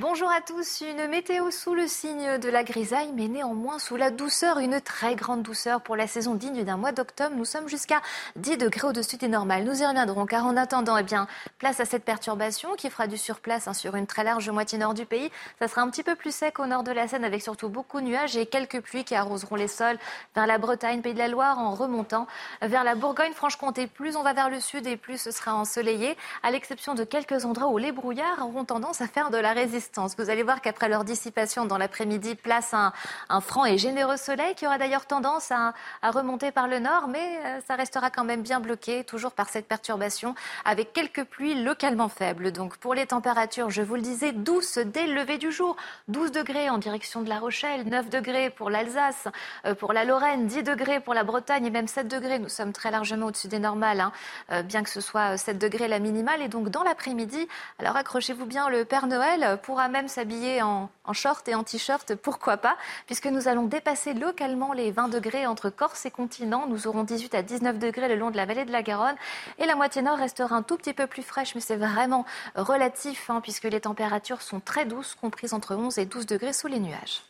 Bonjour 0.00 0.30
à 0.30 0.40
tous, 0.40 0.80
une 0.80 1.06
météo 1.08 1.50
sous 1.50 1.74
le 1.74 1.86
signe 1.86 2.38
de 2.38 2.48
la 2.48 2.64
grisaille, 2.64 3.12
mais 3.14 3.28
néanmoins 3.28 3.78
sous 3.78 3.96
la 3.96 4.10
douceur, 4.10 4.58
une 4.58 4.80
très 4.80 5.16
grande 5.16 5.42
douceur 5.42 5.82
pour 5.82 5.96
la 5.96 6.06
saison 6.06 6.34
digne 6.34 6.64
d'un 6.64 6.78
mois 6.78 6.92
d'octobre. 6.92 7.36
Nous 7.36 7.44
sommes 7.44 7.68
jusqu'à 7.68 8.00
10 8.36 8.56
degrés 8.56 8.88
au-dessus 8.88 9.18
des 9.18 9.28
normales. 9.28 9.64
Nous 9.64 9.82
y 9.82 9.84
reviendrons, 9.84 10.24
car 10.24 10.46
en 10.46 10.56
attendant, 10.56 10.96
eh 10.96 11.02
bien, 11.02 11.26
place 11.58 11.78
à 11.78 11.84
cette 11.84 12.06
perturbation 12.06 12.74
qui 12.74 12.88
fera 12.88 13.06
du 13.06 13.18
surplace 13.18 13.68
hein, 13.68 13.74
sur 13.74 13.94
une 13.94 14.06
très 14.06 14.24
large 14.24 14.48
moitié 14.48 14.78
nord 14.78 14.94
du 14.94 15.04
pays. 15.04 15.30
Ça 15.58 15.68
sera 15.68 15.82
un 15.82 15.90
petit 15.90 16.02
peu 16.02 16.14
plus 16.14 16.34
sec 16.34 16.58
au 16.58 16.64
nord 16.64 16.84
de 16.84 16.90
la 16.90 17.06
Seine, 17.06 17.26
avec 17.26 17.42
surtout 17.42 17.68
beaucoup 17.68 18.00
de 18.00 18.06
nuages 18.06 18.34
et 18.34 18.46
quelques 18.46 18.80
pluies 18.80 19.04
qui 19.04 19.14
arroseront 19.14 19.56
les 19.56 19.68
sols 19.68 19.98
vers 20.34 20.46
la 20.46 20.56
Bretagne, 20.56 21.02
Pays 21.02 21.12
de 21.12 21.18
la 21.18 21.28
Loire, 21.28 21.58
en 21.58 21.74
remontant 21.74 22.26
vers 22.62 22.82
la 22.82 22.94
Bourgogne-Franche-Comté. 22.94 23.88
Plus 23.88 24.16
on 24.16 24.22
va 24.22 24.32
vers 24.32 24.48
le 24.48 24.58
sud 24.58 24.86
et 24.86 24.96
plus 24.96 25.20
ce 25.20 25.30
sera 25.30 25.54
ensoleillé, 25.54 26.16
à 26.42 26.50
l'exception 26.50 26.94
de 26.94 27.04
quelques 27.04 27.44
endroits 27.44 27.68
où 27.68 27.76
les 27.76 27.92
brouillards 27.92 28.38
auront 28.40 28.64
tendance 28.64 29.02
à 29.02 29.06
faire 29.06 29.28
de 29.28 29.36
la 29.36 29.52
résistance 29.52 29.81
vous 30.18 30.30
allez 30.30 30.42
voir 30.42 30.60
qu'après 30.60 30.88
leur 30.88 31.04
dissipation 31.04 31.64
dans 31.64 31.78
l'après-midi, 31.78 32.34
place 32.34 32.74
un, 32.74 32.92
franc 33.40 33.64
et 33.64 33.78
généreux 33.78 34.16
soleil 34.16 34.54
qui 34.54 34.66
aura 34.66 34.78
d'ailleurs 34.78 35.06
tendance 35.06 35.50
à, 35.50 35.74
remonter 36.02 36.50
par 36.50 36.68
le 36.68 36.78
nord, 36.78 37.08
mais 37.08 37.38
euh, 37.44 37.60
ça 37.66 37.74
restera 37.74 38.10
quand 38.10 38.24
même 38.24 38.42
bien 38.42 38.60
bloqué, 38.60 39.04
toujours 39.04 39.32
par 39.32 39.48
cette 39.48 39.66
perturbation, 39.66 40.34
avec 40.64 40.92
quelques 40.92 41.24
pluies 41.24 41.62
localement 41.62 42.08
faibles. 42.08 42.52
Donc 42.52 42.76
pour 42.76 42.94
les 42.94 43.06
températures, 43.06 43.70
je 43.70 43.82
vous 43.82 43.94
le 43.94 44.02
disais, 44.02 44.32
douces 44.32 44.78
dès 44.78 45.06
le 45.06 45.14
lever 45.14 45.38
du 45.38 45.50
jour. 45.50 45.76
12 46.08 46.32
degrés 46.32 46.68
en 46.70 46.78
direction 46.78 47.22
de 47.22 47.28
La 47.28 47.38
Rochelle, 47.38 47.86
9 47.86 48.10
degrés 48.10 48.50
pour 48.50 48.70
l'Alsace, 48.70 49.28
euh, 49.64 49.74
pour 49.74 49.92
la 49.92 50.04
Lorraine, 50.04 50.46
10 50.46 50.62
degrés 50.62 51.00
pour 51.00 51.14
la 51.14 51.24
Bretagne 51.24 51.66
et 51.66 51.70
même 51.70 51.88
7 51.88 52.08
degrés. 52.08 52.38
Nous 52.38 52.48
sommes 52.48 52.72
très 52.72 52.90
largement 52.90 53.26
au-dessus 53.26 53.48
des 53.48 53.58
normales, 53.58 54.00
hein, 54.00 54.12
euh, 54.50 54.62
bien 54.62 54.82
que 54.82 54.90
ce 54.90 55.00
soit 55.00 55.36
7 55.36 55.58
degrés 55.58 55.88
la 55.88 55.98
minimale. 55.98 56.42
Et 56.42 56.48
donc 56.48 56.68
dans 56.68 56.82
l'après-midi, 56.82 57.48
alors 57.78 57.96
accrochez-vous 57.96 58.46
bien, 58.46 58.68
le 58.68 58.84
Père 58.84 59.06
Noël 59.06 59.58
pourra 59.72 59.88
même 59.88 60.08
s'habiller 60.08 60.60
en, 60.60 60.90
short 61.14 61.48
et 61.48 61.54
en 61.54 61.64
t-shirt, 61.64 62.14
pourquoi 62.16 62.58
pas, 62.58 62.76
puisque 63.06 63.24
nous 63.24 63.48
allons 63.48 63.64
dépasser 63.64 64.12
localement 64.12 64.74
les 64.74 64.90
20 64.90 65.08
degrés 65.08 65.46
entre 65.46 65.70
Corse 65.70 66.04
et 66.04 66.10
continent. 66.10 66.66
Nous 66.68 66.86
aurons 66.86 67.04
18 67.04 67.34
à 67.34 67.42
19 67.42 67.78
degrés 67.78 68.06
le 68.08 68.16
long 68.16 68.30
de 68.30 68.36
la 68.36 68.44
vallée 68.44 68.66
de 68.66 68.70
la 68.70 68.82
Garonne 68.82 69.16
et 69.56 69.64
la 69.64 69.74
moitié 69.74 70.02
nord 70.02 70.18
restera 70.18 70.54
un 70.56 70.62
tout 70.62 70.76
petit 70.76 70.92
peu 70.92 71.06
plus 71.06 71.22
fraîche, 71.22 71.54
mais 71.54 71.62
c'est 71.62 71.76
vraiment 71.76 72.26
relatif, 72.54 73.30
hein, 73.30 73.40
puisque 73.40 73.64
les 73.64 73.80
températures 73.80 74.42
sont 74.42 74.60
très 74.60 74.84
douces, 74.84 75.14
comprises 75.14 75.54
entre 75.54 75.74
11 75.74 75.96
et 75.96 76.04
12 76.04 76.26
degrés 76.26 76.52
sous 76.52 76.66
les 76.66 76.78
nuages. 76.78 77.22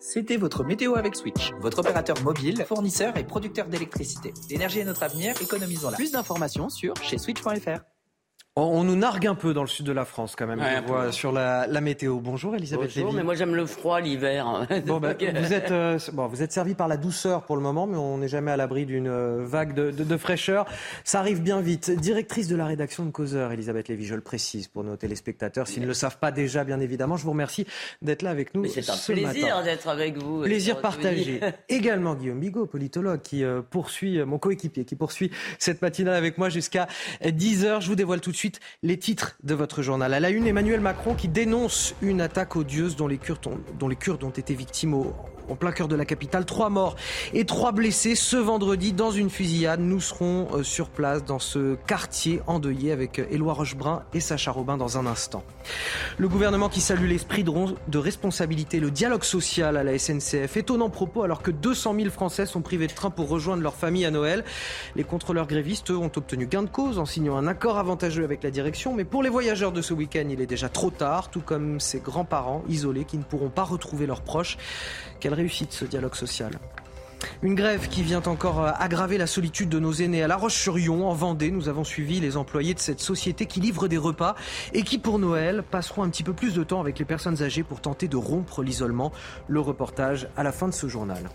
C'était 0.00 0.36
votre 0.36 0.64
météo 0.64 0.96
avec 0.96 1.14
Switch, 1.14 1.52
votre 1.60 1.78
opérateur 1.78 2.20
mobile, 2.24 2.64
fournisseur 2.66 3.16
et 3.16 3.22
producteur 3.22 3.68
d'électricité. 3.68 4.34
L'énergie 4.50 4.80
est 4.80 4.84
notre 4.84 5.04
avenir, 5.04 5.40
économisons-la. 5.40 5.96
Plus 5.96 6.10
d'informations 6.10 6.68
sur 6.68 6.96
chez 6.96 7.18
switch.fr. 7.18 7.84
On 8.60 8.82
nous 8.82 8.96
nargue 8.96 9.28
un 9.28 9.36
peu 9.36 9.54
dans 9.54 9.62
le 9.62 9.68
sud 9.68 9.86
de 9.86 9.92
la 9.92 10.04
France 10.04 10.34
quand 10.36 10.46
même, 10.46 10.60
je 10.60 10.86
vois, 10.86 11.12
sur 11.12 11.30
la, 11.30 11.66
météo. 11.80 12.18
Bonjour 12.18 12.56
Elisabeth 12.56 12.90
Bonjour, 12.96 13.12
mais 13.12 13.22
moi 13.22 13.36
j'aime 13.36 13.54
le 13.54 13.66
froid 13.66 14.00
l'hiver. 14.00 14.66
Bon, 14.84 14.98
bah, 15.00 15.14
vous 15.14 15.52
êtes 15.52 15.70
euh, 15.70 15.98
bon, 16.12 16.26
vous 16.26 16.42
êtes 16.42 16.50
servi 16.50 16.74
par 16.74 16.88
la 16.88 16.96
douceur 16.96 17.44
pour 17.44 17.54
le 17.54 17.62
moment, 17.62 17.86
mais 17.86 17.96
on 17.96 18.18
n'est 18.18 18.26
jamais 18.26 18.50
à 18.50 18.56
l'abri 18.56 18.84
d'une 18.84 19.06
euh, 19.06 19.44
vague 19.44 19.74
de, 19.74 20.16
fraîcheur. 20.16 20.66
Ça 21.04 21.20
arrive 21.20 21.40
bien 21.40 21.60
vite. 21.60 21.90
Directrice 21.90 22.48
de 22.48 22.56
la 22.56 22.66
rédaction 22.66 23.04
de 23.04 23.10
Causeur, 23.10 23.52
Elisabeth 23.52 23.86
Lévy, 23.88 24.06
je 24.06 24.16
le 24.16 24.20
précise 24.22 24.66
pour 24.66 24.82
nos 24.82 24.96
téléspectateurs, 24.96 25.68
s'ils 25.68 25.82
ne 25.82 25.86
le 25.86 25.94
savent 25.94 26.18
pas 26.18 26.32
déjà, 26.32 26.64
bien 26.64 26.80
évidemment, 26.80 27.16
je 27.16 27.22
vous 27.22 27.30
remercie 27.30 27.64
d'être 28.02 28.22
là 28.22 28.30
avec 28.30 28.54
nous. 28.54 28.66
C'est 28.66 28.90
un 28.90 28.96
plaisir 28.96 29.62
d'être 29.62 29.86
avec 29.86 30.18
vous. 30.18 30.42
Plaisir 30.42 30.80
partagé. 30.80 31.40
Également 31.68 32.16
Guillaume 32.16 32.40
Bigot, 32.40 32.66
politologue, 32.66 33.22
qui 33.22 33.44
euh, 33.44 33.62
poursuit, 33.62 34.24
mon 34.24 34.38
coéquipier, 34.38 34.84
qui 34.84 34.96
poursuit 34.96 35.30
cette 35.60 35.80
matinale 35.80 36.14
avec 36.14 36.38
moi 36.38 36.48
jusqu'à 36.48 36.88
10h. 37.22 37.82
Je 37.82 37.86
vous 37.86 37.94
dévoile 37.94 38.20
tout 38.20 38.32
de 38.32 38.36
suite 38.36 38.47
les 38.82 38.98
titres 38.98 39.36
de 39.42 39.54
votre 39.54 39.82
journal. 39.82 40.12
À 40.14 40.20
la 40.20 40.30
une, 40.30 40.46
Emmanuel 40.46 40.80
Macron 40.80 41.14
qui 41.14 41.28
dénonce 41.28 41.94
une 42.02 42.20
attaque 42.20 42.56
odieuse 42.56 42.96
dont 42.96 43.08
les 43.08 43.18
Kurdes 43.18 43.46
ont, 43.46 43.60
dont 43.78 43.88
les 43.88 43.96
Kurdes 43.96 44.24
ont 44.24 44.30
été 44.30 44.54
victimes 44.54 44.94
au, 44.94 45.14
en 45.48 45.56
plein 45.56 45.72
cœur 45.72 45.88
de 45.88 45.96
la 45.96 46.04
capitale. 46.04 46.44
Trois 46.44 46.70
morts 46.70 46.96
et 47.34 47.44
trois 47.44 47.72
blessés 47.72 48.14
ce 48.14 48.36
vendredi 48.36 48.92
dans 48.92 49.10
une 49.10 49.30
fusillade. 49.30 49.80
Nous 49.80 50.00
serons 50.00 50.48
euh, 50.52 50.62
sur 50.62 50.90
place 50.90 51.24
dans 51.24 51.38
ce 51.38 51.76
quartier 51.86 52.40
endeuillé 52.46 52.92
avec 52.92 53.18
euh, 53.18 53.26
Éloi 53.30 53.52
Rochebrun 53.52 54.02
et 54.14 54.20
Sacha 54.20 54.50
Robin 54.50 54.76
dans 54.76 54.98
un 54.98 55.06
instant. 55.06 55.42
Le 56.18 56.28
gouvernement 56.28 56.68
qui 56.68 56.80
salue 56.80 57.08
l'esprit 57.08 57.44
de 57.44 57.98
responsabilité, 57.98 58.80
le 58.80 58.90
dialogue 58.90 59.24
social 59.24 59.76
à 59.76 59.84
la 59.84 59.98
SNCF. 59.98 60.56
Étonnant 60.56 60.90
propos 60.90 61.22
alors 61.22 61.42
que 61.42 61.50
200 61.50 61.94
000 61.94 62.10
Français 62.10 62.46
sont 62.46 62.62
privés 62.62 62.86
de 62.86 62.92
train 62.92 63.10
pour 63.10 63.28
rejoindre 63.28 63.62
leur 63.62 63.74
famille 63.74 64.04
à 64.04 64.10
Noël. 64.10 64.44
Les 64.96 65.04
contrôleurs 65.04 65.46
grévistes, 65.46 65.90
ont 65.90 66.10
obtenu 66.16 66.46
gain 66.46 66.62
de 66.62 66.68
cause 66.68 66.98
en 66.98 67.06
signant 67.06 67.36
un 67.36 67.46
accord 67.46 67.78
avantageux 67.78 68.24
avec 68.24 68.42
la 68.42 68.50
direction. 68.50 68.94
Mais 68.94 69.04
pour 69.04 69.22
les 69.22 69.28
voyageurs 69.28 69.72
de 69.72 69.82
ce 69.82 69.94
week-end, 69.94 70.26
il 70.30 70.40
est 70.40 70.46
déjà 70.46 70.68
trop 70.68 70.90
tard, 70.90 71.30
tout 71.30 71.40
comme 71.40 71.80
ces 71.80 72.00
grands-parents 72.00 72.62
isolés 72.68 73.04
qui 73.04 73.18
ne 73.18 73.22
pourront 73.22 73.50
pas 73.50 73.64
retrouver 73.64 74.06
leurs 74.06 74.22
proches. 74.22 74.58
Quelle 75.20 75.34
réussite 75.34 75.72
ce 75.72 75.84
dialogue 75.84 76.14
social. 76.14 76.52
Une 77.42 77.54
grève 77.54 77.88
qui 77.88 78.02
vient 78.02 78.22
encore 78.26 78.62
euh, 78.62 78.70
aggraver 78.78 79.18
la 79.18 79.26
solitude 79.26 79.68
de 79.68 79.78
nos 79.78 79.92
aînés. 79.92 80.22
À 80.22 80.28
La 80.28 80.36
Roche-sur-Yon, 80.36 81.08
en 81.08 81.14
Vendée, 81.14 81.50
nous 81.50 81.68
avons 81.68 81.84
suivi 81.84 82.20
les 82.20 82.36
employés 82.36 82.74
de 82.74 82.78
cette 82.78 83.00
société 83.00 83.46
qui 83.46 83.60
livre 83.60 83.88
des 83.88 83.98
repas 83.98 84.36
et 84.72 84.82
qui, 84.82 84.98
pour 84.98 85.18
Noël, 85.18 85.64
passeront 85.68 86.04
un 86.04 86.10
petit 86.10 86.22
peu 86.22 86.32
plus 86.32 86.54
de 86.54 86.62
temps 86.62 86.80
avec 86.80 86.98
les 86.98 87.04
personnes 87.04 87.42
âgées 87.42 87.64
pour 87.64 87.80
tenter 87.80 88.06
de 88.06 88.16
rompre 88.16 88.62
l'isolement. 88.62 89.12
Le 89.48 89.60
reportage 89.60 90.28
à 90.36 90.42
la 90.42 90.52
fin 90.52 90.68
de 90.68 90.74
ce 90.74 90.86
journal. 90.86 91.28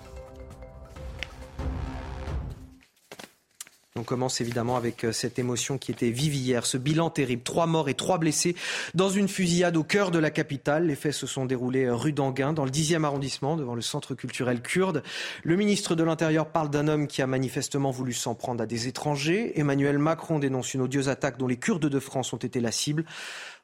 On 3.95 4.01
commence 4.01 4.41
évidemment 4.41 4.75
avec 4.75 5.03
euh, 5.03 5.11
cette 5.11 5.37
émotion 5.37 5.77
qui 5.77 5.91
était 5.91 6.09
vive 6.09 6.33
hier, 6.33 6.65
ce 6.65 6.77
bilan 6.77 7.11
terrible. 7.11 7.43
Trois 7.43 7.67
morts 7.67 7.89
et 7.89 7.93
trois 7.93 8.17
blessés 8.17 8.55
dans 8.95 9.09
une 9.09 9.27
fusillade 9.27 9.77
au 9.77 9.83
cœur 9.83 10.09
de 10.09 10.17
la 10.17 10.31
capitale. 10.31 10.87
Les 10.87 10.95
faits 10.95 11.13
se 11.13 11.27
sont 11.27 11.45
déroulés 11.45 11.85
euh, 11.85 11.93
rue 11.93 12.11
d'Anguin, 12.11 12.53
dans 12.53 12.65
le 12.65 12.71
10e 12.71 13.03
arrondissement, 13.03 13.55
devant 13.55 13.75
le 13.75 13.83
centre 13.83 14.15
culturel 14.15 14.63
kurde. 14.63 15.03
Le 15.43 15.55
ministre 15.57 15.93
de 15.93 16.03
l'Intérieur 16.03 16.47
parle 16.47 16.71
d'un 16.71 16.87
homme 16.87 17.05
qui 17.05 17.21
a 17.21 17.27
manifestement 17.27 17.91
voulu 17.91 18.13
s'en 18.13 18.33
prendre 18.33 18.63
à 18.63 18.65
des 18.65 18.87
étrangers. 18.87 19.59
Emmanuel 19.59 19.99
Macron 19.99 20.39
dénonce 20.39 20.73
une 20.73 20.81
odieuse 20.81 21.07
attaque 21.07 21.37
dont 21.37 21.47
les 21.47 21.57
Kurdes 21.57 21.85
de 21.85 21.99
France 21.99 22.33
ont 22.33 22.37
été 22.37 22.61
la 22.61 22.71
cible. 22.71 23.05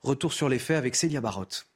Retour 0.04 0.32
sur 0.32 0.48
les 0.48 0.60
faits 0.60 0.78
avec 0.78 0.96
Célia 0.96 1.22
Barotte. 1.22 1.69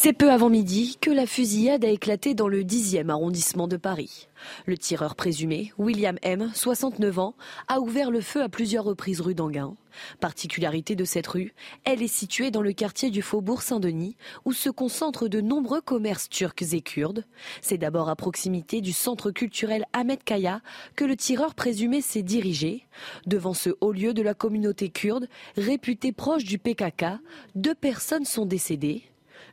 C'est 0.00 0.12
peu 0.12 0.30
avant 0.30 0.48
midi 0.48 0.96
que 1.00 1.10
la 1.10 1.26
fusillade 1.26 1.84
a 1.84 1.88
éclaté 1.88 2.32
dans 2.32 2.46
le 2.46 2.62
10e 2.62 3.08
arrondissement 3.08 3.66
de 3.66 3.76
Paris. 3.76 4.28
Le 4.64 4.78
tireur 4.78 5.16
présumé, 5.16 5.72
William 5.76 6.16
M., 6.22 6.52
69 6.54 7.18
ans, 7.18 7.34
a 7.66 7.80
ouvert 7.80 8.12
le 8.12 8.20
feu 8.20 8.40
à 8.40 8.48
plusieurs 8.48 8.84
reprises 8.84 9.20
rue 9.20 9.34
d'Anguin. 9.34 9.76
Particularité 10.20 10.94
de 10.94 11.04
cette 11.04 11.26
rue, 11.26 11.52
elle 11.82 12.00
est 12.00 12.06
située 12.06 12.52
dans 12.52 12.62
le 12.62 12.72
quartier 12.72 13.10
du 13.10 13.22
Faubourg 13.22 13.60
Saint-Denis, 13.60 14.16
où 14.44 14.52
se 14.52 14.70
concentrent 14.70 15.26
de 15.26 15.40
nombreux 15.40 15.80
commerces 15.80 16.28
turcs 16.28 16.72
et 16.74 16.80
kurdes. 16.80 17.24
C'est 17.60 17.78
d'abord 17.78 18.08
à 18.08 18.14
proximité 18.14 18.80
du 18.80 18.92
centre 18.92 19.32
culturel 19.32 19.84
Ahmed 19.92 20.22
Kaya 20.22 20.60
que 20.94 21.06
le 21.06 21.16
tireur 21.16 21.56
présumé 21.56 22.02
s'est 22.02 22.22
dirigé. 22.22 22.86
Devant 23.26 23.52
ce 23.52 23.70
haut 23.80 23.90
lieu 23.90 24.14
de 24.14 24.22
la 24.22 24.34
communauté 24.34 24.90
kurde, 24.90 25.26
réputé 25.56 26.12
proche 26.12 26.44
du 26.44 26.60
PKK, 26.60 27.18
deux 27.56 27.74
personnes 27.74 28.26
sont 28.26 28.46
décédées. 28.46 29.02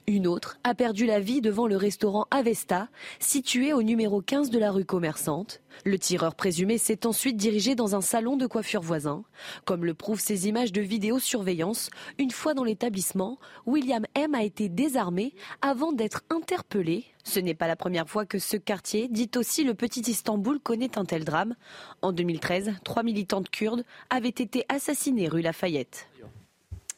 Une 0.08 0.28
autre 0.28 0.60
a 0.64 0.76
perdu 0.76 1.08
la 1.08 1.20
vie 1.20 1.42
devant 1.42 1.66
le 1.66 1.78
restaurant 1.78 2.28
Avesta, 2.30 2.90
situé 3.20 3.74
au 3.74 3.82
numéro 3.82 4.22
15 4.22 4.52
de 4.52 4.60
la 4.60 4.70
rue 4.70 4.86
commerçante. 4.86 5.62
Le 5.84 5.98
tireur 5.98 6.36
présumé 6.36 6.78
s'est 6.78 7.08
ensuite 7.08 7.38
dirigé 7.38 7.74
dans 7.74 7.96
un 7.96 8.02
salon 8.02 8.38
de 8.38 8.46
coiffure 8.46 8.84
voisin. 8.84 9.24
Comme 9.66 9.84
le 9.84 9.96
prouvent 9.96 10.20
ces 10.20 10.48
images 10.48 10.72
de 10.72 10.82
vidéosurveillance, 10.82 11.90
une 12.20 12.30
fois 12.30 12.54
dans 12.54 12.64
l'établissement, 12.64 13.40
William 13.66 14.06
M 14.14 14.36
a 14.36 14.44
été 14.44 14.70
désarmé 14.70 15.34
avant 15.64 15.92
d'être 15.92 16.22
interpellé. 16.30 17.06
Ce 17.24 17.40
n'est 17.40 17.56
pas 17.56 17.68
la 17.68 17.76
première 17.76 18.08
fois 18.08 18.28
que 18.28 18.38
ce 18.38 18.58
quartier, 18.58 19.08
dit 19.08 19.32
aussi 19.36 19.64
le 19.64 19.74
petit 19.74 20.02
Istanbul, 20.02 20.60
connaît 20.60 21.00
un 21.00 21.06
tel 21.06 21.26
drame. 21.26 21.56
En 22.04 22.12
2013, 22.12 22.74
trois 22.84 23.02
militantes 23.02 23.50
kurdes 23.50 23.84
avaient 24.12 24.30
été 24.30 24.66
assassinées 24.70 25.30
rue 25.30 25.42
Lafayette. 25.42 26.08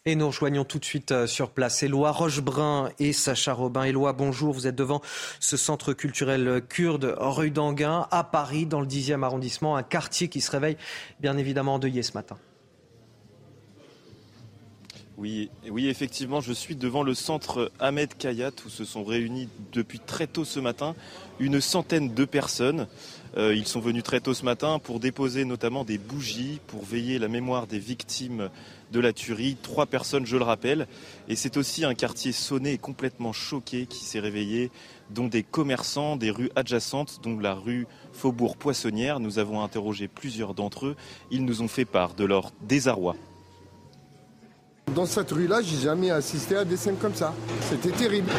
Et 0.07 0.15
nous 0.15 0.27
rejoignons 0.27 0.63
tout 0.63 0.79
de 0.79 0.85
suite 0.85 1.11
euh, 1.11 1.27
sur 1.27 1.49
place 1.49 1.83
Éloi 1.83 2.11
Rochebrun 2.11 2.91
et 2.97 3.11
Sacha 3.11 3.51
Robin. 3.51 3.83
Éloi, 3.83 4.13
bonjour. 4.13 4.53
Vous 4.53 4.65
êtes 4.65 4.73
devant 4.73 5.01
ce 5.41 5.57
centre 5.57 5.91
culturel 5.91 6.61
kurde 6.69 7.13
rue 7.19 7.51
d'Anguin 7.51 8.07
à 8.09 8.23
Paris, 8.23 8.65
dans 8.65 8.79
le 8.79 8.87
10e 8.87 9.23
arrondissement, 9.23 9.75
un 9.75 9.83
quartier 9.83 10.29
qui 10.29 10.39
se 10.39 10.49
réveille 10.49 10.77
bien 11.19 11.37
évidemment 11.37 11.73
endeuillé 11.73 12.03
ce 12.03 12.13
matin. 12.13 12.37
Oui, 15.17 15.49
oui, 15.69 15.89
effectivement, 15.89 16.39
je 16.39 16.53
suis 16.53 16.77
devant 16.77 17.03
le 17.03 17.13
centre 17.13 17.69
Ahmed 17.79 18.15
Kayat 18.15 18.51
où 18.65 18.69
se 18.69 18.85
sont 18.85 19.03
réunis 19.03 19.49
depuis 19.73 19.99
très 19.99 20.27
tôt 20.27 20.45
ce 20.45 20.61
matin 20.61 20.95
une 21.39 21.59
centaine 21.59 22.13
de 22.13 22.23
personnes. 22.23 22.87
Euh, 23.37 23.53
ils 23.53 23.67
sont 23.67 23.79
venus 23.79 24.03
très 24.03 24.19
tôt 24.19 24.33
ce 24.33 24.43
matin 24.43 24.79
pour 24.79 24.99
déposer 24.99 25.45
notamment 25.45 25.83
des 25.83 25.99
bougies 25.99 26.59
pour 26.65 26.83
veiller 26.83 27.19
la 27.19 27.27
mémoire 27.27 27.67
des 27.67 27.77
victimes 27.77 28.49
de 28.91 28.99
la 28.99 29.13
tuerie. 29.13 29.57
Trois 29.61 29.85
personnes, 29.85 30.25
je 30.25 30.37
le 30.37 30.43
rappelle. 30.43 30.87
Et 31.27 31.35
c'est 31.35 31.57
aussi 31.57 31.85
un 31.85 31.93
quartier 31.93 32.31
sonné 32.31 32.73
et 32.73 32.77
complètement 32.79 33.33
choqué 33.33 33.85
qui 33.85 34.03
s'est 34.03 34.19
réveillé, 34.19 34.71
dont 35.11 35.27
des 35.27 35.43
commerçants 35.43 36.15
des 36.15 36.31
rues 36.31 36.49
adjacentes, 36.55 37.19
dont 37.21 37.37
la 37.39 37.53
rue 37.53 37.85
Faubourg 38.11 38.57
Poissonnière. 38.57 39.19
Nous 39.19 39.37
avons 39.37 39.61
interrogé 39.61 40.07
plusieurs 40.07 40.55
d'entre 40.55 40.87
eux. 40.87 40.95
Ils 41.29 41.45
nous 41.45 41.61
ont 41.61 41.67
fait 41.67 41.85
part 41.85 42.15
de 42.15 42.25
leur 42.25 42.51
désarroi. 42.63 43.15
Dans 44.95 45.05
cette 45.05 45.31
rue-là, 45.31 45.61
j'ai 45.61 45.77
jamais 45.77 46.09
assisté 46.09 46.55
à 46.55 46.65
des 46.65 46.77
scènes 46.77 46.97
comme 46.97 47.13
ça. 47.13 47.33
C'était 47.69 47.91
terrible. 47.91 48.31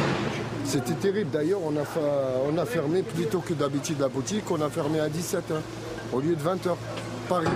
C'était 0.69 0.93
terrible. 0.93 1.31
D'ailleurs, 1.31 1.61
on 1.65 1.75
a, 1.79 1.85
on 2.53 2.59
a 2.59 2.67
fermé 2.67 3.03
plutôt 3.03 3.41
que 3.41 3.55
d'habitude 3.55 4.01
la 4.01 4.09
boutique, 4.09 4.51
on 4.51 4.61
a 4.61 4.69
fermé 4.69 5.01
à 5.01 5.09
17h 5.09 5.63
au 6.13 6.21
lieu 6.21 6.37
de 6.37 6.43
20h. 6.43 6.77
Paris, 7.27 7.47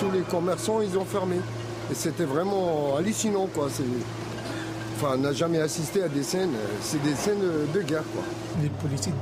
tous 0.00 0.10
les 0.10 0.22
commerçants, 0.22 0.80
ils 0.80 0.98
ont 0.98 1.04
fermé. 1.04 1.36
Et 1.92 1.94
c'était 1.94 2.24
vraiment 2.24 2.96
hallucinant, 2.98 3.46
quoi. 3.54 3.68
Enfin, 4.96 5.14
on 5.14 5.18
n'a 5.18 5.32
jamais 5.32 5.60
assisté 5.60 6.02
à 6.02 6.08
des 6.08 6.24
scènes, 6.24 6.54
c'est 6.80 7.00
des 7.04 7.14
scènes 7.14 7.44
de 7.72 7.82
guerre, 7.82 8.02
quoi. 8.12 8.24
Les 8.60 8.68
policiers 8.68 9.12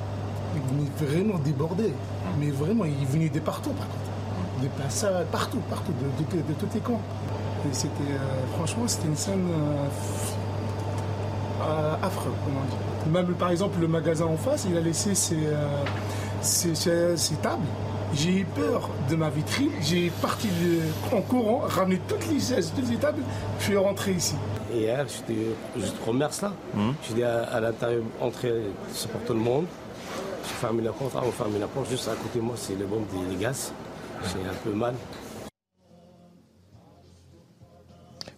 venaient 0.71 1.13
vraiment 1.13 1.39
débordés, 1.39 1.93
mais 2.41 2.51
vraiment, 2.51 2.87
ils 2.87 3.07
venaient 3.07 3.29
de 3.29 3.41
partout, 3.41 3.73
par 3.73 3.87
contre. 3.89 4.63
Des 4.63 4.69
passages 4.69 5.27
partout, 5.31 5.61
partout, 5.69 5.93
de, 5.93 6.37
de, 6.39 6.55
tous 6.59 6.75
les 6.75 6.81
camps. 6.81 7.01
Et 7.71 7.75
c'était, 7.75 7.91
euh, 8.05 8.57
franchement, 8.57 8.85
c'était 8.87 9.09
une 9.09 9.17
scène 9.17 9.47
euh, 9.51 9.87
euh, 11.63 11.95
affreuse, 12.03 12.33
comment 12.47 12.65
dire. 12.65 12.94
Même, 13.11 13.27
par 13.35 13.51
exemple, 13.51 13.81
le 13.81 13.89
magasin 13.89 14.27
en 14.27 14.37
face, 14.37 14.67
il 14.69 14.77
a 14.77 14.81
laissé 14.81 15.15
ses, 15.15 15.37
ses 16.43 17.37
tables 17.43 17.67
j'ai 18.15 18.39
eu 18.41 18.45
peur 18.45 18.91
de 19.11 19.17
ma 19.17 19.29
vitrine. 19.31 19.71
J'ai 19.83 20.11
parti 20.23 20.49
en 21.13 21.21
courant, 21.21 21.63
ramené 21.67 22.01
toutes 22.09 22.27
les 22.29 22.41
chaises, 22.41 22.73
toutes 22.75 22.89
les 22.89 22.97
tables. 22.97 23.23
Je 23.59 23.65
suis 23.65 23.77
rentré 23.77 24.13
ici. 24.13 24.35
Et 24.73 24.81
hier, 24.83 25.05
j'étais 25.09 25.41
juste 25.77 25.97
commerce 26.05 26.43
là. 26.43 26.53
Mmh. 26.75 26.91
J'étais 27.09 27.23
à, 27.25 27.43
à 27.45 27.61
l'intérieur, 27.61 28.03
entré 28.21 28.53
pour 29.13 29.21
tout 29.23 29.35
le 29.35 29.41
monde. 29.41 29.67
J'ai 30.47 30.55
fermé 30.55 30.83
la 30.83 30.93
porte. 30.93 31.13
Ah, 31.17 31.23
on 31.27 31.33
ferme 31.33 31.59
la 31.59 31.67
porte. 31.67 31.91
Juste 31.91 32.09
à 32.09 32.13
côté 32.13 32.39
de 32.39 32.45
moi, 32.45 32.55
c'est 32.57 32.79
le 32.79 32.87
bombe 32.87 33.05
des, 33.13 33.35
des 33.35 33.43
gaz. 33.43 33.73
J'ai 34.23 34.49
un 34.49 34.55
peu 34.63 34.71
mal. 34.73 34.95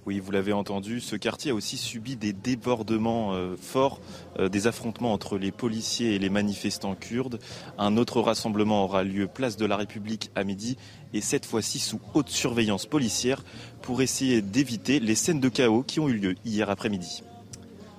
Oui, 0.07 0.21
vous 0.21 0.31
l'avez 0.31 0.53
entendu, 0.53 1.01
ce 1.01 1.17
quartier 1.17 1.51
a 1.51 1.55
aussi 1.55 1.77
subi 1.77 2.15
des 2.15 2.33
débordements 2.33 3.35
euh, 3.35 3.57
forts, 3.61 4.01
euh, 4.39 4.49
des 4.49 4.69
affrontements 4.69 5.13
entre 5.13 5.37
les 5.37 5.51
policiers 5.51 6.15
et 6.15 6.21
les 6.21 6.29
manifestants 6.29 6.95
kurdes. 6.95 7.41
Un 7.77 7.97
autre 7.97 8.21
rassemblement 8.21 8.85
aura 8.85 9.03
lieu 9.03 9.27
place 9.27 9.57
de 9.57 9.67
la 9.67 9.77
République 9.77 10.31
à 10.37 10.45
midi 10.45 10.79
et 11.13 11.21
cette 11.21 11.45
fois-ci 11.45 11.81
sous 11.81 12.01
haute 12.15 12.29
surveillance 12.29 12.87
policière 12.87 13.43
pour 13.83 14.01
essayer 14.01 14.43
d'éviter 14.43 15.01
les 15.01 15.17
scènes 15.17 15.41
de 15.41 15.49
chaos 15.49 15.83
qui 15.83 15.99
ont 15.99 16.09
eu 16.09 16.15
lieu 16.15 16.37
hier 16.45 16.71
après-midi. 16.71 17.25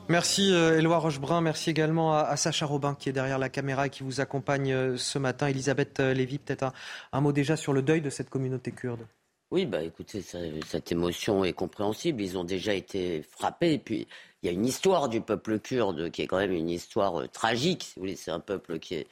Merci 0.07 0.53
euh, 0.53 0.79
Éloi 0.79 0.99
Rochebrun, 0.99 1.41
merci 1.41 1.69
également 1.71 2.15
à, 2.15 2.37
Sacha 2.37 2.65
Robin 2.65 2.95
qui 2.97 3.09
est 3.09 3.13
derrière 3.13 3.37
la 3.37 3.49
caméra 3.49 3.87
et 3.87 3.89
qui 3.89 4.03
vous 4.03 4.21
accompagne 4.21 4.95
ce 4.95 5.19
matin. 5.19 5.47
Elisabeth 5.47 5.99
Lévy, 5.99 6.37
peut-être 6.37 6.71
un 7.11 7.19
mot 7.19 7.33
déjà 7.33 7.57
sur 7.57 7.73
le 7.73 7.81
deuil 7.81 7.99
de 7.99 8.09
cette 8.09 8.29
communauté 8.29 8.71
kurde. 8.71 9.05
Oui, 9.49 9.65
bah 9.65 9.81
écoutez, 9.81 10.21
cette 10.21 10.91
émotion 10.91 11.45
est 11.45 11.53
compréhensible. 11.53 12.21
Ils 12.21 12.37
ont 12.37 12.43
déjà 12.43 12.73
été 12.73 13.21
frappés. 13.21 13.73
Et 13.73 13.77
puis, 13.79 14.05
il 14.43 14.47
y 14.47 14.49
a 14.49 14.51
une 14.51 14.65
histoire 14.65 15.07
du 15.07 15.21
peuple 15.21 15.59
kurde 15.59 16.11
qui 16.11 16.21
est 16.21 16.27
quand 16.27 16.37
même 16.37 16.51
une 16.51 16.69
histoire 16.69 17.21
euh, 17.21 17.27
tragique. 17.27 17.83
Si 17.83 17.93
vous 17.95 18.01
voulez, 18.01 18.17
c'est 18.17 18.31
un 18.31 18.41
peuple 18.41 18.77
qui 18.79 18.95
est 18.95 19.07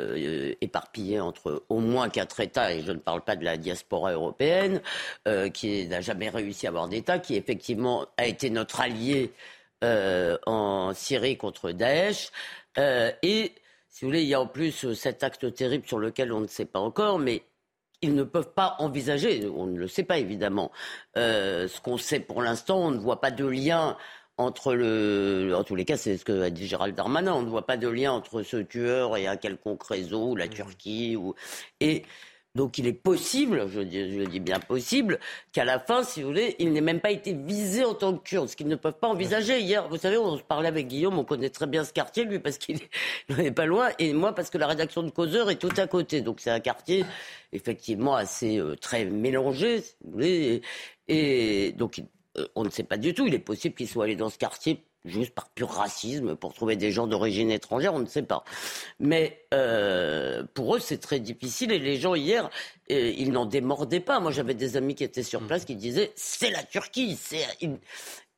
euh, 0.00 0.54
éparpillé 0.60 1.20
entre 1.20 1.62
au 1.68 1.78
moins 1.78 2.08
quatre 2.08 2.40
États, 2.40 2.72
et 2.74 2.82
je 2.82 2.90
ne 2.90 2.98
parle 2.98 3.22
pas 3.22 3.36
de 3.36 3.44
la 3.44 3.56
diaspora 3.56 4.12
européenne, 4.12 4.82
euh, 5.28 5.50
qui 5.50 5.86
n'a 5.86 6.00
jamais 6.00 6.30
réussi 6.30 6.66
à 6.66 6.70
avoir 6.70 6.88
d'État, 6.88 7.20
qui 7.20 7.36
effectivement 7.36 8.06
a 8.16 8.26
été 8.26 8.50
notre 8.50 8.80
allié 8.80 9.32
en 9.82 10.92
Syrie 10.94 11.36
contre 11.36 11.70
Daesh. 11.70 12.32
et 12.76 13.52
si 13.88 14.04
vous 14.04 14.08
voulez, 14.08 14.22
il 14.22 14.28
y 14.28 14.34
a 14.34 14.40
en 14.40 14.48
plus 14.48 14.94
cet 14.94 15.22
acte 15.22 15.54
terrible 15.54 15.86
sur 15.86 15.98
lequel 15.98 16.32
on 16.32 16.40
ne 16.40 16.46
sait 16.48 16.64
pas 16.64 16.80
encore, 16.80 17.18
mais 17.20 17.42
ils 18.02 18.14
ne 18.14 18.22
peuvent 18.22 18.52
pas 18.52 18.76
envisager, 18.78 19.48
on 19.48 19.66
ne 19.66 19.78
le 19.78 19.88
sait 19.88 20.04
pas 20.04 20.18
évidemment, 20.18 20.70
euh, 21.16 21.68
ce 21.68 21.80
qu'on 21.80 21.96
sait 21.96 22.20
pour 22.20 22.42
l'instant, 22.42 22.78
on 22.78 22.90
ne 22.90 22.98
voit 22.98 23.20
pas 23.20 23.30
de 23.30 23.46
lien 23.46 23.96
entre 24.38 24.74
le, 24.74 25.54
en 25.56 25.64
tous 25.64 25.76
les 25.76 25.84
cas, 25.86 25.96
c'est 25.96 26.18
ce 26.18 26.24
que 26.24 26.42
a 26.42 26.50
dit 26.50 26.66
Gérald 26.66 26.94
Darmanin, 26.94 27.32
on 27.32 27.42
ne 27.42 27.48
voit 27.48 27.66
pas 27.66 27.78
de 27.78 27.88
lien 27.88 28.12
entre 28.12 28.42
ce 28.42 28.58
tueur 28.58 29.16
et 29.16 29.26
un 29.26 29.36
quelconque 29.36 29.82
réseau, 29.84 30.32
ou 30.32 30.36
la 30.36 30.46
mmh. 30.46 30.50
Turquie, 30.50 31.16
ou, 31.16 31.34
et 31.80 32.04
donc 32.56 32.78
il 32.78 32.86
est 32.86 32.92
possible, 32.92 33.68
je 33.68 33.80
dis, 33.80 34.26
dis 34.26 34.40
bien 34.40 34.58
possible, 34.58 35.20
qu'à 35.52 35.64
la 35.64 35.78
fin, 35.78 36.02
si 36.02 36.22
vous 36.22 36.28
voulez, 36.28 36.56
il 36.58 36.72
n'ait 36.72 36.80
même 36.80 37.00
pas 37.00 37.10
été 37.10 37.34
visé 37.34 37.84
en 37.84 37.94
tant 37.94 38.16
que 38.16 38.22
kurde, 38.26 38.48
ce 38.48 38.56
qu'ils 38.56 38.66
ne 38.66 38.76
peuvent 38.76 38.98
pas 38.98 39.08
envisager. 39.08 39.60
Hier, 39.60 39.86
vous 39.88 39.98
savez, 39.98 40.16
on 40.16 40.38
se 40.38 40.42
parlait 40.42 40.68
avec 40.68 40.88
Guillaume, 40.88 41.18
on 41.18 41.24
connaît 41.24 41.50
très 41.50 41.66
bien 41.66 41.84
ce 41.84 41.92
quartier, 41.92 42.24
lui, 42.24 42.38
parce 42.38 42.56
qu'il 42.56 42.78
n'est 43.28 43.52
pas 43.52 43.66
loin, 43.66 43.90
et 43.98 44.14
moi, 44.14 44.34
parce 44.34 44.48
que 44.48 44.56
la 44.56 44.66
rédaction 44.66 45.02
de 45.02 45.10
Causeur 45.10 45.50
est 45.50 45.56
tout 45.56 45.72
à 45.76 45.86
côté. 45.86 46.22
Donc 46.22 46.40
c'est 46.40 46.50
un 46.50 46.60
quartier, 46.60 47.04
effectivement, 47.52 48.16
assez 48.16 48.58
euh, 48.58 48.74
très 48.74 49.04
mélangé, 49.04 49.82
si 49.82 49.94
vous 50.02 50.12
voulez. 50.12 50.62
Et, 51.08 51.72
donc, 51.72 52.02
euh, 52.38 52.46
on 52.54 52.64
ne 52.64 52.70
sait 52.70 52.84
pas 52.84 52.96
du 52.96 53.12
tout. 53.12 53.26
Il 53.26 53.34
est 53.34 53.38
possible 53.38 53.74
qu'il 53.74 53.88
soit 53.88 54.04
allé 54.04 54.16
dans 54.16 54.30
ce 54.30 54.38
quartier 54.38 54.82
juste 55.06 55.34
par 55.34 55.48
pur 55.50 55.70
racisme, 55.70 56.36
pour 56.36 56.54
trouver 56.54 56.76
des 56.76 56.92
gens 56.92 57.06
d'origine 57.06 57.50
étrangère, 57.50 57.94
on 57.94 58.00
ne 58.00 58.06
sait 58.06 58.22
pas. 58.22 58.44
Mais 59.00 59.44
euh, 59.54 60.42
pour 60.54 60.76
eux, 60.76 60.78
c'est 60.78 60.98
très 60.98 61.20
difficile. 61.20 61.72
Et 61.72 61.78
les 61.78 61.96
gens, 61.96 62.14
hier, 62.14 62.50
euh, 62.90 63.12
ils 63.16 63.32
n'en 63.32 63.46
démordaient 63.46 64.00
pas. 64.00 64.20
Moi, 64.20 64.30
j'avais 64.30 64.54
des 64.54 64.76
amis 64.76 64.94
qui 64.94 65.04
étaient 65.04 65.22
sur 65.22 65.40
place 65.40 65.64
qui 65.64 65.76
disaient, 65.76 66.12
c'est 66.14 66.50
la 66.50 66.62
Turquie. 66.62 67.18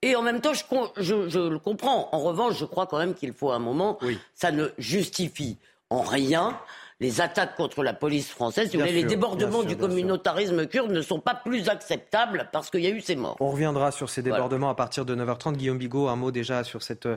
Et 0.03 0.15
en 0.15 0.23
même 0.23 0.41
temps, 0.41 0.53
je, 0.55 1.29
je, 1.29 1.39
le 1.39 1.59
comprends. 1.59 2.09
En 2.13 2.21
revanche, 2.21 2.57
je 2.59 2.65
crois 2.65 2.87
quand 2.87 2.99
même 2.99 3.15
qu'il 3.15 3.33
faut 3.33 3.51
un 3.51 3.59
moment, 3.59 3.99
ça 4.35 4.53
ne 4.53 4.69
justifie 4.79 5.59
en 5.91 6.03
rien 6.03 6.59
les 7.01 7.21
attaques 7.21 7.55
contre 7.57 7.85
la 7.85 7.93
police 7.93 8.29
française, 8.29 8.75
les 8.75 9.05
débordements 9.05 9.63
du 9.63 9.77
communautarisme 9.77 10.67
kurde 10.67 10.91
ne 10.91 11.03
sont 11.03 11.21
pas 11.21 11.35
plus 11.35 11.69
acceptables 11.69 12.49
parce 12.53 12.71
qu'il 12.71 12.81
y 12.81 12.87
a 12.89 12.91
eu 12.91 13.01
ces 13.01 13.15
morts. 13.15 13.37
On 13.39 13.51
reviendra 13.51 13.93
sur 13.93 14.11
ces 14.11 14.23
débordements 14.23 14.71
à 14.71 14.75
partir 14.75 15.05
de 15.05 15.15
9h30. 15.15 15.55
Guillaume 15.55 15.79
Bigot, 15.79 16.09
un 16.09 16.17
mot 16.17 16.33
déjà 16.33 16.65
sur 16.65 16.83
cette 16.83 17.09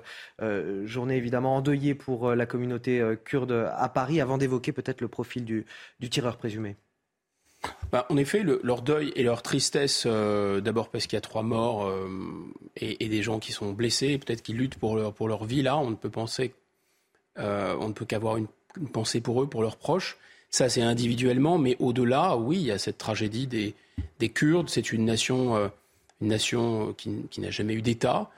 euh, 0.42 0.86
journée 0.86 1.18
évidemment 1.18 1.56
endeuillée 1.56 1.96
pour 1.96 2.30
euh, 2.30 2.36
la 2.36 2.46
communauté 2.46 3.00
euh, 3.00 3.16
kurde 3.16 3.70
à 3.76 3.90
Paris, 3.90 4.22
avant 4.22 4.38
d'évoquer 4.38 4.72
peut-être 4.72 5.02
le 5.02 5.08
profil 5.08 5.46
du, 5.46 5.66
tireur 6.10 6.38
présumé. 6.38 6.76
Bah, 7.92 8.06
en 8.10 8.18
effet, 8.18 8.44
leur 8.44 8.82
deuil 8.82 9.12
et 9.16 9.24
leur 9.24 9.42
tristesse, 9.42 10.08
d'abord 10.08 10.90
parce 10.90 11.06
qu'il 11.06 11.16
y 11.16 11.18
a 11.18 11.22
trois 11.22 11.44
morts 11.44 11.92
et, 12.76 13.08
des 13.08 13.22
gens 13.22 13.40
qui 13.40 13.52
sont 13.52 13.72
blessés, 13.72 14.18
peut-être 14.18 14.42
qui 14.42 14.54
luttent 14.54 14.78
pour 14.78 14.96
leur, 14.96 15.14
pour 15.14 15.28
leur 15.28 15.46
vie, 15.46 15.62
là, 15.62 15.78
on 15.78 15.92
ne 15.92 15.96
peut 15.96 16.10
penser, 16.10 16.56
on 17.38 17.88
ne 17.88 17.94
peut 17.94 18.06
qu'avoir 18.06 18.38
une 18.38 18.48
une 18.80 18.90
pensée 18.90 19.22
pour 19.22 19.42
eux, 19.42 19.48
pour 19.48 19.62
leurs 19.62 19.78
proches. 19.78 20.18
Ça, 20.50 20.68
c'est 20.68 20.82
individuellement, 20.82 21.58
mais 21.58 21.78
au-delà, 21.80 22.36
oui, 22.36 22.58
il 22.58 22.66
y 22.66 22.72
a 22.72 22.78
cette 22.78 22.98
tragédie 22.98 23.48
des, 23.48 23.74
des 24.20 24.30
Kurdes. 24.30 24.70
C'est 24.70 24.92
une 24.92 25.06
nation, 25.06 25.56
euh, 25.56 25.70
une 26.22 26.28
nation 26.28 26.94
qui, 26.94 27.40
n'a 27.40 27.50
jamais 27.52 27.74
eu 27.74 27.82
d'État 27.82 28.30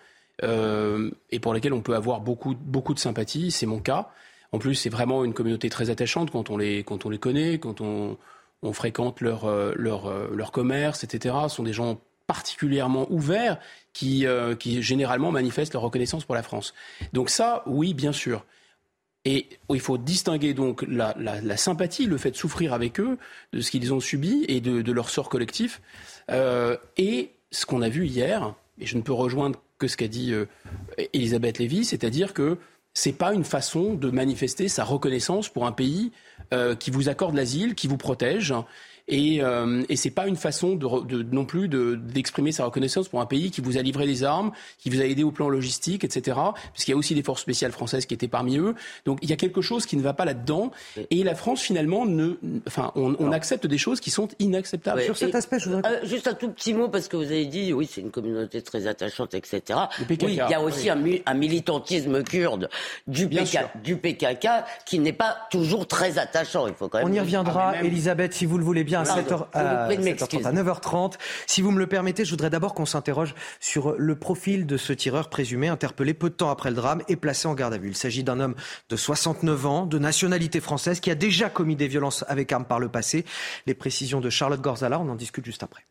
euh, 0.44 1.10
et 1.32 1.40
pour 1.40 1.56
laquelle 1.56 1.74
on 1.74 1.82
peut 1.82 1.96
avoir 1.96 2.22
beaucoup, 2.22 2.54
beaucoup 2.54 2.94
de 2.94 3.00
sympathie. 3.00 3.50
C'est 3.50 3.66
mon 3.66 3.80
cas. 3.80 4.12
En 4.52 4.60
plus, 4.60 4.76
c'est 4.76 4.90
vraiment 4.90 5.26
une 5.26 5.34
communauté 5.34 5.70
très 5.70 5.90
attachante 5.90 6.30
quand 6.30 6.52
on 6.52 6.58
les, 6.58 6.84
quand 6.84 7.08
on 7.08 7.10
les 7.10 7.18
connaît, 7.18 7.58
quand 7.58 7.82
on, 7.82 8.18
fréquente 8.74 9.20
leur, 9.20 9.46
euh, 9.46 9.74
leur, 9.76 10.32
leur 10.32 10.52
commerce, 10.52 11.04
etc. 11.04 11.36
Ce 11.50 11.56
sont 11.56 11.64
des 11.64 11.74
gens 11.74 12.00
particulièrement 12.28 13.08
ouverts 13.12 13.58
qui, 13.92 14.26
qui 14.60 14.82
généralement 14.82 15.32
manifestent 15.32 15.74
leur 15.74 15.82
reconnaissance 15.82 16.24
pour 16.24 16.36
la 16.36 16.44
France. 16.44 16.74
Donc 17.12 17.30
ça, 17.30 17.64
oui, 17.66 17.94
bien 17.94 18.14
sûr. 18.14 18.46
Et 19.26 19.48
il 19.70 19.80
faut 19.80 19.98
distinguer 19.98 20.54
donc 20.54 20.84
la, 20.88 21.16
la, 21.18 21.58
sympathie, 21.58 22.06
le 22.06 22.18
fait 22.18 22.32
de 22.32 22.36
souffrir 22.36 22.74
avec 22.74 23.00
eux, 23.00 23.18
de 23.54 23.62
ce 23.62 23.72
qu'ils 23.72 23.94
ont 23.94 24.02
subi 24.02 24.44
et 24.50 24.60
de, 24.60 24.82
de 24.82 24.92
leur 24.92 25.10
sort 25.10 25.30
collectif, 25.30 25.82
euh, 26.30 26.76
et 26.98 27.32
ce 27.50 27.66
qu'on 27.66 27.82
a 27.82 27.90
vu 27.90 28.06
hier, 28.06 28.54
et 28.80 28.86
je 28.86 28.98
ne 28.98 29.02
peux 29.02 29.14
rejoindre 29.14 29.62
que 29.78 29.88
ce 29.88 29.96
qu'a 29.96 30.10
dit 30.10 30.34
euh, 30.34 30.46
Elisabeth 31.14 31.60
Lévy, 31.60 31.86
c'est-à-dire 31.86 32.34
que 32.34 32.58
c'est 32.94 33.14
pas 33.14 33.34
une 33.34 33.46
façon 33.46 33.94
de 33.94 34.10
manifester 34.12 34.68
sa 34.68 34.84
reconnaissance 34.84 35.50
pour 35.50 35.66
un 35.66 35.72
pays 35.72 36.12
euh, 36.54 36.76
qui 36.76 36.92
vous 36.92 37.10
accorde 37.10 37.36
l'asile, 37.36 37.76
qui 37.76 37.88
vous 37.88 37.98
protège 37.98 38.54
et, 39.08 39.42
euh, 39.42 39.84
et 39.90 39.96
c'est 39.96 40.12
pas 40.12 40.28
une 40.28 40.38
façon 40.38 40.76
de, 40.76 41.06
de 41.06 41.24
non 41.24 41.46
plus 41.46 41.68
d'exprimer 41.68 42.52
sa 42.52 42.66
reconnaissance 42.66 43.10
pour 43.10 43.20
un 43.20 43.26
pays 43.26 43.52
qui 43.52 43.62
vous 43.62 43.78
a 43.78 43.82
livré 43.82 44.06
des 44.06 44.24
armes, 44.24 44.52
qui 44.80 44.90
vous 44.90 45.02
a 45.02 45.06
aidé 45.06 45.24
au 45.24 45.32
plan 45.32 45.50
logistique, 45.50 46.04
etc. 46.04 46.38
Parce 46.38 46.86
qu'il 46.86 46.94
y 46.94 46.96
a 46.96 46.98
aussi 46.98 47.14
des 47.14 47.24
forces 47.24 47.42
spéciales 47.42 47.74
françaises 47.74 48.06
qui 48.06 48.14
étaient 48.14 48.30
parmi 48.30 48.58
eux. 48.58 48.76
Donc 49.06 49.20
il 49.22 49.30
y 49.30 49.34
a 49.34 49.36
quelque 49.36 49.62
chose 49.62 49.86
qui 49.86 49.98
ne 49.98 50.02
va 50.02 50.14
pas 50.14 50.26
là-dedans. 50.26 50.72
Et 51.10 51.24
la 51.24 51.36
France 51.36 51.62
finalement, 51.62 52.06
ne, 52.06 52.34
enfin, 52.68 52.92
on, 52.96 53.16
on 53.20 53.32
accepte 53.32 53.68
des 53.68 53.78
choses 53.78 54.00
qui 54.00 54.10
sont 54.10 54.30
inacceptables. 54.40 55.02
Sur 55.02 55.18
cet 55.18 55.36
aspect, 55.36 55.60
je 55.60 55.70
voudrais... 55.70 55.92
Euh, 55.92 56.06
juste 56.06 56.28
un 56.28 56.34
tout 56.34 56.50
petit 56.50 56.74
mot 56.74 56.88
parce 56.88 57.10
que 57.10 57.18
vous 57.18 57.24
avez 57.24 57.46
dit, 57.46 57.74
oui, 57.74 57.90
c'est 57.92 58.02
une 58.02 58.12
communauté 58.12 58.62
très 58.62 58.88
attachante, 58.88 59.34
etc. 59.34 59.80
Oui, 60.10 60.18
il 60.22 60.36
y 60.36 60.40
a 60.40 60.62
aussi 60.62 60.90
un, 60.90 61.04
un, 61.26 61.34
militantisme 61.34 62.24
kurde 62.24 62.70
du, 63.08 63.28
PK, 63.28 63.60
du 63.84 63.98
PKK 63.98 64.48
qui 64.86 65.00
n'est 65.00 65.14
pas 65.14 65.38
toujours 65.52 65.88
très 65.88 66.18
attachant. 66.18 66.68
Il 66.68 66.74
faut 66.74 66.88
quand 66.88 67.00
même. 67.00 67.08
On 67.08 67.14
y 67.14 67.20
reviendra, 67.20 67.74
ah, 67.76 67.84
Elisabeth, 67.84 68.34
si 68.34 68.46
vous 68.46 68.58
le 68.58 68.64
voulez 68.64 68.84
bien 68.84 68.93
à, 68.96 69.04
7h, 69.04 69.46
à, 69.54 69.90
9h30. 69.90 71.14
Si 71.48 71.62
vous 71.62 71.72
me 71.72 71.80
le 71.80 71.88
permettez, 71.88 72.26
je 72.26 72.32
voudrais 72.32 72.50
d'abord 72.50 72.74
qu'on 72.74 72.86
s'interroge 72.86 73.36
sur 73.60 73.96
le 73.98 74.16
profil 74.16 74.66
de 74.66 74.78
ce 74.78 74.94
tireur 74.94 75.30
présumé 75.30 75.68
interpellé 75.68 76.14
peu 76.14 76.30
de 76.30 76.36
temps 76.36 76.50
après 76.50 76.70
le 76.70 76.76
drame 76.76 77.02
et 77.08 77.16
placé 77.16 77.48
en 77.48 77.54
garde 77.54 77.74
à 77.74 77.78
vue. 77.78 77.90
Il 77.90 77.96
s'agit 77.96 78.24
d'un 78.24 78.40
homme 78.40 78.56
de 78.90 78.96
69 78.96 79.66
ans, 79.66 79.86
de 79.86 80.00
nationalité 80.00 80.60
française, 80.60 81.00
qui 81.00 81.12
a 81.12 81.16
déjà 81.16 81.50
commis 81.50 81.76
des 81.76 81.88
violences 81.88 82.24
avec 82.28 82.52
armes 82.52 82.66
par 82.66 82.80
le 82.80 82.90
passé. 82.90 83.26
Les 83.66 83.74
précisions 83.74 84.22
de 84.22 84.30
Charlotte 84.30 84.62
Gorzala, 84.62 85.00
on 85.00 85.10
en 85.10 85.16
discute 85.16 85.46
juste 85.46 85.64
après. 85.64 85.84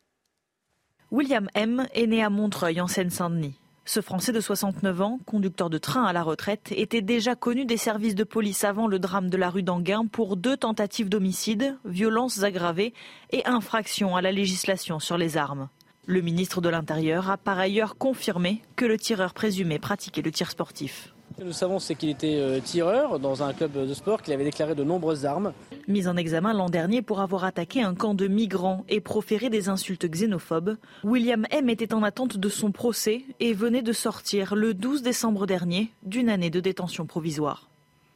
William 1.11 1.47
M. 1.53 1.87
est 1.93 2.07
né 2.07 2.23
à 2.23 2.29
Montreuil, 2.29 2.81
en 2.81 2.87
Seine-Saint-Denis. 2.87 3.59
Ce 3.85 3.99
Français 3.99 4.31
de 4.31 4.39
69 4.39 5.01
ans, 5.01 5.19
conducteur 5.25 5.69
de 5.69 5.77
train 5.77 6.05
à 6.05 6.13
la 6.13 6.23
retraite, 6.23 6.71
était 6.71 7.01
déjà 7.01 7.35
connu 7.35 7.65
des 7.65 7.75
services 7.75 8.15
de 8.15 8.23
police 8.23 8.63
avant 8.63 8.87
le 8.87 8.97
drame 8.97 9.29
de 9.29 9.35
la 9.35 9.49
rue 9.49 9.61
d'Anguin 9.61 10.05
pour 10.05 10.37
deux 10.37 10.55
tentatives 10.55 11.09
d'homicide, 11.09 11.77
violences 11.83 12.43
aggravées 12.43 12.93
et 13.31 13.45
infractions 13.45 14.15
à 14.15 14.21
la 14.21 14.31
législation 14.31 14.99
sur 14.99 15.17
les 15.17 15.35
armes. 15.35 15.67
Le 16.05 16.21
ministre 16.21 16.61
de 16.61 16.69
l'Intérieur 16.69 17.29
a 17.29 17.37
par 17.37 17.59
ailleurs 17.59 17.97
confirmé 17.97 18.61
que 18.77 18.85
le 18.85 18.97
tireur 18.97 19.33
présumé 19.33 19.79
pratiquait 19.79 20.21
le 20.21 20.31
tir 20.31 20.49
sportif. 20.49 21.12
Ce 21.33 21.41
que 21.41 21.47
nous 21.47 21.53
savons, 21.53 21.79
c'est 21.79 21.95
qu'il 21.95 22.09
était 22.09 22.35
euh, 22.35 22.59
tireur 22.59 23.17
dans 23.17 23.41
un 23.41 23.53
club 23.53 23.71
de 23.71 23.93
sport, 23.95 24.21
qu'il 24.21 24.33
avait 24.33 24.43
déclaré 24.43 24.75
de 24.75 24.83
nombreuses 24.83 25.25
armes. 25.25 25.51
Mis 25.87 26.07
en 26.07 26.15
examen 26.15 26.53
l'an 26.53 26.69
dernier 26.69 27.01
pour 27.01 27.21
avoir 27.21 27.43
attaqué 27.43 27.81
un 27.81 27.95
camp 27.95 28.13
de 28.13 28.27
migrants 28.27 28.85
et 28.87 29.01
proféré 29.01 29.49
des 29.49 29.67
insultes 29.67 30.05
xénophobes, 30.05 30.77
William 31.03 31.47
M 31.49 31.71
était 31.71 31.95
en 31.95 32.03
attente 32.03 32.37
de 32.37 32.49
son 32.49 32.71
procès 32.71 33.23
et 33.39 33.53
venait 33.53 33.81
de 33.81 33.93
sortir 33.93 34.53
le 34.53 34.75
12 34.75 35.01
décembre 35.01 35.47
dernier 35.47 35.89
d'une 36.03 36.29
année 36.29 36.51
de 36.51 36.59
détention 36.59 37.07
provisoire. 37.07 37.67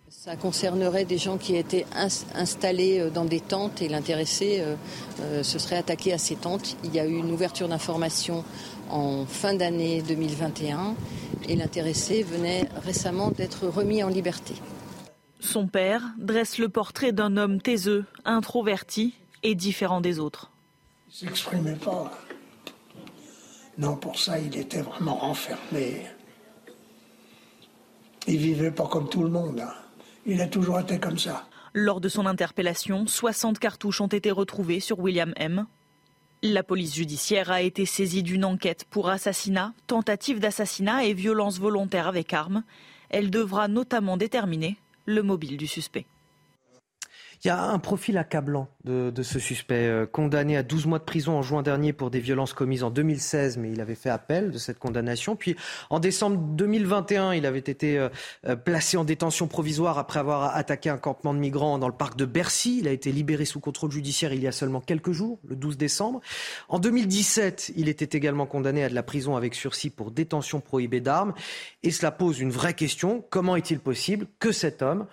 Ça 0.09 0.35
concernerait 0.35 1.03
des 1.03 1.17
gens 1.17 1.37
qui 1.37 1.55
étaient 1.55 1.85
installés 2.35 2.99
euh, 2.99 3.09
dans 3.09 3.25
des 3.25 3.41
tentes 3.41 3.81
et 3.81 3.89
l'intéressé 3.89 4.63
euh, 5.21 5.41
se 5.41 5.57
serait 5.57 5.77
attaqué 5.77 6.13
à 6.13 6.19
ces 6.19 6.35
tentes. 6.35 6.77
Il 6.83 6.93
y 6.93 6.99
a 6.99 7.05
eu 7.07 7.15
une 7.15 7.31
ouverture 7.31 7.67
d'information 7.67 8.45
en 8.89 9.25
fin 9.25 9.53
d'année 9.53 10.01
2021 10.01 10.95
et 11.47 11.55
l'intéressé 11.55 12.23
venait 12.23 12.67
récemment 12.83 13.31
d'être 13.31 13.67
remis 13.67 14.03
en 14.03 14.09
liberté. 14.09 14.55
Son 15.39 15.67
père 15.67 16.03
dresse 16.17 16.57
le 16.57 16.69
portrait 16.69 17.11
d'un 17.11 17.37
homme 17.37 17.61
taiseux, 17.61 18.05
introverti 18.25 19.13
et 19.43 19.55
différent 19.55 20.01
des 20.01 20.19
autres. 20.19 20.51
Il 21.21 21.25
ne 21.25 21.29
s'exprimait 21.29 21.75
pas. 21.75 22.11
Non, 23.77 23.95
pour 23.95 24.19
ça, 24.19 24.39
il 24.39 24.57
était 24.57 24.81
vraiment 24.81 25.15
renfermé. 25.15 26.07
Il 28.27 28.37
vivait 28.37 28.71
pas 28.71 28.87
comme 28.87 29.07
tout 29.07 29.23
le 29.23 29.29
monde. 29.29 29.59
Hein. 29.59 29.73
Il 30.25 30.41
a 30.41 30.47
toujours 30.47 30.79
été 30.79 30.99
comme 30.99 31.17
ça. 31.17 31.47
Lors 31.73 32.01
de 32.01 32.09
son 32.09 32.25
interpellation, 32.25 33.05
60 33.05 33.59
cartouches 33.59 34.01
ont 34.01 34.07
été 34.07 34.31
retrouvées 34.31 34.79
sur 34.79 34.99
William 34.99 35.31
M. 35.37 35.67
La 36.43 36.61
police 36.61 36.93
judiciaire 36.93 37.49
a 37.49 37.63
été 37.63 37.87
saisie 37.87 38.21
d'une 38.21 38.45
enquête 38.45 38.85
pour 38.91 39.09
assassinat, 39.09 39.73
tentative 39.87 40.39
d'assassinat 40.39 41.03
et 41.03 41.13
violence 41.13 41.59
volontaire 41.59 42.07
avec 42.07 42.31
arme. 42.31 42.63
Elle 43.09 43.31
devra 43.31 43.67
notamment 43.67 44.17
déterminer 44.17 44.77
le 45.05 45.23
mobile 45.23 45.57
du 45.57 45.65
suspect. 45.65 46.05
Il 47.43 47.47
y 47.47 47.51
a 47.51 47.61
un 47.61 47.77
profil 47.77 48.17
accablant 48.17 48.67
de, 48.83 49.11
ce 49.21 49.37
suspect, 49.37 49.85
euh, 49.85 50.05
condamné 50.05 50.57
à 50.57 50.63
12 50.63 50.87
mois 50.87 50.97
de 50.97 51.03
prison 51.03 51.37
en 51.37 51.41
juin 51.41 51.61
dernier 51.61 51.93
pour 51.93 52.09
des 52.09 52.19
violences 52.19 52.53
commises 52.53 52.83
en 52.83 52.89
2016, 52.89 53.57
mais 53.57 53.69
il 53.69 53.81
avait 53.81 53.95
fait 53.95 54.09
appel 54.09 54.49
de 54.49 54.57
cette 54.57 54.79
condamnation. 54.79 55.35
Puis 55.35 55.55
en 55.89 55.99
décembre 55.99 56.37
2021, 56.37 57.33
il 57.33 57.45
avait 57.45 57.59
été 57.59 57.99
euh, 57.99 58.09
euh, 58.47 58.55
placé 58.55 58.97
en 58.97 59.03
détention 59.03 59.47
provisoire 59.47 59.97
après 59.99 60.19
avoir 60.19 60.55
attaqué 60.55 60.89
un 60.89 60.97
campement 60.97 61.33
de 61.33 61.39
migrants 61.39 61.77
dans 61.77 61.87
le 61.87 61.93
parc 61.93 62.17
de 62.17 62.25
Bercy. 62.25 62.79
Il 62.79 62.87
a 62.87 62.91
été 62.91 63.11
libéré 63.11 63.45
sous 63.45 63.59
contrôle 63.59 63.91
judiciaire 63.91 64.33
il 64.33 64.41
y 64.41 64.47
a 64.47 64.51
seulement 64.51 64.81
quelques 64.81 65.11
jours, 65.11 65.39
le 65.47 65.55
12 65.55 65.77
décembre. 65.77 66.21
En 66.69 66.79
2017, 66.79 67.73
il 67.75 67.87
était 67.89 68.17
également 68.17 68.45
condamné 68.45 68.83
à 68.83 68.89
de 68.89 68.95
la 68.95 69.03
prison 69.03 69.35
avec 69.35 69.53
sursis 69.53 69.89
pour 69.89 70.11
détention 70.11 70.59
prohibée 70.59 71.01
d'armes. 71.01 71.33
Et 71.83 71.91
cela 71.91 72.11
pose 72.11 72.39
une 72.39 72.51
vraie 72.51 72.73
question. 72.73 73.23
Comment 73.29 73.55
est-il 73.55 73.79
possible 73.79 74.27
que 74.39 74.51
cet 74.51 74.81
homme 74.81 75.05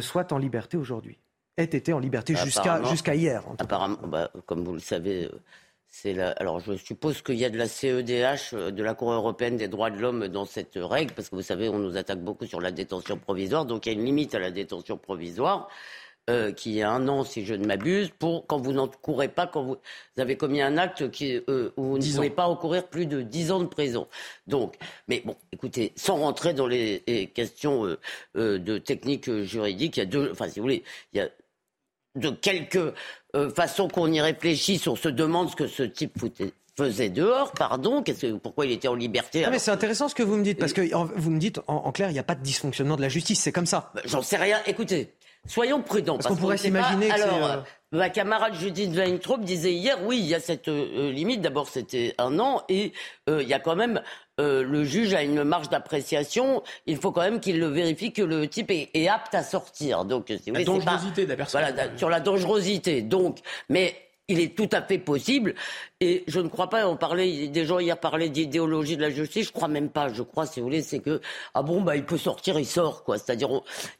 soit 0.00 0.32
en 0.32 0.38
liberté 0.38 0.76
aujourd'hui? 0.76 1.21
Ait 1.56 1.64
été 1.64 1.92
en 1.92 1.98
liberté 1.98 2.34
jusqu'à 2.34 2.82
jusqu'à 2.84 3.14
hier. 3.14 3.42
Apparemment, 3.58 3.98
bah, 4.06 4.30
comme 4.46 4.64
vous 4.64 4.74
le 4.74 4.80
savez, 4.80 5.24
euh, 5.24 5.40
c'est 5.88 6.14
la... 6.14 6.30
alors 6.32 6.60
je 6.60 6.76
suppose 6.76 7.22
qu'il 7.22 7.36
y 7.36 7.44
a 7.44 7.50
de 7.50 7.58
la 7.58 7.68
CEDH, 7.68 8.54
euh, 8.54 8.70
de 8.70 8.82
la 8.82 8.94
Cour 8.94 9.12
européenne 9.12 9.56
des 9.56 9.68
droits 9.68 9.90
de 9.90 9.98
l'homme 9.98 10.28
dans 10.28 10.46
cette 10.46 10.76
règle, 10.76 11.12
parce 11.14 11.28
que 11.28 11.36
vous 11.36 11.42
savez, 11.42 11.68
on 11.68 11.78
nous 11.78 11.96
attaque 11.96 12.20
beaucoup 12.20 12.46
sur 12.46 12.60
la 12.60 12.72
détention 12.72 13.18
provisoire, 13.18 13.66
donc 13.66 13.86
il 13.86 13.92
y 13.92 13.96
a 13.96 13.98
une 13.98 14.04
limite 14.04 14.34
à 14.34 14.38
la 14.38 14.50
détention 14.50 14.96
provisoire. 14.96 15.68
Euh, 16.30 16.52
qui 16.52 16.78
est 16.78 16.84
un 16.84 17.08
an, 17.08 17.24
si 17.24 17.44
je 17.44 17.52
ne 17.52 17.66
m'abuse, 17.66 18.10
pour 18.16 18.46
quand 18.46 18.58
vous 18.58 18.72
n'en 18.72 18.86
courez 18.86 19.26
pas, 19.26 19.48
quand 19.48 19.64
vous 19.64 19.76
avez 20.16 20.36
commis 20.36 20.62
un 20.62 20.78
acte 20.78 21.10
qui, 21.10 21.38
où 21.48 21.82
vous 21.82 21.98
ne 21.98 22.14
pouvez 22.14 22.30
pas 22.30 22.46
encourir 22.46 22.86
plus 22.86 23.06
de 23.06 23.22
10 23.22 23.50
ans 23.50 23.58
de 23.58 23.66
prison. 23.66 24.06
Donc, 24.46 24.76
mais 25.08 25.22
bon, 25.24 25.34
écoutez, 25.50 25.92
sans 25.96 26.18
rentrer 26.18 26.54
dans 26.54 26.68
les, 26.68 27.02
questions 27.34 27.96
de 28.36 28.78
technique 28.78 29.28
juridique, 29.42 29.96
il 29.96 30.00
y 30.00 30.02
a 30.04 30.06
deux, 30.06 30.30
enfin, 30.30 30.48
si 30.48 30.60
vous 30.60 30.64
voulez, 30.66 30.84
il 31.12 31.18
y 31.18 31.20
a 31.20 31.28
de 32.16 32.30
quelque 32.30 32.94
euh, 33.34 33.50
façon 33.50 33.88
qu'on 33.88 34.10
y 34.12 34.20
réfléchisse, 34.20 34.86
on 34.86 34.96
se 34.96 35.08
demande 35.08 35.50
ce 35.50 35.56
que 35.56 35.66
ce 35.66 35.82
type 35.82 36.18
faisait 36.76 37.10
dehors, 37.10 37.52
pardon, 37.52 38.02
pourquoi 38.42 38.66
il 38.66 38.72
était 38.72 38.88
en 38.88 38.94
liberté 38.94 39.44
ah, 39.44 39.50
mais 39.50 39.58
c'est 39.58 39.70
intéressant 39.70 40.08
ce 40.08 40.14
que 40.14 40.22
vous 40.22 40.36
me 40.36 40.44
dites, 40.44 40.58
parce 40.58 40.72
que 40.72 40.94
vous 40.94 41.30
me 41.30 41.38
dites, 41.38 41.60
en, 41.66 41.92
clair, 41.92 42.10
il 42.10 42.14
n'y 42.14 42.18
a 42.18 42.24
pas 42.24 42.34
de 42.34 42.42
dysfonctionnement 42.42 42.96
de 42.96 43.02
la 43.02 43.08
justice, 43.08 43.40
c'est 43.40 43.52
comme 43.52 43.66
ça. 43.66 43.90
Bah, 43.94 44.00
j'en 44.04 44.22
sais 44.22 44.36
rien, 44.36 44.58
écoutez, 44.66 45.12
soyons 45.46 45.82
prudents. 45.82 46.16
Parce, 46.16 46.28
qu'on 46.28 46.36
pourrait 46.36 46.56
s'imaginer 46.56 47.08
que 47.08 47.14
Alors, 47.14 47.44
euh, 47.44 47.56
ma 47.92 48.08
camarade 48.08 48.54
Judith 48.54 48.94
Weintraub 48.94 49.44
disait 49.44 49.72
hier, 49.72 49.98
oui, 50.04 50.18
il 50.18 50.26
y 50.26 50.34
a 50.34 50.40
cette 50.40 50.68
euh, 50.68 51.10
limite, 51.12 51.42
d'abord 51.42 51.68
c'était 51.68 52.14
un 52.18 52.38
an, 52.38 52.62
et 52.68 52.92
il 53.28 53.48
y 53.48 53.54
a 53.54 53.58
quand 53.58 53.76
même 53.76 54.02
euh, 54.40 54.62
le 54.62 54.84
juge 54.84 55.14
a 55.14 55.22
une 55.22 55.44
marge 55.44 55.68
d'appréciation. 55.68 56.62
Il 56.86 56.96
faut 56.96 57.12
quand 57.12 57.22
même 57.22 57.40
qu'il 57.40 57.58
le 57.58 57.66
vérifie 57.66 58.12
que 58.12 58.22
le 58.22 58.48
type 58.48 58.70
est, 58.70 59.08
apte 59.08 59.34
à 59.34 59.42
sortir. 59.42 60.04
Donc, 60.04 60.32
la 60.46 60.64
dangerosité 60.64 61.24
de 61.24 61.30
la 61.30 61.36
personne. 61.36 61.62
Voilà, 61.62 61.96
sur 61.96 62.08
la 62.08 62.20
dangerosité. 62.20 63.02
Donc, 63.02 63.38
mais 63.68 63.94
il 64.28 64.40
est 64.40 64.56
tout 64.56 64.68
à 64.72 64.80
fait 64.80 64.98
possible. 64.98 65.54
Et 66.00 66.24
je 66.26 66.40
ne 66.40 66.48
crois 66.48 66.68
pas, 66.68 66.86
on 66.88 66.96
parlait, 66.96 67.48
des 67.48 67.66
gens 67.66 67.78
hier 67.78 67.98
parlaient 67.98 68.30
d'idéologie 68.30 68.96
de 68.96 69.02
la 69.02 69.10
justice, 69.10 69.48
je 69.48 69.52
crois 69.52 69.68
même 69.68 69.90
pas. 69.90 70.08
Je 70.08 70.22
crois, 70.22 70.46
si 70.46 70.60
vous 70.60 70.66
voulez, 70.66 70.82
c'est 70.82 71.00
que, 71.00 71.20
ah 71.54 71.62
bon, 71.62 71.82
bah, 71.82 71.96
il 71.96 72.04
peut 72.04 72.18
sortir, 72.18 72.58
il 72.58 72.66
sort, 72.66 73.04
quoi. 73.04 73.18
C'est-à-dire, 73.18 73.50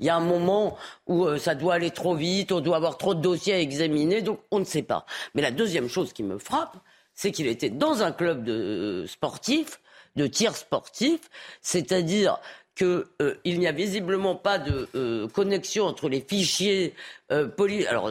il 0.00 0.06
y 0.06 0.08
a 0.08 0.16
un 0.16 0.20
moment 0.20 0.76
où 1.06 1.26
euh, 1.26 1.38
ça 1.38 1.54
doit 1.54 1.74
aller 1.74 1.90
trop 1.90 2.14
vite, 2.14 2.52
on 2.52 2.60
doit 2.60 2.76
avoir 2.76 2.96
trop 2.96 3.14
de 3.14 3.20
dossiers 3.20 3.54
à 3.54 3.60
examiner, 3.60 4.22
donc 4.22 4.40
on 4.50 4.60
ne 4.60 4.64
sait 4.64 4.82
pas. 4.82 5.04
Mais 5.34 5.42
la 5.42 5.50
deuxième 5.50 5.88
chose 5.88 6.12
qui 6.12 6.22
me 6.22 6.38
frappe, 6.38 6.76
c'est 7.14 7.30
qu'il 7.30 7.46
était 7.46 7.70
dans 7.70 8.02
un 8.02 8.12
club 8.12 8.44
de 8.44 8.52
euh, 8.52 9.06
sportif 9.06 9.81
de 10.16 10.26
tir 10.26 10.56
sportif, 10.56 11.20
c'est-à-dire 11.60 12.38
qu'il 12.74 13.04
euh, 13.20 13.36
n'y 13.44 13.66
a 13.66 13.72
visiblement 13.72 14.34
pas 14.34 14.58
de 14.58 14.88
euh, 14.94 15.28
connexion 15.28 15.84
entre 15.84 16.08
les 16.08 16.20
fichiers 16.20 16.94
euh, 17.30 17.48
Alors, 17.88 18.10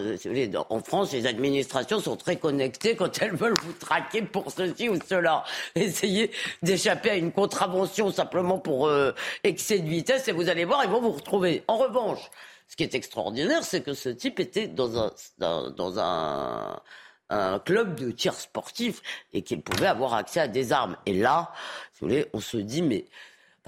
en 0.70 0.80
France, 0.82 1.14
les 1.14 1.26
administrations 1.26 2.00
sont 2.00 2.16
très 2.16 2.36
connectées 2.36 2.96
quand 2.96 3.22
elles 3.22 3.36
veulent 3.36 3.58
vous 3.64 3.74
traquer 3.74 4.22
pour 4.22 4.52
ceci 4.52 4.88
ou 4.88 5.00
cela. 5.08 5.44
Essayez 5.76 6.32
d'échapper 6.62 7.10
à 7.10 7.16
une 7.16 7.32
contravention 7.32 8.12
simplement 8.12 8.60
pour 8.60 8.88
euh, 8.88 9.14
excès 9.44 9.80
de 9.80 9.90
vitesse 9.90 10.28
et 10.28 10.32
vous 10.32 10.48
allez 10.48 10.66
voir, 10.66 10.84
ils 10.84 10.92
vont 10.92 11.02
vous 11.02 11.12
retrouver. 11.12 11.64
En 11.68 11.78
revanche, 11.78 12.30
ce 12.68 12.76
qui 12.76 12.84
est 12.84 12.94
extraordinaire, 12.94 13.64
c'est 13.64 13.82
que 13.82 13.94
ce 13.94 14.10
type 14.10 14.40
était 14.40 14.68
dans 14.68 14.98
un, 14.98 15.12
dans, 15.40 16.00
un 16.00 16.80
un 17.32 17.60
club 17.60 17.96
de 17.96 18.12
tir 18.12 18.34
sportif 18.34 19.02
et 19.34 19.42
qu'il 19.42 19.62
pouvait 19.62 19.88
avoir 19.88 20.14
accès 20.14 20.42
à 20.42 20.48
des 20.48 20.72
armes. 20.74 20.98
Et 21.06 21.14
là, 21.14 21.52
si 21.94 22.02
vous 22.02 22.10
voulez, 22.10 22.28
on 22.34 22.40
se 22.40 22.58
dit, 22.58 22.82
mais 22.82 23.06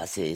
c'est, 0.06 0.36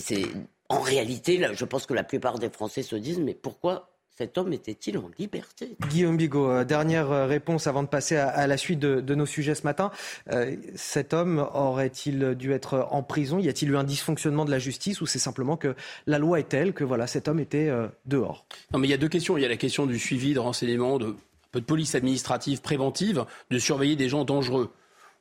en 0.70 0.80
réalité, 0.80 1.38
là, 1.38 1.54
je 1.54 1.66
pense 1.66 1.86
que 1.86 1.94
la 1.94 2.04
plupart 2.04 2.40
des 2.40 2.50
Français 2.50 2.84
se 2.84 2.96
disent, 2.96 3.20
mais 3.20 3.34
pourquoi 3.34 3.90
cet 4.18 4.40
homme 4.40 4.52
était-il 4.52 4.98
en 4.98 5.12
liberté? 5.20 5.76
Guillaume 5.90 6.18
Bigot, 6.18 6.50
euh, 6.50 6.64
dernière 6.64 7.12
euh, 7.12 7.28
réponse 7.28 7.68
avant 7.68 7.84
de 7.84 7.88
passer 7.88 8.16
à, 8.16 8.48
la 8.48 8.58
suite 8.58 8.80
de, 8.80 9.16
nos 9.16 9.28
sujets 9.28 9.54
ce 9.54 9.62
matin. 9.62 9.92
Euh, 10.32 10.56
cet 10.74 11.14
homme 11.14 11.48
aurait-il 11.54 12.34
dû 12.34 12.52
être 12.52 12.88
en 12.90 13.04
prison? 13.04 13.38
Y 13.38 13.48
a-t-il 13.48 13.70
eu 13.70 13.78
un 13.78 13.84
dysfonctionnement 13.84 14.44
de 14.44 14.50
la 14.50 14.58
justice 14.58 15.02
ou 15.02 15.06
c'est 15.06 15.20
simplement 15.20 15.56
que 15.56 15.76
la 16.08 16.18
loi 16.18 16.40
est 16.40 16.50
telle 16.50 16.74
que 16.74 16.84
voilà, 16.84 17.06
cet 17.06 17.28
homme 17.28 17.40
était 17.40 17.70
dehors? 18.08 18.48
Non, 18.74 18.80
mais 18.80 18.88
il 18.88 18.92
y 18.92 18.96
a 18.96 18.98
deux 18.98 19.08
questions. 19.08 19.38
Il 19.38 19.42
y 19.42 19.46
a 19.46 19.50
la 19.50 19.58
question 19.58 19.86
du 19.86 20.00
suivi, 20.00 20.34
de 20.34 20.40
renseignement, 20.40 20.98
de 20.98 21.16
peu 21.52 21.60
de 21.60 21.66
police 21.66 21.96
administrative 21.96 22.62
préventive, 22.62 23.26
de 23.50 23.60
surveiller 23.60 23.96
des 23.96 24.10
gens 24.10 24.24
dangereux. 24.24 24.72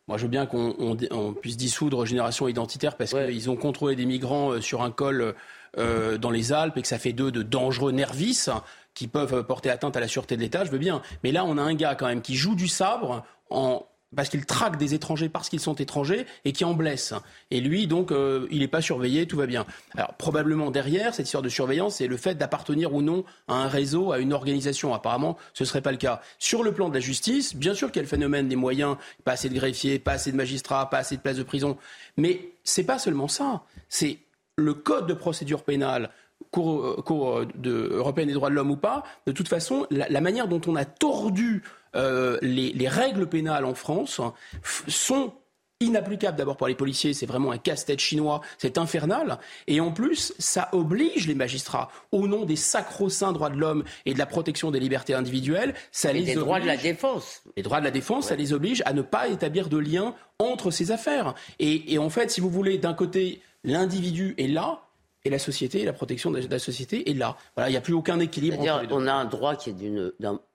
Moi, 0.09 0.19
je 0.19 0.23
veux 0.23 0.29
bien 0.29 0.47
qu'on 0.47 1.35
puisse 1.41 1.57
dissoudre 1.57 2.07
Génération 2.07 2.47
Identitaire 2.47 2.97
parce 2.97 3.13
qu'ils 3.13 3.51
ont 3.51 3.57
contrôlé 3.57 3.97
des 3.97 4.07
migrants 4.07 4.61
sur 4.61 4.83
un 4.83 4.91
col 4.91 5.35
dans 5.77 6.31
les 6.31 6.53
Alpes 6.53 6.77
et 6.77 6.83
que 6.83 6.89
ça 6.89 6.99
fait 6.99 7.13
d'eux 7.13 7.33
de 7.33 7.43
dangereux 7.43 7.93
nervis 7.93 8.49
qui 8.95 9.09
peuvent 9.09 9.45
porter 9.45 9.69
atteinte 9.69 9.97
à 9.97 10.01
la 10.01 10.09
sûreté 10.09 10.37
de 10.37 10.43
l'État, 10.43 10.65
je 10.65 10.71
veux 10.71 10.79
bien. 10.79 11.03
Mais 11.25 11.33
là, 11.33 11.45
on 11.45 11.59
a 11.59 11.63
un 11.63 11.75
gars 11.75 11.97
quand 11.97 12.07
même 12.07 12.23
qui 12.23 12.37
joue 12.37 12.55
du 12.55 12.69
sabre 12.69 13.25
en 13.51 13.85
parce 14.15 14.29
qu'il 14.29 14.47
traque 14.47 14.77
des 14.77 14.95
étrangers 14.95 15.29
parce 15.29 15.49
qu'ils 15.49 15.61
sont 15.61 15.75
étrangers 15.75 16.27
et 16.45 16.53
qui 16.53 16.65
en 16.65 16.75
blesse. 16.75 17.15
Et 17.51 17.61
lui, 17.61 17.87
donc, 17.87 18.13
euh, 18.13 18.47
il 18.51 18.61
n'est 18.61 18.69
pas 18.69 18.81
surveillé, 18.81 19.27
tout 19.27 19.37
va 19.37 19.47
bien. 19.47 19.67
Alors, 19.97 20.15
probablement 20.15 20.71
derrière, 20.71 21.15
cette 21.15 21.27
histoire 21.27 21.43
de 21.43 21.49
surveillance, 21.49 21.97
c'est 21.97 22.07
le 22.07 22.17
fait 22.17 22.37
d'appartenir 22.37 22.95
ou 22.95 23.03
non 23.03 23.25
à 23.49 23.55
un 23.55 23.69
réseau, 23.69 24.13
à 24.13 24.19
une 24.19 24.33
organisation. 24.33 24.95
Apparemment, 24.95 25.37
ce 25.55 25.65
ne 25.65 25.67
serait 25.67 25.83
pas 25.83 25.93
le 25.93 25.99
cas. 25.99 26.21
Sur 26.39 26.63
le 26.63 26.73
plan 26.73 26.89
de 26.89 26.95
la 26.95 27.01
justice, 27.01 27.57
bien 27.57 27.75
sûr 27.75 27.89
qu'il 27.89 27.97
y 27.97 28.01
a 28.01 28.03
le 28.03 28.09
phénomène 28.09 28.49
des 28.49 28.57
moyens, 28.57 28.97
pas 29.25 29.33
assez 29.33 29.49
de 29.49 29.55
greffiers, 29.55 29.99
pas 29.99 30.13
assez 30.13 30.31
de 30.31 30.37
magistrats, 30.37 30.89
pas 30.89 30.99
assez 30.99 31.17
de 31.17 31.23
places 31.23 31.37
de 31.37 31.43
prison. 31.43 31.77
Mais 32.17 32.51
c'est 32.65 32.85
pas 32.85 32.99
seulement 32.99 33.29
ça. 33.29 33.63
C'est 33.89 34.19
le 34.57 34.75
code 34.75 35.07
de 35.07 35.15
procédure 35.15 35.63
pénale 35.63 36.11
Cour, 36.51 37.05
cour 37.05 37.43
de, 37.55 37.91
européenne 37.93 38.29
des 38.29 38.35
droits 38.35 38.51
de 38.51 38.55
l'homme 38.55 38.71
ou 38.71 38.77
pas, 38.77 39.05
de 39.27 39.33
toute 39.33 39.49
façon, 39.49 39.87
la, 39.91 40.21
manière 40.21 40.49
dont 40.49 40.61
on 40.67 40.77
a 40.77 40.85
tordu 40.85 41.63
euh, 41.95 42.39
les, 42.43 42.89
règles 42.89 43.27
pénales 43.27 43.65
en 43.65 43.75
France 43.75 44.21
sont 44.87 45.33
inapplicables 45.81 46.39
d'abord 46.39 46.57
pour 46.57 46.69
les 46.69 46.75
policiers, 46.75 47.13
c'est 47.13 47.27
vraiment 47.27 47.51
un 47.51 47.59
casse-tête 47.59 48.01
chinois, 48.01 48.41
c'est 48.57 48.79
infernal. 48.79 49.39
Et 49.67 49.81
en 49.81 49.93
plus, 49.93 50.33
ça 50.39 50.71
oblige 50.73 51.27
les 51.27 51.35
magistrats, 51.35 51.91
au 52.13 52.27
nom 52.27 52.45
des 52.45 52.57
sacro-saints 52.57 53.33
droits 53.33 53.51
de 53.51 53.59
l'homme 53.59 53.85
et 54.07 54.15
de 54.15 54.19
la 54.19 54.25
protection 54.25 54.71
des 54.71 54.81
libertés 54.81 55.13
individuelles, 55.13 55.75
ça 55.93 56.13
les, 56.13 56.35
droits 56.35 56.61
de 56.61 56.67
la 56.67 56.79
défense. 56.79 57.43
Les 57.57 57.63
droits 57.63 57.81
de 57.81 57.85
la 57.85 57.91
défense, 57.91 58.29
ça 58.29 58.37
les 58.37 58.55
oblige 58.55 58.83
à 58.87 58.95
ne 58.95 59.03
pas 59.03 59.29
établir 59.29 59.69
de 59.69 59.77
lien 59.77 60.15
entre 60.39 60.71
ces 60.71 60.93
affaires. 60.93 61.35
et 61.59 61.99
en 61.99 62.09
fait, 62.09 62.31
si 62.31 62.41
vous 62.41 62.51
voulez, 62.51 62.79
d'un 62.79 62.95
côté, 62.95 63.43
l'individu 63.65 64.35
est 64.39 64.49
là, 64.49 64.86
et 65.27 65.31
la 65.31 65.39
société, 65.39 65.85
la 65.85 65.93
protection 65.93 66.31
de 66.31 66.41
la 66.49 66.59
société 66.59 67.11
est 67.11 67.15
là. 67.15 67.37
Voilà, 67.57 67.69
il 67.69 67.73
n'y 67.73 67.79
a 67.79 67.81
plus 67.81 67.95
aucun 67.95 68.21
équilibre. 68.21 68.61
Entre 68.61 68.83
les 68.83 68.87
deux. 68.87 68.95
On 68.95 69.07
a 69.07 69.13
un 69.13 69.25
droit 69.25 69.57
qui 69.57 69.71
est 69.71 69.73
d'une, 69.73 70.13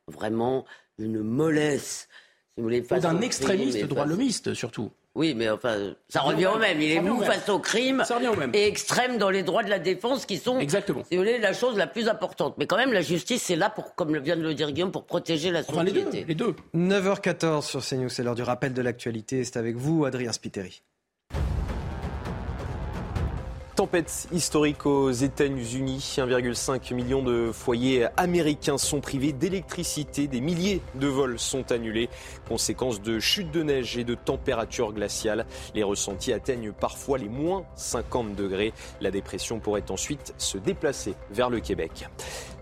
vraiment 0.08 0.66
une 0.98 1.22
mollesse. 1.22 2.08
Si 2.56 2.62
vous 2.62 2.64
voulez, 2.64 2.82
d'un 2.82 3.22
extrémiste 3.22 3.86
droit 3.86 4.06
lomiste 4.06 4.54
surtout. 4.54 4.92
Oui, 5.14 5.34
mais 5.36 5.50
enfin, 5.50 5.94
ça, 6.08 6.22
revient 6.22 6.48
au 6.48 6.58
même. 6.58 6.80
Il 6.80 6.92
est 6.92 7.02
mou 7.02 7.22
face 7.22 7.50
au 7.50 7.60
crime 7.60 8.02
et 8.54 8.66
extrême 8.66 9.18
dans 9.18 9.30
les 9.30 9.44
droits 9.44 9.64
de 9.64 9.70
la 9.70 9.80
défense 9.80 10.26
qui 10.26 10.38
sont, 10.38 10.58
Exactement. 10.58 11.04
si 11.04 11.18
vous 11.18 11.22
voulez, 11.24 11.38
la 11.38 11.52
chose 11.52 11.76
la 11.76 11.88
plus 11.88 12.08
importante. 12.08 12.56
Mais 12.58 12.66
quand 12.66 12.78
même, 12.78 12.94
la 12.94 13.02
justice, 13.02 13.44
c'est 13.44 13.58
là 13.58 13.70
pour, 13.70 13.94
comme 13.96 14.18
vient 14.20 14.38
de 14.38 14.42
le 14.42 14.54
dire 14.54 14.72
Guillaume, 14.72 14.92
pour 14.92 15.06
protéger 15.06 15.52
la 15.52 15.64
société. 15.64 16.24
les 16.26 16.36
deux. 16.36 16.56
9h14 16.74 17.62
sur 17.64 17.86
CNews, 17.86 18.08
c'est 18.08 18.24
l'heure 18.24 18.36
du 18.36 18.44
rappel 18.44 18.74
de 18.74 18.82
l'actualité. 18.82 19.44
C'est 19.44 19.58
avec 19.58 19.76
vous, 19.76 20.06
Adrien 20.06 20.32
Spiteri. 20.32 20.82
Tempête 23.82 24.28
historique 24.32 24.86
aux 24.86 25.10
États-Unis. 25.10 26.14
1,5 26.16 26.94
million 26.94 27.24
de 27.24 27.50
foyers 27.52 28.06
américains 28.16 28.78
sont 28.78 29.02
privés 29.02 29.34
d'électricité. 29.34 30.28
Des 30.28 30.40
milliers 30.40 30.84
de 30.94 31.08
vols 31.08 31.40
sont 31.40 31.72
annulés. 31.72 32.08
Conséquence 32.48 33.02
de 33.02 33.20
chutes 33.20 33.50
de 33.50 33.64
neige 33.64 33.98
et 33.98 34.04
de 34.04 34.14
températures 34.14 34.94
glaciales. 34.94 35.48
Les 35.74 35.82
ressentis 35.82 36.32
atteignent 36.32 36.74
parfois 36.74 37.18
les 37.18 37.28
moins 37.28 37.66
50 37.74 38.36
degrés. 38.36 38.72
La 39.00 39.10
dépression 39.10 39.60
pourrait 39.60 39.90
ensuite 39.90 40.36
se 40.38 40.60
déplacer 40.60 41.16
vers 41.32 41.50
le 41.50 41.60
Québec. 41.60 42.08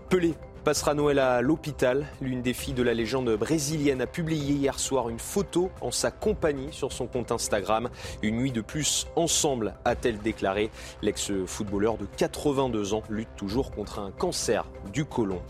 Pelé 0.08 0.32
passera 0.60 0.94
Noël 0.94 1.18
à 1.18 1.40
l'hôpital. 1.42 2.06
L'une 2.20 2.42
des 2.42 2.52
filles 2.52 2.74
de 2.74 2.82
la 2.82 2.94
légende 2.94 3.30
brésilienne 3.36 4.00
a 4.02 4.06
publié 4.06 4.54
hier 4.54 4.78
soir 4.78 5.08
une 5.08 5.18
photo 5.18 5.70
en 5.80 5.90
sa 5.90 6.10
compagnie 6.10 6.68
sur 6.72 6.92
son 6.92 7.06
compte 7.06 7.32
Instagram. 7.32 7.88
Une 8.22 8.36
nuit 8.36 8.52
de 8.52 8.60
plus 8.60 9.06
ensemble, 9.16 9.74
a-t-elle 9.84 10.18
déclaré. 10.18 10.70
L'ex-footballeur 11.02 11.96
de 11.96 12.06
82 12.16 12.94
ans 12.94 13.02
lutte 13.08 13.28
toujours 13.36 13.70
contre 13.70 13.98
un 13.98 14.10
cancer 14.10 14.66
du 14.92 15.04
côlon. 15.04 15.40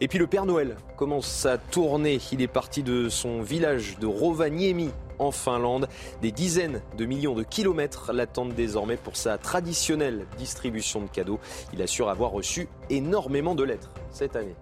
Et 0.00 0.08
puis 0.08 0.18
le 0.18 0.26
Père 0.26 0.46
Noël 0.46 0.76
commence 0.96 1.26
sa 1.26 1.58
tournée. 1.58 2.20
Il 2.32 2.40
est 2.42 2.48
parti 2.48 2.82
de 2.82 3.08
son 3.08 3.42
village 3.42 3.98
de 3.98 4.06
Rovaniemi 4.06 4.90
en 5.18 5.30
Finlande. 5.30 5.88
Des 6.22 6.32
dizaines 6.32 6.80
de 6.96 7.04
millions 7.06 7.34
de 7.34 7.42
kilomètres 7.42 8.12
l'attendent 8.12 8.54
désormais 8.54 8.96
pour 8.96 9.16
sa 9.16 9.38
traditionnelle 9.38 10.26
distribution 10.38 11.00
de 11.00 11.08
cadeaux. 11.08 11.40
Il 11.72 11.82
assure 11.82 12.08
avoir 12.08 12.30
reçu 12.30 12.68
énormément 12.88 13.54
de 13.54 13.64
lettres 13.64 13.90
cette 14.10 14.36
année. 14.36 14.56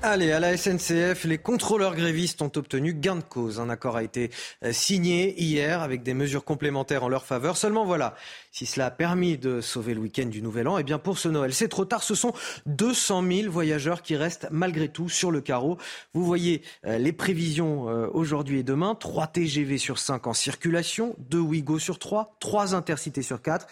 Allez, 0.00 0.30
à 0.30 0.38
la 0.38 0.56
SNCF, 0.56 1.24
les 1.24 1.38
contrôleurs 1.38 1.96
grévistes 1.96 2.40
ont 2.40 2.52
obtenu 2.54 2.94
gain 2.94 3.16
de 3.16 3.20
cause. 3.20 3.58
Un 3.58 3.68
accord 3.68 3.96
a 3.96 4.04
été 4.04 4.30
euh, 4.62 4.72
signé 4.72 5.34
hier 5.42 5.82
avec 5.82 6.04
des 6.04 6.14
mesures 6.14 6.44
complémentaires 6.44 7.02
en 7.02 7.08
leur 7.08 7.24
faveur. 7.24 7.56
Seulement 7.56 7.84
voilà, 7.84 8.14
si 8.52 8.64
cela 8.64 8.86
a 8.86 8.90
permis 8.92 9.38
de 9.38 9.60
sauver 9.60 9.94
le 9.94 10.00
week-end 10.00 10.26
du 10.26 10.40
Nouvel 10.40 10.68
An, 10.68 10.78
eh 10.78 10.84
bien 10.84 11.00
pour 11.00 11.18
ce 11.18 11.28
Noël, 11.28 11.52
c'est 11.52 11.66
trop 11.66 11.84
tard. 11.84 12.04
Ce 12.04 12.14
sont 12.14 12.32
200 12.66 13.24
000 13.28 13.50
voyageurs 13.50 14.02
qui 14.02 14.14
restent 14.14 14.46
malgré 14.52 14.88
tout 14.88 15.08
sur 15.08 15.32
le 15.32 15.40
carreau. 15.40 15.78
Vous 16.14 16.24
voyez 16.24 16.62
euh, 16.86 16.96
les 16.98 17.12
prévisions 17.12 17.88
euh, 17.88 18.06
aujourd'hui 18.12 18.60
et 18.60 18.62
demain. 18.62 18.94
3 18.94 19.26
TGV 19.26 19.78
sur 19.78 19.98
5 19.98 20.28
en 20.28 20.32
circulation, 20.32 21.16
2 21.28 21.40
Ouigo 21.40 21.80
sur 21.80 21.98
3, 21.98 22.36
3 22.38 22.76
intercités 22.76 23.22
sur 23.22 23.42
4. 23.42 23.66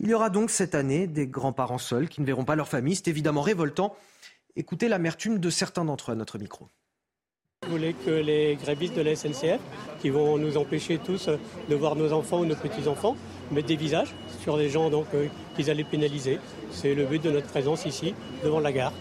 Il 0.00 0.10
y 0.10 0.14
aura 0.14 0.28
donc 0.28 0.50
cette 0.50 0.74
année 0.74 1.06
des 1.06 1.26
grands-parents 1.26 1.78
seuls 1.78 2.10
qui 2.10 2.20
ne 2.20 2.26
verront 2.26 2.44
pas 2.44 2.54
leur 2.54 2.68
famille. 2.68 2.96
C'est 2.96 3.08
évidemment 3.08 3.40
révoltant. 3.40 3.96
Écoutez 4.56 4.88
l'amertume 4.88 5.38
de 5.38 5.48
certains 5.48 5.84
d'entre 5.84 6.10
eux 6.10 6.14
à 6.14 6.16
notre 6.16 6.38
micro. 6.38 6.66
Vous 7.62 7.70
voulez 7.70 7.94
que 7.94 8.10
les 8.10 8.56
grévistes 8.56 8.96
de 8.96 9.02
la 9.02 9.14
SNCF, 9.14 9.60
qui 10.00 10.10
vont 10.10 10.38
nous 10.38 10.56
empêcher 10.56 10.98
tous 10.98 11.28
de 11.68 11.74
voir 11.74 11.94
nos 11.94 12.12
enfants 12.12 12.40
ou 12.40 12.46
nos 12.46 12.56
petits-enfants, 12.56 13.16
mettent 13.52 13.66
des 13.66 13.76
visages 13.76 14.14
sur 14.42 14.56
les 14.56 14.68
gens 14.68 14.90
donc 14.90 15.06
euh, 15.14 15.28
qu'ils 15.54 15.70
allaient 15.70 15.84
pénaliser. 15.84 16.40
C'est 16.72 16.94
le 16.94 17.04
but 17.04 17.22
de 17.22 17.30
notre 17.30 17.46
présence 17.46 17.86
ici, 17.86 18.14
devant 18.42 18.60
la 18.60 18.72
gare. 18.72 18.92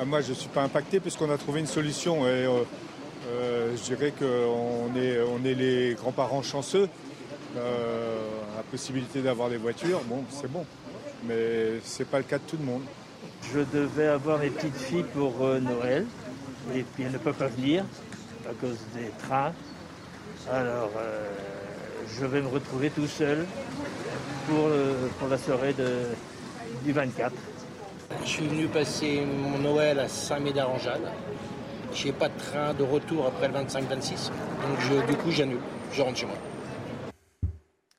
Ah, 0.00 0.04
moi, 0.04 0.20
je 0.20 0.30
ne 0.30 0.34
suis 0.34 0.48
pas 0.48 0.62
impacté 0.62 0.98
puisqu'on 1.00 1.30
a 1.30 1.38
trouvé 1.38 1.60
une 1.60 1.66
solution. 1.66 2.26
Et, 2.26 2.46
euh, 2.46 2.62
euh, 3.28 3.76
je 3.76 3.94
dirais 3.94 4.12
qu'on 4.18 4.96
est, 4.96 5.20
on 5.20 5.44
est 5.44 5.54
les 5.54 5.94
grands-parents 5.94 6.42
chanceux. 6.42 6.88
la 7.54 8.62
possibilité 8.70 9.22
d'avoir 9.22 9.48
des 9.48 9.58
voitures, 9.58 10.00
bon, 10.04 10.24
c'est 10.30 10.50
bon. 10.50 10.64
Mais 11.24 11.80
ce 11.84 12.00
n'est 12.02 12.08
pas 12.08 12.18
le 12.18 12.24
cas 12.24 12.38
de 12.38 12.44
tout 12.44 12.56
le 12.56 12.64
monde. 12.64 12.82
Je 13.54 13.60
devais 13.60 14.08
avoir 14.08 14.38
mes 14.38 14.50
petites 14.50 14.76
filles 14.76 15.04
pour 15.14 15.42
euh, 15.42 15.58
Noël, 15.58 16.04
et 16.74 16.82
puis 16.82 17.04
elles 17.04 17.12
ne 17.12 17.18
peuvent 17.18 17.34
pas 17.34 17.46
venir 17.46 17.84
à 18.48 18.52
cause 18.52 18.78
des 18.94 19.10
trains. 19.18 19.52
Alors, 20.50 20.90
euh, 20.98 21.26
je 22.18 22.26
vais 22.26 22.42
me 22.42 22.48
retrouver 22.48 22.90
tout 22.90 23.06
seul 23.06 23.46
pour, 24.46 24.66
euh, 24.66 25.08
pour 25.18 25.28
la 25.28 25.38
soirée 25.38 25.72
de, 25.72 25.88
du 26.84 26.92
24. 26.92 27.32
Je 28.24 28.28
suis 28.28 28.46
venu 28.46 28.66
passer 28.66 29.22
mon 29.24 29.58
Noël 29.58 29.98
à 29.98 30.08
Saint-Médard-en-Jalles. 30.08 31.10
Je 31.94 32.06
n'ai 32.06 32.12
pas 32.12 32.28
de 32.28 32.38
train 32.38 32.74
de 32.74 32.82
retour 32.82 33.26
après 33.26 33.48
le 33.48 33.54
25-26. 33.54 34.30
Donc 34.30 35.06
du 35.06 35.16
coup, 35.16 35.30
j'annule. 35.30 35.60
Je 35.92 36.02
rentre 36.02 36.18
chez 36.18 36.26
moi. 36.26 36.36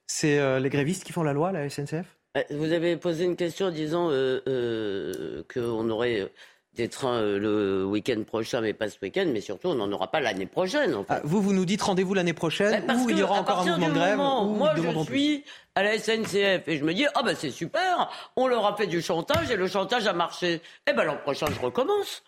C'est 0.06 0.60
les 0.60 0.70
grévistes 0.70 1.04
qui 1.04 1.12
font 1.12 1.24
la 1.24 1.34
loi, 1.34 1.52
la 1.52 1.70
SNCF 1.70 2.19
vous 2.52 2.72
avez 2.72 2.96
posé 2.98 3.26
une 3.26 3.36
question 3.36 3.68
en 3.68 3.72
disant 3.72 4.10
euh, 4.12 4.42
euh, 4.48 5.44
qu'on 5.52 5.90
aurait 5.90 6.32
des 6.76 6.88
trains 6.88 7.22
le 7.22 7.84
week-end 7.86 8.22
prochain, 8.24 8.62
mais 8.62 8.74
pas 8.74 8.90
ce 8.90 8.98
week-end, 9.02 9.26
mais 9.28 9.42
surtout 9.42 9.70
on 9.70 9.76
n'en 9.76 9.92
aura 9.92 10.12
pas 10.12 10.20
l'année 10.20 10.46
prochaine. 10.46 10.96
Ah, 11.10 11.20
vous, 11.24 11.42
vous 11.42 11.54
nous 11.54 11.66
dites 11.66 11.82
rendez-vous 11.82 12.14
l'année 12.14 12.34
prochaine, 12.34 12.86
ou 12.90 13.10
il 13.10 13.18
y 13.18 13.24
aura 13.24 13.40
encore 13.42 13.62
un 13.62 13.66
mouvement 13.66 13.90
de 13.90 13.94
grève. 13.94 14.18
moi, 14.18 14.74
je 14.78 15.04
suis 15.04 15.44
à 15.76 15.84
la 15.84 15.98
SNCF 15.98 16.68
et 16.68 16.78
je 16.78 16.84
me 16.84 16.94
dis, 16.94 17.06
ah 17.16 17.24
ben 17.24 17.36
c'est 17.36 17.50
super, 17.50 18.10
on 18.36 18.48
leur 18.48 18.66
a 18.66 18.78
fait 18.78 18.88
du 18.88 19.02
chantage 19.02 19.50
et 19.52 19.56
le 19.56 19.68
chantage 19.68 20.08
a 20.08 20.14
marché. 20.14 20.62
Eh 20.88 20.94
ben 20.94 21.04
l'an 21.04 21.18
prochain, 21.18 21.48
je 21.54 21.60
recommence. 21.60 22.24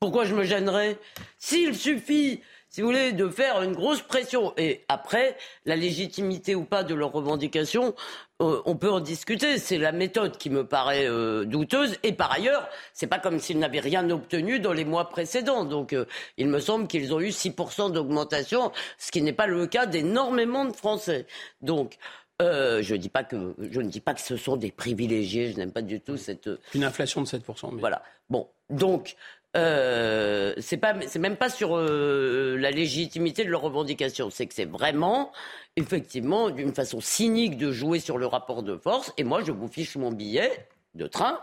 Pourquoi 0.00 0.24
je 0.24 0.34
me 0.34 0.44
gênerais? 0.44 0.98
S'il 1.38 1.74
suffit 1.74 2.42
si 2.74 2.82
vous 2.82 2.88
voulez, 2.88 3.12
de 3.12 3.28
faire 3.28 3.62
une 3.62 3.72
grosse 3.72 4.02
pression. 4.02 4.52
Et 4.56 4.80
après, 4.88 5.36
la 5.64 5.76
légitimité 5.76 6.56
ou 6.56 6.64
pas 6.64 6.82
de 6.82 6.92
leurs 6.92 7.12
revendications, 7.12 7.94
euh, 8.42 8.62
on 8.64 8.74
peut 8.74 8.90
en 8.90 8.98
discuter. 8.98 9.58
C'est 9.58 9.78
la 9.78 9.92
méthode 9.92 10.38
qui 10.38 10.50
me 10.50 10.66
paraît 10.66 11.08
euh, 11.08 11.44
douteuse. 11.44 11.96
Et 12.02 12.10
par 12.10 12.32
ailleurs, 12.32 12.68
c'est 12.92 13.06
pas 13.06 13.20
comme 13.20 13.38
s'ils 13.38 13.60
n'avaient 13.60 13.78
rien 13.78 14.10
obtenu 14.10 14.58
dans 14.58 14.72
les 14.72 14.84
mois 14.84 15.08
précédents. 15.08 15.64
Donc, 15.64 15.92
euh, 15.92 16.04
il 16.36 16.48
me 16.48 16.58
semble 16.58 16.88
qu'ils 16.88 17.14
ont 17.14 17.20
eu 17.20 17.28
6% 17.28 17.92
d'augmentation, 17.92 18.72
ce 18.98 19.12
qui 19.12 19.22
n'est 19.22 19.32
pas 19.32 19.46
le 19.46 19.68
cas 19.68 19.86
d'énormément 19.86 20.64
de 20.64 20.72
Français. 20.72 21.26
Donc, 21.62 21.96
je, 22.40 22.94
dis 22.96 23.08
pas 23.08 23.22
que, 23.22 23.54
je 23.70 23.80
ne 23.80 23.88
dis 23.88 24.00
pas 24.00 24.14
que 24.14 24.20
ce 24.20 24.36
sont 24.36 24.56
des 24.56 24.72
privilégiés, 24.72 25.52
je 25.52 25.58
n'aime 25.58 25.70
pas 25.70 25.80
du 25.80 26.00
tout 26.00 26.16
cette... 26.16 26.50
Une 26.74 26.82
inflation 26.82 27.22
de 27.22 27.28
7%. 27.28 27.72
Mais... 27.72 27.78
Voilà. 27.78 28.02
Bon, 28.28 28.48
donc, 28.68 29.14
euh, 29.56 30.54
c'est 30.58 30.80
c'est 31.06 31.18
même 31.18 31.36
pas 31.36 31.48
sur 31.48 31.76
euh, 31.76 32.56
la 32.58 32.70
légitimité 32.70 33.44
de 33.44 33.50
leurs 33.50 33.62
revendications. 33.62 34.30
C'est 34.30 34.46
que 34.46 34.54
c'est 34.54 34.64
vraiment, 34.64 35.32
effectivement, 35.76 36.50
d'une 36.50 36.74
façon 36.74 37.00
cynique 37.00 37.56
de 37.56 37.70
jouer 37.72 38.00
sur 38.00 38.18
le 38.18 38.26
rapport 38.26 38.62
de 38.62 38.76
force. 38.76 39.12
Et 39.16 39.24
moi, 39.24 39.42
je 39.44 39.52
vous 39.52 39.68
fiche 39.68 39.96
mon 39.96 40.12
billet 40.12 40.66
de 40.94 41.06
train 41.06 41.40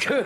que 0.00 0.24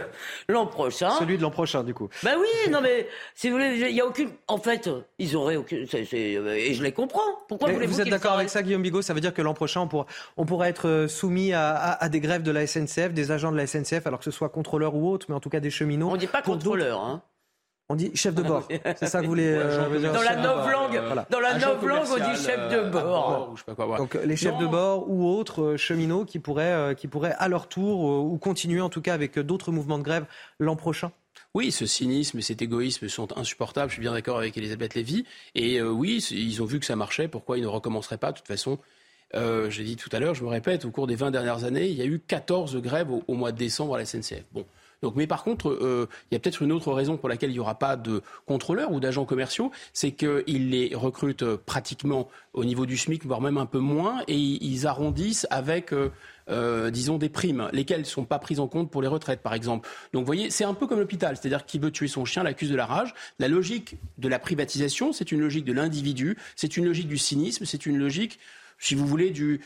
l'an 0.48 0.66
prochain. 0.66 1.10
Celui 1.18 1.36
de 1.36 1.42
l'an 1.42 1.50
prochain, 1.50 1.82
du 1.82 1.94
coup. 1.94 2.08
Ben 2.22 2.36
oui, 2.38 2.70
non 2.70 2.80
mais 2.80 3.08
si 3.34 3.48
vous 3.48 3.56
voulez, 3.56 3.76
il 3.76 3.94
y 3.94 4.00
a 4.00 4.06
aucune. 4.06 4.30
En 4.46 4.58
fait, 4.58 4.88
ils 5.18 5.36
auraient 5.36 5.56
aucune. 5.56 5.86
et 6.12 6.74
je 6.74 6.82
les 6.82 6.92
comprends. 6.92 7.20
Pourquoi 7.48 7.72
vous, 7.72 7.80
vous 7.80 8.00
êtes 8.00 8.08
d'accord 8.08 8.32
avec 8.32 8.48
ça, 8.48 8.62
Guillaume 8.62 8.82
Bigot? 8.82 9.02
Ça 9.02 9.14
veut 9.14 9.20
dire 9.20 9.34
que 9.34 9.42
l'an 9.42 9.54
prochain, 9.54 9.80
on 9.80 9.88
pourra, 9.88 10.06
on 10.36 10.44
pourra 10.44 10.68
être 10.68 10.88
euh, 10.88 11.08
soumis 11.08 11.52
à, 11.52 11.74
à, 11.74 12.08
des 12.08 12.20
grèves 12.20 12.42
de 12.42 12.50
la 12.50 12.66
SNCF, 12.66 13.12
des 13.12 13.30
agents 13.30 13.52
de 13.52 13.56
la 13.56 13.66
SNCF, 13.66 14.06
alors 14.06 14.18
que 14.18 14.24
ce 14.24 14.30
soit 14.30 14.48
contrôleurs 14.48 14.94
ou 14.94 15.10
autres, 15.10 15.26
mais 15.28 15.34
en 15.34 15.40
tout 15.40 15.50
cas 15.50 15.60
des 15.60 15.70
cheminots. 15.70 16.10
On 16.10 16.16
dit 16.16 16.26
pas 16.26 16.42
contrôleurs, 16.42 17.00
hein. 17.00 17.22
On 17.90 17.96
dit 17.96 18.10
chef 18.14 18.34
de 18.34 18.42
bord. 18.42 18.68
C'est 18.96 19.06
ça 19.06 19.20
que 19.20 19.24
vous 19.24 19.30
voulez 19.30 19.46
euh, 19.48 20.12
Dans 20.12 20.20
la 20.20 20.34
langue, 20.34 21.26
dans 21.30 21.40
la 21.40 21.58
langue, 21.58 21.78
on 21.82 22.16
dit 22.16 22.42
chef 22.42 22.68
de 22.70 22.76
euh, 22.76 22.90
bord. 22.90 23.54
Donc 23.96 24.12
les 24.22 24.36
chefs 24.36 24.58
de 24.58 24.66
bord 24.66 25.08
ou 25.08 25.26
autres 25.26 25.62
euh, 25.62 25.76
cheminots 25.78 26.26
qui 26.26 26.38
pourraient, 26.38 26.94
qui 26.96 27.08
pourraient 27.08 27.34
à 27.38 27.48
leur 27.48 27.66
tour 27.66 28.00
ou 28.00 28.36
continuer 28.36 28.82
en 28.82 28.90
tout 28.90 29.00
cas 29.00 29.14
avec 29.14 29.38
d'autres 29.38 29.72
mouvements 29.72 29.96
de 29.96 30.02
grève 30.02 30.26
l'an 30.58 30.76
prochain. 30.76 31.12
Oui, 31.54 31.72
ce 31.72 31.86
cynisme 31.86 32.38
et 32.38 32.42
cet 32.42 32.60
égoïsme 32.60 33.08
sont 33.08 33.36
insupportables. 33.38 33.88
Je 33.88 33.94
suis 33.94 34.02
bien 34.02 34.12
d'accord 34.12 34.36
avec 34.36 34.58
Elisabeth 34.58 34.94
Lévy. 34.94 35.24
Et 35.54 35.80
oui, 35.80 36.18
ils 36.30 36.62
ont 36.62 36.66
vu 36.66 36.80
que 36.80 36.86
ça 36.86 36.94
marchait. 36.94 37.26
Pourquoi 37.26 37.56
ils 37.56 37.62
ne 37.62 37.68
recommenceraient 37.68 38.18
pas 38.18 38.32
De 38.32 38.36
toute 38.36 38.46
façon, 38.46 38.78
j'ai 39.32 39.84
dit 39.84 39.96
tout 39.96 40.10
à 40.12 40.20
l'heure, 40.20 40.34
je 40.34 40.44
me 40.44 40.48
répète, 40.50 40.84
au 40.84 40.90
cours 40.90 41.06
des 41.06 41.16
20 41.16 41.30
dernières 41.30 41.64
années, 41.64 41.86
il 41.86 41.96
y 41.96 42.02
a 42.02 42.04
eu 42.04 42.18
14 42.20 42.76
grèves 42.82 43.10
au, 43.10 43.22
au 43.28 43.34
mois 43.34 43.50
de 43.50 43.56
décembre 43.56 43.94
à 43.94 43.98
la 43.98 44.04
SNCF. 44.04 44.44
Bon, 44.52 44.66
donc, 45.02 45.14
mais 45.16 45.26
par 45.26 45.44
contre, 45.44 45.70
euh, 45.70 46.08
il 46.30 46.34
y 46.34 46.36
a 46.36 46.40
peut-être 46.40 46.62
une 46.62 46.72
autre 46.72 46.92
raison 46.92 47.16
pour 47.16 47.28
laquelle 47.28 47.50
il 47.50 47.54
n'y 47.54 47.58
aura 47.60 47.78
pas 47.78 47.96
de 47.96 48.22
contrôleurs 48.46 48.92
ou 48.92 49.00
d'agents 49.00 49.24
commerciaux, 49.24 49.70
c'est 49.92 50.12
qu'ils 50.12 50.70
les 50.70 50.94
recrutent 50.94 51.42
euh, 51.42 51.56
pratiquement 51.64 52.28
au 52.52 52.64
niveau 52.64 52.86
du 52.86 52.96
SMIC, 52.96 53.24
voire 53.24 53.40
même 53.40 53.58
un 53.58 53.66
peu 53.66 53.78
moins, 53.78 54.22
et 54.26 54.36
ils 54.36 54.86
arrondissent 54.86 55.46
avec 55.50 55.92
euh, 56.50 56.90
disons, 56.90 57.18
des 57.18 57.28
primes, 57.28 57.68
lesquelles 57.72 58.00
ne 58.00 58.04
sont 58.04 58.24
pas 58.24 58.38
prises 58.38 58.58
en 58.58 58.68
compte 58.68 58.90
pour 58.90 59.02
les 59.02 59.08
retraites, 59.08 59.42
par 59.42 59.52
exemple. 59.52 59.88
Donc, 60.12 60.22
vous 60.22 60.26
voyez, 60.26 60.50
c'est 60.50 60.64
un 60.64 60.74
peu 60.74 60.86
comme 60.86 60.98
l'hôpital, 60.98 61.36
c'est-à-dire 61.36 61.66
qui 61.66 61.78
veut 61.78 61.90
tuer 61.90 62.08
son 62.08 62.24
chien 62.24 62.42
l'accuse 62.42 62.70
de 62.70 62.76
la 62.76 62.86
rage. 62.86 63.14
La 63.38 63.48
logique 63.48 63.96
de 64.16 64.28
la 64.28 64.38
privatisation, 64.38 65.12
c'est 65.12 65.30
une 65.30 65.40
logique 65.40 65.64
de 65.66 65.74
l'individu, 65.74 66.38
c'est 66.56 66.76
une 66.76 66.86
logique 66.86 67.08
du 67.08 67.18
cynisme, 67.18 67.66
c'est 67.66 67.84
une 67.84 67.98
logique, 67.98 68.38
si 68.78 68.94
vous 68.94 69.06
voulez, 69.06 69.30
du, 69.30 69.60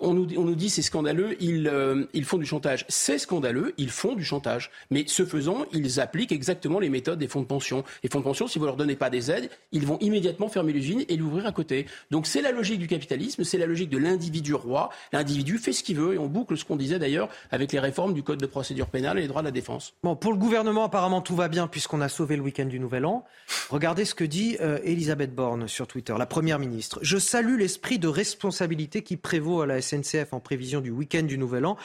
on 0.00 0.14
nous, 0.14 0.54
dit 0.54 0.70
c'est 0.70 0.82
scandaleux, 0.82 1.36
ils, 1.40 1.68
euh, 1.68 2.06
ils, 2.14 2.24
font 2.24 2.38
du 2.38 2.46
chantage. 2.46 2.86
C'est 2.88 3.18
scandaleux, 3.18 3.74
ils 3.76 3.90
font 3.90 4.14
du 4.14 4.24
chantage. 4.24 4.70
Mais 4.90 5.04
ce 5.06 5.24
faisant, 5.26 5.66
ils 5.72 6.00
appliquent 6.00 6.32
exactement 6.32 6.78
les 6.78 6.88
méthodes 6.88 7.18
des 7.18 7.28
fonds 7.28 7.42
de 7.42 7.46
pension. 7.46 7.84
Les 8.02 8.08
fonds 8.08 8.20
de 8.20 8.24
pension, 8.24 8.46
si 8.46 8.58
vous 8.58 8.64
leur 8.64 8.76
donnez 8.76 8.96
pas 8.96 9.10
des 9.10 9.30
aides, 9.30 9.50
ils 9.72 9.86
vont 9.86 9.98
immédiatement 9.98 10.48
fermer 10.48 10.72
l'usine 10.72 11.04
et 11.08 11.16
l'ouvrir 11.16 11.46
à 11.46 11.52
côté. 11.52 11.86
Donc 12.10 12.26
c'est 12.26 12.40
la 12.40 12.50
logique 12.50 12.78
du 12.78 12.86
capitalisme, 12.86 13.44
c'est 13.44 13.58
la 13.58 13.66
logique 13.66 13.90
de 13.90 13.98
l'individu 13.98 14.54
roi. 14.54 14.90
L'individu 15.12 15.58
fait 15.58 15.72
ce 15.72 15.82
qu'il 15.82 15.96
veut 15.96 16.14
et 16.14 16.18
on 16.18 16.26
boucle 16.26 16.56
ce 16.56 16.64
qu'on 16.64 16.76
disait 16.76 16.98
d'ailleurs 16.98 17.28
avec 17.50 17.72
les 17.72 17.78
réformes 17.78 18.14
du 18.14 18.22
code 18.22 18.40
de 18.40 18.46
procédure 18.46 18.86
pénale 18.86 19.18
et 19.18 19.22
les 19.22 19.28
droits 19.28 19.42
de 19.42 19.48
la 19.48 19.52
défense. 19.52 19.94
Bon, 20.02 20.16
pour 20.16 20.32
le 20.32 20.38
gouvernement, 20.38 20.84
apparemment 20.84 21.20
tout 21.20 21.36
va 21.36 21.48
bien 21.48 21.66
puisqu'on 21.66 22.00
a 22.00 22.08
sauvé 22.08 22.36
le 22.36 22.42
week-end 22.42 22.66
du 22.66 22.80
Nouvel 22.80 23.04
An. 23.04 23.24
Regardez 23.68 24.06
ce 24.06 24.14
que 24.14 24.24
dit 24.24 24.56
euh, 24.60 24.78
Elisabeth 24.82 25.34
Borne 25.34 25.68
sur 25.68 25.86
Twitter, 25.86 26.14
la 26.18 26.26
première 26.26 26.58
ministre. 26.58 26.98
Je 27.02 27.18
salue 27.18 27.58
l'esprit 27.58 27.98
de 27.98 28.08
responsabilité 28.08 29.02
qui 29.02 29.16
prévaut 29.16 29.60
à 29.60 29.66
la 29.66 29.73
SNCF 29.80 30.32
en 30.32 30.40
prévision 30.40 30.80
du 30.80 30.90
week-end 30.90 31.22
du 31.22 31.38
Nouvel 31.38 31.66
An. 31.66 31.76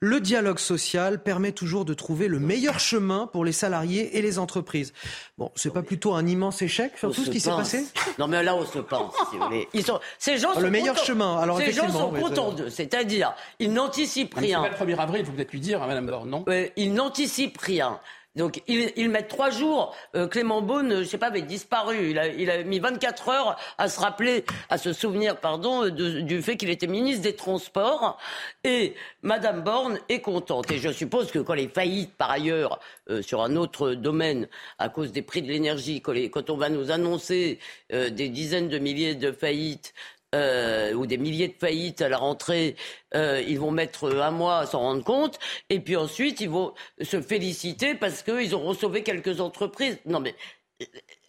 Le 0.00 0.20
dialogue 0.20 0.58
social 0.58 1.22
permet 1.22 1.52
toujours 1.52 1.84
de 1.84 1.94
trouver 1.94 2.28
le 2.28 2.38
meilleur 2.38 2.78
chemin 2.78 3.26
pour 3.26 3.44
les 3.44 3.52
salariés 3.52 4.16
et 4.16 4.22
les 4.22 4.38
entreprises. 4.38 4.92
Bon, 5.36 5.50
c'est 5.54 5.72
pas 5.72 5.82
plutôt 5.82 6.14
un 6.14 6.26
immense 6.26 6.62
échec 6.62 6.92
sur 6.98 7.12
tout 7.12 7.24
ce 7.24 7.30
qui 7.30 7.40
s'est 7.40 7.50
passé? 7.50 7.84
Non, 8.18 8.28
mais 8.28 8.42
là, 8.42 8.54
on 8.54 8.64
se 8.66 8.78
pense, 8.78 9.14
si 9.30 9.36
vous 9.36 9.44
voulez. 9.44 9.68
Ils 9.74 9.84
sont, 9.84 10.00
ces 10.18 10.38
gens 10.38 10.58
le 10.58 10.70
meilleur 10.70 10.96
chemin. 10.96 11.38
Alors, 11.38 11.58
ces 11.58 11.72
gens 11.72 11.90
sont 11.90 12.10
contents 12.10 12.52
d'eux, 12.52 12.70
c'est-à-dire, 12.70 13.34
ils 13.58 13.72
n'anticipent 13.72 14.34
rien. 14.34 14.62
C'est 14.64 14.84
le 14.84 14.92
1er 14.92 14.98
avril, 14.98 15.20
il 15.20 15.26
faut 15.26 15.32
peut-être 15.32 15.52
lui 15.52 15.60
dire, 15.60 15.82
à 15.82 15.86
Madame 15.86 16.06
Borne, 16.06 16.30
non? 16.30 16.44
Ils 16.76 16.92
n'anticipent 16.92 17.58
rien. 17.58 18.00
Donc 18.38 18.62
ils, 18.68 19.10
mettent 19.10 19.28
trois 19.28 19.50
jours. 19.50 19.94
Euh, 20.14 20.28
Clément 20.28 20.62
Beaune, 20.62 21.00
je 21.00 21.04
sais 21.04 21.18
pas, 21.18 21.26
avait 21.26 21.42
disparu. 21.42 22.10
Il 22.10 22.18
a, 22.18 22.28
il 22.28 22.50
a, 22.50 22.62
mis 22.62 22.78
24 22.78 23.28
heures 23.28 23.56
à 23.78 23.88
se 23.88 23.98
rappeler, 23.98 24.44
à 24.70 24.78
se 24.78 24.92
souvenir, 24.92 25.38
pardon, 25.38 25.88
du 25.88 26.40
fait 26.40 26.56
qu'il 26.56 26.70
était 26.70 26.86
ministre 26.86 27.22
des 27.22 27.34
Transports. 27.34 28.16
Et 28.62 28.94
Madame 29.22 29.62
Borne 29.62 29.98
est 30.08 30.20
contente. 30.20 30.70
Et 30.70 30.78
je 30.78 30.90
suppose 30.90 31.32
que 31.32 31.40
quand 31.40 31.54
les 31.54 31.68
faillites, 31.68 32.14
par 32.14 32.30
ailleurs, 32.30 32.78
euh, 33.10 33.22
sur 33.22 33.42
un 33.42 33.56
autre 33.56 33.94
domaine, 33.94 34.48
à 34.78 34.88
cause 34.88 35.10
des 35.10 35.22
prix 35.22 35.42
de 35.42 35.48
l'énergie, 35.48 36.00
quand, 36.00 36.50
on 36.50 36.56
va 36.56 36.68
nous 36.68 36.92
annoncer 36.92 37.58
euh, 37.92 38.08
des 38.08 38.28
dizaines 38.28 38.68
de 38.68 38.78
milliers 38.78 39.16
de 39.16 39.32
faillites 39.32 39.94
euh, 40.34 40.92
ou 40.92 41.06
des 41.06 41.16
milliers 41.16 41.48
de 41.48 41.54
faillites 41.58 42.02
à 42.02 42.08
la 42.10 42.18
rentrée, 42.18 42.76
euh, 43.14 43.42
ils 43.46 43.58
vont 43.58 43.70
mettre 43.70 44.14
un 44.14 44.30
mois 44.30 44.58
à 44.58 44.66
s'en 44.66 44.80
rendre 44.80 45.02
compte, 45.02 45.38
et 45.70 45.80
puis 45.80 45.96
ensuite 45.96 46.42
ils 46.42 46.50
vont 46.50 46.74
se 47.00 47.22
féliciter 47.22 47.94
parce 47.94 48.22
qu'ils 48.22 48.54
ont 48.54 48.74
sauvé 48.74 49.02
quelques 49.02 49.40
entreprises. 49.40 49.98
Non 50.04 50.20
mais 50.20 50.34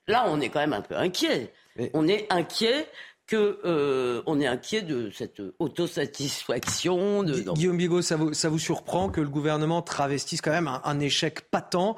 là, 0.07 0.26
on 0.27 0.41
est 0.41 0.49
quand 0.49 0.59
même 0.59 0.73
un 0.73 0.81
peu 0.81 0.97
inquiet. 0.97 1.53
On 1.93 2.09
est 2.09 2.27
inquiet 2.30 2.88
que 3.26 3.61
euh, 3.63 4.21
on 4.26 4.41
est 4.41 4.47
inquiet 4.47 4.81
de 4.81 5.11
cette 5.11 5.41
autosatisfaction. 5.59 7.23
De... 7.23 7.39
Guillaume 7.53 7.77
Bigot, 7.77 8.01
ça 8.01 8.17
vous, 8.17 8.34
ça 8.34 8.49
vous 8.49 8.59
surprend 8.59 9.07
que 9.07 9.21
le 9.21 9.30
gouvernement 9.30 9.81
travestisse 9.81 10.41
quand 10.41 10.51
même 10.51 10.67
un, 10.84 10.99
échec 10.99 11.49
patent 11.49 11.95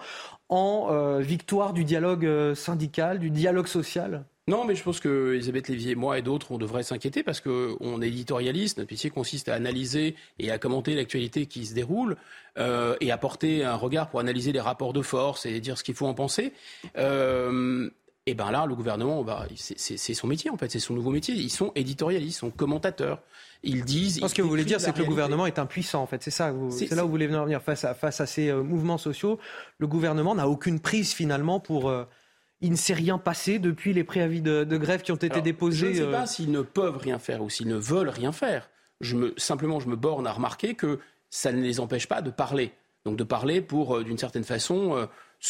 en 0.49 1.17
victoire 1.19 1.73
du 1.73 1.83
dialogue 1.83 2.53
syndical, 2.53 3.17
du 3.17 3.31
dialogue 3.31 3.67
social? 3.67 4.23
Non, 4.47 4.65
mais 4.65 4.76
je 4.76 4.84
pense 4.84 4.99
que 4.99 5.35
Elisabeth 5.35 5.68
Lévy 5.68 5.91
et 5.91 5.95
moi 5.95 6.18
et 6.18 6.23
d'autres, 6.23 6.51
on 6.51 6.57
devrait 6.57 6.81
s'inquiéter 6.81 7.22
parce 7.22 7.41
qu'on 7.41 8.01
est 8.01 8.07
éditorialiste. 8.07 8.80
Notre 8.80 8.91
métier 8.91 9.11
consiste 9.11 9.49
à 9.49 9.53
analyser 9.53 10.15
et 10.39 10.49
à 10.51 10.57
commenter 10.57 10.95
l'actualité 10.95 11.45
qui 11.45 11.65
se 11.65 11.76
déroule 11.76 12.18
euh, 12.57 12.95
et 13.01 13.11
apporter 13.11 13.63
un 13.63 13.76
regard 13.76 14.09
pour 14.09 14.19
analyser 14.19 14.51
les 14.51 14.59
rapports 14.59 14.93
de 14.93 15.03
force 15.03 15.45
et 15.45 15.59
dire 15.59 15.77
ce 15.77 15.84
qu'il 15.84 15.93
faut 15.93 16.07
en 16.07 16.15
penser. 16.15 16.53
Euh, 16.97 17.89
et 18.26 18.34
ben 18.34 18.49
là, 18.51 18.65
le 18.65 18.76
gouvernement, 18.76 19.23
bah, 19.23 19.47
c'est 19.55 20.13
son 20.13 20.27
métier 20.27 20.49
en 20.49 20.57
fait, 20.57 20.72
c'est 20.72 20.80
son 20.80 20.95
nouveau 20.95 21.11
métier. 21.11 21.35
Ils 21.35 21.49
sont 21.49 21.72
éditorialistes, 21.76 22.38
ils 22.38 22.39
sont 22.39 22.51
commentateurs. 22.51 23.22
Ils 23.63 23.84
disent. 23.84 24.26
Ce 24.26 24.34
que 24.34 24.41
vous 24.41 24.49
voulez 24.49 24.65
dire, 24.65 24.81
c'est 24.81 24.91
que 24.91 24.99
le 24.99 25.05
gouvernement 25.05 25.45
est 25.45 25.59
impuissant 25.59 26.01
en 26.01 26.07
fait. 26.07 26.23
C'est 26.23 26.31
ça. 26.31 26.51
C'est 26.72 26.91
là 26.95 27.03
où 27.03 27.07
vous 27.07 27.11
voulez 27.11 27.27
venir 27.27 27.61
face 27.61 27.84
à, 27.84 27.93
face 27.93 28.22
à 28.22 28.26
ces 28.26 28.49
euh, 28.49 28.63
mouvements 28.63 28.97
sociaux. 28.97 29.39
Le 29.77 29.85
gouvernement 29.85 30.34
n'a 30.34 30.47
aucune 30.47 30.80
prise 30.80 31.13
finalement 31.13 31.59
pour. 31.59 31.93
Il 32.61 32.71
ne 32.71 32.75
s'est 32.75 32.93
rien 32.93 33.17
passé 33.17 33.59
depuis 33.59 33.93
les 33.93 34.03
préavis 34.03 34.41
de, 34.41 34.77
grève 34.77 35.01
qui 35.01 35.11
ont 35.11 35.15
été 35.15 35.41
déposés. 35.41 35.93
Je 35.93 36.01
ne 36.03 36.05
sais 36.05 36.11
pas 36.11 36.23
euh, 36.23 36.27
s'ils 36.27 36.51
ne 36.51 36.61
peuvent 36.61 36.97
rien 36.97 37.17
faire 37.17 37.41
ou 37.41 37.49
s'ils 37.49 37.67
ne 37.67 37.75
veulent 37.75 38.09
rien 38.09 38.31
faire. 38.31 38.69
Je 38.99 39.15
me, 39.15 39.33
simplement, 39.38 39.79
je 39.79 39.88
me 39.88 39.95
borne 39.95 40.27
à 40.27 40.31
remarquer 40.31 40.75
que 40.75 40.99
ça 41.29 41.51
ne 41.51 41.61
les 41.61 41.79
empêche 41.79 42.07
pas 42.07 42.21
de 42.21 42.29
parler. 42.29 42.71
Donc 43.03 43.17
de 43.17 43.23
parler 43.23 43.61
pour, 43.61 43.97
euh, 43.97 44.03
d'une 44.03 44.19
certaine 44.19 44.43
façon, 44.43 44.95
euh, 44.95 45.05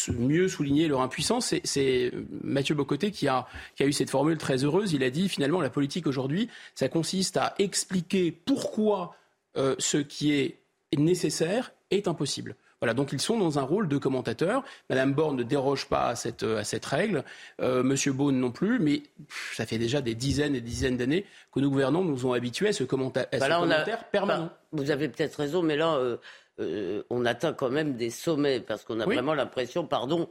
mieux 0.08 0.48
souligner 0.48 0.88
leur 0.88 1.02
impuissance. 1.02 1.54
C'est 1.64 2.12
Mathieu 2.42 2.74
Bocoté 2.74 3.10
qui 3.10 3.28
a, 3.28 3.46
qui 3.76 3.82
a 3.82 3.86
eu 3.86 3.92
cette 3.92 4.08
formule 4.08 4.38
très 4.38 4.64
heureuse. 4.64 4.94
Il 4.94 5.04
a 5.04 5.10
dit 5.10 5.28
finalement 5.28 5.60
la 5.60 5.68
politique 5.68 6.06
aujourd'hui, 6.06 6.48
ça 6.74 6.88
consiste 6.88 7.36
à 7.36 7.54
expliquer 7.58 8.32
pourquoi 8.32 9.14
ce 9.54 9.98
qui 9.98 10.32
est 10.32 10.60
nécessaire 10.96 11.72
est 11.90 12.08
impossible. 12.08 12.56
Voilà, 12.82 12.94
donc 12.94 13.12
ils 13.12 13.20
sont 13.20 13.38
dans 13.38 13.60
un 13.60 13.62
rôle 13.62 13.86
de 13.86 13.96
commentateur. 13.96 14.64
Madame 14.90 15.12
Borne 15.12 15.36
ne 15.36 15.44
déroge 15.44 15.86
pas 15.86 16.08
à 16.08 16.16
cette, 16.16 16.42
à 16.42 16.64
cette 16.64 16.84
règle, 16.84 17.22
euh, 17.60 17.84
Monsieur 17.84 18.12
Beaune 18.12 18.40
non 18.40 18.50
plus, 18.50 18.80
mais 18.80 19.04
ça 19.52 19.66
fait 19.66 19.78
déjà 19.78 20.00
des 20.00 20.16
dizaines 20.16 20.56
et 20.56 20.60
des 20.60 20.68
dizaines 20.68 20.96
d'années 20.96 21.24
que 21.54 21.60
nos 21.60 21.70
gouvernants 21.70 22.02
nous 22.02 22.26
ont 22.26 22.32
habitués 22.32 22.70
à 22.70 22.72
ce, 22.72 22.82
commenta 22.82 23.20
à 23.30 23.38
bah 23.38 23.48
commentaire 23.48 24.04
permanent. 24.10 24.46
Bah, 24.46 24.58
vous 24.72 24.90
avez 24.90 25.08
peut-être 25.08 25.36
raison, 25.36 25.62
mais 25.62 25.76
là, 25.76 25.94
euh, 25.94 26.16
euh, 26.58 27.04
on 27.08 27.24
atteint 27.24 27.52
quand 27.52 27.70
même 27.70 27.94
des 27.94 28.10
sommets 28.10 28.58
parce 28.58 28.82
qu'on 28.82 28.98
a 28.98 29.04
vraiment 29.04 29.34
l'impression, 29.34 29.86
pardon, 29.86 30.28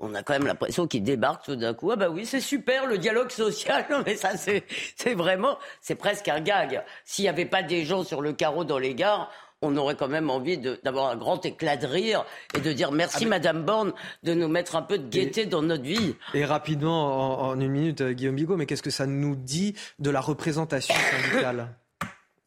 on 0.00 0.14
a 0.14 0.22
quand 0.22 0.34
même 0.34 0.46
l'impression 0.46 0.86
qu'il 0.86 1.04
débarque 1.04 1.44
tout 1.44 1.56
d'un 1.56 1.72
coup. 1.72 1.90
Ah 1.90 1.96
bah 1.96 2.10
oui, 2.10 2.26
c'est 2.26 2.40
super 2.40 2.86
le 2.86 2.98
dialogue 2.98 3.30
social. 3.30 3.86
Non 3.90 4.02
mais 4.04 4.16
ça 4.16 4.36
c'est 4.36 4.64
c'est 4.96 5.14
vraiment 5.14 5.58
c'est 5.80 5.94
presque 5.94 6.28
un 6.28 6.40
gag. 6.40 6.82
S'il 7.04 7.24
n'y 7.24 7.28
avait 7.28 7.46
pas 7.46 7.62
des 7.62 7.84
gens 7.84 8.04
sur 8.04 8.20
le 8.20 8.32
carreau 8.32 8.64
dans 8.64 8.78
les 8.78 8.94
gares, 8.94 9.30
on 9.64 9.76
aurait 9.76 9.96
quand 9.96 10.08
même 10.08 10.30
envie 10.30 10.58
d'avoir 10.58 11.10
un 11.10 11.16
grand 11.16 11.44
éclat 11.44 11.76
de 11.76 11.86
rire 11.86 12.24
et 12.56 12.60
de 12.60 12.72
dire 12.72 12.92
merci, 12.92 13.24
ah, 13.24 13.28
Madame 13.28 13.64
Borne, 13.64 13.92
de 14.22 14.34
nous 14.34 14.48
mettre 14.48 14.76
un 14.76 14.82
peu 14.82 14.98
de 14.98 15.08
gaieté 15.08 15.46
dans 15.46 15.62
notre 15.62 15.82
vie. 15.82 16.14
Et 16.34 16.44
rapidement, 16.44 17.48
en, 17.48 17.60
une 17.60 17.70
minute, 17.70 18.00
euh, 18.00 18.12
Guillaume 18.12 18.36
Bigot, 18.36 18.56
mais 18.56 18.66
qu'est-ce 18.66 18.82
que 18.82 18.90
ça 18.90 19.06
nous 19.06 19.36
dit 19.36 19.74
de 19.98 20.10
la 20.10 20.20
représentation 20.20 20.94
syndicale? 20.94 21.68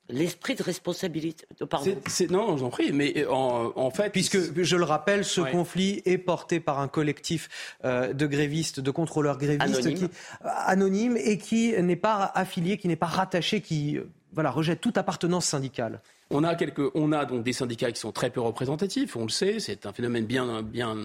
L'esprit 0.10 0.56
de 0.56 0.64
responsabilité. 0.64 1.46
Pardon. 1.70 1.94
non, 2.30 2.56
j'en 2.56 2.70
prie, 2.70 2.94
mais 2.94 3.14
euh, 3.18 3.30
en, 3.30 3.92
fait. 3.92 4.10
Puisque, 4.10 4.64
je 4.64 4.76
le 4.78 4.86
rappelle, 4.86 5.26
ce 5.26 5.42
conflit 5.42 6.02
est 6.06 6.18
porté 6.18 6.62
par 6.62 6.80
un 6.80 6.88
collectif 6.88 7.78
euh, 7.84 8.14
de 8.14 8.26
grévistes, 8.26 8.80
de 8.80 8.92
contrôleurs 8.92 9.38
grévistes 9.38 9.86
anonyme, 9.86 10.10
anonyme 10.42 11.18
et 11.18 11.38
qui 11.38 11.74
n'est 11.82 11.98
pas 11.98 12.32
affilié, 12.36 12.78
qui 12.78 12.88
n'est 12.88 12.96
pas 12.96 13.08
rattaché, 13.08 13.60
qui 13.60 14.00
voilà, 14.32 14.50
rejette 14.50 14.80
toute 14.80 14.98
appartenance 14.98 15.46
syndicale. 15.46 16.00
On 16.30 16.44
a, 16.44 16.56
quelques, 16.56 16.94
on 16.94 17.14
a 17.14 17.26
donc 17.26 17.44
des 17.44 17.54
syndicats 17.54 17.92
qui 17.92 18.00
sont 18.00 18.12
très 18.12 18.30
peu 18.30 18.42
représentatifs, 18.42 19.16
on 19.16 19.24
le 19.24 19.30
sait, 19.30 19.60
c'est 19.60 19.86
un 19.86 19.94
phénomène 19.94 20.26
bien, 20.26 20.62
bien 20.62 20.96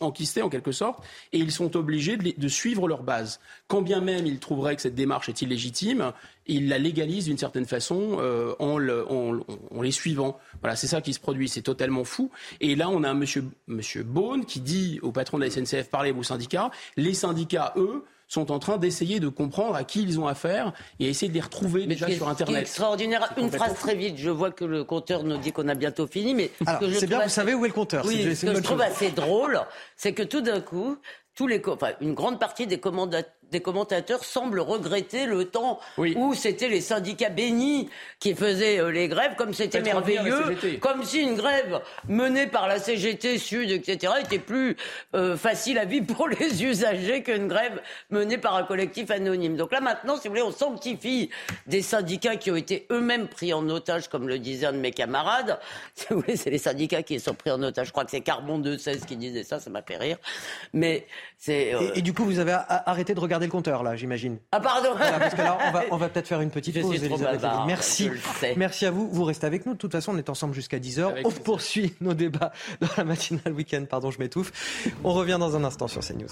enquisté 0.00 0.42
en 0.42 0.50
quelque 0.50 0.72
sorte, 0.72 1.02
et 1.32 1.38
ils 1.38 1.50
sont 1.50 1.76
obligés 1.76 2.16
de, 2.16 2.48
suivre 2.48 2.86
leur 2.86 3.02
base. 3.02 3.40
Quand 3.68 3.80
bien 3.80 4.00
même 4.00 4.26
ils 4.26 4.38
trouveraient 4.38 4.76
que 4.76 4.82
cette 4.82 4.94
démarche 4.94 5.28
est 5.30 5.40
illégitime, 5.40 6.12
ils 6.46 6.68
la 6.68 6.78
légalisent 6.78 7.24
d'une 7.24 7.38
certaine 7.38 7.64
façon 7.64 8.18
euh, 8.20 8.54
en, 8.58 9.80
les 9.80 9.90
suivant. 9.90 10.38
Voilà, 10.60 10.76
c'est 10.76 10.88
ça 10.88 11.00
qui 11.00 11.14
se 11.14 11.20
produit, 11.20 11.48
c'est 11.48 11.62
totalement 11.62 12.04
fou. 12.04 12.30
Et 12.60 12.76
là, 12.76 12.90
on 12.90 13.02
a 13.02 13.10
un 13.10 13.14
monsieur, 13.14 13.44
monsieur 13.66 14.02
Beaune 14.02 14.44
qui 14.44 14.60
dit 14.60 14.98
au 15.02 15.10
patron 15.10 15.38
de 15.38 15.44
la 15.44 15.50
SNCF, 15.50 15.88
parlez 15.88 16.12
vos 16.12 16.22
syndicats, 16.22 16.70
les 16.96 17.14
syndicats, 17.14 17.72
eux, 17.76 18.04
sont 18.28 18.50
en 18.50 18.58
train 18.58 18.78
d'essayer 18.78 19.20
de 19.20 19.28
comprendre 19.28 19.74
à 19.74 19.84
qui 19.84 20.02
ils 20.02 20.18
ont 20.18 20.26
affaire 20.26 20.72
et 20.98 21.08
essayer 21.08 21.28
de 21.28 21.34
les 21.34 21.40
retrouver 21.40 21.86
déjà 21.86 22.10
sur 22.10 22.28
Internet. 22.28 22.56
C'est 22.56 22.62
extraordinaire. 22.62 23.32
Une 23.36 23.50
phrase 23.50 23.74
très 23.74 23.94
vite. 23.94 24.16
Je 24.18 24.30
vois 24.30 24.50
que 24.50 24.64
le 24.64 24.84
compteur 24.84 25.24
nous 25.24 25.36
dit 25.36 25.52
qu'on 25.52 25.68
a 25.68 25.74
bientôt 25.74 26.06
fini, 26.06 26.34
mais 26.34 26.50
c'est 26.98 27.06
bien. 27.06 27.22
Vous 27.22 27.28
savez 27.28 27.54
où 27.54 27.64
est 27.64 27.68
le 27.68 27.74
compteur 27.74 28.04
Oui, 28.06 28.34
ce 28.34 28.46
que 28.46 28.54
je 28.54 28.60
trouve 28.60 28.80
assez 28.80 29.10
drôle, 29.10 29.60
c'est 29.96 30.12
que 30.12 30.22
tout 30.22 30.40
d'un 30.40 30.60
coup, 30.60 30.96
tous 31.34 31.46
les, 31.46 31.60
enfin, 31.66 31.92
une 32.00 32.14
grande 32.14 32.38
partie 32.38 32.66
des, 32.66 32.80
des 33.50 33.60
commentateurs 33.60 34.24
semblent 34.24 34.60
regretter 34.60 35.26
le 35.26 35.46
temps 35.46 35.80
où 35.98 36.34
c'était 36.34 36.68
les 36.68 36.80
syndicats 36.80 37.28
bénis 37.28 37.88
qui 38.18 38.34
faisaient 38.34 38.78
euh, 38.78 38.90
les 38.90 39.08
grèves, 39.08 39.34
comme 39.36 39.54
c'était 39.54 39.80
merveilleux, 39.80 40.56
comme 40.80 41.04
si 41.04 41.20
une 41.20 41.34
grève 41.34 41.80
menée 42.08 42.46
par 42.46 42.68
la 42.68 42.78
CGT 42.78 43.38
Sud, 43.38 43.70
etc., 43.70 44.14
était 44.20 44.38
plus 44.38 44.76
euh, 45.14 45.36
facile 45.36 45.78
à 45.78 45.84
vivre 45.84 46.06
pour 46.06 46.28
les 46.28 46.64
usagers 46.64 47.22
qu'une 47.22 47.48
grève 47.48 47.80
menée 48.10 48.38
par 48.38 48.56
un 48.56 48.64
collectif 48.64 49.10
anonyme. 49.10 49.56
Donc 49.56 49.72
là 49.72 49.80
maintenant, 49.80 50.16
si 50.16 50.28
vous 50.28 50.34
voulez, 50.34 50.42
on 50.42 50.52
sanctifie 50.52 51.30
des 51.66 51.82
syndicats 51.82 52.36
qui 52.36 52.50
ont 52.50 52.56
été 52.56 52.86
eux-mêmes 52.90 53.28
pris 53.28 53.52
en 53.52 53.68
otage, 53.68 54.08
comme 54.08 54.28
le 54.28 54.38
disait 54.38 54.66
un 54.66 54.72
de 54.72 54.78
mes 54.78 54.92
camarades. 54.92 55.58
Si 55.94 56.06
vous 56.10 56.20
voulez, 56.20 56.36
c'est 56.36 56.50
les 56.50 56.58
syndicats 56.58 57.02
qui 57.02 57.20
sont 57.20 57.34
pris 57.34 57.50
en 57.50 57.62
otage. 57.62 57.86
Je 57.86 57.92
crois 57.92 58.04
que 58.04 58.10
c'est 58.10 58.20
Carbon 58.20 58.58
216 58.58 59.04
qui 59.06 59.16
disait 59.16 59.44
ça, 59.44 59.60
ça 59.60 59.70
m'a 59.70 59.80
fait 59.80 59.96
rire. 59.96 60.18
Mais 60.72 61.06
euh, 61.48 61.90
et, 61.94 62.02
du 62.02 62.12
coup, 62.12 62.24
vous 62.24 62.38
avez 62.38 62.56
arrêté 62.68 63.14
de 63.14 63.20
regarder 63.20 63.46
le 63.46 63.52
compteur, 63.52 63.82
là, 63.82 63.96
j'imagine. 63.96 64.38
Ah, 64.52 64.60
pardon 64.60 64.90
Parce 64.96 65.34
que 65.34 65.42
là, 65.42 65.58
on 65.90 65.96
va, 65.96 66.08
peut-être 66.08 66.28
faire 66.28 66.40
une 66.40 66.50
petite 66.50 66.80
pause, 66.80 67.00
Merci. 67.66 68.10
Merci 68.56 68.86
à 68.86 68.90
vous. 68.90 69.08
Vous 69.10 69.24
restez 69.24 69.46
avec 69.46 69.66
nous. 69.66 69.74
De 69.74 69.78
toute 69.78 69.92
façon, 69.92 70.12
on 70.14 70.18
est 70.18 70.28
ensemble 70.30 70.54
jusqu'à 70.54 70.78
10h. 70.78 71.22
on 71.24 71.30
poursuit 71.30 71.94
nos 72.00 72.14
débats 72.14 72.52
dans 72.80 72.88
la 72.96 73.04
matinale 73.04 73.52
week-end. 73.52 73.84
Pardon, 73.88 74.10
je 74.10 74.18
m'étouffe. 74.18 74.52
On 75.04 75.12
revient 75.12 75.36
dans 75.38 75.56
un 75.56 75.64
instant 75.64 75.88
sur 75.88 76.02
CNews. 76.02 76.28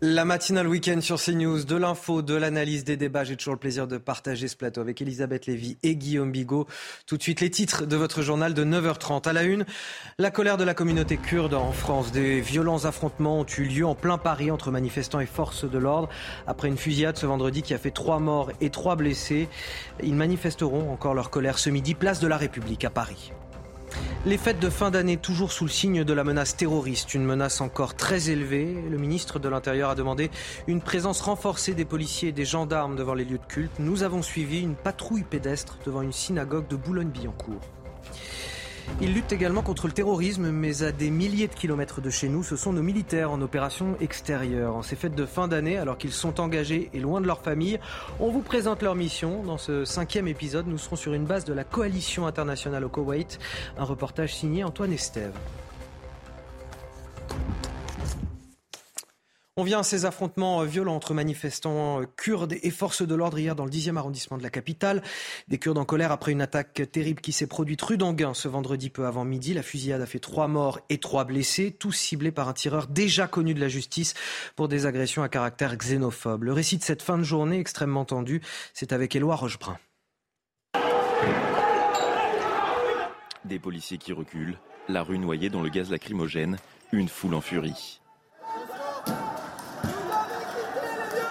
La 0.00 0.24
matinale 0.24 0.68
week-end 0.68 1.00
sur 1.00 1.20
CNews, 1.20 1.64
de 1.64 1.74
l'info, 1.74 2.22
de 2.22 2.34
l'analyse, 2.34 2.84
des 2.84 2.96
débats. 2.96 3.24
J'ai 3.24 3.36
toujours 3.36 3.54
le 3.54 3.58
plaisir 3.58 3.88
de 3.88 3.98
partager 3.98 4.46
ce 4.46 4.54
plateau 4.54 4.80
avec 4.80 5.02
Elisabeth 5.02 5.46
Lévy 5.46 5.76
et 5.82 5.96
Guillaume 5.96 6.30
Bigot. 6.30 6.66
Tout 7.06 7.16
de 7.16 7.22
suite, 7.22 7.40
les 7.40 7.50
titres 7.50 7.84
de 7.84 7.96
votre 7.96 8.22
journal 8.22 8.54
de 8.54 8.64
9h30. 8.64 9.28
À 9.28 9.32
la 9.32 9.42
une, 9.42 9.64
la 10.18 10.30
colère 10.30 10.56
de 10.56 10.64
la 10.64 10.74
communauté 10.74 11.16
kurde 11.16 11.54
en 11.54 11.72
France. 11.72 12.12
Des 12.12 12.40
violents 12.40 12.84
affrontements 12.84 13.40
ont 13.40 13.46
eu 13.46 13.64
lieu 13.64 13.86
en 13.86 13.94
plein 13.94 14.18
Paris 14.18 14.50
entre 14.50 14.70
manifestants 14.70 15.20
et 15.20 15.26
forces 15.26 15.64
de 15.68 15.78
l'ordre. 15.78 16.08
Après 16.46 16.68
une 16.68 16.78
fusillade 16.78 17.16
ce 17.16 17.26
vendredi 17.26 17.62
qui 17.62 17.74
a 17.74 17.78
fait 17.78 17.90
trois 17.90 18.20
morts 18.20 18.52
et 18.60 18.70
trois 18.70 18.94
blessés, 18.94 19.48
ils 20.02 20.14
manifesteront 20.14 20.92
encore 20.92 21.14
leur 21.14 21.30
colère 21.30 21.58
ce 21.58 21.70
midi, 21.70 21.94
place 21.94 22.20
de 22.20 22.28
la 22.28 22.36
République 22.36 22.84
à 22.84 22.90
Paris. 22.90 23.32
Les 24.26 24.36
fêtes 24.36 24.60
de 24.60 24.68
fin 24.68 24.90
d'année 24.90 25.16
toujours 25.16 25.52
sous 25.52 25.64
le 25.64 25.70
signe 25.70 26.04
de 26.04 26.12
la 26.12 26.24
menace 26.24 26.56
terroriste, 26.56 27.14
une 27.14 27.24
menace 27.24 27.60
encore 27.60 27.94
très 27.94 28.30
élevée. 28.30 28.76
Le 28.90 28.98
ministre 28.98 29.38
de 29.38 29.48
l'Intérieur 29.48 29.90
a 29.90 29.94
demandé 29.94 30.30
une 30.66 30.80
présence 30.80 31.20
renforcée 31.20 31.74
des 31.74 31.84
policiers 31.84 32.30
et 32.30 32.32
des 32.32 32.44
gendarmes 32.44 32.96
devant 32.96 33.14
les 33.14 33.24
lieux 33.24 33.38
de 33.38 33.46
culte. 33.46 33.78
Nous 33.78 34.02
avons 34.02 34.22
suivi 34.22 34.60
une 34.60 34.74
patrouille 34.74 35.22
pédestre 35.22 35.78
devant 35.86 36.02
une 36.02 36.12
synagogue 36.12 36.68
de 36.68 36.76
Boulogne-Billancourt. 36.76 37.60
Il 39.00 39.14
lutte 39.14 39.32
également 39.32 39.62
contre 39.62 39.86
le 39.86 39.92
terrorisme, 39.92 40.50
mais 40.50 40.82
à 40.82 40.90
des 40.90 41.10
milliers 41.10 41.46
de 41.46 41.54
kilomètres 41.54 42.00
de 42.00 42.10
chez 42.10 42.28
nous, 42.28 42.42
ce 42.42 42.56
sont 42.56 42.72
nos 42.72 42.82
militaires 42.82 43.30
en 43.30 43.40
opération 43.40 43.96
extérieure. 44.00 44.74
En 44.74 44.82
ces 44.82 44.96
fêtes 44.96 45.14
de 45.14 45.24
fin 45.24 45.46
d'année, 45.46 45.78
alors 45.78 45.98
qu'ils 45.98 46.12
sont 46.12 46.40
engagés 46.40 46.90
et 46.92 46.98
loin 46.98 47.20
de 47.20 47.26
leur 47.26 47.40
famille, 47.40 47.78
on 48.18 48.30
vous 48.30 48.42
présente 48.42 48.82
leur 48.82 48.96
mission. 48.96 49.44
Dans 49.44 49.58
ce 49.58 49.84
cinquième 49.84 50.26
épisode, 50.26 50.66
nous 50.66 50.78
serons 50.78 50.96
sur 50.96 51.14
une 51.14 51.26
base 51.26 51.44
de 51.44 51.52
la 51.52 51.62
coalition 51.62 52.26
internationale 52.26 52.84
au 52.84 52.88
Koweït. 52.88 53.38
Un 53.78 53.84
reportage 53.84 54.34
signé 54.34 54.64
Antoine 54.64 54.92
Estève. 54.92 55.32
On 59.60 59.64
vient 59.64 59.80
à 59.80 59.82
ces 59.82 60.04
affrontements 60.04 60.62
euh, 60.62 60.66
violents 60.66 60.94
entre 60.94 61.14
manifestants 61.14 62.00
euh, 62.00 62.04
kurdes 62.16 62.54
et 62.62 62.70
forces 62.70 63.02
de 63.02 63.12
l'ordre 63.16 63.40
hier 63.40 63.56
dans 63.56 63.64
le 63.64 63.72
10e 63.72 63.96
arrondissement 63.96 64.38
de 64.38 64.42
la 64.44 64.50
capitale. 64.50 65.02
Des 65.48 65.58
Kurdes 65.58 65.78
en 65.78 65.84
colère 65.84 66.12
après 66.12 66.30
une 66.30 66.42
attaque 66.42 66.80
terrible 66.92 67.20
qui 67.20 67.32
s'est 67.32 67.48
produite 67.48 67.82
rue 67.82 67.96
d'Anguin 67.96 68.34
ce 68.34 68.46
vendredi 68.46 68.88
peu 68.88 69.04
avant 69.04 69.24
midi. 69.24 69.54
La 69.54 69.64
fusillade 69.64 70.00
a 70.00 70.06
fait 70.06 70.20
trois 70.20 70.46
morts 70.46 70.78
et 70.90 70.98
trois 70.98 71.24
blessés, 71.24 71.72
tous 71.76 71.90
ciblés 71.90 72.30
par 72.30 72.48
un 72.48 72.52
tireur 72.52 72.86
déjà 72.86 73.26
connu 73.26 73.52
de 73.52 73.58
la 73.58 73.66
justice 73.66 74.14
pour 74.54 74.68
des 74.68 74.86
agressions 74.86 75.24
à 75.24 75.28
caractère 75.28 75.76
xénophobe. 75.76 76.44
Le 76.44 76.52
récit 76.52 76.78
de 76.78 76.84
cette 76.84 77.02
fin 77.02 77.18
de 77.18 77.24
journée 77.24 77.58
extrêmement 77.58 78.04
tendue, 78.04 78.40
c'est 78.74 78.92
avec 78.92 79.16
Éloi 79.16 79.34
Rochebrun. 79.34 79.76
Des 83.44 83.58
policiers 83.58 83.98
qui 83.98 84.12
reculent, 84.12 84.56
la 84.88 85.02
rue 85.02 85.18
noyée 85.18 85.50
dans 85.50 85.62
le 85.62 85.68
gaz 85.68 85.90
lacrymogène, 85.90 86.58
une 86.92 87.08
foule 87.08 87.34
en 87.34 87.40
furie. 87.40 88.00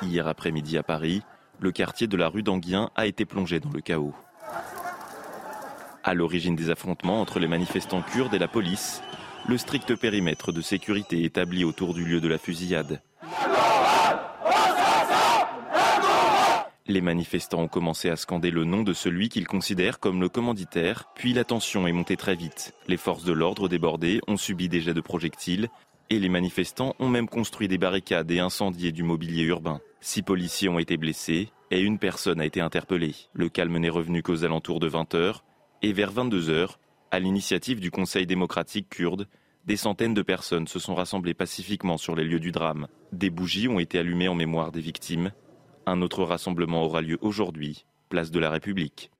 Hier 0.03 0.27
après-midi 0.27 0.77
à 0.77 0.83
Paris, 0.83 1.23
le 1.59 1.71
quartier 1.71 2.07
de 2.07 2.17
la 2.17 2.29
rue 2.29 2.43
d'Anguien 2.43 2.91
a 2.95 3.07
été 3.07 3.25
plongé 3.25 3.59
dans 3.59 3.71
le 3.71 3.81
chaos. 3.81 4.13
À 6.03 6.13
l'origine 6.13 6.55
des 6.55 6.69
affrontements 6.69 7.19
entre 7.19 7.39
les 7.39 7.47
manifestants 7.47 8.01
kurdes 8.01 8.33
et 8.33 8.39
la 8.39 8.47
police, 8.47 9.01
le 9.47 9.57
strict 9.57 9.95
périmètre 9.95 10.51
de 10.51 10.61
sécurité 10.61 11.23
établi 11.23 11.63
autour 11.63 11.93
du 11.93 12.05
lieu 12.05 12.21
de 12.21 12.27
la 12.27 12.37
fusillade. 12.37 13.01
Les 16.89 17.01
manifestants 17.01 17.63
ont 17.63 17.67
commencé 17.67 18.09
à 18.09 18.15
scander 18.15 18.49
le 18.49 18.63
nom 18.63 18.83
de 18.83 18.93
celui 18.93 19.27
qu'ils 19.27 19.47
considèrent 19.47 19.99
comme 19.99 20.21
le 20.21 20.29
commanditaire, 20.29 21.05
puis 21.15 21.33
la 21.33 21.43
tension 21.43 21.85
est 21.85 21.91
montée 21.91 22.15
très 22.15 22.35
vite. 22.35 22.73
Les 22.87 22.95
forces 22.95 23.25
de 23.25 23.33
l'ordre 23.33 23.67
débordées 23.67 24.21
ont 24.27 24.37
subi 24.37 24.69
des 24.69 24.79
jets 24.79 24.93
de 24.93 25.01
projectiles 25.01 25.67
et 26.09 26.19
les 26.19 26.29
manifestants 26.29 26.95
ont 26.99 27.09
même 27.09 27.27
construit 27.27 27.67
des 27.67 27.77
barricades 27.77 28.31
et 28.31 28.39
incendié 28.39 28.91
du 28.91 29.03
mobilier 29.03 29.43
urbain. 29.43 29.81
Six 29.99 30.21
policiers 30.21 30.69
ont 30.69 30.79
été 30.79 30.97
blessés 30.97 31.51
et 31.71 31.81
une 31.81 31.99
personne 31.99 32.39
a 32.39 32.45
été 32.45 32.61
interpellée. 32.61 33.15
Le 33.33 33.49
calme 33.49 33.77
n'est 33.77 33.89
revenu 33.89 34.23
qu'aux 34.23 34.45
alentours 34.45 34.79
de 34.79 34.89
20h 34.89 35.41
et 35.81 35.93
vers 35.93 36.13
22h, 36.13 36.75
à 37.11 37.19
l'initiative 37.19 37.79
du 37.79 37.91
Conseil 37.91 38.25
démocratique 38.25 38.89
kurde, 38.89 39.27
des 39.65 39.75
centaines 39.75 40.13
de 40.13 40.21
personnes 40.21 40.67
se 40.67 40.79
sont 40.79 40.95
rassemblées 40.95 41.33
pacifiquement 41.33 41.97
sur 41.97 42.15
les 42.15 42.23
lieux 42.23 42.39
du 42.39 42.51
drame. 42.51 42.87
Des 43.11 43.29
bougies 43.29 43.67
ont 43.67 43.79
été 43.79 43.99
allumées 43.99 44.29
en 44.29 44.35
mémoire 44.35 44.71
des 44.71 44.79
victimes. 44.79 45.31
Un 45.85 46.01
autre 46.01 46.23
rassemblement 46.23 46.83
aura 46.83 47.01
lieu 47.01 47.17
aujourd'hui, 47.21 47.85
place 48.07 48.31
de 48.31 48.39
la 48.39 48.49
République. 48.49 49.11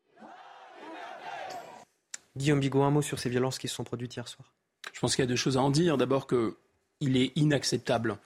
Guillaume 2.37 2.59
Bigot, 2.59 2.83
un 2.83 2.91
mot 2.91 3.01
sur 3.01 3.19
ces 3.19 3.29
violences 3.29 3.57
qui 3.57 3.67
se 3.67 3.75
sont 3.75 3.83
produites 3.83 4.15
hier 4.15 4.27
soir. 4.27 4.53
Je 4.93 4.99
pense 4.99 5.15
qu'il 5.15 5.23
y 5.23 5.27
a 5.27 5.27
deux 5.27 5.35
choses 5.35 5.57
à 5.57 5.61
en 5.61 5.69
dire. 5.69 5.97
D'abord 5.97 6.27
que 6.27 6.57
il 6.99 7.17
est 7.17 7.31
inacceptable 7.35 8.17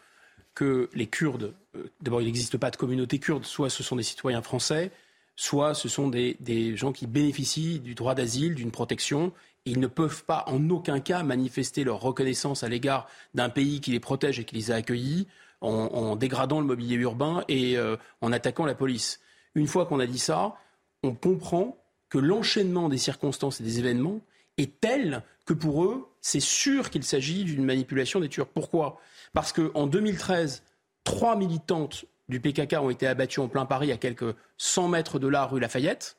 que 0.54 0.90
les 0.94 1.08
Kurdes, 1.08 1.54
euh, 1.76 1.88
d'abord 2.02 2.22
il 2.22 2.26
n'existe 2.26 2.58
pas 2.58 2.72
de 2.72 2.76
communauté 2.76 3.20
kurde, 3.20 3.46
soit 3.46 3.70
ce 3.70 3.84
sont 3.84 3.96
des 3.96 4.04
citoyens 4.04 4.42
français, 4.42 4.92
soit 5.36 5.74
ce 5.74 5.88
sont 5.88 6.08
des, 6.08 6.76
gens 6.76 6.92
qui 6.92 7.08
bénéficient 7.08 7.80
du 7.80 7.96
droit 7.96 8.16
d'asile, 8.16 8.56
d'une 8.56 8.72
protection. 8.72 9.32
ils 9.66 9.80
ne 9.80 9.88
peuvent 9.88 10.24
pas 10.26 10.44
en 10.48 10.70
aucun 10.70 11.00
cas 11.00 11.24
manifester 11.24 11.84
leur 11.84 12.02
reconnaissance 12.02 12.64
à 12.64 12.70
l'égard 12.70 13.08
d'un 13.34 13.50
pays 13.50 13.80
qui 13.80 13.92
les 13.92 14.00
protège 14.00 14.40
et 14.40 14.44
qui 14.44 14.56
les 14.56 14.72
a 14.72 14.76
accueillis 14.76 15.28
en, 15.62 16.16
dégradant 16.16 16.60
le 16.60 16.66
mobilier 16.66 16.96
urbain 16.96 17.44
et 17.48 17.78
euh, 17.78 17.96
en 18.22 18.32
attaquant 18.32 18.66
la 18.66 18.74
police. 18.74 19.20
Une 19.54 19.68
fois 19.68 19.86
qu'on 19.86 20.00
a 20.00 20.08
dit 20.08 20.20
ça, 20.20 20.56
on 21.04 21.14
comprend 21.14 21.78
que 22.10 22.18
l'enchaînement 22.18 22.90
des 22.90 22.98
circonstances 22.98 23.62
et 23.62 23.64
des 23.64 23.80
événements 23.80 24.22
est 24.58 24.80
tel 24.80 25.24
que 25.46 25.54
pour 25.54 25.84
eux, 25.84 26.08
c'est 26.22 26.40
sûr 26.40 26.90
qu'il 26.90 27.04
s'agit 27.04 27.44
d'une 27.44 27.66
manipulation 27.66 28.20
des 28.20 28.30
Turcs. 28.30 28.50
Pourquoi? 28.54 29.00
Parce 29.34 29.54
qu'en 29.54 29.88
2013, 29.88 30.64
trois 31.04 31.36
militantes 31.36 32.06
du 32.30 32.40
PKK 32.40 32.74
ont 32.80 32.90
été 32.90 33.08
abattus 33.08 33.40
en 33.40 33.48
plein 33.48 33.66
Paris, 33.66 33.92
à 33.92 33.98
quelques 33.98 34.36
100 34.58 34.88
mètres 34.90 35.20
de 35.20 35.28
là, 35.28 35.46
rue 35.46 35.60
Lafayette, 35.60 36.18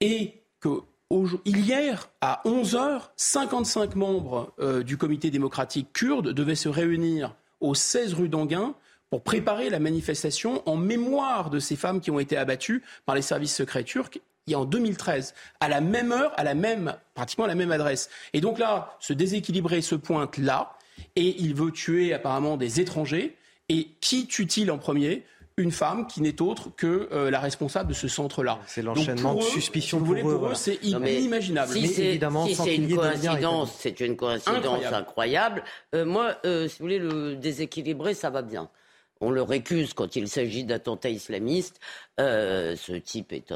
et 0.00 0.42
que 0.60 0.80
hier, 1.44 2.10
à 2.20 2.40
11h, 2.44 3.10
55 3.16 3.96
membres 3.96 4.52
euh, 4.60 4.82
du 4.82 4.96
comité 4.96 5.30
démocratique 5.30 5.92
kurde 5.92 6.32
devaient 6.32 6.54
se 6.54 6.68
réunir 6.68 7.34
au 7.60 7.74
16 7.74 8.14
rue 8.14 8.28
d'Anguin 8.28 8.74
pour 9.10 9.22
préparer 9.22 9.70
la 9.70 9.80
manifestation 9.80 10.62
en 10.68 10.76
mémoire 10.76 11.50
de 11.50 11.58
ces 11.58 11.74
femmes 11.76 12.00
qui 12.00 12.10
ont 12.10 12.20
été 12.20 12.36
abattues 12.36 12.82
par 13.06 13.16
les 13.16 13.22
services 13.22 13.54
secrets 13.54 13.82
turcs 13.82 14.20
il 14.46 14.52
y 14.52 14.54
a 14.54 14.58
en 14.58 14.64
2013, 14.64 15.34
à 15.60 15.68
la 15.68 15.80
même 15.80 16.12
heure, 16.12 16.32
à 16.36 16.44
la 16.44 16.54
même, 16.54 16.94
pratiquement 17.14 17.44
à 17.44 17.48
la 17.48 17.54
même 17.54 17.72
adresse. 17.72 18.10
Et 18.32 18.40
donc 18.40 18.58
là, 18.58 18.96
ce 19.00 19.12
déséquilibré 19.12 19.80
se 19.80 19.94
pointe 19.94 20.38
là, 20.38 20.72
et 21.16 21.36
il 21.38 21.54
veut 21.54 21.70
tuer 21.70 22.12
apparemment 22.12 22.56
des 22.56 22.80
étrangers. 22.80 23.36
Et 23.68 23.88
qui 24.00 24.26
tue-t-il 24.26 24.70
en 24.70 24.78
premier? 24.78 25.24
Une 25.56 25.72
femme 25.72 26.06
qui 26.06 26.22
n'est 26.22 26.40
autre 26.40 26.70
que 26.74 27.08
euh, 27.12 27.30
la 27.30 27.38
responsable 27.38 27.90
de 27.90 27.94
ce 27.94 28.08
centre-là. 28.08 28.58
C'est 28.66 28.82
l'enchaînement 28.82 29.34
de 29.34 29.42
suspicions 29.42 30.02
pour, 30.02 30.14
eux. 30.14 30.54
c'est 30.54 30.82
inimaginable. 30.82 31.72
Si 31.72 31.86
c'est 31.86 32.18
si 32.18 32.74
une 32.76 32.96
coïncidence, 32.96 33.76
c'est 33.78 34.00
une 34.00 34.16
coïncidence 34.16 34.84
incroyable. 34.86 35.62
Euh, 35.94 36.04
moi, 36.04 36.36
euh, 36.46 36.66
si 36.66 36.78
vous 36.78 36.84
voulez, 36.84 36.98
le 36.98 37.36
déséquilibré, 37.36 38.14
ça 38.14 38.30
va 38.30 38.42
bien. 38.42 38.70
On 39.20 39.30
le 39.30 39.42
récuse 39.42 39.92
quand 39.92 40.16
il 40.16 40.28
s'agit 40.28 40.64
d'attentats 40.64 41.10
islamistes. 41.10 41.78
ce 42.18 42.96
type 42.96 43.32
est 43.32 43.52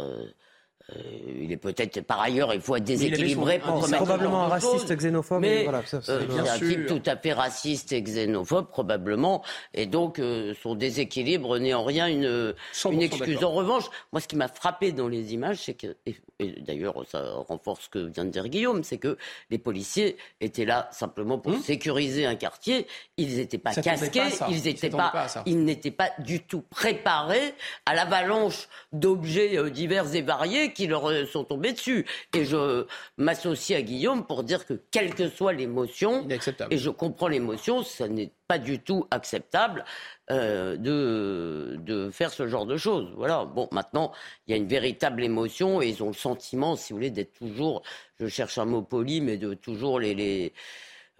euh, 0.92 1.00
il 1.40 1.50
est 1.50 1.56
peut-être 1.56 2.02
par 2.02 2.20
ailleurs, 2.20 2.52
il 2.52 2.60
faut 2.60 2.76
être 2.76 2.84
déséquilibré 2.84 3.58
pour 3.58 3.82
remettre 3.82 4.04
probablement 4.04 4.42
un 4.44 4.48
raciste 4.48 4.94
xénophobe. 4.94 5.40
Mais 5.40 5.62
voilà, 5.64 5.84
ça, 5.86 6.00
euh, 6.10 6.26
un 6.38 6.58
type 6.58 6.86
tout 6.86 7.02
à 7.06 7.16
fait 7.16 7.32
raciste 7.32 7.92
et 7.92 8.02
xénophobe 8.02 8.68
probablement, 8.68 9.42
et 9.72 9.86
donc 9.86 10.18
euh, 10.18 10.52
son 10.62 10.74
déséquilibre 10.74 11.58
n'est 11.58 11.72
en 11.72 11.84
rien 11.84 12.06
une, 12.06 12.54
une 12.90 13.02
excuse. 13.02 13.42
En 13.42 13.52
revanche, 13.52 13.84
moi, 14.12 14.20
ce 14.20 14.28
qui 14.28 14.36
m'a 14.36 14.48
frappé 14.48 14.92
dans 14.92 15.08
les 15.08 15.32
images, 15.32 15.56
c'est 15.56 15.72
que, 15.72 15.96
et, 16.04 16.16
d'ailleurs, 16.60 17.02
ça 17.08 17.32
renforce 17.48 17.84
ce 17.84 17.88
que 17.88 17.98
vient 18.00 18.26
de 18.26 18.30
dire 18.30 18.48
Guillaume, 18.48 18.84
c'est 18.84 18.98
que 18.98 19.16
les 19.48 19.58
policiers 19.58 20.18
étaient 20.42 20.66
là 20.66 20.90
simplement 20.92 21.38
pour 21.38 21.52
hum 21.52 21.62
sécuriser 21.62 22.26
un 22.26 22.34
quartier. 22.34 22.86
Ils 23.16 23.36
n'étaient 23.36 23.56
pas 23.56 23.72
casqués, 23.72 24.20
ils 24.50 24.62
n'étaient 24.62 24.90
pas, 24.90 25.26
ils 25.46 25.64
n'étaient 25.64 25.90
pas 25.90 26.10
du 26.18 26.40
tout 26.40 26.62
préparés 26.68 27.54
à 27.86 27.94
l'avalanche 27.94 28.68
d'objets 28.92 29.70
divers 29.70 30.14
et 30.14 30.20
variés 30.20 30.73
qui 30.74 30.86
leur 30.86 31.08
euh, 31.08 31.24
sont 31.24 31.44
tombés 31.44 31.72
dessus. 31.72 32.04
Et 32.34 32.44
je 32.44 32.86
m'associe 33.16 33.78
à 33.78 33.82
Guillaume 33.82 34.26
pour 34.26 34.44
dire 34.44 34.66
que 34.66 34.74
quelle 34.90 35.14
que 35.14 35.28
soit 35.28 35.52
l'émotion, 35.52 36.26
et 36.70 36.78
je 36.78 36.90
comprends 36.90 37.28
l'émotion, 37.28 37.82
ça 37.82 38.08
n'est 38.08 38.32
pas 38.46 38.58
du 38.58 38.78
tout 38.78 39.06
acceptable 39.10 39.84
euh, 40.30 40.76
de, 40.76 41.76
de 41.78 42.10
faire 42.10 42.32
ce 42.32 42.46
genre 42.46 42.66
de 42.66 42.76
choses. 42.76 43.12
Voilà. 43.16 43.44
Bon, 43.44 43.68
maintenant, 43.72 44.12
il 44.46 44.50
y 44.50 44.54
a 44.54 44.56
une 44.56 44.68
véritable 44.68 45.24
émotion 45.24 45.80
et 45.80 45.88
ils 45.88 46.02
ont 46.02 46.08
le 46.08 46.14
sentiment, 46.14 46.76
si 46.76 46.92
vous 46.92 46.98
voulez, 46.98 47.10
d'être 47.10 47.32
toujours, 47.32 47.82
je 48.20 48.26
cherche 48.26 48.58
un 48.58 48.66
mot 48.66 48.82
poli, 48.82 49.20
mais 49.20 49.38
de 49.38 49.54
toujours 49.54 49.98
les, 49.98 50.14
les, 50.14 50.52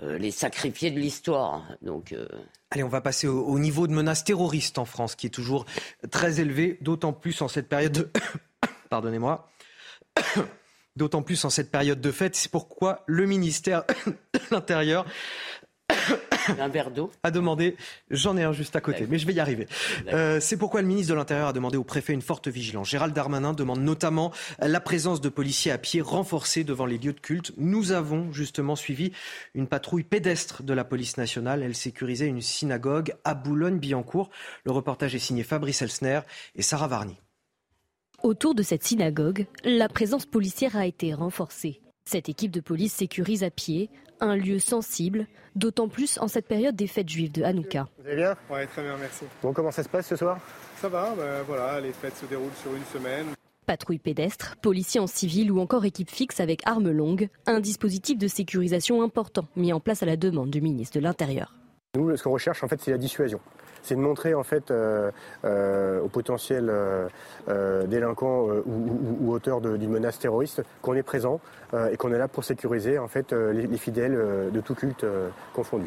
euh, 0.02 0.18
les 0.18 0.30
sacrifiés 0.30 0.90
de 0.90 0.98
l'histoire. 0.98 1.66
Donc. 1.80 2.14
Allez, 2.70 2.82
on 2.82 2.88
va 2.88 3.00
passer 3.00 3.26
au, 3.26 3.44
au, 3.44 3.58
niveau 3.58 3.86
de 3.86 3.92
menaces 3.92 4.24
terroristes 4.24 4.78
en 4.78 4.84
France, 4.84 5.14
qui 5.14 5.28
est 5.28 5.30
toujours 5.30 5.64
très 6.10 6.40
élevé, 6.40 6.78
d'autant 6.80 7.12
plus 7.12 7.40
en 7.40 7.48
cette 7.48 7.68
période 7.68 7.92
de 7.92 8.10
pardonnez-moi. 8.94 9.50
D'autant 10.96 11.22
plus 11.22 11.44
en 11.44 11.50
cette 11.50 11.72
période 11.72 12.00
de 12.00 12.12
fête, 12.12 12.36
c'est 12.36 12.48
pourquoi 12.48 13.02
le 13.06 13.26
ministère 13.26 13.82
de 14.06 14.40
l'Intérieur 14.52 15.04
un 16.60 16.68
verre 16.68 16.92
d'eau 16.92 17.10
a 17.24 17.32
demandé, 17.32 17.76
j'en 18.08 18.36
ai 18.36 18.44
un 18.44 18.52
juste 18.52 18.76
à 18.76 18.80
côté, 18.80 19.06
mais 19.10 19.18
je 19.18 19.26
vais 19.26 19.32
y 19.32 19.40
arriver. 19.40 19.66
Euh, 20.12 20.38
c'est 20.38 20.56
pourquoi 20.56 20.80
le 20.80 20.86
ministre 20.86 21.12
de 21.12 21.16
l'Intérieur 21.16 21.48
a 21.48 21.52
demandé 21.52 21.76
au 21.76 21.82
préfet 21.82 22.12
une 22.12 22.22
forte 22.22 22.46
vigilance. 22.46 22.88
Gérald 22.88 23.12
Darmanin 23.12 23.52
demande 23.52 23.80
notamment 23.80 24.32
la 24.60 24.78
présence 24.78 25.20
de 25.20 25.28
policiers 25.28 25.72
à 25.72 25.78
pied 25.78 26.00
renforcés 26.00 26.62
devant 26.62 26.86
les 26.86 26.98
lieux 26.98 27.14
de 27.14 27.20
culte. 27.20 27.52
Nous 27.56 27.90
avons 27.90 28.32
justement 28.32 28.76
suivi 28.76 29.10
une 29.54 29.66
patrouille 29.66 30.04
pédestre 30.04 30.62
de 30.62 30.72
la 30.72 30.84
police 30.84 31.16
nationale. 31.16 31.64
Elle 31.64 31.74
sécurisait 31.74 32.28
une 32.28 32.42
synagogue 32.42 33.14
à 33.24 33.34
Boulogne-Billancourt. 33.34 34.30
Le 34.64 34.70
reportage 34.70 35.16
est 35.16 35.18
signé 35.18 35.42
Fabrice 35.42 35.82
Elsner 35.82 36.20
et 36.54 36.62
Sarah 36.62 36.86
Varny. 36.86 37.18
Autour 38.24 38.54
de 38.54 38.62
cette 38.62 38.82
synagogue, 38.82 39.44
la 39.64 39.86
présence 39.86 40.24
policière 40.24 40.78
a 40.78 40.86
été 40.86 41.12
renforcée. 41.12 41.82
Cette 42.06 42.30
équipe 42.30 42.50
de 42.52 42.62
police 42.62 42.94
sécurise 42.94 43.44
à 43.44 43.50
pied 43.50 43.90
un 44.18 44.34
lieu 44.34 44.58
sensible, 44.58 45.26
d'autant 45.56 45.88
plus 45.88 46.16
en 46.16 46.26
cette 46.26 46.46
période 46.46 46.74
des 46.74 46.86
fêtes 46.86 47.10
juives 47.10 47.32
de 47.32 47.42
Hanouka. 47.42 47.86
Vous 47.98 48.06
allez 48.06 48.16
bien? 48.16 48.34
Oui, 48.48 48.66
très 48.66 48.80
bien, 48.80 48.96
merci. 48.96 49.26
Bon, 49.42 49.52
comment 49.52 49.70
ça 49.70 49.82
se 49.82 49.90
passe 49.90 50.06
ce 50.06 50.16
soir? 50.16 50.40
Ça 50.80 50.88
va, 50.88 51.12
ben 51.14 51.42
voilà, 51.46 51.78
les 51.82 51.92
fêtes 51.92 52.16
se 52.16 52.24
déroulent 52.24 52.48
sur 52.62 52.74
une 52.74 52.84
semaine. 52.84 53.26
Patrouille 53.66 53.98
pédestre, 53.98 54.56
policiers 54.62 55.00
en 55.00 55.06
civil 55.06 55.52
ou 55.52 55.60
encore 55.60 55.84
équipe 55.84 56.10
fixe 56.10 56.40
avec 56.40 56.62
armes 56.64 56.92
longues, 56.92 57.28
un 57.44 57.60
dispositif 57.60 58.16
de 58.16 58.26
sécurisation 58.26 59.02
important 59.02 59.44
mis 59.54 59.74
en 59.74 59.80
place 59.80 60.02
à 60.02 60.06
la 60.06 60.16
demande 60.16 60.48
du 60.48 60.62
ministre 60.62 60.98
de 60.98 61.02
l'Intérieur. 61.02 61.54
Nous, 61.94 62.16
ce 62.16 62.22
qu'on 62.22 62.32
recherche, 62.32 62.64
en 62.64 62.68
fait, 62.68 62.80
c'est 62.80 62.90
la 62.90 62.98
dissuasion 62.98 63.40
c'est 63.84 63.94
de 63.94 64.00
montrer 64.00 64.34
en 64.34 64.42
fait 64.42 64.70
euh, 64.70 65.10
euh, 65.44 66.00
aux 66.00 66.08
potentiels 66.08 66.70
euh, 66.70 67.86
délinquants 67.86 68.48
ou, 68.66 69.32
auteurs 69.32 69.60
d'une 69.60 69.90
menace 69.90 70.18
terroriste 70.18 70.62
qu'on 70.82 70.94
est 70.94 71.02
présent 71.02 71.40
et 71.90 71.96
qu'on 71.96 72.12
est 72.12 72.18
là 72.18 72.28
pour 72.28 72.44
sécuriser 72.44 72.98
en 72.98 73.08
fait 73.08 73.32
les, 73.32 73.76
fidèles 73.76 74.16
de 74.52 74.60
tout 74.60 74.74
culte 74.74 75.04
confondu. 75.52 75.86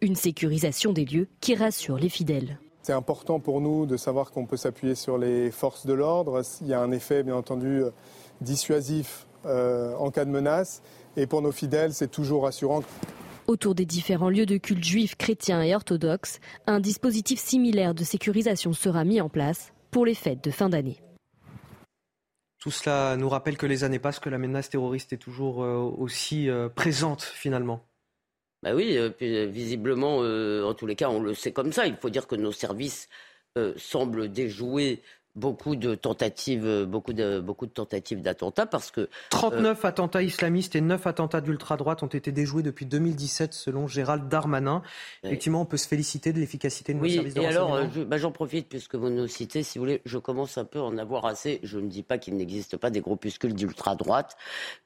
Une 0.00 0.16
sécurisation 0.16 0.92
des 0.92 1.04
lieux 1.04 1.28
qui 1.40 1.54
rassure 1.54 1.96
les 1.96 2.10
fidèles. 2.10 2.58
C'est 2.82 2.92
important 2.92 3.40
pour 3.40 3.62
nous 3.62 3.86
de 3.86 3.96
savoir 3.96 4.30
qu'on 4.30 4.44
peut 4.44 4.58
s'appuyer 4.58 4.94
sur 4.94 5.16
les 5.16 5.50
forces 5.50 5.86
de 5.86 5.94
l'ordre. 5.94 6.42
Il 6.60 6.66
y 6.66 6.74
a 6.74 6.80
un 6.80 6.92
effet, 6.92 7.22
bien 7.22 7.36
entendu, 7.36 7.82
dissuasif 8.42 9.26
en 9.44 10.10
cas 10.10 10.26
de 10.26 10.30
menace. 10.30 10.82
Et 11.16 11.26
pour 11.26 11.40
nos 11.40 11.52
fidèles, 11.52 11.94
c'est 11.94 12.10
toujours 12.10 12.42
rassurant. 12.42 12.82
Autour 13.46 13.74
des 13.74 13.84
différents 13.84 14.30
lieux 14.30 14.46
de 14.46 14.56
culte 14.56 14.82
juifs, 14.82 15.16
chrétiens 15.16 15.62
et 15.62 15.74
orthodoxes, 15.74 16.40
un 16.66 16.80
dispositif 16.80 17.38
similaire 17.38 17.94
de 17.94 18.02
sécurisation 18.02 18.72
sera 18.72 19.04
mis 19.04 19.20
en 19.20 19.28
place 19.28 19.74
pour 19.90 20.06
les 20.06 20.14
fêtes 20.14 20.42
de 20.42 20.50
fin 20.50 20.70
d'année. 20.70 20.98
Tout 22.58 22.70
cela 22.70 23.18
nous 23.18 23.28
rappelle 23.28 23.58
que 23.58 23.66
les 23.66 23.84
années 23.84 23.98
passent, 23.98 24.18
que 24.18 24.30
la 24.30 24.38
menace 24.38 24.70
terroriste 24.70 25.12
est 25.12 25.18
toujours 25.18 25.62
euh, 25.62 25.76
aussi 25.76 26.48
euh, 26.48 26.70
présente 26.70 27.22
finalement. 27.22 27.86
Bah 28.62 28.74
oui, 28.74 28.96
euh, 28.96 29.10
visiblement, 29.44 30.20
en 30.66 30.72
tous 30.72 30.86
les 30.86 30.96
cas, 30.96 31.10
on 31.10 31.20
le 31.20 31.34
sait 31.34 31.52
comme 31.52 31.70
ça. 31.70 31.86
Il 31.86 31.96
faut 31.96 32.08
dire 32.08 32.26
que 32.26 32.36
nos 32.36 32.52
services 32.52 33.10
semblent 33.76 34.32
déjouer 34.32 35.02
beaucoup 35.36 35.76
de 35.76 35.94
tentatives, 35.94 36.84
beaucoup 36.84 37.12
de, 37.12 37.40
beaucoup 37.40 37.66
de 37.66 37.72
tentatives 37.72 38.22
d'attentats 38.22 38.66
parce 38.66 38.90
que 38.90 39.08
39 39.30 39.84
euh, 39.84 39.88
attentats 39.88 40.22
islamistes 40.22 40.76
et 40.76 40.80
9 40.80 41.06
attentats 41.06 41.40
d'ultra-droite 41.40 42.02
ont 42.02 42.08
été 42.08 42.32
déjoués 42.32 42.62
depuis 42.62 42.86
2017 42.86 43.52
selon 43.52 43.86
Gérald 43.86 44.28
Darmanin. 44.28 44.82
Effectivement, 45.22 45.62
on 45.62 45.66
peut 45.66 45.76
se 45.76 45.88
féliciter 45.88 46.32
de 46.32 46.38
l'efficacité 46.38 46.94
de 46.94 46.98
nos 46.98 47.08
services 47.08 47.34
de 47.34 47.40
et 47.40 47.46
alors, 47.46 47.74
euh, 47.74 47.86
bah, 48.06 48.18
j'en 48.18 48.32
profite 48.32 48.68
puisque 48.68 48.94
vous 48.94 49.10
nous 49.10 49.26
citez, 49.26 49.62
si 49.62 49.78
vous 49.78 49.84
voulez, 49.84 50.02
je 50.04 50.18
commence 50.18 50.56
un 50.58 50.64
peu 50.64 50.78
à 50.78 50.82
en 50.82 50.98
avoir 50.98 51.26
assez. 51.26 51.60
Je 51.62 51.78
ne 51.78 51.88
dis 51.88 52.02
pas 52.02 52.18
qu'il 52.18 52.36
n'existe 52.36 52.76
pas 52.76 52.90
des 52.90 53.00
groupuscules 53.00 53.54
d'ultra-droite, 53.54 54.36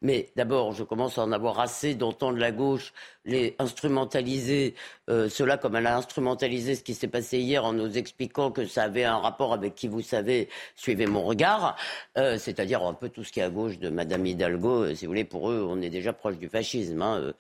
mais 0.01 0.31
d'abord, 0.37 0.73
je 0.73 0.83
commence 0.83 1.19
à 1.19 1.23
en 1.23 1.33
avoir 1.33 1.61
assez 1.61 1.95
d'entendre 1.95 2.39
la 2.39 2.53
gauche 2.53 2.93
les 3.29 3.55
instrumentaliser, 3.59 4.75
euh, 5.09 5.29
cela 5.29 5.59
comme 5.59 5.77
elle 5.77 5.87
a 5.87 5.97
instrumentalisé 5.97 6.75
ce 6.75 6.83
qui 6.83 6.95
s'est 6.95 7.09
passé 7.09 7.39
hier 7.39 7.65
en 7.65 7.73
nous 7.73 7.99
expliquant 7.99 8.51
que 8.51 8.67
ça 8.67 8.85
avait 8.85 9.05
un 9.05 9.19
rapport 9.19 9.53
avec 9.53 9.75
qui 9.75 9.87
vous 9.87 10.01
savez, 10.01 10.38
suivez 10.75 11.07
mon 11.07 11.23
regard, 11.23 11.77
euh, 12.17 12.39
c'est-à-dire 12.39 12.83
un 12.85 12.95
peu 12.95 13.09
tout 13.09 13.25
ce 13.25 13.33
qui 13.33 13.41
est 13.41 13.45
à 13.45 13.51
gauche 13.51 13.79
de 13.79 13.89
Madame 13.89 14.25
Hidalgo, 14.27 14.85
euh, 14.85 14.95
si 14.95 15.07
vous 15.07 15.11
voulez, 15.11 15.25
pour 15.25 15.51
eux, 15.51 15.67
on 15.69 15.81
est 15.81 15.91
déjà 15.91 16.13
proche 16.13 16.37
du 16.37 16.49
fascisme. 16.49 17.03
Hein, 17.03 17.33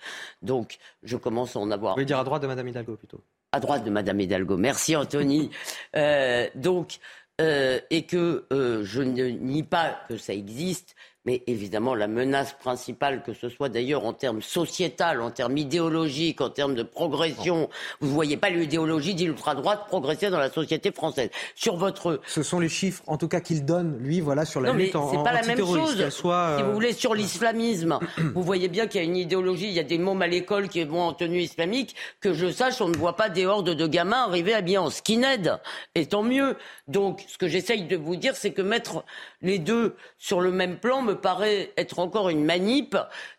donc, 0.42 0.78
je 1.02 1.16
commence 1.16 1.56
à 1.56 1.60
en 1.60 1.70
avoir. 1.70 1.92
Vous 1.92 1.96
voulez 1.96 2.06
dire 2.06 2.18
à 2.18 2.24
droite 2.24 2.42
de 2.42 2.46
Madame 2.46 2.68
Hidalgo 2.68 2.96
plutôt? 2.96 3.20
À 3.52 3.60
droite 3.60 3.84
de 3.84 3.90
Madame 3.90 4.20
Hidalgo. 4.20 4.56
Merci 4.56 4.96
Anthony. 4.96 5.50
donc, 6.54 6.98
et 7.38 8.02
que 8.06 8.46
je 8.50 9.02
ne 9.02 9.28
nie 9.28 9.62
pas 9.62 10.00
que 10.08 10.16
ça 10.16 10.34
existe, 10.34 10.96
mais 11.28 11.42
évidemment, 11.46 11.94
la 11.94 12.08
menace 12.08 12.54
principale, 12.54 13.22
que 13.22 13.34
ce 13.34 13.50
soit 13.50 13.68
d'ailleurs 13.68 14.06
en 14.06 14.14
termes 14.14 14.40
sociétal, 14.40 15.20
en 15.20 15.30
termes 15.30 15.58
idéologiques, 15.58 16.40
en 16.40 16.48
termes 16.48 16.74
de 16.74 16.82
progression, 16.82 17.68
vous 18.00 18.08
ne 18.08 18.14
voyez 18.14 18.38
pas 18.38 18.48
l'idéologie 18.48 19.14
d'ultra-droite 19.14 19.82
progresser 19.88 20.30
dans 20.30 20.38
la 20.38 20.50
société 20.50 20.90
française. 20.90 21.28
Sur 21.54 21.76
votre... 21.76 22.22
Ce 22.26 22.42
sont 22.42 22.60
les 22.60 22.70
chiffres, 22.70 23.02
en 23.06 23.18
tout 23.18 23.28
cas, 23.28 23.40
qu'il 23.40 23.66
donne, 23.66 23.98
lui, 23.98 24.22
voilà, 24.22 24.46
sur 24.46 24.62
la 24.62 24.70
non, 24.70 24.78
lutte 24.78 24.94
mais 24.94 25.00
c'est 25.10 25.22
pas 25.22 25.34
la 25.34 25.42
même 25.42 25.58
chose. 25.58 26.08
Soit, 26.08 26.56
Si 26.56 26.62
vous 26.62 26.72
voulez, 26.72 26.94
sur 26.94 27.14
l'islamisme, 27.14 27.98
vous 28.34 28.42
voyez 28.42 28.68
bien 28.68 28.86
qu'il 28.86 29.02
y 29.02 29.04
a 29.04 29.06
une 29.06 29.18
idéologie, 29.18 29.66
il 29.66 29.74
y 29.74 29.80
a 29.80 29.84
des 29.84 29.98
mômes 29.98 30.22
à 30.22 30.28
l'école 30.28 30.70
qui 30.70 30.82
vont 30.84 31.02
en 31.02 31.12
tenue 31.12 31.42
islamique, 31.42 31.94
que 32.22 32.32
je 32.32 32.50
sache, 32.50 32.80
on 32.80 32.88
ne 32.88 32.96
voit 32.96 33.16
pas 33.16 33.28
des 33.28 33.44
hordes 33.44 33.68
de 33.68 33.86
gamins 33.86 34.24
arriver 34.28 34.54
habillés 34.54 34.78
en 34.78 34.88
skinhead. 34.88 35.60
Et 35.94 36.06
tant 36.06 36.22
mieux. 36.22 36.56
Donc, 36.86 37.22
ce 37.28 37.36
que 37.36 37.48
j'essaye 37.48 37.82
de 37.82 37.96
vous 37.98 38.16
dire, 38.16 38.34
c'est 38.34 38.52
que 38.52 38.62
mettre 38.62 39.04
les 39.42 39.58
deux 39.58 39.96
sur 40.18 40.40
le 40.40 40.50
même 40.50 40.78
plan 40.78 41.02
me 41.02 41.14
paraît 41.14 41.72
être 41.76 41.98
encore 41.98 42.28
une 42.28 42.44
manip 42.44 42.96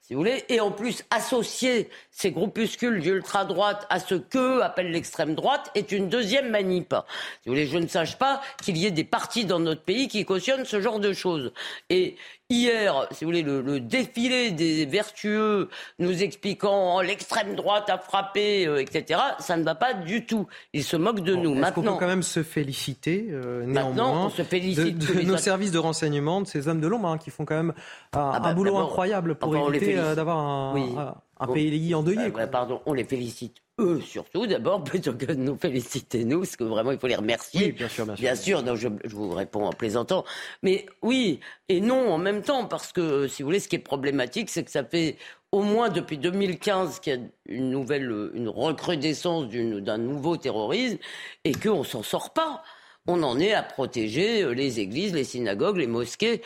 si 0.10 0.16
vous 0.16 0.22
voulez, 0.22 0.44
et 0.50 0.60
en 0.60 0.72
plus 0.72 1.04
associer 1.12 1.88
ces 2.10 2.32
groupuscules 2.32 3.00
d'ultra-droite 3.00 3.86
à 3.92 4.00
ce 4.00 4.16
qu'eux 4.16 4.64
appellent 4.64 4.90
l'extrême 4.90 5.36
droite 5.36 5.70
est 5.76 5.92
une 5.92 6.10
deuxième 6.10 6.50
manip. 6.50 6.96
Si 6.96 7.50
vous 7.50 7.54
voulez, 7.54 7.68
je 7.68 7.78
ne 7.78 7.86
sache 7.86 8.18
pas 8.18 8.42
qu'il 8.64 8.76
y 8.78 8.88
ait 8.88 8.92
des 8.92 9.04
partis 9.04 9.46
dans 9.46 9.60
notre 9.60 9.84
pays 9.84 10.08
qui 10.08 10.26
cautionnent 10.26 10.66
ce 10.66 10.82
genre 10.82 11.00
de 11.00 11.14
choses. 11.14 11.54
Et 11.92 12.18
hier, 12.50 13.08
si 13.12 13.24
vous 13.24 13.30
voulez, 13.30 13.44
le, 13.44 13.80
défilé 13.80 14.52
des 14.52 14.86
vertueux 14.86 15.70
nous 16.00 16.24
expliquant 16.24 16.98
oh, 16.98 17.02
l'extrême 17.02 17.56
droite 17.56 17.90
a 17.90 17.98
frappé, 17.98 18.66
euh, 18.68 18.82
etc., 18.82 19.20
ça 19.40 19.56
ne 19.58 19.64
va 19.64 19.76
pas 19.76 19.94
du 19.94 20.26
tout. 20.26 20.48
Ils 20.74 20.84
se 20.84 20.98
moquent 20.98 21.22
de 21.22 21.36
nous. 21.36 21.54
Maintenant, 21.54 21.84
on 21.84 21.94
peut 21.94 22.00
quand 22.00 22.08
même 22.08 22.24
se 22.24 22.44
féliciter, 22.44 23.28
euh, 23.30 23.66
néanmoins, 23.66 24.26
on 24.26 24.30
se 24.30 24.44
félicite 24.44 24.98
de, 24.98 25.22
nos 25.22 25.38
services 25.38 25.72
de 25.72 25.80
renseignement, 25.80 26.42
de 26.42 26.48
ces 26.48 26.68
hommes 26.68 26.82
de 26.82 26.88
l'ombre, 26.88 27.10
hein, 27.10 27.18
qui 27.18 27.30
font 27.30 27.46
quand 27.46 27.56
même 27.56 27.74
un, 28.14 28.32
ah 28.34 28.40
bah, 28.40 28.54
boulot 28.54 28.78
incroyable 28.78 29.36
pour 29.36 29.56
éviter 29.56 29.98
euh, 29.98 30.16
d'avoir 30.16 30.40
un, 30.40 31.16
un, 31.40 31.48
pays 31.48 31.94
endeuillé. 31.94 32.32
pardon, 32.52 32.82
on 32.86 32.94
les 32.94 33.04
félicite 33.04 33.58
eux 33.80 34.02
surtout 34.02 34.46
d'abord, 34.46 34.84
plutôt 34.84 35.14
que 35.14 35.26
de 35.26 35.34
nous 35.34 35.58
féliciter 35.58 36.26
nous, 36.26 36.40
parce 36.40 36.56
que 36.56 36.64
vraiment 36.64 36.92
il 36.92 37.00
faut 37.00 37.08
les 37.08 37.16
remercier. 37.16 37.68
Oui, 37.68 37.72
bien 37.72 37.88
sûr, 37.88 38.06
bien 38.06 38.16
sûr. 38.16 38.24
Bien 38.24 38.36
sûr, 38.36 38.64
donc 38.64 38.78
je, 38.78 38.88
vous 39.06 39.30
réponds 39.32 39.66
en 39.66 39.74
plaisantant. 39.74 40.26
Mais 40.64 40.86
oui 41.02 41.40
et 41.68 41.82
non 41.82 42.12
en 42.12 42.18
même 42.18 42.42
temps, 42.42 42.66
parce 42.66 42.92
que 42.92 43.28
si 43.28 43.42
vous 43.42 43.48
voulez, 43.48 43.60
ce 43.60 43.68
qui 43.68 43.78
est 43.78 43.80
problématique, 43.80 44.50
c'est 44.50 44.64
que 44.64 44.72
ça 44.72 44.84
fait 44.84 45.18
au 45.52 45.62
moins 45.62 45.90
depuis 45.90 46.18
2015 46.18 47.00
qu'il 47.00 47.14
y 47.14 47.18
a 47.18 47.20
une 47.48 47.70
nouvelle, 47.72 48.32
une 48.34 48.50
recrudescence 48.50 49.48
d'un 49.48 49.98
nouveau 49.98 50.38
terrorisme 50.38 50.98
et 51.44 51.54
qu'on 51.54 51.84
s'en 51.84 52.04
sort 52.04 52.34
pas. 52.34 52.64
On 53.08 53.24
en 53.24 53.40
est 53.40 53.54
à 53.54 53.64
protéger 53.64 54.54
les 54.54 54.80
églises, 54.80 55.14
les 55.14 55.24
synagogues, 55.24 55.78
les 55.78 55.88
mosquées 55.88 56.44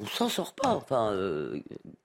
on 0.00 0.06
s'en 0.06 0.28
sort 0.28 0.54
pas. 0.54 0.70
Enfin, 0.70 1.12
euh, 1.12 1.60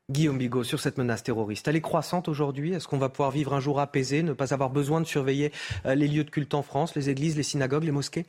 Guillaume 0.10 0.38
Bigot, 0.38 0.64
sur 0.64 0.80
cette 0.80 0.98
menace 0.98 1.24
terroriste, 1.24 1.68
elle 1.68 1.76
est 1.76 1.82
croissante 1.82 2.28
aujourd'hui? 2.28 2.74
Est-ce 2.74 2.88
qu'on 2.88 2.98
va 2.98 3.10
pouvoir 3.10 3.32
vivre 3.32 3.54
un 3.54 3.60
jour 3.60 3.80
apaisé, 3.80 4.24
ne 4.24 4.34
pas 4.34 4.54
avoir 4.54 4.70
besoin 4.70 5.02
de 5.02 5.06
surveiller 5.06 5.52
euh, 5.86 5.96
les 5.96 6.08
lieux 6.08 6.24
de 6.24 6.30
culte 6.30 6.54
en 6.54 6.64
France, 6.64 6.96
les 6.96 7.10
églises, 7.10 7.38
les 7.38 7.44
synagogues, 7.44 7.84
les 7.84 7.92
mosquées? 7.92 8.26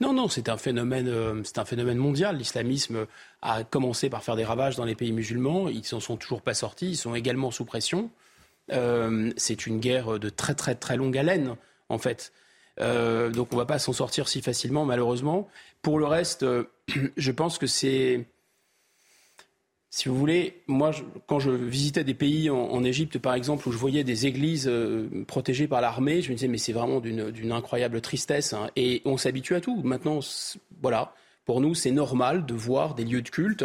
Non, 0.00 0.12
non, 0.12 0.28
c'est 0.28 0.48
un 0.48 0.56
phénomène, 0.56 1.08
euh, 1.08 1.40
c'est 1.44 1.58
un 1.58 1.64
phénomène 1.64 1.98
mondial. 1.98 2.36
L'islamisme 2.36 3.06
a 3.42 3.64
commencé 3.64 4.10
par 4.10 4.22
faire 4.22 4.36
des 4.36 4.44
ravages 4.44 4.76
dans 4.76 4.84
les 4.84 4.94
pays 4.94 5.12
musulmans. 5.12 5.68
Ils 5.68 5.84
s'en 5.84 6.00
sont 6.00 6.16
toujours 6.16 6.42
pas 6.42 6.54
sortis. 6.54 6.90
Ils 6.90 6.96
sont 6.96 7.14
également 7.14 7.50
sous 7.50 7.64
pression. 7.64 8.10
c'est 8.70 9.66
une 9.66 9.80
guerre 9.80 10.18
de 10.18 10.28
très 10.28 10.54
très 10.54 10.74
très 10.74 10.96
longue 10.96 11.16
haleine, 11.16 11.56
en 11.88 11.98
fait. 11.98 12.32
donc 12.78 13.48
on 13.52 13.56
ne 13.56 13.60
va 13.60 13.66
pas 13.66 13.78
s'en 13.78 13.94
sortir 13.94 14.28
si 14.28 14.42
facilement, 14.42 14.84
malheureusement. 14.84 15.48
Pour 15.80 15.98
le 15.98 16.06
reste, 16.06 16.44
je 17.16 17.30
pense 17.30 17.56
que 17.56 17.66
c'est 17.66 18.26
si 19.98 20.08
vous 20.08 20.14
voulez, 20.14 20.62
moi, 20.68 20.92
quand 21.26 21.40
je 21.40 21.50
visitais 21.50 22.04
des 22.04 22.14
pays 22.14 22.50
en, 22.50 22.84
Égypte, 22.84 23.18
par 23.18 23.34
exemple, 23.34 23.68
où 23.68 23.72
je 23.72 23.76
voyais 23.76 24.04
des 24.04 24.26
églises 24.26 24.68
euh, 24.68 25.08
protégées 25.26 25.66
par 25.66 25.80
l'armée, 25.80 26.22
je 26.22 26.30
me 26.30 26.36
disais, 26.36 26.46
mais 26.46 26.56
c'est 26.56 26.72
vraiment 26.72 27.00
d'une 27.00 27.50
incroyable 27.50 28.00
tristesse. 28.00 28.52
Hein. 28.52 28.70
Et 28.76 29.02
on 29.04 29.16
s'habitue 29.16 29.56
à 29.56 29.60
tout. 29.60 29.82
Maintenant, 29.82 30.20
voilà, 30.82 31.14
pour 31.46 31.60
nous, 31.60 31.74
c'est 31.74 31.90
normal 31.90 32.46
de 32.46 32.54
voir 32.54 32.94
des 32.94 33.02
lieux 33.02 33.22
de 33.22 33.28
culte 33.28 33.64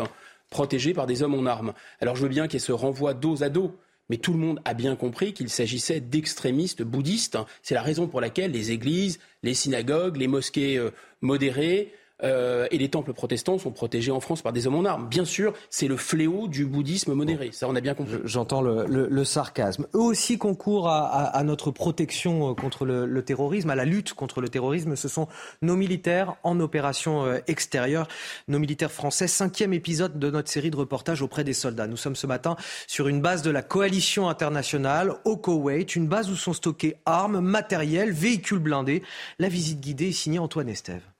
protégés 0.50 0.96
par 0.96 1.06
des 1.06 1.22
hommes 1.22 1.36
en 1.36 1.46
armes. 1.46 1.74
Alors, 2.02 2.16
je 2.16 2.24
veux 2.24 2.30
bien 2.30 2.48
qu'il 2.48 2.62
se 2.62 2.72
renvoie 2.72 3.14
dos 3.14 3.44
à 3.44 3.50
dos. 3.50 3.78
Mais 4.10 4.18
tout 4.18 4.34
le 4.34 4.40
monde 4.40 4.60
a 4.66 4.74
bien 4.74 4.96
compris 4.96 5.34
qu'il 5.34 5.50
s'agissait 5.50 6.00
d'extrémistes 6.00 6.82
bouddhistes. 6.82 7.38
C'est 7.62 7.76
la 7.76 7.84
raison 7.84 8.08
pour 8.08 8.22
laquelle 8.22 8.52
les 8.52 8.72
églises, 8.72 9.20
les 9.44 9.54
synagogues, 9.54 10.18
les 10.18 10.28
mosquées 10.28 10.80
euh, 10.80 10.90
modérées, 11.22 11.94
euh, 12.22 12.68
et 12.72 12.78
les 12.78 12.90
temples 12.90 13.14
protestants 13.14 13.58
sont 13.58 13.72
protégés 13.72 14.12
en 14.12 14.20
France 14.20 14.42
par 14.42 14.54
des 14.54 14.68
hommes 14.68 14.76
en 14.76 14.86
armes. 14.86 15.08
Bien 15.10 15.26
sûr, 15.26 15.54
c'est 15.70 15.88
le 15.88 15.98
fléau 15.98 16.48
du 16.48 16.66
bouddhisme 16.66 17.14
modéré. 17.14 17.50
Ça, 17.52 17.68
on 17.68 17.76
a 17.76 17.82
bien 17.82 17.96
compris. 17.96 18.18
J'entends 18.24 18.62
le, 18.62 19.24
sarcasme. 19.24 19.88
Eux 19.94 20.00
aussi 20.02 20.38
concourent 20.38 20.90
à, 20.90 21.44
notre 21.44 21.72
protection 21.72 22.52
euh, 22.52 22.54
contre 22.54 22.86
le, 22.86 23.24
terrorisme, 23.24 23.70
à 23.70 23.76
la 23.76 23.86
lutte 23.86 24.14
contre 24.14 24.42
le 24.42 24.50
terrorisme. 24.50 24.96
Ce 24.96 25.08
sont 25.08 25.28
nos 25.62 25.76
militaires 25.76 26.36
en 26.44 26.60
opération 26.60 27.26
euh, 27.26 27.40
extérieure, 27.48 28.08
nos 28.48 28.60
militaires 28.60 28.92
français. 28.92 29.28
Cinquième 29.28 29.74
épisode 29.74 30.20
de 30.20 30.30
notre 30.30 30.50
série 30.50 30.72
de 30.72 30.78
reportages 30.78 31.22
auprès 31.22 31.44
des 31.44 31.54
soldats. 31.54 31.88
Nous 31.88 31.98
sommes 31.98 32.16
ce 32.16 32.28
matin 32.28 32.56
sur 32.88 33.08
une 33.08 33.22
base 33.22 33.42
de 33.42 33.52
la 33.52 33.62
coalition 33.62 34.30
internationale 34.30 35.16
au 35.26 35.38
Koweït, 35.38 35.96
une 35.96 36.08
base 36.08 36.30
où 36.30 36.36
sont 36.36 36.54
stockés 36.54 36.96
armes, 37.06 37.40
matériel, 37.40 38.12
véhicules 38.12 38.60
blindés. 38.60 39.04
La 39.40 39.48
visite 39.48 39.80
guidée 39.80 40.10
est 40.10 40.12
signée 40.12 40.40
Antoine 40.40 40.70
Estève. 40.70 41.13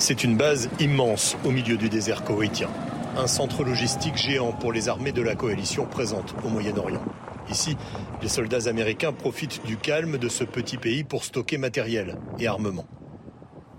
C'est 0.00 0.24
une 0.24 0.34
base 0.34 0.70
immense 0.80 1.36
au 1.44 1.50
milieu 1.50 1.76
du 1.76 1.90
désert 1.90 2.24
koweïtien. 2.24 2.70
Un 3.18 3.26
centre 3.26 3.62
logistique 3.62 4.16
géant 4.16 4.50
pour 4.50 4.72
les 4.72 4.88
armées 4.88 5.12
de 5.12 5.20
la 5.20 5.34
coalition 5.34 5.84
présentes 5.84 6.34
au 6.42 6.48
Moyen-Orient. 6.48 7.04
Ici, 7.50 7.76
les 8.22 8.30
soldats 8.30 8.66
américains 8.66 9.12
profitent 9.12 9.64
du 9.66 9.76
calme 9.76 10.16
de 10.16 10.30
ce 10.30 10.42
petit 10.42 10.78
pays 10.78 11.04
pour 11.04 11.22
stocker 11.22 11.58
matériel 11.58 12.16
et 12.38 12.46
armement. 12.46 12.86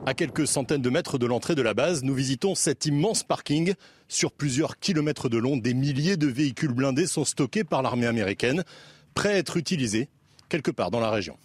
À 0.06 0.14
quelques 0.14 0.46
centaines 0.46 0.84
de 0.84 0.92
mètres 0.92 1.18
de 1.18 1.26
l'entrée 1.26 1.56
de 1.56 1.64
la 1.64 1.74
base, 1.74 2.04
nous 2.04 2.14
visitons 2.14 2.54
cet 2.54 2.86
immense 2.86 3.24
parking. 3.24 3.74
Sur 4.08 4.32
plusieurs 4.32 4.78
kilomètres 4.78 5.28
de 5.28 5.40
long, 5.40 5.58
des 5.58 5.74
milliers 5.74 6.18
de 6.18 6.28
véhicules 6.28 6.74
blindés 6.74 7.08
sont 7.08 7.26
stockés 7.26 7.64
par 7.64 7.82
l'armée 7.82 8.06
américaine, 8.08 8.64
prêts 9.16 9.34
à 9.34 9.38
être 9.38 9.58
utilisés 9.58 10.08
quelque 10.50 10.72
part 10.72 10.92
dans 10.92 11.00
la 11.00 11.10
région. 11.10 11.36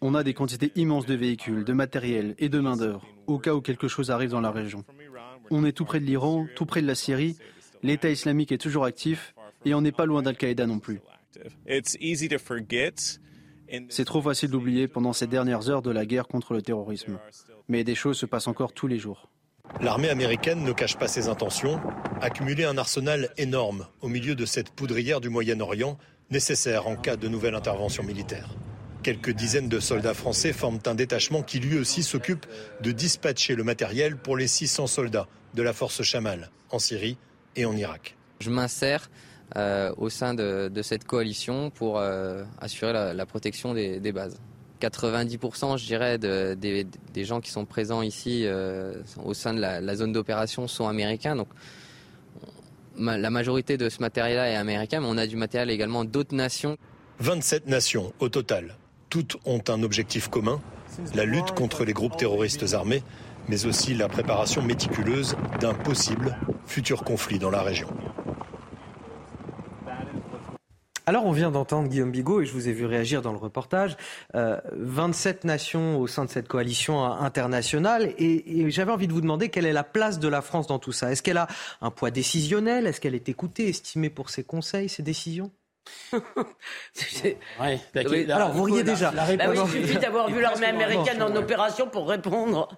On 0.00 0.14
a 0.14 0.22
des 0.22 0.34
quantités 0.34 0.72
immenses 0.76 1.06
de 1.06 1.14
véhicules, 1.14 1.64
de 1.64 1.72
matériel 1.72 2.34
et 2.38 2.48
de 2.48 2.60
main-d'œuvre, 2.60 3.06
au 3.26 3.38
cas 3.38 3.54
où 3.54 3.60
quelque 3.60 3.88
chose 3.88 4.10
arrive 4.10 4.30
dans 4.30 4.40
la 4.40 4.50
région. 4.50 4.84
On 5.50 5.64
est 5.64 5.72
tout 5.72 5.84
près 5.84 6.00
de 6.00 6.04
l'Iran, 6.04 6.46
tout 6.54 6.66
près 6.66 6.82
de 6.82 6.86
la 6.86 6.94
Syrie, 6.94 7.36
l'État 7.82 8.10
islamique 8.10 8.52
est 8.52 8.58
toujours 8.58 8.84
actif 8.84 9.34
et 9.64 9.74
on 9.74 9.80
n'est 9.80 9.92
pas 9.92 10.06
loin 10.06 10.22
d'Al-Qaïda 10.22 10.66
non 10.66 10.78
plus. 10.78 11.00
C'est 13.88 14.04
trop 14.04 14.22
facile 14.22 14.50
d'oublier 14.50 14.88
pendant 14.88 15.12
ces 15.12 15.26
dernières 15.26 15.70
heures 15.70 15.82
de 15.82 15.90
la 15.90 16.04
guerre 16.04 16.28
contre 16.28 16.52
le 16.52 16.62
terrorisme. 16.62 17.18
Mais 17.68 17.84
des 17.84 17.94
choses 17.94 18.18
se 18.18 18.26
passent 18.26 18.48
encore 18.48 18.72
tous 18.72 18.86
les 18.86 18.98
jours. 18.98 19.30
L'armée 19.80 20.10
américaine 20.10 20.62
ne 20.64 20.72
cache 20.72 20.98
pas 20.98 21.08
ses 21.08 21.28
intentions, 21.28 21.80
accumuler 22.20 22.64
un 22.64 22.76
arsenal 22.76 23.30
énorme 23.38 23.86
au 24.00 24.08
milieu 24.08 24.34
de 24.34 24.44
cette 24.44 24.70
poudrière 24.70 25.20
du 25.20 25.30
Moyen-Orient 25.30 25.96
nécessaire 26.30 26.86
en 26.86 26.96
cas 26.96 27.16
de 27.16 27.28
nouvelle 27.28 27.54
intervention 27.54 28.02
militaire. 28.02 28.48
Quelques 29.02 29.30
dizaines 29.30 29.68
de 29.68 29.80
soldats 29.80 30.14
français 30.14 30.52
forment 30.52 30.78
un 30.86 30.94
détachement 30.94 31.42
qui 31.42 31.58
lui 31.58 31.76
aussi 31.76 32.02
s'occupe 32.02 32.46
de 32.82 32.92
dispatcher 32.92 33.56
le 33.56 33.64
matériel 33.64 34.16
pour 34.16 34.36
les 34.36 34.46
600 34.46 34.86
soldats 34.86 35.26
de 35.54 35.62
la 35.62 35.72
force 35.72 36.02
Chamal 36.02 36.50
en 36.70 36.78
Syrie 36.78 37.18
et 37.56 37.64
en 37.64 37.76
Irak. 37.76 38.16
Je 38.40 38.50
m'insère 38.50 39.10
euh, 39.56 39.92
au 39.98 40.08
sein 40.08 40.34
de, 40.34 40.70
cette 40.82 41.04
coalition 41.04 41.70
pour 41.70 41.98
euh, 41.98 42.44
assurer 42.60 42.92
la, 42.92 43.26
protection 43.26 43.74
des, 43.74 44.12
bases. 44.12 44.38
90% 44.80 45.78
je 45.78 45.86
dirais 45.86 46.18
des, 46.18 47.24
gens 47.24 47.40
qui 47.40 47.50
sont 47.50 47.66
présents 47.66 48.02
ici 48.02 48.44
euh, 48.44 48.94
au 49.24 49.34
sein 49.34 49.52
de 49.52 49.60
la, 49.60 49.94
zone 49.94 50.12
d'opération 50.12 50.68
sont 50.68 50.88
américains. 50.88 51.36
La 52.98 53.30
majorité 53.30 53.76
de 53.76 53.88
ce 53.88 54.00
matériel-là 54.00 54.50
est 54.50 54.56
américain, 54.56 55.00
mais 55.00 55.06
on 55.08 55.18
a 55.18 55.26
du 55.26 55.36
matériel 55.36 55.70
également 55.70 56.04
d'autres 56.04 56.34
nations. 56.34 56.76
27 57.20 57.66
nations 57.66 58.12
au 58.20 58.28
total. 58.28 58.76
Toutes 59.10 59.36
ont 59.44 59.62
un 59.68 59.82
objectif 59.82 60.28
commun, 60.28 60.60
la 61.14 61.24
lutte 61.24 61.52
contre 61.52 61.84
les 61.84 61.92
groupes 61.92 62.16
terroristes 62.16 62.72
armés, 62.74 63.02
mais 63.48 63.66
aussi 63.66 63.94
la 63.94 64.08
préparation 64.08 64.62
méticuleuse 64.62 65.36
d'un 65.60 65.74
possible 65.74 66.36
futur 66.66 67.04
conflit 67.04 67.38
dans 67.38 67.50
la 67.50 67.62
région. 67.62 67.88
Alors 71.06 71.26
on 71.26 71.32
vient 71.32 71.50
d'entendre 71.50 71.88
Guillaume 71.88 72.10
Bigot 72.10 72.42
et 72.42 72.46
je 72.46 72.52
vous 72.52 72.68
ai 72.68 72.72
vu 72.72 72.86
réagir 72.86 73.22
dans 73.22 73.32
le 73.32 73.38
reportage. 73.38 73.96
27 74.34 75.44
euh, 75.44 75.48
nations 75.48 75.98
au 75.98 76.06
sein 76.06 76.24
de 76.24 76.30
cette 76.30 76.48
coalition 76.48 77.04
internationale 77.04 78.12
et, 78.18 78.70
j'avais 78.70 78.92
envie 78.92 79.08
de 79.08 79.12
vous 79.12 79.20
demander 79.20 79.48
quelle 79.48 79.66
est 79.66 79.72
la 79.72 79.84
place 79.84 80.18
de 80.18 80.28
la 80.28 80.42
France 80.42 80.66
dans 80.66 80.78
tout 80.78 80.92
ça. 80.92 81.10
Est-ce 81.10 81.22
qu'elle 81.22 81.38
a 81.38 81.48
un 81.80 81.90
poids 81.90 82.10
décisionnel? 82.10 82.86
Est-ce 82.86 83.00
qu'elle 83.00 83.14
est 83.14 83.28
écoutée, 83.28 83.68
estimée 83.68 84.10
pour 84.10 84.30
ses 84.30 84.44
conseils, 84.44 84.88
ses 84.88 85.02
décisions? 85.02 85.50
Alors 88.30 88.52
vous 88.52 88.62
riez 88.62 88.84
déjà. 88.84 89.10
Bah 89.10 89.24
il 89.28 89.68
suffit 89.68 89.98
d'avoir 89.98 90.30
vu 90.30 90.40
l'armée 90.40 90.66
américaine 90.66 91.22
en 91.22 91.34
opération 91.34 91.88
pour 91.88 92.08
répondre. 92.08 92.68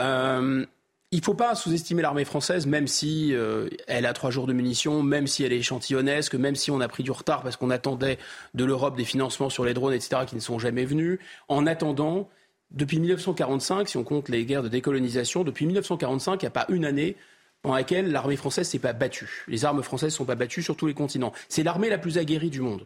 Euh, 0.00 0.66
il 1.12 1.18
ne 1.18 1.24
faut 1.24 1.34
pas 1.34 1.54
sous-estimer 1.54 2.02
l'armée 2.02 2.24
française, 2.24 2.66
même 2.66 2.88
si 2.88 3.32
euh, 3.32 3.68
elle 3.86 4.06
a 4.06 4.12
trois 4.12 4.30
jours 4.30 4.46
de 4.46 4.52
munitions, 4.52 5.02
même 5.02 5.28
si 5.28 5.44
elle 5.44 5.52
est 5.52 5.58
échantillonnesque, 5.58 6.34
même 6.34 6.56
si 6.56 6.72
on 6.72 6.80
a 6.80 6.88
pris 6.88 7.04
du 7.04 7.12
retard 7.12 7.42
parce 7.42 7.56
qu'on 7.56 7.70
attendait 7.70 8.18
de 8.54 8.64
l'Europe 8.64 8.96
des 8.96 9.04
financements 9.04 9.48
sur 9.48 9.64
les 9.64 9.72
drones, 9.72 9.94
etc., 9.94 10.22
qui 10.26 10.34
ne 10.34 10.40
sont 10.40 10.58
jamais 10.58 10.84
venus. 10.84 11.20
En 11.48 11.66
attendant, 11.66 12.28
depuis 12.72 12.98
1945, 12.98 13.88
si 13.88 13.96
on 13.96 14.02
compte 14.02 14.28
les 14.28 14.44
guerres 14.44 14.64
de 14.64 14.68
décolonisation, 14.68 15.44
depuis 15.44 15.66
1945, 15.66 16.42
il 16.42 16.44
n'y 16.44 16.48
a 16.48 16.50
pas 16.50 16.66
une 16.68 16.84
année 16.84 17.16
dans 17.62 17.72
laquelle 17.72 18.10
l'armée 18.10 18.36
française 18.36 18.68
s'est 18.68 18.80
pas 18.80 18.92
battue. 18.92 19.44
Les 19.46 19.64
armes 19.64 19.82
françaises 19.84 20.12
ne 20.12 20.16
sont 20.16 20.24
pas 20.24 20.34
battues 20.34 20.62
sur 20.62 20.76
tous 20.76 20.88
les 20.88 20.94
continents. 20.94 21.32
C'est 21.48 21.62
l'armée 21.62 21.88
la 21.88 21.98
plus 21.98 22.18
aguerrie 22.18 22.50
du 22.50 22.60
monde. 22.60 22.84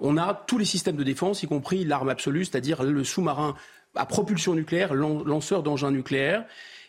On 0.00 0.16
a 0.16 0.32
tous 0.46 0.56
les 0.56 0.64
systèmes 0.64 0.96
de 0.96 1.04
défense, 1.04 1.42
y 1.42 1.46
compris 1.46 1.84
l'arme 1.84 2.08
absolue, 2.08 2.46
c'est-à-dire 2.46 2.82
le 2.82 3.04
sous-marin 3.04 3.56
à 3.94 4.06
propulsion 4.06 4.54
nucléaire, 4.54 4.94
lanceur 4.94 5.62
d'engins 5.62 5.90
nucléaires. 5.90 6.44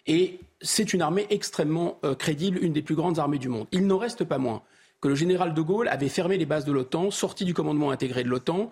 Et 0.07 0.39
c'est 0.61 0.93
une 0.93 1.01
armée 1.01 1.27
extrêmement 1.29 1.99
euh, 2.03 2.15
crédible, 2.15 2.59
une 2.61 2.73
des 2.73 2.81
plus 2.81 2.95
grandes 2.95 3.19
armées 3.19 3.39
du 3.39 3.49
monde. 3.49 3.67
Il 3.71 3.87
n'en 3.87 3.97
reste 3.97 4.23
pas 4.23 4.37
moins 4.37 4.61
que 5.01 5.07
le 5.07 5.15
général 5.15 5.53
de 5.53 5.61
Gaulle 5.61 5.87
avait 5.87 6.09
fermé 6.09 6.37
les 6.37 6.45
bases 6.45 6.65
de 6.65 6.71
l'OTAN, 6.71 7.11
sorti 7.11 7.45
du 7.45 7.53
commandement 7.53 7.91
intégré 7.91 8.23
de 8.23 8.29
l'OTAN, 8.29 8.71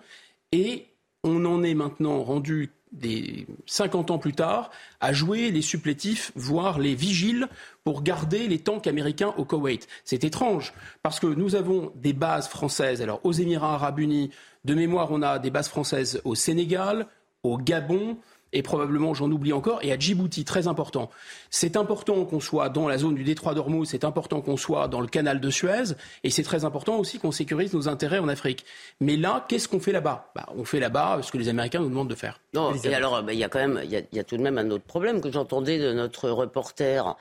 et 0.52 0.86
on 1.24 1.44
en 1.44 1.62
est 1.62 1.74
maintenant 1.74 2.22
rendu 2.22 2.70
des 2.92 3.46
50 3.66 4.10
ans 4.10 4.18
plus 4.18 4.32
tard, 4.32 4.70
à 5.00 5.12
jouer 5.12 5.50
les 5.50 5.62
supplétifs, 5.62 6.32
voire 6.34 6.78
les 6.78 6.94
vigiles, 6.94 7.48
pour 7.84 8.02
garder 8.02 8.48
les 8.48 8.58
tanks 8.58 8.86
américains 8.86 9.34
au 9.36 9.44
Koweït. 9.44 9.88
C'est 10.04 10.24
étrange, 10.24 10.72
parce 11.02 11.20
que 11.20 11.26
nous 11.26 11.54
avons 11.54 11.92
des 11.96 12.12
bases 12.12 12.48
françaises, 12.48 13.02
alors 13.02 13.20
aux 13.24 13.32
Émirats 13.32 13.74
arabes 13.74 13.98
unis, 13.98 14.30
de 14.64 14.74
mémoire, 14.74 15.08
on 15.10 15.22
a 15.22 15.38
des 15.38 15.50
bases 15.50 15.68
françaises 15.68 16.20
au 16.24 16.34
Sénégal, 16.34 17.06
au 17.42 17.58
Gabon, 17.58 18.18
et 18.52 18.62
probablement 18.62 19.14
j'en 19.14 19.30
oublie 19.30 19.52
encore, 19.52 19.78
et 19.82 19.92
à 19.92 19.98
Djibouti, 19.98 20.44
très 20.44 20.68
important. 20.68 21.10
C'est 21.50 21.76
important 21.76 22.24
qu'on 22.24 22.40
soit 22.40 22.68
dans 22.68 22.88
la 22.88 22.98
zone 22.98 23.14
du 23.14 23.24
détroit 23.24 23.54
d'Ormuz, 23.54 23.88
c'est 23.88 24.04
important 24.04 24.40
qu'on 24.40 24.56
soit 24.56 24.88
dans 24.88 25.00
le 25.00 25.06
canal 25.06 25.40
de 25.40 25.50
Suez, 25.50 25.94
et 26.24 26.30
c'est 26.30 26.42
très 26.42 26.64
important 26.64 26.98
aussi 26.98 27.18
qu'on 27.18 27.32
sécurise 27.32 27.72
nos 27.74 27.88
intérêts 27.88 28.18
en 28.18 28.28
Afrique. 28.28 28.64
Mais 29.00 29.16
là, 29.16 29.44
qu'est-ce 29.48 29.68
qu'on 29.68 29.80
fait 29.80 29.92
là-bas? 29.92 30.30
Bah, 30.34 30.46
On 30.56 30.64
fait 30.64 30.80
là-bas 30.80 31.20
ce 31.22 31.32
que 31.32 31.38
les 31.38 31.48
Américains 31.48 31.80
nous 31.80 31.88
demandent 31.88 32.10
de 32.10 32.14
faire. 32.14 32.40
Non, 32.54 32.74
et 32.74 32.94
alors, 32.94 33.22
bah, 33.22 33.32
il 33.32 33.38
y 33.38 33.44
a 33.44 33.48
quand 33.48 33.58
même, 33.58 33.80
il 33.84 33.90
y, 33.90 34.18
a 34.18 34.24
tout 34.24 34.36
de 34.36 34.42
même 34.42 34.58
un 34.58 34.70
autre 34.70 34.84
problème 34.84 35.20
que 35.20 35.30
j'entendais 35.30 35.78
de 35.78 35.92
notre 35.92 36.30
reporter 36.30 37.16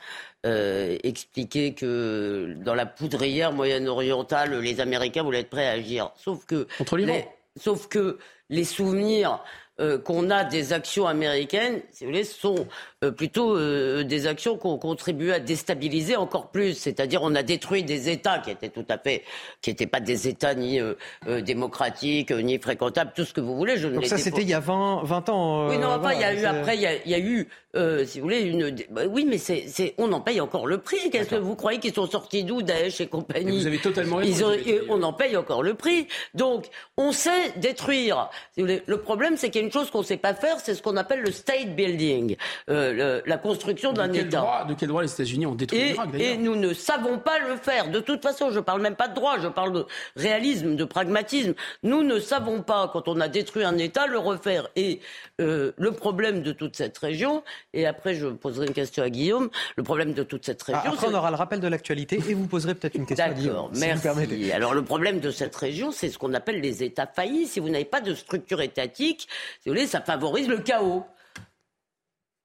euh, 0.45 0.97
expliquer 1.03 1.73
que 1.73 2.56
dans 2.64 2.75
la 2.75 2.85
poudrière 2.85 3.51
moyen-orientale, 3.51 4.59
les 4.59 4.80
Américains 4.80 5.23
voulaient 5.23 5.41
être 5.41 5.49
prêts 5.49 5.67
à 5.67 5.72
agir. 5.72 6.11
Sauf 6.15 6.45
que... 6.45 6.67
Contre 6.77 6.97
l'Iran 6.97 7.22
Sauf 7.59 7.88
que 7.88 8.19
les 8.50 8.64
souvenirs 8.64 9.42
euh, 9.80 10.00
qu'on 10.00 10.32
a 10.32 10.43
des 10.43 10.74
actions 10.74 11.06
américaines, 11.06 11.82
si 11.92 12.03
vous 12.03 12.09
voulez, 12.09 12.24
sont 12.24 12.66
euh, 13.03 13.11
plutôt 13.11 13.56
euh, 13.56 14.03
des 14.03 14.26
actions 14.26 14.58
qui 14.58 14.66
ont 14.66 14.80
contribué 14.80 15.32
à 15.32 15.40
déstabiliser 15.40 16.16
encore 16.16 16.50
plus. 16.50 16.74
C'est-à-dire, 16.74 17.22
on 17.22 17.35
a 17.35 17.43
détruit 17.43 17.84
des 17.84 18.09
États 18.09 18.40
qui 18.40 18.50
étaient 18.50 18.69
tout 18.69 18.85
à 18.90 18.98
fait, 18.98 19.22
qui 19.61 19.69
n'étaient 19.69 19.85
pas 19.85 20.00
des 20.00 20.27
États 20.27 20.56
ni 20.56 20.80
démocratiques, 21.27 22.32
ni 22.32 22.58
fréquentables, 22.58 23.11
tout 23.16 23.24
ce 23.24 23.34
que 23.34 23.42
vous 23.42 23.56
voulez. 23.56 23.77
Je 23.77 23.88
Donc 23.88 24.08
ça, 24.08 24.17
c'était 24.17 24.42
il 24.42 24.50
y 24.50 24.56
a 24.56 24.59
20, 24.59 25.03
20 25.03 25.30
ans. 25.30 25.69
oui, 25.69 25.77
non, 25.77 25.90
enfin, 25.90 26.14
il 26.14 26.22
y 26.22 26.24
a 26.24 26.34
eu 26.34 26.45
après, 26.45 26.76
il 26.76 26.82
y 26.82 26.88
a, 26.88 26.95
il 27.06 27.11
y 27.11 27.14
a 27.14 27.19
eu, 27.19 27.48
si 28.06 28.19
vous 28.19 28.24
voulez, 28.24 28.42
une. 28.42 28.76
Bah 28.90 29.01
oui, 29.08 29.27
mais 29.30 29.38
c'est, 29.38 29.93
on 30.00 30.11
en 30.11 30.22
paye 30.22 30.42
encore 30.42 30.66
le 30.66 30.80
prix. 30.80 31.11
Qu'est-ce 31.11 31.30
que 31.30 31.35
vous 31.35 31.56
croyez 31.56 31.80
qu'ils 31.80 31.93
sont 31.93 32.08
sortis 32.08 32.43
d'où, 32.43 32.64
Daesh 32.64 33.00
et 33.00 33.08
compagnie? 33.08 33.59
Vous 33.59 33.67
avez 33.67 33.77
totalement 33.77 34.16
raison. 34.16 34.53
on 34.90 35.03
en 35.03 35.14
paye 35.14 35.38
encore 35.38 35.61
le 35.61 35.76
prix. 35.76 36.08
Donc, 36.34 36.66
on 36.98 37.11
sait 37.11 37.51
détruire. 37.58 38.32
Si 38.53 38.61
vous 38.61 38.67
voulez. 38.67 38.83
Le 38.85 38.98
problème, 38.98 39.38
c'est 39.38 39.49
qu'il 39.49 39.61
y 39.61 39.64
a 39.64 39.67
une 39.67 39.74
chose 39.74 39.90
qu'on 39.91 39.99
ne 39.99 40.06
sait 40.06 40.17
pas 40.17 40.33
faire, 40.33 40.59
c'est 40.59 40.75
ce 40.75 40.82
qu'on 40.82 40.98
appelle 40.98 41.22
le 41.22 41.32
state 41.32 41.75
building, 41.75 42.35
euh, 42.69 43.22
la 43.25 43.38
construction 43.38 43.93
d'un 43.93 44.11
État. 44.14 44.66
de 44.67 44.74
quel 44.74 44.90
droit 44.90 45.01
les 45.01 45.11
États-Unis 45.11 45.45
ont 45.45 45.56
détruit 45.56 45.91
l'Irak 45.91 46.09
Et 46.19 46.38
nous 46.38 46.56
ne 46.56 46.74
savons 46.74 47.19
pas 47.19 47.40
le 47.40 47.56
faire. 47.57 47.90
De 47.90 47.99
toute 47.99 48.22
façon, 48.22 48.49
je 48.51 48.56
ne 48.56 48.61
parle 48.61 48.82
même 48.82 48.95
pas 48.95 49.07
de 49.07 49.16
droit, 49.16 49.38
je 49.40 49.48
parle 49.48 49.74
de 49.74 49.85
réalisme, 50.16 50.75
de 50.75 50.83
pragmatisme. 50.83 51.53
Nous 51.83 52.03
ne 52.03 52.19
savons 52.19 52.61
pas, 52.61 52.90
quand 52.91 53.07
on 53.07 53.19
a 53.19 53.27
détruit 53.27 53.64
un 53.64 53.77
État, 53.77 54.07
le 54.07 54.17
refaire. 54.17 54.69
Et 54.75 55.01
euh, 55.41 55.72
le 55.77 55.91
problème 55.91 56.41
de 56.41 56.51
toute 56.51 56.75
cette 56.75 56.98
région, 56.98 57.43
et 57.74 57.85
après 57.85 58.16
je 58.16 58.27
poserai 58.27 58.67
une 58.67 58.74
question 58.74 59.03
à 59.03 59.09
Guillaume, 59.09 59.49
le 59.75 59.83
problème 59.83 60.14
de 60.14 60.24
toute 60.24 60.45
cette 60.45 60.61
région... 60.64 60.82
Ah, 60.83 60.90
après, 60.90 61.07
on 61.07 61.14
aura 61.14 61.30
le 61.30 61.35
rappel 61.35 61.59
de 61.59 61.67
l'actualité 61.67 62.19
et 62.27 62.33
vous 62.33 62.48
poserez 62.48 62.75
peut-être 62.75 62.95
une 62.95 63.06
question 63.06 63.25
à 63.25 63.30
Guillaume. 63.30 63.72
D'accord, 63.74 64.16
merci. 64.16 64.51
Alors 64.51 64.74
le 64.74 64.83
problème 64.83 65.19
de 65.19 65.32
cette 65.32 65.56
région, 65.56 65.91
c'est 65.91 66.09
ce 66.09 66.17
qu'on 66.17 66.33
appelle 66.33 66.61
les 66.61 66.83
États 66.83 67.07
faillis. 67.07 67.48
Si 67.48 67.59
vous 67.59 67.69
n'avez 67.69 67.85
pas 67.85 68.01
de 68.01 68.14
structure 68.27 68.61
étatique, 68.61 69.27
si 69.61 69.69
vous 69.69 69.75
voulez, 69.75 69.88
ça 69.88 70.01
favorise 70.01 70.47
le 70.47 70.59
chaos. 70.59 71.06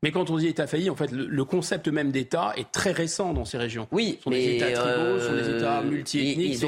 Mais 0.04 0.10
quand 0.10 0.30
on 0.30 0.36
dit 0.36 0.48
État 0.48 0.66
failli, 0.66 0.90
en 0.90 0.96
fait, 0.96 1.12
le, 1.12 1.44
concept 1.44 1.86
même 1.86 2.10
d'État 2.10 2.52
est 2.56 2.72
très 2.72 2.90
récent 2.90 3.32
dans 3.32 3.44
ces 3.44 3.56
régions. 3.56 3.86
Oui, 3.92 4.16
ce 4.18 4.24
sont 4.24 4.30
des 4.30 4.56
États 4.56 4.72
tribaux, 4.72 5.20
ce 5.20 5.26
sont 5.26 5.34
des 5.34 5.56
États 5.56 5.78
euh, 5.78 5.84
multiethniques. 5.84 6.64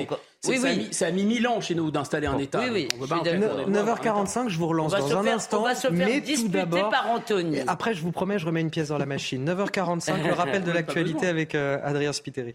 Oui, 0.46 0.58
oui. 0.62 0.88
Ça, 0.92 1.06
a 1.06 1.10
mis, 1.10 1.24
mille 1.24 1.48
ans 1.48 1.60
chez 1.60 1.74
nous 1.74 1.90
d'installer 1.90 2.28
un 2.28 2.38
État. 2.38 2.60
Oui, 2.60 2.88
oui. 3.00 3.06
9h45, 3.08 4.48
je 4.48 4.58
vous 4.58 4.68
relance 4.68 4.92
dans 4.92 5.16
un 5.16 5.26
instant. 5.26 5.62
On 5.62 5.64
va 5.64 5.74
se 5.74 5.88
faire 5.88 5.92
mais 5.92 6.20
tout 6.20 6.48
d'abord, 6.48 6.90
par 6.90 7.10
Anthony. 7.10 7.58
Après, 7.66 7.94
je 7.94 8.02
vous 8.02 8.12
promets, 8.12 8.38
je 8.38 8.46
remets 8.46 8.60
une 8.60 8.70
pièce 8.70 8.88
dans 8.88 8.98
la 8.98 9.06
machine. 9.06 9.44
9h45, 9.44 10.24
le 10.24 10.32
rappel 10.32 10.62
de 10.62 10.70
l'actualité 10.72 11.26
avec 11.26 11.56
euh, 11.56 11.78
Adrien 11.82 12.12
Spiteri. 12.12 12.54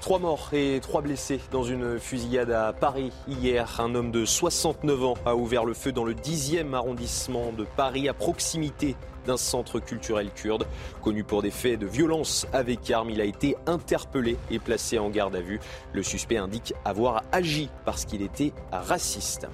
Trois 0.00 0.18
morts 0.18 0.48
et 0.54 0.80
trois 0.80 1.02
blessés 1.02 1.40
dans 1.52 1.62
une 1.62 1.98
fusillade 1.98 2.50
à 2.50 2.72
Paris 2.72 3.12
hier. 3.28 3.80
Un 3.80 3.94
homme 3.94 4.10
de 4.10 4.24
69 4.24 5.04
ans 5.04 5.14
a 5.26 5.36
ouvert 5.36 5.66
le 5.66 5.74
feu 5.74 5.92
dans 5.92 6.04
le 6.04 6.14
10e 6.14 6.72
arrondissement 6.72 7.52
de 7.52 7.64
Paris 7.76 8.08
à 8.08 8.14
proximité 8.14 8.96
d'un 9.26 9.36
centre 9.36 9.78
culturel 9.78 10.30
kurde. 10.34 10.66
Connu 11.02 11.22
pour 11.22 11.42
des 11.42 11.50
faits 11.50 11.78
de 11.78 11.86
violence 11.86 12.46
avec 12.54 12.90
armes, 12.90 13.10
il 13.10 13.20
a 13.20 13.24
été 13.24 13.56
interpellé 13.66 14.38
et 14.50 14.58
placé 14.58 14.98
en 14.98 15.10
garde 15.10 15.36
à 15.36 15.40
vue. 15.40 15.60
Le 15.92 16.02
suspect 16.02 16.38
indique 16.38 16.72
avoir 16.86 17.22
agi 17.30 17.68
parce 17.84 18.06
qu'il 18.06 18.22
était 18.22 18.52
raciste. 18.72 19.46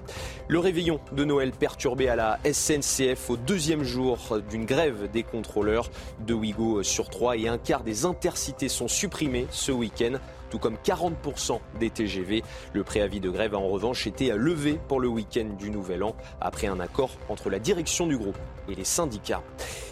Le 0.47 0.61
réveillon 0.61 1.01
de 1.13 1.25
Noël 1.25 1.51
perturbé 1.51 2.09
à 2.09 2.15
la 2.15 2.39
SNCF 2.45 3.31
au 3.31 3.37
deuxième 3.37 3.83
jour 3.83 4.39
d'une 4.49 4.65
grève 4.65 5.11
des 5.11 5.25
contrôleurs. 5.25 5.91
Deux 6.21 6.35
Ouigo 6.35 6.85
sur 6.85 7.09
trois 7.09 7.37
et 7.37 7.49
un 7.49 7.59
quart 7.59 7.83
des 7.83 8.05
intercités 8.05 8.69
sont 8.69 8.89
supprimés 8.89 9.49
ce 9.51 9.73
week-end 9.73 10.19
tout 10.51 10.59
comme 10.59 10.77
40% 10.77 11.61
des 11.79 11.91
TGV. 11.91 12.43
Le 12.73 12.85
préavis 12.85 13.21
de 13.21 13.31
grève 13.31 13.55
a 13.55 13.59
en 13.59 13.69
revanche 13.69 14.07
été 14.07 14.31
levé 14.31 14.79
pour 14.89 15.01
le 15.01 15.09
week-end 15.09 15.49
du 15.59 15.71
Nouvel 15.71 16.03
An 16.03 16.15
après 16.41 16.67
un 16.67 16.81
accord 16.81 17.11
entre 17.29 17.51
la 17.51 17.59
direction 17.59 18.07
du 18.07 18.17
groupe 18.17 18.39
et 18.69 18.75
les 18.75 18.85
syndicats. 18.85 19.43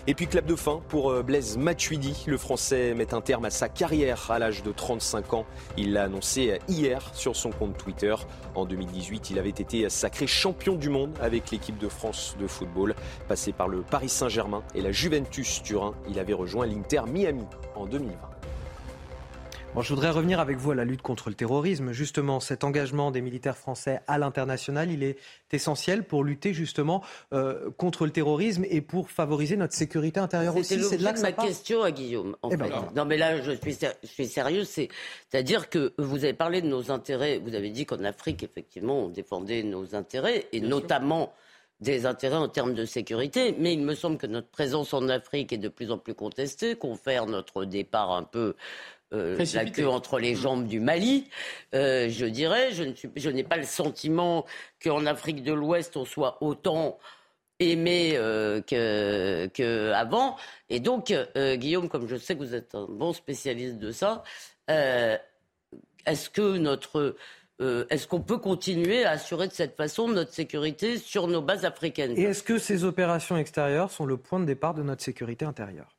Et 0.06 0.14
puis 0.14 0.26
clap 0.26 0.46
de 0.46 0.56
fin 0.56 0.82
pour 0.88 1.10
euh, 1.10 1.22
Blaise 1.22 1.56
Matuidi. 1.56 2.24
Le 2.26 2.36
Français 2.36 2.94
met 2.94 3.14
un 3.14 3.20
terme 3.20 3.46
à 3.46 3.50
sa 3.50 3.68
carrière 3.68 4.30
à 4.30 4.38
l'âge 4.38 4.62
de 4.62 4.72
35 4.72 5.32
ans. 5.32 5.46
Il 5.76 5.92
l'a 5.92 6.04
annoncé 6.04 6.58
hier 6.68 7.10
sur 7.14 7.36
son 7.36 7.50
compte 7.50 7.78
Twitter. 7.78 8.14
En 8.54 8.66
2018, 8.66 9.30
il 9.30 9.38
avait 9.38 9.48
été 9.48 9.88
sacré 9.88 10.26
champion 10.26 10.74
du 10.74 10.90
monde 10.90 11.12
avec 11.20 11.50
l'équipe 11.50 11.78
de 11.78 11.88
France 11.88 12.36
de 12.38 12.46
football. 12.46 12.94
Passé 13.28 13.52
par 13.52 13.68
le 13.68 13.82
Paris 13.82 14.08
Saint-Germain 14.08 14.62
et 14.74 14.82
la 14.82 14.92
Juventus 14.92 15.62
Turin, 15.62 15.94
il 16.08 16.18
avait 16.18 16.34
rejoint 16.34 16.66
l'Inter 16.66 17.02
Miami 17.08 17.44
en 17.74 17.86
2020 17.86 18.33
je 19.82 19.88
voudrais 19.88 20.10
revenir 20.10 20.40
avec 20.40 20.56
vous 20.56 20.70
à 20.70 20.74
la 20.74 20.84
lutte 20.84 21.02
contre 21.02 21.28
le 21.28 21.34
terrorisme. 21.34 21.92
Justement, 21.92 22.40
cet 22.40 22.64
engagement 22.64 23.10
des 23.10 23.20
militaires 23.20 23.56
français 23.56 24.00
à 24.06 24.18
l'international, 24.18 24.90
il 24.90 25.02
est 25.02 25.18
essentiel 25.52 26.04
pour 26.04 26.24
lutter 26.24 26.54
justement 26.54 27.02
euh, 27.32 27.70
contre 27.76 28.04
le 28.04 28.10
terrorisme 28.10 28.64
et 28.68 28.80
pour 28.80 29.10
favoriser 29.10 29.56
notre 29.56 29.74
sécurité 29.74 30.20
intérieure 30.20 30.56
aussi. 30.56 30.82
C'est 30.82 30.98
de 30.98 31.02
ma 31.02 31.32
question 31.32 31.82
à 31.82 31.90
Guillaume. 31.90 32.36
En 32.42 32.50
eh 32.50 32.56
ben 32.56 32.66
fait. 32.66 32.94
non, 32.94 33.04
mais 33.04 33.16
là, 33.16 33.40
je 33.40 33.52
suis, 33.52 33.76
je 34.02 34.08
suis 34.08 34.26
sérieux. 34.26 34.64
C'est-à-dire 34.64 35.68
que 35.68 35.92
vous 35.98 36.24
avez 36.24 36.34
parlé 36.34 36.62
de 36.62 36.68
nos 36.68 36.90
intérêts. 36.90 37.38
Vous 37.38 37.54
avez 37.54 37.70
dit 37.70 37.86
qu'en 37.86 38.02
Afrique, 38.04 38.42
effectivement, 38.42 39.04
on 39.04 39.08
défendait 39.08 39.62
nos 39.62 39.94
intérêts 39.94 40.46
et 40.52 40.60
notamment 40.60 41.32
des 41.80 42.06
intérêts 42.06 42.36
en 42.36 42.48
termes 42.48 42.74
de 42.74 42.84
sécurité, 42.84 43.54
mais 43.58 43.74
il 43.74 43.82
me 43.82 43.94
semble 43.94 44.16
que 44.16 44.26
notre 44.26 44.48
présence 44.48 44.94
en 44.94 45.08
Afrique 45.08 45.52
est 45.52 45.58
de 45.58 45.68
plus 45.68 45.90
en 45.90 45.98
plus 45.98 46.14
contestée, 46.14 46.76
confère 46.76 47.26
notre 47.26 47.64
départ 47.64 48.12
un 48.12 48.22
peu 48.22 48.54
euh, 49.14 49.44
la 49.54 49.64
queue 49.66 49.88
entre 49.88 50.18
les 50.18 50.34
jambes 50.34 50.66
du 50.66 50.80
Mali, 50.80 51.28
euh, 51.74 52.08
je 52.08 52.26
dirais. 52.26 52.70
Je, 52.72 53.30
n'ai 53.30 53.44
pas 53.44 53.56
le 53.56 53.64
sentiment 53.64 54.44
qu'en 54.82 55.06
Afrique 55.06 55.42
de 55.42 55.52
l'Ouest, 55.52 55.96
on 55.96 56.04
soit 56.04 56.38
autant 56.42 56.98
aimé 57.60 58.14
euh, 58.16 58.60
qu'avant. 58.60 60.36
Et 60.68 60.80
donc, 60.80 61.14
Guillaume, 61.36 61.88
comme 61.88 62.08
je 62.08 62.16
sais 62.16 62.34
que 62.34 62.40
vous 62.40 62.54
êtes 62.54 62.74
un 62.74 62.86
bon 62.88 63.12
spécialiste 63.12 63.78
de 63.78 63.92
ça, 63.92 64.24
est-ce 64.68 66.30
que 66.30 66.56
notre 66.56 67.16
est-ce 67.60 68.08
qu'on 68.08 68.20
peut 68.20 68.38
continuer 68.38 69.04
à 69.04 69.12
assurer 69.12 69.46
de 69.46 69.52
cette 69.52 69.76
façon 69.76 70.08
notre 70.08 70.32
sécurité 70.32 70.98
sur 70.98 71.28
nos 71.28 71.40
bases 71.40 71.64
africaines? 71.64 72.14
Et 72.18 72.22
est-ce 72.22 72.42
que 72.42 72.58
ces 72.58 72.82
opérations 72.84 73.36
extérieures 73.36 73.92
sont 73.92 74.06
le 74.06 74.16
point 74.16 74.40
de 74.40 74.44
départ 74.44 74.74
de 74.74 74.82
notre 74.82 75.02
sécurité 75.02 75.44
intérieure? 75.44 75.94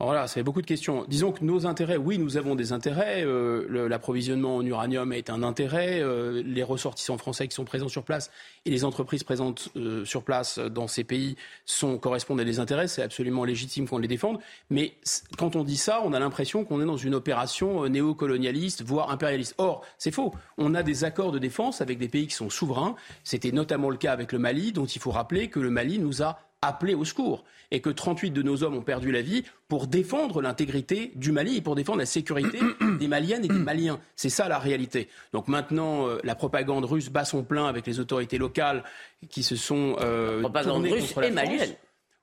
Voilà, 0.00 0.26
fait 0.26 0.42
beaucoup 0.42 0.62
de 0.62 0.66
questions. 0.66 1.04
Disons 1.06 1.30
que 1.30 1.44
nos 1.44 1.64
intérêts, 1.64 1.96
oui, 1.96 2.18
nous 2.18 2.36
avons 2.36 2.56
des 2.56 2.72
intérêts. 2.72 3.24
Euh, 3.24 3.88
l'approvisionnement 3.88 4.56
en 4.56 4.66
uranium 4.66 5.12
est 5.12 5.30
un 5.30 5.44
intérêt. 5.44 6.00
Euh, 6.00 6.42
les 6.44 6.64
ressortissants 6.64 7.18
français 7.18 7.46
qui 7.46 7.54
sont 7.54 7.64
présents 7.64 7.88
sur 7.88 8.02
place 8.02 8.30
et 8.64 8.70
les 8.70 8.84
entreprises 8.84 9.22
présentes 9.22 9.68
euh, 9.76 10.04
sur 10.04 10.24
place 10.24 10.58
dans 10.58 10.88
ces 10.88 11.04
pays 11.04 11.36
sont, 11.66 11.98
correspondent 11.98 12.40
à 12.40 12.44
des 12.44 12.58
intérêts. 12.58 12.88
C'est 12.88 13.02
absolument 13.02 13.44
légitime 13.44 13.88
qu'on 13.88 13.98
les 13.98 14.08
défende. 14.08 14.40
Mais 14.70 14.94
quand 15.38 15.54
on 15.54 15.62
dit 15.62 15.76
ça, 15.76 16.02
on 16.04 16.12
a 16.12 16.18
l'impression 16.18 16.64
qu'on 16.64 16.82
est 16.82 16.86
dans 16.86 16.96
une 16.96 17.14
opération 17.14 17.88
néocolonialiste, 17.88 18.82
voire 18.82 19.10
impérialiste. 19.10 19.54
Or, 19.58 19.82
c'est 19.98 20.10
faux. 20.10 20.34
On 20.58 20.74
a 20.74 20.82
des 20.82 21.04
accords 21.04 21.30
de 21.30 21.38
défense 21.38 21.80
avec 21.80 21.98
des 21.98 22.08
pays 22.08 22.26
qui 22.26 22.34
sont 22.34 22.50
souverains. 22.50 22.96
C'était 23.22 23.52
notamment 23.52 23.88
le 23.88 23.96
cas 23.96 24.12
avec 24.12 24.32
le 24.32 24.40
Mali, 24.40 24.72
dont 24.72 24.86
il 24.86 25.00
faut 25.00 25.12
rappeler 25.12 25.48
que 25.48 25.60
le 25.60 25.70
Mali 25.70 26.00
nous 26.00 26.22
a 26.22 26.40
appelés 26.62 26.94
au 26.94 27.04
secours 27.04 27.44
et 27.72 27.80
que 27.80 27.90
38 27.90 28.30
de 28.30 28.42
nos 28.42 28.62
hommes 28.62 28.76
ont 28.76 28.82
perdu 28.82 29.10
la 29.10 29.20
vie 29.20 29.44
pour 29.66 29.88
défendre 29.88 30.40
l'intégrité 30.40 31.10
du 31.16 31.32
Mali 31.32 31.56
et 31.56 31.60
pour 31.60 31.74
défendre 31.74 31.98
la 31.98 32.06
sécurité 32.06 32.60
des 33.00 33.08
Maliennes 33.08 33.44
et 33.44 33.48
des 33.48 33.54
Maliens. 33.54 33.98
C'est 34.14 34.28
ça 34.28 34.48
la 34.48 34.58
réalité. 34.58 35.08
Donc 35.32 35.48
maintenant, 35.48 36.06
euh, 36.06 36.20
la 36.22 36.34
propagande 36.34 36.84
russe 36.84 37.10
bat 37.10 37.24
son 37.24 37.42
plein 37.42 37.66
avec 37.66 37.86
les 37.86 37.98
autorités 37.98 38.38
locales 38.38 38.84
qui 39.28 39.42
se 39.42 39.56
sont 39.56 39.96
euh, 40.00 40.40
propagande 40.40 40.86
russe 40.86 41.14
et 41.22 41.30
malienne. 41.30 41.74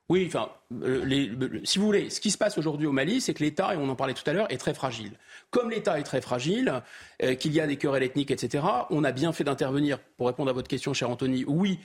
Oui, 0.08 0.24
enfin, 0.26 0.48
si 1.62 1.78
vous 1.78 1.84
voulez, 1.84 2.10
ce 2.10 2.20
qui 2.20 2.32
se 2.32 2.38
passe 2.38 2.58
aujourd'hui 2.58 2.88
au 2.88 2.90
Mali, 2.90 3.20
c'est 3.20 3.32
que 3.32 3.44
l'État, 3.44 3.74
et 3.74 3.76
on 3.76 3.88
en 3.88 3.94
parlait 3.94 4.14
tout 4.14 4.28
à 4.28 4.32
l'heure, 4.32 4.50
est 4.50 4.56
très 4.56 4.74
fragile. 4.74 5.12
Comme 5.50 5.70
l'État 5.70 6.00
est 6.00 6.02
très 6.02 6.20
fragile, 6.20 6.82
qu'il 7.38 7.52
y 7.52 7.60
a 7.60 7.68
des 7.68 7.76
querelles 7.76 8.02
ethniques, 8.02 8.32
etc., 8.32 8.64
on 8.90 9.04
a 9.04 9.12
bien 9.12 9.32
fait 9.32 9.44
d'intervenir, 9.44 10.00
pour 10.16 10.26
répondre 10.26 10.50
à 10.50 10.52
votre 10.52 10.66
question, 10.66 10.94
cher 10.94 11.10
Anthony, 11.10 11.44
oui, 11.46 11.78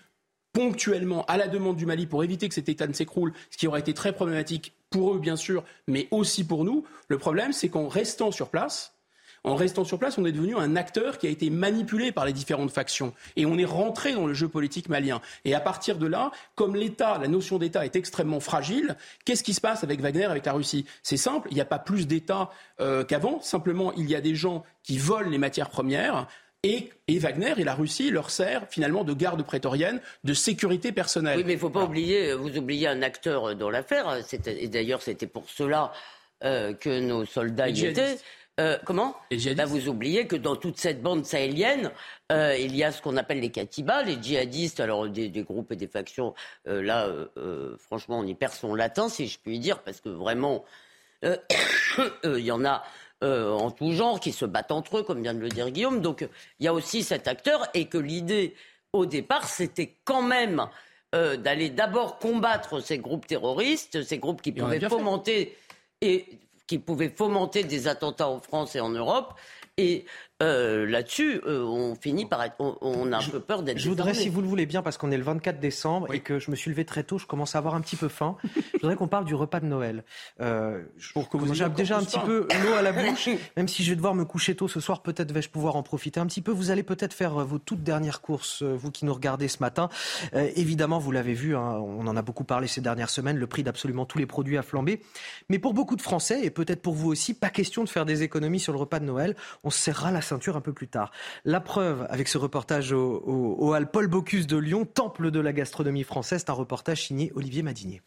ponctuellement 0.55 1.25
à 1.25 1.35
la 1.35 1.49
demande 1.49 1.75
du 1.75 1.85
Mali 1.85 2.07
pour 2.07 2.23
éviter 2.23 2.47
que 2.47 2.55
cet 2.55 2.69
État 2.69 2.87
ne 2.87 2.93
s'écroule, 2.93 3.33
ce 3.51 3.57
qui 3.57 3.67
aurait 3.67 3.81
été 3.81 3.93
très 3.93 4.13
problématique 4.13 4.73
pour 4.89 5.13
eux, 5.13 5.19
bien 5.19 5.35
sûr, 5.35 5.65
mais 5.85 6.07
aussi 6.11 6.47
pour 6.47 6.63
nous. 6.63 6.85
Le 7.09 7.17
problème, 7.17 7.51
c'est 7.51 7.67
qu'en 7.67 7.89
restant 7.89 8.31
sur 8.31 8.47
place, 8.47 8.95
en 9.43 9.55
restant 9.55 9.83
sur 9.83 9.99
place, 9.99 10.17
on 10.17 10.25
est 10.25 10.31
devenu 10.31 10.55
un 10.55 10.77
acteur 10.77 11.17
qui 11.19 11.27
a 11.27 11.29
été 11.29 11.49
manipulé 11.49 12.13
par 12.13 12.25
les 12.25 12.33
différentes 12.33 12.71
factions. 12.71 13.13
Et 13.35 13.45
on 13.45 13.57
est 13.57 13.65
rentré 13.65 14.13
dans 14.13 14.25
le 14.25 14.33
jeu 14.33 14.47
politique 14.47 14.89
malien. 14.89 15.21
Et 15.43 15.53
à 15.53 15.59
partir 15.59 15.97
de 15.97 16.07
là, 16.07 16.31
comme 16.55 16.75
l'État, 16.75 17.19
la 17.19 17.27
notion 17.27 17.59
d'État 17.59 17.85
est 17.85 17.95
extrêmement 17.95 18.39
fragile, 18.39 18.95
qu'est-ce 19.25 19.43
qui 19.43 19.53
se 19.53 19.61
passe 19.61 19.83
avec 19.83 19.99
Wagner, 19.99 20.23
avec 20.23 20.45
la 20.45 20.53
Russie? 20.53 20.85
C'est 21.03 21.17
simple, 21.17 21.49
il 21.51 21.55
n'y 21.55 21.61
a 21.61 21.65
pas 21.65 21.79
plus 21.79 22.07
d'État 22.07 22.49
euh, 22.79 23.03
qu'avant. 23.03 23.39
Simplement, 23.41 23.93
il 23.93 24.09
y 24.09 24.15
a 24.15 24.21
des 24.21 24.35
gens 24.35 24.63
qui 24.81 24.97
volent 24.97 25.29
les 25.29 25.37
matières 25.37 25.69
premières 25.69 26.27
et, 26.65 27.19
Wagner 27.19 27.53
et 27.57 27.63
la 27.63 27.75
Russie 27.75 28.09
leur 28.09 28.29
sert 28.29 28.67
finalement 28.69 29.03
de 29.03 29.13
garde 29.13 29.43
prétorienne, 29.43 30.01
de 30.23 30.33
sécurité 30.33 30.91
personnelle. 30.91 31.37
Oui, 31.37 31.43
mais 31.45 31.53
il 31.53 31.55
ne 31.55 31.61
faut 31.61 31.69
pas 31.69 31.83
oublier, 31.83 32.33
vous 32.33 32.57
oubliez 32.57 32.87
un 32.87 33.01
acteur 33.01 33.55
dans 33.55 33.69
l'affaire, 33.69 34.17
et 34.47 34.67
d'ailleurs 34.67 35.01
c'était 35.01 35.27
pour 35.27 35.49
cela 35.49 35.91
euh, 36.43 36.73
que 36.73 36.99
nos 36.99 37.25
soldats 37.25 37.69
y 37.69 37.85
étaient. 37.85 38.17
Euh, 38.59 38.77
comment 38.85 39.15
bah, 39.31 39.65
Vous 39.65 39.89
oubliez 39.89 40.27
que 40.27 40.35
dans 40.37 40.55
toute 40.55 40.77
cette 40.77 41.01
bande 41.01 41.25
sahélienne, 41.25 41.91
euh, 42.31 42.57
il 42.57 42.75
y 42.75 42.83
a 42.83 42.91
ce 42.91 43.01
qu'on 43.01 43.17
appelle 43.17 43.41
les 43.41 43.51
katibas, 43.51 44.03
les 44.03 44.17
djihadistes, 44.21 44.79
alors 44.79 45.09
des, 45.09 45.29
groupes 45.43 45.73
et 45.73 45.75
des 45.75 45.87
factions. 45.87 46.33
là, 46.65 47.09
franchement, 47.77 48.19
on 48.19 48.25
y 48.25 48.33
perd 48.33 48.53
son 48.53 48.73
latin, 48.73 49.09
si 49.09 49.27
je 49.27 49.39
puis 49.39 49.59
dire, 49.59 49.79
parce 49.79 50.01
que 50.01 50.09
vraiment, 50.09 50.65
il 52.23 52.39
y 52.39 52.51
en 52.51 52.65
a 52.65 52.83
euh, 53.23 53.51
en 53.51 53.71
tout 53.71 53.91
genre, 53.91 54.19
qui 54.19 54.31
se 54.31 54.45
battent 54.45 54.71
entre 54.71 54.99
eux, 54.99 55.03
comme 55.03 55.21
vient 55.21 55.33
de 55.33 55.39
le 55.39 55.49
dire 55.49 55.69
Guillaume. 55.69 56.01
Donc 56.01 56.27
il 56.59 56.65
y 56.65 56.67
a 56.67 56.73
aussi 56.73 57.03
cet 57.03 57.27
acteur 57.27 57.67
et 57.73 57.85
que 57.85 57.97
l'idée, 57.97 58.55
au 58.93 59.05
départ, 59.05 59.47
c'était 59.47 59.95
quand 60.03 60.21
même 60.21 60.67
euh, 61.13 61.37
d'aller 61.37 61.69
d'abord 61.69 62.19
combattre 62.19 62.81
ces 62.81 62.97
groupes 62.97 63.25
terroristes, 63.25 64.03
ces 64.03 64.17
groupes 64.17 64.41
qui 64.41 64.51
pouvaient 64.51 64.81
fomenter 64.81 65.55
et 66.01 66.25
qui 66.67 66.79
pouvaient 66.79 67.13
fomenter 67.15 67.63
des 67.63 67.87
attentats 67.87 68.27
en 68.27 68.39
France 68.39 68.75
et 68.75 68.79
en 68.79 68.89
Europe. 68.89 69.33
Et 69.77 70.05
euh, 70.43 70.85
là-dessus, 70.85 71.39
euh, 71.47 71.63
on 71.63 71.95
finit 71.95 72.25
par 72.25 72.43
être, 72.43 72.55
on, 72.59 73.13
a 73.13 73.19
un 73.19 73.23
peu 73.23 73.39
peur 73.39 73.63
d'être. 73.63 73.77
Je 73.77 73.87
voudrais, 73.87 74.13
si 74.13 74.27
vous 74.27 74.41
le 74.41 74.47
voulez 74.47 74.65
bien, 74.65 74.81
parce 74.81 74.97
qu'on 74.97 75.09
est 75.09 75.17
le 75.17 75.23
24 75.23 75.61
décembre 75.61 76.13
et 76.13 76.19
que 76.19 76.39
je 76.39 76.51
me 76.51 76.57
suis 76.57 76.69
levé 76.69 76.83
très 76.83 77.03
tôt, 77.03 77.17
je 77.17 77.25
commence 77.25 77.55
à 77.55 77.59
avoir 77.59 77.73
un 77.73 77.79
petit 77.79 77.95
peu 77.95 78.09
faim. 78.09 78.35
je 78.73 78.79
voudrais 78.81 78.97
qu'on 78.97 79.07
parle 79.07 79.23
du 79.23 79.33
repas 79.33 79.61
de 79.61 79.65
Noël. 79.65 80.03
Euh, 80.41 80.83
Pour 81.13 81.29
que 81.29 81.37
vous 81.37 81.53
j'ai 81.53 81.69
déjà 81.69 81.97
un 81.99 82.03
petit 82.03 82.19
peu 82.19 82.49
l'eau 82.65 82.73
à 82.73 82.81
la 82.81 82.91
bouche, 82.91 83.29
même 83.55 83.69
si 83.69 83.85
je 83.85 83.91
vais 83.91 83.95
devoir 83.95 84.13
me 84.13 84.25
coucher 84.25 84.55
tôt 84.57 84.67
ce 84.67 84.81
soir, 84.81 85.03
peut-être 85.03 85.31
vais-je 85.31 85.47
pouvoir 85.47 85.77
en 85.77 85.83
profiter 85.83 86.19
un 86.19 86.25
petit 86.25 86.41
peu. 86.41 86.51
Vous 86.51 86.69
allez 86.69 86.83
peut-être 86.83 87.13
faire 87.13 87.35
vos 87.45 87.57
toutes 87.57 87.83
dernières 87.83 88.19
courses, 88.19 88.61
vous 88.61 88.91
qui 88.91 89.05
nous 89.05 89.13
regardez 89.13 89.47
ce 89.47 89.59
matin. 89.61 89.87
évidemment, 90.33 90.99
vous 90.99 91.13
l'avez 91.13 91.33
vu, 91.33 91.55
hein, 91.55 91.79
on 91.79 92.07
en 92.07 92.17
a 92.17 92.21
beaucoup 92.21 92.43
parlé 92.43 92.67
ces 92.67 92.81
dernières 92.81 93.09
semaines. 93.09 93.37
Le 93.37 93.47
prix 93.47 93.63
d'absolument 93.63 94.05
tous 94.05 94.17
les 94.17 94.25
produits 94.25 94.57
a 94.57 94.63
flambé, 94.63 95.01
mais 95.47 95.59
pour 95.59 95.73
beaucoup 95.73 95.95
de 95.95 96.01
Français 96.01 96.43
et 96.43 96.49
peut-être 96.49 96.81
pour 96.81 96.93
vous 96.93 97.09
aussi, 97.09 97.33
pas 97.33 97.49
question 97.49 97.85
de 97.85 97.89
faire 97.89 98.05
des 98.05 98.21
économies 98.21 98.59
sur 98.59 98.73
le 98.73 98.79
repas 98.79 98.99
de 98.99 99.05
Noël. 99.05 99.33
On 99.63 99.69
serrera 99.69 100.11
la 100.11 100.24
ceinture 100.25 100.57
un 100.57 100.61
peu 100.61 100.73
plus 100.73 100.87
tard. 100.87 101.11
La 101.43 101.59
preuve 101.59 102.05
avec 102.09 102.27
ce 102.27 102.37
reportage 102.37 102.91
au, 102.91 103.23
au, 103.25 103.73
Hall 103.73 103.89
Paul 103.89 104.07
Bocuse 104.07 104.47
de 104.47 104.57
Lyon, 104.57 104.85
temple 104.85 105.31
de 105.31 105.39
la 105.39 105.53
gastronomie 105.53 106.03
française, 106.03 106.43
c'est 106.45 106.51
un 106.51 106.53
reportage 106.53 107.05
signé 107.05 107.31
Olivier 107.35 107.63
Madinier. 107.63 108.01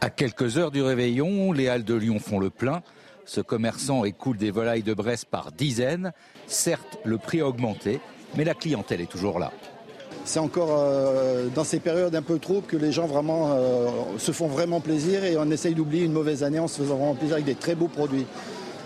À 0.00 0.10
quelques 0.10 0.58
heures 0.58 0.70
du 0.70 0.82
réveillon, 0.82 1.52
les 1.52 1.68
Halles 1.68 1.84
de 1.84 1.94
Lyon 1.94 2.18
font 2.18 2.38
le 2.38 2.50
plein. 2.50 2.82
Ce 3.24 3.40
commerçant 3.40 4.04
écoule 4.04 4.36
des 4.36 4.50
volailles 4.50 4.82
de 4.82 4.94
Bresse 4.94 5.24
par 5.24 5.52
dizaines. 5.52 6.12
Certes, 6.46 6.98
le 7.04 7.18
prix 7.18 7.40
a 7.40 7.48
augmenté, 7.48 8.00
mais 8.36 8.44
la 8.44 8.54
clientèle 8.54 9.00
est 9.00 9.10
toujours 9.10 9.38
là. 9.38 9.52
C'est 10.24 10.38
encore 10.38 10.76
euh, 10.78 11.48
dans 11.54 11.64
ces 11.64 11.78
périodes 11.78 12.14
un 12.14 12.22
peu 12.22 12.38
troubles 12.38 12.66
que 12.66 12.76
les 12.76 12.92
gens 12.92 13.06
vraiment 13.06 13.52
euh, 13.52 13.88
se 14.18 14.32
font 14.32 14.48
vraiment 14.48 14.80
plaisir 14.80 15.24
et 15.24 15.36
on 15.36 15.50
essaye 15.50 15.74
d'oublier 15.74 16.04
une 16.04 16.12
mauvaise 16.12 16.42
année 16.42 16.58
en 16.58 16.68
se 16.68 16.82
faisant 16.82 16.96
vraiment 16.96 17.14
plaisir 17.14 17.34
avec 17.34 17.46
des 17.46 17.54
très 17.54 17.74
beaux 17.74 17.88
produits. 17.88 18.26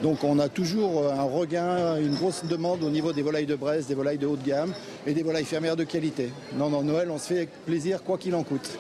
Donc 0.02 0.24
on 0.24 0.38
a 0.38 0.48
toujours 0.48 1.04
euh, 1.04 1.12
un 1.12 1.24
regain, 1.24 2.00
une 2.00 2.14
grosse 2.14 2.44
demande 2.44 2.82
au 2.82 2.90
niveau 2.90 3.12
des 3.12 3.22
volailles 3.22 3.46
de 3.46 3.54
Brest, 3.54 3.88
des 3.88 3.94
volailles 3.94 4.18
de 4.18 4.26
haut 4.26 4.36
de 4.36 4.46
gamme 4.46 4.72
et 5.06 5.12
des 5.12 5.22
volailles 5.22 5.44
fermières 5.44 5.76
de 5.76 5.84
qualité. 5.84 6.30
Non, 6.54 6.70
non, 6.70 6.82
Noël, 6.82 7.10
on 7.10 7.18
se 7.18 7.26
fait 7.34 7.48
plaisir 7.66 8.02
quoi 8.02 8.16
qu'il 8.16 8.34
en 8.34 8.42
coûte. 8.42 8.78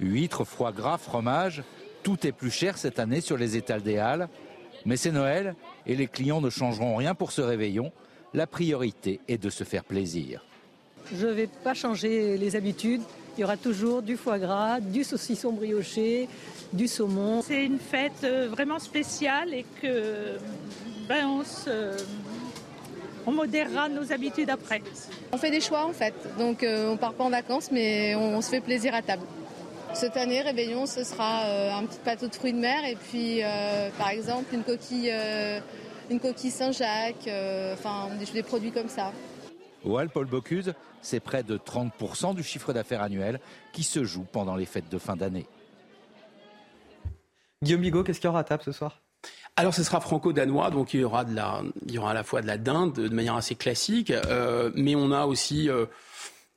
Huîtres, 0.00 0.44
foie 0.44 0.72
gras, 0.72 0.96
fromage, 0.96 1.62
tout 2.02 2.26
est 2.26 2.32
plus 2.32 2.50
cher 2.50 2.78
cette 2.78 2.98
année 2.98 3.20
sur 3.20 3.36
les 3.36 3.56
étals 3.56 3.82
des 3.82 3.98
Halles. 3.98 4.28
Mais 4.86 4.96
c'est 4.96 5.12
Noël 5.12 5.54
et 5.86 5.94
les 5.94 6.06
clients 6.06 6.40
ne 6.40 6.50
changeront 6.50 6.96
rien 6.96 7.14
pour 7.14 7.30
ce 7.32 7.42
réveillon. 7.42 7.92
La 8.32 8.46
priorité 8.46 9.20
est 9.28 9.38
de 9.38 9.50
se 9.50 9.64
faire 9.64 9.84
plaisir. 9.84 10.44
Je 11.14 11.26
ne 11.26 11.32
vais 11.32 11.46
pas 11.46 11.74
changer 11.74 12.38
les 12.38 12.56
habitudes. 12.56 13.02
Il 13.36 13.40
y 13.40 13.44
aura 13.44 13.56
toujours 13.56 14.00
du 14.00 14.16
foie 14.16 14.38
gras, 14.38 14.80
du 14.80 15.04
saucisson 15.04 15.52
brioché, 15.52 16.28
du 16.74 16.88
saumon. 16.88 17.42
C'est 17.42 17.64
une 17.64 17.78
fête 17.78 18.24
euh, 18.24 18.48
vraiment 18.48 18.78
spéciale 18.78 19.54
et 19.54 19.64
que 19.80 20.36
ben, 21.08 21.26
on, 21.26 21.42
on 23.26 23.32
modérera 23.32 23.88
nos 23.88 24.12
habitudes 24.12 24.50
après. 24.50 24.82
On 25.32 25.38
fait 25.38 25.50
des 25.50 25.60
choix 25.60 25.86
en 25.86 25.92
fait, 25.92 26.14
donc 26.38 26.62
euh, 26.62 26.92
on 26.92 26.96
part 26.96 27.14
pas 27.14 27.24
en 27.24 27.30
vacances 27.30 27.70
mais 27.70 28.14
on, 28.14 28.40
se 28.42 28.50
fait 28.50 28.60
plaisir 28.60 28.94
à 28.94 29.02
table. 29.02 29.22
Cette 29.94 30.16
année, 30.16 30.40
réveillon, 30.40 30.86
ce 30.86 31.04
sera 31.04 31.44
euh, 31.44 31.72
un 31.72 31.84
petit 31.86 32.00
plateau 32.00 32.26
de 32.26 32.34
fruits 32.34 32.52
de 32.52 32.58
mer 32.58 32.84
et 32.84 32.96
puis 32.96 33.40
par 33.96 34.10
exemple 34.10 34.52
une 34.54 34.64
coquille, 34.64 35.12
une 36.10 36.20
coquille 36.20 36.50
Saint-Jacques, 36.50 37.28
enfin 37.72 38.08
des, 38.18 38.26
des 38.32 38.42
produits 38.42 38.72
comme 38.72 38.88
ça. 38.88 39.12
Au 39.84 40.00
Paul 40.12 40.26
Bocuse, 40.26 40.72
c'est 41.02 41.20
près 41.20 41.42
de 41.42 41.58
30% 41.58 42.34
du 42.34 42.42
chiffre 42.42 42.72
d'affaires 42.72 43.02
annuel 43.02 43.38
qui 43.72 43.82
se 43.82 44.02
joue 44.02 44.24
pendant 44.32 44.56
les 44.56 44.64
fêtes 44.64 44.88
de 44.90 44.98
fin 44.98 45.14
d'année. 45.14 45.46
Guillaume 47.64 47.80
Bigot, 47.80 48.04
qu'est-ce 48.04 48.20
qu'il 48.20 48.28
y 48.28 48.30
aura 48.30 48.40
à 48.40 48.44
table 48.44 48.62
ce 48.64 48.72
soir? 48.72 49.00
Alors, 49.56 49.72
ce 49.72 49.82
sera 49.82 50.00
franco-danois, 50.00 50.70
donc 50.70 50.94
il 50.94 51.00
y 51.00 51.04
aura 51.04 51.24
de 51.24 51.34
la, 51.34 51.62
il 51.86 51.92
y 51.92 51.98
aura 51.98 52.10
à 52.10 52.14
la 52.14 52.24
fois 52.24 52.42
de 52.42 52.46
la 52.46 52.58
dinde 52.58 52.92
de 52.92 53.08
manière 53.08 53.36
assez 53.36 53.54
classique, 53.54 54.10
euh, 54.10 54.70
mais 54.74 54.94
on 54.94 55.12
a 55.12 55.26
aussi 55.26 55.70
euh, 55.70 55.86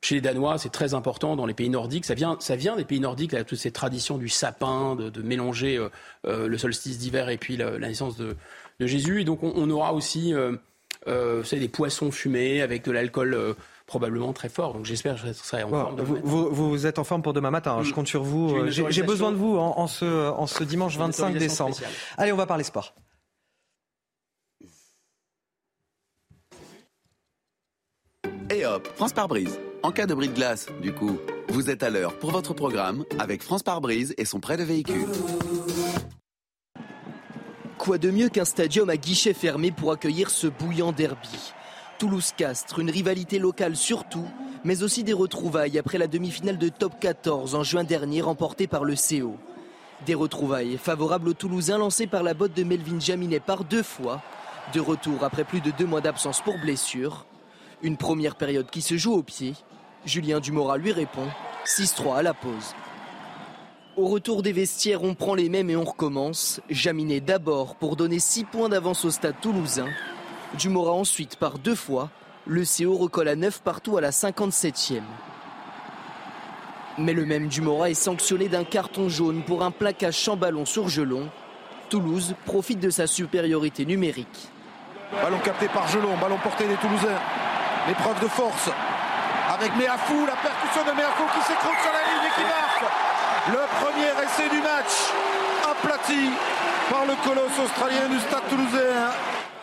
chez 0.02 0.16
les 0.16 0.22
Danois, 0.22 0.58
c'est 0.58 0.72
très 0.72 0.94
important 0.94 1.36
dans 1.36 1.46
les 1.46 1.54
pays 1.54 1.70
nordiques. 1.70 2.06
Ça 2.06 2.14
vient, 2.14 2.38
ça 2.40 2.56
vient 2.56 2.76
des 2.76 2.86
pays 2.86 3.00
nordiques, 3.00 3.32
là, 3.32 3.44
toutes 3.44 3.60
ces 3.60 3.72
traditions 3.72 4.18
du 4.18 4.30
sapin, 4.30 4.96
de, 4.96 5.22
mélanger 5.22 5.78
euh, 6.26 6.48
le 6.48 6.58
solstice 6.58 6.98
d'hiver 6.98 7.30
et 7.30 7.38
puis 7.38 7.56
la, 7.56 7.78
naissance 7.80 8.18
de, 8.18 8.36
Jésus. 8.80 9.22
Et 9.22 9.24
donc, 9.24 9.44
on, 9.44 9.70
aura 9.70 9.94
aussi, 9.94 10.34
euh, 10.34 11.44
des 11.52 11.70
poissons 11.70 12.12
fumés 12.12 12.62
avec 12.62 12.84
de 12.84 12.92
l'alcool 12.92 13.56
probablement 13.88 14.34
très 14.34 14.50
fort. 14.50 14.74
Donc 14.74 14.86
j'espère 14.86 15.16
que 15.16 15.28
je 15.28 15.34
serai 15.34 15.64
en 15.64 15.70
forme. 15.70 16.02
Vous, 16.02 16.50
vous, 16.52 16.86
êtes 16.86 17.00
en 17.00 17.04
forme 17.04 17.24
pour 17.24 17.34
demain 17.34 17.50
matin. 17.50 17.78
Hein. 17.80 17.84
Je 17.84 17.94
compte 17.94 18.08
sur 18.08 18.22
vous. 18.22 18.70
J'ai 18.70 19.04
besoin 19.04 19.32
de 19.32 19.38
vous 19.38 19.58
en, 19.58 19.88
ce, 19.88 20.30
en 20.30 20.46
ce 20.46 20.64
dimanche 20.64 20.98
25 20.98 21.36
décembre. 21.38 21.78
Allez, 22.18 22.32
on 22.32 22.38
va 22.38 22.46
parler 22.46 22.64
sport. 22.64 22.94
Et 28.50 28.66
hop, 28.66 28.88
France 28.96 29.14
par 29.14 29.28
brise. 29.28 29.60
En 29.84 29.92
cas 29.92 30.06
de 30.06 30.14
bris 30.14 30.30
de 30.30 30.34
glace, 30.34 30.68
du 30.82 30.94
coup, 30.94 31.20
vous 31.50 31.70
êtes 31.70 31.84
à 31.84 31.90
l'heure 31.90 32.18
pour 32.18 32.32
votre 32.32 32.54
programme 32.54 33.04
avec 33.20 33.44
France 33.44 33.62
par 33.62 33.82
brise 33.82 34.14
et 34.18 34.26
son 34.26 34.40
prêt 34.40 34.58
de 34.58 34.64
véhicule. 34.64 35.06
Quoi 37.78 37.98
de 37.98 38.10
mieux 38.10 38.30
qu'un 38.30 38.46
stadium 38.46 38.90
à 38.90 38.98
guichet 38.98 39.34
fermé 39.34 39.72
pour 39.72 39.92
accueillir 39.92 40.30
ce 40.30 40.48
bouillant 40.48 40.92
derby? 40.92 41.54
Toulouse-Castres, 41.98 42.80
une 42.80 42.92
rivalité 42.92 43.40
locale 43.40 43.76
surtout, 43.76 44.26
mais 44.64 44.84
aussi 44.84 45.04
des 45.04 45.14
retrouvailles 45.14 45.80
après 45.80 45.98
la 45.98 46.08
demi-finale 46.08 46.58
de 46.58 46.70
top 46.70 47.00
14 47.00 47.56
en 47.56 47.64
juin 47.64 47.84
dernier 47.84 48.22
remportée 48.22 48.68
par 48.68 48.84
le 48.84 48.94
CO. 48.96 49.36
Des 50.06 50.14
retrouvailles 50.14 50.78
favorables 50.78 51.30
aux 51.30 51.34
Toulousains 51.34 51.80
lancés 51.80 52.06
par 52.08 52.22
la 52.22 52.34
botte 52.34 52.54
de 52.54 52.64
Melvin 52.64 53.00
Jaminet 53.00 53.40
par 53.40 53.64
deux 53.64 53.84
fois, 53.84 54.22
de 54.74 54.80
retour 54.80 55.24
après 55.24 55.44
plus 55.44 55.62
de 55.62 55.72
deux 55.72 55.86
mois 55.86 56.02
d'absence 56.02 56.42
pour 56.42 56.58
blessure. 56.60 57.26
Une 57.82 57.98
première 57.98 58.36
période 58.36 58.70
qui 58.70 58.82
se 58.82 58.98
joue 58.98 59.14
au 59.14 59.24
pied. 59.24 59.54
Julien 60.06 60.40
Dumora 60.40 60.78
lui 60.78 60.92
répond 60.92 61.28
6-3 61.66 62.18
à 62.18 62.22
la 62.22 62.34
pause. 62.34 62.76
Au 63.96 64.06
retour 64.06 64.44
des 64.44 64.52
vestiaires, 64.52 65.04
on 65.04 65.16
prend 65.16 65.34
les 65.34 65.50
mêmes 65.50 65.72
et 65.72 65.76
on 65.76 65.84
recommence. 65.84 66.62
Jaminet 66.70 67.22
d'abord 67.22 67.76
pour 67.76 67.96
donner 67.96 68.20
6 68.20 68.44
points 68.44 68.70
d'avance 68.70 69.04
au 69.06 69.10
stade 69.10 69.40
toulousain 69.42 69.88
Dumora 70.54 70.92
ensuite 70.92 71.36
par 71.36 71.60
deux 71.60 71.76
fois. 71.76 72.10
Le 72.46 72.64
CO 72.64 72.96
recolle 72.96 73.28
à 73.28 73.36
9 73.36 73.62
partout 73.62 73.98
à 73.98 74.02
la 74.02 74.12
57e. 74.12 75.02
Mais 76.98 77.14
le 77.14 77.26
même 77.26 77.48
Dumora 77.48 77.90
est 77.90 77.94
sanctionné 77.94 78.48
d'un 78.48 78.64
carton 78.64 79.10
jaune 79.10 79.44
pour 79.44 79.64
un 79.64 79.72
plaquage 79.72 80.18
sans 80.18 80.38
ballon 80.38 80.66
sur 80.66 80.88
Gelon. 80.88 81.30
Toulouse 81.90 82.36
profite 82.46 82.80
de 82.80 82.90
sa 82.90 83.08
supériorité 83.08 83.86
numérique. 83.86 84.50
Ballon 85.22 85.40
capté 85.44 85.68
par 85.68 85.88
Gelon, 85.90 86.18
ballon 86.18 86.38
porté 86.38 86.66
des 86.68 86.76
Toulousains. 86.76 87.20
L'épreuve 87.88 88.20
de 88.22 88.28
force 88.28 88.70
avec 89.54 89.76
Méafou, 89.76 90.26
la 90.26 90.36
percussion 90.36 90.84
de 90.84 90.96
Méafou 90.96 91.24
qui 91.34 91.46
s'écroule 91.46 91.78
sur 91.82 91.92
la 91.92 92.04
ligne 92.04 92.28
et 92.28 92.36
qui 92.36 92.44
marque. 92.44 92.84
Le 93.50 93.64
premier 93.80 94.26
essai 94.26 94.50
du 94.50 94.62
match, 94.62 95.12
aplati 95.70 96.32
par 96.90 97.06
le 97.06 97.16
colosse 97.24 97.60
australien 97.60 98.08
du 98.10 98.20
Stade 98.20 98.48
toulousain. 98.50 99.12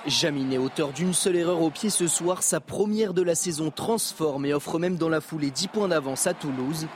Jaminet, 0.07 0.58
auteur 0.58 0.92
d'une 0.92 1.15
seule 1.15 1.36
erreur 1.36 1.62
au 1.62 1.70
pied 1.70 1.89
ce 1.89 2.07
soir, 2.07 2.42
sa 2.42 2.60
première 2.60 3.15
de 3.15 3.23
la 3.23 3.34
saison 3.34 3.70
transforme 3.70 4.44
et 4.44 4.52
offre 4.52 4.78
même 4.78 4.97
dans 4.97 5.08
la 5.08 5.23
foulée 5.23 5.50
10 5.50 5.68
points 5.68 5.89
d'avance 5.89 6.26
à 6.26 6.34
Toulouse. 6.34 6.86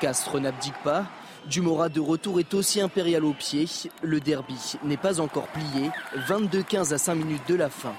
Castres 0.00 0.40
n'abdique 0.40 0.80
pas. 0.82 1.04
Dumora 1.46 1.90
de 1.90 2.00
retour 2.00 2.40
est 2.40 2.54
aussi 2.54 2.80
impérial 2.80 3.24
au 3.24 3.34
pied. 3.34 3.66
Le 4.02 4.18
derby 4.18 4.76
n'est 4.82 4.96
pas 4.96 5.20
encore 5.20 5.48
plié. 5.48 5.90
22-15 6.26 6.94
à 6.94 6.98
5 6.98 7.14
minutes 7.16 7.48
de 7.48 7.54
la 7.54 7.68
fin. 7.68 7.92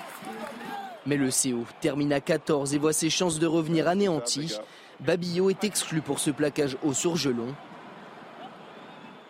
Mais 1.05 1.17
le 1.17 1.29
CO 1.29 1.65
termine 1.79 2.13
à 2.13 2.19
14 2.19 2.73
et 2.73 2.79
voit 2.79 2.93
ses 2.93 3.11
chances 3.11 3.37
de 3.37 3.45
revenir 3.45 3.87
anéanties. 3.87 4.57
Babillot 4.99 5.51
est 5.51 5.63
exclu 5.63 6.01
pour 6.01 6.19
ce 6.19 6.31
plaquage 6.31 6.77
au 6.83 6.93
surgelon. 6.93 7.53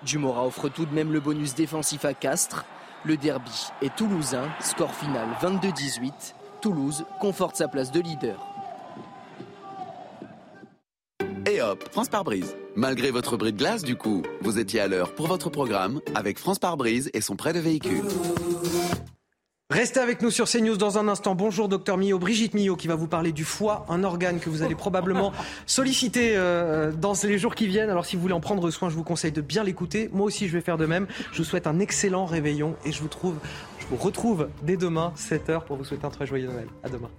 Dumora 0.04 0.46
offre 0.46 0.70
tout 0.70 0.86
de 0.86 0.94
même 0.94 1.12
le 1.12 1.20
bonus 1.20 1.56
défensif 1.56 2.06
à 2.06 2.14
Castres. 2.14 2.66
Le 3.06 3.18
derby 3.18 3.68
est 3.82 3.94
toulousain, 3.98 4.50
score 4.62 4.96
final 4.96 5.28
22-18. 5.42 6.12
Toulouse 6.62 7.04
conforte 7.20 7.58
sa 7.58 7.68
place 7.68 7.92
de 7.92 8.00
leader. 8.00 8.40
Et 11.46 11.62
hop, 11.62 11.84
France 11.92 12.08
par 12.08 12.24
brise. 12.24 12.56
Malgré 12.78 13.12
votre 13.12 13.36
bris 13.36 13.52
de 13.52 13.58
glace, 13.58 13.84
du 13.84 13.98
coup, 13.98 14.24
vous 14.40 14.58
étiez 14.58 14.80
à 14.80 14.88
l'heure 14.88 15.14
pour 15.14 15.28
votre 15.28 15.50
programme 15.50 16.00
avec 16.16 16.40
France 16.40 16.60
par 16.60 16.78
brise 16.78 17.10
et 17.14 17.20
son 17.20 17.36
prêt 17.36 17.52
de 17.52 17.60
véhicule. 17.60 18.04
Restez 19.74 20.00
avec 20.00 20.22
nous 20.22 20.30
sur 20.30 20.48
CNews 20.48 20.78
dans 20.78 21.00
un 21.00 21.08
instant. 21.08 21.34
Bonjour 21.34 21.68
docteur 21.68 21.98
Millot, 21.98 22.20
Brigitte 22.20 22.54
Millot 22.54 22.76
qui 22.76 22.88
va 22.88 22.94
vous 22.94 23.08
parler 23.08 23.32
du 23.32 23.44
foie, 23.44 23.88
un 23.90 24.04
organe 24.04 24.40
que 24.40 24.48
vous 24.48 24.62
allez 24.62 24.76
probablement 24.76 25.34
solliciter 25.66 26.34
euh, 26.36 26.92
dans 26.92 27.14
les 27.24 27.40
jours 27.40 27.56
qui 27.56 27.66
viennent. 27.66 27.90
Alors 27.90 28.06
si 28.06 28.16
vous 28.16 28.22
voulez 28.22 28.36
en 28.36 28.40
prendre 28.40 28.70
soin, 28.70 28.90
je 28.90 28.96
vous 28.96 29.04
conseille 29.04 29.32
de 29.32 29.42
bien 29.42 29.64
l'écouter. 29.64 30.12
Moi 30.14 30.28
aussi 30.28 30.48
je 30.48 30.54
vais 30.54 30.62
faire 30.62 30.78
de 30.78 30.86
même. 30.86 31.08
Je 31.32 31.40
vous 31.40 31.44
souhaite 31.44 31.66
un 31.66 31.80
excellent 31.80 32.26
réveillon 32.26 32.76
et 32.86 32.92
je 32.92 33.02
vous 33.02 33.08
trouve, 33.08 33.38
je 33.80 33.88
vous 33.88 33.96
retrouve 33.96 34.48
dès 34.62 34.78
demain 34.78 35.12
7h 35.18 35.64
pour 35.64 35.78
vous 35.78 35.86
souhaiter 35.86 36.06
un 36.06 36.12
très 36.12 36.28
joyeux 36.28 36.50
Noël. 36.50 36.68
À 36.84 36.90
demain. 36.90 37.10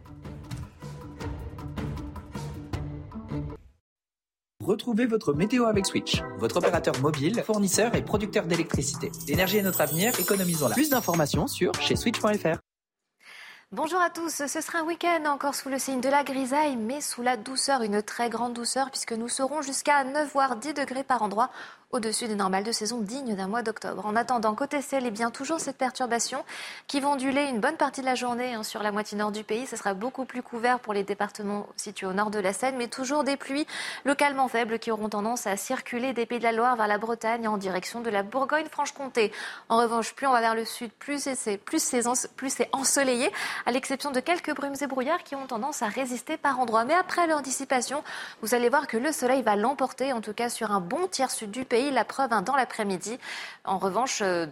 Retrouvez 4.65 5.05
votre 5.05 5.35
météo 5.35 5.67
avec 5.67 5.85
Switch, 5.85 6.23
votre 6.39 6.57
opérateur 6.57 6.99
mobile, 7.03 7.43
fournisseur 7.45 7.95
et 7.95 8.03
producteur 8.03 8.47
d'électricité. 8.47 9.13
L'énergie 9.29 9.59
est 9.59 9.63
notre 9.63 9.83
avenir, 9.83 10.19
économisons-la. 10.19 10.75
Plus 10.75 10.89
d'informations 10.89 11.47
sur 11.47 11.75
chez 11.83 11.97
switch.fr. 11.97 12.57
Bonjour 13.73 14.01
à 14.01 14.09
tous, 14.09 14.31
ce 14.47 14.61
sera 14.63 14.79
un 14.79 14.85
week-end 14.85 15.25
encore 15.27 15.55
sous 15.55 15.69
le 15.69 15.79
signe 15.79 16.01
de 16.01 16.09
la 16.09 16.25
grisaille, 16.25 16.77
mais 16.77 17.03
sous 17.03 17.21
la 17.21 17.37
douceur, 17.37 17.83
une 17.83 18.01
très 18.03 18.31
grande 18.31 18.55
douceur, 18.55 18.91
puisque 18.91 19.13
nous 19.13 19.29
serons 19.29 19.61
jusqu'à 19.61 20.03
9 20.03 20.33
voire 20.33 20.57
10 20.57 20.73
degrés 20.73 21.05
par 21.05 21.23
endroit 21.23 21.51
au-dessus 21.95 22.27
des 22.27 22.35
normales 22.35 22.65
de 22.65 22.73
saison 22.73 22.99
dignes 22.99 23.37
d'un 23.37 23.47
mois 23.47 23.63
d'octobre. 23.63 24.05
En 24.05 24.17
attendant, 24.17 24.53
côté 24.57 24.83
ciel, 24.83 25.05
et 25.05 25.09
eh 25.09 25.11
bien 25.13 25.31
toujours 25.31 25.61
cette 25.61 25.77
perturbation 25.77 26.45
qui 26.89 26.99
va 26.99 27.09
onduler 27.09 27.45
une 27.45 27.61
bonne 27.61 27.77
partie 27.77 28.01
de 28.01 28.07
la 28.07 28.17
journée 28.17 28.55
hein, 28.55 28.65
sur 28.65 28.83
la 28.83 28.91
moitié 28.91 29.17
nord 29.17 29.31
du 29.31 29.45
pays. 29.45 29.65
Ce 29.69 29.77
sera 29.77 29.95
beaucoup 29.95 30.25
plus 30.25 30.43
couvert 30.43 30.81
pour 30.81 30.93
les 30.93 31.05
départements 31.05 31.69
situés 31.77 32.07
au 32.07 32.13
nord 32.13 32.31
de 32.31 32.41
la 32.41 32.53
Seine, 32.53 32.75
mais 32.77 32.89
toujours 32.89 33.23
des 33.23 33.37
pluies 33.37 33.65
localement 34.05 34.49
faibles 34.49 34.81
qui 34.81 34.91
auront 34.91 35.09
tendance 35.09 35.47
à 35.47 35.57
circuler 35.57 36.13
des 36.13 36.27
Pays 36.27 36.41
de 36.41 36.45
la 36.45 36.51
Loire 36.51 36.75
vers 36.75 36.89
la 36.89 36.99
Bretagne 36.99 37.47
en 37.47 37.59
direction 37.59 38.01
de 38.01 38.11
la 38.11 38.25
Bourgogne-Franche-Comté. 38.25 39.31
En 39.69 39.79
revanche, 39.79 40.15
plus 40.15 40.27
on 40.27 40.33
va 40.33 40.41
vers 40.41 40.57
le 40.57 40.65
sud, 40.65 40.91
plus 40.91 41.29
c'est 41.37 41.59
plus 41.59 41.79
c'est 41.79 42.69
ensoleillé, 42.73 43.31
à 43.67 43.71
l'exception 43.71 44.11
de 44.11 44.19
quelques 44.19 44.53
brumes 44.53 44.75
et 44.81 44.87
brouillards 44.89 45.23
qui 45.23 45.37
ont 45.37 45.47
tendance 45.47 45.81
à 45.83 45.87
résister 45.87 46.39
par 46.39 46.59
endroits. 46.59 46.85
Mais 46.85 46.95
après 46.95 47.29
leur 47.29 47.41
dissipation, 47.41 48.03
vous 48.43 48.53
allez 48.53 48.69
voir 48.69 48.89
que 48.89 48.97
le 48.97 49.13
soleil 49.13 49.43
va 49.43 49.55
l'emporter, 49.55 50.13
en 50.13 50.21
tout 50.21 50.35
cas 50.35 50.49
sur 50.49 50.73
un 50.73 50.81
bon 50.81 51.07
tiers 51.07 51.31
sud 51.31 51.53
du 51.53 51.65
pays 51.65 51.84
la 51.91 52.05
preuve 52.05 52.33
hein, 52.33 52.43
dans 52.43 52.57
l'après-midi. 52.57 53.19
En 53.65 53.79
revanche, 53.79 54.21
euh, 54.23 54.47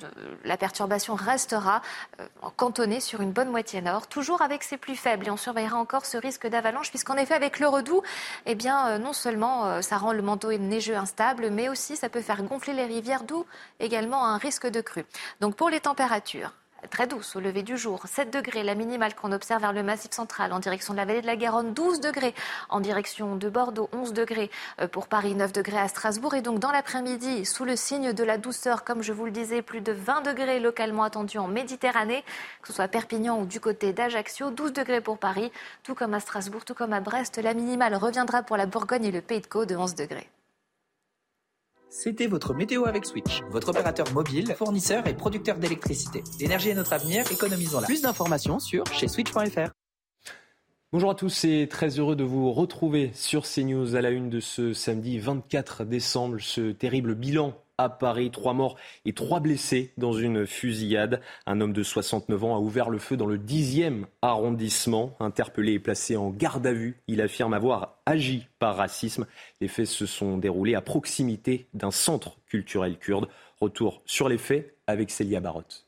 la 0.45 0.57
perturbation 0.57 1.15
restera 1.15 1.83
euh, 2.21 2.27
cantonnée 2.57 3.01
sur 3.01 3.21
une 3.21 3.33
bonne 3.33 3.51
moitié 3.51 3.81
nord, 3.83 4.07
toujours 4.07 4.43
avec 4.43 4.63
ses 4.63 4.77
pluies 4.77 4.97
faibles. 4.97 5.27
Et 5.27 5.31
on 5.31 5.37
surveillera 5.37 5.77
encore 5.77 6.07
ce 6.07 6.17
risque 6.17 6.47
d'avalanche, 6.47 6.91
puisqu'en 6.91 7.17
effet, 7.17 7.35
avec 7.35 7.59
le 7.59 7.69
redoux, 7.69 8.03
eh 8.47 8.55
bien, 8.55 8.89
euh, 8.89 8.99
non 8.99 9.13
seulement 9.13 9.83
ça 9.83 9.97
rend 9.99 10.13
le 10.13 10.23
manteau 10.23 10.53
neigeux 10.53 10.97
instable, 10.97 11.51
mais 11.51 11.69
aussi 11.69 11.97
ça 11.97 12.09
peut 12.09 12.21
faire 12.21 12.43
gonfler 12.43 12.73
les 12.73 12.85
rivières, 12.85 13.25
d'où 13.25 13.45
également 13.81 14.25
un 14.25 14.39
risque 14.39 14.67
de 14.67 14.81
crue. 14.81 15.05
Donc 15.41 15.57
pour 15.57 15.71
les 15.71 15.81
températures, 15.81 16.53
très 16.91 17.07
douce 17.07 17.37
au 17.37 17.41
lever 17.41 17.63
du 17.63 17.77
jour. 17.77 18.03
7 18.07 18.33
degrés, 18.33 18.63
la 18.63 18.75
minimale 18.75 19.15
qu'on 19.15 19.33
observe 19.33 19.61
vers 19.61 19.73
le 19.73 19.83
massif 19.83 20.13
central 20.13 20.53
en 20.53 20.59
direction 20.59 20.95
de 20.95 20.99
la 20.99 21.05
vallée 21.05 21.23
de 21.23 21.27
la 21.27 21.37
Garonne. 21.37 21.73
12 21.73 22.01
degrés 22.01 22.35
en 22.69 22.81
direction 22.81 23.37
de 23.37 23.49
Bordeaux. 23.49 23.89
11 23.93 24.13
degrés 24.13 24.51
euh, 24.81 24.89
pour 24.89 25.09
Paris. 25.09 25.35
9 25.35 25.53
degrés 25.53 25.79
à 25.79 25.89
Strasbourg. 25.89 26.35
Et 26.35 26.43
donc 26.43 26.59
dans 26.59 26.71
l'après-midi, 26.71 27.45
sous 27.45 27.65
le 27.65 27.77
signe 27.77 28.13
de 28.13 28.25
la 28.25 28.39
douceur, 28.39 28.85
comme 28.85 29.03
je 29.03 29.13
vous 29.13 29.25
le 29.25 29.31
disais, 29.31 29.63
plus 29.63 29.81
de 29.81 29.93
20 29.93 30.23
degrés 30.23 30.61
localement 30.61 31.05
attendus 31.05 31.39
en 31.39 31.49
Méditerranée, 31.49 32.25
que 32.63 32.69
ce 32.69 32.75
soit 32.75 32.85
à 32.85 32.89
Perpignan 32.89 33.41
ou 33.41 33.47
du 33.47 33.61
côté 33.61 33.93
d'Ajaccio. 33.93 34.51
12 34.51 34.73
degrés 34.73 35.01
pour 35.01 35.19
Paris, 35.19 35.53
tout 35.83 35.95
comme 35.95 36.15
à 36.15 36.21
Strasbourg, 36.21 36.65
tout 36.65 36.75
comme 36.75 36.93
à 36.93 37.01
Brest. 37.01 37.39
La 37.43 37.55
minimale 37.55 37.95
reviendra 37.95 38.43
pour 38.43 38.57
la 38.57 38.67
Bourgogne 38.67 39.05
et 39.05 39.13
le 39.13 39.21
Pays 39.21 39.41
de 39.41 39.47
Caux 39.47 39.65
de 39.65 39.77
11 39.77 39.95
degrés. 39.95 40.29
C'était 41.95 42.27
votre 42.27 42.55
météo 42.55 42.87
avec 42.87 43.05
Switch, 43.05 43.43
votre 43.51 43.69
opérateur 43.69 44.11
mobile, 44.15 44.55
fournisseur 44.57 45.07
et 45.07 45.15
producteur 45.15 45.59
d'électricité. 45.59 46.25
L'énergie 46.41 46.71
est 46.71 46.75
notre 46.75 46.95
avenir, 46.95 47.31
économisons-la. 47.31 47.87
Plus 47.87 48.01
d'informations 48.01 48.59
sur 48.61 48.87
chez 48.87 49.09
switch.fr. 49.09 49.69
Bonjour 50.91 51.11
à 51.11 51.15
tous 51.15 51.45
et 51.45 51.69
très 51.69 51.99
heureux 51.99 52.17
de 52.17 52.25
vous 52.25 52.51
retrouver 52.51 53.11
sur 53.13 53.43
CNews 53.43 53.95
à 53.95 54.01
la 54.01 54.09
une 54.09 54.31
de 54.31 54.41
ce 54.41 54.73
samedi 54.73 55.19
24 55.19 55.85
décembre. 55.85 56.39
Ce 56.41 56.73
terrible 56.73 57.15
bilan 57.15 57.53
à 57.83 57.89
Paris. 57.89 58.31
Trois 58.31 58.55
morts 58.55 58.77
et 59.05 59.13
trois 59.13 59.41
blessés 59.41 59.93
dans 59.97 60.13
une 60.13 60.47
fusillade. 60.47 61.21
Un 61.47 61.61
homme 61.61 61.73
de 61.73 61.83
69 61.83 62.45
ans 62.45 62.57
a 62.57 62.59
ouvert 62.59 62.91
le 62.91 62.99
feu 62.99 63.17
dans 63.17 63.27
le 63.27 63.39
10e 63.39 64.05
arrondissement. 64.23 65.17
Interpellé 65.21 65.73
et 65.75 65.79
placé 65.79 66.17
en 66.17 66.31
garde 66.31 66.67
à 66.67 66.73
vue, 66.73 67.01
il 67.09 67.21
affirme 67.21 67.55
avoir 67.55 67.99
agi 68.07 68.47
par 68.59 68.77
racisme. 68.77 69.27
Les 69.61 69.69
faits 69.69 69.87
se 69.87 70.07
sont 70.07 70.39
déroulés 70.39 70.75
à 70.75 70.81
proximité 70.81 71.67
d'un 71.75 71.91
centre 71.91 72.37
culturel 72.47 72.99
kurde. 72.99 73.29
Retour 73.61 74.03
sur 74.07 74.29
les 74.29 74.39
faits 74.39 74.77
avec 74.87 75.11
Célia 75.11 75.41
Barotte. 75.41 75.87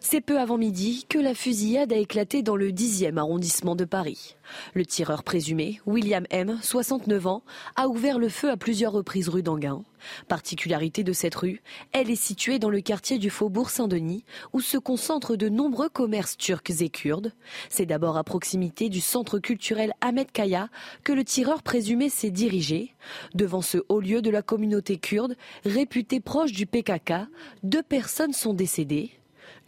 C'est 0.00 0.20
peu 0.20 0.38
avant 0.38 0.58
midi 0.58 1.06
que 1.08 1.18
la 1.18 1.34
fusillade 1.34 1.92
a 1.92 1.96
éclaté 1.96 2.42
dans 2.42 2.54
le 2.54 2.70
10e 2.70 3.16
arrondissement 3.16 3.74
de 3.74 3.84
Paris. 3.84 4.36
Le 4.72 4.86
tireur 4.86 5.24
présumé, 5.24 5.80
William 5.86 6.24
M., 6.30 6.56
69 6.62 7.26
ans, 7.26 7.42
a 7.74 7.88
ouvert 7.88 8.20
le 8.20 8.28
feu 8.28 8.48
à 8.48 8.56
plusieurs 8.56 8.92
reprises 8.92 9.28
rue 9.28 9.42
d'Anguin. 9.42 9.84
Particularité 10.28 11.02
de 11.02 11.12
cette 11.12 11.34
rue, 11.34 11.62
elle 11.92 12.10
est 12.10 12.16
située 12.16 12.60
dans 12.60 12.70
le 12.70 12.80
quartier 12.80 13.18
du 13.18 13.28
Faubourg 13.28 13.70
Saint-Denis, 13.70 14.24
où 14.52 14.60
se 14.60 14.78
concentrent 14.78 15.36
de 15.36 15.48
nombreux 15.48 15.88
commerces 15.88 16.36
turcs 16.36 16.80
et 16.80 16.90
kurdes. 16.90 17.32
C'est 17.68 17.84
d'abord 17.84 18.16
à 18.16 18.22
proximité 18.22 18.90
du 18.90 19.00
centre 19.00 19.40
culturel 19.40 19.92
Ahmed 20.00 20.30
Kaya 20.30 20.68
que 21.02 21.12
le 21.12 21.24
tireur 21.24 21.64
présumé 21.64 22.08
s'est 22.08 22.30
dirigé. 22.30 22.94
Devant 23.34 23.62
ce 23.62 23.78
haut 23.88 24.00
lieu 24.00 24.22
de 24.22 24.30
la 24.30 24.42
communauté 24.42 24.98
kurde, 24.98 25.36
réputé 25.64 26.20
proche 26.20 26.52
du 26.52 26.66
PKK, 26.66 27.26
deux 27.64 27.82
personnes 27.82 28.32
sont 28.32 28.54
décédées. 28.54 29.10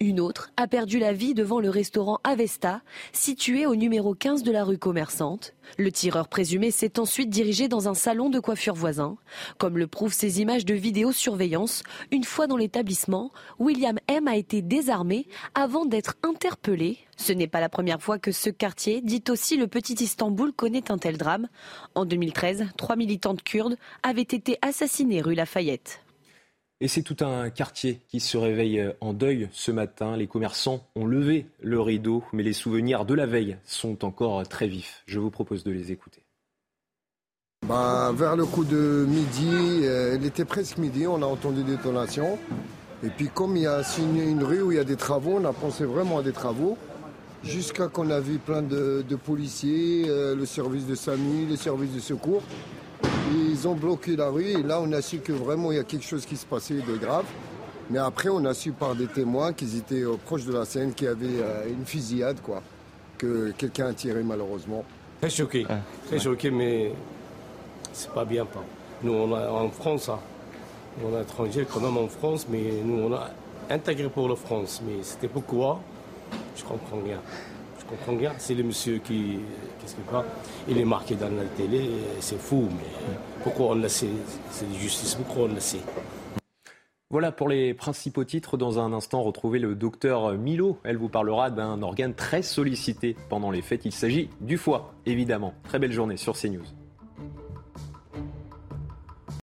Une 0.03 0.19
autre 0.19 0.51
a 0.57 0.67
perdu 0.67 0.99
la 0.99 1.13
vie 1.13 1.35
devant 1.35 1.61
le 1.61 1.69
restaurant 1.69 2.21
Avesta, 2.25 2.81
situé 3.13 3.67
au 3.67 3.77
numéro 3.77 4.15
15 4.15 4.43
de 4.43 4.51
la 4.51 4.65
rue 4.65 4.79
commerçante. 4.79 5.53
Le 5.77 5.93
tireur 5.93 6.29
présumé 6.29 6.71
s'est 6.71 6.99
ensuite 6.99 7.29
dirigé 7.29 7.69
dans 7.69 7.87
un 7.87 7.93
salon 7.93 8.31
de 8.31 8.41
coiffure 8.41 8.75
voisin. 8.75 9.19
Comme 9.59 9.77
le 9.77 9.87
prouvent 9.87 10.15
ces 10.15 10.41
images 10.41 10.65
de 10.65 10.73
vidéosurveillance, 10.73 11.83
une 12.13 12.25
fois 12.25 12.47
dans 12.47 12.57
l'établissement, 12.57 13.31
William 13.59 13.99
M 14.09 14.27
a 14.27 14.37
été 14.37 14.63
désarmé 14.63 15.27
avant 15.55 15.85
d'être 15.85 16.15
interpellé. 16.23 16.97
Ce 17.19 17.35
n'est 17.35 17.47
pas 17.47 17.61
la 17.61 17.69
première 17.69 18.01
fois 18.01 18.19
que 18.19 18.33
ce 18.33 18.49
quartier, 18.49 19.03
dit 19.03 19.25
aussi 19.29 19.59
le 19.59 19.67
petit 19.67 20.03
Istanbul, 20.03 20.55
connaît 20.55 20.91
un 20.91 20.97
tel 20.97 21.19
drame. 21.19 21.49
En 21.95 22.07
2013, 22.07 22.69
trois 22.79 22.97
militantes 22.97 23.43
kurdes 23.43 23.77
avaient 24.03 24.23
été 24.23 24.57
assassinées 24.63 25.21
rue 25.21 25.35
Lafayette. 25.35 26.01
Et 26.83 26.89
c'est 26.89 27.03
tout 27.03 27.17
un 27.21 27.51
quartier 27.51 28.01
qui 28.09 28.21
se 28.21 28.39
réveille 28.39 28.81
euh, 28.81 28.93
en 29.03 29.13
deuil 29.13 29.51
ce 29.53 29.71
matin. 29.71 30.17
Les 30.17 30.27
commerçants 30.27 30.87
ont 30.97 31.05
levé 31.05 31.47
le 31.61 31.79
rideau, 31.79 32.25
mais 32.33 32.43
les 32.43 32.55
souvenirs 32.55 33.05
de 33.05 33.13
la 33.13 33.27
veille 33.27 33.59
sont 33.67 34.03
encore 34.05 34.49
très 34.49 34.67
vifs. 34.67 35.03
Je 35.07 35.19
vous 35.19 35.31
propose 35.31 35.63
de 35.63 35.73
les 35.73 35.93
écouter. 35.93 36.23
Ben, 37.69 38.13
vers 38.13 38.35
le 38.35 38.47
coup 38.47 38.65
de 38.65 39.05
midi, 39.07 39.81
euh, 39.83 40.17
il 40.19 40.25
était 40.25 40.47
presque 40.47 40.79
midi, 40.79 41.07
on 41.07 41.23
a 41.23 41.27
entendu 41.27 41.63
des 41.63 41.77
détonations. 41.77 42.39
Et 43.05 43.11
puis 43.11 43.29
comme 43.29 43.57
il 43.57 43.65
y 43.65 43.67
a 43.67 43.83
une, 43.99 44.43
rue 44.43 44.63
où 44.63 44.73
il 44.73 44.77
y 44.77 44.81
a 44.81 44.85
des 44.85 44.97
travaux, 44.97 45.37
on 45.37 45.45
a 45.45 45.53
pensé 45.53 45.85
vraiment 45.85 46.19
à 46.19 46.23
des 46.23 46.33
travaux. 46.33 46.79
Jusqu'à 47.45 47.89
qu'on 47.89 48.11
a 48.11 48.21
vu 48.21 48.39
plein 48.39 48.63
de, 48.63 49.05
policiers, 49.23 50.05
euh, 50.09 50.35
le 50.35 50.47
service 50.47 50.87
de 50.87 50.95
SAMU, 50.95 51.47
le 51.47 51.57
service 51.57 51.93
de 51.93 52.01
secours. 52.01 52.43
Ils 53.33 53.69
ont 53.69 53.75
bloqué 53.75 54.17
la 54.17 54.29
rue 54.29 54.47
et 54.47 54.63
là 54.63 54.81
on 54.81 54.91
a 54.93 55.03
su 55.03 55.19
que 55.19 55.33
vraiment 55.33 55.73
il 55.73 55.77
y 55.77 55.81
a 55.81 55.85
quelque 55.85 56.07
chose 56.07 56.27
qui 56.27 56.37
se 56.37 56.47
passait 56.47 56.75
de 56.75 56.97
grave. 56.97 57.27
Mais 57.91 57.99
après 57.99 58.29
on 58.29 58.45
a 58.45 58.55
su 58.55 58.73
par 58.73 58.95
des 58.95 59.07
témoins 59.07 59.53
qu'ils 59.53 59.77
étaient 59.77 60.03
euh, 60.03 60.17
proches 60.25 60.45
de 60.45 60.53
la 60.53 60.65
scène, 60.65 60.95
qu'il 60.95 61.07
y 61.07 61.11
avait 61.11 61.27
euh, 61.27 61.69
une 61.69 61.85
fusillade 61.85 62.41
quoi, 62.41 62.63
que 63.19 63.53
quelqu'un 63.59 63.87
a 63.89 63.93
tiré 63.93 64.23
malheureusement. 64.23 64.85
Très 65.21 65.31
choqué, 65.31 65.67
très 66.07 66.19
choqué 66.19 66.51
mais 66.51 66.93
c'est 67.93 68.11
pas 68.13 68.25
bien 68.25 68.45
pas. 68.45 68.65
Nous, 69.03 69.13
on 69.13 69.35
a 69.35 69.51
en 69.51 69.71
France, 69.71 70.09
hein. 70.09 70.19
on 71.03 71.17
est 71.17 71.23
étranger 71.23 71.67
quand 71.73 71.81
même 71.81 71.97
en 71.97 72.09
France, 72.09 72.47
mais 72.51 72.71
nous, 72.85 73.05
on 73.05 73.15
a 73.15 73.31
intégré 73.71 74.09
pour 74.09 74.29
la 74.29 74.37
France. 74.37 74.83
Mais 74.87 75.03
c'était 75.03 75.29
pourquoi? 75.29 75.81
Je 76.55 76.63
comprends 76.63 76.99
bien. 76.99 77.19
Comprends 77.91 78.13
bien. 78.13 78.33
C'est 78.39 78.55
le 78.55 78.63
monsieur 78.63 78.99
qui, 78.99 79.41
qu'est-ce 79.81 79.97
qu'il 79.97 80.05
fait 80.05 80.25
Il 80.69 80.79
est 80.79 80.85
marqué 80.85 81.17
dans 81.17 81.29
la 81.29 81.45
télé, 81.57 81.91
c'est 82.21 82.41
fou, 82.41 82.69
mais 82.71 83.15
pourquoi 83.43 83.75
on 83.75 83.89
sait? 83.89 84.07
C'est 84.51 84.73
justice, 84.75 85.17
pourquoi 85.17 85.49
on 85.53 85.59
sait? 85.59 85.81
Voilà 87.11 87.33
pour 87.33 87.49
les 87.49 87.75
principaux 87.75 88.23
titres. 88.23 88.57
Dans 88.57 88.79
un 88.79 88.93
instant, 88.93 89.23
retrouvez 89.23 89.59
le 89.59 89.75
docteur 89.75 90.35
Milo. 90.35 90.79
Elle 90.85 90.99
vous 90.99 91.09
parlera 91.09 91.51
d'un 91.51 91.83
organe 91.83 92.15
très 92.15 92.43
sollicité 92.43 93.17
pendant 93.29 93.51
les 93.51 93.63
fêtes. 93.63 93.85
Il 93.85 93.93
s'agit 93.93 94.31
du 94.41 94.57
foie, 94.57 94.95
évidemment. 95.07 95.53
Très 95.65 95.81
belle 95.81 95.93
journée 95.93 96.17
sur 96.17 96.39
CNews. 96.39 96.80